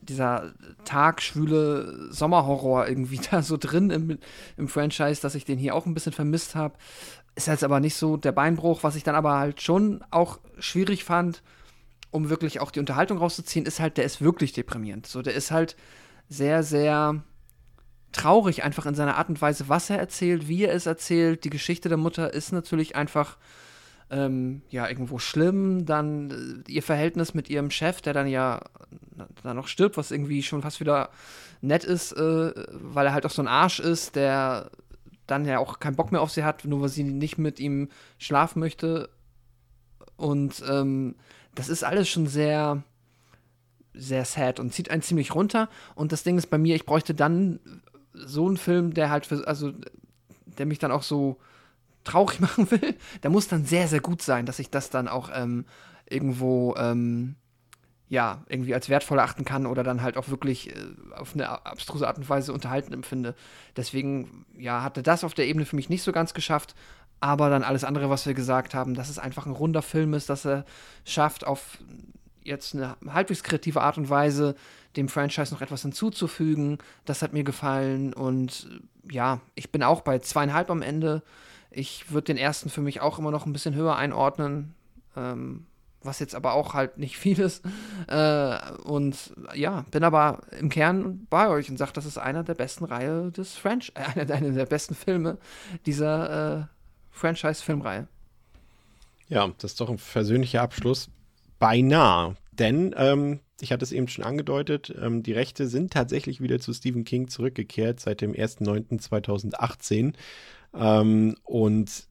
dieser 0.00 0.52
tagschwüle 0.84 2.08
Sommerhorror 2.10 2.88
irgendwie 2.88 3.20
da 3.30 3.42
so 3.42 3.56
drin 3.56 3.90
im, 3.90 4.18
im 4.56 4.68
Franchise, 4.68 5.20
dass 5.20 5.34
ich 5.34 5.44
den 5.44 5.58
hier 5.58 5.74
auch 5.74 5.86
ein 5.86 5.94
bisschen 5.94 6.12
vermisst 6.12 6.54
habe. 6.54 6.74
Ist 7.34 7.46
jetzt 7.46 7.64
aber 7.64 7.78
nicht 7.78 7.94
so 7.94 8.16
der 8.16 8.32
Beinbruch, 8.32 8.82
was 8.82 8.96
ich 8.96 9.04
dann 9.04 9.14
aber 9.14 9.38
halt 9.38 9.62
schon 9.62 10.02
auch 10.10 10.40
schwierig 10.58 11.04
fand 11.04 11.42
um 12.10 12.30
wirklich 12.30 12.60
auch 12.60 12.70
die 12.70 12.80
Unterhaltung 12.80 13.18
rauszuziehen, 13.18 13.66
ist 13.66 13.80
halt, 13.80 13.96
der 13.96 14.04
ist 14.04 14.20
wirklich 14.20 14.52
deprimierend. 14.52 15.06
So, 15.06 15.22
der 15.22 15.34
ist 15.34 15.50
halt 15.50 15.76
sehr, 16.28 16.62
sehr 16.62 17.22
traurig 18.12 18.64
einfach 18.64 18.86
in 18.86 18.94
seiner 18.94 19.16
Art 19.16 19.28
und 19.28 19.40
Weise, 19.40 19.68
was 19.68 19.90
er 19.90 19.98
erzählt, 19.98 20.48
wie 20.48 20.64
er 20.64 20.74
es 20.74 20.86
erzählt. 20.86 21.44
Die 21.44 21.50
Geschichte 21.50 21.88
der 21.88 21.98
Mutter 21.98 22.32
ist 22.32 22.52
natürlich 22.52 22.96
einfach 22.96 23.36
ähm, 24.10 24.62
ja 24.70 24.88
irgendwo 24.88 25.18
schlimm. 25.18 25.84
Dann 25.84 26.64
äh, 26.66 26.72
ihr 26.72 26.82
Verhältnis 26.82 27.34
mit 27.34 27.50
ihrem 27.50 27.70
Chef, 27.70 28.00
der 28.00 28.14
dann 28.14 28.26
ja 28.26 28.62
dann 29.42 29.56
noch 29.56 29.68
stirbt, 29.68 29.96
was 29.96 30.10
irgendwie 30.10 30.42
schon 30.42 30.62
fast 30.62 30.80
wieder 30.80 31.10
nett 31.60 31.84
ist, 31.84 32.12
äh, 32.12 32.52
weil 32.72 33.06
er 33.06 33.12
halt 33.12 33.26
auch 33.26 33.30
so 33.30 33.42
ein 33.42 33.48
Arsch 33.48 33.80
ist, 33.80 34.16
der 34.16 34.70
dann 35.26 35.44
ja 35.44 35.58
auch 35.58 35.78
keinen 35.78 35.96
Bock 35.96 36.10
mehr 36.10 36.22
auf 36.22 36.30
sie 36.30 36.44
hat, 36.44 36.64
nur 36.64 36.80
weil 36.80 36.88
sie 36.88 37.04
nicht 37.04 37.36
mit 37.36 37.60
ihm 37.60 37.88
schlafen 38.16 38.60
möchte. 38.60 39.10
Und 40.16 40.62
ähm, 40.68 41.16
das 41.58 41.68
ist 41.68 41.82
alles 41.82 42.08
schon 42.08 42.28
sehr, 42.28 42.84
sehr 43.92 44.24
sad 44.24 44.60
und 44.60 44.72
zieht 44.72 44.92
einen 44.92 45.02
ziemlich 45.02 45.34
runter. 45.34 45.68
Und 45.96 46.12
das 46.12 46.22
Ding 46.22 46.38
ist 46.38 46.46
bei 46.46 46.58
mir, 46.58 46.76
ich 46.76 46.86
bräuchte 46.86 47.14
dann 47.14 47.58
so 48.12 48.46
einen 48.46 48.56
Film, 48.56 48.94
der 48.94 49.10
halt, 49.10 49.26
für, 49.26 49.46
also, 49.46 49.72
der 50.46 50.66
mich 50.66 50.78
dann 50.78 50.92
auch 50.92 51.02
so 51.02 51.38
traurig 52.04 52.38
machen 52.40 52.70
will. 52.70 52.94
Der 53.24 53.30
muss 53.30 53.48
dann 53.48 53.64
sehr, 53.64 53.88
sehr 53.88 54.00
gut 54.00 54.22
sein, 54.22 54.46
dass 54.46 54.60
ich 54.60 54.70
das 54.70 54.90
dann 54.90 55.08
auch 55.08 55.30
ähm, 55.34 55.64
irgendwo, 56.08 56.76
ähm, 56.76 57.34
ja, 58.08 58.44
irgendwie 58.48 58.72
als 58.72 58.88
wertvoll 58.88 59.18
erachten 59.18 59.44
kann 59.44 59.66
oder 59.66 59.82
dann 59.82 60.00
halt 60.00 60.16
auch 60.16 60.28
wirklich 60.28 60.70
äh, 60.70 60.74
auf 61.16 61.34
eine 61.34 61.66
abstruse 61.66 62.06
Art 62.06 62.18
und 62.18 62.28
Weise 62.28 62.52
unterhalten 62.52 62.94
empfinde. 62.94 63.34
Deswegen, 63.76 64.46
ja, 64.56 64.84
hatte 64.84 65.02
das 65.02 65.24
auf 65.24 65.34
der 65.34 65.48
Ebene 65.48 65.66
für 65.66 65.76
mich 65.76 65.88
nicht 65.88 66.04
so 66.04 66.12
ganz 66.12 66.34
geschafft, 66.34 66.76
aber 67.20 67.50
dann 67.50 67.64
alles 67.64 67.84
andere, 67.84 68.10
was 68.10 68.26
wir 68.26 68.34
gesagt 68.34 68.74
haben, 68.74 68.94
dass 68.94 69.08
es 69.08 69.18
einfach 69.18 69.46
ein 69.46 69.52
runder 69.52 69.82
Film 69.82 70.14
ist, 70.14 70.28
dass 70.28 70.46
er 70.46 70.64
schafft, 71.04 71.46
auf 71.46 71.78
jetzt 72.44 72.74
eine 72.74 72.96
halbwegs 73.08 73.42
kreative 73.42 73.82
Art 73.82 73.98
und 73.98 74.08
Weise 74.08 74.54
dem 74.96 75.08
Franchise 75.08 75.52
noch 75.52 75.60
etwas 75.60 75.82
hinzuzufügen. 75.82 76.78
Das 77.04 77.22
hat 77.22 77.32
mir 77.32 77.44
gefallen 77.44 78.12
und 78.12 78.68
ja, 79.10 79.40
ich 79.54 79.70
bin 79.70 79.82
auch 79.82 80.00
bei 80.00 80.18
zweieinhalb 80.18 80.70
am 80.70 80.82
Ende. 80.82 81.22
Ich 81.70 82.10
würde 82.10 82.26
den 82.26 82.36
ersten 82.36 82.70
für 82.70 82.80
mich 82.80 83.00
auch 83.00 83.18
immer 83.18 83.30
noch 83.30 83.46
ein 83.46 83.52
bisschen 83.52 83.74
höher 83.74 83.96
einordnen. 83.96 84.74
Ähm, 85.16 85.66
was 86.02 86.20
jetzt 86.20 86.34
aber 86.34 86.52
auch 86.54 86.74
halt 86.74 86.98
nicht 86.98 87.18
viel 87.18 87.38
ist. 87.38 87.64
Äh, 88.06 88.58
und 88.84 89.34
ja, 89.54 89.84
bin 89.90 90.02
aber 90.02 90.40
im 90.58 90.70
Kern 90.70 91.26
bei 91.28 91.50
euch 91.50 91.68
und 91.68 91.76
sage, 91.76 91.92
das 91.92 92.06
ist 92.06 92.16
einer 92.16 92.42
der 92.42 92.54
besten 92.54 92.86
Reihe 92.86 93.30
des 93.30 93.54
Franchise, 93.58 93.92
äh, 93.96 94.20
einer, 94.32 94.52
der 94.52 94.64
besten 94.64 94.94
Filme 94.94 95.36
dieser 95.84 96.60
äh, 96.60 96.64
Franchise-Filmreihe. 97.18 98.08
Ja, 99.28 99.52
das 99.58 99.72
ist 99.72 99.80
doch 99.80 99.90
ein 99.90 99.98
versöhnlicher 99.98 100.62
Abschluss. 100.62 101.10
Beinahe. 101.58 102.36
Denn, 102.52 102.94
ähm, 102.96 103.40
ich 103.60 103.72
hatte 103.72 103.84
es 103.84 103.92
eben 103.92 104.08
schon 104.08 104.24
angedeutet, 104.24 104.94
ähm, 105.00 105.22
die 105.22 105.32
Rechte 105.32 105.66
sind 105.66 105.92
tatsächlich 105.92 106.40
wieder 106.40 106.60
zu 106.60 106.72
Stephen 106.72 107.04
King 107.04 107.28
zurückgekehrt 107.28 108.00
seit 108.00 108.20
dem 108.20 108.32
1.9.2018. 108.32 110.14
Ähm, 110.74 111.34
und 111.44 112.08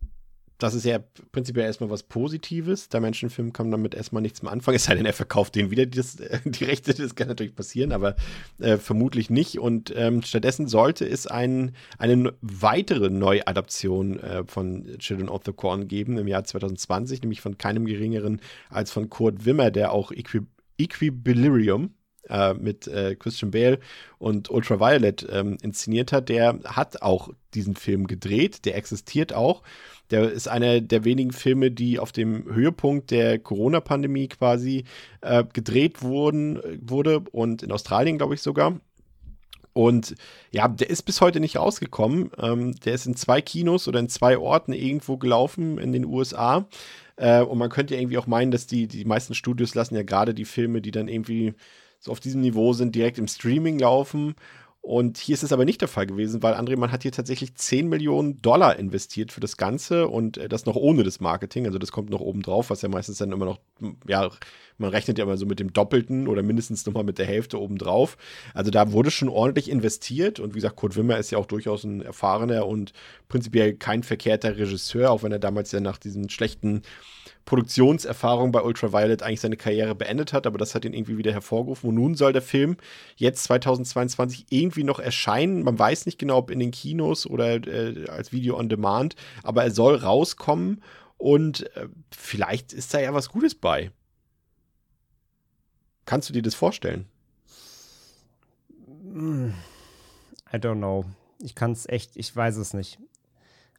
das 0.58 0.74
ist 0.74 0.86
ja 0.86 1.00
prinzipiell 1.32 1.66
erstmal 1.66 1.90
was 1.90 2.04
Positives. 2.04 2.90
Der 2.90 3.00
Menschenfilm 3.00 3.54
kann 3.54 3.70
damit 3.70 3.94
erstmal 3.94 4.22
nichts 4.22 4.42
mehr 4.42 4.52
anfangen, 4.52 4.76
es 4.76 4.86
sei 4.86 4.96
denn, 4.96 5.06
er 5.06 5.14
verkauft 5.14 5.56
den 5.56 5.70
wieder 5.70 5.86
das, 5.86 6.20
äh, 6.20 6.40
die 6.46 6.64
Rechte. 6.64 6.94
Das 6.94 7.16
kann 7.16 7.28
natürlich 7.28 7.56
passieren, 7.56 7.92
aber 7.92 8.16
äh, 8.60 8.78
vermutlich 8.78 9.30
nicht. 9.30 9.60
Und 9.60 9.94
ähm, 9.96 10.24
stattdessen 10.24 10.68
sollte 10.68 11.08
es 11.08 11.28
ein, 11.28 11.76
eine 11.98 12.34
weitere 12.42 13.10
Neuadaption 13.10 14.20
äh, 14.20 14.44
von 14.46 14.98
Children 14.98 15.30
of 15.30 15.42
the 15.46 15.54
Corn 15.54 15.88
geben 15.88 16.18
im 16.18 16.28
Jahr 16.28 16.44
2020, 16.44 17.22
nämlich 17.22 17.42
von 17.42 17.58
keinem 17.58 17.86
geringeren 17.86 18.42
als 18.70 18.92
von 18.92 19.10
Kurt 19.10 19.46
Wimmer, 19.46 19.72
der 19.72 19.92
auch 19.92 20.12
Equi 20.12 20.42
Equilibrium 20.80 21.96
äh, 22.30 22.54
mit 22.54 22.88
äh, 22.88 23.16
Christian 23.16 23.52
Bale 23.52 23.80
und 24.18 24.50
Ultraviolet 24.50 25.26
ähm, 25.32 25.58
inszeniert 25.62 26.12
hat, 26.12 26.30
der 26.30 26.60
hat 26.66 27.02
auch 27.02 27.30
diesen 27.54 27.76
Film 27.76 28.08
gedreht, 28.08 28.66
der 28.66 28.76
existiert 28.76 29.34
auch. 29.34 29.64
Der 30.12 30.32
ist 30.32 30.48
einer 30.48 30.82
der 30.82 31.04
wenigen 31.04 31.32
Filme, 31.32 31.72
die 31.72 32.00
auf 32.00 32.12
dem 32.12 32.46
Höhepunkt 32.46 33.12
der 33.12 33.40
Corona-Pandemie 33.40 34.28
quasi 34.28 34.86
äh, 35.22 35.44
gedreht 35.52 36.02
wurden, 36.02 36.60
wurde 36.82 37.24
und 37.32 37.64
in 37.64 37.72
Australien, 37.72 38.18
glaube 38.18 38.36
ich, 38.36 38.42
sogar. 38.42 38.80
Und 39.78 40.16
ja, 40.50 40.68
der 40.68 40.90
ist 40.90 41.04
bis 41.04 41.22
heute 41.22 41.40
nicht 41.40 41.58
rausgekommen. 41.58 42.32
Ähm, 42.40 42.74
der 42.80 42.94
ist 42.94 43.06
in 43.06 43.16
zwei 43.16 43.42
Kinos 43.42 43.88
oder 43.88 44.00
in 44.00 44.10
zwei 44.10 44.40
Orten 44.40 44.74
irgendwo 44.74 45.18
gelaufen 45.18 45.78
in 45.78 45.92
den 45.92 46.04
USA. 46.04 46.68
Äh, 47.16 47.42
und 47.44 47.60
man 47.60 47.70
könnte 47.70 47.94
ja 47.94 48.00
irgendwie 48.00 48.18
auch 48.18 48.26
meinen, 48.26 48.50
dass 48.50 48.66
die, 48.66 48.88
die 48.88 49.06
meisten 49.06 49.36
Studios 49.36 49.76
lassen 49.76 49.96
ja 49.96 50.02
gerade 50.02 50.34
die 50.34 50.46
Filme, 50.46 50.82
die 50.82 50.90
dann 50.90 51.08
irgendwie 51.08 51.54
so 52.00 52.12
auf 52.12 52.20
diesem 52.20 52.42
Niveau 52.42 52.74
sind, 52.74 52.96
direkt 52.96 53.20
im 53.20 53.28
Streaming 53.28 53.78
laufen. 53.78 54.36
Und 54.88 55.18
hier 55.18 55.34
ist 55.34 55.44
es 55.44 55.52
aber 55.52 55.66
nicht 55.66 55.82
der 55.82 55.90
Fall 55.90 56.08
gewesen, 56.08 56.42
weil 56.42 56.54
André, 56.54 56.78
man 56.78 56.94
hat 56.94 57.02
hier 57.02 57.12
tatsächlich 57.12 57.54
10 57.56 57.90
Millionen 57.90 58.42
Dollar 58.42 58.80
investiert 58.80 59.34
für 59.34 59.42
das 59.42 59.58
Ganze 59.58 60.08
und 60.08 60.38
äh, 60.38 60.48
das 60.48 60.66
noch 60.66 60.78
ohne 60.78 61.04
das 61.04 61.20
Marketing. 61.20 61.66
Also 61.66 61.78
das 61.78 61.92
kommt 61.92 62.10
noch 62.10 62.22
oben 62.22 62.42
drauf, 62.42 62.70
was 62.70 62.84
ja 62.84 62.88
meistens 62.88 63.18
dann 63.18 63.34
immer 63.34 63.44
noch, 63.44 63.60
ja, 64.08 64.30
man 64.78 64.90
rechnet 64.90 65.18
ja 65.18 65.26
immer 65.26 65.36
so 65.36 65.46
mit 65.46 65.60
dem 65.60 65.74
Doppelten 65.74 66.30
oder 66.30 66.42
mindestens 66.42 66.86
nochmal 66.86 67.04
mit 67.04 67.18
der 67.18 67.26
Hälfte 67.26 67.60
oben 67.60 67.78
drauf. 67.78 68.18
Also 68.54 68.72
da 68.72 68.94
wurde 68.94 69.12
schon 69.12 69.28
ordentlich 69.28 69.70
investiert 69.70 70.40
und 70.40 70.52
wie 70.52 70.60
gesagt, 70.60 70.78
Kurt 70.78 70.96
Wimmer 70.96 71.18
ist 71.18 71.32
ja 71.32 71.38
auch 71.38 71.48
durchaus 71.48 71.84
ein 71.84 72.02
erfahrener 72.02 72.66
und 72.66 72.94
prinzipiell 73.28 73.74
kein 73.74 74.04
verkehrter 74.04 74.56
Regisseur, 74.56 75.12
auch 75.12 75.22
wenn 75.22 75.34
er 75.34 75.40
damals 75.40 75.74
ja 75.74 75.82
nach 75.82 75.98
diesen 75.98 76.30
schlechten 76.30 76.84
Produktionserfahrung 77.48 78.52
bei 78.52 78.62
Ultraviolet 78.62 79.24
eigentlich 79.24 79.40
seine 79.40 79.56
Karriere 79.56 79.96
beendet 79.96 80.34
hat, 80.34 80.46
aber 80.46 80.58
das 80.58 80.76
hat 80.76 80.84
ihn 80.84 80.94
irgendwie 80.94 81.18
wieder 81.18 81.32
hervorgerufen. 81.32 81.90
Und 81.90 81.96
nun 81.96 82.16
soll 82.16 82.34
der 82.34 82.42
Film 82.42 82.76
jetzt 83.16 83.46
2022 83.46 84.48
irgendwie 84.50 84.84
noch 84.84 85.00
erscheinen. 85.00 85.64
Man 85.64 85.80
weiß 85.80 86.06
nicht 86.06 86.20
genau, 86.20 86.40
ob 86.40 86.52
in 86.52 86.60
den 86.60 86.72
Kinos 86.72 87.26
oder 87.26 87.66
äh, 87.66 88.06
als 88.10 88.34
Video 88.34 88.60
on 88.60 88.68
Demand, 88.68 89.16
aber 89.44 89.64
er 89.64 89.72
soll 89.72 89.96
rauskommen 89.96 90.84
und 91.18 91.74
äh, 91.78 91.88
vielleicht 92.12 92.74
ist 92.74 92.94
da 92.94 93.00
ja 93.00 93.14
was 93.14 93.30
Gutes 93.30 93.56
bei. 93.56 93.92
Kannst 96.06 96.28
du 96.28 96.34
dir 96.34 96.42
das 96.42 96.54
vorstellen? 96.54 97.06
I 99.16 100.58
don't 100.58 100.76
know. 100.76 101.06
Ich 101.40 101.56
kann 101.56 101.72
es 101.72 101.88
echt, 101.88 102.18
ich 102.18 102.36
weiß 102.36 102.58
es 102.58 102.74
nicht. 102.74 103.00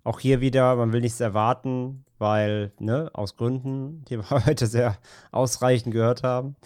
Auch 0.05 0.21
hier 0.21 0.41
wieder, 0.41 0.75
man 0.77 0.93
will 0.95 1.03
nichts 1.03 1.21
erwarten, 1.21 2.07
weil, 2.19 2.73
ne, 2.79 3.11
aus 3.13 3.37
Gründen, 3.37 4.05
die 4.09 4.19
wir 4.19 4.31
heute 4.47 4.67
sehr 4.67 4.99
ausreichend 5.31 5.93
gehört 5.93 6.23
haben. 6.23 6.57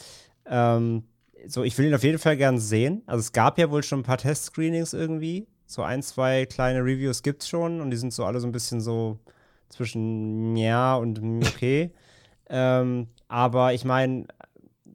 Ähm, 0.46 1.04
so, 1.46 1.64
ich 1.64 1.76
will 1.76 1.86
ihn 1.86 1.94
auf 1.94 2.04
jeden 2.04 2.18
Fall 2.18 2.36
gern 2.36 2.58
sehen. 2.58 3.02
Also 3.06 3.20
es 3.20 3.32
gab 3.32 3.58
ja 3.58 3.70
wohl 3.70 3.82
schon 3.82 4.00
ein 4.00 4.04
paar 4.04 4.18
Testscreenings 4.18 4.92
irgendwie. 4.92 5.46
So 5.66 5.82
ein, 5.82 6.02
zwei 6.02 6.46
kleine 6.46 6.80
Reviews 6.80 7.22
gibt's 7.22 7.48
schon 7.48 7.80
und 7.80 7.90
die 7.90 7.96
sind 7.96 8.12
so 8.12 8.24
alle 8.24 8.40
so 8.40 8.46
ein 8.46 8.52
bisschen 8.52 8.80
so 8.80 9.18
zwischen 9.68 10.56
ja 10.56 10.96
und 10.96 11.18
okay. 11.46 11.92
ähm, 12.50 13.08
aber 13.28 13.72
ich 13.72 13.84
meine, 13.84 14.26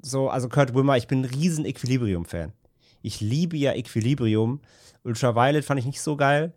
so, 0.01 0.29
also 0.29 0.47
Kurt 0.49 0.75
Wimmer, 0.75 0.97
ich 0.97 1.07
bin 1.07 1.21
ein 1.21 1.25
riesen 1.25 1.65
Equilibrium-Fan. 1.65 2.53
Ich 3.01 3.19
liebe 3.21 3.57
ja 3.57 3.73
Equilibrium. 3.73 4.61
Ultraviolet 5.03 5.65
fand 5.65 5.79
ich 5.79 5.85
nicht 5.85 6.01
so 6.01 6.15
geil. 6.15 6.53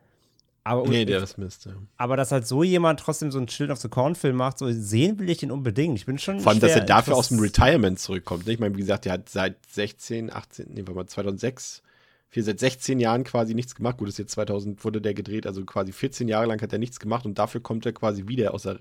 Aber 0.62 0.86
nee, 0.86 1.04
der 1.04 1.22
ist 1.22 1.38
Mist. 1.38 1.64
Ja. 1.66 1.72
Aber 1.96 2.16
dass 2.16 2.32
halt 2.32 2.46
so 2.46 2.62
jemand 2.62 3.00
trotzdem 3.00 3.30
so 3.30 3.38
einen 3.38 3.46
Children 3.46 3.72
of 3.72 3.80
the 3.80 3.88
Corn-Film 3.88 4.36
macht, 4.36 4.58
so 4.58 4.70
sehen 4.70 5.18
will 5.18 5.30
ich 5.30 5.38
den 5.38 5.50
unbedingt. 5.50 5.98
Ich 5.98 6.06
bin 6.06 6.18
schon. 6.18 6.40
Vor 6.40 6.52
allem, 6.52 6.60
dass 6.60 6.72
er 6.72 6.82
dafür 6.82 7.16
aus 7.16 7.28
dem 7.28 7.38
Retirement 7.38 7.98
zurückkommt. 7.98 8.46
Ne? 8.46 8.52
Ich 8.52 8.58
meine, 8.58 8.74
wie 8.76 8.80
gesagt, 8.80 9.06
der 9.06 9.14
hat 9.14 9.28
seit 9.28 9.56
16, 9.66 10.32
18, 10.32 10.66
nee, 10.70 10.82
warte 10.82 10.94
mal, 10.94 11.06
2006, 11.06 11.82
für 12.28 12.42
seit 12.42 12.60
16 12.60 13.00
Jahren 13.00 13.24
quasi 13.24 13.54
nichts 13.54 13.74
gemacht. 13.74 13.96
Gut, 13.96 14.08
ist 14.08 14.18
jetzt 14.18 14.32
2000 14.32 14.84
wurde 14.84 15.00
der 15.00 15.14
gedreht, 15.14 15.46
also 15.46 15.64
quasi 15.64 15.92
14 15.92 16.28
Jahre 16.28 16.46
lang 16.46 16.60
hat 16.60 16.72
er 16.72 16.78
nichts 16.78 17.00
gemacht 17.00 17.24
und 17.24 17.38
dafür 17.38 17.60
kommt 17.60 17.86
er 17.86 17.92
quasi 17.92 18.28
wieder 18.28 18.52
aus 18.52 18.62
der, 18.62 18.78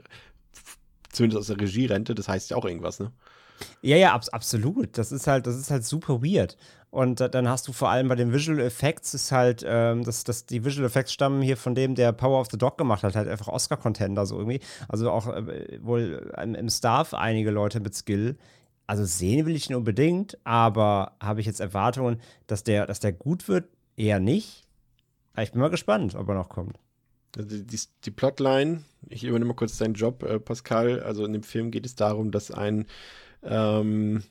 zumindest 1.11 1.39
aus 1.39 1.47
der 1.47 1.59
Regierente. 1.59 2.13
Das 2.13 2.27
heißt 2.27 2.51
ja 2.51 2.57
auch 2.57 2.65
irgendwas, 2.65 2.99
ne? 2.99 3.11
Ja, 3.81 3.97
ja, 3.97 4.13
ab, 4.13 4.23
absolut. 4.31 4.97
Das 4.97 5.11
ist 5.11 5.27
halt, 5.27 5.47
das 5.47 5.57
ist 5.57 5.71
halt 5.71 5.85
super 5.85 6.21
weird. 6.21 6.57
Und 6.91 7.19
dann 7.19 7.47
hast 7.47 7.67
du 7.67 7.73
vor 7.73 7.89
allem 7.89 8.07
bei 8.07 8.15
den 8.15 8.33
Visual 8.33 8.59
Effects 8.59 9.13
ist 9.13 9.31
halt, 9.31 9.63
ähm, 9.65 10.03
dass 10.03 10.23
das, 10.23 10.47
die 10.47 10.65
Visual 10.65 10.87
Effects 10.87 11.13
stammen 11.13 11.41
hier 11.43 11.55
von 11.55 11.75
dem, 11.75 11.93
der 11.93 12.11
Power 12.13 12.39
of 12.39 12.47
the 12.49 12.57
Dog 12.57 12.79
gemacht 12.79 13.03
hat, 13.03 13.15
halt 13.15 13.27
einfach 13.27 13.47
Oscar-Contender 13.47 14.25
so 14.25 14.37
irgendwie. 14.37 14.59
Also 14.87 15.11
auch 15.11 15.27
äh, 15.27 15.79
wohl 15.83 16.33
im, 16.41 16.55
im 16.55 16.69
Staff 16.69 17.13
einige 17.13 17.51
Leute 17.51 17.79
mit 17.79 17.93
Skill. 17.93 18.37
Also 18.87 19.05
sehen 19.05 19.45
will 19.45 19.55
ich 19.55 19.69
ihn 19.69 19.75
unbedingt, 19.75 20.39
aber 20.45 21.11
habe 21.21 21.41
ich 21.41 21.45
jetzt 21.45 21.59
Erwartungen, 21.59 22.19
dass 22.47 22.63
der, 22.63 22.87
dass 22.87 22.99
der 22.99 23.13
gut 23.13 23.47
wird? 23.47 23.69
Eher 23.95 24.19
nicht. 24.19 24.63
Aber 25.33 25.43
ich 25.43 25.51
bin 25.51 25.61
mal 25.61 25.69
gespannt, 25.69 26.15
ob 26.15 26.27
er 26.27 26.33
noch 26.33 26.49
kommt. 26.49 26.79
Also 27.37 27.49
die, 27.49 27.67
die, 27.67 27.79
die 28.05 28.11
Plotline, 28.11 28.83
ich 29.07 29.23
übernehme 29.23 29.49
mal 29.49 29.55
kurz 29.55 29.77
deinen 29.77 29.93
Job, 29.93 30.23
äh, 30.23 30.39
Pascal. 30.39 31.03
Also 31.03 31.23
in 31.23 31.33
dem 31.33 31.43
Film 31.43 31.69
geht 31.69 31.85
es 31.85 31.95
darum, 31.95 32.31
dass 32.31 32.49
ein 32.49 32.87
ähm, 33.43 34.23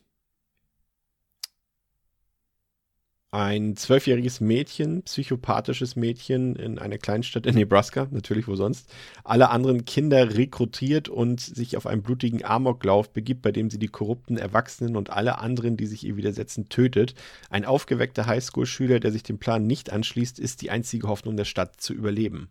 ein 3.30 3.76
zwölfjähriges 3.76 4.40
Mädchen, 4.40 5.02
psychopathisches 5.02 5.96
Mädchen 5.96 6.56
in 6.56 6.78
einer 6.78 6.96
Kleinstadt 6.96 7.44
in 7.44 7.56
Nebraska, 7.56 8.08
natürlich 8.10 8.48
wo 8.48 8.56
sonst, 8.56 8.90
alle 9.22 9.50
anderen 9.50 9.84
Kinder 9.84 10.34
rekrutiert 10.34 11.10
und 11.10 11.40
sich 11.40 11.76
auf 11.76 11.86
einen 11.86 12.02
blutigen 12.02 12.42
Amoklauf 12.42 13.12
begibt, 13.12 13.42
bei 13.42 13.52
dem 13.52 13.68
sie 13.68 13.78
die 13.78 13.88
korrupten 13.88 14.38
Erwachsenen 14.38 14.96
und 14.96 15.10
alle 15.10 15.38
anderen, 15.38 15.76
die 15.76 15.86
sich 15.86 16.04
ihr 16.04 16.16
widersetzen, 16.16 16.70
tötet. 16.70 17.14
Ein 17.50 17.66
aufgeweckter 17.66 18.24
Highschool-Schüler, 18.26 18.98
der 18.98 19.12
sich 19.12 19.24
dem 19.24 19.38
Plan 19.38 19.66
nicht 19.66 19.92
anschließt, 19.92 20.38
ist 20.38 20.62
die 20.62 20.70
einzige 20.70 21.06
Hoffnung 21.06 21.36
der 21.36 21.44
Stadt 21.44 21.80
zu 21.80 21.92
überleben. 21.92 22.48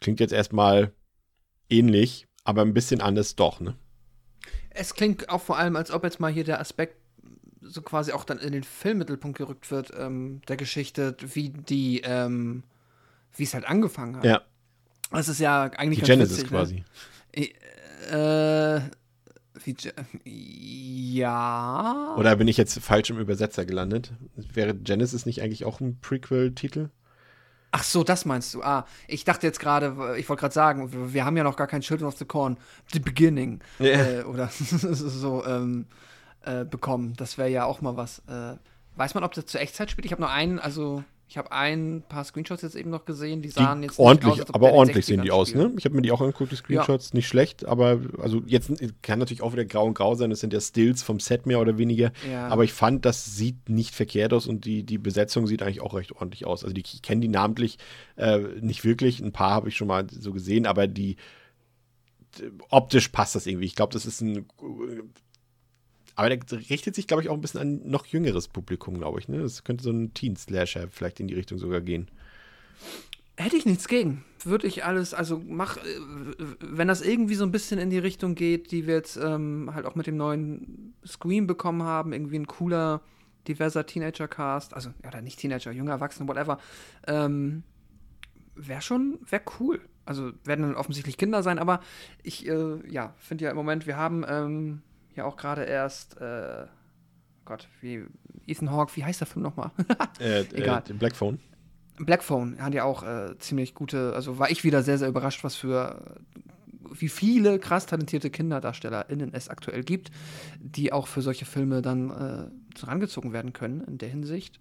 Klingt 0.00 0.20
jetzt 0.20 0.32
erstmal 0.32 0.92
ähnlich, 1.68 2.28
aber 2.44 2.62
ein 2.62 2.74
bisschen 2.74 3.00
anders 3.00 3.34
doch, 3.34 3.58
ne? 3.58 3.74
Es 4.70 4.94
klingt 4.94 5.28
auch 5.28 5.42
vor 5.42 5.58
allem, 5.58 5.74
als 5.74 5.90
ob 5.90 6.04
jetzt 6.04 6.20
mal 6.20 6.32
hier 6.32 6.44
der 6.44 6.60
Aspekt 6.60 6.96
so 7.68 7.82
quasi 7.82 8.12
auch 8.12 8.24
dann 8.24 8.38
in 8.38 8.52
den 8.52 8.64
Filmmittelpunkt 8.64 9.38
gerückt 9.38 9.70
wird, 9.70 9.92
ähm, 9.96 10.40
der 10.48 10.56
Geschichte, 10.56 11.16
wie 11.20 11.50
die, 11.50 12.00
ähm, 12.04 12.62
wie 13.36 13.44
es 13.44 13.54
halt 13.54 13.66
angefangen 13.66 14.16
hat. 14.16 14.24
Ja. 14.24 14.42
Das 15.10 15.28
ist 15.28 15.40
ja 15.40 15.64
eigentlich 15.76 16.00
die 16.00 16.06
Genesis 16.06 16.38
witzig, 16.38 16.50
ne? 16.50 16.58
quasi. 16.58 16.84
Ne? 17.36 17.48
Äh, 18.10 18.80
wie 19.64 19.76
ja. 21.18 22.14
Oder 22.16 22.36
bin 22.36 22.48
ich 22.48 22.56
jetzt 22.56 22.78
falsch 22.80 23.10
im 23.10 23.18
Übersetzer 23.18 23.64
gelandet? 23.64 24.12
Wäre 24.36 24.74
Genesis 24.74 25.26
nicht 25.26 25.42
eigentlich 25.42 25.64
auch 25.64 25.80
ein 25.80 25.98
Prequel-Titel? 26.00 26.90
Ach 27.70 27.82
so, 27.82 28.02
das 28.02 28.24
meinst 28.24 28.54
du. 28.54 28.62
Ah, 28.62 28.86
ich 29.08 29.24
dachte 29.24 29.46
jetzt 29.46 29.60
gerade, 29.60 30.16
ich 30.16 30.28
wollte 30.28 30.40
gerade 30.40 30.54
sagen, 30.54 31.12
wir 31.12 31.24
haben 31.24 31.36
ja 31.36 31.44
noch 31.44 31.56
gar 31.56 31.66
kein 31.66 31.82
Children 31.82 32.08
of 32.08 32.16
the 32.16 32.24
Corn, 32.24 32.56
The 32.92 32.98
Beginning. 32.98 33.60
Yeah. 33.78 34.20
Äh, 34.20 34.22
oder 34.22 34.48
so, 34.50 35.44
ähm, 35.44 35.86
äh, 36.48 36.64
bekommen. 36.64 37.14
Das 37.16 37.38
wäre 37.38 37.50
ja 37.50 37.64
auch 37.64 37.80
mal 37.80 37.96
was. 37.96 38.20
Äh, 38.28 38.56
weiß 38.96 39.14
man, 39.14 39.24
ob 39.24 39.32
das 39.32 39.46
zur 39.46 39.60
Echtzeit 39.60 39.90
spielt? 39.90 40.06
Ich 40.06 40.12
habe 40.12 40.22
nur 40.22 40.30
einen, 40.30 40.58
also 40.58 41.04
ich 41.28 41.36
habe 41.36 41.52
ein 41.52 42.02
paar 42.08 42.24
Screenshots 42.24 42.62
jetzt 42.62 42.74
eben 42.74 42.88
noch 42.88 43.04
gesehen, 43.04 43.42
die 43.42 43.50
sahen 43.50 43.82
die 43.82 43.88
jetzt 43.88 43.98
ordentlich, 43.98 44.36
nicht 44.36 44.48
aus, 44.48 44.54
aber 44.54 44.72
ordentlich 44.72 45.04
sehen 45.04 45.20
60ern 45.20 45.24
die 45.24 45.30
aus, 45.30 45.54
ne? 45.54 45.70
Ich 45.76 45.84
habe 45.84 45.94
mir 45.94 46.00
die 46.00 46.10
auch 46.10 46.22
angeguckt, 46.22 46.50
die 46.52 46.56
Screenshots, 46.56 47.12
nicht 47.12 47.28
schlecht, 47.28 47.66
aber 47.66 48.00
also 48.18 48.42
jetzt 48.46 48.72
kann 49.02 49.18
natürlich 49.18 49.42
auch 49.42 49.52
wieder 49.52 49.66
grau 49.66 49.84
und 49.84 49.92
grau 49.92 50.14
sein, 50.14 50.30
das 50.30 50.40
sind 50.40 50.54
ja 50.54 50.60
Stills 50.60 51.02
vom 51.02 51.20
Set 51.20 51.44
mehr 51.44 51.60
oder 51.60 51.76
weniger, 51.76 52.12
Ja. 52.30 52.48
aber 52.48 52.64
ich 52.64 52.72
fand, 52.72 53.04
das 53.04 53.36
sieht 53.36 53.68
nicht 53.68 53.94
verkehrt 53.94 54.32
aus 54.32 54.46
und 54.46 54.64
die, 54.64 54.84
die 54.84 54.96
Besetzung 54.96 55.46
sieht 55.46 55.60
eigentlich 55.60 55.82
auch 55.82 55.92
recht 55.92 56.12
ordentlich 56.12 56.46
aus. 56.46 56.64
Also 56.64 56.72
die, 56.72 56.80
ich 56.80 57.02
kenne 57.02 57.20
die 57.20 57.28
namentlich 57.28 57.76
äh, 58.16 58.38
nicht 58.62 58.84
wirklich, 58.84 59.20
ein 59.20 59.32
paar 59.32 59.50
habe 59.50 59.68
ich 59.68 59.76
schon 59.76 59.88
mal 59.88 60.06
so 60.10 60.32
gesehen, 60.32 60.64
aber 60.64 60.86
die 60.86 61.16
optisch 62.70 63.08
passt 63.08 63.34
das 63.34 63.46
irgendwie. 63.46 63.66
Ich 63.66 63.74
glaube, 63.74 63.92
das 63.92 64.06
ist 64.06 64.20
ein 64.22 64.46
aber 66.18 66.30
der 66.30 66.40
richtet 66.68 66.96
sich, 66.96 67.06
glaube 67.06 67.22
ich, 67.22 67.28
auch 67.28 67.34
ein 67.34 67.40
bisschen 67.40 67.60
an 67.60 67.80
noch 67.84 68.04
jüngeres 68.04 68.48
Publikum, 68.48 68.98
glaube 68.98 69.20
ich. 69.20 69.28
Ne? 69.28 69.40
Das 69.40 69.62
könnte 69.62 69.84
so 69.84 69.92
ein 69.92 70.14
Teen-Slasher 70.14 70.88
vielleicht 70.90 71.20
in 71.20 71.28
die 71.28 71.34
Richtung 71.34 71.58
sogar 71.58 71.80
gehen. 71.80 72.10
Hätte 73.36 73.56
ich 73.56 73.66
nichts 73.66 73.86
gegen. 73.86 74.24
Würde 74.42 74.66
ich 74.66 74.84
alles, 74.84 75.14
also 75.14 75.40
mach, 75.46 75.76
äh, 75.76 75.80
wenn 76.58 76.88
das 76.88 77.02
irgendwie 77.02 77.36
so 77.36 77.44
ein 77.44 77.52
bisschen 77.52 77.78
in 77.78 77.90
die 77.90 78.00
Richtung 78.00 78.34
geht, 78.34 78.72
die 78.72 78.88
wir 78.88 78.94
jetzt 78.94 79.16
ähm, 79.16 79.70
halt 79.72 79.86
auch 79.86 79.94
mit 79.94 80.08
dem 80.08 80.16
neuen 80.16 80.92
Scream 81.06 81.46
bekommen 81.46 81.84
haben, 81.84 82.12
irgendwie 82.12 82.40
ein 82.40 82.48
cooler, 82.48 83.00
diverser 83.46 83.86
Teenager-Cast, 83.86 84.74
also, 84.74 84.90
ja, 85.04 85.10
oder 85.10 85.22
nicht 85.22 85.38
Teenager, 85.38 85.70
junger 85.70 85.92
Erwachsene, 85.92 86.28
whatever, 86.28 86.58
ähm, 87.06 87.62
wäre 88.56 88.82
schon, 88.82 89.20
wäre 89.30 89.42
cool. 89.60 89.80
Also 90.04 90.32
werden 90.42 90.62
dann 90.62 90.74
offensichtlich 90.74 91.16
Kinder 91.16 91.44
sein, 91.44 91.60
aber 91.60 91.78
ich, 92.24 92.48
äh, 92.48 92.90
ja, 92.90 93.14
finde 93.18 93.44
ja 93.44 93.52
im 93.52 93.56
Moment, 93.56 93.86
wir 93.86 93.96
haben 93.96 94.24
ähm, 94.28 94.82
ja 95.18 95.24
auch 95.24 95.36
gerade 95.36 95.64
erst, 95.64 96.20
äh, 96.20 96.66
Gott, 97.44 97.68
wie 97.80 98.04
Ethan 98.46 98.70
Hawke, 98.70 98.96
wie 98.96 99.04
heißt 99.04 99.20
der 99.20 99.26
Film 99.26 99.42
nochmal? 99.42 99.70
Äh, 100.20 100.40
Egal. 100.52 100.82
Äh, 100.88 100.94
Black 100.94 101.14
Phone. 101.14 101.38
Blackphone 102.04 102.60
hat 102.60 102.74
ja 102.74 102.84
auch 102.84 103.02
äh, 103.02 103.36
ziemlich 103.38 103.74
gute, 103.74 104.12
also 104.14 104.38
war 104.38 104.50
ich 104.50 104.64
wieder 104.64 104.82
sehr, 104.82 104.98
sehr 104.98 105.08
überrascht, 105.08 105.44
was 105.44 105.56
für, 105.56 106.20
wie 106.92 107.08
viele 107.08 107.58
krass 107.58 107.86
talentierte 107.86 108.30
KinderdarstellerInnen 108.30 109.34
es 109.34 109.48
aktuell 109.48 109.82
gibt, 109.82 110.10
die 110.60 110.92
auch 110.92 111.06
für 111.06 111.22
solche 111.22 111.44
Filme 111.44 111.82
dann 111.82 112.10
äh, 112.10 112.80
herangezogen 112.80 113.32
werden 113.32 113.52
können. 113.52 113.82
In 113.82 113.98
der 113.98 114.08
Hinsicht 114.08 114.58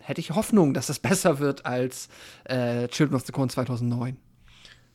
hätte 0.00 0.20
ich 0.20 0.32
Hoffnung, 0.32 0.74
dass 0.74 0.86
das 0.86 0.98
besser 1.00 1.38
wird 1.38 1.66
als 1.66 2.08
äh, 2.44 2.88
Children 2.88 3.16
of 3.16 3.26
the 3.26 3.32
Corn 3.32 3.48
2009. 3.48 4.16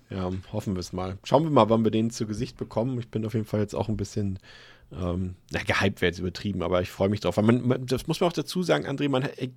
Ja, 0.10 0.30
hoffen 0.52 0.76
wir 0.76 0.82
es 0.82 0.92
mal. 0.92 1.18
Schauen 1.24 1.44
wir 1.44 1.52
mal, 1.52 1.70
wann 1.70 1.86
wir 1.86 1.92
den 1.92 2.10
zu 2.10 2.28
Gesicht 2.28 2.58
bekommen. 2.58 3.00
Ich 3.00 3.10
bin 3.10 3.26
auf 3.26 3.34
jeden 3.34 3.46
Fall 3.46 3.62
jetzt 3.62 3.74
auch 3.74 3.88
ein 3.88 3.96
bisschen, 3.96 4.40
ähm, 4.94 5.36
na, 5.52 5.62
gehypt 5.64 6.02
wäre 6.02 6.10
jetzt 6.10 6.20
übertrieben, 6.20 6.62
aber 6.62 6.82
ich 6.82 6.90
freue 6.90 7.08
mich 7.08 7.22
drauf. 7.22 7.38
Weil 7.38 7.46
man, 7.46 7.66
man, 7.66 7.86
das 7.86 8.08
muss 8.08 8.20
man 8.20 8.30
auch 8.30 8.34
dazu 8.34 8.62
sagen, 8.62 8.86
André, 8.86 9.08
man 9.08 9.24
äh, 9.24 9.50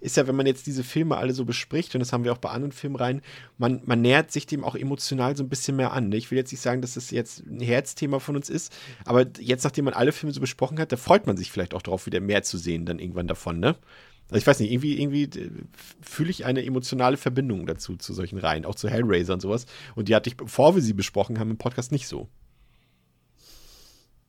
ist 0.00 0.16
ja, 0.16 0.26
wenn 0.26 0.36
man 0.36 0.46
jetzt 0.46 0.66
diese 0.66 0.84
Filme 0.84 1.16
alle 1.16 1.32
so 1.32 1.44
bespricht, 1.44 1.94
und 1.94 2.00
das 2.00 2.12
haben 2.12 2.24
wir 2.24 2.32
auch 2.32 2.38
bei 2.38 2.50
anderen 2.50 2.72
Filmreihen, 2.72 3.22
man, 3.56 3.80
man 3.84 4.02
nähert 4.02 4.30
sich 4.30 4.46
dem 4.46 4.64
auch 4.64 4.74
emotional 4.74 5.34
so 5.36 5.42
ein 5.42 5.48
bisschen 5.48 5.76
mehr 5.76 5.92
an. 5.92 6.10
Ne? 6.10 6.16
Ich 6.16 6.30
will 6.30 6.36
jetzt 6.36 6.52
nicht 6.52 6.60
sagen, 6.60 6.82
dass 6.82 6.94
das 6.94 7.10
jetzt 7.10 7.46
ein 7.46 7.60
Herzthema 7.60 8.18
von 8.18 8.36
uns 8.36 8.50
ist, 8.50 8.72
aber 9.04 9.26
jetzt, 9.38 9.64
nachdem 9.64 9.86
man 9.86 9.94
alle 9.94 10.12
Filme 10.12 10.34
so 10.34 10.40
besprochen 10.40 10.78
hat, 10.78 10.92
da 10.92 10.96
freut 10.96 11.26
man 11.26 11.36
sich 11.38 11.50
vielleicht 11.50 11.74
auch 11.74 11.82
darauf, 11.82 12.04
wieder 12.04 12.20
mehr 12.20 12.42
zu 12.42 12.58
sehen, 12.58 12.84
dann 12.84 12.98
irgendwann 12.98 13.28
davon, 13.28 13.60
ne? 13.60 13.76
Also 14.28 14.40
ich 14.40 14.46
weiß 14.46 14.60
nicht, 14.60 14.72
irgendwie, 14.72 14.98
irgendwie 14.98 15.24
äh, 15.24 15.50
fühle 16.00 16.30
ich 16.30 16.46
eine 16.46 16.64
emotionale 16.64 17.16
Verbindung 17.16 17.66
dazu, 17.66 17.96
zu 17.96 18.14
solchen 18.14 18.38
Reihen, 18.38 18.64
auch 18.64 18.74
zu 18.74 18.88
Hellraiser 18.88 19.34
und 19.34 19.40
sowas. 19.40 19.66
Und 19.94 20.08
die 20.08 20.14
hatte 20.14 20.30
ich, 20.30 20.36
bevor 20.38 20.74
wir 20.74 20.80
sie 20.80 20.94
besprochen 20.94 21.38
haben, 21.38 21.50
im 21.50 21.58
Podcast 21.58 21.92
nicht 21.92 22.08
so. 22.08 22.28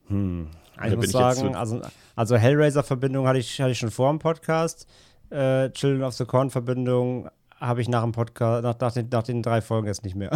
Hm. 0.08 0.48
Ich 0.86 0.96
muss 0.96 1.06
ich 1.06 1.12
sagen, 1.12 1.54
so- 1.54 1.58
also, 1.60 1.82
also 2.16 2.36
Hellraiser-Verbindung 2.38 3.28
hatte 3.28 3.40
ich, 3.40 3.62
hatte 3.62 3.72
ich 3.72 3.80
schon 3.80 3.92
vor 3.92 4.10
dem 4.10 4.20
Podcast. 4.20 4.88
Äh, 5.30 5.70
Children 5.72 6.04
of 6.04 6.14
the 6.16 6.26
Corn-Verbindung 6.26 7.30
habe 7.60 7.82
ich 7.82 7.88
nach 7.90 8.02
dem 8.04 8.12
Podcast, 8.12 8.64
nach, 8.64 8.78
nach, 8.80 8.92
den, 8.92 9.08
nach 9.10 9.24
den 9.24 9.42
drei 9.42 9.62
Folgen 9.62 9.88
jetzt 9.88 10.04
nicht 10.04 10.16
mehr. 10.16 10.32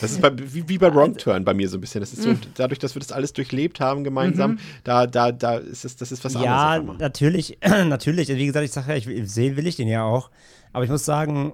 Das 0.00 0.10
ist 0.12 0.20
bei, 0.20 0.30
wie, 0.36 0.68
wie 0.68 0.78
bei 0.78 0.94
Wrong 0.94 1.16
Turn 1.16 1.44
bei 1.44 1.54
mir 1.54 1.68
so 1.68 1.76
ein 1.78 1.80
bisschen. 1.80 2.00
Das 2.00 2.12
ist 2.12 2.22
so, 2.22 2.34
dadurch, 2.56 2.78
dass 2.78 2.94
wir 2.94 3.00
das 3.00 3.10
alles 3.12 3.32
durchlebt 3.32 3.80
haben 3.80 4.04
gemeinsam, 4.04 4.58
da, 4.84 5.06
da, 5.06 5.32
da 5.32 5.56
ist 5.56 5.84
es, 5.84 5.96
das 5.96 6.12
ist 6.12 6.24
was 6.24 6.36
anderes. 6.36 6.46
ja, 6.54 6.66
auf 6.66 6.72
einmal. 6.80 6.96
natürlich, 6.98 7.58
natürlich. 7.86 8.28
Wie 8.28 8.46
gesagt, 8.46 8.64
ich 8.64 8.72
sage 8.72 8.90
ja, 8.92 8.96
ich 8.96 9.06
will- 9.06 9.26
sehen 9.26 9.56
will 9.56 9.66
ich 9.66 9.76
den 9.76 9.88
ja 9.88 10.04
auch. 10.04 10.30
Aber 10.72 10.84
ich 10.84 10.90
muss 10.90 11.04
sagen, 11.04 11.52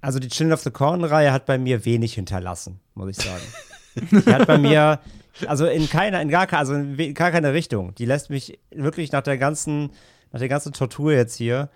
also 0.00 0.18
die 0.18 0.28
Children 0.28 0.54
of 0.54 0.60
the 0.62 0.70
Corn-Reihe 0.70 1.32
hat 1.32 1.46
bei 1.46 1.58
mir 1.58 1.84
wenig 1.84 2.14
hinterlassen, 2.14 2.80
muss 2.94 3.10
ich 3.10 3.16
sagen. 3.16 3.42
die 3.94 4.32
hat 4.32 4.46
bei 4.46 4.58
mir, 4.58 5.00
also 5.46 5.66
in 5.66 5.88
keiner, 5.88 6.20
in 6.20 6.28
gar, 6.28 6.52
also 6.52 6.74
in 6.74 7.14
gar 7.14 7.30
keine 7.30 7.52
Richtung. 7.52 7.94
Die 7.96 8.06
lässt 8.06 8.30
mich 8.30 8.58
wirklich 8.70 9.12
nach 9.12 9.22
der 9.22 9.38
ganzen, 9.38 9.90
nach 10.32 10.40
der 10.40 10.48
ganzen 10.48 10.72
Tortur 10.72 11.12
jetzt 11.12 11.36
hier, 11.36 11.70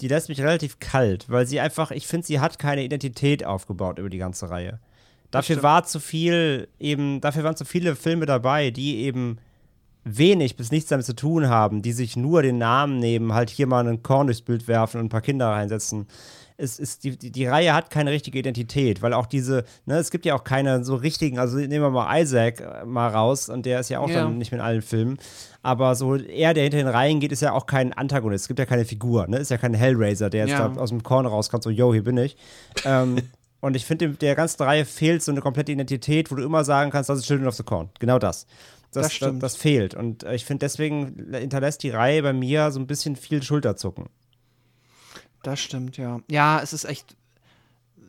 die 0.00 0.08
lässt 0.08 0.28
mich 0.28 0.40
relativ 0.40 0.80
kalt, 0.80 1.26
weil 1.28 1.46
sie 1.46 1.60
einfach, 1.60 1.90
ich 1.90 2.06
finde, 2.06 2.26
sie 2.26 2.40
hat 2.40 2.58
keine 2.58 2.82
Identität 2.84 3.44
aufgebaut 3.44 3.98
über 3.98 4.10
die 4.10 4.18
ganze 4.18 4.50
Reihe. 4.50 4.80
Dafür 5.30 5.62
war 5.62 5.84
zu 5.84 5.98
viel, 5.98 6.68
eben, 6.78 7.20
dafür 7.20 7.42
waren 7.42 7.56
zu 7.56 7.64
viele 7.64 7.96
Filme 7.96 8.26
dabei, 8.26 8.70
die 8.70 8.98
eben 8.98 9.38
wenig 10.04 10.56
bis 10.56 10.70
nichts 10.70 10.90
damit 10.90 11.06
zu 11.06 11.16
tun 11.16 11.48
haben, 11.48 11.82
die 11.82 11.92
sich 11.92 12.16
nur 12.16 12.42
den 12.42 12.58
Namen 12.58 12.98
nehmen, 12.98 13.32
halt 13.32 13.50
hier 13.50 13.66
mal 13.66 13.80
einen 13.80 14.02
Korn 14.02 14.26
durchs 14.26 14.42
Bild 14.42 14.68
werfen 14.68 15.00
und 15.00 15.06
ein 15.06 15.10
paar 15.10 15.22
Kinder 15.22 15.48
reinsetzen. 15.48 16.06
Es 16.56 16.78
ist, 16.78 17.02
die, 17.02 17.18
die, 17.18 17.32
die 17.32 17.46
Reihe 17.46 17.74
hat 17.74 17.90
keine 17.90 18.12
richtige 18.12 18.38
Identität, 18.38 19.02
weil 19.02 19.12
auch 19.12 19.26
diese, 19.26 19.64
ne, 19.86 19.96
es 19.96 20.12
gibt 20.12 20.24
ja 20.24 20.36
auch 20.36 20.44
keine 20.44 20.84
so 20.84 20.94
richtigen, 20.94 21.38
also 21.40 21.56
nehmen 21.56 21.82
wir 21.82 21.90
mal 21.90 22.20
Isaac 22.22 22.60
äh, 22.60 22.84
mal 22.84 23.08
raus 23.08 23.48
und 23.48 23.66
der 23.66 23.80
ist 23.80 23.88
ja 23.90 23.98
auch 23.98 24.08
Ja. 24.08 24.22
dann 24.22 24.38
nicht 24.38 24.52
in 24.52 24.60
allen 24.60 24.80
Filmen, 24.82 25.18
aber 25.62 25.96
so 25.96 26.14
er, 26.14 26.54
der 26.54 26.62
hinter 26.62 26.78
den 26.78 26.86
Reihen 26.86 27.18
geht, 27.18 27.32
ist 27.32 27.42
ja 27.42 27.52
auch 27.52 27.66
kein 27.66 27.92
Antagonist, 27.92 28.44
es 28.44 28.48
gibt 28.48 28.60
ja 28.60 28.66
keine 28.66 28.84
Figur, 28.84 29.26
ne, 29.26 29.38
ist 29.38 29.50
ja 29.50 29.58
kein 29.58 29.74
Hellraiser, 29.74 30.30
der 30.30 30.42
jetzt 30.46 30.50
Ja. 30.52 30.68
da 30.68 30.80
aus 30.80 30.90
dem 30.90 31.02
Korn 31.02 31.26
rauskommt, 31.26 31.64
so, 31.64 31.70
yo, 31.70 31.92
hier 31.92 32.04
bin 32.04 32.16
ich. 32.18 32.36
ähm, 32.84 33.16
und 33.60 33.74
ich 33.74 33.84
finde, 33.84 34.10
der 34.10 34.36
ganzen 34.36 34.62
Reihe 34.62 34.84
fehlt 34.84 35.24
so 35.24 35.32
eine 35.32 35.40
komplette 35.40 35.72
Identität, 35.72 36.30
wo 36.30 36.36
du 36.36 36.44
immer 36.44 36.62
sagen 36.64 36.92
kannst, 36.92 37.10
das 37.10 37.18
ist 37.18 37.26
Children 37.26 37.48
of 37.48 37.54
the 37.56 37.64
Corn. 37.64 37.88
Genau 37.98 38.20
das. 38.20 38.46
Das, 38.92 39.08
Das 39.08 39.18
das, 39.18 39.38
das 39.40 39.56
fehlt. 39.56 39.94
Und 39.96 40.22
äh, 40.22 40.36
ich 40.36 40.44
finde, 40.44 40.64
deswegen 40.66 41.32
hinterlässt 41.32 41.82
die 41.82 41.90
Reihe 41.90 42.22
bei 42.22 42.32
mir 42.32 42.70
so 42.70 42.78
ein 42.78 42.86
bisschen 42.86 43.16
viel 43.16 43.42
Schulterzucken. 43.42 44.04
Das 45.44 45.60
stimmt, 45.60 45.96
ja. 45.96 46.20
Ja, 46.30 46.60
es 46.60 46.72
ist 46.72 46.84
echt. 46.84 47.16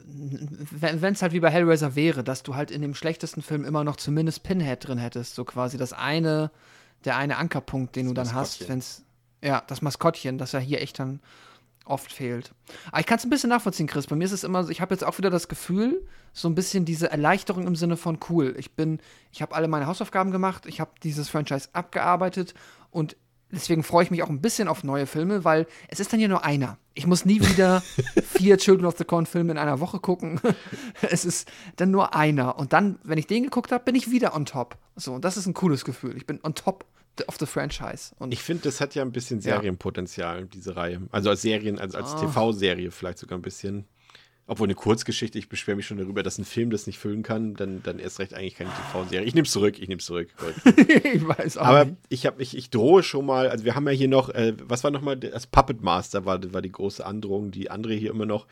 Wenn 0.08 1.14
es 1.14 1.22
halt 1.22 1.34
wie 1.34 1.40
bei 1.40 1.50
Hellraiser 1.50 1.96
wäre, 1.96 2.24
dass 2.24 2.44
du 2.44 2.56
halt 2.56 2.72
in 2.72 2.82
dem 2.82 2.96
schlechtesten 2.96 3.42
Film 3.42 3.66
immer 3.66 3.84
noch 3.84 3.98
zumindest 3.98 4.44
Pinhead 4.44 4.88
drin 4.88 4.98
hättest, 4.98 5.36
so 5.36 5.44
quasi 5.44 5.78
das 5.78 5.94
eine, 5.94 6.52
der 7.04 7.18
eine 7.18 7.38
Ankerpunkt, 7.38 7.96
den 7.96 8.08
du 8.08 8.14
dann 8.14 8.28
hast, 8.28 8.36
Maskottchen. 8.36 8.70
wenn's. 8.70 9.04
Ja, 9.44 9.64
das 9.68 9.82
Maskottchen, 9.82 10.38
das 10.38 10.54
ja 10.54 10.60
hier 10.60 10.82
echt 10.82 10.98
dann 11.00 11.20
oft 11.86 12.12
fehlt. 12.12 12.54
Aber 12.88 13.00
ich 13.00 13.06
kann 13.06 13.18
es 13.18 13.26
ein 13.26 13.30
bisschen 13.30 13.50
nachvollziehen, 13.50 13.88
Chris. 13.88 14.08
Bei 14.08 14.16
mir 14.16 14.26
ist 14.26 14.32
es 14.32 14.44
immer 14.44 14.64
so, 14.64 14.70
ich 14.70 14.82
habe 14.82 14.94
jetzt 14.94 15.04
auch 15.04 15.18
wieder 15.18 15.30
das 15.30 15.48
Gefühl, 15.48 16.08
so 16.34 16.48
ein 16.50 16.56
bisschen 16.56 16.86
diese 16.86 17.12
Erleichterung 17.12 17.68
im 17.68 17.76
Sinne 17.76 17.98
von 17.98 18.18
cool. 18.30 18.56
Ich 18.58 18.76
bin, 18.76 19.00
ich 19.32 19.42
habe 19.42 19.56
alle 19.56 19.68
meine 19.68 19.88
Hausaufgaben 19.88 20.32
gemacht, 20.32 20.66
ich 20.66 20.80
habe 20.80 20.92
dieses 21.04 21.30
Franchise 21.30 21.70
abgearbeitet 21.74 22.54
und 22.90 23.16
deswegen 23.52 23.84
freue 23.84 24.04
ich 24.04 24.12
mich 24.12 24.24
auch 24.24 24.30
ein 24.30 24.42
bisschen 24.42 24.68
auf 24.68 24.84
neue 24.84 25.06
Filme, 25.06 25.44
weil 25.44 25.68
es 25.88 26.00
ist 26.00 26.12
dann 26.14 26.20
ja 26.20 26.28
nur 26.28 26.44
einer. 26.46 26.78
Ich 26.94 27.08
muss 27.08 27.26
nie 27.26 27.42
wieder 27.42 27.82
vier 28.36 28.58
Children 28.58 28.86
of 28.86 28.98
the 28.98 29.04
Corn 29.04 29.26
Filme 29.26 29.52
in 29.52 29.58
einer 29.58 29.80
Woche 29.80 30.00
gucken. 30.00 30.40
es 31.02 31.26
ist 31.26 31.50
dann 31.76 31.92
nur 31.92 32.16
einer. 32.16 32.58
Und 32.58 32.74
dann, 32.74 33.00
wenn 33.04 33.18
ich 33.18 33.28
den 33.28 33.44
geguckt 33.44 33.72
habe, 33.72 33.84
bin 33.84 33.96
ich 33.96 34.12
wieder 34.12 34.36
on 34.36 34.46
top. 34.46 34.78
So, 34.96 35.14
und 35.14 35.26
das 35.26 35.38
ist 35.38 35.46
ein 35.46 35.54
cooles 35.54 35.86
Gefühl. 35.86 36.16
Ich 36.18 36.26
bin 36.26 36.40
on 36.44 36.56
top 36.56 36.86
of 37.28 37.38
the 37.40 37.46
franchise. 37.46 38.14
Und 38.20 38.34
Ich 38.34 38.42
finde, 38.44 38.64
das 38.64 38.82
hat 38.82 38.94
ja 38.96 39.02
ein 39.02 39.12
bisschen 39.12 39.40
Ja. 39.40 39.56
Serienpotenzial, 39.56 40.46
diese 40.46 40.76
Reihe. 40.76 41.02
Also 41.12 41.30
als 41.30 41.42
Serien, 41.42 41.80
also 41.80 41.98
als 41.98 42.14
Ah. 42.14 42.20
TV-Serie 42.22 42.92
vielleicht 42.92 43.20
sogar 43.20 43.38
ein 43.38 43.42
bisschen. 43.42 43.86
Obwohl 44.48 44.68
eine 44.68 44.76
Kurzgeschichte, 44.76 45.40
ich 45.40 45.50
beschwere 45.50 45.76
mich 45.76 45.88
schon 45.88 45.98
darüber, 45.98 46.22
dass 46.22 46.38
ein 46.38 46.46
Film 46.46 46.70
das 46.70 46.86
nicht 46.86 47.00
füllen 47.00 47.24
kann, 47.24 47.56
dann, 47.56 47.82
dann 47.82 47.98
erst 47.98 48.20
recht 48.20 48.36
eigentlich 48.36 48.54
keine 48.54 48.70
TV-Serie. 48.70 49.26
Ich 49.26 49.34
nehme 49.34 49.46
es 49.46 49.52
zurück, 49.52 49.80
ich 49.80 49.88
nehme 49.88 50.00
es 50.00 50.06
zurück. 50.06 50.30
ich 50.76 51.28
weiß 51.28 51.58
auch 51.58 51.66
Aber 51.66 51.86
nicht. 51.86 51.98
ich, 52.10 52.26
hab, 52.28 52.40
ich, 52.40 52.56
ich 52.56 52.70
drohe 52.70 53.02
schon 53.02 53.26
mal, 53.26 53.50
also 53.50 53.66
wir 53.66 53.74
haben 53.74 53.88
ja 53.88 53.94
hier 53.94 54.08
noch, 54.08 54.30
äh, 54.30 54.54
was 54.64 54.84
war 54.84 54.92
nochmal, 54.92 55.18
das 55.18 55.48
Puppet 55.48 55.82
Master 55.82 56.26
war, 56.26 56.54
war 56.54 56.62
die 56.62 56.72
große 56.72 57.04
Androhung, 57.04 57.50
die 57.50 57.72
André 57.72 57.98
hier 57.98 58.12
immer 58.12 58.28
noch 58.28 58.46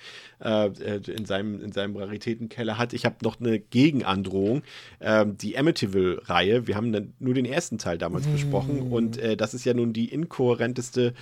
äh, 0.44 0.66
äh, 0.68 1.12
in, 1.12 1.26
seinem, 1.26 1.62
in 1.62 1.72
seinem 1.72 1.96
Raritätenkeller 1.96 2.80
hat. 2.80 2.94
Ich 2.94 3.06
habe 3.06 3.18
noch 3.22 3.40
eine 3.40 3.60
Gegenandrohung, 3.60 4.64
ähm, 5.00 5.38
die 5.38 5.60
Amityville-Reihe. 5.60 6.66
Wir 6.66 6.76
haben 6.76 6.92
dann 6.92 7.14
nur 7.20 7.36
den 7.36 7.46
ersten 7.46 7.78
Teil 7.78 8.00
damals 8.00 8.26
besprochen 8.26 8.82
und 8.92 9.18
äh, 9.18 9.38
das 9.38 9.54
ist 9.54 9.64
ja 9.64 9.76
nun 9.76 9.94
die 9.94 10.10
inkohärenteste, 10.12 11.14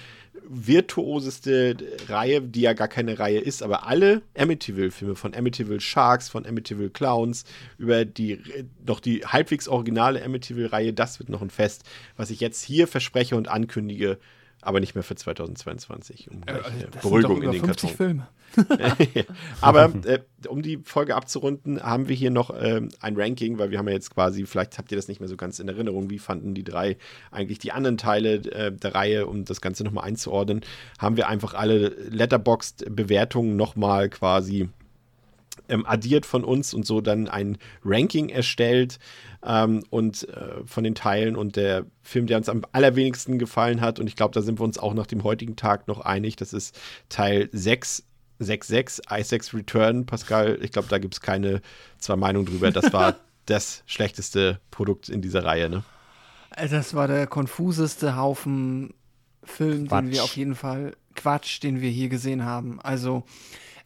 virtuoseste 0.43 1.77
Reihe, 2.07 2.41
die 2.41 2.61
ja 2.61 2.73
gar 2.73 2.87
keine 2.87 3.19
Reihe 3.19 3.39
ist, 3.39 3.63
aber 3.63 3.87
alle 3.87 4.21
Amityville-Filme 4.37 5.15
von 5.15 5.33
Amityville 5.33 5.79
Sharks, 5.79 6.29
von 6.29 6.45
Amityville 6.45 6.89
Clowns, 6.89 7.45
über 7.77 8.05
die 8.05 8.41
noch 8.85 8.99
die 8.99 9.25
halbwegs 9.25 9.67
originale 9.67 10.23
Amityville-Reihe, 10.23 10.93
das 10.93 11.19
wird 11.19 11.29
noch 11.29 11.41
ein 11.41 11.49
Fest, 11.49 11.83
was 12.17 12.31
ich 12.31 12.39
jetzt 12.39 12.61
hier 12.63 12.87
verspreche 12.87 13.35
und 13.35 13.47
ankündige, 13.47 14.17
aber 14.61 14.79
nicht 14.79 14.95
mehr 14.95 15.03
für 15.03 15.15
2022. 15.15 16.29
Um 16.31 16.41
gleich, 16.41 16.57
äh, 16.59 16.87
das 16.91 17.01
Beruhigung 17.01 17.41
in 17.41 17.51
den 17.51 17.65
50 17.65 17.89
Karton. 17.89 17.97
Filme. 17.97 18.27
Aber 19.61 19.91
äh, 20.05 20.19
um 20.47 20.61
die 20.61 20.77
Folge 20.83 21.15
abzurunden, 21.15 21.81
haben 21.81 22.07
wir 22.09 22.15
hier 22.15 22.31
noch 22.31 22.53
ähm, 22.59 22.89
ein 22.99 23.15
Ranking, 23.15 23.57
weil 23.57 23.71
wir 23.71 23.77
haben 23.77 23.87
ja 23.87 23.93
jetzt 23.93 24.13
quasi, 24.13 24.45
vielleicht 24.45 24.77
habt 24.77 24.91
ihr 24.91 24.97
das 24.97 25.07
nicht 25.07 25.19
mehr 25.19 25.29
so 25.29 25.37
ganz 25.37 25.59
in 25.59 25.67
Erinnerung, 25.67 26.09
wie 26.09 26.19
fanden 26.19 26.53
die 26.53 26.63
drei 26.63 26.97
eigentlich 27.31 27.59
die 27.59 27.71
anderen 27.71 27.97
Teile 27.97 28.35
äh, 28.51 28.71
der 28.71 28.95
Reihe, 28.95 29.27
um 29.27 29.45
das 29.45 29.61
Ganze 29.61 29.83
nochmal 29.83 30.05
einzuordnen, 30.05 30.61
haben 30.99 31.17
wir 31.17 31.27
einfach 31.27 31.53
alle 31.53 31.87
Letterboxd-Bewertungen 32.09 33.55
nochmal 33.55 34.09
quasi 34.09 34.69
ähm, 35.71 35.85
addiert 35.87 36.25
von 36.27 36.43
uns 36.43 36.73
und 36.73 36.85
so 36.85 37.01
dann 37.01 37.27
ein 37.27 37.57
Ranking 37.83 38.29
erstellt 38.29 38.99
ähm, 39.43 39.83
und 39.89 40.29
äh, 40.29 40.63
von 40.65 40.83
den 40.83 40.93
Teilen 40.93 41.35
und 41.35 41.55
der 41.55 41.85
Film, 42.03 42.27
der 42.27 42.37
uns 42.37 42.49
am 42.49 42.63
allerwenigsten 42.71 43.39
gefallen 43.39 43.81
hat 43.81 43.99
und 43.99 44.05
ich 44.07 44.15
glaube, 44.15 44.33
da 44.33 44.41
sind 44.41 44.59
wir 44.59 44.63
uns 44.63 44.77
auch 44.77 44.93
nach 44.93 45.07
dem 45.07 45.23
heutigen 45.23 45.55
Tag 45.55 45.87
noch 45.87 46.01
einig, 46.01 46.35
das 46.35 46.53
ist 46.53 46.79
Teil 47.09 47.49
6 47.51 48.03
6.6, 48.39 49.01
Isaacs 49.19 49.53
Return, 49.53 50.05
Pascal, 50.07 50.57
ich 50.63 50.71
glaube, 50.71 50.87
da 50.89 50.97
gibt 50.97 51.13
es 51.13 51.21
keine 51.21 51.61
zwei 51.99 52.15
Meinungen 52.15 52.47
drüber. 52.47 52.71
Das 52.71 52.91
war 52.91 53.15
das 53.45 53.83
schlechteste 53.85 54.59
Produkt 54.71 55.09
in 55.09 55.21
dieser 55.21 55.43
Reihe, 55.45 55.69
ne? 55.69 55.83
Äh, 56.55 56.67
Das 56.67 56.93
war 56.95 57.07
der 57.07 57.27
konfuseste 57.27 58.15
Haufen 58.15 58.95
Film, 59.43 59.87
Quatsch. 59.87 60.03
den 60.05 60.11
wir 60.11 60.23
auf 60.23 60.35
jeden 60.35 60.55
Fall, 60.55 60.95
Quatsch, 61.15 61.61
den 61.61 61.81
wir 61.81 61.89
hier 61.91 62.09
gesehen 62.09 62.43
haben. 62.43 62.79
Also, 62.81 63.23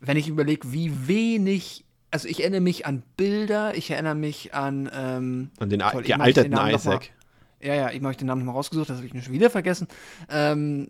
wenn 0.05 0.17
ich 0.17 0.27
überlege, 0.27 0.71
wie 0.71 1.07
wenig, 1.07 1.85
also 2.11 2.27
ich 2.27 2.41
erinnere 2.41 2.61
mich 2.61 2.85
an 2.85 3.03
Bilder, 3.17 3.75
ich 3.75 3.91
erinnere 3.91 4.15
mich 4.15 4.53
an, 4.53 4.89
ähm, 4.93 5.51
Und 5.59 5.71
den 5.71 5.79
toll, 5.79 6.01
ich 6.01 6.07
gealterten 6.07 6.51
den 6.51 6.67
Isaac. 6.67 7.11
Mal, 7.61 7.67
ja, 7.67 7.75
ja, 7.75 7.91
eben 7.91 8.05
habe 8.05 8.11
ich 8.11 8.17
den 8.17 8.27
Namen 8.27 8.41
nochmal 8.41 8.55
rausgesucht, 8.55 8.89
das 8.89 8.97
habe 8.97 9.07
ich 9.07 9.23
schon 9.23 9.33
wieder 9.33 9.49
vergessen. 9.49 9.87
Ähm, 10.29 10.89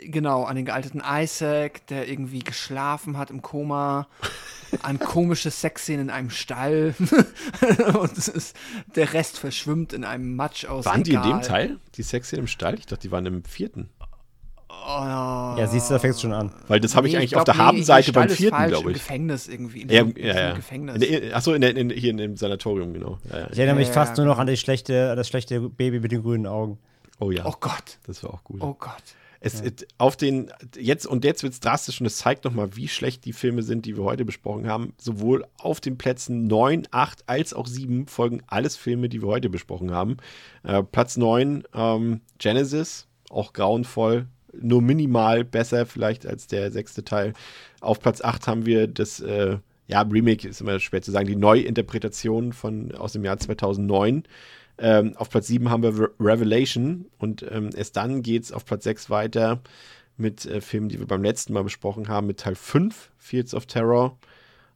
äh, 0.00 0.08
genau, 0.08 0.44
an 0.44 0.56
den 0.56 0.64
gealterten 0.64 1.02
Isaac, 1.06 1.86
der 1.86 2.08
irgendwie 2.08 2.40
geschlafen 2.40 3.16
hat 3.18 3.30
im 3.30 3.42
Koma, 3.42 4.08
an 4.82 4.98
komische 4.98 5.50
Sexszenen 5.50 6.08
in 6.08 6.10
einem 6.10 6.30
Stall 6.30 6.94
und 8.00 8.18
ist, 8.18 8.56
der 8.96 9.12
Rest 9.12 9.38
verschwimmt 9.38 9.92
in 9.92 10.04
einem 10.04 10.34
Matsch 10.34 10.64
aus 10.64 10.86
Waren 10.86 11.02
die 11.02 11.12
in 11.12 11.22
dem 11.22 11.24
Regal. 11.24 11.40
Teil, 11.42 11.76
die 11.94 12.02
Sexy 12.02 12.36
im 12.36 12.46
Stall? 12.46 12.78
Ich 12.78 12.86
dachte, 12.86 13.02
die 13.02 13.10
waren 13.10 13.26
im 13.26 13.44
vierten. 13.44 13.90
Oh, 14.84 15.56
Ja, 15.58 15.66
siehst 15.66 15.88
du, 15.90 15.94
da 15.94 15.98
fängst 16.00 16.18
du 16.18 16.22
schon 16.22 16.32
an. 16.32 16.50
Weil 16.68 16.80
das 16.80 16.96
habe 16.96 17.06
ich 17.06 17.12
Nee, 17.12 17.18
eigentlich 17.20 17.30
glaub, 17.30 17.40
auf 17.40 17.44
der 17.44 17.54
nee, 17.54 17.60
Habenseite 17.60 18.12
beim 18.12 18.28
vierten, 18.28 18.56
falsch, 18.56 18.70
glaube 18.72 18.84
Im 18.90 18.96
ich. 18.96 19.02
Gefängnis 19.02 19.48
irgendwie. 19.48 19.82
In 19.82 19.88
Ja, 19.90 20.02
ja, 20.16 20.40
ja. 20.48 20.52
Gefängnis. 20.54 20.94
In 20.96 21.00
der- 21.00 21.36
Achso, 21.36 21.52
in 21.52 21.62
in, 21.62 21.90
hier 21.90 22.10
in 22.10 22.16
dem 22.16 22.36
Sanatorium, 22.36 22.92
genau. 22.92 23.18
Ja, 23.30 23.40
ja. 23.40 23.48
Ich 23.52 23.58
erinnere 23.58 23.76
mich 23.76 23.88
Ja, 23.88 23.94
fast 23.94 24.18
ja, 24.18 24.24
nur 24.24 24.32
noch 24.34 24.40
an 24.40 24.46
die 24.46 24.56
schlechte, 24.56 25.10
an 25.10 25.16
das 25.16 25.28
schlechte 25.28 25.60
Baby 25.60 26.00
mit 26.00 26.10
den 26.12 26.22
grünen 26.22 26.46
Augen. 26.46 26.78
Oh 27.20 27.30
ja, 27.30 27.44
oh 27.46 27.54
Gott, 27.60 27.98
das 28.06 28.24
war 28.24 28.34
auch 28.34 28.42
gut. 28.44 28.60
oh 28.62 28.74
Gott. 28.78 28.92
Es, 29.44 29.60
it- 29.60 29.88
auf 29.98 30.16
den, 30.16 30.52
jetzt, 30.78 31.04
und 31.06 31.24
jetzt 31.24 31.42
wird 31.42 31.52
es 31.52 31.58
drastisch 31.60 32.00
und 32.00 32.06
es 32.06 32.16
zeigt 32.18 32.44
nochmal, 32.44 32.76
wie 32.76 32.86
schlecht 32.86 33.24
die 33.24 33.32
Filme 33.32 33.62
sind, 33.64 33.86
die 33.86 33.96
wir 33.96 34.04
heute 34.04 34.24
besprochen 34.24 34.68
haben. 34.68 34.94
Sowohl 34.98 35.44
auf 35.58 35.80
den 35.80 35.98
Plätzen 35.98 36.46
9, 36.46 36.86
8 36.92 37.24
als 37.28 37.52
auch 37.52 37.66
7 37.66 38.06
folgen 38.06 38.42
alles 38.46 38.76
Filme, 38.76 39.08
die 39.08 39.20
wir 39.20 39.26
heute 39.28 39.50
besprochen 39.50 39.90
haben. 39.90 40.16
Äh, 40.62 40.82
Platz 40.84 41.16
9, 41.16 41.64
ähm, 41.74 42.20
Genesis, 42.38 43.08
auch 43.30 43.52
grauenvoll, 43.52 44.26
nur 44.60 44.82
minimal 44.82 45.44
besser 45.44 45.86
vielleicht 45.86 46.26
als 46.26 46.46
der 46.46 46.70
sechste 46.70 47.04
Teil. 47.04 47.32
Auf 47.80 48.00
Platz 48.00 48.20
8 48.22 48.46
haben 48.46 48.66
wir 48.66 48.86
das, 48.86 49.20
äh, 49.20 49.58
ja, 49.86 50.02
Remake 50.02 50.48
ist 50.48 50.60
immer 50.60 50.78
schwer 50.80 51.02
zu 51.02 51.10
sagen, 51.10 51.26
die 51.26 51.36
Neuinterpretation 51.36 52.52
von, 52.52 52.94
aus 52.94 53.12
dem 53.12 53.24
Jahr 53.24 53.38
2009. 53.38 54.24
Ähm, 54.78 55.16
auf 55.16 55.30
Platz 55.30 55.46
7 55.48 55.70
haben 55.70 55.82
wir 55.82 55.98
Re 55.98 56.10
Revelation 56.18 57.06
und 57.18 57.44
ähm, 57.50 57.70
erst 57.76 57.96
dann 57.96 58.22
geht 58.22 58.44
es 58.44 58.52
auf 58.52 58.64
Platz 58.64 58.84
6 58.84 59.10
weiter 59.10 59.60
mit 60.16 60.46
äh, 60.46 60.60
Filmen, 60.60 60.88
die 60.88 60.98
wir 60.98 61.06
beim 61.06 61.22
letzten 61.22 61.52
Mal 61.52 61.64
besprochen 61.64 62.08
haben, 62.08 62.26
mit 62.26 62.40
Teil 62.40 62.54
5, 62.54 63.10
Fields 63.18 63.54
of 63.54 63.66
Terror. 63.66 64.18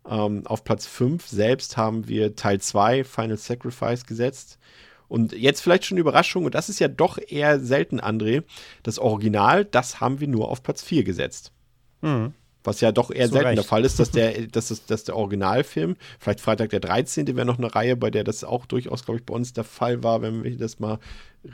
Ähm, 0.08 0.46
auf 0.46 0.64
Platz 0.64 0.86
5 0.86 1.26
selbst 1.26 1.76
haben 1.76 2.08
wir 2.08 2.36
Teil 2.36 2.60
2, 2.60 3.04
Final 3.04 3.36
Sacrifice, 3.36 4.06
gesetzt. 4.06 4.58
Und 5.08 5.32
jetzt 5.32 5.60
vielleicht 5.60 5.84
schon 5.84 5.96
eine 5.96 6.00
Überraschung, 6.00 6.44
und 6.44 6.54
das 6.54 6.68
ist 6.68 6.78
ja 6.80 6.88
doch 6.88 7.18
eher 7.18 7.60
selten, 7.60 8.00
André, 8.00 8.42
das 8.82 8.98
Original, 8.98 9.64
das 9.64 10.00
haben 10.00 10.20
wir 10.20 10.28
nur 10.28 10.48
auf 10.50 10.62
Platz 10.62 10.82
4 10.82 11.04
gesetzt. 11.04 11.52
Was 12.66 12.80
ja 12.80 12.92
doch 12.92 13.10
eher 13.10 13.26
Zu 13.26 13.34
selten 13.34 13.46
Recht. 13.48 13.58
der 13.58 13.64
Fall 13.64 13.84
ist, 13.84 14.00
dass 14.00 14.10
der, 14.10 14.46
dass, 14.48 14.68
das, 14.68 14.86
dass 14.86 15.04
der 15.04 15.16
Originalfilm, 15.16 15.96
vielleicht 16.18 16.40
Freitag 16.40 16.70
der 16.70 16.80
13. 16.80 17.26
wäre 17.36 17.46
noch 17.46 17.58
eine 17.58 17.74
Reihe, 17.74 17.96
bei 17.96 18.10
der 18.10 18.24
das 18.24 18.44
auch 18.44 18.66
durchaus, 18.66 19.04
glaube 19.04 19.20
ich, 19.20 19.26
bei 19.26 19.34
uns 19.34 19.52
der 19.52 19.64
Fall 19.64 20.02
war, 20.02 20.22
wenn 20.22 20.44
wir 20.44 20.56
das 20.56 20.78
mal 20.78 20.98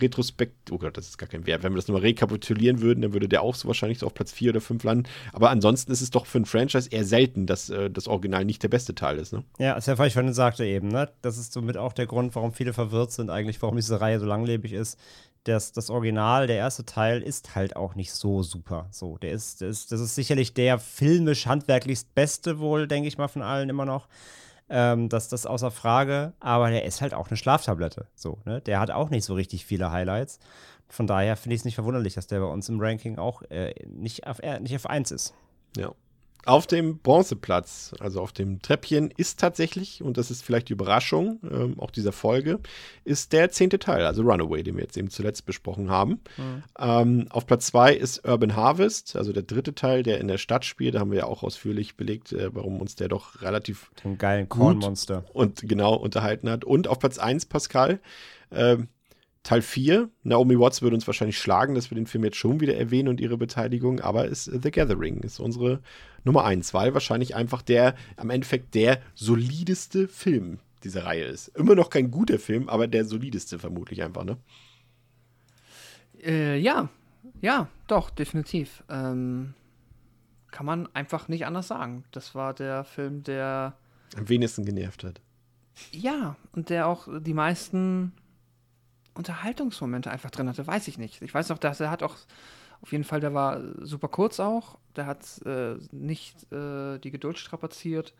retrospekt, 0.00 0.70
oh 0.70 0.78
Gott, 0.78 0.96
das 0.96 1.08
ist 1.08 1.18
gar 1.18 1.28
kein 1.28 1.46
Wert, 1.46 1.62
wenn 1.62 1.72
wir 1.72 1.76
das 1.76 1.88
nochmal 1.88 2.02
rekapitulieren 2.02 2.80
würden, 2.80 3.02
dann 3.02 3.12
würde 3.12 3.28
der 3.28 3.42
auch 3.42 3.54
so 3.54 3.68
wahrscheinlich 3.68 3.98
so 3.98 4.06
auf 4.06 4.14
Platz 4.14 4.32
4 4.32 4.50
oder 4.50 4.60
5 4.60 4.82
landen. 4.84 5.08
Aber 5.32 5.50
ansonsten 5.50 5.92
ist 5.92 6.00
es 6.00 6.10
doch 6.10 6.26
für 6.26 6.38
ein 6.38 6.46
Franchise 6.46 6.88
eher 6.90 7.04
selten, 7.04 7.46
dass 7.46 7.70
äh, 7.70 7.90
das 7.90 8.08
Original 8.08 8.44
nicht 8.44 8.62
der 8.62 8.68
beste 8.68 8.94
Teil 8.94 9.18
ist, 9.18 9.32
ne? 9.32 9.44
Ja, 9.58 9.74
ist 9.74 9.88
ja, 9.88 9.98
was 9.98 10.08
ich 10.08 10.12
vorhin 10.14 10.32
sagte 10.32 10.64
eben, 10.64 10.88
ne? 10.88 11.10
Das 11.20 11.38
ist 11.38 11.52
somit 11.52 11.76
auch 11.76 11.92
der 11.92 12.06
Grund, 12.06 12.34
warum 12.34 12.52
viele 12.52 12.72
verwirrt 12.72 13.12
sind, 13.12 13.30
eigentlich, 13.30 13.60
warum 13.62 13.76
diese 13.76 14.00
Reihe 14.00 14.18
so 14.18 14.26
langlebig 14.26 14.72
ist. 14.72 14.98
Das, 15.44 15.72
das 15.72 15.90
Original, 15.90 16.46
der 16.46 16.56
erste 16.56 16.84
Teil, 16.84 17.20
ist 17.22 17.54
halt 17.54 17.74
auch 17.74 17.94
nicht 17.94 18.12
so 18.12 18.42
super. 18.42 18.86
So, 18.90 19.18
der 19.18 19.32
ist, 19.32 19.60
der 19.60 19.68
ist, 19.68 19.90
das 19.90 20.00
ist 20.00 20.14
sicherlich 20.14 20.54
der 20.54 20.78
filmisch 20.78 21.46
handwerklichst 21.46 22.14
beste 22.14 22.60
wohl, 22.60 22.86
denke 22.86 23.08
ich 23.08 23.18
mal, 23.18 23.28
von 23.28 23.42
allen 23.42 23.68
immer 23.68 23.84
noch. 23.84 24.08
Ähm, 24.68 25.08
das, 25.08 25.28
das 25.28 25.44
außer 25.44 25.70
Frage, 25.70 26.32
aber 26.40 26.70
der 26.70 26.84
ist 26.84 27.00
halt 27.00 27.12
auch 27.12 27.28
eine 27.28 27.36
Schlaftablette. 27.36 28.06
So, 28.14 28.38
ne? 28.44 28.60
Der 28.60 28.80
hat 28.80 28.90
auch 28.90 29.10
nicht 29.10 29.24
so 29.24 29.34
richtig 29.34 29.66
viele 29.66 29.90
Highlights. 29.90 30.38
Von 30.88 31.06
daher 31.06 31.36
finde 31.36 31.54
ich 31.54 31.62
es 31.62 31.64
nicht 31.64 31.74
verwunderlich, 31.74 32.14
dass 32.14 32.26
der 32.26 32.40
bei 32.40 32.46
uns 32.46 32.68
im 32.68 32.80
Ranking 32.80 33.18
auch 33.18 33.42
äh, 33.50 33.74
nicht, 33.86 34.26
auf, 34.26 34.38
äh, 34.40 34.60
nicht 34.60 34.76
auf 34.76 34.86
1 34.86 35.10
ist. 35.10 35.34
Ja. 35.76 35.92
Auf 36.44 36.66
dem 36.66 36.98
Bronzeplatz, 36.98 37.94
also 38.00 38.20
auf 38.20 38.32
dem 38.32 38.60
Treppchen, 38.60 39.12
ist 39.16 39.38
tatsächlich, 39.38 40.02
und 40.02 40.16
das 40.16 40.30
ist 40.30 40.42
vielleicht 40.42 40.68
die 40.68 40.72
Überraschung 40.72 41.38
ähm, 41.48 41.78
auch 41.78 41.92
dieser 41.92 42.10
Folge, 42.12 42.58
ist 43.04 43.32
der 43.32 43.50
zehnte 43.50 43.78
Teil, 43.78 44.04
also 44.04 44.22
Runaway, 44.22 44.64
den 44.64 44.76
wir 44.76 44.82
jetzt 44.82 44.96
eben 44.96 45.10
zuletzt 45.10 45.46
besprochen 45.46 45.88
haben. 45.88 46.20
Ähm, 46.78 47.26
auf 47.30 47.46
Platz 47.46 47.66
zwei 47.66 47.94
ist 47.94 48.26
Urban 48.26 48.56
Harvest, 48.56 49.14
also 49.14 49.32
der 49.32 49.44
dritte 49.44 49.74
Teil, 49.74 50.02
der 50.02 50.20
in 50.20 50.26
der 50.26 50.38
Stadt 50.38 50.64
spielt. 50.64 50.96
Da 50.96 51.00
haben 51.00 51.12
wir 51.12 51.18
ja 51.18 51.26
auch 51.26 51.44
ausführlich 51.44 51.96
belegt, 51.96 52.32
äh, 52.32 52.52
warum 52.52 52.80
uns 52.80 52.96
der 52.96 53.08
doch 53.08 53.42
relativ 53.42 53.90
Dem 54.02 54.18
geilen. 54.18 54.48
Kornmonster. 54.48 55.24
und 55.32 55.68
genau 55.68 55.94
unterhalten 55.94 56.50
hat. 56.50 56.64
Und 56.64 56.88
auf 56.88 56.98
Platz 56.98 57.18
1, 57.18 57.46
Pascal, 57.46 58.00
ähm, 58.50 58.88
Teil 59.42 59.62
4. 59.62 60.08
Naomi 60.22 60.58
Watts 60.58 60.82
würde 60.82 60.94
uns 60.94 61.06
wahrscheinlich 61.06 61.38
schlagen, 61.38 61.74
dass 61.74 61.90
wir 61.90 61.96
den 61.96 62.06
Film 62.06 62.24
jetzt 62.24 62.36
schon 62.36 62.60
wieder 62.60 62.76
erwähnen 62.76 63.08
und 63.08 63.20
ihre 63.20 63.36
Beteiligung, 63.36 64.00
aber 64.00 64.26
ist 64.26 64.46
äh, 64.48 64.60
The 64.62 64.70
Gathering, 64.70 65.20
ist 65.20 65.40
unsere 65.40 65.80
Nummer 66.24 66.44
1, 66.44 66.72
weil 66.74 66.94
wahrscheinlich 66.94 67.34
einfach 67.34 67.62
der, 67.62 67.94
am 68.16 68.30
Endeffekt 68.30 68.74
der 68.74 69.00
solideste 69.14 70.08
Film 70.08 70.58
dieser 70.84 71.04
Reihe 71.04 71.24
ist. 71.24 71.48
Immer 71.48 71.74
noch 71.74 71.90
kein 71.90 72.10
guter 72.10 72.38
Film, 72.38 72.68
aber 72.68 72.86
der 72.86 73.04
solideste 73.04 73.58
vermutlich 73.58 74.02
einfach, 74.02 74.24
ne? 74.24 74.36
Äh, 76.22 76.58
ja, 76.58 76.88
ja, 77.40 77.68
doch, 77.88 78.10
definitiv. 78.10 78.84
Ähm, 78.88 79.54
kann 80.50 80.66
man 80.66 80.88
einfach 80.94 81.28
nicht 81.28 81.46
anders 81.46 81.68
sagen. 81.68 82.04
Das 82.12 82.34
war 82.34 82.54
der 82.54 82.84
Film, 82.84 83.22
der, 83.24 83.74
Am 84.16 84.28
wenigsten 84.28 84.64
genervt 84.64 85.02
hat. 85.04 85.20
ja, 85.90 86.36
und 86.52 86.70
der 86.70 86.86
auch 86.86 87.08
die 87.20 87.34
meisten 87.34 88.12
Unterhaltungsmomente 89.14 90.10
einfach 90.10 90.30
drin 90.30 90.48
hatte, 90.48 90.66
weiß 90.66 90.88
ich 90.88 90.98
nicht. 90.98 91.22
Ich 91.22 91.34
weiß 91.34 91.48
noch, 91.48 91.58
dass 91.58 91.80
er 91.80 91.90
hat 91.90 92.02
auch, 92.02 92.16
auf 92.82 92.92
jeden 92.92 93.04
Fall, 93.04 93.20
der 93.20 93.32
war 93.32 93.60
super 93.80 94.08
kurz 94.08 94.40
auch, 94.40 94.78
der 94.96 95.06
hat 95.06 95.24
äh, 95.46 95.76
nicht 95.92 96.52
äh, 96.52 96.98
die 96.98 97.10
Geduld 97.10 97.38
strapaziert 97.38 98.12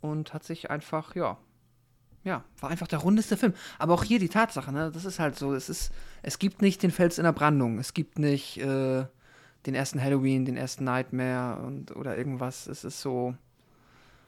und 0.00 0.34
hat 0.34 0.44
sich 0.44 0.70
einfach, 0.70 1.14
ja, 1.16 1.38
ja, 2.24 2.44
war 2.60 2.70
einfach 2.70 2.88
der 2.88 2.98
rundeste 2.98 3.36
Film. 3.36 3.54
Aber 3.78 3.94
auch 3.94 4.04
hier 4.04 4.18
die 4.18 4.28
Tatsache, 4.28 4.72
ne, 4.72 4.90
das 4.92 5.04
ist 5.04 5.18
halt 5.18 5.36
so, 5.36 5.54
es 5.54 5.68
ist, 5.68 5.92
es 6.22 6.38
gibt 6.38 6.60
nicht 6.60 6.82
den 6.82 6.90
Fels 6.90 7.18
in 7.18 7.24
der 7.24 7.32
Brandung, 7.32 7.78
es 7.78 7.94
gibt 7.94 8.18
nicht 8.18 8.58
äh, 8.58 9.06
den 9.64 9.74
ersten 9.74 10.02
Halloween, 10.02 10.44
den 10.44 10.56
ersten 10.56 10.84
Nightmare 10.84 11.62
und 11.62 11.94
oder 11.96 12.16
irgendwas. 12.16 12.66
Es 12.66 12.84
ist 12.84 13.00
so, 13.00 13.34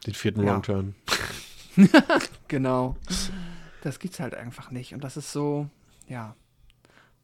Den 0.05 0.13
vierten 0.13 0.43
Ja. 0.43 0.53
Wrong 0.53 0.63
Turn. 0.63 0.95
genau. 2.47 2.95
Das 3.83 3.99
gibt's 3.99 4.19
halt 4.19 4.33
einfach 4.35 4.71
nicht. 4.71 4.93
Und 4.93 5.03
das 5.03 5.15
ist 5.17 5.31
so, 5.31 5.69
ja. 6.07 6.35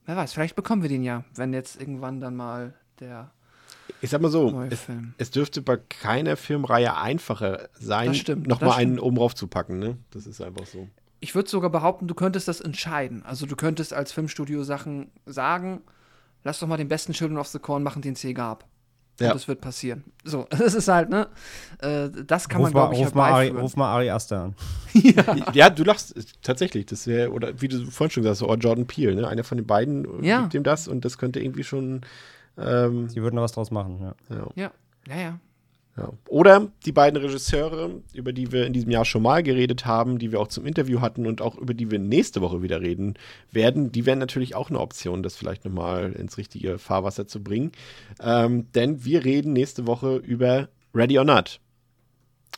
Wer 0.06 0.16
weiß, 0.16 0.34
vielleicht 0.34 0.56
bekommen 0.56 0.82
wir 0.82 0.90
den 0.90 1.04
ja, 1.04 1.24
wenn 1.36 1.54
jetzt 1.54 1.80
irgendwann 1.80 2.20
dann 2.20 2.36
mal 2.36 2.74
der 3.00 3.32
Ich 4.02 4.10
sag 4.10 4.22
mal 4.22 4.30
so, 4.30 4.62
es, 4.70 4.88
es 5.18 5.32
dürfte 5.32 5.62
bei 5.62 5.78
keiner 5.78 6.38
Filmreihe 6.38 6.96
einfacher 6.96 7.70
sein, 7.74 8.16
nochmal 8.46 8.80
einen 8.80 9.00
oben 9.00 9.18
drauf 9.18 9.36
zu 9.36 9.48
packen, 9.48 9.80
ne? 9.80 9.98
Das 10.12 10.28
ist 10.28 10.42
einfach 10.42 10.66
so. 10.66 10.88
Ich 11.20 11.34
würde 11.34 11.50
sogar 11.50 11.72
behaupten, 11.72 12.08
du 12.08 12.14
könntest 12.14 12.48
das 12.48 12.62
entscheiden. 12.62 13.24
Also 13.26 13.48
du 13.48 13.56
könntest 13.56 13.94
als 13.94 14.12
Filmstudio 14.12 14.64
Sachen 14.64 15.12
sagen, 15.26 15.82
lass 16.44 16.60
doch 16.60 16.68
mal 16.68 16.78
den 16.78 16.88
besten 16.88 17.14
Children 17.14 17.40
of 17.40 17.48
the 17.48 17.60
Corn 17.60 17.82
machen, 17.82 18.02
den 18.02 18.14
es 18.14 18.22
je 18.22 18.34
gab. 18.34 18.66
Ja. 19.20 19.28
Und 19.32 19.36
das 19.36 19.48
wird 19.48 19.62
passieren. 19.62 20.04
So, 20.24 20.46
das 20.50 20.74
ist 20.74 20.88
halt, 20.88 21.10
ne? 21.10 21.28
Äh, 21.80 22.10
das 22.26 22.50
kann 22.50 22.62
Ruf 22.62 22.74
man, 22.74 22.74
glaube 22.74 22.94
ich, 22.94 23.00
ruf, 23.00 23.06
halt 23.06 23.16
mal 23.16 23.32
Ari, 23.32 23.48
ruf 23.50 23.76
mal 23.76 23.92
Ari 23.94 24.10
Aster 24.10 24.42
an. 24.44 24.56
Ja, 25.54 25.70
du 25.70 25.84
lachst 25.84 26.16
äh, 26.16 26.22
tatsächlich. 26.42 26.86
Das 26.86 27.08
wäre, 27.08 27.32
oder 27.32 27.62
wie 27.62 27.68
du 27.68 27.86
vorhin 27.86 28.12
schon 28.12 28.24
gesagt 28.24 28.42
hast, 28.42 28.48
oh, 28.48 28.56
Jordan 28.56 28.88
Peele, 28.88 29.16
ne? 29.16 29.28
Einer 29.28 29.44
von 29.44 29.58
den 29.58 29.68
beiden 29.68 30.24
äh, 30.24 30.28
Ja. 30.28 30.42
gibt 30.42 30.54
ihm 30.56 30.64
das 30.64 30.88
und 30.88 31.06
das 31.06 31.18
könnte 31.18 31.40
irgendwie 31.40 31.64
schon 31.64 32.02
Ähm, 32.58 33.10
Sie 33.10 33.22
würden 33.22 33.36
noch 33.36 33.44
was 33.44 33.52
draus 33.52 33.70
machen, 33.72 34.00
ja. 34.02 34.16
ja. 34.30 34.48
Ja, 34.56 34.72
ja, 35.10 35.22
ja. 35.22 35.40
Ja. 35.98 36.12
Oder 36.28 36.68
die 36.86 36.92
beiden 36.92 37.22
Regisseure, 37.22 38.02
über 38.14 38.34
die 38.34 38.52
wir 38.52 38.66
in 38.66 38.74
diesem 38.74 38.92
Jahr 38.92 39.06
schon 39.06 39.22
mal 39.22 39.44
geredet 39.44 39.86
haben, 39.86 40.20
die 40.20 40.32
wir 40.32 40.42
auch 40.42 40.50
zum 40.50 40.66
Interview 40.66 41.00
hatten 41.00 41.26
und 41.26 41.42
auch 41.42 41.58
über 41.58 41.74
die 41.74 41.90
wir 41.90 42.00
nächste 42.00 42.42
Woche 42.42 42.62
wieder 42.62 42.82
reden 42.82 43.14
werden, 43.52 43.94
die 43.94 44.06
wären 44.06 44.20
natürlich 44.20 44.56
auch 44.56 44.70
eine 44.70 44.82
Option, 44.82 45.24
das 45.24 45.38
vielleicht 45.38 45.64
nochmal 45.64 46.12
ins 46.12 46.38
richtige 46.38 46.80
Fahrwasser 46.80 47.28
zu 47.28 47.42
bringen. 47.42 47.72
Ähm, 48.22 48.68
denn 48.74 49.06
wir 49.06 49.24
reden 49.24 49.54
nächste 49.54 49.88
Woche 49.88 50.18
über 50.18 50.68
Ready 50.94 51.18
or 51.18 51.26
Not. 51.26 51.62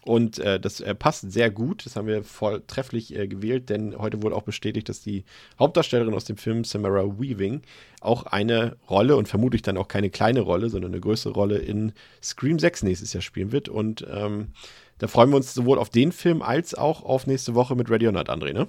Und 0.07 0.39
äh, 0.39 0.57
das 0.57 0.79
äh, 0.79 0.95
passt 0.95 1.29
sehr 1.33 1.51
gut. 1.51 1.85
Das 1.85 1.97
haben 1.97 2.07
wir 2.07 2.23
voll 2.23 2.63
trefflich 2.65 3.13
äh, 3.13 3.27
gewählt, 3.27 3.69
denn 3.69 3.93
heute 3.97 4.23
wurde 4.23 4.37
auch 4.37 4.43
bestätigt, 4.43 4.87
dass 4.87 5.01
die 5.01 5.25
Hauptdarstellerin 5.59 6.13
aus 6.13 6.23
dem 6.23 6.37
Film, 6.37 6.63
Samara 6.63 7.19
Weaving, 7.19 7.61
auch 7.99 8.25
eine 8.25 8.77
Rolle 8.89 9.17
und 9.17 9.27
vermutlich 9.27 9.63
dann 9.63 9.75
auch 9.75 9.89
keine 9.89 10.09
kleine 10.09 10.39
Rolle, 10.39 10.69
sondern 10.69 10.93
eine 10.93 11.01
größere 11.01 11.33
Rolle 11.33 11.57
in 11.57 11.91
Scream 12.23 12.57
6 12.57 12.83
nächstes 12.83 13.11
Jahr 13.11 13.21
spielen 13.21 13.51
wird. 13.51 13.67
Und 13.67 14.07
ähm, 14.09 14.53
da 14.97 15.09
freuen 15.09 15.29
wir 15.29 15.35
uns 15.35 15.53
sowohl 15.53 15.77
auf 15.77 15.89
den 15.89 16.13
Film 16.13 16.41
als 16.41 16.73
auch 16.73 17.03
auf 17.03 17.27
nächste 17.27 17.53
Woche 17.53 17.75
mit 17.75 17.89
Ready 17.89 18.07
or 18.07 18.13
Not, 18.13 18.29
André, 18.29 18.53
ne? 18.53 18.67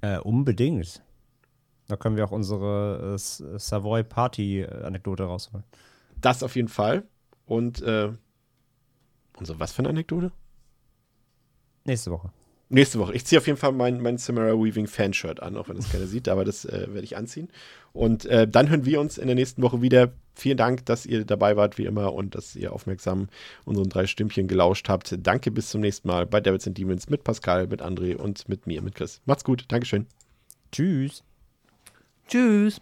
Äh, 0.00 0.18
unbedingt. 0.18 1.02
Da 1.88 1.96
können 1.96 2.16
wir 2.16 2.24
auch 2.24 2.32
unsere 2.32 3.16
äh, 3.16 3.58
Savoy 3.58 4.02
Party-Anekdote 4.02 5.24
rausholen. 5.24 5.64
Das 6.22 6.42
auf 6.42 6.56
jeden 6.56 6.68
Fall. 6.68 7.02
Und 7.44 7.84
unsere 9.42 9.60
was 9.60 9.72
für 9.72 9.80
eine 9.80 9.90
Anekdote? 9.90 10.32
Nächste 11.84 12.10
Woche. 12.10 12.30
Nächste 12.68 12.98
Woche. 12.98 13.14
Ich 13.14 13.26
ziehe 13.26 13.38
auf 13.38 13.46
jeden 13.46 13.58
Fall 13.58 13.72
mein, 13.72 14.00
mein 14.00 14.16
Samara 14.16 14.54
Weaving 14.54 14.86
Fanshirt 14.86 15.42
an, 15.42 15.58
auch 15.58 15.68
wenn 15.68 15.76
das 15.76 15.92
keiner 15.92 16.06
sieht, 16.06 16.26
aber 16.28 16.44
das 16.44 16.64
äh, 16.64 16.86
werde 16.88 17.04
ich 17.04 17.18
anziehen. 17.18 17.48
Und 17.92 18.24
äh, 18.24 18.48
dann 18.48 18.70
hören 18.70 18.86
wir 18.86 18.98
uns 18.98 19.18
in 19.18 19.26
der 19.26 19.34
nächsten 19.34 19.60
Woche 19.60 19.82
wieder. 19.82 20.12
Vielen 20.34 20.56
Dank, 20.56 20.86
dass 20.86 21.04
ihr 21.04 21.26
dabei 21.26 21.56
wart, 21.56 21.76
wie 21.76 21.84
immer, 21.84 22.14
und 22.14 22.34
dass 22.34 22.56
ihr 22.56 22.72
aufmerksam 22.72 23.28
unseren 23.66 23.90
drei 23.90 24.06
Stimmchen 24.06 24.48
gelauscht 24.48 24.88
habt. 24.88 25.14
Danke, 25.18 25.50
bis 25.50 25.68
zum 25.68 25.82
nächsten 25.82 26.08
Mal 26.08 26.24
bei 26.24 26.40
Devils 26.40 26.66
and 26.66 26.78
Demons 26.78 27.10
mit 27.10 27.24
Pascal, 27.24 27.66
mit 27.66 27.82
André 27.82 28.16
und 28.16 28.48
mit 28.48 28.66
mir, 28.66 28.80
mit 28.80 28.94
Chris. 28.94 29.20
Macht's 29.26 29.44
gut. 29.44 29.66
Dankeschön. 29.68 30.06
Tschüss. 30.70 31.22
Tschüss. 32.26 32.80